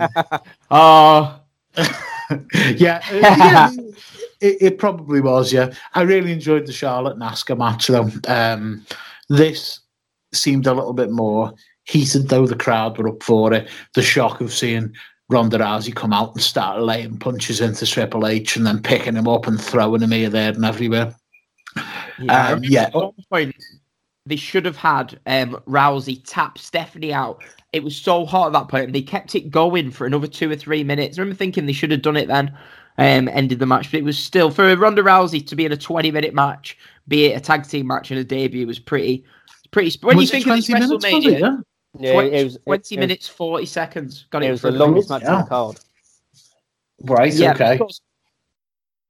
Oh, 0.70 1.40
yeah, 2.76 3.02
yeah 3.14 3.72
it, 4.42 4.58
it 4.62 4.78
probably 4.78 5.22
was. 5.22 5.52
Yeah, 5.52 5.74
I 5.94 6.02
really 6.02 6.32
enjoyed 6.32 6.66
the 6.66 6.74
Charlotte 6.74 7.18
Asuka 7.18 7.58
match 7.58 7.88
though. 7.88 8.10
Um, 8.28 8.86
this 9.30 9.80
seemed 10.34 10.68
a 10.68 10.74
little 10.74 10.94
bit 10.94 11.12
more 11.12 11.54
heated, 11.86 12.30
though 12.30 12.46
the 12.46 12.56
crowd 12.56 12.98
were 12.98 13.10
up 13.10 13.24
for 13.24 13.54
it. 13.54 13.70
The 13.94 14.02
shock 14.02 14.42
of 14.42 14.54
seeing 14.54 14.94
Ronda 15.30 15.60
Rousey 15.60 15.94
come 15.96 16.14
out 16.14 16.34
and 16.34 16.42
start 16.42 16.82
laying 16.82 17.18
punches 17.18 17.62
into 17.62 17.86
Triple 17.86 18.28
H 18.28 18.56
and 18.56 18.66
then 18.66 18.82
picking 18.82 19.16
him 19.16 19.28
up 19.28 19.48
and 19.48 19.60
throwing 19.60 20.02
him 20.02 20.12
here, 20.12 20.30
there, 20.30 20.52
and 20.52 20.66
everywhere. 20.66 21.16
yeah. 22.20 22.50
Um, 22.50 22.64
yeah. 22.64 22.84
at 22.84 22.96
one 22.96 23.14
point, 23.32 23.56
they 24.26 24.36
should 24.36 24.66
have 24.66 24.78
had 24.78 25.20
um, 25.26 25.60
Rousey 25.68 26.22
tap 26.26 26.58
Stephanie 26.58 27.14
out. 27.14 27.44
It 27.74 27.84
was 27.84 27.96
so 27.96 28.26
hot 28.26 28.48
at 28.48 28.54
that 28.54 28.68
point, 28.68 28.86
and 28.86 28.96
they 28.96 29.02
kept 29.02 29.36
it 29.36 29.52
going 29.52 29.92
for 29.92 30.08
another 30.08 30.28
two 30.28 30.50
or 30.50 30.56
three 30.56 30.84
minutes. 30.84 31.18
I 31.18 31.22
remember 31.22 31.38
thinking 31.38 31.66
they 31.66 31.74
should 31.74 31.92
have 31.92 32.02
done 32.02 32.18
it 32.18 32.28
then, 32.28 32.56
um, 33.00 33.28
ended 33.30 33.60
the 33.60 33.66
match, 33.66 33.92
but 33.92 34.00
it 34.00 34.04
was 34.04 34.18
still 34.18 34.52
for 34.52 34.76
Ronda 34.76 35.02
Rousey 35.04 35.46
to 35.48 35.56
be 35.56 35.66
in 35.66 35.72
a 35.72 35.78
twenty-minute 35.78 36.34
match, 36.34 36.78
be 37.08 37.26
it 37.26 37.38
a 37.38 37.40
tag 37.40 37.68
team 37.68 37.88
match 37.88 38.12
and 38.12 38.20
a 38.20 38.24
debut, 38.24 38.68
was 38.68 38.80
pretty, 38.80 39.24
pretty. 39.72 39.98
When 40.02 40.18
Was 40.18 40.32
you 40.32 40.38
it 40.40 40.44
think 40.44 40.48
of 40.48 40.56
this 40.56 40.68
20 40.68 40.74
minutes, 40.74 41.06
WrestleMania, 41.06 41.34
it? 41.34 41.40
Yeah. 41.40 41.58
Yeah, 42.00 42.14
20, 42.14 42.30
it 42.32 42.44
was 42.44 42.56
it- 42.56 42.64
20 42.66 42.96
it, 42.96 43.00
minutes, 43.00 43.28
40 43.28 43.66
seconds. 43.66 44.26
Got 44.30 44.44
Was, 44.44 44.46
it 44.46 44.50
it 44.50 44.52
was 44.52 44.62
the 44.62 44.68
in 44.70 44.74
front 44.76 44.76
of 44.76 44.96
me. 44.96 45.02
longest 45.02 45.10
match 45.10 45.24
on 45.26 45.34
Yeah. 45.38 45.42
the 45.44 45.48
card. 45.50 45.80
Right. 47.04 47.34
Yeah, 47.34 47.54
okay. 47.54 47.80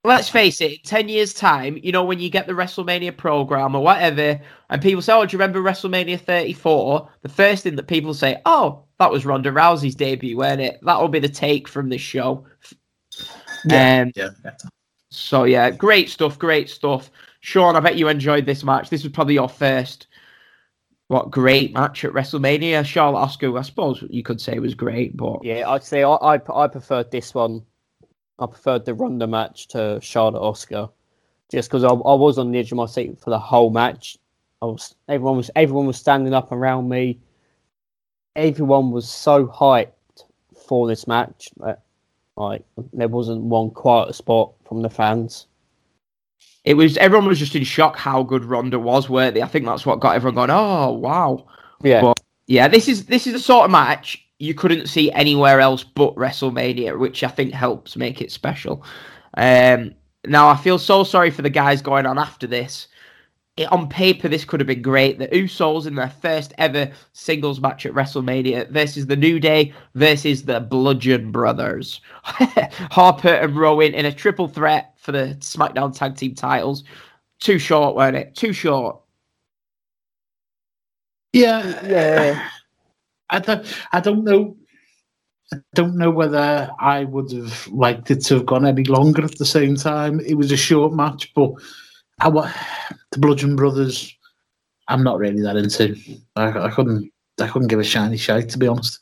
Let's 0.02 0.30
face 0.30 0.62
it, 0.62 0.82
10 0.84 1.10
years' 1.10 1.34
time, 1.34 1.78
you 1.82 1.92
know, 1.92 2.02
when 2.04 2.20
you 2.20 2.30
get 2.30 2.46
the 2.46 2.54
WrestleMania 2.54 3.14
program 3.14 3.74
or 3.74 3.82
whatever, 3.82 4.40
and 4.70 4.80
people 4.80 5.02
say, 5.02 5.12
Oh, 5.12 5.26
do 5.26 5.34
you 5.36 5.38
remember 5.38 5.60
WrestleMania 5.60 6.18
34? 6.18 7.06
The 7.20 7.28
first 7.28 7.64
thing 7.64 7.76
that 7.76 7.86
people 7.86 8.14
say, 8.14 8.40
Oh, 8.46 8.82
that 8.98 9.10
was 9.10 9.26
Ronda 9.26 9.50
Rousey's 9.50 9.94
debut, 9.94 10.38
weren't 10.38 10.62
it? 10.62 10.78
That'll 10.82 11.08
be 11.08 11.18
the 11.18 11.28
take 11.28 11.68
from 11.68 11.90
this 11.90 12.00
show. 12.00 12.46
Yeah. 13.64 14.02
Um, 14.02 14.12
Yeah. 14.14 14.30
so, 15.10 15.44
yeah, 15.44 15.70
great 15.70 16.08
stuff, 16.10 16.38
great 16.38 16.68
stuff. 16.70 17.10
Sean, 17.40 17.76
I 17.76 17.80
bet 17.80 17.96
you 17.96 18.08
enjoyed 18.08 18.46
this 18.46 18.62
match. 18.64 18.90
This 18.90 19.02
was 19.02 19.12
probably 19.12 19.34
your 19.34 19.48
first, 19.48 20.06
what, 21.08 21.30
great 21.30 21.72
match 21.74 22.04
at 22.04 22.12
WrestleMania. 22.12 22.84
Charlotte 22.84 23.26
Asuka, 23.26 23.58
I 23.58 23.62
suppose 23.62 24.04
you 24.10 24.22
could 24.22 24.40
say 24.40 24.58
was 24.58 24.74
great, 24.74 25.16
but 25.16 25.42
Yeah, 25.42 25.68
I'd 25.68 25.82
say 25.82 26.02
I, 26.02 26.14
I 26.14 26.40
I 26.54 26.68
preferred 26.68 27.10
this 27.10 27.34
one. 27.34 27.62
I 28.38 28.46
preferred 28.46 28.84
the 28.84 28.94
Ronda 28.94 29.26
match 29.26 29.68
to 29.68 29.98
Charlotte 30.02 30.40
Asuka, 30.40 30.90
just 31.50 31.68
because 31.68 31.84
I, 31.84 31.88
I 31.88 32.14
was 32.14 32.38
on 32.38 32.52
the 32.52 32.58
edge 32.58 32.72
of 32.72 32.76
my 32.76 32.86
seat 32.86 33.18
for 33.18 33.30
the 33.30 33.38
whole 33.38 33.70
match. 33.70 34.16
I 34.62 34.66
was 34.66 34.94
everyone 35.08 35.36
was 35.38 35.50
everyone 35.56 35.86
was 35.86 35.96
standing 35.96 36.34
up 36.34 36.52
around 36.52 36.88
me. 36.88 37.18
Everyone 38.36 38.90
was 38.92 39.08
so 39.08 39.46
hyped 39.46 39.92
for 40.68 40.86
this 40.86 41.06
match 41.06 41.50
that 41.58 41.82
like 42.40 42.64
there 42.92 43.08
wasn't 43.08 43.42
one 43.42 43.70
quiet 43.70 44.14
spot 44.14 44.52
from 44.66 44.82
the 44.82 44.90
fans. 44.90 45.46
it 46.64 46.74
was 46.74 46.96
everyone 46.96 47.26
was 47.28 47.38
just 47.38 47.54
in 47.54 47.64
shock 47.64 47.96
how 47.96 48.22
good 48.22 48.44
Ronda 48.44 48.78
was, 48.78 49.08
weren't 49.08 49.34
they? 49.34 49.42
I 49.42 49.46
think 49.46 49.66
that's 49.66 49.86
what 49.86 50.00
got 50.00 50.14
everyone 50.16 50.34
going, 50.34 50.50
Oh, 50.50 50.92
wow. 50.92 51.46
Yeah, 51.82 52.00
But- 52.02 52.20
Yeah, 52.46 52.68
this 52.68 52.88
is 52.88 53.06
this 53.06 53.26
is 53.26 53.32
the 53.34 53.38
sort 53.38 53.64
of 53.66 53.70
match 53.70 54.24
you 54.38 54.54
couldn't 54.54 54.86
see 54.88 55.12
anywhere 55.12 55.60
else 55.60 55.84
but 55.84 56.14
WrestleMania, 56.16 56.98
which 56.98 57.22
I 57.22 57.28
think 57.28 57.52
helps 57.52 57.94
make 57.96 58.20
it 58.22 58.32
special. 58.32 58.82
Um, 59.36 59.94
now 60.26 60.48
I 60.48 60.56
feel 60.56 60.78
so 60.78 61.04
sorry 61.04 61.30
for 61.30 61.42
the 61.42 61.50
guys 61.50 61.82
going 61.82 62.06
on 62.06 62.18
after 62.18 62.46
this. 62.46 62.88
It, 63.60 63.70
on 63.70 63.90
paper, 63.90 64.26
this 64.26 64.46
could 64.46 64.58
have 64.58 64.66
been 64.66 64.80
great. 64.80 65.18
The 65.18 65.28
Usos 65.28 65.86
in 65.86 65.94
their 65.94 66.08
first 66.08 66.54
ever 66.56 66.90
singles 67.12 67.60
match 67.60 67.84
at 67.84 67.92
WrestleMania 67.92 68.70
versus 68.70 69.06
the 69.06 69.16
New 69.16 69.38
Day 69.38 69.74
versus 69.94 70.42
the 70.44 70.60
Bludgeon 70.60 71.30
Brothers, 71.30 72.00
Harper 72.24 73.28
and 73.28 73.54
Rowan 73.54 73.92
in 73.92 74.06
a 74.06 74.12
triple 74.14 74.48
threat 74.48 74.94
for 74.96 75.12
the 75.12 75.36
SmackDown 75.40 75.94
Tag 75.94 76.16
Team 76.16 76.34
titles. 76.34 76.84
Too 77.38 77.58
short, 77.58 77.96
weren't 77.96 78.16
it? 78.16 78.34
Too 78.34 78.54
short. 78.54 78.98
Yeah, 81.34 81.86
Yeah. 81.86 82.48
I 83.32 83.40
don't. 83.40 83.78
I 83.92 84.00
don't 84.00 84.24
know. 84.24 84.56
I 85.52 85.58
don't 85.74 85.96
know 85.96 86.10
whether 86.10 86.70
I 86.80 87.04
would 87.04 87.30
have 87.32 87.68
liked 87.68 88.10
it 88.10 88.24
to 88.24 88.36
have 88.36 88.46
gone 88.46 88.64
any 88.66 88.84
longer. 88.84 89.22
At 89.22 89.36
the 89.36 89.44
same 89.44 89.76
time, 89.76 90.18
it 90.20 90.34
was 90.34 90.50
a 90.50 90.56
short 90.56 90.94
match, 90.94 91.32
but 91.34 91.52
I 92.20 92.28
wa- 92.28 92.50
the 93.12 93.18
Bludgeon 93.18 93.56
Brothers. 93.56 94.14
I'm 94.88 95.02
not 95.02 95.18
really 95.18 95.40
that 95.42 95.56
into. 95.56 95.96
I, 96.36 96.48
I 96.66 96.70
couldn't. 96.70 97.10
I 97.40 97.46
couldn't 97.48 97.68
give 97.68 97.78
a 97.80 97.84
shiny 97.84 98.16
shite 98.16 98.48
to 98.50 98.58
be 98.58 98.66
honest. 98.66 99.00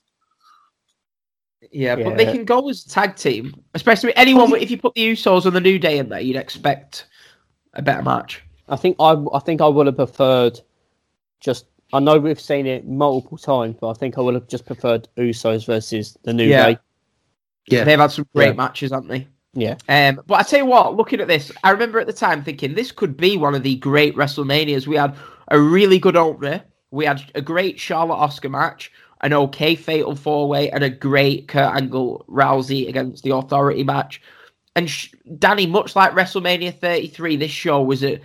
Yeah, 1.70 1.96
but 1.96 2.16
they 2.16 2.24
can 2.24 2.44
go 2.44 2.68
as 2.70 2.86
a 2.86 2.88
tag 2.88 3.16
team, 3.16 3.54
especially 3.74 4.16
anyone. 4.16 4.54
If 4.56 4.70
you 4.70 4.78
put 4.78 4.94
the 4.94 5.12
Usos 5.12 5.44
on 5.44 5.52
the 5.52 5.60
New 5.60 5.78
Day 5.78 5.98
in 5.98 6.08
there, 6.08 6.20
you'd 6.20 6.36
expect 6.36 7.06
a 7.74 7.82
better 7.82 8.02
match. 8.02 8.42
I 8.68 8.76
think 8.76 8.96
I 9.00 9.16
I 9.34 9.38
think 9.40 9.60
I 9.60 9.66
would 9.66 9.86
have 9.86 9.96
preferred 9.96 10.60
just. 11.40 11.66
I 11.92 12.00
know 12.00 12.18
we've 12.18 12.40
seen 12.40 12.66
it 12.66 12.86
multiple 12.86 13.38
times, 13.38 13.76
but 13.80 13.88
I 13.88 13.94
think 13.94 14.18
I 14.18 14.20
would 14.20 14.34
have 14.34 14.46
just 14.46 14.66
preferred 14.66 15.08
Usos 15.16 15.64
versus 15.66 16.16
the 16.22 16.34
New 16.34 16.44
Yeah. 16.44 16.66
Day. 16.72 16.78
Yeah. 17.68 17.84
They've 17.84 17.98
had 17.98 18.12
some 18.12 18.26
great 18.34 18.48
Yeah. 18.48 18.52
matches, 18.52 18.90
haven't 18.92 19.08
they? 19.08 19.26
Yeah, 19.54 19.76
Um, 19.88 20.20
but 20.26 20.34
I 20.34 20.42
tell 20.42 20.60
you 20.60 20.66
what, 20.66 20.94
looking 20.94 21.20
at 21.20 21.28
this, 21.28 21.50
I 21.64 21.70
remember 21.70 21.98
at 21.98 22.06
the 22.06 22.12
time 22.12 22.44
thinking 22.44 22.74
this 22.74 22.92
could 22.92 23.16
be 23.16 23.36
one 23.36 23.54
of 23.54 23.62
the 23.62 23.76
great 23.76 24.14
WrestleManias. 24.14 24.86
We 24.86 24.96
had 24.96 25.16
a 25.48 25.58
really 25.58 25.98
good 25.98 26.16
opener. 26.16 26.62
We 26.90 27.06
had 27.06 27.22
a 27.34 27.40
great 27.40 27.80
Charlotte 27.80 28.16
Asuka 28.16 28.50
match, 28.50 28.92
an 29.22 29.32
okay 29.32 29.74
Fatal 29.74 30.14
Four 30.14 30.48
Way, 30.48 30.70
and 30.70 30.84
a 30.84 30.90
great 30.90 31.48
Kurt 31.48 31.74
Angle 31.74 32.24
Rousey 32.28 32.88
against 32.88 33.24
the 33.24 33.34
Authority 33.34 33.84
match. 33.84 34.20
And 34.76 34.88
sh- 34.88 35.12
Danny, 35.38 35.66
much 35.66 35.96
like 35.96 36.12
WrestleMania 36.12 36.78
33, 36.78 37.36
this 37.36 37.50
show 37.50 37.82
was 37.82 38.04
a 38.04 38.20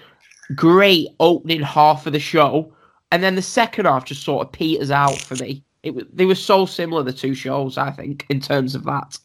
great 0.55 1.07
opening 1.19 1.61
half 1.61 2.05
of 2.05 2.13
the 2.13 2.19
show, 2.19 2.73
and 3.11 3.23
then 3.23 3.35
the 3.35 3.41
second 3.41 3.85
half 3.85 4.05
just 4.05 4.23
sort 4.23 4.45
of 4.45 4.51
peters 4.51 4.91
out 4.91 5.17
for 5.17 5.35
me. 5.35 5.63
It 5.83 6.15
they 6.15 6.25
were 6.25 6.35
so 6.35 6.65
similar 6.65 7.03
the 7.03 7.13
two 7.13 7.33
shows, 7.33 7.77
I 7.77 7.91
think, 7.91 8.25
in 8.29 8.39
terms 8.39 8.75
of 8.75 8.83
that. 8.85 9.17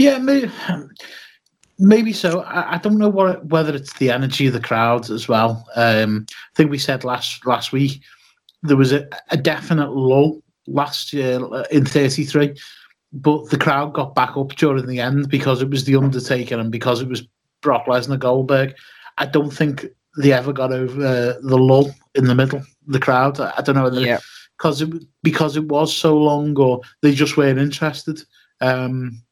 Yeah, 0.00 0.16
maybe, 0.18 0.50
maybe 1.78 2.12
so. 2.14 2.40
I, 2.40 2.74
I 2.74 2.78
don't 2.78 2.96
know 2.96 3.10
what 3.10 3.44
whether 3.46 3.74
it's 3.74 3.92
the 3.98 4.10
energy 4.10 4.46
of 4.46 4.54
the 4.54 4.60
crowd 4.60 5.10
as 5.10 5.28
well. 5.28 5.66
Um, 5.76 6.24
I 6.30 6.56
think 6.56 6.70
we 6.70 6.78
said 6.78 7.04
last 7.04 7.44
last 7.44 7.70
week 7.70 8.00
there 8.62 8.78
was 8.78 8.92
a, 8.92 9.06
a 9.30 9.36
definite 9.36 9.90
lull 9.92 10.42
last 10.66 11.12
year 11.12 11.38
uh, 11.54 11.64
in 11.70 11.84
'33, 11.84 12.56
but 13.12 13.50
the 13.50 13.58
crowd 13.58 13.92
got 13.92 14.14
back 14.14 14.38
up 14.38 14.54
during 14.56 14.86
the 14.86 15.00
end 15.00 15.28
because 15.28 15.60
it 15.60 15.68
was 15.68 15.84
the 15.84 15.96
Undertaker 15.96 16.58
and 16.58 16.72
because 16.72 17.02
it 17.02 17.08
was 17.08 17.26
Brock 17.60 17.84
Lesnar 17.86 18.18
Goldberg. 18.18 18.74
I 19.18 19.26
don't 19.26 19.50
think 19.50 19.84
they 20.16 20.32
ever 20.32 20.54
got 20.54 20.72
over 20.72 20.98
uh, 21.06 21.34
the 21.42 21.58
lull 21.58 21.90
in 22.14 22.24
the 22.24 22.34
middle. 22.34 22.62
The 22.86 23.00
crowd. 23.00 23.38
I, 23.38 23.52
I 23.58 23.60
don't 23.60 23.74
know 23.74 23.84
whether 23.84 24.00
Yeah. 24.00 24.20
because 24.56 24.80
it 24.80 24.88
because 25.22 25.58
it 25.58 25.68
was 25.68 25.94
so 25.94 26.16
long 26.16 26.56
or 26.58 26.80
they 27.02 27.12
just 27.14 27.36
weren't 27.36 27.58
interested. 27.58 28.22
Um, 28.62 29.22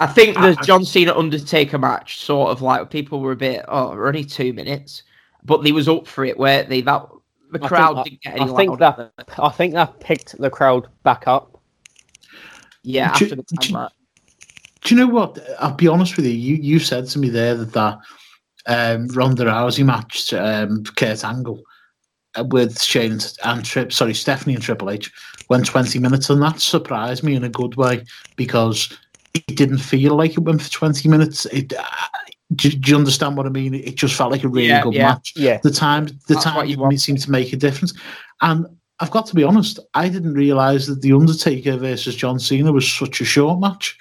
I 0.00 0.06
think 0.06 0.36
the 0.36 0.56
John 0.64 0.84
Cena 0.84 1.14
Undertaker 1.14 1.78
match 1.78 2.18
sort 2.20 2.50
of 2.50 2.62
like 2.62 2.90
people 2.90 3.20
were 3.20 3.32
a 3.32 3.36
bit 3.36 3.64
oh 3.68 3.90
we're 3.90 4.08
only 4.08 4.24
two 4.24 4.52
minutes, 4.52 5.02
but 5.44 5.62
they 5.62 5.72
was 5.72 5.88
up 5.88 6.06
for 6.06 6.24
it, 6.24 6.38
weren't 6.38 6.68
they? 6.68 6.80
That 6.80 7.06
the 7.52 7.62
I 7.64 7.68
crowd 7.68 7.94
think- 8.04 8.04
didn't 8.06 8.22
get 8.22 8.40
any 8.40 8.52
I 8.52 8.56
think 8.56 8.80
louder. 8.80 9.10
that 9.18 9.38
I 9.38 9.48
think 9.50 9.74
that 9.74 10.00
picked 10.00 10.38
the 10.38 10.50
crowd 10.50 10.88
back 11.02 11.26
up. 11.28 11.60
yeah 12.82 13.08
Do- 13.18 13.24
after 13.26 13.36
the 13.36 13.42
do- 13.42 13.56
time 13.56 13.72
match. 13.72 13.92
Do 14.82 14.94
you 14.94 15.00
know 15.00 15.12
what? 15.12 15.38
I'll 15.58 15.74
be 15.74 15.88
honest 15.88 16.16
with 16.16 16.26
you. 16.26 16.32
You 16.32 16.54
you 16.56 16.78
said 16.78 17.06
to 17.08 17.18
me 17.18 17.28
there 17.28 17.54
that 17.56 17.72
that 17.72 17.98
um, 18.68 19.08
Ronda 19.08 19.44
Rousey 19.44 19.84
match, 19.84 20.32
um, 20.32 20.84
Kurt 20.96 21.24
Angle, 21.24 21.60
uh, 22.36 22.44
with 22.44 22.80
Shane 22.82 23.12
and, 23.12 23.32
and 23.44 23.64
Trip, 23.64 23.92
sorry, 23.92 24.14
Stephanie 24.14 24.54
and 24.54 24.62
Triple 24.62 24.90
H, 24.90 25.10
went 25.48 25.66
twenty 25.66 25.98
minutes, 25.98 26.30
and 26.30 26.40
that 26.42 26.60
surprised 26.60 27.22
me 27.24 27.34
in 27.34 27.44
a 27.44 27.48
good 27.48 27.74
way 27.76 28.04
because 28.36 28.88
it 28.92 28.96
didn't 29.46 29.78
feel 29.78 30.16
like 30.16 30.32
it 30.32 30.40
went 30.40 30.62
for 30.62 30.70
twenty 30.70 31.08
minutes. 31.08 31.46
It, 31.46 31.72
uh, 31.72 31.84
do, 32.54 32.70
do 32.70 32.90
you 32.90 32.96
understand 32.96 33.36
what 33.36 33.46
I 33.46 33.50
mean? 33.50 33.74
It 33.74 33.96
just 33.96 34.14
felt 34.14 34.30
like 34.32 34.44
a 34.44 34.48
really 34.48 34.68
Yeah, 34.68 34.82
good 34.82 34.94
yeah. 34.94 35.08
match. 35.08 35.32
Yeah, 35.36 35.58
The 35.62 35.70
time, 35.70 36.06
the 36.06 36.34
That's 36.34 36.44
time 36.44 36.64
you 36.66 36.72
didn't 36.76 36.80
want. 36.82 37.00
seem 37.00 37.16
to 37.16 37.30
make 37.30 37.52
a 37.52 37.56
difference, 37.56 37.92
and. 38.42 38.66
I've 38.98 39.10
got 39.10 39.26
to 39.26 39.34
be 39.34 39.44
honest. 39.44 39.78
I 39.92 40.08
didn't 40.08 40.32
realize 40.32 40.86
that 40.86 41.02
the 41.02 41.12
Undertaker 41.12 41.76
versus 41.76 42.16
John 42.16 42.38
Cena 42.38 42.72
was 42.72 42.90
such 42.90 43.20
a 43.20 43.26
short 43.26 43.60
match. 43.60 43.94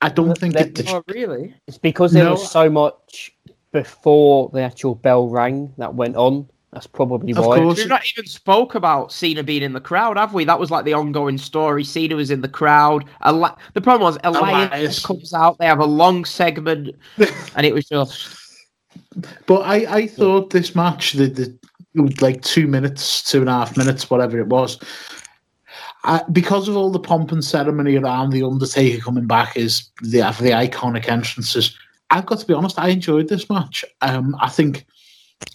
I 0.00 0.08
don't 0.08 0.36
think 0.36 0.54
That- 0.54 0.76
it, 0.80 0.88
Oh 0.92 1.04
really? 1.06 1.54
it's 1.68 1.78
because 1.78 2.10
there 2.12 2.24
No. 2.24 2.32
was 2.32 2.50
so 2.50 2.68
much 2.68 3.30
before 3.70 4.50
the 4.52 4.62
actual 4.62 4.96
bell 4.96 5.28
rang 5.28 5.72
that 5.78 5.94
went 5.94 6.16
on. 6.16 6.48
That's 6.74 6.88
probably 6.88 7.30
Of 7.32 7.38
why. 7.46 7.58
course. 7.58 7.78
We've 7.78 7.88
not 7.88 8.02
even 8.12 8.26
spoke 8.26 8.74
about 8.74 9.12
Cena 9.12 9.44
being 9.44 9.62
in 9.62 9.72
the 9.74 9.80
crowd, 9.80 10.16
have 10.18 10.34
we? 10.34 10.44
That 10.44 10.58
was 10.58 10.72
like 10.72 10.84
the 10.84 10.92
ongoing 10.92 11.38
story. 11.38 11.84
Cena 11.84 12.16
was 12.16 12.32
in 12.32 12.40
the 12.40 12.48
crowd. 12.48 13.04
Eli- 13.24 13.54
the 13.74 13.80
problem 13.80 14.02
was 14.02 14.18
Elias, 14.24 14.70
Elias. 14.72 15.06
comes 15.06 15.32
out. 15.32 15.56
They 15.58 15.66
have 15.66 15.78
a 15.78 15.84
long 15.86 16.24
segment, 16.24 16.96
and 17.56 17.64
it 17.64 17.72
was 17.72 17.86
just 17.86 18.36
But 19.46 19.60
I, 19.60 19.86
I 19.98 20.06
thought 20.08 20.50
this 20.50 20.74
match, 20.74 21.12
the, 21.12 21.26
the 21.28 21.56
like 22.20 22.42
two 22.42 22.66
minutes, 22.66 23.22
two 23.22 23.38
and 23.38 23.48
a 23.48 23.52
half 23.52 23.76
minutes, 23.76 24.10
whatever 24.10 24.40
it 24.40 24.48
was, 24.48 24.80
I, 26.02 26.22
because 26.32 26.66
of 26.66 26.76
all 26.76 26.90
the 26.90 26.98
pomp 26.98 27.30
and 27.30 27.44
ceremony 27.44 27.94
around 27.96 28.30
the 28.30 28.42
Undertaker 28.42 29.00
coming 29.00 29.28
back 29.28 29.56
is 29.56 29.90
the 30.02 30.18
the 30.40 30.50
iconic 30.50 31.08
entrances. 31.08 31.78
I've 32.10 32.26
got 32.26 32.40
to 32.40 32.46
be 32.46 32.52
honest, 32.54 32.80
I 32.80 32.88
enjoyed 32.88 33.28
this 33.28 33.48
match. 33.48 33.84
Um, 34.02 34.36
I 34.40 34.48
think 34.48 34.84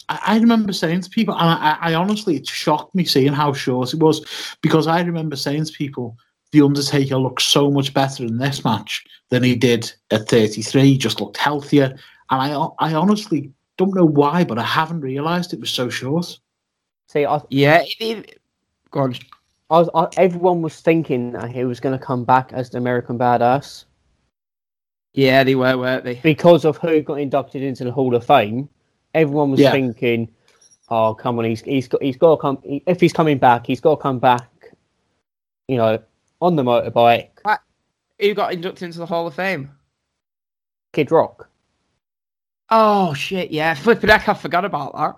I, 0.10 0.20
I 0.26 0.38
remember 0.40 0.74
saying 0.74 1.02
to 1.02 1.10
people, 1.10 1.36
and 1.36 1.50
I, 1.50 1.78
I 1.82 1.94
honestly, 1.94 2.36
it 2.36 2.48
shocked 2.48 2.96
me 2.96 3.06
seeing 3.06 3.34
how 3.34 3.54
short 3.54 3.94
it 3.94 4.00
was 4.00 4.26
because 4.62 4.88
I 4.88 5.02
remember 5.02 5.36
saying 5.36 5.66
to 5.66 5.74
people, 5.74 6.18
the 6.52 6.62
Undertaker 6.62 7.18
looks 7.18 7.44
so 7.44 7.70
much 7.70 7.94
better 7.94 8.24
in 8.24 8.38
this 8.38 8.64
match 8.66 9.04
than 9.30 9.44
he 9.44 9.56
did 9.56 9.92
at 10.12 10.28
33. 10.28 10.82
He 10.82 10.98
just 10.98 11.22
looked 11.22 11.38
healthier, 11.38 11.96
and 12.32 12.42
I 12.42 12.52
I 12.80 12.94
honestly 12.96 13.52
don't 13.78 13.96
know 13.96 14.06
why, 14.06 14.44
but 14.44 14.60
I 14.60 14.64
haven't 14.64 15.02
realised 15.02 15.54
it 15.54 15.60
was 15.60 15.70
so 15.70 15.90
short. 15.90 16.38
See, 17.08 17.26
I, 17.26 17.42
yeah. 17.50 17.84
It, 17.84 18.02
it, 18.02 18.42
go 18.92 19.02
on. 19.02 19.16
I 19.70 19.80
was, 19.80 19.90
I, 19.96 20.08
everyone 20.18 20.62
was 20.62 20.80
thinking 20.82 21.32
that 21.34 21.52
he 21.52 21.64
was 21.64 21.80
going 21.80 21.98
to 21.98 22.04
come 22.04 22.24
back 22.26 22.52
as 22.54 22.70
the 22.70 22.78
American 22.80 23.18
Badass 23.18 23.86
Yeah, 25.14 25.44
they 25.44 25.56
were, 25.56 25.78
weren't 25.78 26.04
they? 26.04 26.16
because 26.16 26.66
of 26.66 26.78
who 26.78 27.02
got 27.02 27.20
inducted 27.20 27.62
into 27.62 27.84
the 27.84 27.92
Hall 27.92 28.16
of 28.16 28.26
Fame. 28.26 28.68
Everyone 29.14 29.52
was 29.52 29.60
Yeah. 29.60 29.72
thinking, 29.72 30.30
"Oh, 30.90 31.14
come 31.16 31.40
on, 31.40 31.46
he's 31.46 31.62
he's 31.62 31.88
got 31.88 32.02
he's 32.02 32.18
got 32.18 32.36
to 32.36 32.42
come. 32.42 32.60
If 32.64 33.00
he's 33.02 33.14
coming 33.14 33.38
back, 33.38 33.66
he's 33.66 33.80
got 33.82 33.96
to 33.96 34.02
come 34.02 34.20
back." 34.20 34.50
You 35.68 35.78
know, 35.78 36.00
on 36.42 36.56
the 36.56 36.64
motorbike, 36.64 37.30
Who 38.20 38.34
got 38.34 38.54
inducted 38.54 38.84
into 38.84 39.00
the 39.00 39.06
Hall 39.06 39.28
of 39.28 39.36
Fame? 39.36 39.72
Kid 40.94 41.12
Rock. 41.12 41.50
Oh 42.70 43.14
shit! 43.14 43.52
Yeah, 43.52 43.74
flipping 43.76 44.10
heck, 44.10 44.28
I 44.30 44.34
forgot 44.34 44.66
about 44.66 44.96
that. 44.96 45.16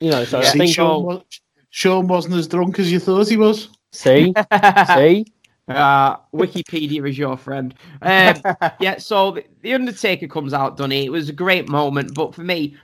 You 0.00 0.10
know, 0.10 0.24
so 0.24 0.40
Yeah. 0.40 0.48
I 0.48 0.50
See, 0.52 0.58
think 0.58 0.74
Sean, 0.74 1.04
wa- 1.04 1.22
Sean 1.70 2.06
wasn't 2.06 2.34
as 2.34 2.48
drunk 2.48 2.78
as 2.78 2.90
you 2.92 2.98
thought 3.00 3.28
he 3.28 3.36
was. 3.36 3.68
see, 3.92 4.32
see, 4.94 5.24
Uh, 5.68 6.16
Wikipedia 6.32 7.08
is 7.08 7.18
your 7.18 7.36
friend. 7.36 7.74
Um, 8.02 8.36
yeah, 8.80 8.98
so 8.98 9.32
the, 9.32 9.44
the 9.62 9.74
Undertaker 9.74 10.28
comes 10.28 10.52
out, 10.54 10.76
Danny. 10.76 11.04
It 11.04 11.10
was 11.10 11.28
a 11.28 11.32
great 11.32 11.68
moment, 11.68 12.14
but 12.14 12.34
for 12.34 12.42
me, 12.42 12.76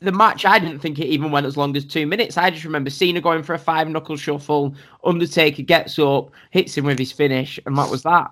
the 0.00 0.12
match, 0.12 0.44
I 0.44 0.58
didn't 0.58 0.80
think 0.80 0.98
it 0.98 1.06
even 1.06 1.30
went 1.30 1.46
as 1.46 1.56
long 1.56 1.76
as 1.76 1.84
two 1.84 2.06
minutes. 2.06 2.36
I 2.36 2.50
just 2.50 2.64
remember 2.64 2.90
Cena 2.90 3.20
going 3.20 3.42
for 3.42 3.54
a 3.54 3.58
five 3.58 3.88
knuckle 3.88 4.16
shuffle. 4.16 4.74
Undertaker 5.04 5.62
gets 5.62 5.98
up, 5.98 6.30
hits 6.50 6.76
him 6.76 6.86
with 6.86 6.98
his 6.98 7.12
finish, 7.12 7.60
and 7.66 7.76
that 7.78 7.90
was 7.90 8.02
that. 8.02 8.30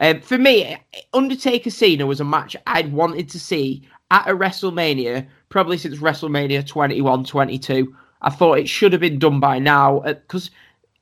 Um, 0.00 0.20
for 0.20 0.38
me, 0.38 0.76
Undertaker 1.12 1.70
Cena 1.70 2.06
was 2.06 2.20
a 2.20 2.24
match 2.24 2.56
I'd 2.66 2.92
wanted 2.92 3.28
to 3.30 3.38
see 3.38 3.86
at 4.10 4.28
a 4.28 4.34
WrestleMania, 4.34 5.26
probably 5.48 5.78
since 5.78 5.98
WrestleMania 5.98 6.66
21 6.66 7.24
22. 7.24 7.94
I 8.22 8.30
thought 8.30 8.58
it 8.58 8.68
should 8.68 8.92
have 8.92 9.00
been 9.00 9.18
done 9.18 9.40
by 9.40 9.58
now 9.58 10.00
because 10.00 10.50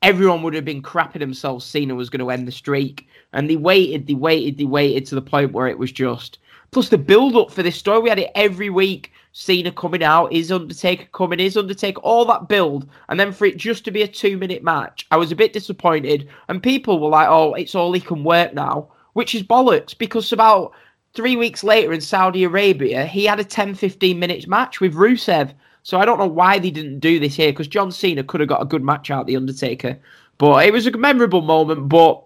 everyone 0.03 0.43
would 0.43 0.55
have 0.55 0.65
been 0.65 0.83
crapping 0.83 1.20
themselves. 1.20 1.65
Cena 1.65 1.95
was 1.95 2.11
going 2.11 2.20
to 2.20 2.31
end 2.31 2.49
the 2.49 2.53
streak, 2.53 3.09
and 3.33 3.49
they 3.49 3.57
waited, 3.57 4.07
they 4.07 4.15
waited, 4.15 4.59
they 4.59 4.65
waited 4.65 5.07
to 5.07 5.15
the 5.15 5.23
point 5.23 5.53
where 5.53 5.69
it 5.69 5.79
was 5.79 5.93
just. 5.93 6.39
Plus 6.70 6.89
the 6.89 6.99
build 6.99 7.37
up 7.37 7.51
for 7.51 7.62
this 7.62 7.77
story, 7.77 8.01
we 8.01 8.09
had 8.09 8.19
it 8.19 8.31
every 8.35 8.70
week. 8.70 9.12
Cena 9.33 9.70
coming 9.70 10.03
out, 10.03 10.33
is 10.33 10.51
Undertaker 10.51 11.07
coming, 11.12 11.39
is 11.41 11.57
Undertaker, 11.57 12.01
all 12.01 12.25
that 12.25 12.49
build, 12.49 12.89
and 13.09 13.19
then 13.19 13.33
for 13.33 13.45
it 13.45 13.57
just 13.57 13.85
to 13.85 13.91
be 13.91 14.03
a 14.03 14.09
two 14.09 14.37
minute 14.37 14.65
match, 14.65 15.07
I 15.11 15.17
was 15.17 15.31
a 15.31 15.37
bit 15.37 15.53
disappointed. 15.53 16.29
And 16.49 16.62
people 16.62 16.99
were 16.99 17.11
like, 17.11 17.29
"Oh, 17.29 17.55
it's 17.55 17.75
all 17.77 17.93
he 17.93 18.01
can 18.01 18.25
work 18.25 18.55
now," 18.55 18.89
which 19.12 19.35
is 19.35 19.43
bollocks 19.43 19.97
because 19.97 20.33
about 20.33 20.73
three 21.15 21.37
weeks 21.37 21.62
later 21.62 21.93
in 21.93 22.01
Saudi 22.01 22.45
Arabia, 22.45 23.07
he 23.07 23.25
had 23.25 23.41
a 23.41 23.45
10 23.45 23.75
15 23.75 24.19
minutes 24.19 24.47
match 24.47 24.81
with 24.81 24.95
Rusev. 24.95 25.53
So 25.91 25.99
I 25.99 26.05
don't 26.05 26.20
know 26.20 26.27
why 26.28 26.60
they 26.60 26.70
didn't 26.70 27.01
do 27.01 27.19
this 27.19 27.35
here 27.35 27.51
because 27.51 27.67
John 27.67 27.91
Cena 27.91 28.23
could 28.23 28.39
have 28.39 28.49
got 28.49 28.62
a 28.62 28.65
good 28.65 28.85
match 28.85 29.10
out 29.10 29.27
The 29.27 29.36
Undertaker. 29.36 29.99
But 30.39 30.65
it 30.65 30.73
was 30.73 30.86
a 30.86 30.97
memorable 30.97 31.41
moment. 31.41 31.89
But 31.89 32.23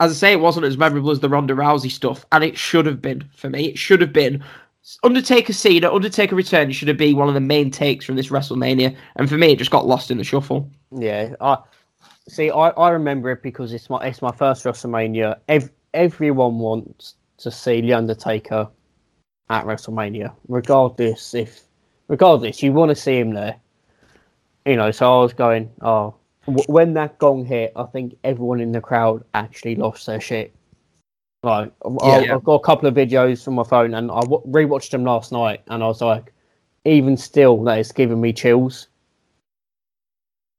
as 0.00 0.10
I 0.10 0.14
say, 0.14 0.32
it 0.32 0.40
wasn't 0.40 0.66
as 0.66 0.76
memorable 0.76 1.12
as 1.12 1.20
the 1.20 1.28
Ronda 1.28 1.54
Rousey 1.54 1.88
stuff. 1.88 2.26
And 2.32 2.42
it 2.42 2.58
should 2.58 2.84
have 2.84 3.00
been 3.00 3.22
for 3.32 3.48
me. 3.48 3.66
It 3.66 3.78
should 3.78 4.00
have 4.00 4.12
been. 4.12 4.42
Undertaker 5.04 5.52
Cena, 5.52 5.94
Undertaker 5.94 6.34
Return 6.34 6.72
should 6.72 6.88
have 6.88 6.96
been 6.96 7.16
one 7.16 7.28
of 7.28 7.34
the 7.34 7.40
main 7.40 7.70
takes 7.70 8.04
from 8.04 8.16
this 8.16 8.30
WrestleMania. 8.30 8.96
And 9.14 9.28
for 9.28 9.38
me, 9.38 9.52
it 9.52 9.58
just 9.60 9.70
got 9.70 9.86
lost 9.86 10.10
in 10.10 10.18
the 10.18 10.24
shuffle. 10.24 10.68
yeah. 10.90 11.36
I 11.40 11.58
see. 12.28 12.50
I, 12.50 12.70
I 12.70 12.90
remember 12.90 13.30
it 13.30 13.40
because 13.40 13.72
it's 13.72 13.88
my 13.88 14.04
it's 14.04 14.20
my 14.20 14.32
first 14.32 14.64
WrestleMania. 14.64 15.38
Ev- 15.46 15.70
everyone 15.94 16.58
wants 16.58 17.14
to 17.36 17.52
see 17.52 17.80
the 17.82 17.92
Undertaker 17.92 18.68
at 19.48 19.64
WrestleMania, 19.64 20.34
regardless 20.48 21.32
if 21.32 21.65
regardless 22.08 22.62
you 22.62 22.72
want 22.72 22.90
to 22.90 22.94
see 22.94 23.18
him 23.18 23.32
there. 23.32 23.56
You 24.64 24.76
know, 24.76 24.90
so 24.90 25.20
I 25.20 25.22
was 25.22 25.32
going, 25.32 25.70
oh, 25.82 26.14
w- 26.46 26.64
when 26.66 26.94
that 26.94 27.18
gong 27.18 27.44
hit, 27.44 27.72
I 27.76 27.84
think 27.84 28.16
everyone 28.24 28.60
in 28.60 28.72
the 28.72 28.80
crowd 28.80 29.24
actually 29.34 29.76
lost 29.76 30.06
their 30.06 30.20
shit. 30.20 30.52
Like, 31.42 31.70
I, 32.02 32.20
Yeah. 32.20 32.34
I've 32.34 32.44
got 32.44 32.54
a 32.54 32.64
couple 32.64 32.88
of 32.88 32.94
videos 32.94 33.44
from 33.44 33.54
my 33.54 33.62
phone, 33.62 33.94
and 33.94 34.10
I 34.10 34.20
w- 34.22 34.42
rewatched 34.46 34.90
them 34.90 35.04
last 35.04 35.30
night, 35.30 35.62
and 35.68 35.84
I 35.84 35.86
was 35.86 36.00
like, 36.00 36.32
even 36.84 37.16
still, 37.16 37.62
that 37.64 37.78
is 37.78 37.92
giving 37.92 38.20
me 38.20 38.32
chills. 38.32 38.88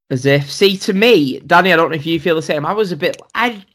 As 0.10 0.26
if, 0.26 0.50
see, 0.50 0.78
to 0.78 0.94
me, 0.94 1.42
Danny, 1.42 1.74
I 1.74 1.76
don't 1.76 1.90
know 1.90 1.96
if 1.98 2.06
you 2.06 2.18
feel 2.20 2.36
the 2.36 2.42
same. 2.42 2.66
I 2.66 2.72
was 2.72 2.94
a 2.94 2.98
bit, 2.98 3.22
I, 3.36 3.66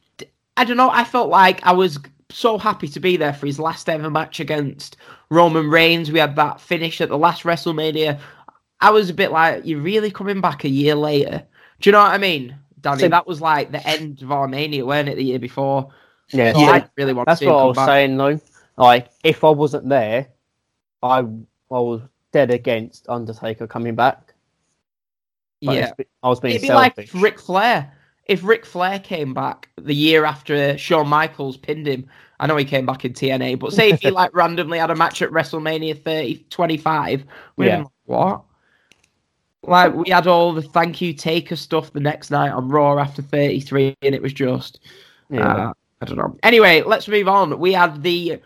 I 0.56 0.64
don't 0.64 0.78
know. 0.78 0.88
I 0.88 1.04
felt 1.04 1.28
like 1.28 1.64
I 1.66 1.72
was 1.72 1.98
so 2.32 2.58
happy 2.58 2.88
to 2.88 3.00
be 3.00 3.16
there 3.16 3.32
for 3.32 3.46
his 3.46 3.58
last 3.58 3.88
ever 3.88 4.10
match 4.10 4.40
against 4.40 4.96
Roman 5.30 5.68
Reigns. 5.70 6.10
We 6.10 6.18
had 6.18 6.36
that 6.36 6.60
finish 6.60 7.00
at 7.00 7.08
the 7.08 7.18
last 7.18 7.42
WrestleMania. 7.44 8.18
I 8.80 8.90
was 8.90 9.10
a 9.10 9.14
bit 9.14 9.30
like, 9.30 9.64
you're 9.64 9.80
really 9.80 10.10
coming 10.10 10.40
back 10.40 10.64
a 10.64 10.68
year 10.68 10.94
later. 10.94 11.44
Do 11.80 11.88
you 11.88 11.92
know 11.92 12.00
what 12.02 12.12
I 12.12 12.18
mean, 12.18 12.56
Danny? 12.80 13.00
So- 13.00 13.08
that 13.08 13.26
was 13.26 13.40
like 13.40 13.70
the 13.72 13.86
end 13.86 14.22
of 14.22 14.32
our 14.32 14.48
mania, 14.48 14.84
weren't 14.84 15.08
it? 15.08 15.16
The 15.16 15.24
year 15.24 15.38
before. 15.38 15.90
Yeah, 16.30 16.52
So 16.52 16.60
so 16.60 16.64
I 16.66 16.88
really 16.96 17.12
want 17.12 17.26
that's 17.26 17.40
to 17.40 17.44
see 17.44 17.48
him 17.48 17.54
what 17.54 17.62
I 17.62 17.66
was 17.66 17.76
back. 17.76 17.86
saying 17.88 18.16
though. 18.16 18.40
Like, 18.78 19.10
if 19.22 19.44
I 19.44 19.50
wasn't 19.50 19.88
there, 19.88 20.28
I 21.02 21.18
I 21.18 21.22
was 21.70 22.00
dead 22.32 22.50
against 22.50 23.06
Undertaker 23.08 23.66
coming 23.66 23.94
back. 23.94 24.32
But 25.60 25.74
Yeah. 25.76 25.92
I 26.22 26.28
was 26.28 26.40
being 26.40 26.54
It'd 26.54 26.62
be 26.62 26.68
selfish. 26.68 27.14
like 27.14 27.22
Ric 27.22 27.38
Flair. 27.38 27.92
If 28.26 28.44
Ric 28.44 28.64
Flair 28.64 28.98
came 28.98 29.34
back 29.34 29.68
the 29.76 29.94
year 29.94 30.24
after 30.24 30.78
Shawn 30.78 31.08
Michaels 31.08 31.56
pinned 31.56 31.86
him, 31.86 32.08
I 32.38 32.46
know 32.46 32.56
he 32.56 32.64
came 32.64 32.86
back 32.86 33.04
in 33.04 33.12
TNA, 33.12 33.58
but 33.58 33.72
say 33.72 33.90
if 33.90 34.00
he 34.00 34.10
like 34.22 34.34
randomly 34.34 34.78
had 34.78 34.90
a 34.90 34.96
match 34.96 35.22
at 35.22 35.30
WrestleMania 35.30 36.02
30, 36.02 36.46
25, 36.50 37.24
we'd 37.56 37.66
Yeah. 37.66 37.78
like, 37.78 37.86
what? 38.06 38.42
Like 39.64 39.94
we 39.94 40.10
had 40.10 40.26
all 40.26 40.52
the 40.52 40.62
thank 40.62 41.00
you 41.00 41.12
Taker 41.12 41.54
stuff 41.54 41.92
the 41.92 42.00
next 42.00 42.30
night 42.30 42.50
on 42.50 42.68
Raw 42.68 42.98
after 42.98 43.22
33, 43.22 43.94
and 44.02 44.14
it 44.14 44.20
was 44.20 44.32
just 44.32 44.80
yeah. 45.30 45.68
uh, 45.68 45.72
I 46.00 46.04
don't 46.04 46.18
know. 46.18 46.36
Anyway, 46.42 46.82
let's 46.82 47.06
move 47.06 47.28
on. 47.28 47.58
We 47.60 47.72
had 47.72 48.02
the 48.02 48.40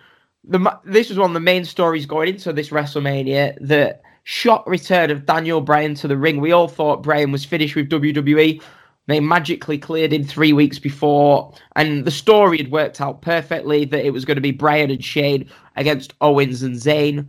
the 0.44 0.78
this 0.84 1.08
was 1.08 1.18
one 1.18 1.30
of 1.30 1.34
the 1.34 1.40
main 1.40 1.64
stories 1.64 2.04
going 2.04 2.28
into 2.28 2.52
this 2.52 2.68
WrestleMania. 2.68 3.56
The 3.66 3.98
shot 4.24 4.66
return 4.68 5.10
of 5.10 5.24
Daniel 5.24 5.60
Bryan 5.62 5.94
to 5.94 6.08
the 6.08 6.18
ring. 6.18 6.40
We 6.40 6.52
all 6.52 6.68
thought 6.68 7.02
Bryan 7.02 7.32
was 7.32 7.44
finished 7.44 7.76
with 7.76 7.88
WWE. 7.88 8.60
They 9.06 9.20
magically 9.20 9.78
cleared 9.78 10.12
in 10.12 10.24
three 10.24 10.52
weeks 10.52 10.78
before, 10.78 11.52
and 11.76 12.04
the 12.04 12.10
story 12.10 12.58
had 12.58 12.72
worked 12.72 13.00
out 13.00 13.22
perfectly 13.22 13.84
that 13.84 14.04
it 14.04 14.10
was 14.10 14.24
going 14.24 14.36
to 14.36 14.40
be 14.40 14.50
Bryan 14.50 14.90
and 14.90 15.04
Shane 15.04 15.48
against 15.76 16.14
Owens 16.20 16.62
and 16.62 16.74
Zayn. 16.74 17.28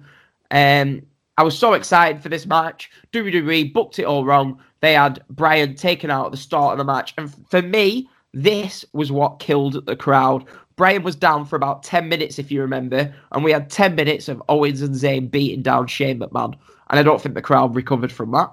Um, 0.50 1.04
I 1.38 1.44
was 1.44 1.58
so 1.58 1.74
excited 1.74 2.24
for 2.24 2.30
this 2.30 2.48
match. 2.48 2.90
WWE 3.14 3.74
booked 3.74 4.00
it 4.00 4.06
all 4.06 4.26
wrong. 4.26 4.60
They 4.80 4.94
had 4.94 5.24
Bryan 5.30 5.76
taken 5.76 6.10
out 6.10 6.26
at 6.26 6.32
the 6.32 6.38
start 6.38 6.72
of 6.72 6.80
the 6.80 6.92
match, 6.92 7.14
and 7.18 7.32
for 7.50 7.62
me, 7.62 8.10
this 8.34 8.84
was 8.94 9.12
what 9.12 9.40
killed 9.40 9.86
the 9.86 9.96
crowd. 9.96 10.46
Bryan 10.78 11.04
was 11.04 11.16
down 11.16 11.46
for 11.46 11.56
about 11.56 11.84
10 11.84 12.10
minutes, 12.10 12.40
if 12.40 12.52
you 12.52 12.62
remember, 12.62 13.14
and 13.32 13.44
we 13.44 13.52
had 13.52 13.70
10 13.70 13.96
minutes 13.96 14.28
of 14.28 14.42
Owens 14.50 14.82
and 14.82 14.96
Zayn 14.96 15.30
beating 15.30 15.64
down 15.64 15.88
Shane 15.88 16.20
McMahon. 16.20 16.56
And 16.90 17.00
I 17.00 17.04
don't 17.04 17.22
think 17.22 17.36
the 17.36 17.42
crowd 17.42 17.76
recovered 17.76 18.12
from 18.12 18.32
that. 18.32 18.52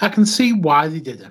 I 0.00 0.08
can 0.08 0.24
see 0.24 0.52
why 0.52 0.88
they 0.88 1.00
did 1.00 1.20
it. 1.20 1.28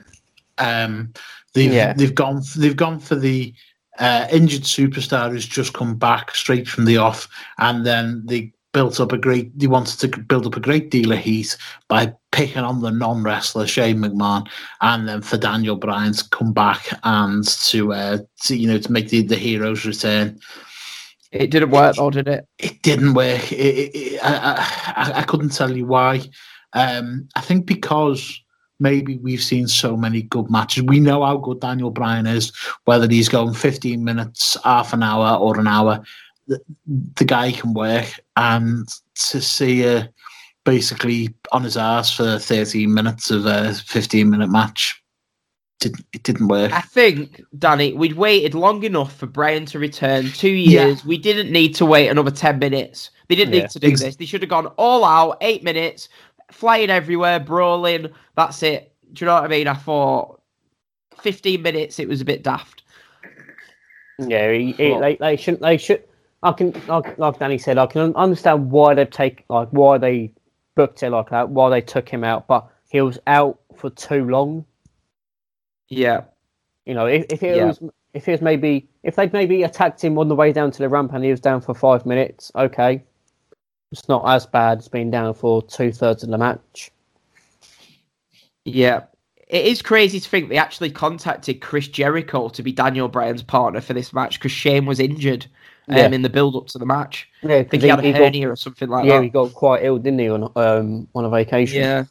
Um, 0.60 1.14
they've 1.54 1.72
Yeah. 1.72 1.94
they've 1.94 2.16
gone 2.16 2.42
they've 2.58 2.76
gone 2.76 3.00
for 3.00 3.16
the 3.16 3.54
uh, 3.98 4.28
injured 4.32 4.64
superstar 4.64 5.30
who's 5.32 5.46
just 5.46 5.74
come 5.74 5.96
back 5.98 6.36
straight 6.36 6.68
from 6.68 6.86
the 6.86 6.98
off, 6.98 7.28
and 7.58 7.86
then 7.86 8.24
they 8.26 8.54
built 8.72 9.00
up 9.00 9.12
a 9.12 9.18
great. 9.18 9.58
They 9.58 9.68
wanted 9.68 10.00
to 10.00 10.20
build 10.20 10.46
up 10.46 10.56
a 10.56 10.62
great 10.62 10.92
deal 10.92 11.12
of 11.12 11.20
heat 11.20 11.58
by 11.88 12.14
picking 12.32 12.64
on 12.64 12.82
the 12.82 12.92
non 12.92 13.24
wrestler 13.24 13.68
Shane 13.68 13.98
McMahon, 13.98 14.48
and 14.82 15.08
then 15.08 15.22
for 15.22 15.38
Daniel 15.38 15.76
Bryan 15.76 16.14
to 16.14 16.30
come 16.30 16.54
back 16.54 16.88
and 17.04 17.46
to 17.48 17.94
uh, 17.94 18.18
to 18.44 18.56
you 18.56 18.68
know 18.68 18.78
to 18.78 18.92
make 18.92 19.10
the 19.10 19.22
the 19.24 19.36
heroes 19.36 19.86
return. 19.86 20.40
It 21.32 21.52
didn't 21.52 21.70
work, 21.70 21.96
though, 21.96 22.10
did 22.10 22.28
it? 22.28 22.48
It 22.58 22.82
didn't 22.82 23.14
work. 23.14 23.52
It, 23.52 23.56
it, 23.56 23.96
it, 23.96 24.20
I, 24.24 24.66
I, 24.96 25.20
I 25.20 25.22
couldn't 25.24 25.50
tell 25.50 25.76
you 25.76 25.86
why. 25.86 26.22
Um, 26.74 27.30
I 27.36 27.42
think 27.42 27.68
because 27.68 28.42
maybe 28.80 29.18
we've 29.18 29.44
seen 29.44 29.68
so 29.68 29.96
many 29.98 30.22
good 30.24 30.50
matches. 30.50 30.84
We 30.84 31.00
know 31.00 31.24
how 31.26 31.38
good 31.38 31.60
Daniel 31.60 31.92
Bryan 31.92 32.28
is, 32.28 32.52
whether 32.86 33.08
he's 33.08 33.30
going 33.30 33.54
15 33.54 34.04
minutes, 34.04 34.58
half 34.64 34.94
an 34.94 35.04
hour, 35.04 35.38
or 35.38 35.60
an 35.60 35.68
hour. 35.68 36.04
The, 36.48 36.60
the 37.16 37.26
guy 37.26 37.52
can 37.52 37.74
work. 37.74 38.08
And 38.36 38.88
to 39.30 39.42
see 39.42 39.88
uh, 39.88 40.08
basically 40.64 41.34
on 41.52 41.64
his 41.64 41.78
ass 41.78 42.16
for 42.16 42.40
13 42.40 42.94
minutes 42.94 43.30
of 43.32 43.46
a 43.46 43.74
15 43.74 44.30
minute 44.30 44.50
match, 44.50 45.02
didn't, 45.80 46.06
it 46.12 46.24
didn't 46.24 46.48
work. 46.50 46.74
I 46.74 46.82
think, 46.82 47.42
Danny, 47.58 47.94
we'd 47.94 48.14
waited 48.18 48.54
long 48.54 48.84
enough 48.84 49.16
for 49.16 49.28
Bryan 49.28 49.66
to 49.68 49.80
return. 49.80 50.30
Two 50.32 50.50
Yeah. 50.50 50.88
years. 50.88 51.06
We 51.06 51.18
didn't 51.18 51.52
need 51.52 51.74
to 51.76 51.86
wait 51.86 52.10
another 52.10 52.32
10 52.32 52.60
minutes. 52.60 53.12
They 53.30 53.36
didn't 53.36 53.54
Yeah. 53.54 53.62
need 53.62 53.70
to 53.72 53.80
do 53.80 53.88
Ex- 53.88 54.02
this. 54.02 54.16
They 54.18 54.26
should 54.26 54.42
have 54.42 54.50
gone 54.50 54.68
all 54.78 55.06
out, 55.06 55.38
eight 55.42 55.64
minutes, 55.64 56.10
flying 56.52 56.90
everywhere, 56.90 57.40
brawling. 57.40 58.10
That's 58.36 58.62
it. 58.64 58.94
Do 59.14 59.24
you 59.24 59.28
know 59.28 59.36
what 59.36 59.46
I 59.46 59.48
mean? 59.48 59.68
I 59.68 59.74
thought 59.74 60.42
15 61.22 61.62
minutes, 61.62 62.00
it 62.00 62.08
was 62.08 62.22
a 62.22 62.26
bit 62.26 62.44
daft. 62.44 62.84
Yeah, 64.20 64.52
he, 64.52 64.74
he, 64.74 64.98
they, 65.00 65.16
they 65.16 65.36
shouldn't. 65.38 65.62
They 65.62 65.78
should. 65.78 66.04
I 66.44 66.52
can, 66.54 66.74
like, 66.88 67.18
like 67.18 67.40
Danny 67.40 67.58
said, 67.58 67.78
I 67.78 67.86
can 67.86 68.16
understand 68.16 68.72
why 68.72 68.94
they've 68.94 69.10
take 69.10 69.46
like 69.50 69.70
why 69.70 69.98
they 69.98 70.32
booked 70.76 71.04
it 71.04 71.10
like 71.10 71.30
that, 71.30 71.50
why 71.50 71.70
they 71.70 71.82
took 71.82 72.08
him 72.08 72.24
out, 72.24 72.48
but 72.48 72.68
he 72.90 73.02
was 73.02 73.20
out 73.28 73.60
for 73.76 73.90
too 73.90 74.26
long. 74.26 74.66
Yeah. 75.90 76.22
You 76.86 76.94
know, 76.94 77.06
if, 77.06 77.26
if 77.30 77.44
it 77.44 77.56
Yeah. 77.56 77.66
was, 77.66 77.82
if 78.14 78.28
it 78.28 78.32
was 78.32 78.42
maybe, 78.42 78.88
if 79.04 79.16
they'd 79.16 79.34
maybe 79.34 79.64
attacked 79.64 80.04
him 80.04 80.18
on 80.18 80.28
the 80.28 80.36
way 80.36 80.52
down 80.54 80.72
to 80.72 80.80
the 80.80 80.90
ramp 80.90 81.14
and 81.14 81.24
he 81.24 81.32
was 81.32 81.40
down 81.40 81.62
for 81.62 81.74
five 81.74 82.06
minutes, 82.06 82.52
okay, 82.56 83.04
it's 83.92 84.08
not 84.08 84.24
as 84.28 84.46
bad 84.46 84.80
as 84.80 84.88
being 84.88 85.10
down 85.12 85.34
for 85.34 85.62
two 85.64 85.92
thirds 85.92 86.24
of 86.24 86.30
the 86.30 86.38
match. 86.38 86.92
Yeah. 88.66 89.04
It 89.48 89.66
is 89.66 89.82
crazy 89.82 90.20
to 90.20 90.30
think 90.30 90.50
they 90.50 90.58
actually 90.58 90.92
contacted 90.92 91.60
Chris 91.62 91.88
Jericho 91.88 92.50
to 92.50 92.62
be 92.62 92.72
Daniel 92.72 93.08
Bryan's 93.08 93.42
partner 93.42 93.82
for 93.82 93.94
this 93.94 94.14
match 94.14 94.38
because 94.40 94.52
Shane 94.52 94.86
was 94.86 95.00
injured 95.00 95.48
um, 95.88 95.98
Yeah. 95.98 96.08
in 96.10 96.22
the 96.22 96.30
build 96.30 96.56
up 96.56 96.68
to 96.68 96.78
the 96.78 96.86
match. 96.86 97.28
Yeah, 97.42 97.56
I 97.56 97.58
think 97.64 97.72
'cause 97.72 97.82
he 97.84 97.88
had 97.90 98.00
a 98.00 98.12
got- 98.12 98.22
hernia 98.22 98.52
or 98.52 98.56
something 98.56 98.90
like 98.90 99.06
yeah, 99.06 99.18
that. 99.18 99.24
he 99.24 99.30
got 99.30 99.54
quite 99.56 99.84
ill, 99.84 99.98
didn't 99.98 100.20
he, 100.20 100.30
on 100.30 100.52
um 100.56 101.08
on 101.16 101.26
a 101.26 101.30
vacation? 101.30 101.80
Yeah. 101.82 102.04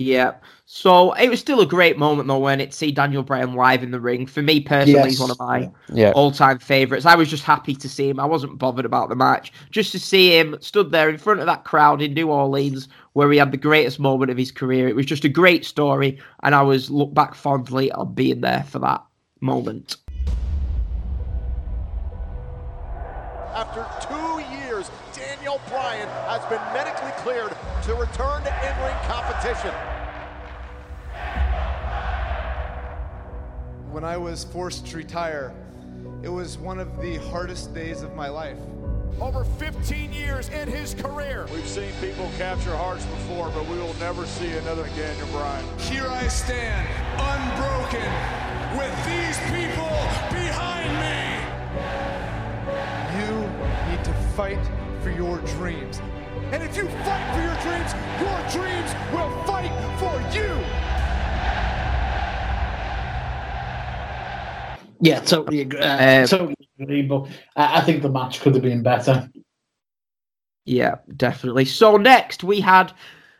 Yeah. 0.00 0.32
So 0.64 1.12
it 1.12 1.28
was 1.28 1.40
still 1.40 1.60
a 1.60 1.66
great 1.66 1.98
moment 1.98 2.28
though 2.28 2.38
when 2.38 2.60
it 2.60 2.72
see 2.72 2.90
Daniel 2.90 3.22
Bryan 3.22 3.54
live 3.54 3.82
in 3.82 3.90
the 3.90 4.00
ring. 4.00 4.26
For 4.26 4.40
me 4.40 4.60
personally, 4.60 5.10
he's 5.10 5.20
one 5.20 5.30
of 5.30 5.38
my 5.38 5.70
yeah. 5.92 6.12
all-time 6.12 6.58
favorites. 6.58 7.04
I 7.04 7.16
was 7.16 7.28
just 7.28 7.44
happy 7.44 7.74
to 7.74 7.88
see 7.88 8.08
him. 8.08 8.18
I 8.18 8.24
wasn't 8.24 8.58
bothered 8.58 8.86
about 8.86 9.10
the 9.10 9.16
match. 9.16 9.52
Just 9.70 9.92
to 9.92 10.00
see 10.00 10.38
him 10.38 10.56
stood 10.60 10.90
there 10.90 11.10
in 11.10 11.18
front 11.18 11.40
of 11.40 11.46
that 11.46 11.64
crowd 11.64 12.00
in 12.00 12.14
New 12.14 12.30
Orleans 12.30 12.88
where 13.12 13.30
he 13.30 13.38
had 13.38 13.50
the 13.50 13.58
greatest 13.58 14.00
moment 14.00 14.30
of 14.30 14.38
his 14.38 14.52
career. 14.52 14.88
It 14.88 14.96
was 14.96 15.06
just 15.06 15.24
a 15.24 15.28
great 15.28 15.66
story 15.66 16.18
and 16.42 16.54
I 16.54 16.62
was 16.62 16.88
look 16.88 17.12
back 17.12 17.34
fondly 17.34 17.92
on 17.92 18.14
being 18.14 18.40
there 18.40 18.64
for 18.68 18.78
that 18.78 19.04
moment. 19.40 19.96
After 23.54 23.82
When 33.90 34.04
I 34.04 34.16
was 34.16 34.44
forced 34.44 34.86
to 34.86 34.98
retire, 34.98 35.52
it 36.22 36.28
was 36.28 36.56
one 36.56 36.78
of 36.78 37.00
the 37.02 37.16
hardest 37.30 37.74
days 37.74 38.02
of 38.02 38.14
my 38.14 38.28
life. 38.28 38.56
Over 39.20 39.42
15 39.42 40.12
years 40.12 40.48
in 40.48 40.68
his 40.68 40.94
career. 40.94 41.48
We've 41.52 41.66
seen 41.66 41.90
people 42.00 42.30
capture 42.38 42.76
hearts 42.76 43.04
before, 43.06 43.50
but 43.50 43.66
we 43.66 43.76
will 43.78 43.94
never 43.94 44.26
see 44.26 44.48
another 44.58 44.84
Daniel 44.94 45.26
Bryan. 45.32 45.64
Here 45.80 46.06
I 46.06 46.28
stand, 46.28 46.86
unbroken, 47.18 48.10
with 48.78 48.94
these 49.04 49.36
people 49.50 49.90
behind 50.30 50.94
me. 51.02 51.40
You 53.18 53.34
need 53.90 54.04
to 54.04 54.14
fight 54.36 54.64
for 55.02 55.10
your 55.10 55.38
dreams. 55.58 56.00
And 56.52 56.62
if 56.62 56.76
you 56.76 56.86
fight 57.02 57.26
for 57.34 57.42
your 57.42 57.58
dreams, 57.66 57.92
your 58.22 58.38
dreams 58.54 58.94
will 59.12 59.30
fight 59.46 59.72
for 59.98 60.14
you. 60.32 60.89
Yeah, 65.00 65.20
totally 65.20 65.62
agree. 65.62 65.80
Uh, 65.80 66.22
Um, 66.22 66.26
totally 66.26 66.56
agree. 66.78 67.02
But 67.02 67.28
I, 67.56 67.78
I 67.78 67.80
think 67.82 68.02
the 68.02 68.10
match 68.10 68.40
could 68.40 68.54
have 68.54 68.62
been 68.62 68.82
better. 68.82 69.28
Yeah, 70.66 70.96
definitely. 71.16 71.64
So 71.64 71.96
next 71.96 72.44
we 72.44 72.60
had 72.60 72.92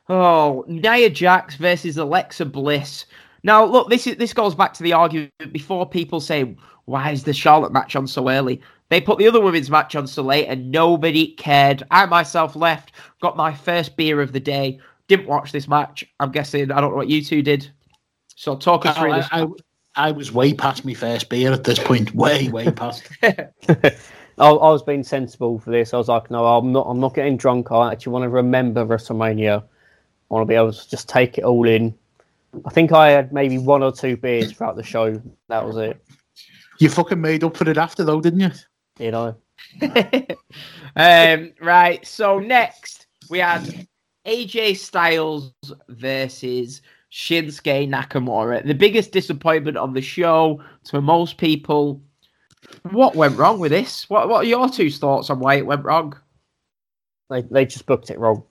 oh 0.09 0.65
Nia 0.67 1.11
Jax 1.11 1.57
versus 1.57 1.97
Alexa 1.97 2.47
Bliss. 2.47 3.07
Now 3.43 3.65
look, 3.65 3.91
this 3.91 4.07
is 4.07 4.17
this 4.17 4.33
goes 4.33 4.55
back 4.55 4.73
to 4.75 4.83
the 4.83 4.93
argument 4.93 5.53
before 5.53 5.89
people 5.89 6.21
say 6.21 6.57
why 6.87 7.11
is 7.11 7.25
the 7.25 7.33
Charlotte 7.33 7.73
match 7.73 7.95
on 7.95 8.07
so 8.07 8.29
early? 8.29 8.61
They 8.89 9.01
put 9.01 9.19
the 9.19 9.29
other 9.29 9.41
women's 9.41 9.71
match 9.71 9.95
on 9.95 10.07
so 10.07 10.23
late 10.23 10.47
and 10.47 10.73
nobody 10.73 11.35
cared. 11.35 11.85
I 11.93 12.07
myself 12.07 12.57
left, 12.57 12.93
got 13.21 13.37
my 13.37 13.55
first 13.55 13.97
beer 13.97 14.21
of 14.21 14.33
the 14.33 14.41
day, 14.41 14.81
didn't 15.07 15.29
watch 15.29 15.53
this 15.53 15.69
match. 15.69 16.05
I'm 16.19 16.33
guessing 16.33 16.73
I 16.73 16.81
don't 16.81 16.91
know 16.91 16.97
what 16.97 17.09
you 17.09 17.23
two 17.23 17.43
did. 17.43 17.71
So 18.35 18.57
talk 18.57 18.87
us 18.87 18.97
through 18.97 19.13
I, 19.13 19.17
this. 19.19 19.29
I, 19.31 19.47
I 19.97 20.13
was 20.13 20.33
way 20.33 20.55
past 20.55 20.85
my 20.85 20.95
first 20.95 21.29
beer 21.29 21.53
at 21.53 21.65
this 21.65 21.79
point. 21.79 22.15
Way, 22.15 22.49
way 22.49 22.71
past. 22.71 23.09
I, 23.23 24.49
I 24.49 24.71
was 24.71 24.83
being 24.83 25.03
sensible 25.03 25.59
for 25.59 25.71
this. 25.71 25.93
I 25.93 25.99
was 25.99 26.09
like, 26.09 26.31
no, 26.31 26.47
I'm 26.47 26.73
not. 26.73 26.87
I'm 26.87 27.01
not 27.01 27.15
getting 27.15 27.37
drunk. 27.37 27.71
I 27.71 27.93
actually 27.93 28.13
want 28.13 28.23
to 28.25 28.29
remember 28.31 28.85
WrestleMania. 28.87 29.63
I 29.63 30.35
want 30.35 30.43
to 30.43 30.47
be 30.47 30.55
able 30.55 30.73
to 30.73 30.91
just 30.91 31.09
take 31.09 31.39
it 31.39 31.45
all 31.45 31.69
in. 31.69 31.95
I 32.65 32.71
think 32.71 32.93
I 32.93 33.11
had 33.11 33.33
maybe 33.33 33.59
one 33.59 33.83
or 33.83 33.93
two 33.93 34.17
beers 34.17 34.53
throughout 34.53 34.77
the 34.77 34.83
show. 34.83 35.21
That 35.49 35.65
was 35.65 35.77
it. 35.77 36.03
You 36.79 36.89
fucking 36.89 37.21
made 37.21 37.45
up 37.45 37.57
for 37.57 37.69
it 37.69 37.77
after, 37.77 38.05
though, 38.05 38.21
didn't 38.21 38.41
you? 38.41 38.51
You 38.99 39.11
know. 39.11 39.37
um, 40.97 41.53
right. 41.61 42.05
So 42.07 42.39
next 42.39 43.07
we 43.29 43.39
had 43.39 43.87
AJ 44.27 44.79
Styles 44.79 45.53
versus 45.89 46.81
Shinsuke 47.13 47.89
Nakamura. 47.89 48.65
The 48.67 48.75
biggest 48.75 49.13
disappointment 49.13 49.77
of 49.77 49.95
the 49.95 50.01
show 50.01 50.63
to 50.85 51.01
most 51.01 51.39
people. 51.39 52.01
What 52.91 53.17
went 53.17 53.37
wrong 53.37 53.59
with 53.59 53.73
this? 53.73 54.09
What 54.09 54.29
What 54.29 54.45
are 54.45 54.49
your 54.49 54.69
two 54.69 54.91
thoughts 54.91 55.31
on 55.31 55.41
why 55.41 55.57
it 55.57 55.67
went 55.67 55.85
wrong? 55.85 56.15
They 57.31 57.43
they 57.43 57.65
just 57.65 57.87
booked 57.87 58.11
it 58.11 58.19
wrong. 58.19 58.45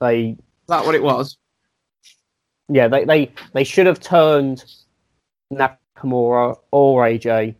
They 0.00 0.30
Is 0.30 0.36
that 0.68 0.84
what 0.84 0.94
it 0.94 1.02
was? 1.02 1.36
yeah 2.68 2.86
they 2.88 3.04
they, 3.04 3.32
they 3.52 3.64
should 3.64 3.86
have 3.86 4.00
turned 4.00 4.64
Nakamura 5.52 6.56
or 6.70 7.04
AJ 7.04 7.56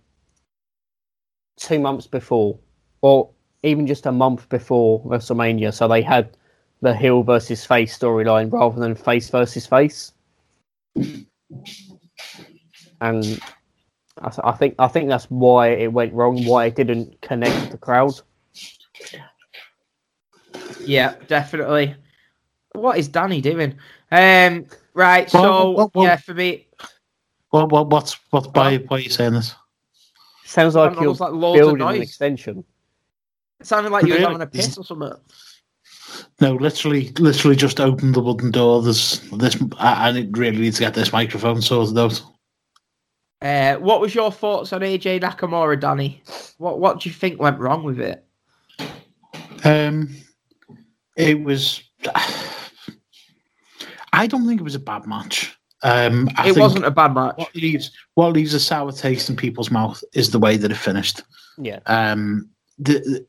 two 1.60 1.78
months 1.78 2.06
before, 2.06 2.58
or 3.02 3.30
even 3.62 3.86
just 3.86 4.06
a 4.06 4.12
month 4.12 4.48
before 4.48 5.04
WrestleMania, 5.04 5.72
so 5.72 5.86
they 5.86 6.02
had 6.02 6.36
the 6.82 6.94
heel 6.96 7.22
versus 7.22 7.64
face 7.64 7.96
storyline 7.98 8.52
rather 8.52 8.80
than 8.80 8.94
face 8.94 9.28
versus 9.30 9.66
face. 9.66 10.12
And 13.00 13.40
I, 14.20 14.30
I 14.44 14.52
think 14.52 14.74
I 14.78 14.88
think 14.88 15.08
that's 15.08 15.24
why 15.26 15.68
it 15.68 15.92
went 15.92 16.12
wrong. 16.12 16.44
Why 16.44 16.66
it 16.66 16.74
didn't 16.76 17.20
connect 17.22 17.58
with 17.60 17.70
the 17.70 17.78
crowd. 17.78 18.14
Yeah, 20.84 21.14
definitely. 21.26 21.94
What 22.72 22.98
is 22.98 23.08
Danny 23.08 23.40
doing? 23.40 23.74
Um, 24.12 24.66
right. 24.94 25.32
Well, 25.32 25.42
So 25.42 25.70
well, 25.72 25.90
well- 25.94 26.04
yeah, 26.04 26.16
for 26.16 26.34
me, 26.34 26.66
What, 27.50 27.70
what, 27.70 27.88
what's, 27.90 28.16
what, 28.30 28.54
why, 28.56 28.78
why 28.78 28.96
are 28.96 29.00
you 29.00 29.10
saying 29.10 29.34
this? 29.34 29.54
Sounds 30.44 30.74
like 30.74 30.94
don't 30.94 31.02
you're 31.02 31.14
like 31.14 31.32
loads 31.32 31.60
of 31.60 31.76
building 31.78 31.96
an 31.96 32.02
extension. 32.02 32.64
it 33.60 33.66
sounded 33.66 33.90
like 33.92 34.04
you 34.04 34.10
were 34.14 34.18
Really? 34.20 34.32
having 34.32 34.42
a 34.42 34.46
piss 34.46 34.78
or 34.78 34.84
something. 34.84 35.12
No, 36.40 36.54
literally, 36.54 37.10
literally 37.18 37.56
just 37.56 37.80
opened 37.80 38.14
the 38.14 38.20
wooden 38.20 38.50
door. 38.50 38.82
There's 38.82 39.20
this, 39.30 39.56
I, 39.78 40.08
I 40.08 40.28
really 40.32 40.58
need 40.58 40.74
to 40.74 40.80
get 40.80 40.94
this 40.94 41.12
microphone 41.12 41.62
sorted 41.62 41.98
out. 41.98 42.22
Uh, 43.42 43.76
what 43.76 44.00
was 44.00 44.14
your 44.14 44.30
thoughts 44.30 44.72
on 44.72 44.82
AJ 44.82 45.20
Nakamura, 45.22 45.80
Danny? 45.80 46.22
What 46.58 46.78
What 46.78 47.00
do 47.00 47.08
you 47.08 47.14
think 47.14 47.40
went 47.40 47.58
wrong 47.58 47.84
with 47.84 48.00
it? 48.00 48.24
Um, 49.64 50.14
it 51.16 51.42
was. 51.42 51.82
I 54.12 54.26
don't 54.26 54.46
think 54.46 54.60
it 54.60 54.64
was 54.64 54.74
a 54.74 54.80
bad 54.80 55.06
match. 55.06 55.56
Um, 55.82 56.28
it 56.44 56.58
wasn't 56.58 56.84
a 56.84 56.90
bad 56.90 57.14
match. 57.14 57.36
What 57.36 57.54
leaves 57.54 57.90
what 58.14 58.32
leaves 58.34 58.52
a 58.52 58.60
sour 58.60 58.92
taste 58.92 59.30
in 59.30 59.36
people's 59.36 59.70
mouth 59.70 60.02
is 60.12 60.30
the 60.30 60.38
way 60.38 60.56
that 60.58 60.70
it 60.70 60.76
finished. 60.76 61.22
Yeah. 61.58 61.78
Um, 61.86 62.50
the, 62.78 62.94
the- 62.94 63.26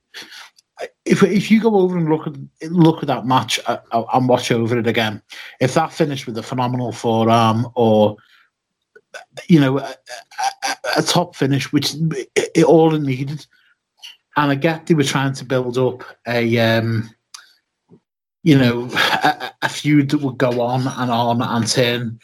if 1.05 1.23
if 1.23 1.49
you 1.49 1.59
go 1.59 1.75
over 1.77 1.97
and 1.97 2.09
look 2.09 2.27
at 2.27 2.71
look 2.71 3.01
at 3.01 3.07
that 3.07 3.25
match 3.25 3.59
uh, 3.65 3.77
uh, 3.91 4.03
and 4.13 4.29
watch 4.29 4.51
over 4.51 4.77
it 4.77 4.87
again, 4.87 5.21
if 5.59 5.73
that 5.73 5.93
finished 5.93 6.27
with 6.27 6.37
a 6.37 6.43
phenomenal 6.43 6.91
forearm 6.91 7.67
or 7.75 8.17
you 9.47 9.59
know 9.59 9.79
a, 9.79 9.95
a, 10.63 10.75
a 10.97 11.01
top 11.01 11.35
finish, 11.35 11.71
which 11.71 11.95
it, 11.95 12.51
it 12.55 12.63
all 12.65 12.93
it 12.93 13.01
needed, 13.01 13.45
and 14.37 14.51
I 14.51 14.55
get 14.55 14.85
they 14.85 14.93
were 14.93 15.03
trying 15.03 15.33
to 15.33 15.45
build 15.45 15.77
up 15.77 16.03
a 16.27 16.57
um, 16.59 17.09
you 18.43 18.57
know 18.57 18.89
a, 18.93 19.51
a 19.63 19.69
feud 19.69 20.11
that 20.11 20.21
would 20.21 20.37
go 20.37 20.61
on 20.61 20.81
and 20.81 21.11
on 21.11 21.41
and 21.41 21.67
turn 21.67 22.19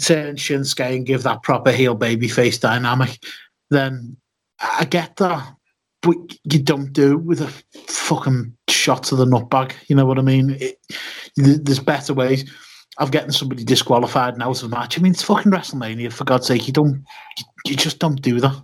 turn 0.00 0.36
Shinsuke 0.36 0.94
and 0.94 1.06
give 1.06 1.22
that 1.24 1.42
proper 1.42 1.72
heel 1.72 1.94
baby 1.94 2.28
face 2.28 2.58
dynamic, 2.58 3.18
then 3.70 4.16
I 4.60 4.84
get 4.84 5.16
that. 5.16 5.55
But 6.06 6.16
you 6.44 6.62
don't 6.62 6.92
do 6.92 7.12
it 7.14 7.22
with 7.24 7.40
a 7.40 7.48
fucking 7.90 8.56
shot 8.68 9.02
to 9.04 9.16
the 9.16 9.24
nutbag. 9.24 9.72
You 9.88 9.96
know 9.96 10.06
what 10.06 10.18
I 10.18 10.22
mean? 10.22 10.56
It, 10.60 10.78
there's 11.36 11.80
better 11.80 12.14
ways 12.14 12.48
of 12.98 13.10
getting 13.10 13.32
somebody 13.32 13.64
disqualified 13.64 14.34
and 14.34 14.42
out 14.42 14.62
of 14.62 14.70
the 14.70 14.76
match. 14.76 14.98
I 14.98 15.02
mean, 15.02 15.12
it's 15.12 15.22
fucking 15.22 15.50
WrestleMania. 15.52 16.12
For 16.12 16.24
God's 16.24 16.46
sake, 16.46 16.66
you 16.66 16.72
don't, 16.72 17.04
you, 17.38 17.44
you 17.66 17.76
just 17.76 17.98
don't 17.98 18.22
do 18.22 18.40
that. 18.40 18.62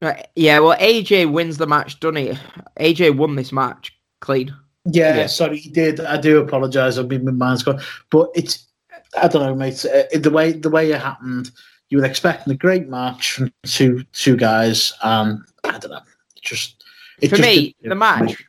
Right, 0.00 0.28
Yeah, 0.34 0.60
well, 0.60 0.78
AJ 0.78 1.30
wins 1.30 1.58
the 1.58 1.66
match, 1.66 2.00
doesn't 2.00 2.16
he? 2.16 2.38
AJ 2.80 3.16
won 3.16 3.36
this 3.36 3.52
match 3.52 3.92
clean. 4.20 4.54
Yeah, 4.84 5.16
Yeah. 5.16 5.26
sorry, 5.26 5.58
he 5.58 5.70
did. 5.70 6.00
I 6.00 6.16
do 6.16 6.38
apologise. 6.40 6.96
I've 6.98 7.08
been 7.08 7.24
my 7.24 7.32
mind's 7.32 7.62
gone, 7.62 7.80
but 8.10 8.30
it's 8.34 8.66
I 9.20 9.28
don't 9.28 9.42
know, 9.42 9.54
mate. 9.54 9.84
Uh, 9.84 10.04
the 10.18 10.30
way 10.30 10.52
the 10.52 10.70
way 10.70 10.90
it 10.90 11.00
happened, 11.00 11.50
you 11.90 11.98
were 11.98 12.04
expecting 12.04 12.52
a 12.52 12.56
great 12.56 12.88
match 12.88 13.32
from 13.32 13.52
two 13.66 14.04
two 14.12 14.36
guys, 14.36 14.92
and 15.02 15.40
I 15.68 15.78
don't 15.78 15.90
know, 15.90 16.00
just 16.40 16.84
it 17.20 17.28
For 17.28 17.36
just 17.36 17.48
me, 17.48 17.74
the 17.82 17.94
match, 17.94 18.44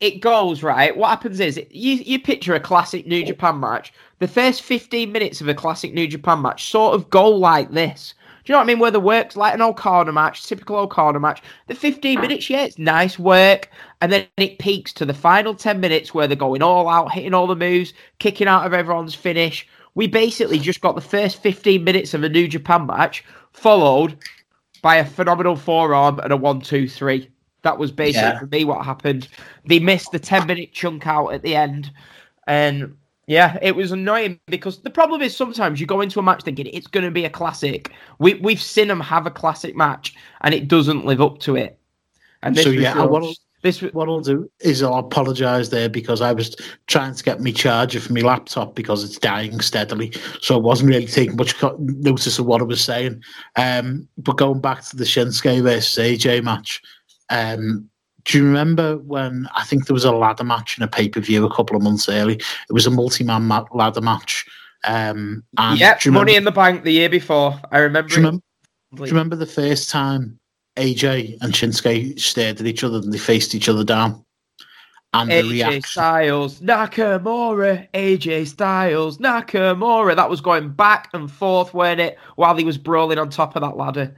it 0.00 0.20
goes 0.20 0.62
right. 0.62 0.96
What 0.96 1.08
happens 1.10 1.40
is 1.40 1.60
you 1.70 1.94
you 1.94 2.20
picture 2.20 2.54
a 2.54 2.60
classic 2.60 3.06
New 3.06 3.24
Japan 3.24 3.60
match. 3.60 3.92
The 4.18 4.28
first 4.28 4.62
fifteen 4.62 5.12
minutes 5.12 5.40
of 5.40 5.48
a 5.48 5.54
classic 5.54 5.92
New 5.92 6.06
Japan 6.06 6.42
match 6.42 6.70
sort 6.70 6.94
of 6.94 7.10
go 7.10 7.28
like 7.28 7.70
this. 7.70 8.14
Do 8.46 8.52
you 8.52 8.54
know 8.54 8.58
what 8.60 8.64
I 8.64 8.66
mean? 8.68 8.78
Where 8.78 8.90
the 8.92 9.00
work's 9.00 9.34
like 9.34 9.54
an 9.54 9.60
Okada 9.60 10.12
match, 10.12 10.44
typical 10.44 10.76
Okada 10.76 11.18
match. 11.18 11.42
The 11.66 11.74
15 11.74 12.20
minutes, 12.20 12.48
yeah, 12.48 12.62
it's 12.62 12.78
nice 12.78 13.18
work. 13.18 13.68
And 14.00 14.12
then 14.12 14.28
it 14.36 14.60
peaks 14.60 14.92
to 14.94 15.04
the 15.04 15.12
final 15.12 15.52
10 15.52 15.80
minutes 15.80 16.14
where 16.14 16.28
they're 16.28 16.36
going 16.36 16.62
all 16.62 16.88
out, 16.88 17.10
hitting 17.10 17.34
all 17.34 17.48
the 17.48 17.56
moves, 17.56 17.92
kicking 18.20 18.46
out 18.46 18.64
of 18.64 18.72
everyone's 18.72 19.16
finish. 19.16 19.66
We 19.96 20.06
basically 20.06 20.60
just 20.60 20.80
got 20.80 20.94
the 20.94 21.00
first 21.00 21.42
15 21.42 21.82
minutes 21.82 22.14
of 22.14 22.22
a 22.22 22.28
New 22.28 22.46
Japan 22.46 22.86
match, 22.86 23.24
followed 23.52 24.16
by 24.86 24.94
a 24.98 25.04
phenomenal 25.04 25.56
forearm 25.56 26.20
and 26.20 26.32
a 26.32 26.36
one, 26.36 26.60
two, 26.60 26.86
three. 26.88 27.28
That 27.62 27.76
was 27.76 27.90
basically 27.90 28.28
Yeah. 28.28 28.38
for 28.38 28.46
me 28.46 28.64
what 28.64 28.84
happened. 28.84 29.26
They 29.64 29.80
missed 29.80 30.12
the 30.12 30.20
10 30.20 30.46
minute 30.46 30.72
chunk 30.72 31.08
out 31.08 31.30
at 31.34 31.42
the 31.42 31.56
end. 31.56 31.90
And 32.46 32.94
yeah, 33.26 33.58
it 33.62 33.74
was 33.74 33.90
annoying 33.90 34.38
because 34.46 34.78
the 34.82 34.90
problem 34.90 35.22
is 35.22 35.36
sometimes 35.36 35.80
you 35.80 35.88
go 35.88 36.02
into 36.02 36.20
a 36.20 36.22
match 36.22 36.44
thinking 36.44 36.66
it's 36.66 36.86
going 36.86 37.02
to 37.04 37.10
be 37.10 37.24
a 37.24 37.30
classic. 37.30 37.90
We, 38.20 38.34
we've 38.34 38.62
seen 38.62 38.86
them 38.86 39.00
have 39.00 39.26
a 39.26 39.30
classic 39.32 39.74
match 39.74 40.14
and 40.42 40.54
it 40.54 40.68
doesn't 40.68 41.04
live 41.04 41.20
up 41.20 41.40
to 41.40 41.56
it. 41.56 41.80
And 42.44 42.54
this 42.54 42.62
So, 42.62 42.70
yeah, 42.70 42.94
just- 42.94 43.10
what 43.10 43.24
I'll- 43.24 43.34
this 43.66 43.82
What 43.82 44.08
I'll 44.08 44.20
do 44.20 44.48
is 44.60 44.82
I'll 44.82 44.94
apologise 44.94 45.70
there 45.70 45.88
because 45.88 46.20
I 46.20 46.32
was 46.32 46.54
trying 46.86 47.14
to 47.14 47.22
get 47.22 47.40
my 47.40 47.50
charger 47.50 48.00
for 48.00 48.12
my 48.12 48.20
laptop 48.20 48.74
because 48.74 49.02
it's 49.02 49.18
dying 49.18 49.60
steadily. 49.60 50.12
So 50.40 50.54
I 50.54 50.58
wasn't 50.58 50.90
really 50.90 51.06
taking 51.06 51.36
much 51.36 51.54
notice 51.78 52.38
of 52.38 52.46
what 52.46 52.60
I 52.60 52.64
was 52.64 52.82
saying. 52.82 53.22
Um, 53.56 54.08
but 54.18 54.36
going 54.36 54.60
back 54.60 54.82
to 54.84 54.96
the 54.96 55.04
Shinsuke 55.04 55.62
versus 55.62 55.98
AJ 55.98 56.44
match, 56.44 56.80
um, 57.28 57.90
do 58.24 58.38
you 58.38 58.44
remember 58.44 58.98
when 58.98 59.48
I 59.56 59.64
think 59.64 59.86
there 59.86 59.94
was 59.94 60.04
a 60.04 60.12
ladder 60.12 60.44
match 60.44 60.78
in 60.78 60.84
a 60.84 60.88
pay 60.88 61.08
per 61.08 61.20
view 61.20 61.44
a 61.44 61.54
couple 61.54 61.76
of 61.76 61.82
months 61.82 62.08
early? 62.08 62.34
It 62.34 62.72
was 62.72 62.86
a 62.86 62.90
multi 62.90 63.24
man 63.24 63.42
ma- 63.42 63.66
ladder 63.72 64.00
match. 64.00 64.46
Um, 64.84 65.42
and 65.58 65.78
yeah, 65.78 65.98
Money 66.06 66.36
in 66.36 66.44
the 66.44 66.52
Bank 66.52 66.84
the 66.84 66.92
year 66.92 67.08
before. 67.08 67.60
I 67.72 67.78
remember. 67.78 68.08
do 68.08 68.14
you 68.14 68.20
remember, 68.20 68.42
do 68.94 69.02
you 69.02 69.10
remember 69.10 69.36
the 69.36 69.46
first 69.46 69.90
time 69.90 70.38
AJ 70.76 71.38
and 71.40 71.52
Shinsuke 71.52 72.18
stared 72.18 72.60
at 72.60 72.66
each 72.66 72.84
other 72.84 72.98
and 72.98 73.12
they 73.12 73.18
faced 73.18 73.54
each 73.54 73.68
other 73.68 73.84
down? 73.84 74.24
And 75.12 75.30
the 75.30 75.34
AJ 75.34 75.50
reaction. 75.50 75.82
Styles, 75.82 76.60
Nakamura, 76.60 77.88
AJ 77.92 78.48
Styles, 78.48 79.18
Nakamura. 79.18 80.14
That 80.14 80.30
was 80.30 80.40
going 80.40 80.70
back 80.70 81.08
and 81.14 81.30
forth, 81.30 81.72
weren't 81.72 82.00
it? 82.00 82.18
While 82.36 82.56
he 82.56 82.64
was 82.64 82.76
brawling 82.76 83.18
on 83.18 83.30
top 83.30 83.56
of 83.56 83.62
that 83.62 83.76
ladder. 83.76 84.14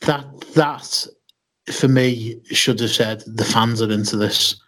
that 0.00 0.24
that 0.54 1.06
for 1.72 1.88
me 1.88 2.40
should 2.50 2.80
have 2.80 2.90
said 2.90 3.22
the 3.26 3.44
fans 3.44 3.80
are 3.80 3.90
into 3.90 4.16
this. 4.16 4.60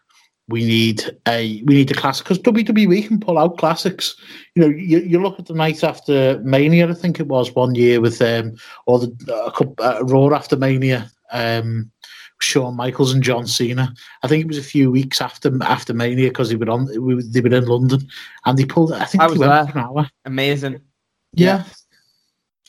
We 0.48 0.64
need 0.64 1.04
a 1.28 1.62
we 1.64 1.74
need 1.74 1.90
a 1.90 1.94
classic 1.94 2.24
because 2.24 2.38
WWE 2.40 3.06
can 3.06 3.20
pull 3.20 3.38
out 3.38 3.58
classics. 3.58 4.16
You 4.54 4.62
know, 4.62 4.68
you, 4.68 4.98
you 4.98 5.22
look 5.22 5.38
at 5.38 5.46
the 5.46 5.54
night 5.54 5.84
after 5.84 6.40
Mania, 6.40 6.88
I 6.88 6.94
think 6.94 7.20
it 7.20 7.28
was 7.28 7.54
one 7.54 7.74
year 7.74 8.00
with 8.00 8.20
um 8.20 8.56
or 8.86 8.98
the 8.98 9.44
a 9.46 9.52
couple, 9.52 9.76
uh, 9.78 10.04
Raw 10.04 10.34
after 10.34 10.56
Mania, 10.56 11.10
um, 11.30 11.90
Shawn 12.40 12.74
Michaels 12.74 13.14
and 13.14 13.22
John 13.22 13.46
Cena. 13.46 13.94
I 14.22 14.28
think 14.28 14.44
it 14.44 14.48
was 14.48 14.58
a 14.58 14.62
few 14.62 14.90
weeks 14.90 15.20
after 15.20 15.56
after 15.62 15.94
Mania 15.94 16.28
because 16.28 16.48
they 16.48 16.56
were 16.56 16.70
on 16.70 16.88
we 17.00 17.22
they 17.22 17.40
were 17.40 17.54
in 17.54 17.66
London 17.66 18.08
and 18.44 18.58
they 18.58 18.64
pulled. 18.64 18.92
I 18.92 19.04
think 19.04 19.22
I 19.22 19.28
was 19.28 19.38
there. 19.38 19.48
an 19.48 19.78
hour. 19.78 20.10
Amazing. 20.24 20.80
Yeah, 21.34 21.64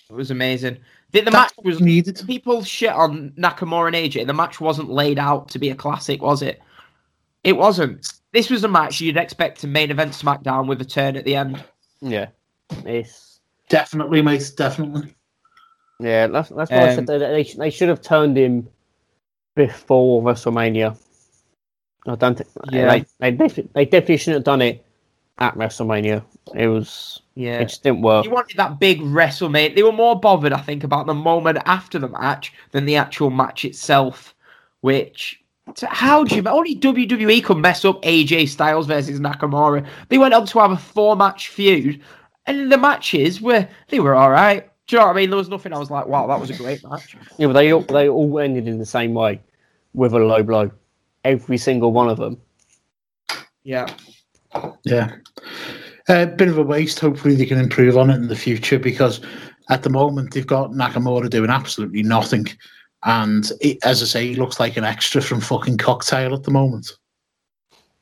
It 0.10 0.14
was 0.14 0.32
amazing. 0.32 0.77
The, 1.11 1.22
the 1.22 1.32
match 1.32 1.53
was 1.64 1.80
needed. 1.80 2.22
people 2.26 2.64
shit 2.64 2.92
on 2.92 3.32
Nakamura 3.32 3.88
and 3.88 3.95
AJ. 3.95 4.26
The 4.26 4.34
match 4.34 4.60
wasn't 4.60 4.90
laid 4.90 5.19
out 5.19 5.50
to 5.50 5.60
be 5.60 5.69
a 5.69 5.76
classic, 5.76 6.22
was 6.22 6.42
it? 6.42 6.61
It 7.44 7.54
wasn't. 7.58 8.08
This 8.32 8.50
was 8.50 8.64
a 8.64 8.68
match 8.68 9.02
you'd 9.02 9.18
expect 9.18 9.62
to 9.62 9.68
main 9.68 9.92
event 9.92 10.14
SmackDown 10.14 10.68
with 10.68 10.82
a 10.82 10.86
turn 10.86 11.16
at 11.18 11.26
the 11.26 11.36
end. 11.36 11.64
Yeah. 12.02 12.28
It's 12.86 13.40
Definitely, 13.70 14.22
mate. 14.22 14.52
Definitely. 14.56 15.14
yeah, 16.00 16.28
that's 16.28 16.50
that's 16.50 16.70
why 16.72 16.78
I 16.78 16.90
Um, 16.90 16.96
said 16.96 17.08
they, 17.08 17.18
they, 17.18 17.44
they 17.44 17.70
should 17.70 17.90
have 17.90 18.02
turned 18.02 18.38
him 18.38 18.68
before 19.56 20.22
WrestleMania. 20.22 20.98
I 22.08 22.16
don't 22.16 22.38
think 22.38 22.50
Yeah. 22.72 23.04
they 23.20 23.32
they, 23.32 23.48
they 23.48 23.86
definitely 23.86 24.18
shouldn't 24.18 24.40
have 24.40 24.44
done 24.44 24.62
it 24.62 24.86
at 25.40 25.56
WrestleMania. 25.56 26.24
It 26.56 26.68
was 26.68 27.22
Yeah. 27.36 27.60
it 27.60 27.66
just 27.70 27.84
didn't 27.84 28.02
work. 28.02 28.26
You 28.26 28.32
wanted 28.32 28.58
that 28.58 28.80
big 28.80 29.00
WrestleMania. 29.02 29.76
They 29.76 29.84
were 29.84 29.92
more 29.92 30.20
bothered, 30.20 30.54
I 30.54 30.62
think, 30.62 30.84
about 30.84 31.06
the 31.08 31.14
moment 31.14 31.60
after 31.66 31.98
the 32.00 32.10
match 32.10 32.54
than 32.72 32.86
the 32.86 32.96
actual 32.98 33.30
match 33.30 33.64
itself. 33.66 34.36
Which, 34.82 35.40
so 35.40 35.43
how 35.88 36.24
do 36.24 36.35
you? 36.35 36.43
Only 36.45 36.75
WWE 36.75 37.43
could 37.43 37.58
mess 37.58 37.85
up 37.85 38.01
AJ 38.03 38.50
Styles 38.50 38.88
versus 38.88 39.19
Nakamura. 39.19 39.85
They 40.09 40.17
went 40.17 40.33
on 40.33 40.45
to 40.48 40.59
have 40.59 40.72
a 40.72 40.77
four-match 40.77 41.50
feud, 41.50 42.01
and 42.45 42.72
the 42.72 42.77
matches 42.77 43.42
were 43.42 43.67
they 43.90 44.00
were 44.00 44.16
all 44.16 44.32
right. 44.32 44.69
Do 44.88 44.95
you 44.95 45.00
know 45.00 45.08
what 45.08 45.14
I 45.14 45.16
mean? 45.16 45.30
There 45.30 45.38
was 45.38 45.50
nothing. 45.50 45.74
I 45.74 45.80
was 45.80 45.90
like, 45.90 46.08
wow, 46.08 46.27
that 46.27 46.40
was 46.40 46.50
a 46.50 46.56
great 46.56 46.83
match. 46.83 47.16
Yeah, 47.38 47.48
but 47.48 47.53
they 47.53 47.72
all 47.72 47.82
they 47.82 48.09
all 48.09 48.40
ended 48.40 48.67
in 48.67 48.77
the 48.77 48.85
same 48.85 49.14
way, 49.14 49.42
with 49.93 50.14
a 50.14 50.19
low 50.19 50.43
blow. 50.43 50.72
Every 51.24 51.58
single 51.58 51.93
one 51.93 52.09
of 52.09 52.17
them. 52.17 52.42
Yeah. 53.64 53.88
Yeah. 54.83 55.16
A 56.09 56.27
bit 56.27 56.50
of 56.50 56.58
a 56.58 56.64
waste. 56.64 57.00
Hopefully, 57.00 57.35
they 57.35 57.45
can 57.45 57.59
improve 57.59 57.98
on 57.98 58.09
it 58.09 58.16
in 58.16 58.27
the 58.27 58.35
future 58.35 58.77
because 58.77 59.22
at 59.69 59.83
the 59.83 59.90
moment 59.90 60.33
they've 60.33 60.45
got 60.45 60.72
Nakamura 60.72 61.30
doing 61.30 61.50
absolutely 61.50 62.03
nothing. 62.03 62.48
And 63.06 63.52
as 63.84 64.02
I 64.02 64.06
say, 64.06 64.28
he 64.28 64.36
looks 64.36 64.60
like 64.60 64.78
an 64.78 64.84
extra 64.84 65.22
from 65.22 65.42
fucking 65.42 65.78
cocktail 65.78 66.34
at 66.34 66.44
the 66.44 66.52
moment. 66.52 66.92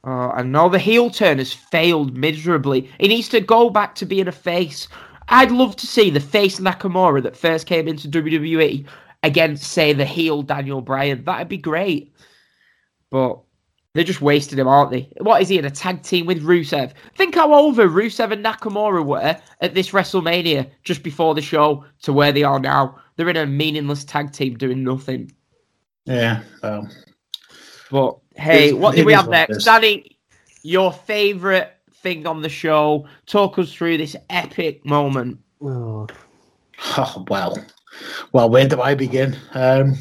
Oh, 0.04 0.32
I 0.32 0.42
know 0.44 0.68
the 0.70 0.80
heel 0.80 1.10
turn 1.10 1.38
has 1.38 1.54
failed 1.54 2.18
miserably. 2.18 2.90
He 3.00 3.08
needs 3.08 3.30
to 3.30 3.40
go 3.40 3.70
back 3.70 3.96
to 3.96 4.06
being 4.06 4.28
a 4.28 4.32
face. 4.32 4.88
I'd 5.28 5.52
love 5.52 5.76
to 5.78 5.88
see 5.88 6.10
the 6.10 6.20
face 6.20 6.60
Nakamura 6.60 7.24
that 7.24 7.38
first 7.38 7.68
came 7.68 7.88
into 7.88 8.10
WWE 8.10 8.86
against, 9.24 9.72
say, 9.72 9.94
the 9.94 10.06
heel 10.06 10.42
Daniel 10.42 10.82
Bryan. 10.82 11.24
That'd 11.24 11.50
be 11.50 11.58
great. 11.58 12.14
But 13.12 13.40
they're 13.94 14.03
just 14.03 14.22
wasting 14.22 14.58
him, 14.60 14.68
aren't 14.68 14.92
they? 14.92 15.11
What 15.20 15.42
is 15.42 15.50
he 15.50 15.58
in 15.58 15.66
a 15.66 15.70
tag 15.70 16.02
team 16.03 16.26
with 16.26 16.44
Rusev? 16.44 16.94
Think 17.16 17.36
how 17.36 17.53
over 17.53 17.88
Rusev 17.90 18.32
and 18.32 18.44
Nakamura 18.44 19.06
were 19.06 19.38
at 19.60 19.74
this 19.74 19.90
WrestleMania 19.92 20.70
just 20.84 21.03
before 21.03 21.36
the 21.36 21.42
show 21.42 21.84
to 22.03 22.14
where 22.14 22.32
they 22.32 22.44
are 22.44 22.60
now. 22.60 22.98
They're 23.18 23.30
in 23.30 23.38
a 23.38 23.45
meaningless 23.45 24.06
tag 24.06 24.32
team 24.32 24.58
doing 24.58 24.84
nothing. 24.84 25.32
Yeah. 26.06 26.42
Well, 26.64 26.88
But 27.92 28.18
hey, 28.42 28.70
It- 28.70 28.78
what 28.78 28.95
do 28.95 29.03
we 29.06 29.14
have 29.14 29.28
next? 29.30 29.58
is. 29.58 29.66
Danny, 29.66 30.18
your 30.64 30.94
favourite 30.94 31.70
thing 31.95 32.26
on 32.26 32.42
the 32.42 32.50
show. 32.50 33.06
Talk 33.26 33.60
us 33.60 33.74
through 33.74 33.98
this 33.98 34.16
epic 34.30 34.86
moment. 34.86 35.38
Oh, 35.61 36.08
oh, 36.98 37.26
well. 37.30 37.58
Well, 38.32 38.50
where 38.50 38.68
do 38.68 38.82
I 38.82 38.95
begin? 38.95 39.36
Um, 39.53 39.95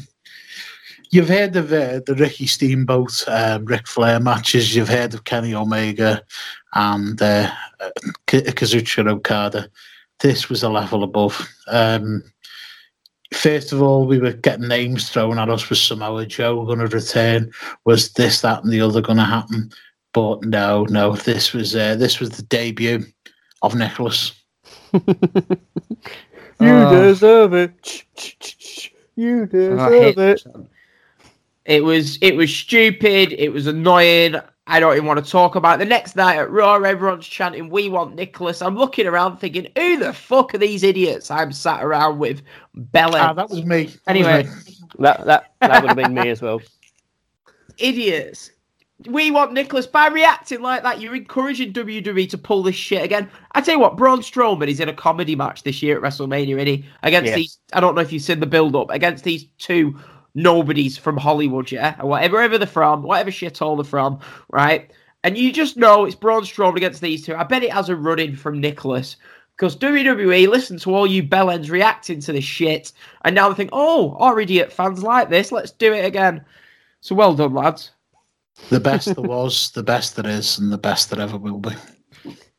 you've 1.11 1.29
heard 1.29 1.55
of 1.55 1.71
uh, 1.71 1.99
the 2.05 2.15
Ricky 2.17 2.47
Steamboat, 2.47 3.23
um, 3.27 3.65
Ric 3.65 3.87
Flair 3.87 4.19
matches. 4.19 4.75
You've 4.75 4.89
heard 4.89 5.13
of 5.13 5.23
Kenny 5.25 5.53
Omega 5.53 6.23
and 6.73 7.21
uh, 7.21 7.51
uh, 7.79 7.89
K- 8.27 8.41
Kazuchika 8.43 9.07
Okada. 9.09 9.69
This 10.19 10.49
was 10.49 10.63
a 10.63 10.69
level 10.69 11.03
above. 11.03 11.47
Um, 11.67 12.23
first 13.33 13.71
of 13.71 13.81
all, 13.81 14.05
we 14.05 14.19
were 14.19 14.33
getting 14.33 14.67
names 14.67 15.09
thrown 15.09 15.39
at 15.39 15.49
us. 15.49 15.69
Was 15.69 15.81
Samoa 15.81 16.25
Joe 16.25 16.65
going 16.65 16.79
to 16.79 16.87
return? 16.87 17.51
Was 17.85 18.13
this, 18.13 18.41
that, 18.41 18.63
and 18.63 18.71
the 18.71 18.81
other 18.81 19.01
going 19.01 19.17
to 19.17 19.23
happen? 19.23 19.71
But 20.13 20.43
no, 20.43 20.83
no. 20.89 21.15
This 21.15 21.53
was 21.53 21.75
uh, 21.75 21.95
this 21.95 22.19
was 22.19 22.31
the 22.31 22.43
debut 22.43 23.05
of 23.61 23.75
Nicholas. 23.75 24.33
you 24.93 25.01
Oh. 26.59 27.01
deserve 27.03 27.53
it. 27.53 28.03
You 29.15 29.45
deserve 29.45 29.91
hate 29.91 30.17
it. 30.17 30.43
This. 31.71 31.77
It 31.77 31.83
was 31.83 32.17
it 32.21 32.35
was 32.35 32.53
stupid. 32.55 33.33
It 33.33 33.49
was 33.49 33.67
annoying. 33.67 34.35
I 34.67 34.79
don't 34.79 34.93
even 34.93 35.05
want 35.07 35.23
to 35.23 35.29
talk 35.29 35.55
about 35.55 35.75
it. 35.75 35.79
The 35.79 35.89
next 35.89 36.15
night 36.15 36.37
at 36.37 36.49
Raw, 36.51 36.75
everyone's 36.75 37.27
chanting, 37.27 37.69
"We 37.69 37.89
want 37.89 38.15
Nicholas." 38.15 38.61
I'm 38.61 38.77
looking 38.77 39.07
around 39.07 39.37
thinking, 39.37 39.67
"Who 39.75 39.97
the 39.97 40.13
fuck 40.13 40.53
are 40.53 40.59
these 40.59 40.83
idiots?" 40.83 41.31
I'm 41.31 41.51
sat 41.51 41.83
around 41.83 42.19
with 42.19 42.41
Bella. 42.75 43.19
Ah, 43.19 43.33
that 43.33 43.49
was 43.49 43.65
me. 43.65 43.83
That 43.85 43.91
was 43.93 43.99
Anyway. 44.07 44.43
me. 44.43 44.49
That 44.99 45.25
that 45.25 45.51
that 45.61 45.81
would 45.81 45.89
have 45.89 45.97
been 45.97 46.13
me 46.13 46.29
as 46.29 46.41
well. 46.41 46.61
idiots. 47.77 48.51
We 49.07 49.31
want 49.31 49.53
Nicholas 49.53 49.87
by 49.87 50.07
reacting 50.09 50.61
like 50.61 50.83
that. 50.83 51.01
You're 51.01 51.15
encouraging 51.15 51.73
WWE 51.73 52.29
to 52.29 52.37
pull 52.37 52.61
this 52.61 52.75
shit 52.75 53.01
again. 53.03 53.27
I 53.53 53.61
tell 53.61 53.73
you 53.73 53.79
what, 53.79 53.97
Braun 53.97 54.19
Strowman 54.21 54.67
is 54.67 54.79
in 54.79 54.89
a 54.89 54.93
comedy 54.93 55.35
match 55.35 55.63
this 55.63 55.81
year 55.81 55.97
at 55.97 56.03
WrestleMania, 56.03 56.55
isn't 56.57 56.67
he? 56.67 56.85
Against 57.01 57.29
Yeah. 57.29 57.35
these, 57.37 57.57
I 57.73 57.79
don't 57.79 57.95
know 57.95 58.01
if 58.01 58.13
you've 58.13 58.21
seen 58.21 58.39
the 58.39 58.45
build 58.45 58.75
up 58.75 58.91
against 58.91 59.23
these 59.23 59.45
two 59.57 59.99
nobodies 60.33 60.97
from 60.97 61.17
Hollywood, 61.17 61.71
yeah, 61.71 61.95
or 61.99 62.09
whatever, 62.09 62.35
wherever 62.35 62.57
they're 62.57 62.67
from, 62.67 63.03
whatever 63.03 63.31
shithole 63.31 63.77
they're 63.77 63.83
from, 63.83 64.19
right? 64.49 64.91
And 65.23 65.37
you 65.37 65.51
just 65.51 65.77
know 65.77 66.05
it's 66.05 66.15
Braun 66.15 66.43
Strowman 66.43 66.77
against 66.77 67.01
these 67.01 67.25
two. 67.25 67.35
I 67.35 67.43
bet 67.43 67.63
it 67.63 67.73
has 67.73 67.89
a 67.89 67.95
run 67.95 68.19
in 68.19 68.35
from 68.35 68.59
Nicholas. 68.59 69.17
Because 69.55 69.75
WWE 69.77 70.47
listen 70.47 70.79
to 70.79 70.95
all 70.95 71.05
you 71.05 71.21
bellends 71.21 71.69
reacting 71.69 72.19
to 72.21 72.31
this 72.31 72.43
shit, 72.43 72.93
and 73.23 73.35
now 73.35 73.49
they 73.49 73.55
think, 73.55 73.69
oh, 73.73 74.15
our 74.19 74.39
idiot 74.39 74.73
fans 74.73 75.03
like 75.03 75.29
this, 75.29 75.51
let's 75.51 75.69
do 75.71 75.93
it 75.93 76.03
again. 76.03 76.43
So 77.01 77.13
well 77.13 77.35
done, 77.35 77.53
lads. 77.53 77.91
The 78.69 78.79
best 78.79 79.13
there 79.13 79.23
was, 79.23 79.69
the 79.75 79.83
best 79.83 80.15
there 80.15 80.31
is, 80.31 80.57
and 80.57 80.71
the 80.71 80.79
best 80.79 81.11
there 81.11 81.21
ever 81.21 81.37
will 81.37 81.59
be. 81.59 81.75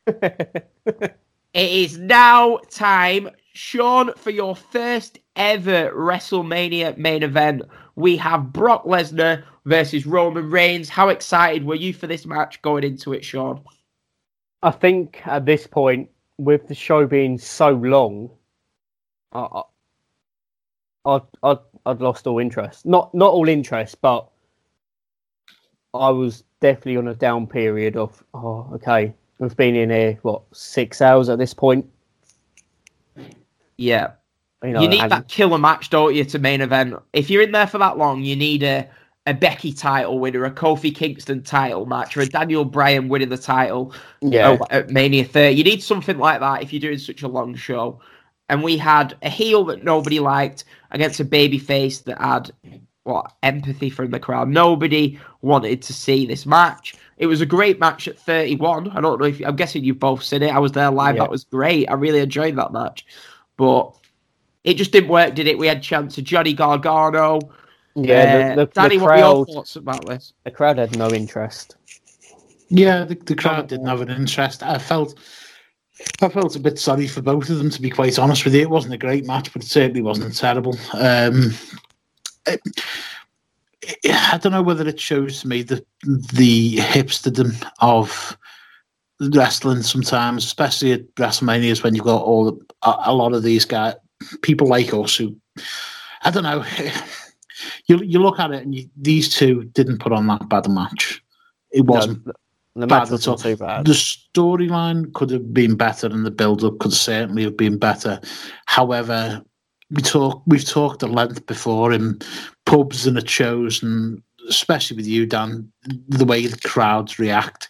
It 1.53 1.69
is 1.69 1.99
now 1.99 2.57
time, 2.71 3.29
Sean, 3.53 4.11
for 4.15 4.31
your 4.31 4.55
first 4.55 5.19
ever 5.35 5.91
WrestleMania 5.91 6.97
main 6.97 7.23
event. 7.23 7.63
We 7.95 8.17
have 8.17 8.53
Brock 8.53 8.85
Lesnar 8.85 9.43
versus 9.65 10.05
Roman 10.05 10.49
Reigns. 10.49 10.89
How 10.89 11.09
excited 11.09 11.65
were 11.65 11.75
you 11.75 11.93
for 11.93 12.07
this 12.07 12.25
match 12.25 12.61
going 12.61 12.83
into 12.83 13.13
it, 13.13 13.23
Sean? 13.23 13.61
I 14.61 14.71
think 14.71 15.21
at 15.25 15.45
this 15.45 15.67
point, 15.67 16.09
with 16.37 16.67
the 16.67 16.75
show 16.75 17.05
being 17.05 17.37
so 17.37 17.69
long, 17.69 18.29
I, 19.31 19.39
I, 19.39 19.61
I'd, 21.05 21.21
I'd, 21.43 21.57
I'd 21.85 22.01
lost 22.01 22.27
all 22.27 22.39
interest. 22.39 22.85
Not 22.85 23.13
not 23.13 23.31
all 23.31 23.49
interest, 23.49 24.01
but 24.01 24.27
I 25.93 26.09
was 26.09 26.43
definitely 26.59 26.97
on 26.97 27.07
a 27.09 27.13
down 27.13 27.45
period 27.45 27.97
of, 27.97 28.23
oh, 28.33 28.67
okay, 28.73 29.13
we've 29.37 29.55
been 29.55 29.75
in 29.75 29.89
here, 29.89 30.17
what, 30.23 30.41
six 30.53 31.01
hours 31.01 31.29
at 31.29 31.37
this 31.37 31.53
point? 31.53 31.85
Yeah. 33.77 34.11
You, 34.63 34.69
know, 34.71 34.81
you 34.81 34.87
need 34.87 35.09
that 35.09 35.27
killer 35.27 35.57
match, 35.57 35.89
don't 35.89 36.15
you, 36.15 36.23
to 36.25 36.39
main 36.39 36.61
event? 36.61 36.95
If 37.11 37.29
you're 37.29 37.41
in 37.41 37.51
there 37.51 37.67
for 37.67 37.77
that 37.79 37.97
long, 37.97 38.23
you 38.23 38.35
need 38.35 38.63
a, 38.63 38.87
a 39.25 39.33
Becky 39.33 39.73
title 39.73 40.19
winner, 40.19 40.45
a 40.45 40.51
Kofi 40.51 40.93
Kingston 40.95 41.43
title 41.43 41.85
match, 41.85 42.15
or 42.15 42.21
a 42.21 42.25
Daniel 42.25 42.63
Bryan 42.63 43.09
winning 43.09 43.29
the 43.29 43.37
title. 43.37 43.93
Yeah. 44.21 44.57
at 44.69 44.89
Mania 44.89 45.25
30. 45.25 45.55
You 45.55 45.63
need 45.63 45.83
something 45.83 46.17
like 46.17 46.39
that 46.39 46.63
if 46.63 46.71
you're 46.71 46.79
doing 46.79 46.97
such 46.97 47.23
a 47.23 47.27
long 47.27 47.55
show. 47.55 47.99
And 48.49 48.63
we 48.63 48.77
had 48.77 49.15
a 49.21 49.29
heel 49.29 49.65
that 49.65 49.83
nobody 49.83 50.19
liked 50.19 50.65
against 50.91 51.19
a 51.19 51.25
baby 51.25 51.57
face 51.57 51.99
that 52.01 52.19
had 52.19 52.51
what 53.03 53.33
empathy 53.43 53.89
from 53.89 54.11
the 54.11 54.19
crowd. 54.19 54.49
Nobody 54.49 55.19
wanted 55.41 55.81
to 55.81 55.93
see 55.93 56.25
this 56.25 56.45
match. 56.45 56.95
It 57.17 57.27
was 57.27 57.41
a 57.41 57.45
great 57.45 57.79
match 57.79 58.07
at 58.07 58.17
31. 58.19 58.89
I 58.89 59.01
don't 59.01 59.19
know 59.19 59.25
if 59.25 59.41
I'm 59.45 59.55
guessing 59.55 59.83
you've 59.83 59.99
both 59.99 60.23
seen 60.23 60.43
it. 60.43 60.55
I 60.55 60.59
was 60.59 60.71
there 60.71 60.89
live. 60.89 61.15
Yeah. 61.15 61.23
That 61.23 61.31
was 61.31 61.43
great. 61.43 61.89
I 61.89 61.93
really 61.93 62.19
enjoyed 62.19 62.55
that 62.55 62.71
match. 62.71 63.05
But 63.57 63.95
it 64.63 64.75
just 64.75 64.91
didn't 64.91 65.09
work, 65.09 65.35
did 65.35 65.47
it? 65.47 65.57
We 65.57 65.67
had 65.67 65.81
chance 65.83 66.17
of 66.17 66.23
Johnny 66.23 66.53
Gargano. 66.53 67.39
yeah, 67.95 68.51
Uh, 68.53 68.55
the, 68.55 68.65
the, 68.65 68.71
Danny, 68.73 68.97
the 68.97 69.03
what 69.03 69.11
were 69.11 69.17
your 69.17 69.45
thoughts 69.45 69.75
about 69.75 70.05
this? 70.05 70.33
the 70.43 70.51
crowd 70.51 70.77
had 70.77 70.97
no 70.97 71.09
interest. 71.09 71.75
Yeah, 72.69 73.03
the, 73.03 73.15
the 73.15 73.35
crowd 73.35 73.67
didn't 73.67 73.87
have 73.87 74.01
an 74.01 74.09
interest. 74.09 74.63
I 74.63 74.77
felt, 74.79 75.19
I 76.21 76.29
felt 76.29 76.55
a 76.55 76.59
bit 76.59 76.79
sorry 76.79 77.07
for 77.07 77.21
both 77.21 77.49
of 77.49 77.57
them. 77.59 77.69
To 77.69 77.81
be 77.81 77.89
quite 77.89 78.17
honest 78.17 78.45
with 78.45 78.55
you, 78.55 78.61
it 78.61 78.69
wasn't 78.69 78.93
a 78.95 78.97
great 78.97 79.25
match, 79.27 79.51
but 79.53 79.63
it 79.63 79.67
certainly 79.67 80.01
wasn't 80.01 80.35
terrible. 80.35 80.75
Um, 80.93 81.53
it- 82.47 82.61
I 84.05 84.39
don't 84.41 84.53
know 84.53 84.61
whether 84.61 84.87
it 84.87 84.97
shows 84.99 85.41
to 85.41 85.47
me 85.49 85.61
the 85.61 85.83
the 86.05 86.77
hipsterdom 86.77 87.61
of 87.81 88.37
wrestling 89.19 89.81
sometimes, 89.83 90.45
especially 90.45 90.93
at 90.93 91.13
WrestleManias 91.15 91.83
when 91.83 91.93
you've 91.93 92.05
got 92.05 92.21
all 92.21 92.45
the, 92.45 92.65
a, 92.83 92.95
a 93.07 93.13
lot 93.13 93.33
of 93.33 93.43
these 93.43 93.65
guys, 93.65 93.95
people 94.41 94.67
like 94.67 94.93
us 94.93 95.15
who, 95.15 95.35
I 96.23 96.31
don't 96.31 96.43
know. 96.43 96.63
You 97.87 97.99
you 98.03 98.19
look 98.19 98.39
at 98.39 98.51
it 98.51 98.63
and 98.63 98.73
you, 98.75 98.89
these 98.97 99.29
two 99.33 99.65
didn't 99.73 99.99
put 99.99 100.11
on 100.11 100.27
that 100.27 100.49
bad 100.49 100.65
a 100.65 100.69
match. 100.69 101.23
It 101.71 101.85
wasn't 101.85 102.25
No, 102.25 102.33
the 102.75 102.87
bad 102.87 103.11
at 103.13 103.27
all. 103.27 103.37
too 103.37 103.55
bad. 103.55 103.85
The 103.85 103.93
storyline 103.93 105.13
could 105.13 105.29
have 105.29 105.53
been 105.53 105.75
better, 105.75 106.07
and 106.07 106.25
the 106.25 106.31
build-up 106.31 106.79
could 106.79 106.91
certainly 106.93 107.43
have 107.43 107.55
been 107.55 107.77
better. 107.77 108.19
However, 108.65 109.41
we 109.91 110.01
talk 110.01 110.41
we've 110.47 110.65
talked 110.67 111.03
at 111.03 111.11
length 111.11 111.45
before 111.45 111.93
in 111.93 112.19
pubs 112.65 113.05
and 113.07 113.17
at 113.17 113.29
shows, 113.29 113.83
and 113.83 114.21
especially 114.49 114.97
with 114.97 115.07
you, 115.07 115.25
Dan, 115.25 115.71
the 116.09 116.25
way 116.25 116.45
the 116.47 116.67
crowds 116.67 117.19
react. 117.19 117.69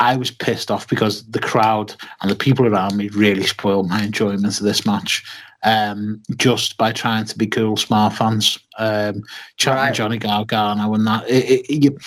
I 0.00 0.16
was 0.16 0.30
pissed 0.30 0.70
off 0.70 0.88
because 0.88 1.26
the 1.28 1.40
crowd 1.40 1.94
and 2.22 2.30
the 2.30 2.36
people 2.36 2.66
around 2.66 2.96
me 2.96 3.08
really 3.08 3.44
spoiled 3.44 3.88
my 3.88 4.02
enjoyment 4.02 4.58
of 4.58 4.64
this 4.64 4.86
match. 4.86 5.24
Um, 5.64 6.22
just 6.36 6.76
by 6.76 6.92
trying 6.92 7.24
to 7.24 7.36
be 7.36 7.48
cool, 7.48 7.76
smart 7.76 8.12
fans, 8.12 8.58
um, 8.78 9.24
chatting 9.56 9.82
Right. 9.82 9.94
Johnny 9.94 10.18
Gargano 10.18 10.94
and 10.94 11.06
that. 11.06 11.28
It, 11.28 11.66
it, 11.68 11.84
you, 11.84 11.98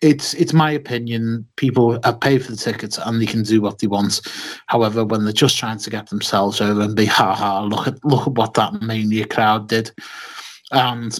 it's 0.00 0.34
it's 0.34 0.52
my 0.52 0.70
opinion. 0.70 1.46
People 1.56 1.98
have 2.04 2.20
paid 2.20 2.44
for 2.44 2.50
the 2.50 2.56
tickets 2.56 2.98
and 2.98 3.20
they 3.20 3.26
can 3.26 3.42
do 3.42 3.60
what 3.60 3.78
they 3.78 3.86
want. 3.86 4.20
However, 4.66 5.04
when 5.04 5.24
they're 5.24 5.32
just 5.32 5.56
trying 5.58 5.78
to 5.78 5.90
get 5.90 6.08
themselves 6.08 6.60
over 6.60 6.82
and 6.82 6.94
be 6.94 7.06
ha 7.06 7.34
ha, 7.34 7.62
look 7.62 7.86
at 7.86 8.04
look 8.04 8.26
at 8.26 8.34
what 8.34 8.54
that 8.54 8.82
mania 8.82 9.26
crowd 9.26 9.68
did, 9.68 9.90
and 10.72 11.18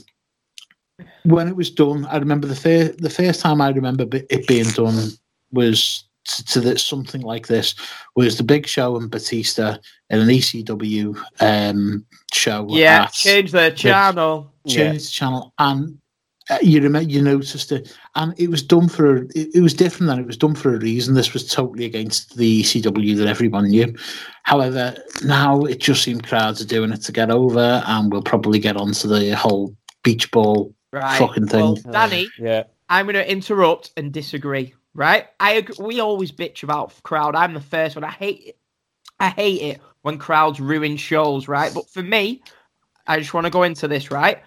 when 1.25 1.49
it 1.49 1.57
was 1.57 1.71
done, 1.71 2.07
I 2.07 2.17
remember 2.19 2.47
the 2.47 2.57
first 2.57 2.99
the 2.99 3.11
first 3.11 3.41
time 3.41 3.61
I 3.61 3.71
remember 3.71 4.07
it 4.13 4.47
being 4.47 4.71
done 4.71 5.11
was 5.53 6.05
to, 6.29 6.45
to 6.45 6.61
this, 6.61 6.85
something 6.85 7.21
like 7.23 7.47
this 7.47 7.75
was 8.15 8.37
the 8.37 8.43
Big 8.45 8.67
Show 8.67 8.97
and 8.97 9.11
Batista 9.11 9.77
in 10.11 10.21
an 10.21 10.29
ECW 10.29 11.17
um, 11.41 12.05
show. 12.33 12.67
Yeah, 12.71 13.05
at- 13.05 13.13
change 13.13 13.53
the 13.53 13.71
channel. 13.71 14.53
Yeah. 14.65 14.93
the 14.93 14.99
channel 14.99 15.53
and 15.59 15.97
uh, 16.51 16.59
you 16.63 16.81
remember 16.81 17.09
you 17.11 17.23
noticed 17.23 17.71
it 17.73 17.97
and 18.17 18.35
it 18.39 18.51
was 18.51 18.63
done 18.63 18.89
for 18.89 19.17
a, 19.19 19.21
it, 19.37 19.55
it 19.55 19.61
was 19.61 19.75
different 19.75 20.11
and 20.11 20.21
it 20.21 20.27
was 20.27 20.37
done 20.37 20.55
for 20.57 20.75
a 20.75 20.79
reason 20.79 21.15
this 21.15 21.33
was 21.33 21.49
totally 21.49 21.85
against 21.85 22.37
the 22.37 22.63
ECW 22.63 23.17
that 23.17 23.29
everyone 23.29 23.69
knew 23.69 23.93
however 24.43 24.95
now 25.25 25.61
it 25.63 25.79
just 25.81 26.03
seems 26.03 26.21
crowds 26.23 26.61
are 26.61 26.67
doing 26.67 26.91
it 26.93 27.03
to 27.03 27.13
get 27.13 27.31
over 27.31 27.83
and 27.87 28.13
we'll 28.13 28.23
probably 28.23 28.59
get 28.59 28.77
onto 28.77 29.07
the 29.09 29.35
whole 29.37 29.75
beach 30.03 30.31
ball 30.33 30.73
Right. 30.93 31.19
fucking 31.19 31.47
thing 31.49 31.61
Well, 31.61 31.77
Danny, 31.91 32.29
Yeah. 32.39 32.65
I'm 32.89 33.07
going 33.07 33.15
to 33.15 33.31
interrupt 33.31 33.91
and 33.97 34.13
disagree. 34.13 34.73
Right? 34.97 35.27
I 35.39 35.67
we 35.79 36.01
always 36.01 36.33
bitch 36.33 36.63
about 36.63 37.01
crowd. 37.03 37.37
I'm 37.37 37.55
the 37.55 37.61
first 37.61 37.95
one. 37.95 38.05
I 38.05 38.11
hate 38.11 38.43
it. 38.47 38.59
I 39.21 39.29
hate 39.29 39.61
it 39.63 39.81
when 40.03 40.19
crowds 40.19 40.59
ruin 40.59 40.97
shows. 40.97 41.47
Right? 41.49 41.73
But 41.73 41.89
for 41.91 42.03
me, 42.03 42.43
I 43.07 43.19
just 43.19 43.35
want 43.35 43.45
to 43.45 43.51
go 43.51 43.63
into 43.63 43.87
this. 43.87 44.11
Right? 44.11 44.43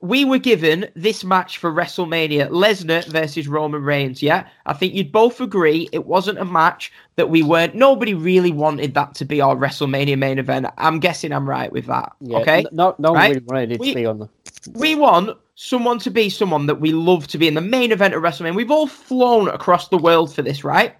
We 0.00 0.24
were 0.24 0.38
given 0.38 0.88
this 0.94 1.24
match 1.24 1.58
for 1.58 1.72
WrestleMania: 1.72 2.50
Lesnar 2.50 3.04
versus 3.06 3.48
Roman 3.48 3.82
Reigns. 3.82 4.22
Yeah, 4.22 4.46
I 4.64 4.72
think 4.72 4.94
you'd 4.94 5.10
both 5.10 5.40
agree 5.40 5.88
it 5.90 6.06
wasn't 6.06 6.38
a 6.38 6.44
match 6.44 6.92
that 7.16 7.30
we 7.30 7.42
weren't. 7.42 7.74
Nobody 7.74 8.14
really 8.14 8.52
wanted 8.52 8.94
that 8.94 9.16
to 9.16 9.24
be 9.24 9.40
our 9.40 9.56
WrestleMania 9.56 10.16
main 10.16 10.38
event. 10.38 10.66
I'm 10.78 11.00
guessing 11.00 11.32
I'm 11.32 11.48
right 11.48 11.72
with 11.72 11.86
that. 11.86 12.12
Yeah. 12.20 12.38
Okay. 12.38 12.64
No, 12.70 12.94
no 13.00 13.10
one 13.10 13.18
Right? 13.18 13.28
really 13.30 13.44
wanted 13.44 13.72
it 13.72 13.80
We- 13.80 13.88
to 13.88 13.94
be 13.96 14.06
on 14.06 14.18
the. 14.20 14.28
We 14.72 14.94
want 14.94 15.36
someone 15.54 15.98
to 15.98 16.10
be 16.10 16.30
someone 16.30 16.66
that 16.66 16.80
we 16.80 16.92
love 16.92 17.26
to 17.28 17.38
be 17.38 17.48
in 17.48 17.54
the 17.54 17.60
main 17.60 17.92
event 17.92 18.14
of 18.14 18.22
WrestleMania. 18.22 18.54
We've 18.54 18.70
all 18.70 18.86
flown 18.86 19.48
across 19.48 19.88
the 19.88 19.98
world 19.98 20.32
for 20.34 20.42
this, 20.42 20.64
right? 20.64 20.94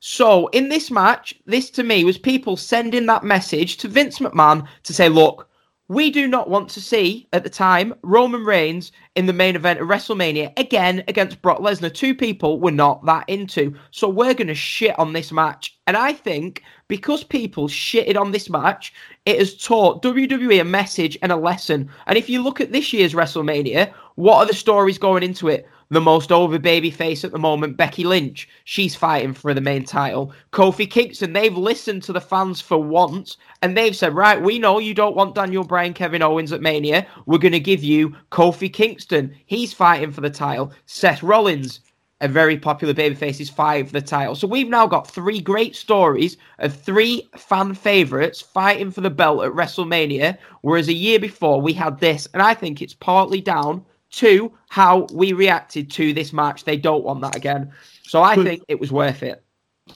So 0.00 0.48
in 0.48 0.68
this 0.68 0.90
match, 0.90 1.34
this 1.46 1.70
to 1.70 1.82
me 1.82 2.04
was 2.04 2.18
people 2.18 2.56
sending 2.56 3.06
that 3.06 3.24
message 3.24 3.76
to 3.78 3.88
Vince 3.88 4.18
McMahon 4.18 4.66
to 4.82 4.92
say, 4.92 5.08
look, 5.08 5.48
we 5.88 6.10
do 6.10 6.28
not 6.28 6.48
want 6.48 6.68
to 6.70 6.80
see 6.80 7.28
at 7.32 7.42
the 7.42 7.50
time 7.50 7.94
Roman 8.02 8.44
Reigns 8.44 8.92
in 9.14 9.26
the 9.26 9.32
main 9.32 9.56
event 9.56 9.80
of 9.80 9.88
WrestleMania 9.88 10.58
again 10.58 11.02
against 11.08 11.42
Brock 11.42 11.58
Lesnar. 11.58 11.92
Two 11.92 12.14
people 12.14 12.60
we're 12.60 12.70
not 12.70 13.04
that 13.04 13.28
into. 13.28 13.74
So 13.90 14.08
we're 14.08 14.34
going 14.34 14.46
to 14.46 14.54
shit 14.54 14.98
on 14.98 15.12
this 15.12 15.32
match. 15.32 15.76
And 15.86 15.96
I 15.96 16.12
think 16.12 16.62
because 16.88 17.24
people 17.24 17.68
shitted 17.68 18.16
on 18.16 18.30
this 18.30 18.48
match, 18.48 18.94
it 19.26 19.38
has 19.38 19.56
taught 19.56 20.02
WWE 20.02 20.60
a 20.60 20.64
message 20.64 21.18
and 21.20 21.32
a 21.32 21.36
lesson. 21.36 21.90
And 22.06 22.16
if 22.16 22.30
you 22.30 22.42
look 22.42 22.60
at 22.60 22.72
this 22.72 22.92
year's 22.92 23.14
WrestleMania, 23.14 23.92
what 24.14 24.36
are 24.38 24.46
the 24.46 24.54
stories 24.54 24.98
going 24.98 25.22
into 25.22 25.48
it? 25.48 25.68
The 25.92 26.00
most 26.00 26.32
over 26.32 26.58
baby 26.58 26.90
face 26.90 27.22
at 27.22 27.32
the 27.32 27.38
moment, 27.38 27.76
Becky 27.76 28.02
Lynch. 28.02 28.48
She's 28.64 28.94
fighting 28.94 29.34
for 29.34 29.52
the 29.52 29.60
main 29.60 29.84
title. 29.84 30.32
Kofi 30.50 30.90
Kingston, 30.90 31.34
they've 31.34 31.54
listened 31.54 32.02
to 32.04 32.14
the 32.14 32.20
fans 32.20 32.62
for 32.62 32.82
once 32.82 33.36
and 33.60 33.76
they've 33.76 33.94
said, 33.94 34.14
right, 34.14 34.40
we 34.40 34.58
know 34.58 34.78
you 34.78 34.94
don't 34.94 35.14
want 35.14 35.34
Daniel 35.34 35.64
Bryan, 35.64 35.92
Kevin 35.92 36.22
Owens 36.22 36.50
at 36.50 36.62
Mania. 36.62 37.06
We're 37.26 37.36
going 37.36 37.52
to 37.52 37.60
give 37.60 37.84
you 37.84 38.16
Kofi 38.30 38.72
Kingston. 38.72 39.36
He's 39.44 39.74
fighting 39.74 40.12
for 40.12 40.22
the 40.22 40.30
title. 40.30 40.72
Seth 40.86 41.22
Rollins, 41.22 41.80
a 42.22 42.28
very 42.28 42.56
popular 42.56 42.94
babyface, 42.94 43.38
is 43.38 43.50
fighting 43.50 43.84
for 43.84 43.92
the 43.92 44.00
title. 44.00 44.34
So 44.34 44.46
we've 44.46 44.70
now 44.70 44.86
got 44.86 45.10
three 45.10 45.42
great 45.42 45.76
stories 45.76 46.38
of 46.60 46.74
three 46.74 47.28
fan 47.36 47.74
favorites 47.74 48.40
fighting 48.40 48.90
for 48.90 49.02
the 49.02 49.10
belt 49.10 49.44
at 49.44 49.52
WrestleMania, 49.52 50.38
whereas 50.62 50.88
a 50.88 50.94
year 50.94 51.18
before 51.18 51.60
we 51.60 51.74
had 51.74 52.00
this. 52.00 52.26
And 52.32 52.42
I 52.42 52.54
think 52.54 52.80
it's 52.80 52.94
partly 52.94 53.42
down 53.42 53.84
to 54.12 54.52
how 54.68 55.06
we 55.12 55.32
reacted 55.32 55.90
to 55.92 56.12
this 56.12 56.32
match. 56.32 56.64
They 56.64 56.76
don't 56.76 57.04
want 57.04 57.20
that 57.22 57.34
again. 57.36 57.72
So 58.02 58.22
I 58.22 58.36
But- 58.36 58.44
think 58.44 58.62
it 58.68 58.78
was 58.80 58.92
worth 58.92 59.22
it. 59.22 59.42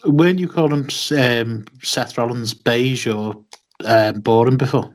weren't 0.05 0.39
you 0.39 0.49
calling 0.49 0.89
um, 1.17 1.65
Seth 1.83 2.19
Rollins 2.19 2.55
beige 2.55 3.07
or 3.07 3.37
um, 3.85 4.21
boring 4.21 4.57
before 4.57 4.95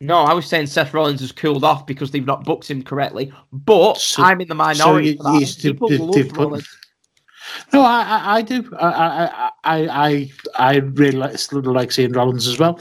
No, 0.00 0.18
I 0.18 0.34
was 0.34 0.46
saying 0.46 0.66
Seth 0.66 0.94
Rollins 0.94 1.20
has 1.20 1.32
cooled 1.32 1.64
off 1.64 1.86
because 1.86 2.10
they've 2.10 2.24
not 2.26 2.44
booked 2.44 2.70
him 2.70 2.82
correctly. 2.82 3.32
But 3.52 3.98
So- 3.98 4.22
I'm 4.22 4.40
in 4.40 4.48
the 4.48 4.54
minority 4.54 5.14
that. 5.14 5.64
you 5.64 5.72
People 5.72 5.88
love 5.90 6.14
they've 6.14 6.32
put- 6.32 6.64
No, 7.72 7.82
I, 7.82 8.02
I, 8.02 8.36
I 8.36 8.42
do. 8.42 8.70
I, 8.78 8.86
I, 8.86 9.50
I, 9.64 9.88
I, 10.08 10.30
I 10.56 10.76
really 10.76 11.16
like, 11.18 11.36
like 11.52 11.92
seeing 11.92 12.12
Rollins 12.12 12.46
as 12.46 12.58
well. 12.58 12.78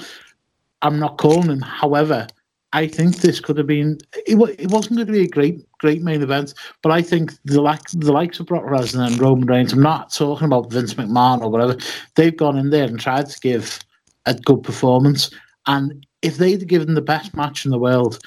I'm 0.84 1.00
not 1.00 1.18
calling 1.18 1.50
him. 1.50 1.61
However, 1.61 2.27
I 2.74 2.88
think 2.88 3.17
this 3.17 3.40
could 3.40 3.58
have 3.58 3.67
been. 3.67 3.98
It, 4.25 4.38
it 4.59 4.72
wasn't 4.72 4.95
going 4.95 5.08
to 5.08 5.14
be 5.14 5.24
a 5.24 5.27
great, 5.27 5.66
great 5.80 6.01
main 6.01 6.22
event, 6.22 6.53
but 6.82 6.91
I 6.91 7.01
think 7.01 7.33
the 7.43 7.61
like 7.61 7.90
the 7.90 8.11
likes 8.11 8.40
of 8.40 8.45
Brock 8.45 8.64
Lesnar 8.64 9.08
and 9.08 9.19
Roman 9.19 9.48
Reigns. 9.48 9.74
I'm 9.74 9.82
not 9.82 10.14
talking 10.14 10.45
about 10.45 10.72
Vince 10.72 10.93
McMahon 10.93 11.41
or 11.41 11.50
whatever. 11.50 11.77
They've 12.16 12.35
gone 12.35 12.58
in 12.58 12.69
there 12.69 12.85
and 12.85 13.00
tried 13.00 13.27
to 13.30 13.40
give 13.40 13.80
a 14.25 14.33
good 14.33 14.64
performance, 14.64 15.32
and 15.67 16.06
if 16.22 16.38
they'd 16.38 16.67
given 16.67 16.93
the 16.93 17.01
best 17.01 17.35
match 17.35 17.66
in 17.66 17.72
the 17.72 17.80
world, 17.80 18.19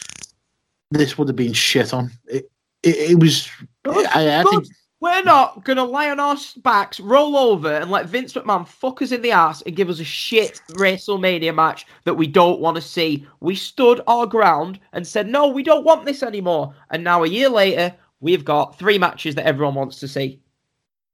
this 0.90 1.16
would 1.16 1.28
have 1.28 1.36
been 1.36 1.52
shit 1.52 1.94
on. 1.94 2.10
It, 2.26 2.50
it, 2.82 3.12
it 3.12 3.20
was. 3.20 3.48
I, 3.86 4.40
I 4.40 4.42
Good. 4.42 4.50
think. 4.50 4.66
We're 5.04 5.22
not 5.22 5.64
going 5.64 5.76
to 5.76 5.82
lie 5.84 6.08
on 6.08 6.18
our 6.18 6.34
backs, 6.62 6.98
roll 6.98 7.36
over, 7.36 7.70
and 7.70 7.90
let 7.90 8.06
Vince 8.06 8.32
McMahon 8.32 8.66
fuck 8.66 9.02
us 9.02 9.12
in 9.12 9.20
the 9.20 9.32
ass 9.32 9.60
and 9.60 9.76
give 9.76 9.90
us 9.90 10.00
a 10.00 10.04
shit 10.04 10.62
WrestleMania 10.70 11.54
match 11.54 11.84
that 12.04 12.14
we 12.14 12.26
don't 12.26 12.58
want 12.58 12.76
to 12.76 12.80
see. 12.80 13.26
We 13.40 13.54
stood 13.54 14.00
our 14.06 14.24
ground 14.26 14.80
and 14.94 15.06
said, 15.06 15.28
no, 15.28 15.48
we 15.48 15.62
don't 15.62 15.84
want 15.84 16.06
this 16.06 16.22
anymore. 16.22 16.74
And 16.88 17.04
now, 17.04 17.22
a 17.22 17.28
year 17.28 17.50
later, 17.50 17.94
we've 18.20 18.46
got 18.46 18.78
three 18.78 18.96
matches 18.96 19.34
that 19.34 19.44
everyone 19.44 19.74
wants 19.74 20.00
to 20.00 20.08
see. 20.08 20.40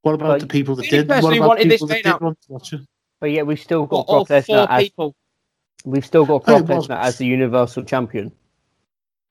What 0.03 0.13
about 0.13 0.29
Like, 0.29 0.41
the 0.43 0.47
people 0.47 0.77
that 0.77 0.89
did? 0.89 1.09
person 1.09 1.23
What 1.25 1.35
about 1.35 1.47
wanted 1.49 1.69
this 1.69 1.73
people 1.81 1.87
that 1.87 1.93
thing 1.95 2.03
did 2.03 2.13
out- 2.13 2.21
want 2.21 2.41
to 2.43 2.51
watch 2.53 2.71
it? 2.71 2.81
But 3.19 3.31
yeah, 3.31 3.41
we've 3.41 3.59
still 3.59 3.85
got 3.87 4.05
all 4.07 4.23
Brock 4.23 4.45
four 4.45 4.55
Lesnar 4.55 4.67
as 4.69 4.83
people. 4.85 5.15
we've 5.83 6.05
still 6.05 6.25
got 6.25 6.45
Brock 6.45 6.61
it 6.61 6.67
was- 6.69 6.87
Lesnar 6.87 7.01
as 7.01 7.17
the 7.17 7.25
Universal 7.25 7.83
Champion. 7.83 8.31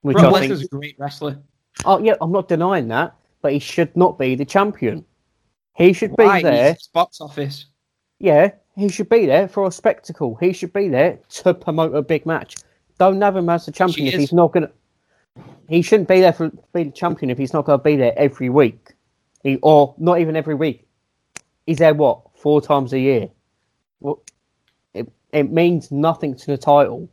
Which 0.01 0.17
Brock 0.17 0.35
I 0.35 0.39
think. 0.41 0.53
Lesnar's 0.53 0.63
a 0.65 0.67
great 0.67 0.95
wrestler. 0.99 1.39
Oh 1.83 1.97
yeah, 1.97 2.13
I'm 2.21 2.31
not 2.31 2.47
denying 2.47 2.89
that, 2.89 3.15
but 3.41 3.53
he 3.53 3.59
should 3.59 3.95
not 3.95 4.17
be 4.17 4.35
the 4.35 4.45
champion. 4.45 5.05
He 5.75 5.93
should 5.93 6.15
be 6.15 6.23
Why? 6.25 6.41
there. 6.41 6.73
He's 6.73 6.87
box 6.87 7.21
office. 7.21 7.65
Yeah, 8.19 8.51
he 8.75 8.89
should 8.89 9.09
be 9.09 9.25
there 9.25 9.47
for 9.47 9.65
a 9.67 9.71
spectacle. 9.71 10.35
He 10.39 10.53
should 10.53 10.73
be 10.73 10.87
there 10.89 11.19
to 11.29 11.53
promote 11.53 11.95
a 11.95 12.01
big 12.01 12.25
match. 12.25 12.55
Don't 12.99 13.21
have 13.21 13.35
him 13.35 13.49
as 13.49 13.65
the 13.65 13.71
champion 13.71 14.07
if 14.07 14.13
is. 14.13 14.19
he's 14.19 14.33
not 14.33 14.51
gonna. 14.51 14.69
He 15.67 15.81
shouldn't 15.81 16.09
be 16.09 16.19
there 16.19 16.33
for 16.33 16.49
to 16.49 16.57
be 16.73 16.83
the 16.83 16.91
champion 16.91 17.29
if 17.31 17.37
he's 17.37 17.53
not 17.53 17.65
gonna 17.65 17.81
be 17.81 17.95
there 17.95 18.13
every 18.17 18.49
week, 18.49 18.93
he, 19.43 19.57
or 19.63 19.95
not 19.97 20.19
even 20.19 20.35
every 20.35 20.55
week. 20.55 20.87
He's 21.65 21.77
there 21.79 21.93
what 21.93 22.21
four 22.35 22.61
times 22.61 22.93
a 22.93 22.99
year. 22.99 23.29
Well, 24.01 24.21
It 24.93 25.09
it 25.31 25.51
means 25.51 25.91
nothing 25.91 26.35
to 26.35 26.45
the 26.47 26.57
title. 26.57 27.09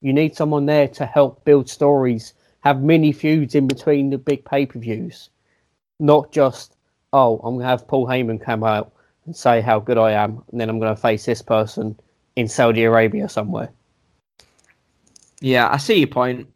You 0.00 0.12
need 0.12 0.36
someone 0.36 0.66
there 0.66 0.88
to 0.88 1.04
help 1.06 1.44
build 1.44 1.68
stories, 1.68 2.32
have 2.60 2.82
mini 2.82 3.12
feuds 3.12 3.54
in 3.54 3.66
between 3.66 4.10
the 4.10 4.18
big 4.18 4.44
pay 4.44 4.64
per 4.66 4.78
views, 4.78 5.30
not 5.98 6.32
just 6.32 6.76
oh 7.12 7.38
I'm 7.44 7.56
gonna 7.56 7.68
have 7.68 7.88
Paul 7.88 8.06
Heyman 8.06 8.40
come 8.40 8.64
out 8.64 8.92
and 9.26 9.36
say 9.36 9.60
how 9.60 9.78
good 9.80 9.98
I 9.98 10.12
am, 10.12 10.42
and 10.50 10.60
then 10.60 10.68
I'm 10.68 10.78
going 10.78 10.94
to 10.94 11.00
face 11.00 11.24
this 11.26 11.42
person 11.42 11.98
in 12.36 12.48
Saudi 12.48 12.84
Arabia 12.84 13.28
somewhere. 13.28 13.70
Yeah, 15.40 15.68
I 15.70 15.76
see 15.76 15.98
your 15.98 16.08
point. 16.08 16.48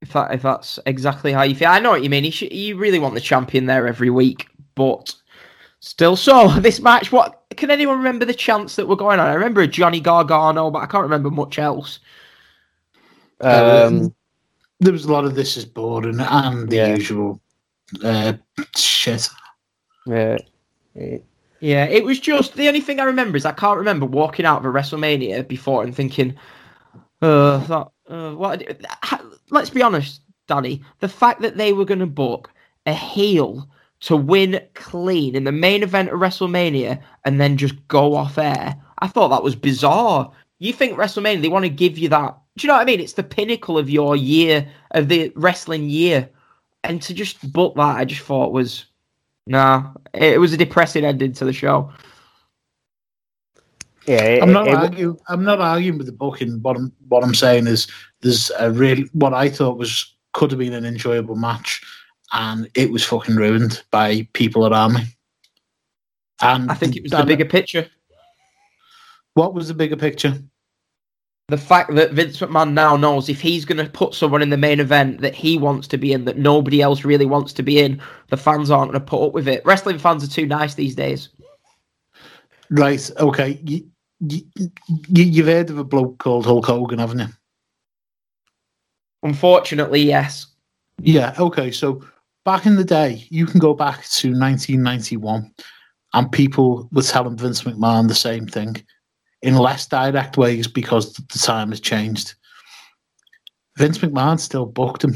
If 0.00 0.12
that 0.14 0.32
if 0.32 0.42
that's 0.42 0.78
exactly 0.86 1.32
how 1.32 1.42
you 1.42 1.54
feel, 1.54 1.68
I 1.68 1.78
know 1.78 1.90
what 1.90 2.02
you 2.02 2.08
mean. 2.08 2.24
You, 2.24 2.30
should, 2.32 2.52
you 2.52 2.76
really 2.78 2.98
want 2.98 3.14
the 3.14 3.20
champion 3.20 3.66
there 3.66 3.86
every 3.86 4.08
week, 4.08 4.48
but 4.74 5.14
still. 5.80 6.16
So 6.16 6.48
this 6.60 6.80
match, 6.80 7.12
what 7.12 7.42
can 7.56 7.70
anyone 7.70 7.98
remember 7.98 8.24
the 8.24 8.34
chants 8.34 8.76
that 8.76 8.88
were 8.88 8.96
going 8.96 9.20
on? 9.20 9.26
I 9.26 9.34
remember 9.34 9.60
a 9.60 9.66
Johnny 9.66 10.00
Gargano, 10.00 10.70
but 10.70 10.78
I 10.78 10.86
can't 10.86 11.02
remember 11.02 11.30
much 11.30 11.58
else. 11.58 11.98
Um, 13.40 14.14
There 14.78 14.92
was 14.92 15.04
a 15.04 15.12
lot 15.12 15.24
of 15.26 15.34
this 15.34 15.56
is 15.58 15.64
boring 15.66 16.20
and 16.20 16.70
the 16.70 16.76
Yeah. 16.76 16.96
usual 16.96 17.40
uh, 18.02 18.34
shit. 18.74 19.28
yeah, 20.06 21.18
Yeah, 21.60 21.84
it 21.84 22.04
was 22.04 22.18
just 22.18 22.54
the 22.54 22.68
only 22.68 22.80
thing 22.80 23.00
I 23.00 23.04
remember 23.04 23.36
is 23.36 23.44
I 23.44 23.52
can't 23.52 23.78
remember 23.78 24.06
walking 24.06 24.46
out 24.46 24.58
of 24.58 24.64
a 24.64 24.68
WrestleMania 24.68 25.46
before 25.46 25.82
and 25.82 25.94
thinking, 25.94 26.34
uh, 27.22 27.58
that, 27.58 27.88
uh 28.08 28.32
what? 28.32 28.62
Let's 29.50 29.70
be 29.70 29.82
honest, 29.82 30.22
Danny. 30.46 30.82
The 31.00 31.08
fact 31.08 31.42
that 31.42 31.56
they 31.56 31.72
were 31.72 31.84
going 31.84 32.00
to 32.00 32.06
book 32.06 32.50
a 32.86 32.94
heel 32.94 33.68
to 34.00 34.16
win 34.16 34.60
clean 34.74 35.36
in 35.36 35.44
the 35.44 35.52
main 35.52 35.82
event 35.82 36.08
of 36.08 36.18
WrestleMania 36.18 37.00
and 37.24 37.40
then 37.40 37.56
just 37.56 37.86
go 37.88 38.14
off 38.14 38.38
air. 38.38 38.74
I 39.00 39.08
thought 39.08 39.28
that 39.28 39.42
was 39.42 39.54
bizarre. 39.54 40.32
You 40.58 40.72
think 40.72 40.96
WrestleMania, 40.96 41.42
they 41.42 41.48
want 41.48 41.64
to 41.64 41.70
give 41.70 41.98
you 41.98 42.08
that. 42.08 42.36
Do 42.56 42.66
you 42.66 42.68
know 42.68 42.74
what 42.74 42.82
I 42.82 42.86
mean? 42.86 43.00
It's 43.00 43.14
the 43.14 43.22
pinnacle 43.22 43.78
of 43.78 43.90
your 43.90 44.16
year, 44.16 44.66
of 44.92 45.08
the 45.08 45.32
wrestling 45.36 45.88
year. 45.88 46.28
And 46.84 47.00
to 47.02 47.14
just 47.14 47.52
book 47.52 47.74
that, 47.76 47.96
I 47.96 48.04
just 48.04 48.22
thought 48.22 48.52
was, 48.52 48.86
nah, 49.46 49.92
it 50.14 50.40
was 50.40 50.52
a 50.52 50.56
depressing 50.56 51.04
ending 51.04 51.32
to 51.34 51.44
the 51.44 51.52
show. 51.52 51.92
Yeah, 54.06 54.22
it, 54.22 54.42
I'm 54.42 54.52
not 54.52 54.66
it- 54.66 54.74
arguing. 54.74 55.18
I'm 55.28 55.44
not 55.44 55.60
arguing 55.60 55.98
with 55.98 56.06
the 56.06 56.12
booking. 56.12 56.60
What 56.62 56.76
I'm 56.76 56.92
what 57.08 57.22
I'm 57.22 57.34
saying 57.34 57.66
is 57.66 57.86
there's 58.22 58.50
a 58.58 58.70
really 58.70 59.08
what 59.12 59.34
I 59.34 59.48
thought 59.48 59.78
was 59.78 60.14
could 60.32 60.50
have 60.50 60.58
been 60.58 60.72
an 60.72 60.86
enjoyable 60.86 61.36
match, 61.36 61.82
and 62.32 62.68
it 62.74 62.90
was 62.90 63.04
fucking 63.04 63.36
ruined 63.36 63.82
by 63.90 64.26
people 64.32 64.66
around 64.66 64.94
me. 64.94 65.02
And 66.40 66.70
I 66.70 66.74
think 66.74 66.96
it 66.96 67.02
was 67.02 67.12
the 67.12 67.24
bigger 67.24 67.44
picture. 67.44 67.88
What 69.34 69.54
was 69.54 69.68
the 69.68 69.74
bigger 69.74 69.96
picture? 69.96 70.38
The 71.50 71.58
fact 71.58 71.94
that 71.96 72.12
Vince 72.12 72.38
McMahon 72.38 72.72
now 72.74 72.96
knows 72.96 73.28
if 73.28 73.40
he's 73.40 73.64
going 73.64 73.84
to 73.84 73.90
put 73.90 74.14
someone 74.14 74.40
in 74.40 74.50
the 74.50 74.56
main 74.56 74.78
event 74.78 75.20
that 75.20 75.34
he 75.34 75.58
wants 75.58 75.88
to 75.88 75.98
be 75.98 76.12
in, 76.12 76.24
that 76.26 76.38
nobody 76.38 76.80
else 76.80 77.04
really 77.04 77.26
wants 77.26 77.52
to 77.54 77.64
be 77.64 77.80
in, 77.80 78.00
the 78.28 78.36
fans 78.36 78.70
aren't 78.70 78.92
going 78.92 79.02
to 79.02 79.06
put 79.06 79.26
up 79.26 79.32
with 79.32 79.48
it. 79.48 79.60
Wrestling 79.64 79.98
fans 79.98 80.22
are 80.22 80.28
too 80.28 80.46
nice 80.46 80.74
these 80.74 80.94
days. 80.94 81.28
Right. 82.70 83.10
Okay. 83.18 83.60
You, 83.64 83.84
you, 84.20 84.42
you've 85.08 85.46
heard 85.48 85.70
of 85.70 85.78
a 85.78 85.82
bloke 85.82 86.18
called 86.18 86.46
Hulk 86.46 86.66
Hogan, 86.66 87.00
haven't 87.00 87.18
you? 87.18 87.26
Unfortunately, 89.24 90.02
yes. 90.02 90.46
Yeah. 91.00 91.34
Okay. 91.36 91.72
So 91.72 92.04
back 92.44 92.64
in 92.64 92.76
the 92.76 92.84
day, 92.84 93.26
you 93.28 93.44
can 93.44 93.58
go 93.58 93.74
back 93.74 94.04
to 94.04 94.28
1991, 94.28 95.52
and 96.14 96.30
people 96.30 96.88
were 96.92 97.02
telling 97.02 97.36
Vince 97.36 97.64
McMahon 97.64 98.06
the 98.06 98.14
same 98.14 98.46
thing 98.46 98.76
in 99.42 99.56
less 99.56 99.86
direct 99.86 100.36
ways 100.36 100.66
because 100.66 101.12
the 101.14 101.38
time 101.38 101.70
has 101.70 101.80
changed. 101.80 102.34
Vince 103.78 103.98
McMahon 103.98 104.38
still 104.38 104.66
booked 104.66 105.04
him. 105.04 105.14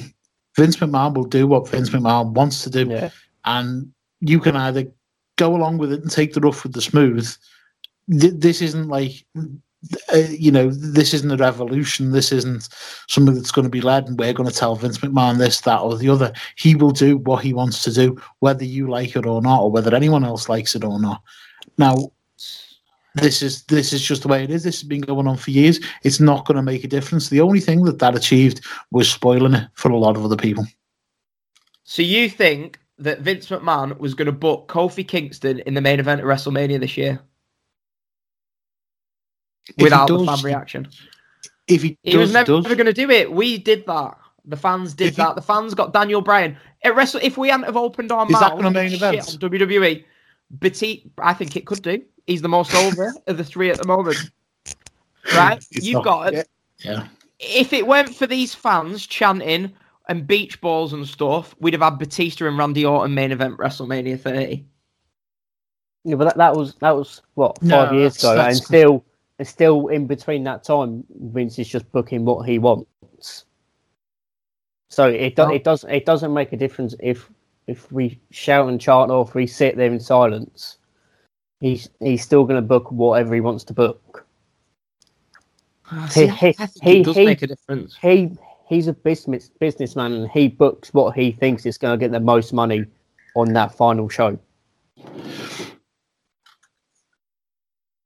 Vince 0.56 0.76
McMahon 0.76 1.14
will 1.14 1.24
do 1.24 1.46
what 1.46 1.68
Vince 1.68 1.90
McMahon 1.90 2.32
wants 2.32 2.62
to 2.64 2.70
do, 2.70 2.86
Yeah. 2.88 3.10
and 3.44 3.92
you 4.20 4.40
can 4.40 4.56
either 4.56 4.86
go 5.36 5.54
along 5.54 5.78
with 5.78 5.92
it 5.92 6.00
and 6.02 6.10
take 6.10 6.32
the 6.32 6.40
rough 6.40 6.62
with 6.62 6.72
the 6.72 6.80
smooth. 6.80 7.28
This 8.06 8.62
isn't 8.62 8.88
like, 8.88 9.24
uh, 9.36 10.16
you 10.30 10.52
know, 10.52 10.70
this 10.70 11.12
isn't 11.12 11.32
a 11.32 11.36
revolution. 11.36 12.12
This 12.12 12.32
isn't 12.32 12.68
something 13.08 13.34
that's 13.34 13.50
going 13.50 13.64
to 13.64 13.70
be 13.70 13.80
led, 13.80 14.06
and 14.06 14.18
we're 14.18 14.32
going 14.32 14.48
to 14.48 14.54
tell 14.54 14.76
Vince 14.76 14.98
McMahon 14.98 15.38
this, 15.38 15.60
that, 15.62 15.80
or 15.80 15.96
the 15.98 16.08
other. 16.08 16.32
He 16.56 16.74
will 16.74 16.92
do 16.92 17.18
what 17.18 17.42
he 17.42 17.52
wants 17.52 17.82
to 17.82 17.92
do, 17.92 18.20
whether 18.38 18.64
you 18.64 18.88
like 18.88 19.16
it 19.16 19.26
or 19.26 19.42
not, 19.42 19.60
or 19.60 19.70
whether 19.70 19.94
anyone 19.94 20.24
else 20.24 20.48
likes 20.48 20.74
it 20.74 20.84
or 20.84 21.00
not. 21.00 21.20
Now, 21.76 22.12
this 23.14 23.42
is 23.42 23.62
this 23.64 23.92
is 23.92 24.02
just 24.02 24.22
the 24.22 24.28
way 24.28 24.42
it 24.44 24.50
is. 24.50 24.64
This 24.64 24.80
has 24.80 24.88
been 24.88 25.00
going 25.00 25.26
on 25.28 25.36
for 25.36 25.50
years. 25.50 25.78
It's 26.02 26.20
not 26.20 26.44
going 26.46 26.56
to 26.56 26.62
make 26.62 26.84
a 26.84 26.88
difference. 26.88 27.28
The 27.28 27.40
only 27.40 27.60
thing 27.60 27.82
that 27.84 27.98
that 28.00 28.16
achieved 28.16 28.64
was 28.90 29.10
spoiling 29.10 29.54
it 29.54 29.68
for 29.74 29.90
a 29.90 29.96
lot 29.98 30.16
of 30.16 30.24
other 30.24 30.36
people. 30.36 30.64
So 31.84 32.02
you 32.02 32.28
think 32.28 32.78
that 32.98 33.20
Vince 33.20 33.48
McMahon 33.48 33.98
was 33.98 34.14
going 34.14 34.26
to 34.26 34.32
book 34.32 34.68
Kofi 34.68 35.06
Kingston 35.06 35.60
in 35.60 35.74
the 35.74 35.80
main 35.80 36.00
event 36.00 36.20
of 36.20 36.26
WrestleMania 36.26 36.80
this 36.80 36.96
year 36.96 37.20
If 39.68 39.74
he 39.76 39.82
without 39.84 40.06
the 40.08 40.24
fan 40.24 40.40
reaction? 40.42 40.88
If 41.68 41.82
he, 41.82 41.98
He 42.02 42.16
was 42.16 42.28
does, 42.32 42.34
never 42.48 42.62
does, 42.62 42.74
going 42.74 42.86
to 42.86 42.92
do 42.92 43.10
it. 43.10 43.30
We 43.32 43.58
did 43.58 43.86
that. 43.86 44.16
The 44.44 44.56
fans 44.56 44.92
did 44.94 45.08
If 45.08 45.16
he- 45.16 45.22
that. 45.22 45.34
The 45.36 45.42
fans 45.42 45.74
got 45.74 45.92
Daniel 45.92 46.20
Bryan. 46.20 46.56
At 46.82 46.94
Wrestle, 46.96 47.20
if 47.22 47.38
we 47.38 47.48
hadn't 47.48 47.64
have 47.66 47.76
opened 47.76 48.12
our 48.12 48.26
Is 48.26 48.32
that 48.32 48.40
mouths 48.40 48.62
gonna 48.62 48.70
main 48.70 48.92
event? 48.92 49.16
on 49.20 49.50
WWE, 49.50 50.04
Batista, 50.50 51.08
I 51.18 51.32
think 51.34 51.56
it 51.56 51.64
could 51.66 51.82
do. 51.82 52.02
He's 52.26 52.42
the 52.42 52.48
most 52.48 52.74
over 52.74 53.14
of 53.26 53.36
the 53.36 53.44
three 53.44 53.70
at 53.70 53.78
the 53.78 53.86
moment. 53.86 54.16
Right? 55.34 55.58
It's 55.72 55.84
You've 55.86 55.94
not- 55.96 56.04
got 56.04 56.32
yeah, 56.32 56.42
yeah. 56.78 57.06
if 57.38 57.72
it 57.72 57.86
weren't 57.86 58.14
for 58.14 58.26
these 58.26 58.54
fans 58.54 59.06
chanting 59.06 59.72
and 60.08 60.26
beach 60.26 60.60
balls 60.60 60.92
and 60.92 61.06
stuff, 61.06 61.54
we'd 61.60 61.72
have 61.74 61.82
had 61.82 61.98
Batista 61.98 62.46
and 62.46 62.58
Randy 62.58 62.84
Orton 62.84 63.14
main 63.14 63.32
event 63.32 63.56
WrestleMania 63.58 64.20
30. 64.20 64.64
Yeah, 66.04 66.16
but 66.16 66.24
that, 66.24 66.36
that 66.36 66.54
was 66.54 66.74
that 66.76 66.90
was 66.94 67.22
what 67.34 67.62
No, 67.62 67.84
five 67.86 67.94
years 67.94 68.18
ago, 68.18 68.34
that's- 68.36 68.58
and 68.58 68.64
still, 68.66 69.04
and 69.38 69.48
still 69.48 69.88
in 69.88 70.06
between 70.06 70.44
that 70.44 70.62
time, 70.64 71.04
Vince 71.18 71.58
is 71.58 71.68
just 71.68 71.90
booking 71.92 72.24
what 72.26 72.46
he 72.46 72.58
wants. 72.58 73.46
So 74.90 75.08
it 75.08 75.34
does 75.36 75.48
Oh. 75.48 75.54
it 75.54 75.64
does 75.64 75.84
it 75.84 76.04
doesn't 76.06 76.32
make 76.34 76.52
a 76.52 76.56
difference 76.56 76.94
if 77.00 77.30
if 77.66 77.90
we 77.90 78.20
shout 78.30 78.68
and 78.68 78.78
chant 78.80 79.10
or 79.10 79.26
if 79.26 79.34
we 79.34 79.46
sit 79.46 79.76
there 79.76 79.90
in 79.90 79.98
silence. 80.00 80.76
He's 81.60 81.88
he's 82.00 82.22
still 82.22 82.44
going 82.44 82.56
to 82.60 82.66
book 82.66 82.90
whatever 82.90 83.34
he 83.34 83.40
wants 83.40 83.64
to 83.64 83.72
book. 83.74 84.26
Ah, 85.90 86.06
see, 86.10 86.26
he- 86.26 86.48
I 86.58 86.66
think 86.66 86.84
he- 86.84 87.00
it 87.00 87.04
does 87.04 87.16
he- 87.16 87.24
make 87.24 87.42
a 87.42 87.46
difference. 87.46 87.96
He 88.00 88.30
he's 88.68 88.88
a 88.88 88.92
business 88.92 89.50
businessman 89.60 90.12
and 90.12 90.30
he 90.30 90.48
books 90.48 90.92
what 90.92 91.14
he 91.14 91.32
thinks 91.32 91.66
is 91.66 91.78
going 91.78 91.98
to 91.98 92.02
get 92.02 92.12
the 92.12 92.20
most 92.20 92.52
money 92.52 92.84
on 93.36 93.52
that 93.52 93.74
final 93.74 94.08
show. 94.08 94.38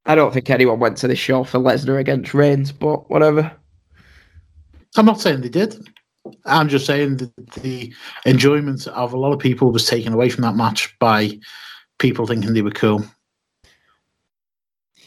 I 0.07 0.15
don't 0.15 0.33
think 0.33 0.49
anyone 0.49 0.81
went 0.81 0.97
to 0.99 1.09
this 1.09 1.19
show 1.19 1.45
for 1.45 1.59
Lesnar 1.59 2.01
against 2.01 2.33
Reigns, 2.33 2.73
but 2.73 3.11
whatever. 3.11 3.53
I'm 4.97 5.05
not 5.05 5.21
saying 5.21 5.43
they 5.43 5.51
did. 5.51 5.87
I'm 6.47 6.69
just 6.69 6.87
saying 6.87 7.19
that 7.19 7.33
the 7.63 7.93
enjoyment 8.25 8.87
of 8.89 9.13
a 9.13 9.19
lot 9.19 9.33
of 9.33 9.39
people 9.39 9.71
was 9.71 9.87
taken 9.87 10.13
away 10.15 10.31
from 10.31 10.43
that 10.43 10.57
match 10.57 10.99
by 10.99 11.39
people 11.99 12.27
thinking 12.27 12.55
they 12.55 12.63
were 12.63 12.71
cool. 12.71 13.05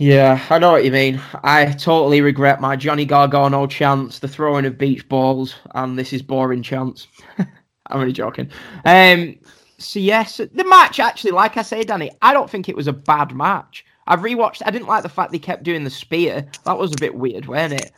Yeah, 0.01 0.43
I 0.49 0.57
know 0.57 0.71
what 0.71 0.83
you 0.83 0.91
mean. 0.91 1.21
I 1.43 1.63
totally 1.73 2.21
regret 2.21 2.59
my 2.59 2.75
Johnny 2.75 3.05
Gargano 3.05 3.67
chance, 3.67 4.17
the 4.17 4.27
throwing 4.27 4.65
of 4.65 4.75
beach 4.75 5.07
balls, 5.07 5.53
and 5.75 5.95
this 5.95 6.11
is 6.11 6.23
boring 6.23 6.63
chance. 6.63 7.05
I'm 7.37 7.99
only 7.99 8.11
joking. 8.11 8.49
Um, 8.83 9.37
so 9.77 9.99
yes, 9.99 10.37
the 10.37 10.63
match 10.63 10.99
actually, 10.99 11.33
like 11.33 11.55
I 11.55 11.61
say, 11.61 11.83
Danny, 11.83 12.09
I 12.19 12.33
don't 12.33 12.49
think 12.49 12.67
it 12.67 12.75
was 12.75 12.87
a 12.87 12.93
bad 12.93 13.35
match. 13.35 13.85
I've 14.07 14.21
rewatched. 14.21 14.63
I 14.65 14.71
didn't 14.71 14.87
like 14.87 15.03
the 15.03 15.09
fact 15.09 15.31
they 15.33 15.37
kept 15.37 15.61
doing 15.61 15.83
the 15.83 15.91
spear. 15.91 16.47
That 16.65 16.79
was 16.79 16.93
a 16.93 16.99
bit 16.99 17.13
weird, 17.13 17.45
wasn't 17.45 17.81
it? 17.81 17.91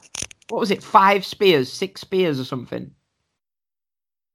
What 0.49 0.59
was 0.59 0.71
it? 0.71 0.83
Five 0.83 1.25
spears, 1.25 1.71
six 1.71 2.01
spears, 2.01 2.37
or 2.37 2.43
something? 2.43 2.91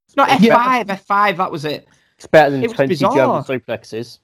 It's 0.07 0.17
not 0.17 0.31
F 0.31 0.41
Yeah. 0.41 0.55
five, 0.55 0.89
F 0.89 1.05
five. 1.05 1.37
That 1.37 1.53
was 1.53 1.67
it. 1.67 1.87
It's 2.17 2.27
better 2.27 2.51
than 2.51 2.65
It 2.65 2.73
twenty. 2.73 2.95
German 2.95 3.43
suplexes. 3.43 4.21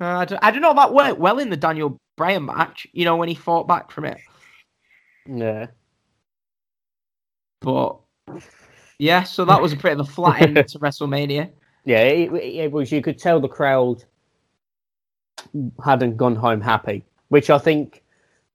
Uh, 0.00 0.04
I, 0.04 0.24
don't, 0.26 0.44
I 0.44 0.50
don't 0.50 0.62
know 0.62 0.74
that 0.74 0.92
worked 0.92 1.18
well 1.18 1.38
in 1.38 1.48
the 1.50 1.56
Daniel 1.56 1.96
Bryan 2.16 2.44
match. 2.46 2.86
You 2.92 3.04
know 3.04 3.16
when 3.16 3.28
he 3.28 3.34
fought 3.34 3.66
back 3.66 3.90
from 3.90 4.04
it. 4.04 4.18
Yeah. 5.26 5.66
But 7.60 7.98
yeah, 8.98 9.22
so 9.22 9.44
that 9.44 9.60
was 9.60 9.72
a 9.72 9.76
bit 9.76 9.92
of 9.92 10.00
a 10.00 10.04
flat 10.04 10.42
end 10.42 10.56
to 10.68 10.78
WrestleMania. 10.78 11.50
Yeah, 11.84 12.00
it, 12.00 12.32
it 12.34 12.72
was. 12.72 12.92
You 12.92 13.00
could 13.02 13.18
tell 13.18 13.40
the 13.40 13.48
crowd 13.48 14.04
hadn't 15.84 16.16
gone 16.16 16.36
home 16.36 16.60
happy, 16.60 17.04
which 17.28 17.50
I 17.50 17.58
think 17.58 18.02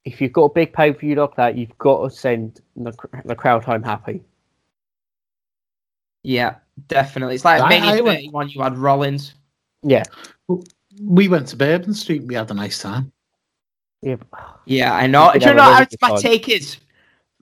if 0.05 0.19
you've 0.21 0.33
got 0.33 0.45
a 0.45 0.53
big 0.53 0.73
pay 0.73 0.91
per 0.91 0.99
view 0.99 1.15
like 1.15 1.35
that, 1.35 1.57
you've 1.57 1.77
got 1.77 2.03
to 2.03 2.15
send 2.15 2.61
the, 2.75 2.93
the 3.25 3.35
crowd 3.35 3.63
home 3.63 3.83
happy. 3.83 4.23
Yeah, 6.23 6.55
definitely. 6.87 7.35
It's 7.35 7.45
like 7.45 7.61
I- 7.61 7.69
Mania 7.69 7.89
I 7.91 8.01
went- 8.01 8.17
31, 8.17 8.49
you 8.49 8.61
had 8.61 8.77
Rollins. 8.77 9.33
Yeah, 9.83 10.03
We 10.99 11.27
went 11.27 11.47
to 11.49 11.55
Bourbon 11.55 11.93
Street 11.93 12.21
and 12.21 12.29
we 12.29 12.35
had 12.35 12.51
a 12.51 12.53
nice 12.53 12.79
time. 12.81 13.11
yeah. 14.01 14.15
Yeah, 14.65 14.93
I 14.93 15.07
know. 15.07 15.31
Do 15.33 15.39
you 15.39 15.53
know 15.53 15.63
have 15.63 15.73
how 15.73 15.79
really 15.79 15.85
good 15.85 16.01
my 16.01 16.17
take 16.21 16.49
is? 16.49 16.77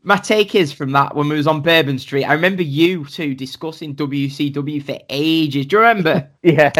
My 0.03 0.17
take 0.17 0.55
is 0.55 0.71
from 0.71 0.91
that 0.93 1.15
when 1.15 1.27
we 1.27 1.35
was 1.35 1.47
on 1.47 1.61
Bourbon 1.61 1.99
Street. 1.99 2.23
I 2.23 2.33
remember 2.33 2.63
you 2.63 3.05
two 3.05 3.35
discussing 3.35 3.95
WCW 3.95 4.83
for 4.83 4.97
ages. 5.09 5.65
Do 5.65 5.77
you 5.77 5.81
remember? 5.81 6.29
Yeah. 6.41 6.71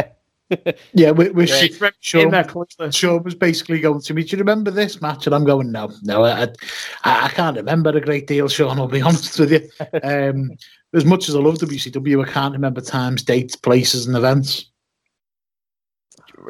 Yeah, 0.94 1.12
we, 1.12 1.30
we 1.30 1.46
Yeah. 1.46 1.68
Sean, 2.00 2.32
Sean, 2.80 2.92
Sean 2.92 3.24
was 3.24 3.36
basically 3.36 3.80
going 3.80 4.02
to 4.02 4.14
me, 4.16 4.24
Do 4.24 4.36
you 4.36 4.40
remember 4.40 4.72
this 4.72 5.00
match? 5.00 5.28
And 5.28 5.36
I'm 5.36 5.46
going, 5.46 5.72
No, 5.72 5.92
no, 6.02 6.24
I, 6.24 6.44
I, 7.04 7.26
I 7.26 7.30
can't 7.30 7.56
remember 7.58 7.92
a 7.92 8.02
great 8.02 8.26
deal, 8.26 8.48
Sean, 8.48 8.80
I'll 8.80 8.88
be 8.88 9.02
honest 9.04 9.40
with 9.40 9.52
you. 9.52 9.70
Um, 10.04 10.52
as 10.96 11.06
much 11.06 11.30
as 11.30 11.36
I 11.36 11.40
love 11.40 11.60
WCW, 11.60 12.28
I 12.28 12.32
can't 12.32 12.54
remember 12.54 12.82
times, 12.82 13.22
dates, 13.22 13.56
places, 13.56 14.08
and 14.08 14.18
events. 14.18 14.69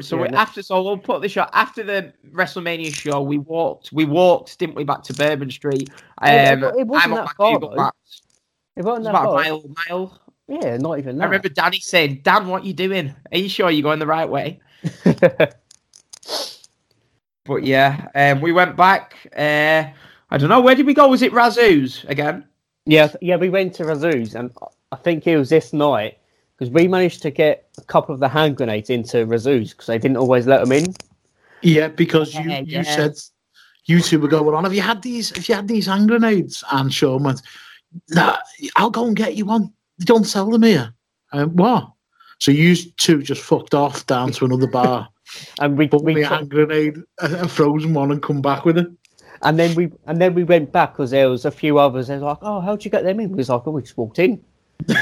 So 0.02 0.16
Yeah, 0.18 0.22
we, 0.24 0.28
after, 0.30 0.62
so 0.62 0.82
we'll 0.84 0.98
put 0.98 1.22
this 1.22 1.32
shot 1.32 1.50
after 1.54 1.84
the 1.84 2.14
WrestleMania 2.32 2.94
show. 2.94 3.22
We 3.22 3.38
walked, 3.40 3.92
we 3.92 4.06
walked, 4.06 4.58
didn't 4.60 4.76
we, 4.76 4.84
back 4.84 5.04
to 5.04 5.14
Bourbon 5.14 5.50
Street? 5.52 5.90
Um, 6.20 6.30
It- 6.30 6.64
it- 6.64 6.76
it 6.80 6.88
wasn't 6.88 7.12
I'm 7.14 7.16
that 7.26 7.36
far, 7.36 7.60
though. 7.60 7.90
It 8.76 8.84
wasn't 8.84 9.06
that 9.06 9.10
about 9.12 9.24
a 9.24 9.26
far. 9.26 9.44
mile, 9.44 9.64
mile. 9.90 10.22
Yeah, 10.48 10.78
not 10.78 11.00
even 11.00 11.18
that. 11.18 11.24
I 11.24 11.26
remember 11.28 11.50
Danny 11.50 11.80
saying, 11.80 12.22
"Dan, 12.24 12.48
what 12.48 12.66
you 12.66 12.74
doing? 12.74 13.14
Are 13.32 13.38
you 13.38 13.50
sure 13.50 13.70
you're 13.70 13.84
going 13.84 14.00
the 14.00 14.08
right 14.08 14.28
way?" 14.30 14.60
But 17.46 17.64
yeah, 17.64 18.10
um, 18.14 18.42
we 18.42 18.52
went 18.52 18.76
back. 18.78 19.16
Uh, 19.36 19.86
I 20.30 20.38
don't 20.38 20.50
know 20.50 20.62
where 20.62 20.76
did 20.76 20.86
we 20.86 20.94
go? 20.94 21.08
Was 21.08 21.24
it 21.24 21.32
Razoo's 21.34 22.06
again? 22.08 22.46
yeah, 22.86 23.12
yeah. 23.22 23.38
We 23.38 23.50
went 23.50 23.74
to 23.76 23.84
Razoo's, 23.86 24.36
and 24.36 24.52
I 24.92 24.96
think 24.98 25.26
it 25.26 25.36
was 25.36 25.50
this 25.50 25.74
night 25.74 26.19
because 26.60 26.72
we 26.74 26.88
managed 26.90 27.22
to 27.22 27.32
get 27.32 27.70
a 27.78 27.82
couple 27.84 28.14
of 28.14 28.20
the 28.20 28.28
hand 28.28 28.58
grenades 28.58 28.90
into 28.90 29.26
Razoo's 29.26 29.72
because 29.72 29.88
they 29.88 29.98
didn't 29.98 30.18
always 30.18 30.46
let 30.46 30.60
them 30.60 30.74
in. 30.74 30.94
Yeah, 31.62 31.88
because 31.88 32.34
you, 32.36 32.42
Yeah, 32.50 32.60
you 32.60 32.66
yeah. 32.78 32.84
said 32.84 33.14
you 33.86 34.02
two 34.02 34.20
were 34.20 34.28
going 34.28 34.54
on. 34.54 34.66
Have 34.66 34.74
you 34.74 34.82
had 34.82 35.02
these? 35.02 35.30
Have 35.36 35.48
you 35.48 35.56
had 35.56 35.68
these 35.70 35.86
hand 35.86 36.10
grenades? 36.10 36.64
And 36.72 36.94
Sean 36.94 37.24
went, 37.24 37.42
"Nah, 38.10 38.38
I'll 38.76 38.90
go 38.90 39.06
and 39.08 39.16
get 39.16 39.36
you 39.36 39.46
one. 39.46 39.72
They 39.98 40.06
don't 40.06 40.26
sell 40.26 40.50
them 40.50 40.64
here." 40.64 40.94
I 41.32 41.38
went, 41.38 41.54
what? 41.54 41.92
So 42.40 42.52
you 42.52 42.76
two 42.76 43.22
just 43.22 43.42
fucked 43.42 43.74
off 43.74 44.06
down 44.08 44.32
to 44.34 44.46
another 44.46 44.68
bar, 44.68 45.10
And 45.60 45.78
we, 45.78 45.88
bought 45.88 46.04
we 46.04 46.16
me 46.16 46.22
a 46.24 46.28
hand 46.28 46.50
grenade, 46.50 46.98
a, 47.20 47.42
a 47.44 47.48
frozen 47.48 47.94
one, 47.94 48.12
and 48.12 48.22
come 48.22 48.42
back 48.42 48.66
with 48.66 48.78
it. 48.78 48.88
and 49.44 49.58
then 49.60 49.76
we 49.76 49.92
and 50.08 50.20
then 50.22 50.34
we 50.34 50.44
went 50.44 50.72
back 50.72 50.94
because 50.94 51.12
there 51.12 51.30
was 51.30 51.46
a 51.46 51.52
few 51.52 51.78
others. 51.80 52.08
They 52.08 52.18
were 52.18 52.26
like, 52.26 52.38
"Oh, 52.42 52.60
how'd 52.62 52.84
you 52.86 52.92
get 52.92 53.04
them 53.04 53.20
in?" 53.20 53.30
We 53.32 53.38
was 53.38 53.50
like, 53.50 53.64
"Oh, 53.66 53.72
we 53.72 53.82
just 53.82 53.98
walked 53.98 54.20
in." 54.20 54.42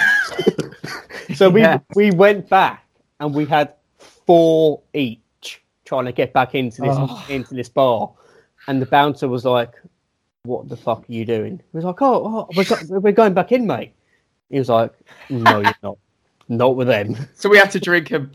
so 1.36 1.50
we 1.50 1.62
Yeah. 1.62 1.80
we 1.96 2.12
went 2.12 2.50
back 2.50 2.84
and 3.20 3.34
we 3.34 3.46
had 3.46 3.74
four 3.98 4.82
each 4.94 5.64
trying 5.86 6.06
to 6.06 6.12
get 6.12 6.34
back 6.34 6.56
into 6.56 6.82
this 6.82 6.96
Oh. 6.98 7.26
into 7.30 7.54
this 7.54 7.70
bar, 7.70 8.12
and 8.68 8.82
the 8.82 8.86
bouncer 8.86 9.28
was 9.28 9.46
like, 9.46 9.74
"What 10.44 10.68
the 10.70 10.78
fuck 10.78 11.00
are 11.10 11.12
you 11.12 11.26
doing?" 11.26 11.58
He 11.72 11.78
was 11.78 11.86
like, 11.86 12.02
"Oh, 12.02 12.26
oh 12.26 12.48
we're, 12.56 12.66
go- 12.66 13.00
we're 13.00 13.12
going 13.12 13.34
back 13.34 13.52
in, 13.52 13.66
mate." 13.66 13.94
He 14.50 14.60
was 14.60 14.70
like, 14.70 14.92
"No, 15.30 15.60
you're 15.60 15.74
not. 15.84 15.98
Not 16.50 16.76
with 16.76 16.88
them." 16.88 17.16
So 17.36 17.50
we 17.50 17.58
had 17.58 17.72
to 17.72 17.80
drink 17.80 18.08
him. 18.10 18.32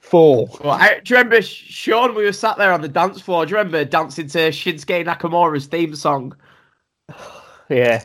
Four. 0.00 0.48
Well, 0.64 0.72
I, 0.72 1.00
do 1.04 1.12
you 1.14 1.18
remember, 1.18 1.40
Sean? 1.42 2.14
We 2.14 2.24
were 2.24 2.32
sat 2.32 2.56
there 2.58 2.72
on 2.72 2.80
the 2.80 2.88
dance 2.88 3.20
floor. 3.20 3.44
Do 3.46 3.50
you 3.52 3.58
remember 3.58 3.84
dancing 3.84 4.26
to 4.28 4.48
Shinsuke 4.50 5.04
Nakamura's 5.06 5.66
theme 5.66 5.94
song? 5.94 6.34
Yeah. 7.70 8.02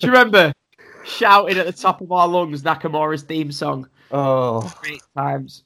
Do 0.00 0.08
you 0.08 0.12
remember 0.12 0.52
shouting 1.08 1.58
at 1.58 1.66
the 1.66 1.72
top 1.72 2.00
of 2.00 2.12
our 2.12 2.28
lungs 2.28 2.62
Nakamura's 2.62 3.22
theme 3.22 3.52
song? 3.52 3.88
Oh. 4.10 4.72
Great 4.80 5.02
times. 5.16 5.64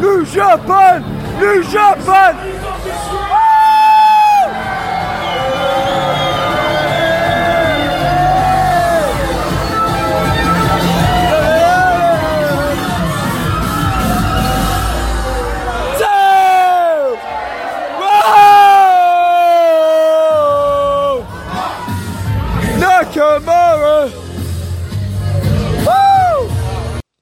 New 0.00 0.26
Japan! 0.26 1.02
New 1.40 1.62
Japan! 1.64 2.55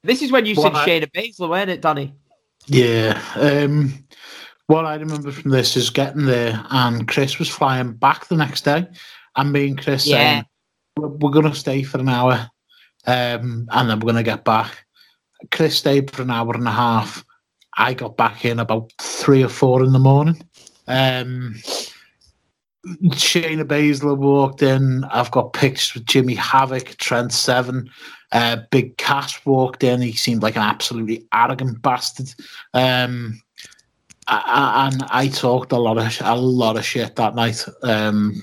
This 0.05 0.21
is 0.23 0.31
when 0.31 0.45
you 0.47 0.55
said 0.55 0.75
I- 0.75 0.87
Shayna 0.87 1.11
Baszler, 1.11 1.49
weren't 1.49 1.71
it, 1.71 1.81
Danny? 1.81 2.15
Yeah. 2.67 3.21
Um, 3.37 4.07
what 4.67 4.85
I 4.85 4.95
remember 4.95 5.33
from 5.33 5.51
this 5.51 5.77
is 5.77 5.91
getting 5.91 6.27
there, 6.27 6.65
and 6.71 7.09
Chris 7.09 7.39
was 7.39 7.49
flying 7.49 7.93
back 7.95 8.29
the 8.29 8.37
next 8.37 8.65
day, 8.65 8.87
and 9.37 9.53
me 9.53 9.69
and 9.69 9.83
Chris 9.83 10.07
Yeah. 10.07 10.17
saying, 10.17 10.45
"We're, 10.97 11.09
we're 11.09 11.31
going 11.31 11.51
to 11.51 11.55
stay 11.55 11.83
for 11.83 11.99
an 11.99 12.09
hour, 12.09 12.51
um, 13.07 13.67
and 13.71 13.91
then 13.91 13.99
we're 13.99 14.13
going 14.13 14.17
to 14.17 14.23
get 14.23 14.45
back." 14.45 14.85
Chris 15.51 15.77
stayed 15.77 16.11
for 16.11 16.23
an 16.23 16.31
hour 16.31 16.55
and 16.55 16.69
a 16.69 16.73
half. 16.73 17.25
I 17.77 17.93
got 17.93 18.17
back 18.17 18.45
in 18.45 18.59
about 18.61 18.93
three 19.01 19.43
or 19.43 19.49
four 19.49 19.83
in 19.83 19.93
the 19.93 19.99
morning. 19.99 20.43
Um, 20.87 21.57
Shayna 22.87 23.65
Baszler 23.65 24.17
walked 24.17 24.63
in. 24.63 25.05
I've 25.05 25.31
got 25.31 25.53
pictures 25.55 25.95
with 25.95 26.07
Jimmy 26.07 26.35
Havoc, 26.35 26.97
Trent 26.97 27.33
Seven. 27.33 27.91
Uh, 28.33 28.59
Big 28.71 28.97
Cass 28.97 29.45
walked 29.47 29.85
in. 29.85 30.01
He 30.03 30.13
seemed 30.13 30.43
like 30.43 30.57
an 30.57 30.63
absolutely 30.63 31.27
arrogant 31.33 31.81
bastard. 31.83 32.29
Um, 32.73 33.41
I, 34.27 34.43
I- 34.47 34.87
and 34.89 35.03
I 35.11 35.29
talked 35.29 35.73
a 35.73 35.79
lot 35.79 35.99
of 35.99 36.19
a 36.23 36.37
lot 36.37 36.77
of 36.77 36.85
shit 36.85 37.17
that 37.17 37.35
night 37.35 37.65
um, 37.83 38.43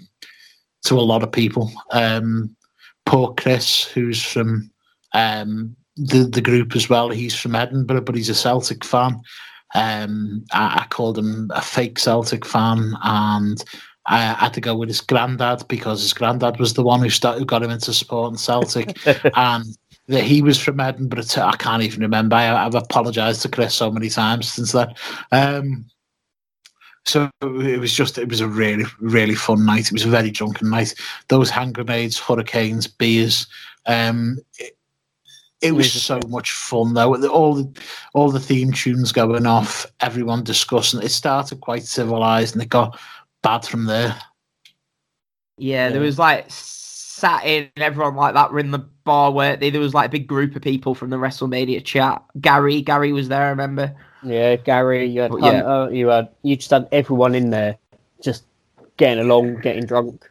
to 0.85 1.00
a 1.00 1.01
lot 1.01 1.24
of 1.24 1.32
people. 1.32 1.72
Um, 1.92 2.56
poor 3.06 3.34
Chris, 3.34 3.84
who's 3.85 4.22
from 4.24 4.72
um, 5.14 5.76
the 5.98 6.24
the 6.26 6.42
group 6.42 6.76
as 6.76 6.88
well. 6.90 7.10
He's 7.10 7.35
from 7.35 7.56
Edinburgh, 7.56 8.01
but 8.01 8.16
he's 8.16 8.30
a 8.30 8.35
Celtic 8.35 8.84
fan. 8.85 9.19
Um, 9.74 10.43
I, 10.51 10.82
I 10.82 10.85
called 10.90 11.18
him 11.18 11.50
a 11.53 11.61
fake 11.61 11.98
Celtic 11.98 12.45
fan, 12.45 12.93
and 13.03 13.64
I 14.07 14.33
had 14.33 14.53
to 14.55 14.61
go 14.61 14.75
with 14.75 14.89
his 14.89 15.01
granddad 15.01 15.67
because 15.67 16.01
his 16.01 16.13
granddad 16.13 16.59
was 16.59 16.73
the 16.73 16.83
one 16.83 17.01
who 17.01 17.09
started 17.09 17.47
got 17.47 17.63
him 17.63 17.69
into 17.69 17.93
supporting 17.93 18.38
Celtic, 18.38 18.97
and 19.35 19.65
that 20.07 20.23
he 20.23 20.41
was 20.41 20.59
from 20.59 20.80
Edinburgh. 20.80 21.23
Too. 21.23 21.41
I 21.41 21.55
can't 21.55 21.83
even 21.83 22.01
remember. 22.01 22.35
I, 22.35 22.65
I've 22.65 22.75
apologised 22.75 23.43
to 23.43 23.49
Chris 23.49 23.75
so 23.75 23.91
many 23.91 24.09
times 24.09 24.51
since 24.51 24.71
then. 24.71 24.93
Um, 25.31 25.85
so 27.05 27.30
it 27.41 27.80
was 27.80 27.93
just 27.93 28.17
it 28.17 28.30
was 28.30 28.41
a 28.41 28.47
really 28.47 28.85
really 28.99 29.35
fun 29.35 29.65
night. 29.65 29.88
It 29.88 29.93
was 29.93 30.05
a 30.05 30.09
very 30.09 30.31
drunken 30.31 30.69
night. 30.69 30.95
Those 31.27 31.49
hand 31.49 31.75
grenades, 31.75 32.19
hurricanes, 32.19 32.88
beers. 32.88 33.47
Um, 33.85 34.39
it, 34.59 34.77
it 35.61 35.73
was 35.73 35.91
so 35.91 36.19
much 36.27 36.51
fun 36.51 36.95
though. 36.95 37.15
All 37.27 37.55
the 37.55 37.81
all 38.13 38.31
the 38.31 38.39
theme 38.39 38.71
tunes 38.71 39.11
going 39.11 39.45
off, 39.45 39.85
everyone 39.99 40.43
discussing. 40.43 41.01
It 41.01 41.09
started 41.09 41.61
quite 41.61 41.83
civilized 41.83 42.55
and 42.55 42.63
it 42.63 42.69
got 42.69 42.99
bad 43.42 43.66
from 43.66 43.86
there. 43.86 44.16
Yeah, 45.58 45.90
there 45.90 46.02
was 46.02 46.18
like 46.18 46.45
sat 46.50 47.45
in 47.45 47.70
everyone 47.78 48.16
like 48.16 48.34
that 48.34 48.52
were 48.52 48.60
in 48.60 48.72
the 48.72 48.80
bar 48.80 49.32
where 49.32 49.56
they, 49.56 49.70
there 49.70 49.82
was 49.82 49.94
like 49.94 50.08
a 50.08 50.11
big 50.11 50.28
group 50.28 50.56
of 50.56 50.61
people 50.61 50.95
from 50.95 51.11
the 51.11 51.18
WrestleMania 51.18 51.84
chat. 51.86 52.24
Gary, 52.40 52.82
Gary 52.82 53.14
was 53.14 53.28
there, 53.30 53.44
I 53.44 53.50
remember. 53.50 53.95
Yeah, 54.24 54.56
Gary, 54.56 55.06
you 55.06 55.22
had 55.22 55.32
Well, 55.32 55.40
yeah. 55.42 55.64
Hunter, 55.64 55.95
you 55.95 56.08
had 56.08 56.30
you 56.44 56.56
just 56.56 56.72
had 56.72 56.88
everyone 56.92 57.36
in 57.36 57.50
there 57.50 57.78
just 58.22 58.45
getting 58.98 59.24
along, 59.24 59.61
getting 59.61 59.86
drunk. 59.86 60.30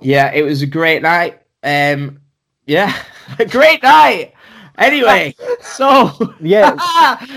Yeah, 0.00 0.32
it 0.32 0.42
was 0.42 0.62
a 0.62 0.66
great 0.66 1.02
night. 1.02 1.40
Um, 1.62 2.20
yeah, 2.66 2.92
a 3.38 3.44
great 3.44 3.82
night. 3.82 4.34
Anyway, 4.78 5.34
so 5.60 6.34
Yeah, 6.40 6.74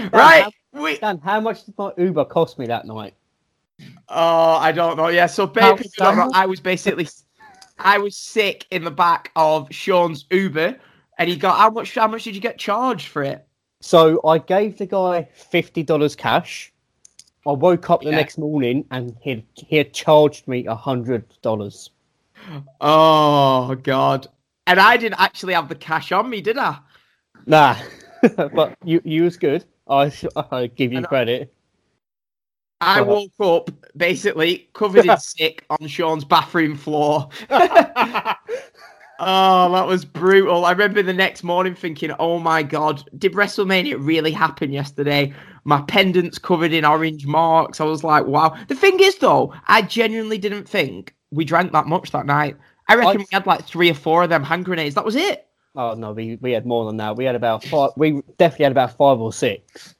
right, 0.13 0.51
we. 0.71 0.97
Dan, 0.97 1.19
how 1.19 1.39
much 1.39 1.65
did 1.65 1.77
my 1.77 1.91
Uber 1.97 2.25
cost 2.25 2.57
me 2.57 2.65
that 2.67 2.85
night? 2.85 3.13
Oh, 4.09 4.55
I 4.57 4.71
don't 4.71 4.97
know. 4.97 5.07
Yeah, 5.07 5.25
so 5.25 5.45
How 5.47 5.51
baby, 5.75 5.89
don't 5.97 6.15
know, 6.17 6.23
standard? 6.23 6.31
I 6.33 6.45
was 6.45 6.59
basically, 6.59 7.07
I 7.79 7.97
was 7.97 8.15
sick 8.15 8.65
in 8.71 8.83
the 8.83 8.91
back 8.91 9.31
of 9.35 9.67
Sean's 9.71 10.25
Uber, 10.31 10.77
and 11.17 11.29
he 11.29 11.35
got 11.35 11.57
how 11.57 11.69
much? 11.69 11.95
How 11.95 12.07
much 12.07 12.23
did 12.23 12.35
you 12.35 12.41
get 12.41 12.57
charged 12.57 13.07
for 13.07 13.23
it? 13.23 13.45
So 13.81 14.21
I 14.25 14.37
gave 14.37 14.77
the 14.77 14.85
guy 14.85 15.27
fifty 15.33 15.83
dollars 15.83 16.15
cash. 16.15 16.71
I 17.47 17.51
woke 17.51 17.89
up 17.89 18.01
the 18.01 18.09
Yeah. 18.09 18.15
next 18.15 18.37
morning 18.37 18.85
and 18.91 19.15
he 19.21 19.45
he 19.53 19.77
had 19.77 19.93
charged 19.93 20.47
me 20.47 20.65
a 20.65 20.75
hundred 20.75 21.25
dollars. 21.41 21.89
Oh 22.81 23.75
God! 23.75 24.27
And 24.67 24.79
I 24.79 24.97
didn't 24.97 25.19
actually 25.19 25.53
have 25.53 25.69
the 25.69 25.75
cash 25.75 26.11
on 26.11 26.29
me, 26.29 26.41
did 26.41 26.57
I? 26.57 26.77
Nah, 27.45 27.75
but 28.37 28.77
you 28.83 29.01
you 29.03 29.23
was 29.23 29.37
good. 29.37 29.65
I 29.87 30.11
I 30.51 30.67
give 30.67 30.91
you 30.91 30.97
And 30.99 31.05
I- 31.05 31.09
credit. 31.09 31.53
I 32.81 32.99
Uh-huh. 33.01 33.05
woke 33.39 33.67
up 33.67 33.71
basically 33.97 34.67
covered 34.73 35.05
in 35.05 35.17
sick 35.19 35.65
on 35.69 35.87
Sean's 35.87 36.25
bathroom 36.25 36.75
floor. 36.75 37.29
oh, 37.49 38.35
that 39.71 39.87
was 39.87 40.05
brutal. 40.05 40.65
I 40.65 40.71
remember 40.71 41.01
the 41.01 41.13
next 41.13 41.43
morning 41.43 41.73
thinking, 41.75 42.11
oh 42.19 42.39
my 42.39 42.63
God, 42.63 43.03
did 43.17 43.33
WrestleMania 43.33 43.95
really 43.99 44.31
happen 44.31 44.71
yesterday? 44.71 45.33
My 45.63 45.81
pendant's 45.83 46.37
covered 46.37 46.73
in 46.73 46.85
orange 46.85 47.25
marks. 47.25 47.79
I 47.81 47.85
was 47.85 48.03
like, 48.03 48.25
wow. 48.25 48.55
The 48.67 48.75
thing 48.75 48.99
is, 48.99 49.15
though, 49.17 49.53
I 49.67 49.81
genuinely 49.81 50.37
didn't 50.37 50.67
think 50.69 51.15
we 51.31 51.45
drank 51.45 51.71
that 51.71 51.87
much 51.87 52.11
that 52.11 52.25
night. 52.25 52.55
I 52.87 52.95
reckon 52.95 53.21
I- 53.21 53.23
we 53.23 53.25
had 53.31 53.47
like 53.47 53.65
three 53.65 53.89
or 53.89 53.95
four 53.95 54.23
of 54.23 54.29
them 54.29 54.43
hand 54.43 54.65
grenades. 54.65 54.95
That 54.95 55.05
was 55.05 55.15
it. 55.15 55.47
Oh 55.77 55.93
no, 55.93 56.13
we 56.13 56.37
we 56.39 56.51
had 56.53 56.65
more 56.65 56.85
than 56.85 56.95
that. 56.97 57.17
We 57.17 57.25
had 57.25 57.35
about 57.35 57.61
five. 57.65 57.89
We 57.97 58.21
definitely 58.37 58.63
had 58.63 58.71
about 58.71 58.95
five 58.95 59.19
or 59.19 59.33
six. 59.33 59.94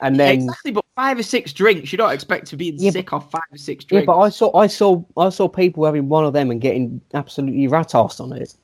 And 0.00 0.18
then 0.18 0.34
exactly, 0.42 0.70
but 0.72 0.84
five 0.96 1.18
or 1.18 1.22
six 1.22 1.52
drinks. 1.52 1.92
You 1.92 1.98
don't 1.98 2.12
expect 2.12 2.46
to 2.48 2.56
be 2.56 2.70
Yeah, 2.78 2.90
but- 2.90 2.92
sick 2.94 3.12
off 3.12 3.30
five 3.30 3.42
or 3.50 3.56
six 3.58 3.84
drinks. 3.84 4.02
yeah, 4.02 4.04
drinks. 4.04 4.06
but 4.06 4.18
I 4.18 4.28
saw 4.28 4.56
I 4.56 4.66
saw 4.68 5.02
I 5.16 5.28
saw 5.28 5.48
people 5.48 5.84
having 5.84 6.08
one 6.08 6.24
of 6.24 6.32
them 6.32 6.50
and 6.50 6.60
getting 6.60 7.00
absolutely 7.14 7.66
rat-assed 7.68 8.20
on 8.20 8.32
it. 8.32 8.54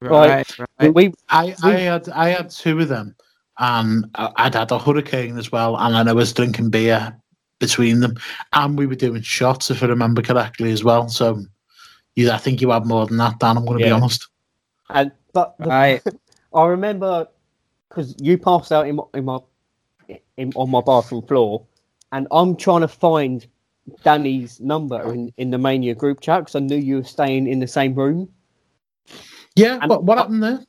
right, 0.00 0.46
right. 0.80 0.94
We 0.94 1.12
I, 1.28 1.54
I 1.62 1.72
had 1.72 2.08
I 2.10 2.28
had 2.30 2.50
two 2.50 2.78
of 2.80 2.88
them, 2.88 3.14
and 3.58 4.06
I- 4.14 4.32
I'd 4.36 4.54
had 4.54 4.70
a 4.70 4.78
hurricane 4.78 5.36
as 5.38 5.50
well, 5.52 5.76
and 5.76 5.94
then 5.94 6.08
I 6.08 6.12
was 6.12 6.32
drinking 6.32 6.70
beer 6.70 7.14
between 7.58 8.00
them, 8.00 8.14
and 8.54 8.78
we 8.78 8.86
were 8.86 8.94
doing 8.94 9.20
shots 9.22 9.70
if 9.70 9.82
I 9.82 9.86
remember 9.86 10.22
correctly 10.22 10.72
as 10.72 10.82
well. 10.84 11.08
So 11.08 11.44
You, 12.16 12.30
I 12.30 12.38
think 12.38 12.60
you 12.60 12.70
had 12.70 12.86
more 12.86 13.06
than 13.06 13.18
that, 13.18 13.38
Dan. 13.38 13.56
I'm 13.56 13.64
going 13.66 13.78
to 13.78 13.84
be 13.84 13.90
honest. 13.90 14.26
And 14.88 15.12
but 15.32 15.56
the, 15.58 15.66
Right. 15.66 16.02
I 16.54 16.64
remember 16.66 17.28
because 17.88 18.16
you 18.20 18.36
passed 18.38 18.72
out 18.72 18.88
in 18.88 18.96
my, 18.96 19.02
in 19.14 19.24
my 19.24 19.38
in, 20.36 20.52
on 20.56 20.70
my 20.70 20.80
bathroom 20.80 21.22
floor, 21.22 21.64
and 22.12 22.26
I'm 22.30 22.56
trying 22.56 22.80
to 22.82 22.88
find 22.88 23.46
Danny's 24.02 24.60
number 24.60 25.12
in, 25.12 25.32
in 25.36 25.50
the 25.50 25.58
Mania 25.58 25.94
group 25.94 26.20
chat 26.20 26.40
because 26.40 26.54
I 26.56 26.60
knew 26.60 26.76
you 26.76 26.96
were 26.96 27.04
staying 27.04 27.46
in 27.46 27.60
the 27.60 27.66
same 27.66 27.94
room. 27.94 28.28
Yeah, 29.56 29.78
And- 29.80 29.90
what, 29.90 30.04
what 30.04 30.18
happened 30.18 30.42
there? 30.42 30.60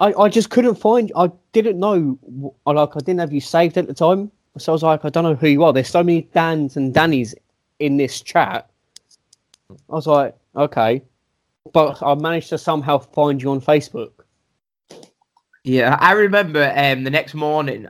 I, 0.00 0.12
I 0.14 0.28
just 0.28 0.50
couldn't 0.50 0.74
find. 0.74 1.12
I 1.14 1.30
didn't 1.52 1.78
know. 1.78 2.18
like 2.66 2.96
I 2.96 2.98
didn't 3.00 3.20
have 3.20 3.32
you 3.32 3.40
saved 3.40 3.78
at 3.78 3.86
the 3.86 3.94
time, 3.94 4.32
so 4.58 4.72
I 4.72 4.74
was 4.74 4.82
like, 4.82 5.04
I 5.04 5.10
don't 5.10 5.22
know 5.22 5.36
who 5.36 5.46
you 5.46 5.62
are. 5.62 5.72
There's 5.72 5.88
so 5.88 6.02
many 6.02 6.22
Dans 6.34 6.76
and 6.76 6.92
Dannys 6.92 7.34
in 7.78 7.98
this 7.98 8.20
chat. 8.20 8.68
I 9.70 9.74
was 9.94 10.08
like, 10.08 10.34
okay, 10.56 11.02
but 11.72 12.02
I 12.02 12.14
managed 12.16 12.48
to 12.48 12.58
somehow 12.58 12.98
find 12.98 13.40
you 13.40 13.52
on 13.52 13.60
Facebook. 13.60 14.10
Yeah, 15.62 15.96
I 16.00 16.12
remember 16.12 16.72
um, 16.76 17.04
the 17.04 17.10
next 17.10 17.34
morning. 17.34 17.86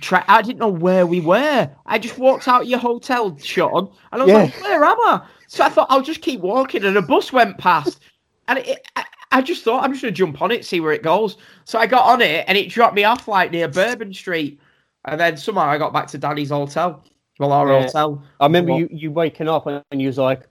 Try, 0.00 0.24
I 0.28 0.42
didn't 0.42 0.60
know 0.60 0.68
where 0.68 1.06
we 1.06 1.20
were. 1.20 1.68
I 1.86 1.98
just 1.98 2.16
walked 2.16 2.46
out 2.46 2.68
your 2.68 2.78
hotel, 2.78 3.36
Sean, 3.42 3.90
and 4.12 4.22
I 4.22 4.24
was 4.24 4.32
Yeah. 4.32 4.42
like, 4.42 4.60
"Where 4.60 4.84
am 4.84 4.96
I?" 5.00 5.22
So 5.48 5.64
I 5.64 5.68
thought 5.70 5.88
I'll 5.90 6.02
just 6.02 6.22
keep 6.22 6.40
walking, 6.40 6.84
and 6.84 6.96
a 6.96 7.02
bus 7.02 7.32
went 7.32 7.58
past, 7.58 8.00
and 8.46 8.60
it, 8.60 8.86
I, 8.94 9.04
I 9.32 9.42
just 9.42 9.64
thought 9.64 9.82
I'm 9.82 9.90
just 9.92 10.02
gonna 10.02 10.12
jump 10.12 10.40
on 10.40 10.52
it, 10.52 10.64
see 10.64 10.78
where 10.78 10.92
it 10.92 11.02
goes. 11.02 11.36
So 11.64 11.80
I 11.80 11.86
got 11.86 12.06
on 12.06 12.20
it, 12.22 12.44
and 12.46 12.56
it 12.56 12.68
dropped 12.70 12.94
me 12.94 13.02
off 13.02 13.26
like 13.26 13.50
near 13.50 13.66
Bourbon 13.66 14.14
Street, 14.14 14.60
and 15.06 15.18
then 15.18 15.36
somehow 15.36 15.62
I 15.62 15.78
got 15.78 15.92
back 15.92 16.06
to 16.08 16.18
Danny's 16.18 16.50
hotel, 16.50 17.02
well, 17.40 17.50
our 17.50 17.68
Yeah. 17.68 17.82
hotel. 17.82 18.22
I 18.38 18.46
remember 18.46 18.70
What? 18.72 18.78
you, 18.78 18.88
you 18.92 19.10
waking 19.10 19.48
up 19.48 19.66
and 19.66 20.00
you 20.00 20.06
was 20.06 20.18
like, 20.18 20.42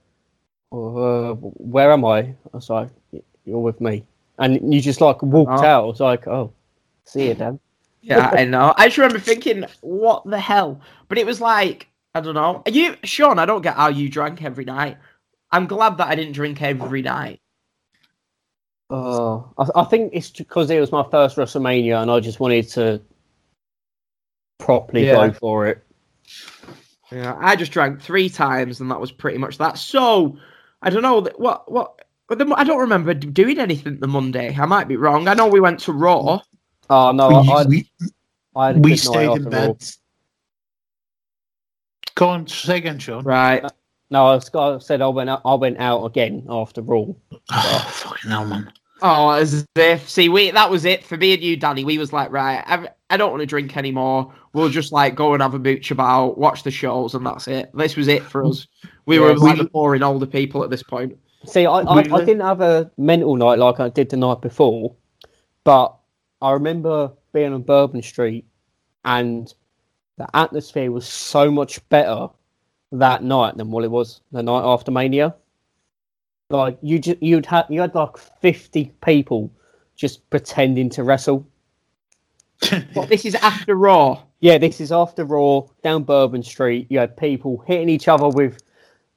uh, 0.72 1.32
"Where 1.32 1.90
am 1.90 2.04
I?" 2.04 2.18
I 2.18 2.34
was 2.52 2.68
like, 2.68 2.90
"You're 3.46 3.60
with 3.60 3.80
me," 3.80 4.04
and 4.38 4.74
you 4.74 4.82
just 4.82 5.00
like 5.00 5.22
walked 5.22 5.62
Oh. 5.62 5.64
out. 5.64 5.84
I 5.84 5.86
was 5.86 6.00
like, 6.00 6.28
"Oh, 6.28 6.52
see 7.06 7.28
you, 7.28 7.34
Dan." 7.34 7.58
Yeah, 8.02 8.30
I 8.32 8.44
know. 8.44 8.74
I 8.76 8.86
just 8.86 8.98
remember 8.98 9.20
thinking, 9.20 9.64
"What 9.80 10.24
the 10.24 10.38
hell?" 10.40 10.80
But 11.08 11.18
it 11.18 11.26
was 11.26 11.40
like, 11.40 11.88
I 12.14 12.20
don't 12.20 12.34
know. 12.34 12.62
Are 12.66 12.70
You, 12.70 12.96
Sean, 13.04 13.38
I 13.38 13.46
don't 13.46 13.62
get 13.62 13.76
how 13.76 13.88
you 13.88 14.08
drank 14.08 14.42
every 14.42 14.64
night. 14.64 14.98
I'm 15.52 15.66
glad 15.66 15.98
that 15.98 16.08
I 16.08 16.14
didn't 16.14 16.32
drink 16.32 16.60
every 16.62 17.02
night. 17.02 17.40
Uh, 18.90 19.36
I, 19.58 19.66
I 19.76 19.84
think 19.84 20.10
it's 20.12 20.30
because 20.30 20.68
it 20.70 20.80
was 20.80 20.92
my 20.92 21.04
first 21.10 21.36
WrestleMania, 21.36 22.02
and 22.02 22.10
I 22.10 22.20
just 22.20 22.40
wanted 22.40 22.68
to 22.70 23.00
properly 24.58 25.06
Yeah. 25.06 25.28
go 25.28 25.32
for 25.32 25.66
it. 25.66 25.84
Yeah, 27.10 27.36
I 27.40 27.56
just 27.56 27.72
drank 27.72 28.00
three 28.00 28.28
times, 28.28 28.80
and 28.80 28.90
that 28.90 29.00
was 29.00 29.12
pretty 29.12 29.38
much 29.38 29.58
that. 29.58 29.78
So, 29.78 30.38
I 30.82 30.90
don't 30.90 31.02
know 31.02 31.20
what 31.36 31.70
what. 31.70 32.00
I 32.30 32.64
don't 32.64 32.78
remember 32.78 33.12
doing 33.12 33.58
anything 33.58 34.00
the 34.00 34.06
Monday. 34.06 34.56
I 34.58 34.64
might 34.64 34.88
be 34.88 34.96
wrong. 34.96 35.28
I 35.28 35.34
know 35.34 35.46
we 35.48 35.60
went 35.60 35.80
to 35.80 35.92
Raw. 35.92 36.40
Oh 36.90 37.12
no, 37.12 37.28
we, 37.28 37.34
I, 37.34 37.52
I, 37.52 37.64
we, 37.64 37.90
I 38.56 38.66
had 38.68 38.84
we 38.84 38.96
stayed 38.96 39.30
in 39.30 39.48
bed. 39.48 39.76
Go 42.14 42.28
on, 42.28 42.46
say 42.46 42.78
again, 42.78 42.98
Sean. 42.98 43.24
Right. 43.24 43.64
No, 44.10 44.26
I, 44.26 44.34
was, 44.34 44.54
I 44.54 44.78
said 44.78 45.00
I 45.00 45.08
went 45.08 45.30
out. 45.30 45.40
I 45.44 45.54
went 45.54 45.78
out 45.78 46.04
again 46.04 46.46
after 46.50 46.82
all. 46.92 47.18
Oh, 47.32 47.38
ah, 47.50 47.90
fucking 47.90 48.30
hell, 48.30 48.44
man. 48.44 48.70
Oh, 49.00 49.30
as 49.30 49.66
if 49.74 50.08
see, 50.08 50.28
we 50.28 50.50
that 50.50 50.70
was 50.70 50.84
it 50.84 51.02
for 51.02 51.16
me 51.16 51.32
and 51.32 51.42
you, 51.42 51.56
Danny. 51.56 51.84
We 51.84 51.98
was 51.98 52.12
like, 52.12 52.30
right, 52.30 52.62
I've, 52.66 52.88
I 53.10 53.16
don't 53.16 53.30
want 53.30 53.40
to 53.40 53.46
drink 53.46 53.76
anymore. 53.76 54.32
We'll 54.52 54.68
just 54.68 54.92
like 54.92 55.14
go 55.14 55.32
and 55.32 55.42
have 55.42 55.54
a 55.54 55.58
mooch 55.58 55.90
about, 55.90 56.36
watch 56.38 56.62
the 56.62 56.70
shows, 56.70 57.14
and 57.14 57.24
that's 57.26 57.48
it. 57.48 57.70
This 57.74 57.96
was 57.96 58.06
it 58.06 58.22
for 58.22 58.44
us. 58.44 58.66
We 59.06 59.16
Yeah, 59.16 59.22
were 59.22 59.36
like 59.38 59.56
we- 59.56 59.64
the 59.64 59.70
boring 59.70 60.02
older 60.02 60.26
people 60.26 60.62
at 60.62 60.70
this 60.70 60.82
point. 60.82 61.18
See, 61.44 61.66
I, 61.66 61.80
I, 61.80 61.98
I 61.98 62.24
didn't 62.24 62.42
have 62.42 62.60
a 62.60 62.88
mental 62.96 63.34
night 63.34 63.58
like 63.58 63.80
I 63.80 63.88
did 63.88 64.10
the 64.10 64.16
night 64.16 64.40
before, 64.40 64.94
but 65.64 65.96
I 66.42 66.52
remember 66.52 67.12
being 67.32 67.52
on 67.52 67.62
Bourbon 67.62 68.02
Street 68.02 68.44
and 69.04 69.52
the 70.18 70.26
atmosphere 70.36 70.90
was 70.90 71.06
so 71.06 71.50
much 71.50 71.86
better 71.88 72.28
that 72.90 73.22
night 73.22 73.56
than 73.56 73.70
what 73.70 73.84
it 73.84 73.90
was 73.90 74.20
the 74.32 74.42
night 74.42 74.62
after 74.64 74.90
Mania. 74.90 75.34
Like 76.50 76.78
you 76.82 76.98
just 76.98 77.22
you'd 77.22 77.46
had 77.46 77.66
you 77.70 77.80
had 77.80 77.94
like 77.94 78.18
fifty 78.18 78.92
people 79.02 79.50
just 79.96 80.28
pretending 80.30 80.90
to 80.90 81.04
wrestle. 81.04 81.46
This 83.08 83.24
is 83.24 83.34
after 83.36 83.74
Raw. 83.74 84.22
Yeah, 84.40 84.58
this 84.58 84.80
is 84.80 84.92
after 84.92 85.24
Raw 85.24 85.62
down 85.82 86.04
Bourbon 86.04 86.42
Street. 86.42 86.86
You 86.90 86.98
had 86.98 87.16
people 87.16 87.64
hitting 87.66 87.88
each 87.88 88.08
other 88.08 88.28
with 88.28 88.58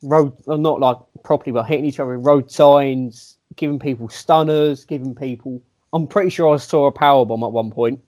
road, 0.02 0.34
well, 0.46 0.58
not 0.58 0.80
like 0.80 0.98
properly, 1.24 1.52
but 1.52 1.64
hitting 1.64 1.86
each 1.86 2.00
other 2.00 2.18
with 2.18 2.26
road 2.26 2.50
signs, 2.50 3.38
giving 3.56 3.80
people 3.80 4.08
stunners, 4.10 4.86
giving 4.86 5.14
people. 5.14 5.62
I'm 5.96 6.08
pretty 6.08 6.30
sure 6.30 6.54
I 6.54 6.58
saw 6.58 6.88
a 6.88 6.92
power 6.92 7.26
bomb 7.26 7.44
at 7.44 7.54
one 7.54 7.72
point. 7.72 8.02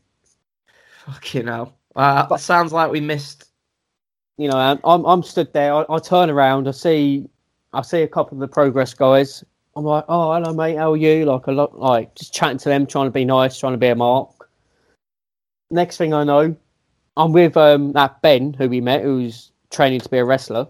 Fucking 1.05 1.47
hell. 1.47 1.77
Uh, 1.95 2.25
that 2.25 2.41
sounds 2.41 2.73
like 2.73 2.91
we 2.91 2.99
missed. 2.99 3.45
You 4.37 4.49
know, 4.49 4.79
I'm 4.83 5.05
I'm 5.05 5.23
stood 5.23 5.51
there. 5.53 5.73
I, 5.73 5.85
I 5.89 5.97
turn 5.99 6.29
around. 6.29 6.67
I 6.67 6.71
see 6.71 7.29
I 7.73 7.81
see 7.81 8.01
a 8.01 8.07
couple 8.07 8.35
of 8.35 8.41
the 8.41 8.47
progress 8.47 8.93
guys. 8.93 9.43
I'm 9.75 9.85
like, 9.85 10.03
oh, 10.09 10.33
hello, 10.33 10.53
mate. 10.53 10.75
How 10.75 10.93
are 10.93 10.97
you? 10.97 11.25
Like 11.25 11.47
a 11.47 11.51
lot, 11.51 11.79
like 11.79 12.13
just 12.15 12.33
chatting 12.33 12.57
to 12.59 12.69
them, 12.69 12.87
trying 12.87 13.07
to 13.07 13.11
be 13.11 13.23
nice, 13.23 13.57
trying 13.57 13.73
to 13.73 13.77
be 13.77 13.87
a 13.87 13.95
mark. 13.95 14.49
Next 15.71 15.97
thing 15.97 16.13
I 16.13 16.23
know, 16.23 16.55
I'm 17.15 17.31
with 17.31 17.55
um 17.55 17.93
that 17.93 18.21
Ben 18.21 18.53
who 18.53 18.67
we 18.67 18.81
met, 18.81 19.03
who's 19.03 19.51
training 19.69 20.01
to 20.01 20.09
be 20.09 20.17
a 20.17 20.25
wrestler, 20.25 20.67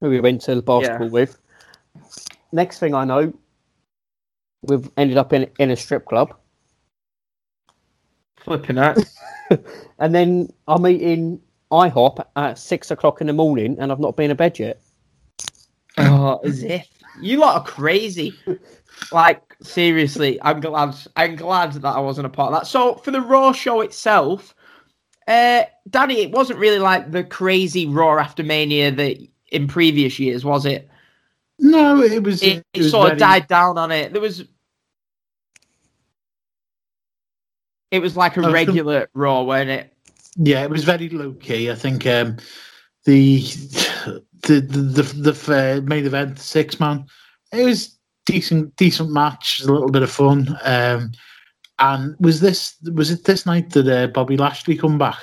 who 0.00 0.10
we 0.10 0.20
went 0.20 0.40
to 0.42 0.56
the 0.56 0.62
basketball 0.62 1.10
with. 1.10 1.38
Next 2.52 2.80
thing 2.80 2.94
I 2.94 3.04
know, 3.04 3.32
we've 4.62 4.90
ended 4.96 5.16
up 5.16 5.32
in 5.32 5.48
in 5.58 5.70
a 5.70 5.76
strip 5.76 6.06
club, 6.06 6.34
Flipping 8.50 8.78
out. 8.78 8.98
and 10.00 10.12
then 10.12 10.52
I'm 10.66 10.84
eating 10.84 11.40
IHOP 11.70 12.26
at 12.34 12.58
six 12.58 12.90
o'clock 12.90 13.20
in 13.20 13.28
the 13.28 13.32
morning, 13.32 13.76
and 13.78 13.92
I've 13.92 14.00
not 14.00 14.16
been 14.16 14.30
to 14.30 14.34
bed 14.34 14.58
yet. 14.58 14.80
oh, 15.98 16.40
as 16.42 16.64
if 16.64 16.88
you 17.20 17.38
lot 17.38 17.60
are 17.60 17.64
crazy. 17.64 18.34
Like 19.12 19.54
seriously, 19.62 20.40
I'm 20.42 20.60
glad. 20.60 20.96
I'm 21.14 21.36
glad 21.36 21.74
that 21.74 21.94
I 21.94 22.00
wasn't 22.00 22.26
a 22.26 22.28
part 22.28 22.52
of 22.52 22.58
that. 22.58 22.66
So 22.66 22.96
for 22.96 23.12
the 23.12 23.20
Raw 23.20 23.52
show 23.52 23.82
itself, 23.82 24.52
uh, 25.28 25.62
Danny, 25.88 26.22
it 26.22 26.32
wasn't 26.32 26.58
really 26.58 26.80
like 26.80 27.12
the 27.12 27.22
crazy 27.22 27.86
Raw 27.86 28.18
after 28.18 28.42
Mania 28.42 28.90
that 28.90 29.24
in 29.52 29.68
previous 29.68 30.18
years, 30.18 30.44
was 30.44 30.66
it? 30.66 30.90
No, 31.60 32.02
it 32.02 32.24
was. 32.24 32.42
It, 32.42 32.66
it 32.74 32.78
was 32.80 32.90
sort 32.90 33.04
very- 33.04 33.12
of 33.12 33.18
died 33.20 33.46
down 33.46 33.78
on 33.78 33.92
it. 33.92 34.12
There 34.12 34.20
was. 34.20 34.42
It 37.90 38.00
was 38.00 38.16
like 38.16 38.36
a 38.36 38.40
was 38.40 38.46
gonna- 38.46 38.54
regular 38.54 39.08
Raw, 39.14 39.42
wasn't 39.42 39.70
it? 39.70 39.92
Yeah, 40.36 40.62
it 40.62 40.70
was 40.70 40.84
very 40.84 41.08
low 41.08 41.32
key. 41.32 41.70
I 41.70 41.74
think 41.74 42.06
um, 42.06 42.36
the 43.04 43.40
the 44.42 44.60
the 44.60 45.02
the, 45.02 45.32
the 45.32 45.78
uh, 45.78 45.80
main 45.82 46.06
event 46.06 46.38
six 46.38 46.78
man. 46.78 47.04
It 47.52 47.64
was 47.64 47.98
decent, 48.26 48.76
decent 48.76 49.10
match. 49.10 49.60
A 49.60 49.72
little 49.72 49.90
bit 49.90 50.02
of 50.02 50.10
fun. 50.10 50.56
Um, 50.62 51.12
and 51.80 52.14
was 52.20 52.40
this 52.40 52.76
was 52.94 53.10
it 53.10 53.24
this 53.24 53.44
night 53.44 53.70
that 53.70 53.88
uh, 53.88 54.06
Bobby 54.08 54.36
Lashley 54.36 54.76
come 54.76 54.98
back? 54.98 55.18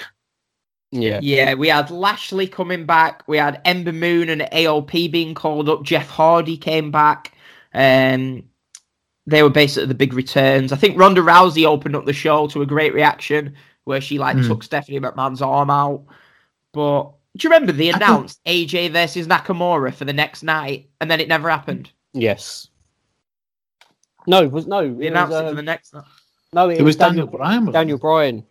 Yeah, 0.91 1.19
Yeah, 1.21 1.53
we 1.53 1.67
had 1.67 1.91
Lashley 1.91 2.47
coming 2.47 2.85
back. 2.85 3.23
We 3.27 3.37
had 3.37 3.61
Ember 3.65 3.91
Moon 3.91 4.29
and 4.29 4.41
AOP 4.41 5.11
being 5.11 5.35
called 5.35 5.67
up. 5.67 5.83
Jeff 5.83 6.07
Hardy 6.07 6.57
came 6.57 6.91
back. 6.91 7.33
Um, 7.73 8.43
they 9.27 9.43
were 9.43 9.49
basically 9.49 9.88
the 9.88 9.93
big 9.93 10.14
returns. 10.14 10.72
I 10.72 10.77
think 10.77 10.97
Ronda 10.97 11.22
Rousey 11.22 11.65
opened 11.65 11.95
up 11.95 12.06
the 12.06 12.14
show 12.14 12.47
to 12.47 12.61
a 12.61 12.65
great 12.65 12.93
reaction 12.93 13.53
where 13.83 14.01
she 14.01 14.17
like 14.17 14.38
Hmm. 14.38 14.47
took 14.47 14.64
Stephanie 14.64 14.99
McMahon's 14.99 15.41
arm 15.41 15.69
out. 15.69 16.03
But 16.73 17.11
do 17.35 17.47
you 17.47 17.49
remember 17.53 17.72
they 17.73 17.89
I 17.89 17.91
think- 17.93 18.03
announced 18.03 18.39
AJ 18.45 18.89
versus 18.91 19.27
Nakamura 19.27 19.93
for 19.93 20.06
the 20.06 20.14
next 20.14 20.41
night, 20.43 20.89
and 20.99 21.11
then 21.11 21.19
it 21.19 21.27
never 21.27 21.49
happened? 21.49 21.91
yes. 22.14 22.69
No, 24.30 24.43
it 24.43 24.51
was 24.51 24.67
no. 24.67 24.80
It 24.80 24.88
They 24.89 24.93
was, 24.93 25.07
announced 25.07 25.33
it 25.33 25.38
um, 25.38 25.49
for 25.49 25.56
the 25.56 25.61
next 25.61 25.93
night. 25.93 26.03
No, 26.53 26.69
it, 26.69 26.80
It 26.80 26.83
was 26.83 26.95
Daniel 26.97 27.27
Bryan. 27.27 27.59
wasn't? 27.61 27.73
Daniel 27.73 27.97
Bryan. 27.97 28.43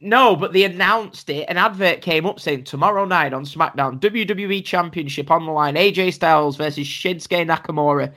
No, 0.00 0.34
but 0.36 0.52
they 0.52 0.64
announced 0.64 1.30
it. 1.30 1.46
An 1.48 1.56
advert 1.56 2.00
came 2.00 2.26
up 2.26 2.40
saying 2.40 2.64
tomorrow 2.64 3.04
night 3.04 3.32
on 3.32 3.44
SmackDown, 3.44 4.00
WWE 4.00 4.64
Championship 4.64 5.30
on 5.30 5.46
the 5.46 5.52
line, 5.52 5.74
AJ 5.76 6.12
Styles 6.14 6.56
versus 6.56 6.86
Shinsuke 6.86 7.46
Nakamura. 7.46 8.12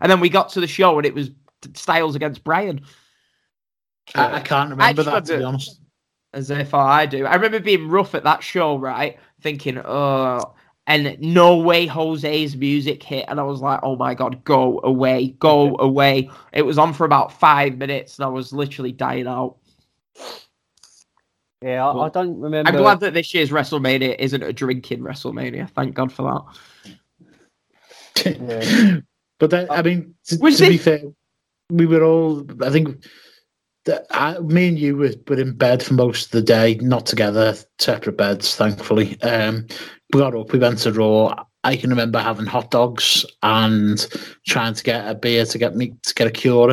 And 0.00 0.10
then 0.10 0.20
we 0.20 0.28
got 0.28 0.50
to 0.50 0.60
the 0.60 0.66
show 0.66 0.96
and 0.98 1.06
it 1.06 1.14
was 1.14 1.30
Styles 1.74 2.14
against 2.14 2.44
Bryan. 2.44 2.82
I, 4.14 4.36
I 4.36 4.40
can't 4.40 4.70
remember 4.70 5.02
just 5.02 5.10
that 5.10 5.24
to 5.26 5.38
be 5.38 5.44
honest. 5.44 5.80
As 6.32 6.50
if 6.50 6.74
I 6.74 7.06
do. 7.06 7.26
I 7.26 7.34
remember 7.34 7.60
being 7.60 7.88
rough 7.88 8.14
at 8.14 8.24
that 8.24 8.42
show, 8.42 8.78
right? 8.78 9.18
Thinking, 9.40 9.78
oh, 9.78 10.54
and 10.86 11.18
no 11.20 11.56
way 11.56 11.86
Jose's 11.86 12.56
music 12.56 13.02
hit. 13.02 13.24
And 13.28 13.40
I 13.40 13.42
was 13.42 13.60
like, 13.60 13.80
oh 13.82 13.96
my 13.96 14.14
God, 14.14 14.44
go 14.44 14.80
away, 14.84 15.28
go 15.38 15.76
away. 15.78 16.30
It 16.52 16.62
was 16.62 16.78
on 16.78 16.92
for 16.92 17.04
about 17.04 17.32
five 17.32 17.76
minutes 17.76 18.18
and 18.18 18.24
I 18.24 18.28
was 18.28 18.52
literally 18.52 18.92
dying 18.92 19.26
out. 19.26 19.56
Yeah, 21.62 21.86
I, 21.86 22.06
I 22.06 22.08
don't 22.08 22.38
remember. 22.40 22.70
I'm 22.70 22.76
glad 22.76 23.00
that 23.00 23.14
this 23.14 23.34
year's 23.34 23.50
WrestleMania 23.50 24.16
isn't 24.18 24.42
a 24.42 24.52
drinking 24.52 25.00
WrestleMania. 25.00 25.68
Thank 25.70 25.94
God 25.94 26.12
for 26.12 26.22
that. 26.22 26.42
Yeah. 28.24 29.00
But 29.38 29.50
that, 29.50 29.70
I 29.70 29.82
mean, 29.82 30.14
to, 30.26 30.38
to 30.38 30.68
be 30.68 30.78
fair, 30.78 31.02
we 31.70 31.86
were 31.86 32.04
all. 32.04 32.44
I 32.62 32.70
think 32.70 33.04
that 33.84 34.06
I, 34.10 34.38
me 34.38 34.68
and 34.68 34.78
you 34.78 34.96
were, 34.96 35.14
were 35.26 35.40
in 35.40 35.56
bed 35.56 35.82
for 35.82 35.94
most 35.94 36.26
of 36.26 36.30
the 36.32 36.42
day, 36.42 36.74
not 36.76 37.06
together, 37.06 37.54
separate 37.78 38.16
beds, 38.16 38.54
thankfully. 38.54 39.20
Um, 39.22 39.66
we 40.12 40.20
got 40.20 40.34
up, 40.34 40.52
we 40.52 40.58
went 40.58 40.78
to 40.80 40.92
Raw. 40.92 41.44
I 41.64 41.76
can 41.76 41.90
remember 41.90 42.18
having 42.18 42.46
hot 42.46 42.70
dogs 42.70 43.24
and 43.42 44.06
trying 44.46 44.74
to 44.74 44.84
get 44.84 45.08
a 45.08 45.14
beer 45.14 45.44
to 45.44 45.58
get 45.58 45.76
me 45.76 45.94
to 46.04 46.14
get 46.14 46.26
a 46.26 46.30
cure. 46.30 46.72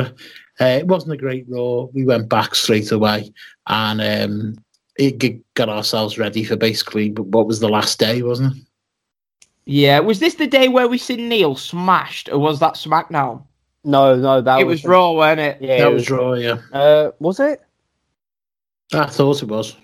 Uh, 0.60 0.64
it 0.64 0.86
wasn't 0.86 1.12
a 1.12 1.16
great 1.16 1.44
Raw. 1.48 1.86
We 1.92 2.04
went 2.04 2.28
back 2.28 2.54
straight 2.54 2.92
away 2.92 3.32
and 3.66 4.00
um, 4.00 4.56
it 4.98 5.42
got 5.54 5.68
ourselves 5.68 6.18
ready 6.18 6.44
for 6.44 6.56
basically 6.56 7.10
what 7.10 7.46
was 7.46 7.60
the 7.60 7.68
last 7.68 7.98
day, 7.98 8.22
wasn't 8.22 8.56
it? 8.56 8.65
Yeah, 9.66 9.98
was 9.98 10.20
this 10.20 10.34
the 10.34 10.46
day 10.46 10.68
where 10.68 10.86
we 10.86 10.96
seen 10.96 11.28
Neil 11.28 11.56
smashed, 11.56 12.28
or 12.30 12.38
was 12.38 12.60
that 12.60 12.74
SmackDown? 12.74 13.42
No, 13.84 14.16
no, 14.16 14.40
that 14.40 14.60
it 14.60 14.64
was, 14.64 14.82
was 14.82 14.86
Raw, 14.86 15.10
wasn't 15.12 15.40
it? 15.40 15.58
Yeah, 15.60 15.78
that 15.78 15.90
it 15.90 15.94
was 15.94 16.10
Raw, 16.10 16.32
yeah. 16.34 16.58
Uh, 16.72 17.10
was 17.18 17.40
it? 17.40 17.60
I 18.92 19.06
thought 19.06 19.42
it 19.42 19.48
was. 19.48 19.76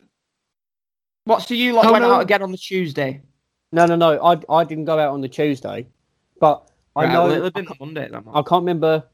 What? 1.25 1.43
So 1.43 1.55
you 1.55 1.73
lot 1.73 1.87
Oh, 1.87 1.93
went 1.93 2.05
no. 2.05 2.13
out 2.15 2.23
again 2.23 2.43
on 2.43 2.53
the 2.53 2.59
Tuesday? 2.59 3.21
No, 3.73 3.87
no, 3.87 3.97
no. 3.97 4.23
I 4.23 4.41
I 4.49 4.65
didn't 4.65 4.85
go 4.85 4.99
out 4.99 5.13
on 5.13 5.21
the 5.21 5.29
Tuesday, 5.29 5.87
but 6.41 6.71
I 6.95 7.05
Right, 7.05 7.13
know 7.13 7.25
well, 7.25 7.33
it'll 7.33 7.45
have 7.45 7.55
been 7.55 7.65
the 7.65 7.77
Monday 7.81 8.09
then. 8.09 8.23
I 8.29 8.43
can't 8.43 8.63
remember. 8.63 9.05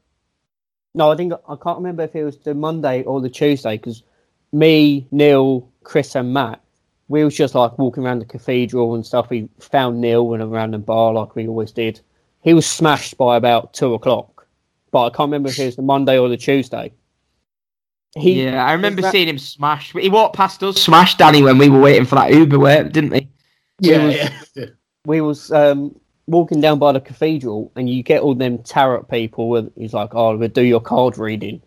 No, 0.95 1.11
I 1.11 1.15
think 1.15 1.33
I 1.33 1.55
can't 1.55 1.77
remember 1.77 2.03
if 2.03 2.15
it 2.15 2.23
was 2.23 2.37
the 2.37 2.53
Monday 2.53 3.03
or 3.03 3.21
the 3.21 3.29
Tuesday 3.29 3.77
because 3.77 4.03
me, 4.51 5.07
Neil, 5.11 5.71
Chris, 5.83 6.15
and 6.15 6.33
Matt, 6.33 6.61
we 7.09 7.23
was 7.23 7.35
just 7.35 7.55
like 7.55 7.77
walking 7.77 8.05
around 8.05 8.19
the 8.19 8.25
cathedral 8.25 8.95
and 8.95 9.05
stuff. 9.05 9.29
We 9.29 9.49
found 9.59 9.99
Neil 9.99 10.33
in 10.33 10.41
a 10.41 10.47
random 10.47 10.81
bar 10.81 11.11
like 11.11 11.35
we 11.35 11.47
always 11.47 11.71
did. 11.71 11.99
He 12.41 12.53
was 12.53 12.65
smashed 12.65 13.17
by 13.17 13.35
about 13.35 13.73
two 13.73 13.93
o'clock, 13.95 14.47
but 14.91 15.05
I 15.05 15.09
can't 15.09 15.27
remember 15.27 15.49
if 15.49 15.59
it 15.59 15.65
was 15.65 15.75
the 15.75 15.81
Monday 15.81 16.17
or 16.17 16.29
the 16.29 16.37
Tuesday. 16.37 16.93
He, 18.15 18.43
yeah, 18.43 18.63
I 18.65 18.73
remember 18.73 19.01
that- 19.01 19.11
seeing 19.11 19.27
him 19.27 19.37
smash. 19.37 19.91
He 19.91 20.09
walked 20.09 20.35
past 20.35 20.63
us, 20.63 20.81
smashed 20.81 21.17
Danny 21.17 21.43
when 21.43 21.57
we 21.57 21.69
were 21.69 21.81
waiting 21.81 22.05
for 22.05 22.15
that 22.15 22.31
Uber, 22.31 22.57
weren't- 22.59 22.93
didn't 22.93 23.11
we? 23.11 23.27
Yeah, 23.79 24.05
was- 24.05 24.51
yeah. 24.55 24.65
we 25.05 25.21
was 25.21 25.51
um, 25.51 25.95
walking 26.27 26.61
down 26.61 26.79
by 26.79 26.91
the 26.91 27.01
cathedral, 27.01 27.71
and 27.75 27.89
you 27.89 28.03
get 28.03 28.21
all 28.21 28.35
them 28.35 28.59
tarot 28.59 29.03
people. 29.03 29.49
With 29.49 29.71
he's 29.75 29.93
like, 29.93 30.13
"Oh, 30.13 30.37
we'll 30.37 30.49
do 30.49 30.61
your 30.63 30.81
card 30.81 31.17
reading," 31.17 31.61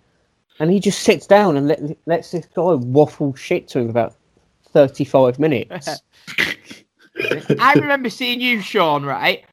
and 0.61 0.71
he 0.71 0.79
just 0.81 1.01
sits 1.01 1.27
down 1.27 1.57
and 1.57 1.69
let, 1.69 1.81
lets 2.07 2.31
this 2.33 2.47
guy 2.47 2.75
waffle 2.75 3.35
shit 3.35 3.67
to 3.69 3.81
him 3.81 3.91
about 3.91 4.15
thirty-five 4.73 5.39
minutes. 5.39 5.89
I 7.59 7.75
remember 7.75 8.11
seeing 8.11 8.41
you, 8.41 8.61
Sean, 8.61 9.05
right? 9.05 9.45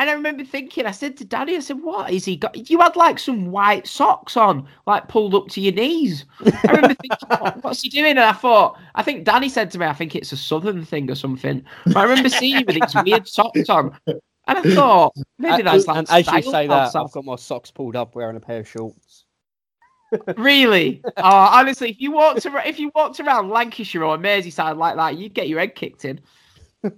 And 0.00 0.10
I 0.10 0.14
remember 0.14 0.42
thinking, 0.44 0.86
I 0.86 0.90
said 0.90 1.16
to 1.18 1.24
Danny, 1.24 1.56
I 1.56 1.60
said, 1.60 1.80
"What 1.80 2.10
is 2.10 2.24
he 2.24 2.36
got? 2.36 2.68
You 2.68 2.80
had 2.80 2.96
like 2.96 3.20
some 3.20 3.52
white 3.52 3.86
socks 3.86 4.36
on, 4.36 4.66
like 4.88 5.06
pulled 5.06 5.36
up 5.36 5.46
to 5.50 5.60
your 5.60 5.72
knees." 5.72 6.24
I 6.44 6.72
remember 6.72 6.96
thinking, 7.00 7.28
what, 7.28 7.62
"What's 7.62 7.82
he 7.82 7.88
doing?" 7.88 8.10
And 8.10 8.20
I 8.20 8.32
thought, 8.32 8.76
I 8.96 9.04
think 9.04 9.24
Danny 9.24 9.48
said 9.48 9.70
to 9.70 9.78
me, 9.78 9.86
"I 9.86 9.92
think 9.92 10.16
it's 10.16 10.32
a 10.32 10.36
southern 10.36 10.84
thing 10.84 11.08
or 11.10 11.14
something." 11.14 11.64
But 11.86 11.96
I 11.96 12.02
remember 12.02 12.28
seeing 12.28 12.58
you 12.58 12.64
with 12.66 12.74
these 12.74 13.04
weird 13.04 13.28
socks 13.28 13.68
on, 13.68 13.96
and 14.06 14.20
I 14.48 14.62
thought 14.74 15.14
maybe 15.38 15.62
that's 15.62 15.86
like 15.86 15.98
and 15.98 16.10
as 16.10 16.26
you 16.26 16.42
say 16.42 16.66
that. 16.66 16.96
I've 16.96 17.12
got 17.12 17.24
my 17.24 17.36
socks 17.36 17.70
pulled 17.70 17.94
up, 17.94 18.16
wearing 18.16 18.36
a 18.36 18.40
pair 18.40 18.60
of 18.60 18.68
shorts. 18.68 19.23
Really? 20.36 21.02
Oh, 21.04 21.12
honestly, 21.22 21.90
if 21.90 22.00
you 22.00 22.12
walked 22.12 22.44
around, 22.46 22.66
if 22.66 22.78
you 22.78 22.90
walked 22.94 23.20
around 23.20 23.50
Lancashire 23.50 24.04
or 24.04 24.18
Merseyside 24.18 24.76
like 24.76 24.96
that, 24.96 25.16
you'd 25.16 25.34
get 25.34 25.48
your 25.48 25.60
head 25.60 25.74
kicked 25.74 26.04
in. 26.04 26.20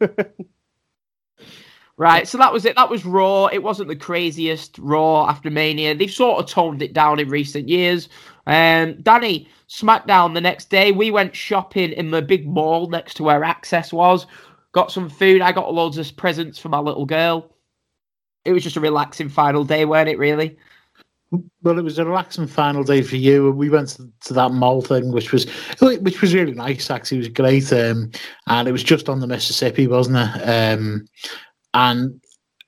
right. 1.97 2.27
So 2.29 2.39
that 2.39 2.53
was 2.53 2.65
it. 2.65 2.77
That 2.77 2.91
was 2.91 3.05
Raw. 3.05 3.47
It 3.47 3.63
wasn't 3.63 3.89
the 3.89 3.97
craziest 3.97 4.79
Raw 4.79 5.29
after 5.29 5.51
Mania. 5.51 5.95
They've 5.95 6.11
sort 6.11 6.41
of 6.41 6.51
toned 6.51 6.83
it 6.83 6.93
down 6.93 7.21
in 7.21 7.29
recent 7.29 7.69
years. 7.69 8.09
Um, 8.47 9.01
Danny, 9.03 9.49
SmackDown 9.69 10.35
the 10.35 10.41
next 10.41 10.71
day. 10.71 10.93
We 10.93 11.11
went 11.11 11.35
shopping 11.35 11.93
in 11.93 12.11
the 12.11 12.23
big 12.23 12.47
mall 12.47 12.89
next 12.89 13.15
to 13.15 13.23
where 13.23 13.41
Axxess 13.41 13.93
was. 13.93 14.27
Got 14.73 14.93
some 14.93 15.09
food. 15.09 15.43
I 15.43 15.53
got 15.53 15.73
loads 15.73 15.99
of 15.99 16.17
presents 16.17 16.59
for 16.59 16.69
my 16.69 16.79
little 16.79 17.07
girl. 17.07 17.53
It 18.45 18.53
was 18.53 18.63
just 18.63 18.77
a 18.77 18.81
relaxing 18.81 19.29
final 19.29 19.65
day, 19.65 19.85
weren't 19.85 20.09
it? 20.09 20.19
Really? 20.19 20.57
Well, 21.33 21.79
it 21.79 21.83
was 21.83 21.99
a 21.99 22.05
relaxing 22.05 22.47
final 22.47 22.85
day 22.85 23.03
for 23.03 23.17
you. 23.17 23.51
We 23.51 23.69
went 23.69 23.89
to, 23.91 24.09
to 24.27 24.35
that 24.35 24.53
mall 24.53 24.81
thing, 24.81 25.11
which 25.13 25.33
was 25.33 25.47
which 25.81 26.21
was 26.21 26.35
really 26.35 26.53
nice. 26.53 26.89
Actually, 26.89 27.19
it 27.19 27.21
was 27.21 27.29
great, 27.29 27.73
um, 27.73 28.11
and 28.47 28.69
it 28.69 28.73
was 28.73 28.85
just 28.85 29.09
on 29.09 29.19
the 29.19 29.27
Mississippi, 29.27 29.89
wasn't 29.89 30.19
it? 30.19 30.43
Um, 30.43 31.09
and 31.75 32.21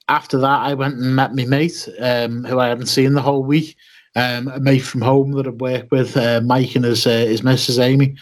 after 0.08 0.38
that, 0.38 0.60
I 0.62 0.74
went 0.74 0.96
and 0.96 1.14
met 1.14 1.34
my 1.34 1.44
mate, 1.44 1.88
um, 2.00 2.44
who 2.44 2.58
I 2.58 2.68
hadn't 2.68 2.86
seen 2.86 3.14
the 3.14 3.22
whole 3.22 3.44
week. 3.44 3.76
Um, 4.16 4.48
a 4.48 4.58
mate 4.58 4.80
from 4.80 5.02
home 5.02 5.32
that 5.32 5.46
I 5.46 5.50
work 5.50 5.86
with, 5.92 6.16
uh, 6.16 6.40
Mike 6.44 6.74
and 6.74 6.84
his 6.84 7.06
uh, 7.06 7.26
his 7.26 7.42
Mrs. 7.42 7.78
Amy. 7.78 8.16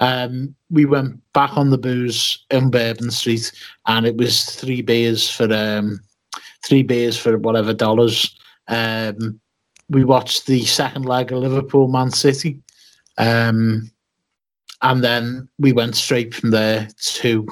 Um, 0.00 0.54
we 0.68 0.84
went 0.84 1.20
back 1.32 1.56
on 1.56 1.70
the 1.70 1.78
booze 1.78 2.44
in 2.50 2.70
Bourbon 2.70 3.12
Street, 3.12 3.52
and 3.86 4.04
it 4.04 4.16
was 4.16 4.44
three 4.44 4.82
beers 4.82 5.30
for 5.30 5.52
um, 5.52 6.00
three 6.64 6.82
beers 6.82 7.16
for 7.16 7.38
whatever 7.38 7.72
dollars. 7.72 8.36
Um, 8.66 9.40
we 9.88 10.04
watched 10.04 10.46
the 10.46 10.64
second 10.64 11.04
leg 11.04 11.32
of 11.32 11.38
Liverpool 11.38 11.88
Man 11.88 12.10
City. 12.10 12.60
Um, 13.18 13.90
and 14.82 15.02
then 15.02 15.48
we 15.58 15.72
went 15.72 15.96
straight 15.96 16.34
from 16.34 16.50
there 16.50 16.88
to 16.98 17.46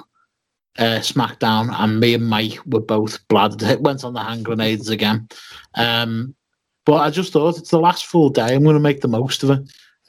uh, 0.78 0.98
SmackDown, 1.00 1.74
and 1.78 2.00
me 2.00 2.14
and 2.14 2.26
Mike 2.26 2.58
were 2.66 2.80
both 2.80 3.26
bladdered. 3.28 3.62
It 3.62 3.80
went 3.80 4.04
on 4.04 4.14
the 4.14 4.22
hand 4.22 4.44
grenades 4.44 4.88
again. 4.88 5.28
Um, 5.74 6.34
but 6.84 6.96
I 6.96 7.10
just 7.10 7.32
thought 7.32 7.58
it's 7.58 7.70
the 7.70 7.80
last 7.80 8.06
full 8.06 8.28
day. 8.28 8.54
I'm 8.54 8.64
going 8.64 8.74
to 8.74 8.80
make 8.80 9.00
the 9.00 9.08
most 9.08 9.42
of 9.42 9.50
it. 9.50 9.60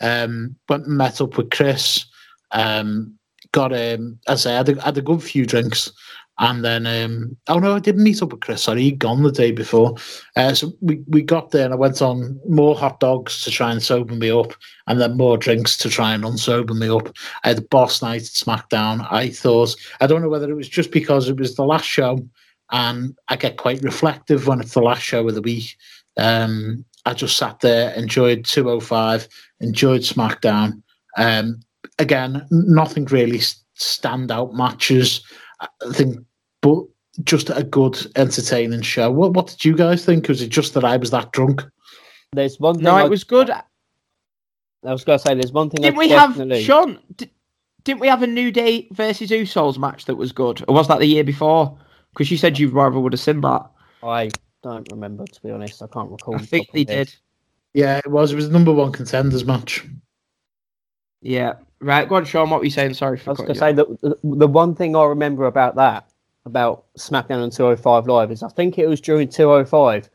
Um, 0.01 0.55
went 0.67 0.87
and 0.87 0.97
met 0.97 1.21
up 1.21 1.37
with 1.37 1.51
Chris. 1.51 2.05
Um, 2.51 3.17
got 3.51 3.71
um, 3.71 4.19
as 4.27 4.45
I 4.45 4.49
said, 4.49 4.67
had 4.67 4.77
a, 4.77 4.81
had 4.81 4.97
a 4.97 5.01
good 5.01 5.23
few 5.23 5.45
drinks. 5.45 5.91
And 6.37 6.65
then, 6.65 6.85
um, 6.85 7.37
oh 7.47 7.59
no, 7.59 7.75
I 7.75 7.79
didn't 7.79 8.03
meet 8.03 8.21
up 8.21 8.31
with 8.31 8.41
Chris. 8.41 8.63
Sorry, 8.63 8.81
he'd 8.81 8.99
gone 8.99 9.23
the 9.23 9.31
day 9.31 9.51
before. 9.51 9.95
Uh, 10.35 10.53
so 10.53 10.73
we, 10.81 11.01
we 11.07 11.21
got 11.21 11.51
there 11.51 11.65
and 11.65 11.73
I 11.73 11.77
went 11.77 12.01
on 12.01 12.39
more 12.47 12.75
hot 12.75 12.99
dogs 12.99 13.41
to 13.43 13.51
try 13.51 13.71
and 13.71 13.81
sober 13.81 14.15
me 14.15 14.29
up, 14.29 14.53
and 14.87 14.99
then 14.99 15.17
more 15.17 15.37
drinks 15.37 15.77
to 15.77 15.89
try 15.89 16.13
and 16.13 16.23
unsober 16.23 16.77
me 16.77 16.89
up. 16.89 17.15
I 17.43 17.49
had 17.49 17.59
a 17.59 17.61
boss 17.61 18.01
night 18.01 18.21
at 18.21 18.27
SmackDown. 18.27 19.07
I 19.11 19.29
thought, 19.29 19.75
I 20.01 20.07
don't 20.07 20.21
know 20.21 20.29
whether 20.29 20.49
it 20.49 20.55
was 20.55 20.69
just 20.69 20.91
because 20.91 21.29
it 21.29 21.37
was 21.37 21.55
the 21.55 21.63
last 21.63 21.85
show, 21.85 22.27
and 22.71 23.17
I 23.29 23.37
get 23.37 23.57
quite 23.57 23.81
reflective 23.81 24.47
when 24.47 24.59
it's 24.59 24.73
the 24.73 24.81
last 24.81 25.03
show 25.03 25.25
of 25.27 25.35
the 25.35 25.41
week. 25.41 25.77
Um, 26.17 26.83
I 27.05 27.13
just 27.13 27.37
sat 27.37 27.59
there, 27.59 27.91
enjoyed 27.93 28.45
205, 28.45 29.27
enjoyed 29.61 30.01
SmackDown. 30.01 30.81
Um, 31.17 31.59
again, 31.99 32.45
nothing 32.51 33.05
really 33.05 33.39
standout 33.77 34.53
matches. 34.53 35.23
I 35.87 35.93
think, 35.93 36.17
but 36.61 36.83
just 37.23 37.49
a 37.49 37.63
good, 37.63 37.97
entertaining 38.15 38.81
show. 38.81 39.11
What 39.11 39.33
What 39.33 39.47
did 39.47 39.63
you 39.65 39.75
guys 39.75 40.05
think? 40.05 40.27
Was 40.27 40.41
it 40.41 40.49
just 40.49 40.73
that 40.73 40.83
I 40.83 40.97
was 40.97 41.11
that 41.11 41.31
drunk? 41.31 41.63
There's 42.33 42.59
one 42.59 42.75
thing. 42.75 42.83
No, 42.83 42.95
I, 42.95 43.05
it 43.05 43.09
was 43.09 43.23
good. 43.23 43.49
I 43.49 43.63
was 44.83 45.03
going 45.03 45.17
to 45.17 45.25
say 45.25 45.33
there's 45.33 45.51
one 45.51 45.69
thing. 45.69 45.81
Didn't 45.81 45.95
I 45.95 45.99
we 45.99 46.07
definitely, 46.09 46.57
have 46.57 46.65
Sean? 46.65 46.99
Did, 47.15 47.29
didn't 47.83 48.01
we 48.01 48.07
have 48.07 48.23
a 48.23 48.27
New 48.27 48.51
Day 48.51 48.87
versus 48.91 49.29
Usos 49.29 49.77
match 49.77 50.05
that 50.05 50.15
was 50.15 50.31
good, 50.31 50.63
or 50.67 50.75
was 50.75 50.87
that 50.87 50.99
the 50.99 51.05
year 51.05 51.23
before? 51.23 51.77
Because 52.11 52.31
you 52.31 52.37
said 52.37 52.59
you 52.59 52.69
rather 52.69 52.99
would 52.99 53.13
have 53.13 53.19
seen 53.19 53.41
that. 53.41 53.69
I 54.03 54.29
don't 54.63 54.87
remember 54.91 55.25
to 55.25 55.41
be 55.41 55.51
honest. 55.51 55.81
I 55.81 55.87
can't 55.87 56.11
recall. 56.11 56.35
I 56.35 56.39
the 56.39 56.47
think 56.47 56.67
top 56.67 56.73
they 56.73 56.81
of 56.81 56.87
my 56.89 56.93
did. 56.95 57.15
Yeah, 57.73 57.97
it 57.97 58.09
was. 58.09 58.31
It 58.31 58.35
was 58.35 58.47
the 58.47 58.53
number 58.53 58.73
one 58.73 58.91
contenders 58.91 59.45
match. 59.45 59.85
Yeah. 61.21 61.55
Right. 61.81 62.07
Go 62.07 62.15
on, 62.15 62.25
Sean. 62.25 62.49
What 62.49 62.59
were 62.59 62.65
you 62.65 62.71
saying? 62.71 62.93
Sorry 62.93 63.19
I 63.25 63.29
was 63.29 63.37
going 63.39 63.49
to 63.53 63.55
say 63.59 63.73
that 63.73 64.01
the, 64.01 64.17
the 64.23 64.47
one 64.47 64.73
thing 64.75 64.95
I 64.95 65.03
remember 65.03 65.45
about 65.45 65.75
that, 65.75 66.09
about 66.45 66.85
SmackDown 66.97 67.43
and 67.43 67.51
205 67.51 68.07
Live, 68.07 68.31
is 68.31 68.43
I 68.43 68.49
think 68.49 68.77
it 68.79 68.87
was 68.87 69.01
during 69.01 69.27
205. 69.27 70.09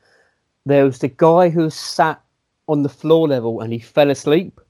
There 0.66 0.84
was 0.84 0.98
the 0.98 1.08
guy 1.08 1.48
who 1.48 1.70
sat 1.70 2.20
on 2.68 2.82
the 2.82 2.88
floor 2.88 3.28
level 3.28 3.60
and 3.60 3.72
he 3.72 3.78
fell 3.78 4.10
asleep, 4.10 4.60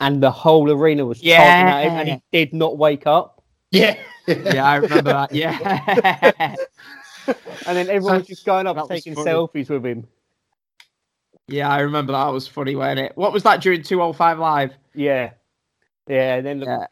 and 0.00 0.22
the 0.22 0.30
whole 0.30 0.70
arena 0.70 1.04
was 1.06 1.20
chanting 1.20 1.72
at 1.72 1.84
him, 1.84 1.92
and 1.92 2.08
he 2.30 2.44
did 2.44 2.52
not 2.54 2.78
wake 2.78 3.06
up. 3.06 3.42
Yeah. 3.70 3.96
Yeah, 4.26 4.64
I 4.66 4.76
remember 4.76 5.12
that. 5.12 5.32
Yeah. 5.32 6.54
And 7.66 7.74
then 7.76 7.88
everyone 7.88 8.18
was 8.18 8.26
just 8.26 8.44
going 8.44 8.66
up 8.66 8.76
That 8.76 8.88
taking 8.88 9.14
funny. 9.14 9.30
selfies 9.30 9.70
with 9.70 9.84
him. 9.86 10.06
yeah, 11.48 11.70
I 11.70 11.80
remember 11.80 12.12
that. 12.12 12.26
was 12.26 12.46
funny, 12.46 12.76
wasn't 12.76 13.00
it? 13.00 13.12
What 13.16 13.32
was 13.32 13.42
that 13.44 13.62
during 13.62 13.82
205 13.82 14.38
Live? 14.38 14.74
Yeah. 14.94 15.30
Yeah, 16.08 16.36
and 16.36 16.46
then 16.46 16.60
Yeah, 16.60 16.86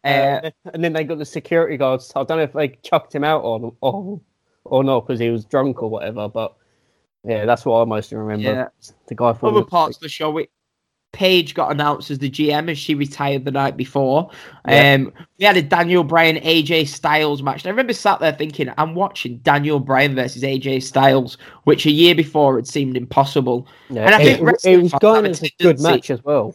uh, 0.44 0.50
and 0.72 0.82
then 0.82 0.92
they 0.92 1.04
got 1.04 1.18
the 1.18 1.24
security 1.24 1.76
guards. 1.76 2.12
I 2.16 2.24
don't 2.24 2.38
know 2.38 2.44
if 2.44 2.52
they 2.52 2.68
chucked 2.82 3.14
him 3.14 3.24
out 3.24 3.42
or 3.42 3.74
or, 3.80 4.20
or 4.64 4.84
not 4.84 5.06
because 5.06 5.20
he 5.20 5.30
was 5.30 5.44
drunk 5.44 5.82
or 5.82 5.90
whatever. 5.90 6.28
But 6.28 6.54
yeah, 7.24 7.44
that's 7.44 7.64
what 7.64 7.80
I 7.80 7.84
mostly 7.84 8.16
remember. 8.16 8.44
Yeah. 8.44 8.68
The 9.06 9.14
guy 9.14 9.32
falling 9.32 9.56
Other 9.56 9.60
asleep. 9.62 9.70
parts 9.70 9.96
of 9.96 10.02
the 10.02 10.08
show, 10.08 10.30
we 10.30 10.48
Paige 11.12 11.54
got 11.54 11.70
announced 11.70 12.10
as 12.10 12.18
the 12.18 12.30
GM 12.30 12.70
as 12.70 12.78
she 12.78 12.94
retired 12.94 13.44
the 13.44 13.50
night 13.50 13.76
before. 13.76 14.30
Yeah. 14.66 14.94
Um, 14.94 15.12
we 15.38 15.44
had 15.44 15.58
a 15.58 15.62
Daniel 15.62 16.04
Bryan 16.04 16.36
AJ 16.36 16.88
Styles 16.88 17.42
match. 17.42 17.62
And 17.62 17.66
I 17.66 17.70
remember 17.70 17.92
sat 17.92 18.18
there 18.20 18.32
thinking, 18.32 18.72
I'm 18.78 18.94
watching 18.94 19.36
Daniel 19.38 19.78
Bryan 19.78 20.14
versus 20.14 20.42
AJ 20.42 20.82
Styles, 20.82 21.36
which 21.64 21.84
a 21.84 21.90
year 21.90 22.14
before 22.14 22.56
had 22.56 22.66
seemed 22.66 22.96
impossible. 22.96 23.68
Yeah, 23.90 24.06
And 24.06 24.14
I 24.14 24.22
it, 24.22 24.24
think 24.24 24.64
it 24.64 24.82
was 24.82 24.92
going 24.94 25.16
have 25.16 25.24
a 25.26 25.30
as 25.30 25.42
a 25.42 25.50
good 25.60 25.80
match 25.80 26.10
as 26.10 26.24
well. 26.24 26.54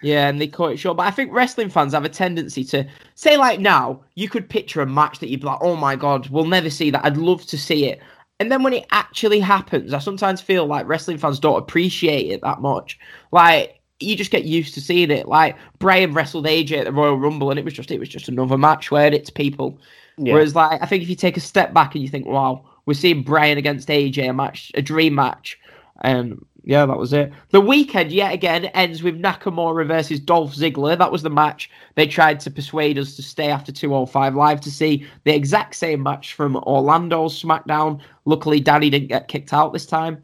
Yeah, 0.00 0.28
and 0.28 0.40
they 0.40 0.46
cut 0.46 0.72
it 0.72 0.76
short. 0.78 0.96
But 0.96 1.06
I 1.06 1.10
think 1.10 1.32
wrestling 1.32 1.70
fans 1.70 1.92
have 1.92 2.04
a 2.04 2.08
tendency 2.08 2.64
to 2.64 2.86
say, 3.14 3.36
like 3.36 3.58
now, 3.58 4.00
you 4.14 4.28
could 4.28 4.48
picture 4.48 4.80
a 4.80 4.86
match 4.86 5.18
that 5.18 5.28
you'd 5.28 5.40
be 5.40 5.46
like, 5.46 5.58
oh 5.60 5.76
my 5.76 5.96
God, 5.96 6.28
we'll 6.28 6.44
never 6.44 6.70
see 6.70 6.90
that. 6.90 7.04
I'd 7.04 7.16
love 7.16 7.44
to 7.46 7.58
see 7.58 7.86
it. 7.86 8.00
And 8.40 8.52
then 8.52 8.62
when 8.62 8.72
it 8.72 8.86
actually 8.92 9.40
happens, 9.40 9.92
I 9.92 9.98
sometimes 9.98 10.40
feel 10.40 10.66
like 10.66 10.86
wrestling 10.86 11.18
fans 11.18 11.40
don't 11.40 11.58
appreciate 11.58 12.30
it 12.30 12.40
that 12.42 12.60
much. 12.60 12.98
Like, 13.32 13.80
you 13.98 14.14
just 14.14 14.30
get 14.30 14.44
used 14.44 14.74
to 14.74 14.80
seeing 14.80 15.10
it. 15.10 15.26
Like, 15.26 15.56
Bryan 15.80 16.14
wrestled 16.14 16.46
AJ 16.46 16.78
at 16.78 16.84
the 16.84 16.92
Royal 16.92 17.18
Rumble, 17.18 17.50
and 17.50 17.58
it 17.58 17.64
was 17.64 17.74
just 17.74 17.90
it 17.90 17.98
was 17.98 18.08
just 18.08 18.28
another 18.28 18.56
match 18.56 18.92
where 18.92 19.12
it's 19.12 19.30
people. 19.30 19.80
Yeah. 20.16 20.34
Whereas, 20.34 20.54
like, 20.54 20.80
I 20.80 20.86
think 20.86 21.02
if 21.02 21.08
you 21.08 21.16
take 21.16 21.36
a 21.36 21.40
step 21.40 21.74
back 21.74 21.96
and 21.96 22.02
you 22.02 22.08
think, 22.08 22.26
wow, 22.26 22.64
we're 22.86 22.94
seeing 22.94 23.24
Bryan 23.24 23.58
against 23.58 23.88
AJ, 23.88 24.30
a 24.30 24.32
match, 24.32 24.70
a 24.74 24.82
dream 24.82 25.16
match. 25.16 25.58
And 26.02 26.44
yeah, 26.68 26.84
that 26.84 26.98
was 26.98 27.14
it. 27.14 27.32
The 27.48 27.62
weekend, 27.62 28.12
yet 28.12 28.34
again, 28.34 28.66
ends 28.66 29.02
with 29.02 29.18
Nakamura 29.18 29.86
versus 29.86 30.20
Dolph 30.20 30.54
Ziggler. 30.54 30.98
That 30.98 31.10
was 31.10 31.22
the 31.22 31.30
match 31.30 31.70
they 31.94 32.06
tried 32.06 32.40
to 32.40 32.50
persuade 32.50 32.98
us 32.98 33.16
to 33.16 33.22
stay 33.22 33.48
after 33.48 33.72
205 33.72 34.34
Live 34.34 34.60
to 34.60 34.70
see 34.70 35.06
the 35.24 35.34
exact 35.34 35.76
same 35.76 36.02
match 36.02 36.34
from 36.34 36.56
Orlando's 36.56 37.42
SmackDown. 37.42 38.02
Luckily, 38.26 38.60
Danny 38.60 38.90
didn't 38.90 39.08
get 39.08 39.28
kicked 39.28 39.54
out 39.54 39.72
this 39.72 39.86
time. 39.86 40.22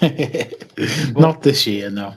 Not 1.16 1.42
this 1.42 1.66
year, 1.66 1.90
no. 1.90 2.14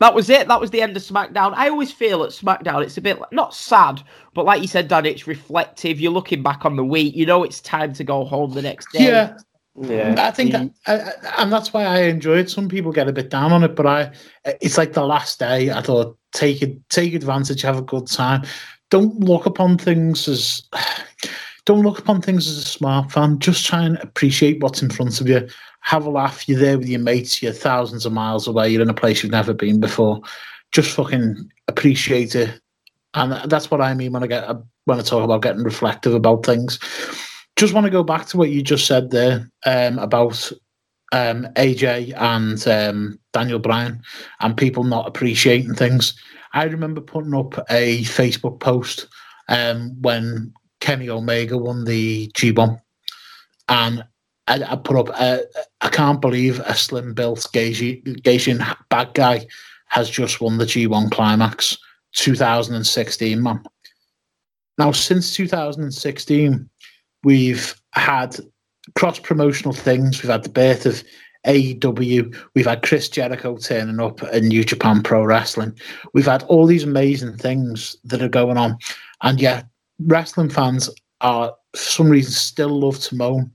That 0.00 0.14
was 0.14 0.30
it. 0.30 0.48
That 0.48 0.60
was 0.60 0.70
the 0.70 0.80
end 0.80 0.96
of 0.96 1.02
SmackDown. 1.02 1.52
I 1.54 1.68
always 1.68 1.92
feel 1.92 2.24
at 2.24 2.30
SmackDown 2.30 2.82
it's 2.82 2.96
a 2.96 3.02
bit 3.02 3.18
not 3.30 3.54
sad, 3.54 4.02
but 4.32 4.46
like 4.46 4.62
you 4.62 4.68
said, 4.68 4.88
Dan, 4.88 5.04
it's 5.04 5.26
reflective. 5.26 6.00
You're 6.00 6.12
looking 6.12 6.42
back 6.42 6.64
on 6.64 6.76
the 6.76 6.84
week. 6.84 7.14
You 7.14 7.26
know 7.26 7.44
it's 7.44 7.60
time 7.60 7.92
to 7.92 8.04
go 8.04 8.24
home 8.24 8.54
the 8.54 8.62
next 8.62 8.90
day. 8.90 9.04
Yeah, 9.04 9.36
Yeah, 9.76 10.14
I 10.18 10.30
think, 10.30 10.52
that, 10.52 11.16
and 11.36 11.52
that's 11.52 11.72
why 11.72 11.84
I 11.84 12.02
enjoy 12.02 12.38
it. 12.38 12.50
Some 12.50 12.68
people 12.68 12.92
get 12.92 13.08
a 13.08 13.12
bit 13.12 13.28
down 13.28 13.50
on 13.50 13.64
it, 13.64 13.74
but 13.74 13.86
I, 13.86 14.12
it's 14.44 14.78
like 14.78 14.92
the 14.92 15.04
last 15.04 15.40
day. 15.40 15.72
I 15.72 15.80
thought 15.80 16.16
take 16.32 16.62
it, 16.62 16.78
take 16.90 17.12
advantage, 17.12 17.62
have 17.62 17.78
a 17.78 17.82
good 17.82 18.06
time. 18.06 18.44
Don't 18.90 19.18
look 19.18 19.46
upon 19.46 19.78
things 19.78 20.28
as, 20.28 20.62
don't 21.64 21.82
look 21.82 21.98
upon 21.98 22.22
things 22.22 22.46
as 22.46 22.58
a 22.58 22.64
smart 22.64 23.10
fan. 23.10 23.40
Just 23.40 23.66
try 23.66 23.82
and 23.82 23.98
appreciate 23.98 24.62
what's 24.62 24.80
in 24.80 24.90
front 24.90 25.20
of 25.20 25.28
you. 25.28 25.48
Have 25.80 26.06
a 26.06 26.10
laugh. 26.10 26.48
You're 26.48 26.60
there 26.60 26.78
with 26.78 26.88
your 26.88 27.00
mates. 27.00 27.42
You're 27.42 27.52
thousands 27.52 28.06
of 28.06 28.12
miles 28.12 28.46
away. 28.46 28.68
You're 28.68 28.82
in 28.82 28.90
a 28.90 28.94
place 28.94 29.22
you've 29.22 29.32
never 29.32 29.52
been 29.52 29.80
before. 29.80 30.20
Just 30.70 30.92
fucking 30.92 31.50
appreciate 31.66 32.36
it. 32.36 32.60
And 33.14 33.50
that's 33.50 33.70
what 33.72 33.80
I 33.80 33.94
mean 33.94 34.12
when 34.12 34.22
I 34.22 34.28
get 34.28 34.48
when 34.84 34.98
I 34.98 35.02
talk 35.02 35.24
about 35.24 35.42
getting 35.42 35.62
reflective 35.62 36.14
about 36.14 36.44
things 36.44 36.78
just 37.56 37.72
want 37.72 37.84
to 37.84 37.90
go 37.90 38.02
back 38.02 38.26
to 38.26 38.36
what 38.36 38.50
you 38.50 38.62
just 38.62 38.86
said 38.86 39.10
there 39.10 39.50
um, 39.66 39.98
about 39.98 40.50
um, 41.12 41.46
AJ 41.56 42.12
and 42.20 42.66
um, 42.66 43.18
Daniel 43.32 43.58
Bryan 43.58 44.02
and 44.40 44.56
people 44.56 44.84
not 44.84 45.06
appreciating 45.06 45.74
things. 45.74 46.14
I 46.52 46.64
remember 46.64 47.00
putting 47.00 47.34
up 47.34 47.54
a 47.70 48.02
Facebook 48.02 48.60
post 48.60 49.06
um, 49.48 50.00
when 50.00 50.52
Kenny 50.80 51.08
Omega 51.08 51.56
won 51.56 51.84
the 51.84 52.28
G1, 52.34 52.80
and 53.68 54.04
I, 54.46 54.62
I 54.62 54.76
put 54.76 54.96
up, 54.96 55.10
uh, 55.14 55.38
I 55.80 55.88
can't 55.88 56.20
believe 56.20 56.60
a 56.60 56.74
slim 56.74 57.14
built 57.14 57.48
Gaijin 57.52 58.76
bad 58.88 59.14
guy 59.14 59.46
has 59.88 60.10
just 60.10 60.40
won 60.40 60.58
the 60.58 60.64
G1 60.64 61.10
Climax 61.10 61.78
2016, 62.14 63.42
man. 63.42 63.62
Now, 64.76 64.90
since 64.92 65.34
2016, 65.34 66.68
we've 67.24 67.74
had 67.92 68.36
cross 68.94 69.18
promotional 69.18 69.74
things. 69.74 70.22
We've 70.22 70.30
had 70.30 70.44
the 70.44 70.50
birth 70.50 70.86
of 70.86 71.02
AEW. 71.46 72.36
We've 72.54 72.66
had 72.66 72.82
Chris 72.82 73.08
Jericho 73.08 73.56
turning 73.56 74.00
up 74.00 74.22
in 74.24 74.48
New 74.48 74.64
Japan 74.64 75.02
Pro 75.02 75.24
Wrestling. 75.24 75.76
We've 76.12 76.26
had 76.26 76.42
all 76.44 76.66
these 76.66 76.84
amazing 76.84 77.36
things 77.36 77.96
that 78.04 78.22
are 78.22 78.28
going 78.28 78.56
on. 78.56 78.78
And 79.22 79.40
yet, 79.40 79.66
wrestling 80.00 80.50
fans 80.50 80.90
are, 81.20 81.54
for 81.72 81.78
some 81.78 82.08
reason, 82.08 82.32
still 82.32 82.80
love 82.80 82.98
to 83.00 83.16
moan. 83.16 83.50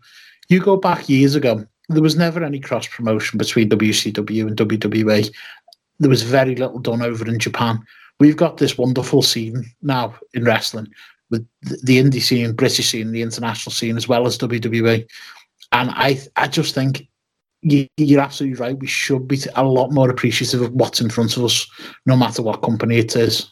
You 0.50 0.60
go 0.60 0.78
back 0.78 1.10
years 1.10 1.36
ago, 1.36 1.66
there 1.90 2.02
was 2.02 2.16
never 2.16 2.44
any 2.44 2.60
cross 2.60 2.88
promotion 2.88 3.38
between 3.38 3.70
WCW 3.70 4.48
and 4.48 4.58
WWE. 4.58 5.32
There 6.00 6.10
was 6.10 6.24
very 6.24 6.56
little 6.56 6.80
done 6.80 7.02
over 7.02 7.28
in 7.28 7.40
Japan. 7.40 7.84
We've 8.20 8.38
got 8.38 8.58
this 8.58 8.78
wonderful 8.78 9.22
scene 9.22 9.66
now 9.82 10.16
in 10.34 10.44
wrestling 10.44 10.88
with 11.30 11.48
the 11.62 11.98
indie 12.02 12.22
scene, 12.22 12.54
British 12.54 12.90
scene, 12.90 13.12
the 13.12 13.22
international 13.22 13.72
scene, 13.72 13.98
as 13.98 14.08
well 14.08 14.26
as 14.26 14.38
WWE. 14.38 15.08
And 15.72 15.90
I, 15.92 16.20
I 16.36 16.48
just 16.48 16.74
think 16.74 17.08
you, 17.62 17.88
you're 17.98 18.22
absolutely 18.22 18.60
right. 18.60 18.78
We 18.78 18.88
should 18.88 19.28
be 19.28 19.40
a 19.56 19.64
lot 19.64 19.92
more 19.92 20.10
appreciative 20.10 20.62
of 20.62 20.74
what's 20.74 21.02
in 21.02 21.10
front 21.10 21.38
of 21.38 21.44
us, 21.44 21.70
no 22.06 22.16
matter 22.16 22.42
what 22.42 22.62
company 22.62 22.98
it 22.98 23.16
is. 23.16 23.52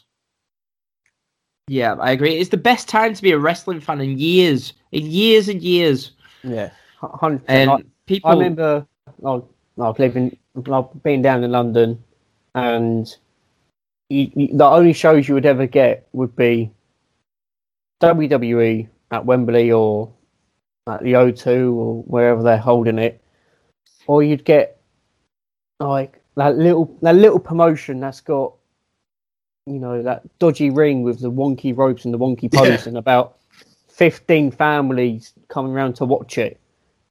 Yeah, 1.67 1.95
I 1.95 2.11
agree. 2.11 2.37
It's 2.37 2.49
the 2.49 2.57
best 2.57 2.87
time 2.87 3.13
to 3.13 3.21
be 3.21 3.31
a 3.31 3.37
wrestling 3.37 3.81
fan 3.81 3.99
in 3.99 4.17
years, 4.17 4.73
in 4.93 5.05
years 5.05 5.49
and 5.49 5.61
years. 5.61 6.11
yeah, 6.43 6.69
hu- 6.99 7.07
hundred 7.07 7.41
And 7.47 7.69
percent. 7.69 7.89
people, 8.05 8.29
I 8.29 8.33
remember 8.33 8.87
oh, 9.07 9.13
oh, 9.23 9.33
like, 9.33 9.43
was, 9.43 9.49
I 9.77 9.89
was 9.89 9.99
living, 9.99 10.37
I've 10.71 11.03
been 11.03 11.21
down 11.21 11.43
in 11.43 11.51
London, 11.51 12.01
and 12.55 13.13
you, 14.09 14.31
you, 14.33 14.57
the 14.57 14.65
only 14.65 14.93
shows 14.93 15.27
you 15.27 15.33
would 15.35 15.45
ever 15.45 15.67
get 15.67 16.07
would 16.13 16.35
be 16.37 16.71
WWE 18.01 18.87
at 19.11 19.25
Wembley 19.25 19.71
or 19.71 20.11
at 20.87 21.01
the 21.03 21.13
O2 21.13 21.73
or 21.73 22.03
wherever 22.03 22.43
they're 22.43 22.57
holding 22.57 22.99
it, 22.99 23.21
or 24.07 24.23
you'd 24.23 24.45
get 24.45 24.79
like 25.79 26.21
that 26.35 26.57
little 26.57 26.97
that 27.01 27.15
little 27.15 27.39
promotion 27.39 27.99
that's 27.99 28.21
got 28.21 28.53
you 29.65 29.79
know 29.79 30.01
that 30.01 30.23
dodgy 30.39 30.69
ring 30.69 31.03
with 31.03 31.19
the 31.19 31.31
wonky 31.31 31.75
ropes 31.75 32.05
and 32.05 32.13
the 32.13 32.17
wonky 32.17 32.49
Yeah. 32.53 32.61
posts 32.61 32.87
and 32.87 32.97
about 32.97 33.37
fifteen 33.89 34.51
families 34.51 35.33
coming 35.49 35.71
around 35.73 35.95
to 35.97 36.05
watch 36.05 36.37
it. 36.37 36.59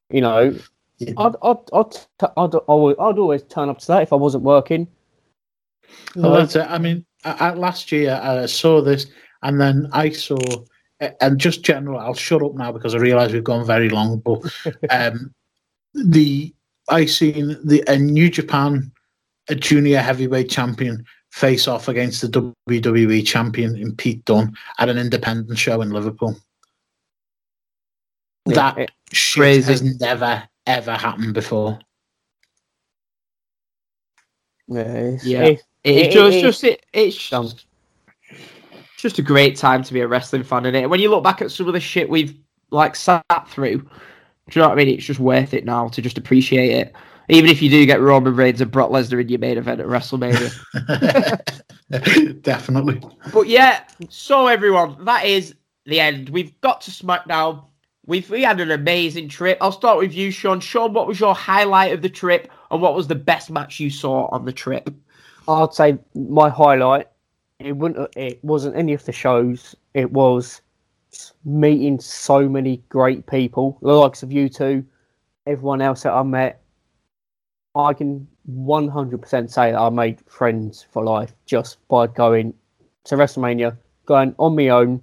You 0.09 0.21
know, 0.21 0.55
Yeah. 0.99 1.13
I'd, 1.17 1.35
I'd, 1.43 1.57
I'd, 1.73 1.91
t- 1.91 2.27
I'd, 2.37 2.55
always, 2.55 2.95
I'd 2.99 3.17
always 3.19 3.43
turn 3.43 3.67
up 3.69 3.79
to 3.79 3.87
that 3.87 4.03
if 4.03 4.13
I 4.13 4.15
wasn't 4.15 4.43
working. 4.43 4.87
Well, 6.15 6.33
that's 6.33 6.55
it. 6.55 6.65
I 6.67 6.77
mean, 6.77 7.05
I, 7.25 7.31
I, 7.49 7.53
last 7.53 7.91
year 7.91 8.19
I 8.21 8.45
saw 8.45 8.81
this, 8.81 9.07
and 9.43 9.59
then 9.59 9.89
I 9.91 10.09
saw, 10.09 10.37
and 10.99 11.39
just 11.39 11.63
general. 11.63 11.99
I'll 11.99 12.13
shut 12.13 12.41
up 12.43 12.55
now 12.55 12.71
because 12.71 12.95
I 12.95 12.99
realise 12.99 13.31
we've 13.31 13.43
gone 13.43 13.65
very 13.65 13.89
long. 13.89 14.19
But 14.19 14.41
um, 14.89 15.33
the 15.93 16.53
I 16.89 17.05
seen 17.05 17.57
the 17.63 17.83
a 17.87 17.97
New 17.97 18.29
Japan, 18.29 18.91
a 19.49 19.55
junior 19.55 19.99
heavyweight 19.99 20.49
champion, 20.49 21.05
face 21.31 21.67
off 21.67 21.87
against 21.87 22.21
the 22.21 22.53
WWE 22.71 23.25
champion 23.25 23.75
in 23.75 23.95
Pete 23.95 24.23
Dunne 24.25 24.55
at 24.79 24.89
an 24.89 24.97
independent 24.97 25.57
show 25.59 25.81
in 25.81 25.91
Liverpool. 25.91 26.35
Yeah, 28.47 28.55
That 28.55 28.77
it- 28.77 28.91
shit 29.13 29.41
Crazy. 29.41 29.71
has 29.71 29.99
never 29.99 30.43
ever 30.65 30.93
happened 30.93 31.33
before. 31.33 31.79
yeah, 34.67 34.81
it's, 34.81 35.25
Yeah. 35.25 35.43
it's- 35.43 35.63
it's 35.83 36.07
it- 36.07 36.11
just, 36.11 36.35
it- 36.37 36.41
just 36.41 36.63
it, 36.63 36.85
it's 36.93 37.29
Dumb. 37.29 37.49
Just, 38.97 39.15
just 39.15 39.19
a 39.19 39.21
great 39.21 39.55
time 39.55 39.83
to 39.83 39.93
be 39.93 40.01
a 40.01 40.07
wrestling 40.07 40.43
fan 40.43 40.65
in 40.65 40.75
it. 40.75 40.89
When 40.89 40.99
you 40.99 41.09
look 41.09 41.23
back 41.23 41.41
at 41.41 41.51
some 41.51 41.67
of 41.67 41.73
the 41.73 41.79
shit 41.79 42.09
we've 42.09 42.35
like 42.71 42.95
sat 42.95 43.23
through, 43.47 43.77
do 43.79 43.89
you 44.51 44.61
know 44.61 44.69
what 44.69 44.79
I 44.79 44.83
mean? 44.83 44.95
It's 44.95 45.05
just 45.05 45.19
worth 45.19 45.53
it 45.53 45.65
now 45.65 45.87
to 45.89 46.01
just 46.01 46.17
appreciate 46.17 46.71
it. 46.71 46.93
Even 47.29 47.49
if 47.49 47.61
you 47.61 47.69
do 47.69 47.85
get 47.85 48.01
Roman 48.01 48.35
Reigns 48.35 48.61
and 48.61 48.71
Brock 48.71 48.89
Lesnar 48.89 49.21
in 49.21 49.27
your 49.27 49.39
main 49.39 49.57
event 49.57 49.81
at 49.81 49.87
WrestleMania. 49.87 50.51
Definitely. 52.41 53.01
But 53.33 53.47
yeah, 53.47 53.83
so 54.09 54.47
everyone, 54.47 55.03
that 55.03 55.25
is 55.25 55.53
the 55.85 55.99
end. 55.99 56.29
We've 56.29 56.59
got 56.61 56.81
to 56.81 56.91
SmackDown. 56.91 57.65
We've 58.05 58.29
we 58.29 58.43
had 58.43 58.61
an 58.61 58.71
amazing 58.71 59.27
trip. 59.27 59.57
I'll 59.59 59.73
start 59.73 59.97
with 59.97 60.13
you, 60.13 60.31
Sean. 60.31 60.61
Sean, 60.61 60.93
what 60.93 61.07
was 61.07 61.19
your 61.19 61.35
highlight 61.35 61.91
of 61.91 62.01
the 62.01 62.09
trip, 62.09 62.49
and 62.71 62.81
what 62.81 62.95
was 62.95 63.07
the 63.07 63.15
best 63.15 63.49
match 63.49 63.81
you 63.81 63.89
saw 63.89 64.27
on 64.27 64.45
the 64.45 64.53
trip? 64.53 64.89
I'd 65.49 65.73
say 65.73 65.97
my 66.15 66.47
highlight. 66.47 67.07
It 67.59 67.75
wouldn't. 67.75 68.15
It 68.15 68.43
wasn't 68.43 68.75
any 68.75 68.93
of 68.93 69.03
the 69.05 69.11
shows. 69.11 69.75
It 69.93 70.11
was 70.11 70.61
meeting 71.45 71.99
so 71.99 72.47
many 72.47 72.83
great 72.89 73.25
people, 73.27 73.77
the 73.81 73.93
likes 73.93 74.23
of 74.23 74.31
you 74.31 74.49
two, 74.49 74.85
everyone 75.45 75.81
else 75.81 76.03
that 76.03 76.13
I 76.13 76.23
met. 76.23 76.61
I 77.75 77.93
can 77.93 78.27
100% 78.51 79.49
say 79.49 79.71
that 79.71 79.79
I 79.79 79.89
made 79.89 80.19
friends 80.27 80.85
for 80.91 81.03
life 81.03 81.33
just 81.45 81.77
by 81.87 82.07
going 82.07 82.53
to 83.05 83.15
WrestleMania, 83.15 83.77
going 84.05 84.35
on 84.39 84.55
my 84.55 84.69
own, 84.69 85.01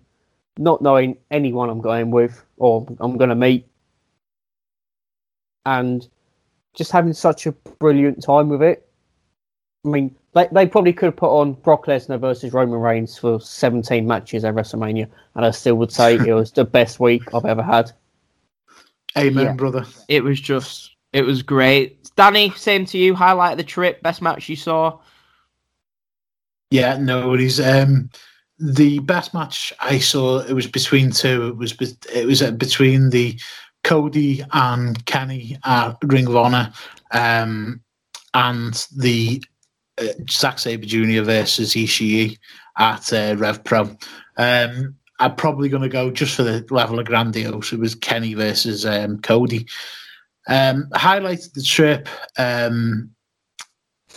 not 0.58 0.82
knowing 0.82 1.16
anyone 1.30 1.70
I'm 1.70 1.80
going 1.80 2.10
with 2.10 2.44
or 2.56 2.86
I'm 3.00 3.16
going 3.16 3.30
to 3.30 3.36
meet. 3.36 3.66
And 5.66 6.06
just 6.74 6.90
having 6.90 7.12
such 7.12 7.46
a 7.46 7.52
brilliant 7.52 8.22
time 8.22 8.48
with 8.48 8.62
it. 8.62 8.88
I 9.86 9.88
mean, 9.88 10.16
they, 10.34 10.48
they 10.52 10.66
probably 10.66 10.92
could 10.92 11.06
have 11.06 11.16
put 11.16 11.30
on 11.30 11.54
Brock 11.54 11.86
Lesnar 11.86 12.18
versus 12.20 12.52
Roman 12.52 12.80
Reigns 12.80 13.16
for 13.16 13.40
17 13.40 14.06
matches 14.06 14.44
at 14.44 14.54
WrestleMania, 14.54 15.08
and 15.34 15.44
I 15.44 15.50
still 15.52 15.76
would 15.76 15.92
say 15.92 16.14
it 16.16 16.34
was 16.34 16.52
the 16.52 16.64
best 16.78 17.00
week 17.00 17.22
I've 17.34 17.44
ever 17.44 17.62
had. 17.62 17.92
Amen, 19.16 19.44
Yeah. 19.46 19.52
brother. 19.52 19.84
It 20.08 20.24
was 20.24 20.40
just, 20.40 20.96
it 21.12 21.22
was 21.22 21.42
great. 21.42 22.10
Danny, 22.16 22.50
same 22.50 22.84
to 22.86 22.98
you. 22.98 23.14
Highlight 23.14 23.52
of 23.52 23.58
the 23.58 23.64
trip, 23.64 24.02
best 24.02 24.22
match 24.22 24.48
you 24.48 24.56
saw. 24.56 24.98
Yeah, 26.70 26.96
no 26.98 27.28
worries. 27.28 27.60
Um, 27.60 28.10
the 28.58 28.98
best 29.00 29.34
match 29.34 29.72
I 29.80 29.98
saw 29.98 30.38
it 30.40 30.52
was 30.52 30.66
between 30.66 31.10
two. 31.12 31.48
It 31.48 31.56
was 31.56 31.72
be- 31.72 31.96
it 32.12 32.26
was 32.26 32.42
uh, 32.42 32.50
between 32.52 33.10
the 33.10 33.38
Cody 33.84 34.42
and 34.52 35.04
Kenny 35.06 35.56
at 35.64 35.96
Ring 36.02 36.26
of 36.26 36.36
Honor, 36.36 36.72
um, 37.12 37.80
and 38.32 38.86
the 38.96 39.42
uh, 39.98 40.06
Zack 40.30 40.58
Sabre 40.58 40.86
Jr. 40.86 41.22
versus 41.22 41.74
Ishii 41.74 42.38
at 42.78 43.12
uh, 43.12 43.36
Rev 43.36 43.62
Pro. 43.64 43.96
Um, 44.36 44.96
I'm 45.20 45.36
probably 45.36 45.68
going 45.68 45.82
to 45.82 45.88
go 45.88 46.10
just 46.10 46.34
for 46.34 46.42
the 46.42 46.66
level 46.70 46.98
of 46.98 47.06
grandiose. 47.06 47.72
It 47.72 47.78
was 47.78 47.94
Kenny 47.94 48.34
versus 48.34 48.84
um, 48.84 49.20
Cody. 49.20 49.66
Um, 50.48 50.88
highlights 50.94 51.46
of 51.46 51.54
the 51.54 51.62
trip. 51.62 52.08
Um, 52.36 53.10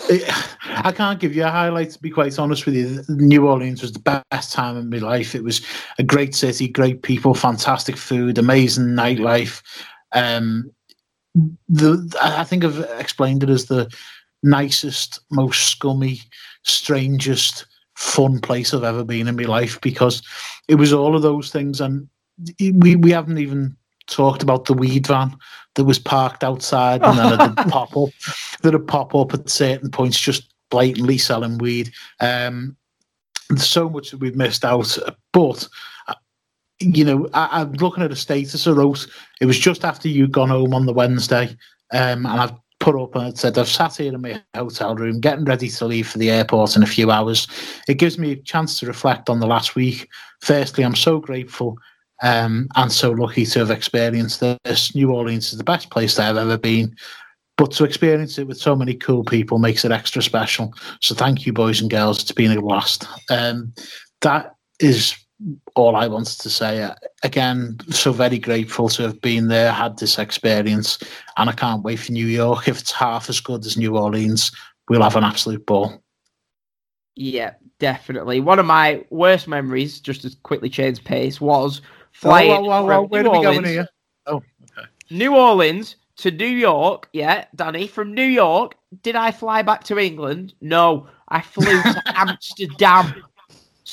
it- 0.10 0.30
I 0.70 0.92
can't 0.92 1.20
give 1.20 1.36
you 1.36 1.44
a 1.44 1.50
highlight 1.50 1.92
to 1.92 2.00
be 2.00 2.10
quite 2.10 2.38
honest 2.38 2.66
with 2.66 2.76
you. 2.76 3.04
New 3.10 3.48
Orleans 3.48 3.82
was 3.82 3.94
the 3.94 4.22
best 4.32 4.54
time 4.54 4.78
in 4.78 4.90
my 4.90 4.98
life. 4.98 5.34
It 5.34 5.44
was 5.44 5.62
a 5.98 6.04
great 6.04 6.36
city, 6.36 6.68
great 6.68 7.02
people, 7.02 7.34
fantastic 7.34 7.98
food, 7.98 8.38
amazing 8.38 8.88
nightlife. 8.88 9.62
Um, 10.14 10.72
the 11.70 12.16
I 12.22 12.44
think 12.44 12.64
I've 12.64 12.80
explained 13.00 13.44
it 13.44 13.50
as 13.50 13.66
the 13.66 13.92
nicest, 14.44 15.20
most 15.32 15.70
scummy, 15.70 16.22
strangest, 16.64 17.66
fun 17.96 18.40
place 18.40 18.74
I've 18.74 18.84
ever 18.84 19.04
been 19.04 19.28
in 19.28 19.36
my 19.36 19.44
life 19.44 19.82
because 19.82 20.22
it 20.68 20.76
was 20.76 20.94
all 20.94 21.16
of 21.16 21.24
those 21.24 21.52
things, 21.52 21.82
and 21.82 22.08
we 22.60 22.96
we 22.96 23.12
haven't 23.12 23.40
even 23.40 23.76
talked 24.08 24.44
about 24.44 24.66
the 24.66 24.74
weed 24.74 25.06
van 25.08 25.36
that 25.76 25.84
was 25.84 26.00
parked 26.00 26.44
outside 26.44 27.04
and 27.04 27.20
then 27.20 27.34
it'd 27.34 27.58
pop 27.72 27.96
up 27.98 28.10
that'd 28.62 28.88
pop 28.88 29.14
up 29.14 29.34
at 29.34 29.50
certain 29.50 29.92
points 29.92 30.18
just 30.20 30.54
blatantly 30.70 31.18
selling 31.18 31.58
weed. 31.58 31.92
Um, 32.20 32.76
there's 33.50 33.68
so 33.68 33.90
much 33.90 34.12
that 34.12 34.20
we've 34.20 34.36
missed 34.36 34.66
out, 34.66 34.98
but 35.32 35.68
uh, 36.08 36.16
you 36.80 37.06
know, 37.06 37.28
I, 37.34 37.62
I'm 37.62 37.74
looking 37.74 38.04
at 38.04 38.12
a 38.12 38.16
status 38.16 38.68
I 38.68 38.72
wrote. 38.72 39.08
It 39.40 39.46
was 39.46 39.58
just 39.58 39.86
after 39.86 40.08
you'd 40.08 40.32
gone 40.32 40.50
home 40.50 40.74
on 40.74 40.86
the 40.86 40.94
Wednesday, 40.94 41.56
um, 41.92 42.26
and 42.26 42.28
I've 42.28 42.54
put 42.80 42.96
up 42.96 43.16
and 43.16 43.38
said 43.38 43.58
I've 43.58 43.68
sat 43.68 43.98
here 43.98 44.14
in 44.14 44.22
my 44.22 44.42
hotel 44.56 44.96
room 44.96 45.20
getting 45.20 45.46
ready 45.46 45.70
to 45.70 45.86
leave 45.86 46.08
for 46.08 46.18
the 46.18 46.30
airport 46.30 46.76
in 46.76 46.84
a 46.84 46.88
few 46.88 47.12
hours. 47.12 47.48
It 47.88 47.96
gives 47.96 48.18
me 48.18 48.32
a 48.32 48.36
chance 48.36 48.80
to 48.80 48.86
reflect 48.86 49.30
on 49.30 49.40
the 49.40 49.48
last 49.48 49.76
week. 49.76 50.08
Firstly, 50.42 50.84
I'm 50.84 50.96
so 50.96 51.20
grateful 51.20 51.78
um, 52.22 52.68
and 52.76 52.92
so 52.92 53.12
lucky 53.12 53.46
to 53.46 53.60
have 53.60 53.72
experienced 53.72 54.44
this. 54.66 54.96
New 54.96 55.12
Orleans 55.12 55.52
is 55.52 55.58
the 55.58 55.64
best 55.64 55.90
place 55.90 56.16
that 56.16 56.30
I've 56.30 56.38
ever 56.38 56.58
been. 56.58 56.96
But 57.58 57.72
to 57.72 57.86
experience 57.86 58.38
it 58.38 58.48
with 58.48 58.60
so 58.60 58.76
many 58.76 58.94
cool 58.94 59.24
people 59.24 59.58
makes 59.58 59.84
it 59.84 59.92
extra 59.92 60.22
special. 60.22 60.74
So 61.02 61.16
thank 61.16 61.46
you, 61.46 61.54
boys 61.54 61.82
and 61.82 61.90
girls. 61.90 62.22
It's 62.22 62.32
been 62.32 62.56
a 62.56 62.62
blast. 62.62 63.08
Um, 63.32 63.74
that 64.22 64.54
is 64.80 65.16
all 65.76 65.96
I 65.96 66.08
wanted 66.08 66.40
to 66.40 66.50
say. 66.50 66.84
Uh, 66.84 66.96
Again, 67.24 67.78
so 67.90 68.12
very 68.12 68.38
grateful 68.38 68.90
to 68.90 69.04
have 69.04 69.20
been 69.22 69.48
there, 69.48 69.72
had 69.72 69.98
this 69.98 70.20
experience, 70.20 71.00
and 71.36 71.50
I 71.50 71.54
can't 71.54 71.84
wait 71.84 71.98
for 71.98 72.12
New 72.12 72.28
York. 72.28 72.68
If 72.68 72.80
it's 72.80 72.92
half 72.92 73.30
as 73.30 73.40
good 73.40 73.66
as 73.66 73.78
New 73.78 73.98
Orleans, 73.98 74.52
we'll 74.90 75.02
have 75.02 75.16
an 75.16 75.24
absolute 75.24 75.66
ball. 75.66 76.02
Yeah, 77.16 77.54
definitely. 77.80 78.40
One 78.40 78.60
of 78.60 78.66
my 78.66 79.04
worst 79.10 79.48
memories, 79.48 80.00
just 80.00 80.22
to 80.22 80.36
quickly 80.44 80.70
change 80.70 81.04
pace, 81.04 81.42
was 81.42 81.80
Whoa, 81.80 81.84
flying 82.12 82.50
whoa, 82.50 82.62
whoa, 82.62 82.84
whoa, 82.84 83.02
from 83.02 83.10
where 83.10 83.24
New 83.24 83.30
are 83.30 83.38
we 83.40 83.44
going 83.44 83.66
here? 83.66 83.88
Oh, 84.28 84.44
okay. 84.78 84.88
New 85.10 85.36
Orleans 85.36 85.96
to 86.18 86.32
New 86.32 86.46
York. 86.46 87.10
Yeah, 87.14 87.46
Danny, 87.56 87.88
from 87.88 88.14
New 88.14 88.24
York, 88.24 88.76
did 89.02 89.16
I 89.16 89.32
fly 89.32 89.64
back 89.64 89.84
to 89.86 89.98
England? 89.98 90.54
No, 90.62 91.08
I 91.30 91.42
flew 91.42 91.82
to 91.82 92.04
Amsterdam. 92.16 93.24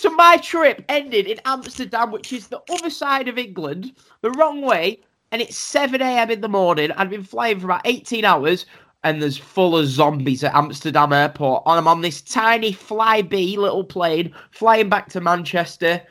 So 0.04 0.10
my 0.10 0.36
trip 0.36 0.84
ended 0.90 1.26
in 1.26 1.40
Amsterdam, 1.46 2.10
which 2.10 2.30
is 2.34 2.48
the 2.48 2.60
other 2.70 2.90
side 2.90 3.26
of 3.26 3.38
England, 3.38 3.92
the 4.20 4.32
wrong 4.32 4.60
way, 4.60 5.00
and 5.32 5.40
it's 5.40 5.56
7 5.56 6.02
a.m. 6.02 6.30
in 6.30 6.42
the 6.42 6.48
morning. 6.48 6.92
I've 6.92 7.08
been 7.08 7.24
flying 7.24 7.58
for 7.58 7.64
about 7.64 7.86
18 7.86 8.22
hours, 8.22 8.66
and 9.02 9.22
there's 9.22 9.38
full 9.38 9.78
of 9.78 9.86
zombies 9.86 10.44
at 10.44 10.54
Amsterdam 10.54 11.14
airport. 11.14 11.62
And 11.64 11.78
I'm 11.78 11.88
on 11.88 12.02
this 12.02 12.20
tiny 12.20 12.70
flyby 12.70 13.56
little 13.56 13.82
plane 13.82 14.34
flying 14.50 14.90
back 14.90 15.08
to 15.08 15.22
Manchester. 15.22 16.02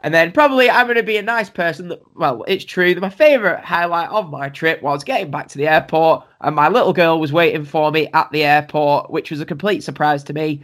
And 0.00 0.12
then 0.12 0.32
probably 0.32 0.68
I'm 0.68 0.86
going 0.88 0.96
to 0.96 1.04
be 1.04 1.18
a 1.18 1.22
nice 1.22 1.48
person. 1.48 1.86
That, 1.90 2.02
well, 2.16 2.44
it's 2.48 2.64
true 2.64 2.92
that 2.92 3.00
my 3.00 3.08
favourite 3.08 3.62
highlight 3.62 4.10
of 4.10 4.30
my 4.30 4.48
trip 4.48 4.82
was 4.82 5.04
getting 5.04 5.30
back 5.30 5.46
to 5.46 5.58
the 5.58 5.68
airport, 5.68 6.26
and 6.40 6.56
my 6.56 6.68
little 6.68 6.92
girl 6.92 7.20
was 7.20 7.32
waiting 7.32 7.64
for 7.64 7.92
me 7.92 8.08
at 8.14 8.32
the 8.32 8.42
airport, 8.42 9.12
which 9.12 9.30
was 9.30 9.40
a 9.40 9.46
complete 9.46 9.84
surprise 9.84 10.24
to 10.24 10.32
me. 10.32 10.60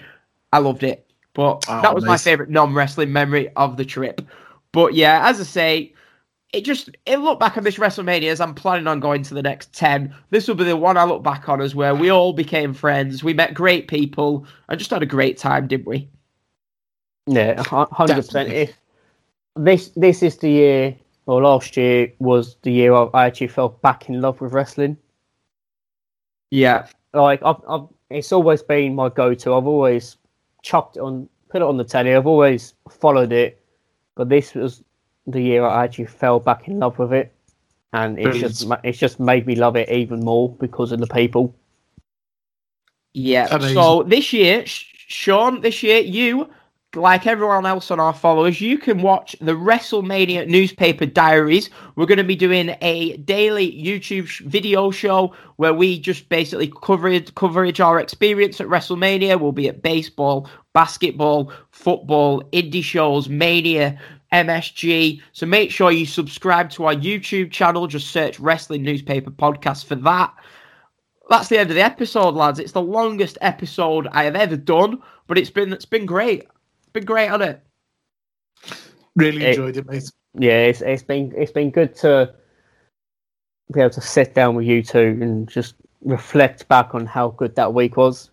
I 0.52 0.58
loved 0.58 0.82
it, 0.82 1.03
but 1.34 1.64
Oh, 1.66 1.82
that 1.82 1.94
was 1.94 2.04
my 2.06 2.18
favourite 2.18 2.50
non-wrestling 2.50 3.12
memory 3.12 3.50
of 3.56 3.76
the 3.76 3.84
trip. 3.84 4.22
But 4.72 4.94
yeah, 4.94 5.28
as 5.28 5.40
I 5.40 5.44
say, 5.44 5.94
it 6.52 6.64
just 6.64 6.90
it 7.06 7.18
look 7.18 7.40
back 7.40 7.56
on 7.58 7.64
this 7.64 7.76
WrestleMania 7.78 8.30
as 8.30 8.40
I'm 8.40 8.54
planning 8.54 8.86
on 8.86 9.00
going 9.00 9.22
to 9.24 9.34
the 9.34 9.42
next 9.42 9.74
ten. 9.74 10.14
This 10.30 10.48
will 10.48 10.54
be 10.56 10.64
the 10.64 10.76
one 10.76 10.96
I 10.96 11.04
look 11.04 11.22
back 11.22 11.48
on 11.48 11.60
as 11.60 11.74
where 11.74 11.94
we 11.94 12.10
all 12.10 12.32
became 12.32 12.74
friends. 12.74 13.24
We 13.24 13.34
met 13.34 13.54
great 13.54 13.88
people 13.88 14.46
and 14.68 14.78
just 14.78 14.90
had 14.92 15.02
a 15.02 15.06
great 15.06 15.38
time, 15.38 15.68
didn't 15.68 15.86
we? 15.86 16.08
Yeah, 17.26 17.62
hundred 17.64 18.16
percent. 18.16 18.50
If 18.50 18.78
this 19.56 19.90
this 19.96 20.22
is 20.22 20.38
the 20.38 20.50
year, 20.50 20.96
or 21.26 21.42
last 21.42 21.76
year 21.76 22.12
was 22.20 22.56
the 22.62 22.72
year 22.72 22.94
I 22.94 23.04
I 23.14 23.26
actually 23.26 23.48
fell 23.48 23.70
back 23.70 24.08
in 24.08 24.20
love 24.20 24.40
with 24.40 24.52
wrestling. 24.52 24.98
Yeah, 26.50 26.88
Like 27.14 27.42
I've, 27.42 27.60
I've 27.68 27.88
it's 28.10 28.32
always 28.32 28.62
been 28.62 28.94
my 28.94 29.08
go-to. 29.08 29.54
I've 29.54 29.66
always 29.66 30.16
chucked 30.64 30.96
it 30.96 31.00
on, 31.00 31.28
put 31.50 31.62
it 31.62 31.68
on 31.68 31.76
the 31.76 31.84
telly. 31.84 32.14
I've 32.14 32.26
always 32.26 32.74
followed 32.90 33.32
it, 33.32 33.62
but 34.16 34.28
this 34.28 34.54
was 34.54 34.82
the 35.26 35.40
year 35.40 35.64
I 35.64 35.84
actually 35.84 36.06
fell 36.06 36.40
back 36.40 36.66
in 36.66 36.80
love 36.80 36.98
with 36.98 37.12
it, 37.12 37.32
and 37.92 38.18
it's 38.18 38.38
just 38.38 38.66
ma- 38.66 38.80
it's 38.82 38.98
just 38.98 39.20
made 39.20 39.46
me 39.46 39.54
love 39.54 39.76
it 39.76 39.88
even 39.90 40.20
more 40.20 40.48
because 40.56 40.90
of 40.90 40.98
the 41.00 41.06
people. 41.06 41.54
Yeah. 43.12 43.48
Amazing. 43.50 43.74
So 43.74 44.02
this 44.02 44.32
year, 44.32 44.64
Sean, 44.66 45.60
this 45.60 45.82
year, 45.82 46.00
you, 46.00 46.48
like 46.96 47.26
everyone 47.26 47.66
else 47.66 47.90
on 47.90 48.00
our 48.00 48.12
followers, 48.12 48.60
you 48.60 48.78
can 48.78 49.02
watch 49.02 49.36
the 49.40 49.52
WrestleMania 49.52 50.46
newspaper 50.48 51.06
diaries. 51.06 51.70
We're 51.96 52.06
going 52.06 52.18
to 52.18 52.24
be 52.24 52.36
doing 52.36 52.76
a 52.80 53.16
daily 53.18 53.72
YouTube 53.72 54.26
sh- 54.26 54.42
video 54.42 54.90
show 54.90 55.34
where 55.56 55.74
we 55.74 55.98
just 55.98 56.28
basically 56.28 56.72
coverage 56.82 57.34
coverage 57.34 57.80
our 57.80 58.00
experience 58.00 58.60
at 58.60 58.66
WrestleMania. 58.66 59.40
We'll 59.40 59.52
be 59.52 59.68
at 59.68 59.82
baseball, 59.82 60.48
basketball, 60.72 61.52
football, 61.70 62.42
indie 62.52 62.82
shows, 62.82 63.28
Mania. 63.28 63.98
MSG. 64.32 65.22
So 65.30 65.46
make 65.46 65.70
sure 65.70 65.92
you 65.92 66.04
subscribe 66.04 66.68
to 66.70 66.86
our 66.86 66.94
YouTube 66.94 67.52
channel. 67.52 67.86
Just 67.86 68.10
search 68.10 68.40
Wrestling 68.40 68.82
Newspaper 68.82 69.30
Podcast 69.30 69.84
for 69.84 69.94
that 69.94 70.34
that's 71.30 71.48
the 71.48 71.58
end 71.58 71.70
of 71.70 71.76
the 71.76 71.82
episode, 71.82 72.34
lads. 72.34 72.58
It's 72.58 72.72
the 72.72 72.82
longest 72.82 73.38
episode 73.40 74.06
I 74.08 74.24
have 74.24 74.36
ever 74.36 74.56
done, 74.56 75.00
but 75.26 75.38
it's 75.38 75.50
been 75.50 75.72
it's 75.72 75.84
been 75.84 76.06
great. 76.06 76.44
It's 76.94 77.00
been 77.00 77.06
great 77.06 77.28
on 77.28 77.42
it. 77.42 77.60
Really 79.16 79.42
It- 79.42 79.48
enjoyed 79.58 79.76
it, 79.76 79.86
mate. 79.90 80.08
Yeah, 80.38 80.60
it's 80.66 80.80
it's 80.80 81.02
been 81.02 81.32
it's 81.36 81.50
been 81.50 81.70
good 81.72 81.92
to 81.96 82.32
be 83.72 83.80
able 83.80 83.90
to 83.90 84.00
sit 84.00 84.32
down 84.34 84.54
with 84.54 84.64
you 84.66 84.80
two 84.80 85.18
and 85.20 85.48
just 85.48 85.74
reflect 86.02 86.68
back 86.68 86.94
on 86.94 87.04
how 87.04 87.30
good 87.30 87.56
that 87.56 87.74
week 87.74 87.96
was. 87.96 88.30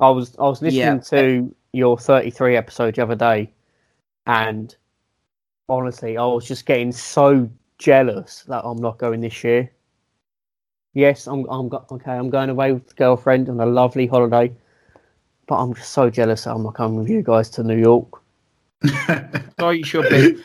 I 0.00 0.10
was 0.10 0.36
I 0.38 0.42
was 0.42 0.60
listening 0.60 0.80
Yeah. 0.96 0.98
to 0.98 1.54
your 1.72 1.96
33 1.96 2.56
episode 2.56 2.96
the 2.96 3.02
other 3.04 3.14
day, 3.14 3.52
and 4.26 4.74
honestly, 5.68 6.16
I 6.16 6.24
was 6.26 6.46
just 6.48 6.66
getting 6.66 6.90
so 6.90 7.48
jealous 7.78 8.42
that 8.48 8.64
I'm 8.64 8.78
not 8.78 8.98
going 8.98 9.20
this 9.20 9.44
year. 9.44 9.70
Yes, 10.94 11.28
I'm 11.28 11.46
I'm 11.48 11.68
go- 11.68 11.84
okay. 11.92 12.12
I'm 12.12 12.30
going 12.30 12.50
away 12.50 12.72
with 12.72 12.88
the 12.88 12.94
girlfriend 12.94 13.48
on 13.48 13.60
a 13.60 13.66
lovely 13.66 14.06
holiday, 14.08 14.52
but 15.46 15.56
I'm 15.56 15.74
just 15.74 15.90
so 15.90 16.10
jealous 16.10 16.46
I'm 16.46 16.62
not 16.62 16.74
coming 16.74 16.98
with 16.98 17.08
you 17.08 17.22
guys 17.22 17.48
to 17.50 17.62
New 17.62 17.78
York. 17.78 18.08
So 19.58 19.70
you 19.70 19.84
should 19.84 20.08
be. 20.10 20.42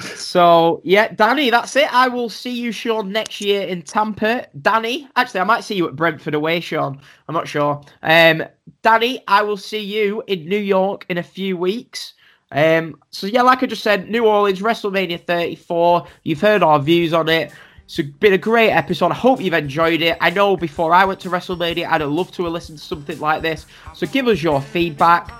So 0.00 0.80
yeah, 0.84 1.08
Danny, 1.08 1.50
that's 1.50 1.74
it. 1.76 1.92
I 1.92 2.08
will 2.08 2.28
see 2.28 2.50
you, 2.50 2.72
Sean, 2.72 3.12
next 3.12 3.40
year 3.40 3.66
in 3.66 3.82
Tampa. 3.82 4.46
Danny, 4.60 5.08
actually, 5.16 5.40
I 5.40 5.44
might 5.44 5.64
see 5.64 5.76
you 5.76 5.88
at 5.88 5.96
Brentford 5.96 6.34
away, 6.34 6.60
Sean. 6.60 7.00
I'm 7.28 7.34
not 7.34 7.48
sure. 7.48 7.80
Um, 8.02 8.44
Danny, 8.82 9.22
I 9.28 9.42
will 9.42 9.56
see 9.56 9.80
you 9.80 10.22
in 10.26 10.46
New 10.46 10.58
York 10.58 11.06
in 11.08 11.18
a 11.18 11.22
few 11.22 11.56
weeks. 11.56 12.14
Um, 12.50 13.00
so 13.10 13.26
yeah, 13.26 13.42
like 13.42 13.62
I 13.62 13.66
just 13.66 13.82
said, 13.82 14.10
New 14.10 14.26
Orleans 14.26 14.60
WrestleMania 14.60 15.24
34. 15.24 16.06
You've 16.24 16.40
heard 16.40 16.62
our 16.62 16.80
views 16.80 17.12
on 17.12 17.28
it. 17.28 17.52
It's 17.84 18.00
been 18.00 18.32
a 18.32 18.38
great 18.38 18.70
episode. 18.70 19.10
I 19.10 19.14
hope 19.14 19.40
you've 19.40 19.52
enjoyed 19.52 20.00
it. 20.00 20.16
I 20.20 20.30
know 20.30 20.56
before 20.56 20.94
I 20.94 21.04
went 21.04 21.20
to 21.20 21.28
WrestleMania, 21.28 21.86
I'd 21.86 22.00
have 22.00 22.10
loved 22.10 22.32
to 22.34 22.44
have 22.44 22.52
listened 22.52 22.78
to 22.78 22.84
something 22.84 23.20
like 23.20 23.42
this. 23.42 23.66
So 23.94 24.06
give 24.06 24.26
us 24.26 24.42
your 24.42 24.60
feedback. 24.60 25.30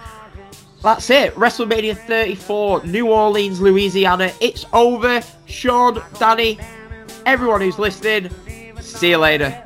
That's 0.82 1.08
it. 1.08 1.34
WrestleMania 1.34 1.96
34, 1.96 2.84
New 2.84 3.08
Orleans, 3.08 3.60
Louisiana. 3.60 4.30
It's 4.42 4.66
over. 4.74 5.22
Sean, 5.46 6.02
Danny, 6.18 6.58
everyone 7.24 7.62
who's 7.62 7.78
listening, 7.78 8.30
see 8.78 9.10
you 9.10 9.18
later. 9.18 9.63